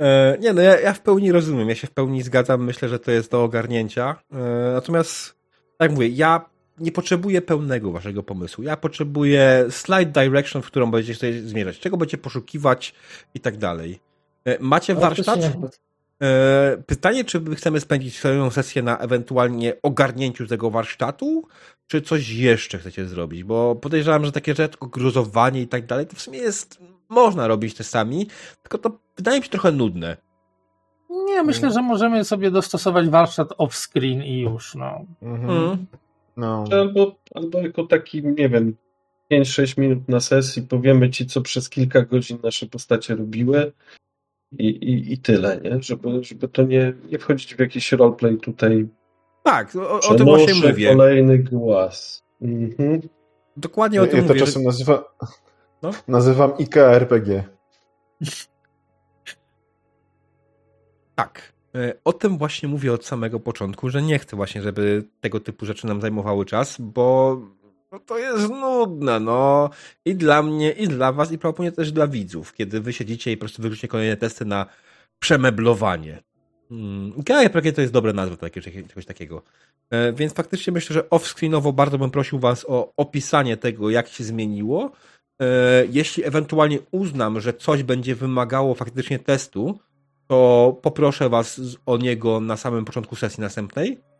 E, 0.00 0.38
nie, 0.40 0.52
no 0.52 0.62
ja, 0.62 0.80
ja 0.80 0.92
w 0.92 1.00
pełni 1.00 1.32
rozumiem, 1.32 1.68
ja 1.68 1.74
się 1.74 1.86
w 1.86 1.90
pełni 1.90 2.22
zgadzam, 2.22 2.64
myślę, 2.64 2.88
że 2.88 2.98
to 2.98 3.10
jest 3.10 3.30
do 3.30 3.44
ogarnięcia. 3.44 4.16
E, 4.32 4.72
natomiast, 4.72 5.34
tak 5.78 5.92
mówię, 5.92 6.08
ja 6.08 6.52
nie 6.78 6.92
potrzebuję 6.92 7.42
pełnego 7.42 7.92
waszego 7.92 8.22
pomysłu. 8.22 8.64
Ja 8.64 8.76
potrzebuję 8.76 9.66
slide 9.70 10.22
direction, 10.22 10.62
w 10.62 10.66
którą 10.66 10.90
będziecie 10.90 11.18
sobie 11.18 11.40
zmierzać, 11.40 11.78
czego 11.78 11.96
będziecie 11.96 12.18
poszukiwać 12.18 12.94
i 13.34 13.40
tak 13.40 13.56
dalej. 13.56 14.00
E, 14.44 14.58
macie 14.60 14.92
Ale 14.92 15.00
warsztat? 15.00 15.40
E, 16.22 16.82
Pytanie, 16.86 17.24
czy 17.24 17.40
my 17.40 17.56
chcemy 17.56 17.80
spędzić 17.80 18.16
swoją 18.16 18.50
sesję 18.50 18.82
na 18.82 18.98
ewentualnie 18.98 19.74
ogarnięciu 19.82 20.46
tego 20.46 20.70
warsztatu, 20.70 21.42
czy 21.86 22.02
coś 22.02 22.28
jeszcze 22.28 22.78
chcecie 22.78 23.06
zrobić? 23.08 23.44
Bo 23.44 23.74
podejrzewam, 23.74 24.24
że 24.24 24.32
takie 24.32 24.54
rzeczy, 24.54 24.78
jak 24.80 24.90
gruzowanie 24.90 25.62
i 25.62 25.68
tak 25.68 25.86
dalej, 25.86 26.06
to 26.06 26.16
w 26.16 26.20
sumie 26.20 26.38
jest, 26.38 26.82
można 27.08 27.46
robić 27.46 27.74
te 27.74 27.84
sami, 27.84 28.26
tylko 28.62 28.78
to 28.78 28.98
wydaje 29.16 29.38
mi 29.38 29.44
się 29.44 29.50
trochę 29.50 29.72
nudne. 29.72 30.16
Nie, 31.10 31.42
myślę, 31.42 31.70
że 31.70 31.82
możemy 31.82 32.24
sobie 32.24 32.50
dostosować 32.50 33.08
warsztat 33.08 33.48
off-screen 33.48 34.24
i 34.24 34.40
już, 34.40 34.74
no. 34.74 35.04
Mhm. 35.22 35.50
Mm. 35.50 35.86
No. 36.36 36.64
Albo, 36.72 37.14
albo 37.34 37.60
jako 37.60 37.86
taki, 37.86 38.22
nie 38.24 38.48
wiem, 38.48 38.76
5-6 39.32 39.80
minut 39.80 40.08
na 40.08 40.20
sesji 40.20 40.62
powiemy 40.62 41.10
ci, 41.10 41.26
co 41.26 41.40
przez 41.40 41.68
kilka 41.68 42.02
godzin 42.02 42.38
nasze 42.42 42.66
postacie 42.66 43.16
robiły 43.16 43.72
I, 44.58 44.66
i, 44.66 45.12
i 45.12 45.18
tyle, 45.18 45.60
nie? 45.64 45.82
Żeby, 45.82 46.24
żeby 46.24 46.48
to 46.48 46.62
nie, 46.62 46.92
nie 47.12 47.18
wchodzić 47.18 47.54
w 47.54 47.58
jakiś 47.58 47.92
roleplay 47.92 48.36
tutaj. 48.38 48.88
Tak, 49.42 49.76
o, 49.76 50.00
o 50.08 50.14
tym 50.14 50.26
właśnie 50.26 50.54
mówię. 50.70 50.88
kolejny 50.88 51.38
głaz. 51.38 52.24
Mhm. 52.42 53.00
Dokładnie 53.56 54.00
o 54.02 54.04
Ja, 54.04 54.10
tym 54.10 54.18
ja 54.20 54.22
to 54.24 54.28
mówię. 54.28 54.40
że- 54.40 54.46
czasem 54.46 54.62
nazywa, 54.62 55.04
No. 55.82 55.90
nazywam 56.08 56.52
IKEA 56.60 56.80
RPG. 56.94 57.44
Tak. 61.14 61.52
E, 61.74 61.92
O 62.04 62.12
tym 62.12 62.38
właśnie 62.38 62.68
mówię 62.68 62.92
od 62.92 63.04
samego 63.06 63.40
początku, 63.40 63.88
że 63.90 64.02
nie 64.02 64.18
chcę 64.18 64.36
właśnie, 64.36 64.62
żeby 64.62 65.04
tego 65.20 65.40
typu 65.40 65.66
rzeczy 65.66 65.86
nam 65.86 66.00
zajmowały 66.00 66.44
czas, 66.44 66.76
bo 66.80 67.36
no 67.92 67.98
to 67.98 68.18
jest 68.18 68.48
nudne, 68.48 69.20
no. 69.20 69.70
I 70.04 70.14
dla 70.14 70.42
mnie, 70.42 70.70
i 70.70 70.88
dla 70.88 71.12
was, 71.12 71.32
i 71.32 71.38
prawdopodobnie 71.38 71.72
też 71.72 71.92
dla 71.92 72.06
widzów, 72.06 72.54
kiedy 72.54 72.80
wy 72.80 72.92
siedzicie 72.92 73.32
i 73.32 73.36
po 73.36 73.40
prostu 73.40 73.62
wyrzucicie 73.62 73.88
kolejne 73.88 74.16
testy 74.16 74.44
na 74.44 74.66
przemeblowanie. 75.18 76.22
Hmm. 76.68 77.12
RPG 77.28 77.72
to 77.72 77.80
jest 77.80 77.92
dobra 77.92 78.12
nazwa 78.12 78.36
takie, 78.36 78.60
czegoś 78.60 79.06
takiego. 79.06 79.42
E, 79.90 80.12
Więc 80.12 80.32
faktycznie 80.32 80.72
myślę, 80.72 80.94
że 80.94 81.00
off-screenowo 81.00 81.72
bardzo 81.72 81.98
bym 81.98 82.10
prosił 82.10 82.38
was 82.38 82.64
o 82.68 82.92
opisanie 82.96 83.56
tego, 83.56 83.90
jak 83.90 84.08
się 84.08 84.24
zmieniło. 84.24 84.92
E, 85.40 85.46
Jeśli 85.90 86.24
ewentualnie 86.24 86.78
uznam, 86.90 87.40
że 87.40 87.54
coś 87.54 87.82
będzie 87.82 88.14
wymagało 88.14 88.74
faktycznie 88.74 89.18
testu, 89.18 89.78
to 90.26 90.78
poproszę 90.82 91.28
was 91.28 91.60
o 91.86 91.96
niego 91.96 92.40
na 92.40 92.56
samym 92.56 92.84
początku 92.84 93.16
sesji 93.16 93.40
następnej. 93.40 94.11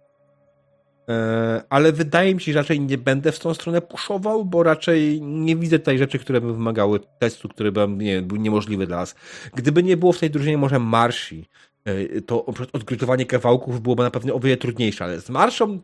E, 1.09 1.63
Ale 1.69 1.93
wydaje 1.93 2.35
mi 2.35 2.41
się, 2.41 2.53
że 2.53 2.59
raczej 2.59 2.81
nie 2.81 2.99
będę 2.99 3.33
w 3.33 3.39
tą 3.39 3.55
stronę 3.55 3.81
puszował, 3.81 4.45
bo 4.45 4.63
raczej 4.63 5.23
nie 5.23 5.57
widzę 5.57 5.79
tutaj 5.79 5.99
rzeczy, 5.99 6.19
które 6.19 6.41
by 6.41 6.53
wymagały 6.53 7.01
testu, 7.19 7.49
który 7.49 7.73
by 7.73 7.89
nie, 7.89 8.23
był 8.23 8.37
niemożliwy 8.37 8.87
dla 8.87 8.97
nas. 8.97 9.15
Gdyby 9.55 9.83
nie 9.83 9.97
było 9.97 10.13
w 10.13 10.19
tej 10.19 10.31
drużynie 10.31 10.59
może 10.59 10.79
marsi, 10.79 11.49
e, 11.85 12.21
to 12.21 12.45
odgryzowanie 12.73 13.27
kawałków 13.27 13.81
byłoby 13.81 14.03
na 14.03 14.11
pewno 14.11 14.35
o 14.35 14.41
wiele 14.41 14.57
trudniejsze, 14.57 15.05
ale 15.05 15.21
z 15.21 15.31
marszą, 15.31 15.81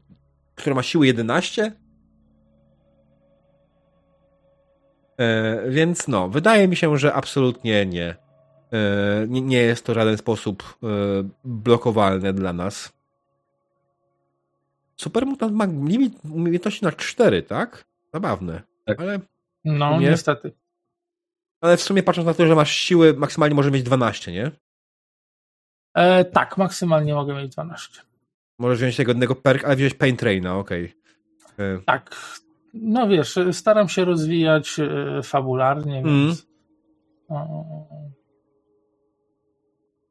która 0.55 0.75
ma 0.77 0.83
siły 0.83 1.07
11, 1.07 1.73
e, 5.19 5.71
więc 5.71 6.09
no, 6.09 6.29
wydaje 6.29 6.69
mi 6.69 6.77
się, 6.77 6.99
że 6.99 7.15
absolutnie 7.15 7.87
nie. 7.87 8.17
Nie, 9.29 9.59
jest 9.59 9.85
to 9.85 9.93
w 9.93 9.95
żaden 9.95 10.17
sposób 10.17 10.79
blokowalne 11.45 12.33
dla 12.33 12.53
nas. 12.53 12.98
Supermutant 15.01 15.53
ma 15.53 15.65
limit 15.65 16.15
umiejętności 16.33 16.85
na 16.85 16.93
4, 16.93 17.43
tak? 17.43 17.85
Zabawne. 18.15 18.63
Tak. 18.85 19.01
Ale, 19.01 19.21
No, 19.65 20.01
Nie? 20.01 20.11
niestety. 20.11 20.53
ale 21.61 21.77
w 21.77 21.83
sumie 21.83 22.03
patrząc 22.03 22.27
na 22.27 22.35
to, 22.35 22.47
że 22.47 22.55
masz 22.55 22.73
siły, 22.73 23.15
maksymalnie 23.15 23.55
może 23.55 23.71
mieć 23.71 23.83
12, 23.83 24.33
nie? 24.33 24.51
E, 25.95 26.25
tak, 26.25 26.59
maksymalnie 26.59 27.15
mogę 27.15 27.35
mieć 27.35 27.53
12. 27.53 28.01
Możesz 28.59 28.79
wziąć 28.79 28.97
tego 28.97 29.11
jednego 29.11 29.35
perk, 29.35 29.65
ale 29.65 29.77
wziąłeś 29.77 29.95
Pain 29.95 30.17
Traina, 30.17 30.57
okej. 30.59 30.95
E, 31.59 31.79
Tak. 31.87 32.11
No 32.75 33.09
wiesz, 33.09 33.39
staram 33.53 33.89
się 33.89 34.05
rozwijać 34.05 34.77
e, 34.81 35.23
fabularnie, 35.23 35.99
Mm. 35.99 36.27
więc. 36.27 36.47
o, 37.29 37.65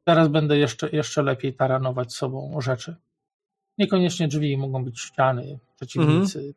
Teraz 0.04 0.28
będę 0.28 0.58
jeszcze, 0.58 0.88
jeszcze 0.90 1.22
lepiej 1.22 1.54
taranować 1.54 2.12
sobą 2.14 2.60
rzeczy. 2.60 2.96
Niekoniecznie 3.78 4.28
drzwi, 4.28 4.56
mogą 4.56 4.84
być 4.84 5.00
ściany, 5.00 5.58
przeciwnicy, 5.76 6.38
Mhm. 6.38 6.54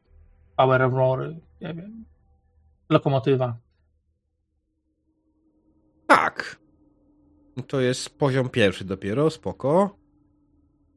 power 0.57 0.81
armory, 0.81 1.39
nie 1.61 1.73
wiem, 1.73 2.05
lokomotywa. 2.89 3.57
Tak. 6.07 6.59
To 7.67 7.79
jest 7.81 8.09
poziom 8.19 8.49
pierwszy 8.49 8.85
dopiero, 8.85 9.29
spoko. 9.29 9.95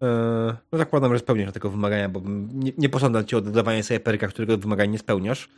E, 0.02 0.56
No 0.72 0.78
zakładam, 0.78 1.12
że 1.12 1.18
spełniasz 1.18 1.52
tego 1.52 1.70
wymagania, 1.70 2.08
bo 2.08 2.20
nie, 2.54 2.72
nie 2.78 2.88
posądzam 2.88 3.24
cię 3.24 3.36
o 3.36 3.40
dodawanie 3.40 3.82
sobie 3.82 4.00
perka, 4.00 4.26
którego 4.28 4.58
wymagania 4.58 4.92
nie 4.92 4.98
spełniasz. 4.98 5.48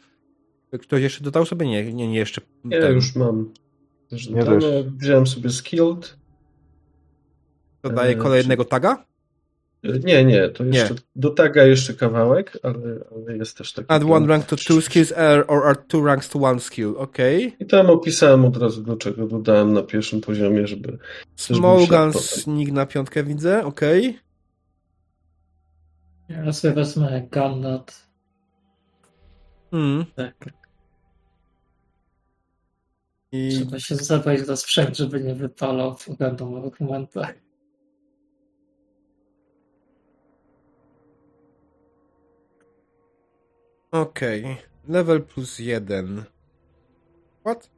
Ktoś 0.82 1.02
jeszcze 1.02 1.24
dodał 1.24 1.46
sobie? 1.46 1.66
Nie, 1.66 1.92
nie, 1.92 2.08
nie 2.08 2.16
jeszcze. 2.18 2.40
Ja 2.64 2.80
ten. 2.80 2.94
już 2.94 3.16
mam. 3.16 3.52
Też. 4.10 4.28
Wziąłem 4.96 5.26
sobie 5.26 5.50
skilled. 5.50 6.16
Dodaję 7.82 8.12
e, 8.12 8.16
kolejnego 8.18 8.64
taga? 8.64 9.04
Nie, 10.04 10.24
nie, 10.24 10.48
to 10.48 10.64
Nie. 10.64 10.78
jeszcze 10.78 10.94
do 11.16 11.30
taga 11.30 11.64
jeszcze 11.64 11.94
kawałek, 11.94 12.58
ale, 12.62 13.04
ale 13.14 13.36
jest 13.36 13.58
też 13.58 13.72
taki. 13.72 13.86
Add 13.92 14.04
one 14.10 14.26
rank 14.26 14.46
to 14.46 14.56
two 14.56 14.80
skills 14.80 15.12
or, 15.12 15.44
or 15.48 15.68
add 15.68 15.88
two 15.88 16.04
ranks 16.04 16.28
to 16.28 16.38
one 16.38 16.60
skill. 16.60 16.94
Okej. 16.96 17.56
I 17.60 17.66
tam 17.66 17.90
opisałem 17.90 18.44
od 18.44 18.56
razu, 18.56 18.82
do 18.82 18.96
czego 18.96 19.26
dodałem 19.26 19.72
na 19.72 19.82
pierwszym 19.82 20.20
poziomie, 20.20 20.66
żeby. 20.66 20.98
Small 21.36 21.86
Gun 21.86 22.12
Sneak 22.12 22.72
na 22.72 22.86
piątkę 22.86 23.24
widzę, 23.24 23.64
okej. 23.64 24.18
Ja 26.28 26.52
sobie 26.52 26.74
wezmę 26.74 27.28
Gannat. 27.30 28.06
Mm. 29.72 30.04
Tak. 30.14 30.34
I 33.32 33.50
Trzeba 33.50 33.78
się 33.80 33.96
zabrać 33.96 34.40
za 34.40 34.56
sprzęt, 34.56 34.96
żeby 34.96 35.20
nie 35.20 35.34
wypalał 35.34 35.96
w 35.96 36.20
randomowych 36.20 36.80
momentach. 36.80 37.34
Okej. 44.00 44.56
Level 44.88 45.22
plus 45.22 45.58
jeden. 45.58 46.24
What? 47.46 47.70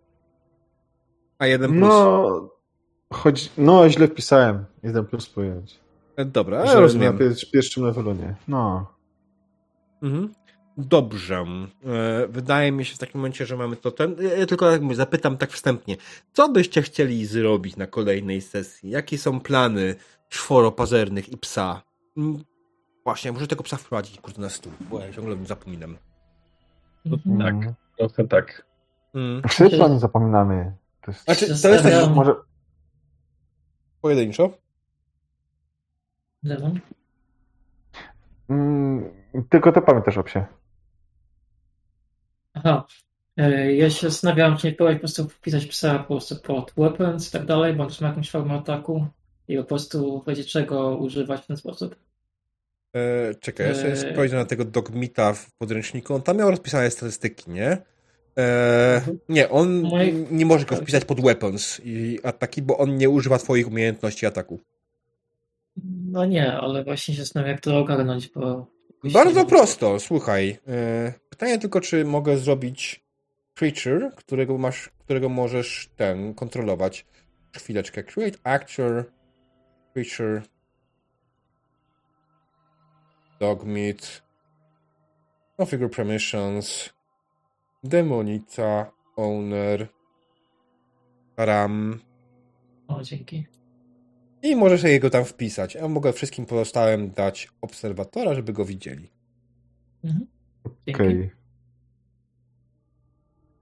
A 1.39 1.47
jeden 1.47 1.71
plus. 1.71 1.81
No, 1.81 2.49
choć, 3.13 3.53
no 3.59 3.89
źle 3.91 4.09
wpisałem. 4.09 4.65
Jeden 4.83 5.07
plus 5.07 5.29
pojęć. 5.29 5.81
E, 6.17 6.25
Dobra, 6.25 6.67
Że 6.67 6.81
rozumiem. 6.81 7.13
Na 7.19 7.21
pier- 7.21 7.51
pierwszym 7.51 7.85
levelu 7.85 8.13
nie. 8.15 8.35
No. 8.49 8.87
Mhm. 10.03 10.35
Dobrze. 10.77 11.45
E, 11.85 12.27
Wydaje 12.29 12.73
mi 12.73 12.85
się 12.85 12.95
w 12.95 12.99
takim 12.99 13.21
momencie, 13.21 13.47
że 13.47 13.57
mamy 13.57 13.77
to 13.77 13.91
ten. 13.91 14.17
Ja 14.39 14.47
tylko 14.47 14.71
tak 14.71 14.83
mówię, 14.83 14.97
zapytam 14.97 15.37
tak 15.37 15.51
wstępnie. 15.53 15.97
Co 16.33 16.49
byście 16.49 16.83
chcieli 16.83 17.27
zrobić 17.27 17.77
na 17.77 17.87
kolejnej 17.87 18.41
sesji? 18.41 18.91
Jakie 18.91 19.19
są 19.19 19.41
plany 19.41 19.95
czworopazernych 20.29 21.29
i 21.29 21.37
psa? 21.37 21.83
Mm, 22.17 22.45
Właśnie, 23.05 23.33
może 23.33 23.47
tego 23.47 23.63
psa 23.65 23.77
wprowadzić 23.77 24.21
kurde 24.21 24.41
na 24.43 24.49
stół, 24.49 24.73
bo 24.91 25.01
ja 25.01 25.13
ciągle 25.13 25.33
o 25.33 25.37
nim 25.37 25.47
zapominam. 25.47 25.97
Mhm. 27.07 27.39
Tak. 27.39 27.55
Mm. 27.55 27.75
Trochę 27.99 28.29
tak. 28.29 28.67
Mm. 29.15 29.43
Wszyscy 29.49 29.85
o 29.85 29.89
nim 29.89 29.99
zapominamy. 29.99 30.73
To 31.03 31.11
jest... 31.11 31.25
Znaczy, 31.25 31.47
to 31.47 31.53
jest 31.53 31.63
Zastanawiam- 31.63 32.07
tak 32.07 32.15
Może... 32.15 32.35
pojedynczo. 34.01 34.51
Mm, 38.51 39.11
tylko 39.51 39.73
ty 39.73 39.83
pamiętasz 39.83 40.19
o 40.19 40.23
psie. 40.23 40.47
Aha. 42.55 42.87
E, 43.37 43.73
Ja 43.75 43.91
się 43.91 44.11
zastanawiałem, 44.11 44.57
czy 44.57 44.67
nie 44.67 44.73
próbować 44.73 44.97
po 44.97 45.01
prostu 45.01 45.29
wpisać 45.29 45.67
psa 45.67 45.99
po 45.99 46.05
prostu 46.05 46.37
pod 46.37 46.73
weapons 46.77 47.29
i 47.29 47.33
tak 47.33 47.47
dalej, 47.47 47.77
też 47.77 48.01
ma 48.01 48.09
jakąś 48.09 48.31
formę 48.31 48.55
ataku 48.55 49.07
i 49.49 49.57
po 49.57 49.65
prostu 49.65 50.23
będzie 50.27 50.45
czego 50.45 50.97
używać 50.97 51.41
w 51.43 51.47
ten 51.47 51.57
sposób. 51.57 51.97
E, 52.97 53.35
czekaj, 53.35 53.67
ja 53.67 53.75
sobie 53.75 53.91
Eee. 53.91 54.13
spojrzę 54.13 54.37
na 54.37 54.45
tego 54.45 54.65
dogmita 54.65 55.33
w 55.33 55.53
podręczniku. 55.53 56.15
On 56.15 56.23
tam 56.23 56.37
miał 56.37 56.51
rozpisane 56.51 56.91
statystyki, 56.91 57.51
nie? 57.51 57.77
E, 58.39 59.01
nie, 59.29 59.49
on 59.49 59.89
nie 60.31 60.47
może 60.47 60.65
go 60.65 60.77
wpisać 60.77 61.05
pod 61.05 61.21
weapons 61.21 61.81
i 61.85 62.19
ataki, 62.23 62.63
bo 62.63 62.79
on 62.79 62.97
nie 62.97 63.09
używa 63.11 63.39
twoich 63.39 63.69
umiejętności 63.69 64.27
ataku. 64.27 64.61
No 66.11 66.25
nie, 66.25 66.53
ale 66.53 66.85
właśnie 66.85 67.15
się 67.15 67.23
zastanawiam, 67.23 67.53
jak 67.53 67.61
to 67.61 67.79
ogarnąć, 67.79 68.29
bo... 68.29 68.67
Bardzo 69.05 69.45
prosto, 69.47 70.01
słuchaj. 70.01 70.59
E, 70.69 71.13
pytanie 71.31 71.59
tylko, 71.59 71.81
czy 71.81 72.05
mogę 72.05 72.39
zrobić 72.39 73.05
creature, 73.55 74.15
którego 74.17 74.59
masz, 74.59 74.91
którego 74.99 75.29
możesz 75.29 75.91
ten 75.97 76.35
kontrolować. 76.35 77.07
Chwileczkę. 77.57 78.03
Create 78.03 78.39
actor, 78.45 79.05
creature, 79.93 80.43
dogmeat, 83.41 84.23
configure 85.57 85.89
permissions, 85.89 86.91
demonica, 87.85 88.93
owner, 89.17 89.89
ram 91.37 92.01
O, 92.89 93.03
dzięki. 93.03 93.47
i 94.43 94.57
możesz 94.57 94.81
sobie 94.81 95.01
go 95.01 95.11
tam 95.11 95.25
wpisać. 95.25 95.77
A 95.77 95.89
mogę 95.89 96.13
wszystkim 96.13 96.47
pozostałym 96.47 97.11
dać 97.11 97.49
obserwatora, 97.61 98.35
żeby 98.35 98.53
go 98.53 98.65
widzieli. 98.65 99.11
Mhm. 100.05 100.27
Okej. 100.95 101.31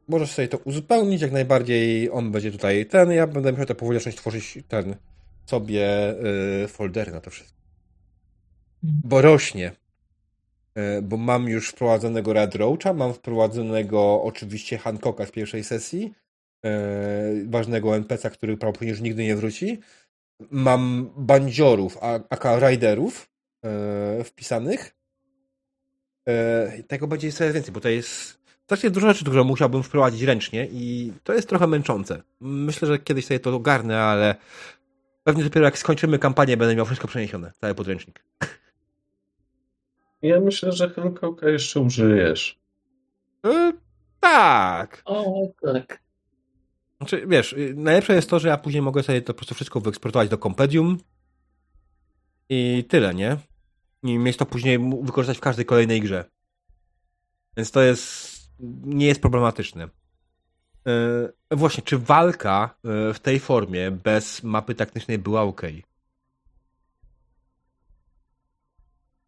Możesz 0.09 0.31
sobie 0.31 0.49
to 0.49 0.59
uzupełnić, 0.59 1.23
jak 1.23 1.33
najbardziej 1.33 2.11
on 2.11 2.31
będzie 2.33 2.53
tutaj 2.53 2.87
ten, 2.87 3.13
ja 3.13 3.27
będę 3.27 3.53
musiał 3.53 3.67
to 3.67 3.75
powoli 3.75 3.99
zacząć 3.99 4.17
tworzyć 4.17 4.59
ten 4.69 4.97
sobie 5.47 6.15
y, 6.65 6.69
foldery 6.69 7.13
na 7.13 7.21
to 7.21 7.31
wszystko. 7.31 7.57
Bo 9.05 9.23
rośnie. 9.23 9.73
Y, 10.99 11.03
bo 11.03 11.17
mam 11.17 11.49
już 11.49 11.69
wprowadzonego 11.69 12.33
Red 12.33 12.55
Roacha, 12.55 12.93
mam 12.93 13.15
wprowadzonego 13.15 14.23
oczywiście 14.23 14.79
Hancocka 14.79 15.27
z 15.27 15.31
pierwszej 15.31 15.65
sesji, 15.65 16.13
ważnego 17.47 17.97
NPC-a, 17.97 18.31
który 18.31 18.57
prawdopodobnie 18.57 18.91
już 18.91 19.01
nigdy 19.01 19.25
nie 19.25 19.37
wróci. 19.37 19.81
Mam 20.51 21.11
bandziorów, 21.17 21.99
aka 22.31 22.59
riderów 22.59 23.31
e, 23.65 24.25
wpisanych. 24.25 24.97
E, 26.29 26.83
tego 26.83 27.07
będzie 27.07 27.33
coraz 27.33 27.55
więcej, 27.55 27.75
bo 27.75 27.81
to 27.81 27.89
jest 27.89 28.39
strasznie 28.65 28.91
dużo 28.91 29.09
rzeczy, 29.09 29.25
które 29.25 29.45
musiałbym 29.45 29.83
wprowadzić 29.83 30.23
ręcznie 30.23 30.69
i 30.73 31.13
to 31.25 31.35
jest 31.35 31.49
trochę 31.49 31.67
męczące. 31.67 32.23
Myślę, 32.41 32.89
że 32.89 32.99
kiedyś 32.99 33.27
sobie 33.27 33.41
to 33.41 33.55
ogarnę, 33.55 34.03
ale 34.03 34.35
pewnie 35.25 35.45
dopiero 35.45 35.67
jak 35.67 35.79
skończymy 35.79 36.19
kampanię, 36.19 36.57
będę 36.57 36.77
miał 36.77 36.87
wszystko 36.87 37.09
przeniesione, 37.09 37.53
cały 37.61 37.75
podręcznik. 37.75 38.25
Ja 40.23 40.41
myślę, 40.41 40.73
że 40.73 40.91
Hancocka 40.91 41.49
jeszcze 41.49 41.81
użyjesz. 41.81 42.59
E, 43.47 43.73
tak. 44.21 45.03
O, 45.05 45.49
tak. 45.63 46.01
Znaczy, 46.99 47.27
wiesz, 47.27 47.53
y, 47.53 47.75
najlepsze 47.77 48.15
jest 48.15 48.31
to, 48.31 48.39
że 48.39 48.49
ja 48.49 48.57
później 48.57 48.83
mogę 48.83 49.03
sobie 49.03 49.23
to 49.23 49.35
po 49.35 49.37
prostu 49.37 49.55
wszystko 49.55 49.81
wyeksportować 49.81 50.29
do 50.29 50.39
Compendium 50.39 50.99
i 52.49 52.85
tyle, 52.89 53.15
nie? 53.15 53.37
I 54.03 54.19
mieć 54.19 54.37
to 54.37 54.47
później 54.47 54.79
wykorzystać 55.03 55.39
w 55.39 55.41
każdej 55.41 55.65
kolejnej 55.65 56.01
grze. 56.01 56.25
Więc 57.57 57.71
to 57.71 57.81
jest, 57.81 58.37
nie 58.85 59.07
jest 59.07 59.21
problematyczne. 59.21 59.89
Yy, 60.87 61.57
właśnie, 61.57 61.83
czy 61.83 61.99
walka 61.99 62.75
yy, 62.85 63.15
w 63.15 63.21
tej 63.21 63.41
formie 63.41 63.91
bez 63.91 64.43
mapy 64.43 64.75
taktycznej 64.75 65.19
była 65.19 65.43
ok? 65.43 65.63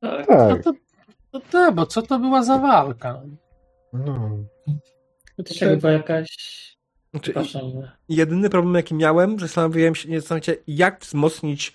Tak. 0.00 0.26
No 0.28 0.36
Tak. 0.36 0.62
to, 0.62 0.72
to, 1.32 1.40
to, 1.50 1.72
bo 1.72 1.86
co 1.86 2.02
to 2.02 2.18
była 2.18 2.42
za 2.42 2.58
walka? 2.58 3.22
No. 3.92 4.38
To 5.46 5.54
się 5.54 5.66
chyba 5.66 5.90
jakaś... 5.90 6.28
Znaczy, 7.10 7.34
jedyny 8.08 8.50
problem, 8.50 8.74
jaki 8.74 8.94
miałem, 8.94 9.38
zastanawiałem 9.38 9.94
się, 9.94 10.08
nie 10.08 10.20
zastanawiam 10.20 10.44
się, 10.44 10.54
jak 10.66 11.00
wzmocnić 11.00 11.72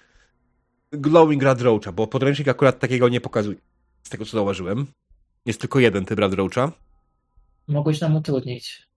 Glowing 0.91 1.43
Rad 1.43 1.61
Roacha, 1.61 1.91
bo 1.91 2.07
podręcznik 2.07 2.47
akurat 2.47 2.79
takiego 2.79 3.09
nie 3.09 3.21
pokazuje. 3.21 3.57
Z 4.03 4.09
tego, 4.09 4.25
co 4.25 4.31
zauważyłem. 4.31 4.85
Jest 5.45 5.61
tylko 5.61 5.79
jeden 5.79 6.05
typ 6.05 6.19
Rad 6.19 6.33
Roacha. 6.33 6.71
Mogłeś 7.67 8.01
nam 8.01 8.15
utrudnić. 8.15 8.87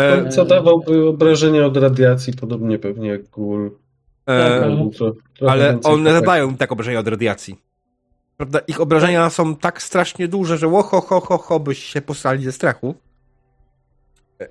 E, 0.00 0.32
Zadawałby 0.32 1.08
obrażenia 1.08 1.66
od 1.66 1.76
radiacji, 1.76 2.32
podobnie 2.40 2.78
pewnie 2.78 3.08
jak 3.08 3.28
gól. 3.30 3.76
e, 4.28 4.32
ale- 4.32 4.90
trochę 4.90 5.12
ale 5.52 5.68
one 5.68 6.10
efektów. 6.10 6.12
zadają 6.12 6.56
tak 6.56 6.72
obrażenia 6.72 6.98
od 7.00 7.08
radiacji. 7.08 7.56
Prawda? 8.40 8.60
Ich 8.66 8.80
obrażenia 8.80 9.30
są 9.30 9.56
tak 9.56 9.82
strasznie 9.82 10.28
duże, 10.28 10.58
że 10.58 10.68
łoho, 10.68 11.00
ho, 11.00 11.20
ho, 11.20 11.38
ho, 11.38 11.60
byś 11.60 11.84
się 11.84 12.02
posrali 12.02 12.44
ze 12.44 12.52
strachu. 12.52 12.94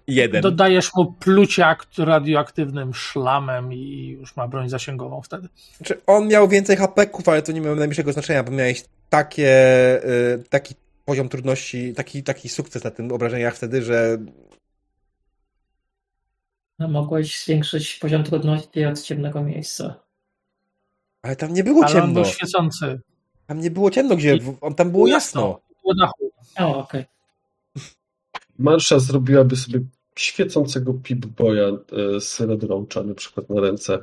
Jeden. 0.08 0.42
Dodajesz 0.42 0.90
mu 0.95 1.14
pluciak 1.14 1.85
radioaktywnym 1.98 2.93
szlamem 2.93 3.74
i 3.74 4.08
już 4.19 4.35
ma 4.35 4.48
broń 4.48 4.69
zasięgową 4.69 5.22
wtedy. 5.22 5.48
Znaczy, 5.77 6.01
on 6.08 6.27
miał 6.27 6.48
więcej 6.48 6.77
hapeków, 6.77 7.30
ale 7.30 7.42
to 7.42 7.51
nie 7.51 7.61
miało 7.61 7.76
najmniejszego 7.76 8.14
znaczenia, 8.14 8.43
bo 8.43 8.51
miałeś 8.51 8.84
takie, 9.09 9.51
y, 10.06 10.43
taki 10.50 10.76
poziom 11.06 11.30
trudności, 11.30 11.93
taki, 11.93 12.24
taki 12.24 12.50
sukces 12.50 12.84
na 12.84 12.92
tym 12.92 13.11
obrażeniach 13.11 13.56
wtedy, 13.56 13.82
że 13.82 14.18
No, 16.80 16.88
mogłeś 16.88 17.43
zwiększyć 17.43 17.95
poziom 17.95 18.24
trudności 18.24 18.85
od 18.85 19.01
ciemnego 19.01 19.43
miejsca. 19.43 20.00
ale 21.22 21.35
tam 21.35 21.53
nie 21.53 21.64
było 21.64 21.84
Ale 21.85 21.95
on 21.95 22.01
ciemno. 22.01 22.14
był 22.22 22.32
świecący. 22.32 23.00
Tam 23.49 23.59
nie 23.61 23.71
było 23.71 23.91
ciemno, 23.91 24.15
gdzie 24.15 24.37
on, 24.61 24.75
tam 24.75 24.91
było 24.91 25.07
jasno. 25.07 25.61
Było 25.83 25.95
dachu. 25.95 26.31
O, 26.59 26.77
okej. 26.77 27.05
Marsza 28.59 28.99
zrobiłaby 28.99 29.55
sobie 29.55 29.79
świecącego 30.15 30.93
Pip-Boya 30.93 31.77
e, 32.17 32.21
z 32.21 32.39
Red 32.39 32.63
Roacha 32.63 33.03
na 33.03 33.13
przykład 33.13 33.49
na 33.49 33.61
ręce. 33.61 33.99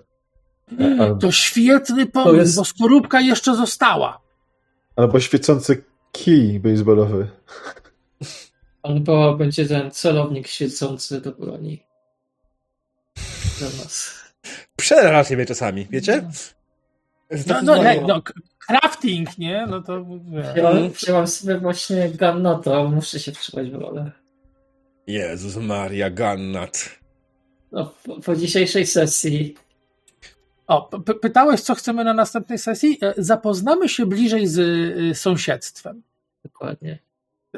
Al- 1.01 1.19
To 1.19 1.33
świetny 1.33 2.07
pomysł, 2.07 2.37
jest- 2.37 2.57
bo 2.57 2.65
skorupka 2.65 3.21
jeszcze 3.21 3.57
została. 3.57 4.21
Albo 4.97 5.21
świecący 5.21 5.85
kij 6.13 6.61
baseballowy. 6.61 7.29
Albo 8.83 9.35
będzie 9.37 9.67
ten 9.67 9.91
celownik 9.91 10.47
świecący 10.49 11.21
do 11.21 11.33
broni. 11.33 11.83
Dla 13.59 13.69
nas. 13.69 14.11
Przeraża 14.77 15.25
siebie 15.29 15.47
czasami, 15.47 15.87
wiecie? 15.91 16.29
No, 17.47 17.63
no, 17.63 17.77
no, 18.09 18.23
k- 18.23 18.33
crafting, 18.67 19.39
nie? 19.39 19.67
No 19.71 19.83
to. 19.83 20.05
Wziąłem, 20.55 20.91
wziąłem 20.91 21.27
sobie 21.27 21.59
właśnie 21.59 22.09
Gannota, 22.11 22.85
muszę 22.85 23.19
się 23.21 23.33
wczytać 23.33 23.71
w 23.71 23.75
rolę. 23.75 24.11
Jezus 25.07 25.57
Maria, 25.57 26.11
Gannat. 26.11 26.99
No, 27.73 27.95
po, 28.05 28.21
po 28.21 28.37
dzisiejszej 28.37 28.87
sesji 28.87 29.55
O, 30.67 30.83
p- 31.01 31.15
pytałeś, 31.15 31.61
co 31.61 31.75
chcemy 31.75 32.05
na 32.05 32.15
następnej 32.15 32.59
sesji? 32.59 32.99
E, 33.03 33.15
Zapoznamy 33.17 33.89
się 33.89 34.07
bliżej 34.07 34.47
z 34.47 34.59
y, 34.59 35.15
sąsiedztwem. 35.15 36.03
dokładnie. 36.45 36.99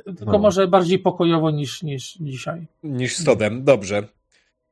Tylko 0.04 0.32
No. 0.32 0.38
może 0.38 0.68
bardziej 0.68 0.98
pokojowo 0.98 1.50
niż, 1.50 1.82
niż 1.82 2.14
dzisiaj. 2.20 2.66
Niż 2.82 3.16
z 3.16 3.24
Tobem, 3.24 3.64
dobrze. 3.64 4.08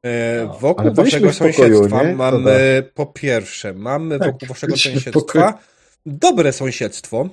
E, 0.02 0.44
No. 0.46 0.54
wokół 0.58 0.94
waszego 0.94 1.28
pokoju, 1.30 1.52
sąsiedztwa 1.52 2.02
nie? 2.02 2.14
mamy 2.14 2.82
po 2.94 3.06
pierwsze, 3.06 3.72
mamy 3.72 4.18
Tak, 4.18 4.32
wokół 4.32 4.48
waszego 4.48 4.76
sąsiedztwa 4.76 5.58
dobre 6.06 6.52
sąsiedztwo. 6.52 7.28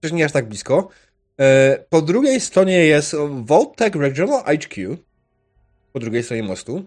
Też 0.00 0.12
nie 0.12 0.24
aż 0.24 0.32
tak 0.32 0.48
blisko. 0.48 0.88
E, 1.40 1.78
po 1.88 2.02
drugiej 2.02 2.40
stronie 2.40 2.86
jest 2.86 3.16
Voltec 3.44 3.94
Regional 3.94 4.44
HQ. 4.44 4.96
Po 5.92 6.00
drugiej 6.00 6.22
stronie 6.22 6.42
mostu. 6.42 6.84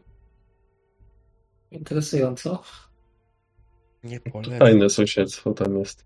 Interesująco. 1.72 2.64
Nie 4.04 4.20
polecam. 4.20 4.60
Fajne 4.60 4.90
sąsiedztwo 4.90 5.54
tam 5.54 5.80
jest. 5.80 6.06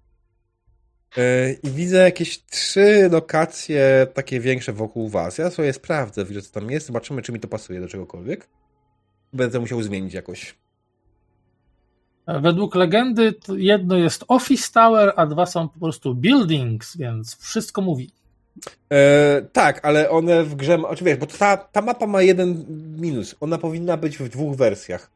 E, 1.17 1.53
I 1.53 1.69
widzę 1.69 1.97
jakieś 1.97 2.45
trzy 2.45 3.09
lokacje 3.11 4.07
takie 4.13 4.39
większe 4.39 4.73
wokół 4.73 5.09
was. 5.09 5.37
Ja 5.37 5.49
sobie 5.49 5.73
sprawdzę, 5.73 6.25
widzę 6.25 6.41
co 6.41 6.51
tam 6.51 6.71
jest, 6.71 6.87
zobaczymy, 6.87 7.21
czy 7.21 7.31
mi 7.31 7.39
to 7.39 7.47
pasuje 7.47 7.81
do 7.81 7.87
czegokolwiek. 7.87 8.49
Będę 9.33 9.59
musiał 9.59 9.83
zmienić 9.83 10.13
jakoś. 10.13 10.55
Według 12.27 12.75
legendy 12.75 13.33
jedno 13.57 13.97
jest 13.97 14.25
Office 14.27 14.71
Tower, 14.73 15.13
a 15.15 15.25
dwa 15.25 15.45
są 15.45 15.69
po 15.69 15.79
prostu 15.79 16.15
buildings, 16.15 16.97
więc 16.97 17.37
wszystko 17.37 17.81
mówi. 17.81 18.11
E, 18.91 19.41
tak, 19.53 19.85
ale 19.85 20.09
one 20.09 20.43
w 20.43 20.55
grze. 20.55 20.75
Oczywiście, 20.75 21.05
wiesz, 21.05 21.17
bo 21.17 21.25
ta, 21.25 21.57
ta 21.57 21.81
mapa 21.81 22.07
ma 22.07 22.21
jeden 22.21 22.65
minus. 22.99 23.35
Ona 23.39 23.57
powinna 23.57 23.97
być 23.97 24.17
w 24.17 24.29
dwóch 24.29 24.55
wersjach. 24.55 25.11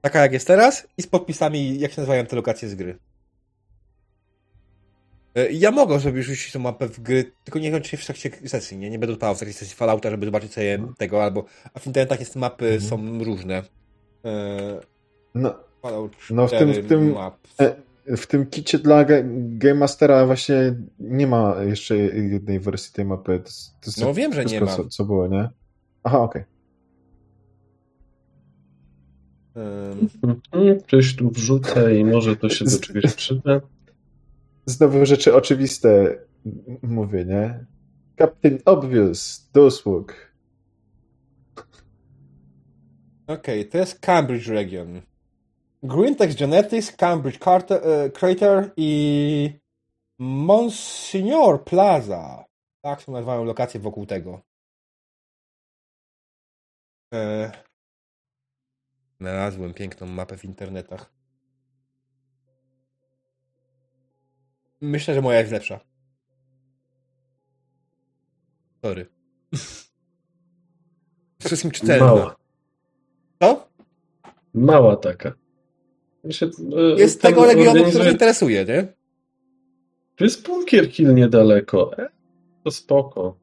Taka 0.00 0.20
jak 0.20 0.32
jest 0.32 0.46
teraz 0.46 0.86
i 0.98 1.02
z 1.02 1.06
podpisami, 1.06 1.78
jak 1.80 1.92
się 1.92 2.00
nazywają 2.00 2.26
te 2.26 2.36
lokacje 2.36 2.68
z 2.68 2.74
gry. 2.74 2.98
E, 5.34 5.52
Ja 5.52 5.70
mogę 5.70 6.00
sobie 6.00 6.22
rzucić 6.22 6.52
tą 6.52 6.58
mapę 6.58 6.88
w 6.88 7.00
gry, 7.00 7.32
tylko 7.44 7.58
nie 7.58 7.80
czy 7.80 7.96
w 7.96 8.04
trakcie 8.04 8.30
sesji, 8.46 8.76
nie? 8.78 8.90
Nie 8.90 8.98
będę 8.98 9.12
odpalał 9.12 9.34
w 9.34 9.38
trakcie 9.38 9.58
sesji 9.58 9.76
Fallouta, 9.76 10.10
żeby 10.10 10.26
zobaczyć 10.26 10.52
sobie 10.52 10.78
tego, 10.98 11.24
albo... 11.24 11.44
A 11.74 11.78
w 11.78 11.86
internetach 11.86 12.20
jest 12.20 12.36
mapy, 12.36 12.64
Mhm. 12.64 12.80
są 12.90 13.24
różne. 13.24 13.62
E, 14.24 14.80
No, 15.34 15.54
No, 16.30 16.46
w 16.48 16.50
tym- 16.50 16.68
4 16.72 16.82
w 16.82 16.88
tym- 16.88 17.14
e, 18.06 18.16
w 18.16 18.26
tym 18.26 18.46
kicie 18.46 18.78
dla 18.78 19.04
Ga- 19.04 19.58
Game 19.58 19.74
Mastera 19.74 20.26
właśnie 20.26 20.74
nie 20.98 21.26
ma 21.26 21.54
jeszcze 21.62 21.96
jednej 21.96 22.60
wersji 22.60 22.92
tej 22.94 23.04
mapy. 23.04 23.40
To, 23.44 23.90
to 23.90 24.06
No 24.06 24.14
wiem, 24.14 24.32
że 24.32 24.44
nie 24.44 24.60
ma. 24.60 24.66
Co, 24.66 24.84
co 24.88 25.04
było, 25.04 25.26
nie? 25.26 25.48
Aha, 26.02 26.20
okej. 26.20 26.42
Em, 29.56 30.08
Mhm, 30.52 30.80
Coś 30.90 31.16
tu 31.16 31.30
wrzucę 31.30 31.96
i 31.98 32.04
może 32.04 32.36
to 32.36 32.48
się 32.48 32.64
do 32.64 32.78
czegoś 32.80 33.14
przyda. 33.16 33.60
Znowu 34.66 35.06
rzeczy 35.06 35.34
oczywiste 35.34 36.18
mówię, 36.82 37.24
nie? 37.24 37.64
Captain 38.18 38.58
Obvious, 38.64 39.50
Doswog. 39.54 40.14
Okej, 43.26 43.68
to 43.68 43.78
jest 43.78 43.98
Cambridge 44.00 44.46
Region. 44.48 45.00
Greentex 45.82 46.34
Genetics, 46.34 46.96
Cambridge 46.96 47.38
Carter, 47.38 47.80
e, 47.84 48.10
Crater 48.10 48.72
i 48.76 49.60
Monsignor 50.18 51.64
Plaza. 51.64 52.44
Tak 52.80 53.00
się 53.00 53.12
nazywają 53.12 53.44
lokacje 53.44 53.80
wokół 53.80 54.06
tego. 54.06 54.40
E, 57.14 57.52
znalazłem 59.20 59.74
piękną 59.74 60.06
mapę 60.06 60.36
w 60.36 60.44
internetach. 60.44 61.12
Myślę, 64.80 65.14
że 65.14 65.22
moja 65.22 65.38
jest 65.38 65.52
lepsza. 65.52 65.80
Sorry. 68.84 69.06
Wszystkim 71.44 71.70
czytelna. 71.70 72.06
Mała. 72.06 72.36
Co? 73.42 73.68
Mała 74.54 74.96
taka. 74.96 75.39
Się, 76.30 76.46
e, 76.96 77.00
Jest 77.00 77.22
tego 77.22 77.46
regionu, 77.46 77.70
organizuje- 77.70 77.90
który 77.90 78.10
interesuje, 78.10 78.64
nie? 78.64 78.86
Tu 80.16 80.24
jest 80.24 80.46
bunkier 80.46 80.90
Hill 80.92 81.14
niedaleko. 81.14 81.98
E, 81.98 82.08
to 82.64 82.70
spoko. 82.70 83.38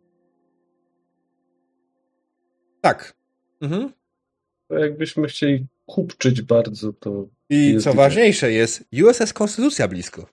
Tak. 2.82 3.14
Mhm. 3.62 3.92
To 4.68 4.76
jakbyśmy 4.78 5.28
chcieli 5.28 5.66
kupczyć 5.86 6.42
bardzo, 6.42 6.94
to 6.94 7.28
I 7.50 7.74
Jest 7.74 7.84
co 7.84 7.90
dzisiaj. 7.92 8.04
ważniejsze 8.06 8.52
jest, 8.52 8.84
USS 9.04 9.34
Konstytucja 9.34 9.88
blisko. 9.88 10.26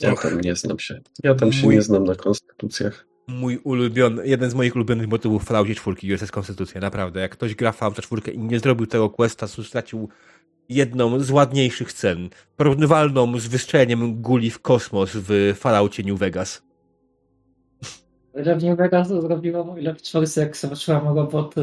ja 0.00 0.12
Och. 0.12 0.22
tam 0.22 0.40
nie 0.40 0.56
znam 0.56 0.78
się. 0.78 1.00
Ja 1.24 1.34
tam 1.34 1.52
się 1.52 1.62
Mój- 1.66 1.74
nie 1.74 1.82
znam 1.82 2.04
na 2.04 2.14
konstytucjach. 2.14 3.06
Mój 3.28 3.58
ulubiony, 3.64 4.26
jeden 4.26 4.50
z 4.50 4.54
moich 4.54 4.76
ulubionych 4.76 5.08
motywów 5.08 5.42
w 5.42 5.46
Falloutie 5.46 5.74
4 5.74 6.14
USS 6.14 6.30
Konstytucja, 6.30 6.80
naprawdę. 6.80 7.20
Jak 7.20 7.32
ktoś 7.32 7.54
gra 7.54 7.72
w 7.72 7.76
Fallouta 7.76 8.02
4 8.02 8.32
i 8.32 8.38
nie 8.38 8.58
zrobił 8.58 8.86
tego 8.86 9.10
questa, 9.10 9.48
to 9.48 9.64
stracił 9.64 10.08
jedną 10.68 11.20
z 11.20 11.30
ładniejszych 11.30 11.92
scen. 11.92 12.28
Porównywalną 12.56 13.38
z 13.38 13.46
wystrzeleniem 13.46 14.22
guli 14.22 14.50
w 14.50 14.58
kosmos 14.58 15.10
w 15.14 15.54
Falloutie 15.56 16.02
New 16.02 16.18
Vegas. 16.18 16.62
W 18.34 18.62
New 18.62 18.78
Vegas 18.78 19.08
to 19.08 19.22
zrobiłam, 19.22 19.78
ile 19.80 19.94
w 19.94 20.02
czwórce 20.02 20.40
jak 20.40 20.56
zobaczyłam 20.56 21.16
roboty, 21.16 21.62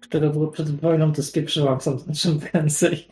które 0.00 0.30
były 0.30 0.52
przed 0.52 0.80
wojną, 0.80 1.12
to 1.12 1.22
spieprzyłam 1.22 1.80
sam 1.80 1.98
czym 2.14 2.40
prędzej. 2.40 3.08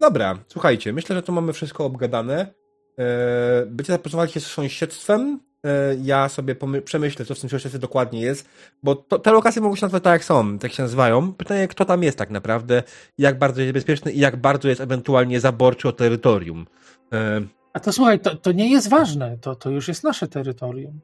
Dobra, 0.00 0.38
słuchajcie, 0.48 0.92
myślę, 0.92 1.16
że 1.16 1.22
to 1.22 1.32
mamy 1.32 1.52
wszystko 1.52 1.84
obgadane. 1.84 2.57
E, 2.98 3.66
Będziecie 3.66 3.92
zapoznawali 3.92 4.30
się 4.32 4.40
z 4.40 4.46
sąsiedztwem. 4.46 5.40
E, 5.64 5.94
Ja 6.02 6.28
sobie 6.28 6.56
przemyślę, 6.84 7.24
co 7.24 7.34
w 7.34 7.40
tym 7.40 7.50
sąsiedztwie 7.50 7.78
dokładnie 7.78 8.20
jest, 8.20 8.48
bo 8.82 8.94
to, 8.94 9.18
te 9.18 9.32
lokacje 9.32 9.62
mogą 9.62 9.76
się 9.76 9.86
nazywać 9.86 10.02
tak, 10.02 10.12
jak 10.12 10.24
są, 10.24 10.58
tak 10.58 10.72
się 10.72 10.82
nazywają. 10.82 11.32
Pytanie, 11.32 11.68
kto 11.68 11.84
tam 11.84 12.02
jest 12.02 12.18
tak 12.18 12.30
naprawdę, 12.30 12.82
jak 13.18 13.38
bardzo 13.38 13.60
jest 13.60 13.72
bezpieczny 13.72 14.12
i 14.12 14.18
jak 14.20 14.36
bardzo 14.36 14.68
jest 14.68 14.80
ewentualnie 14.80 15.40
zaborczy 15.40 15.88
o 15.88 15.92
terytorium. 15.92 16.66
E, 17.12 17.40
A 17.72 17.80
to 17.80 17.92
słuchaj, 17.92 18.20
to, 18.20 18.36
to 18.36 18.52
nie 18.52 18.70
jest 18.72 18.88
ważne. 18.88 19.38
To, 19.40 19.54
to 19.56 19.70
już 19.70 19.88
jest 19.88 20.04
nasze 20.04 20.28
terytorium. 20.28 21.00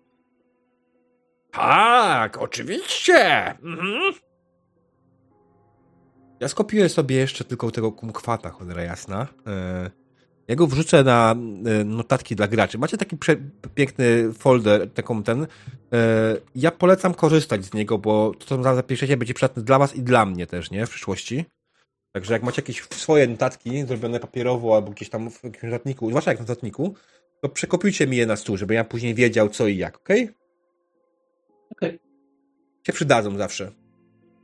Tak, 1.52 2.38
oczywiście! 2.38 3.46
Mhm. 3.50 4.12
Ja 6.40 6.48
skopiuję 6.48 6.88
sobie 6.88 7.16
jeszcze 7.16 7.44
tylko 7.44 7.70
tego 7.70 7.92
kumkwata, 7.92 8.50
cholera 8.50 8.82
jasna. 8.82 9.26
E, 9.46 9.90
Ja 10.48 10.56
go 10.56 10.66
wrzucę 10.66 11.04
na 11.04 11.34
e, 11.66 11.84
notatki 11.84 12.36
dla 12.36 12.48
graczy. 12.48 12.78
Macie 12.78 12.96
taki 12.96 13.16
piękny 13.74 14.32
folder, 14.32 14.90
taką 14.90 15.22
ten. 15.22 15.42
e, 15.42 15.46
Ja 16.54 16.70
polecam 16.70 17.14
korzystać 17.14 17.64
z 17.64 17.74
niego, 17.74 17.98
bo 17.98 18.32
to, 18.38 18.46
co 18.46 18.58
tam 18.58 18.76
zapiszecie, 18.76 19.16
będzie 19.16 19.34
przydatne 19.34 19.62
dla 19.62 19.78
was 19.78 19.96
i 19.96 20.02
dla 20.02 20.26
mnie 20.26 20.46
też, 20.46 20.70
nie? 20.70 20.86
W 20.86 20.90
przyszłości. 20.90 21.44
Także 22.12 22.32
jak 22.32 22.42
macie 22.42 22.62
jakieś 22.62 22.82
swoje 22.82 23.26
notatki 23.26 23.86
zrobione 23.86 24.20
papierowo 24.20 24.76
albo 24.76 24.90
gdzieś 24.90 25.10
tam 25.10 25.30
w 25.30 25.44
jakimś 25.44 25.62
notatniku, 25.62 26.08
zwłaszcza 26.08 26.30
jak 26.30 26.38
w 26.38 26.40
notatniku, 26.40 26.94
to 27.42 27.48
przekopiujcie 27.48 28.06
mi 28.06 28.16
je 28.16 28.26
na 28.26 28.36
stół, 28.36 28.56
żeby 28.56 28.74
ja 28.74 28.84
później 28.84 29.14
wiedział 29.14 29.48
co 29.48 29.66
i 29.66 29.76
jak, 29.76 29.96
okej? 29.96 30.28
Okej. 31.70 31.98
się 32.86 32.92
przydadzą 32.92 33.36
zawsze. 33.36 33.72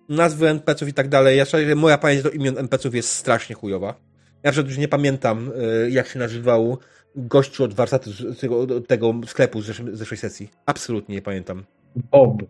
Nazwy 0.08 0.48
NPC-ów 0.48 0.88
i 0.88 0.94
tak 0.94 1.08
dalej. 1.08 1.38
Ja 1.38 1.44
szczerze, 1.44 1.74
moja 1.74 1.98
pamięć 1.98 2.22
do 2.22 2.30
imion 2.30 2.58
NPC-ów 2.58 2.94
jest 2.94 3.08
strasznie 3.08 3.56
chujowa. 3.56 4.09
Ja 4.42 4.48
na 4.48 4.52
przykład 4.52 4.68
już 4.68 4.78
nie 4.78 4.88
pamiętam, 4.88 5.52
y, 5.84 5.90
jak 5.90 6.06
się 6.06 6.18
nazywał 6.18 6.78
gościu 7.16 7.64
od 7.64 7.74
warsztatu 7.74 8.10
z 8.12 8.40
tego, 8.40 8.66
tego 8.80 9.14
sklepu 9.26 9.62
z 9.62 9.66
zeszłej, 9.66 9.96
zeszłej 9.96 10.18
sesji. 10.18 10.50
Absolutnie 10.66 11.14
nie 11.14 11.22
pamiętam. 11.22 11.64
Bob. 11.96 12.42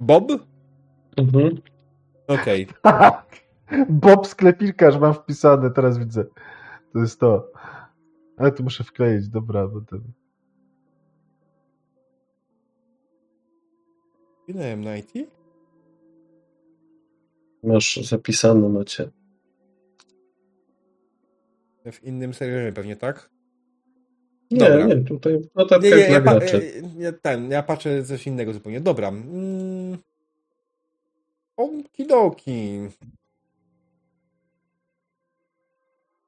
Bob? 0.00 0.32
Mhm. 1.16 1.60
Okej. 2.26 2.66
Bob 3.88 4.26
sklepikarz 4.26 4.98
mam 4.98 5.14
wpisane, 5.14 5.70
teraz 5.70 5.98
widzę. 5.98 6.24
To 6.92 6.98
jest 6.98 7.20
to. 7.20 7.52
Ale 8.36 8.52
to 8.52 8.62
muszę 8.62 8.84
wkleić, 8.84 9.28
dobra, 9.28 9.68
bo 9.68 9.80
to... 9.80 9.96
Minąłem 14.48 14.84
na 14.84 14.96
IT? 14.96 15.12
Masz 17.62 17.96
zapisane 17.96 18.68
macie. 18.68 19.10
W 21.92 22.04
innym 22.04 22.34
serwerze 22.34 22.72
pewnie, 22.72 22.96
tak? 22.96 23.30
Nie, 24.50 24.58
Dobra. 24.58 24.86
nie, 24.86 24.96
tutaj 24.96 25.38
w 25.38 25.54
notatkach 25.54 25.90
Nie, 25.90 25.96
nie, 25.96 26.06
dla 26.06 26.14
ja, 26.14 26.20
pa, 26.20 26.34
e, 26.34 26.82
nie, 26.96 27.12
ten, 27.12 27.50
ja 27.50 27.62
patrzę 27.62 28.04
coś 28.04 28.26
innego 28.26 28.52
zupełnie. 28.52 28.80
Dobra. 28.80 29.08
Mm. 29.08 29.98
Okidoki. 31.56 32.80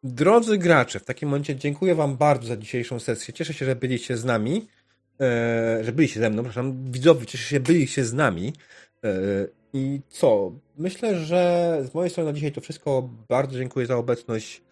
Drodzy 0.03 0.59
gracze, 0.59 1.01
w 1.01 1.05
takim 1.05 1.29
momencie 1.29 1.57
dziękuję 1.57 1.95
Wam 1.95 2.17
bardzo 2.17 2.49
za 2.49 2.57
dzisiejszą 2.57 3.01
sesję. 3.01 3.35
Cieszę 3.35 3.55
się, 3.55 3.67
że 3.67 3.77
byliście 3.77 4.17
z 4.17 4.25
nami. 4.25 4.67
E, 5.21 5.85
że 5.85 5.93
byliście 5.93 6.21
ze 6.21 6.31
mną, 6.31 6.43
przepraszam, 6.43 6.93
widzowie, 6.93 7.27
cieszę 7.27 7.45
się, 7.45 7.57
że 7.57 7.61
byliście 7.61 8.05
z 8.05 8.13
nami. 8.13 8.53
E, 9.05 9.11
I 9.73 10.01
co? 10.09 10.53
Myślę, 10.79 11.17
że 11.19 11.79
z 11.91 11.95
mojej 11.95 12.11
strony 12.11 12.31
na 12.31 12.35
dzisiaj 12.35 12.53
to 12.53 12.61
wszystko. 12.61 13.09
Bardzo 13.29 13.59
dziękuję 13.59 13.87
za 13.87 13.97
obecność. 13.97 14.63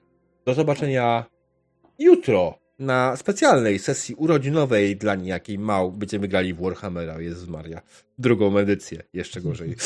Do 0.50 0.54
zobaczenia 0.54 1.24
jutro 1.98 2.58
na 2.78 3.16
specjalnej 3.16 3.78
sesji 3.78 4.14
urodzinowej 4.14 4.96
dla 4.96 5.14
niejakiej 5.14 5.58
mał. 5.58 5.92
Będziemy 5.92 6.28
grali 6.28 6.54
w 6.54 6.60
Warhammera, 6.60 7.20
Jezus 7.20 7.48
Maria. 7.48 7.82
Drugą 8.18 8.58
edycję, 8.58 9.02
jeszcze 9.12 9.40
gorzej. 9.40 9.76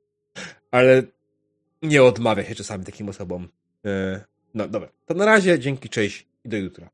Ale 0.70 1.02
nie 1.82 2.02
odmawia 2.02 2.44
się 2.44 2.54
czasami 2.54 2.84
takim 2.84 3.08
osobom. 3.08 3.48
E, 3.84 4.20
No 4.54 4.68
dobra, 4.68 4.88
to 5.06 5.14
na 5.14 5.24
razie, 5.24 5.58
dzięki, 5.58 5.88
cześć 5.88 6.26
i 6.44 6.48
do 6.48 6.56
jutra. 6.56 6.90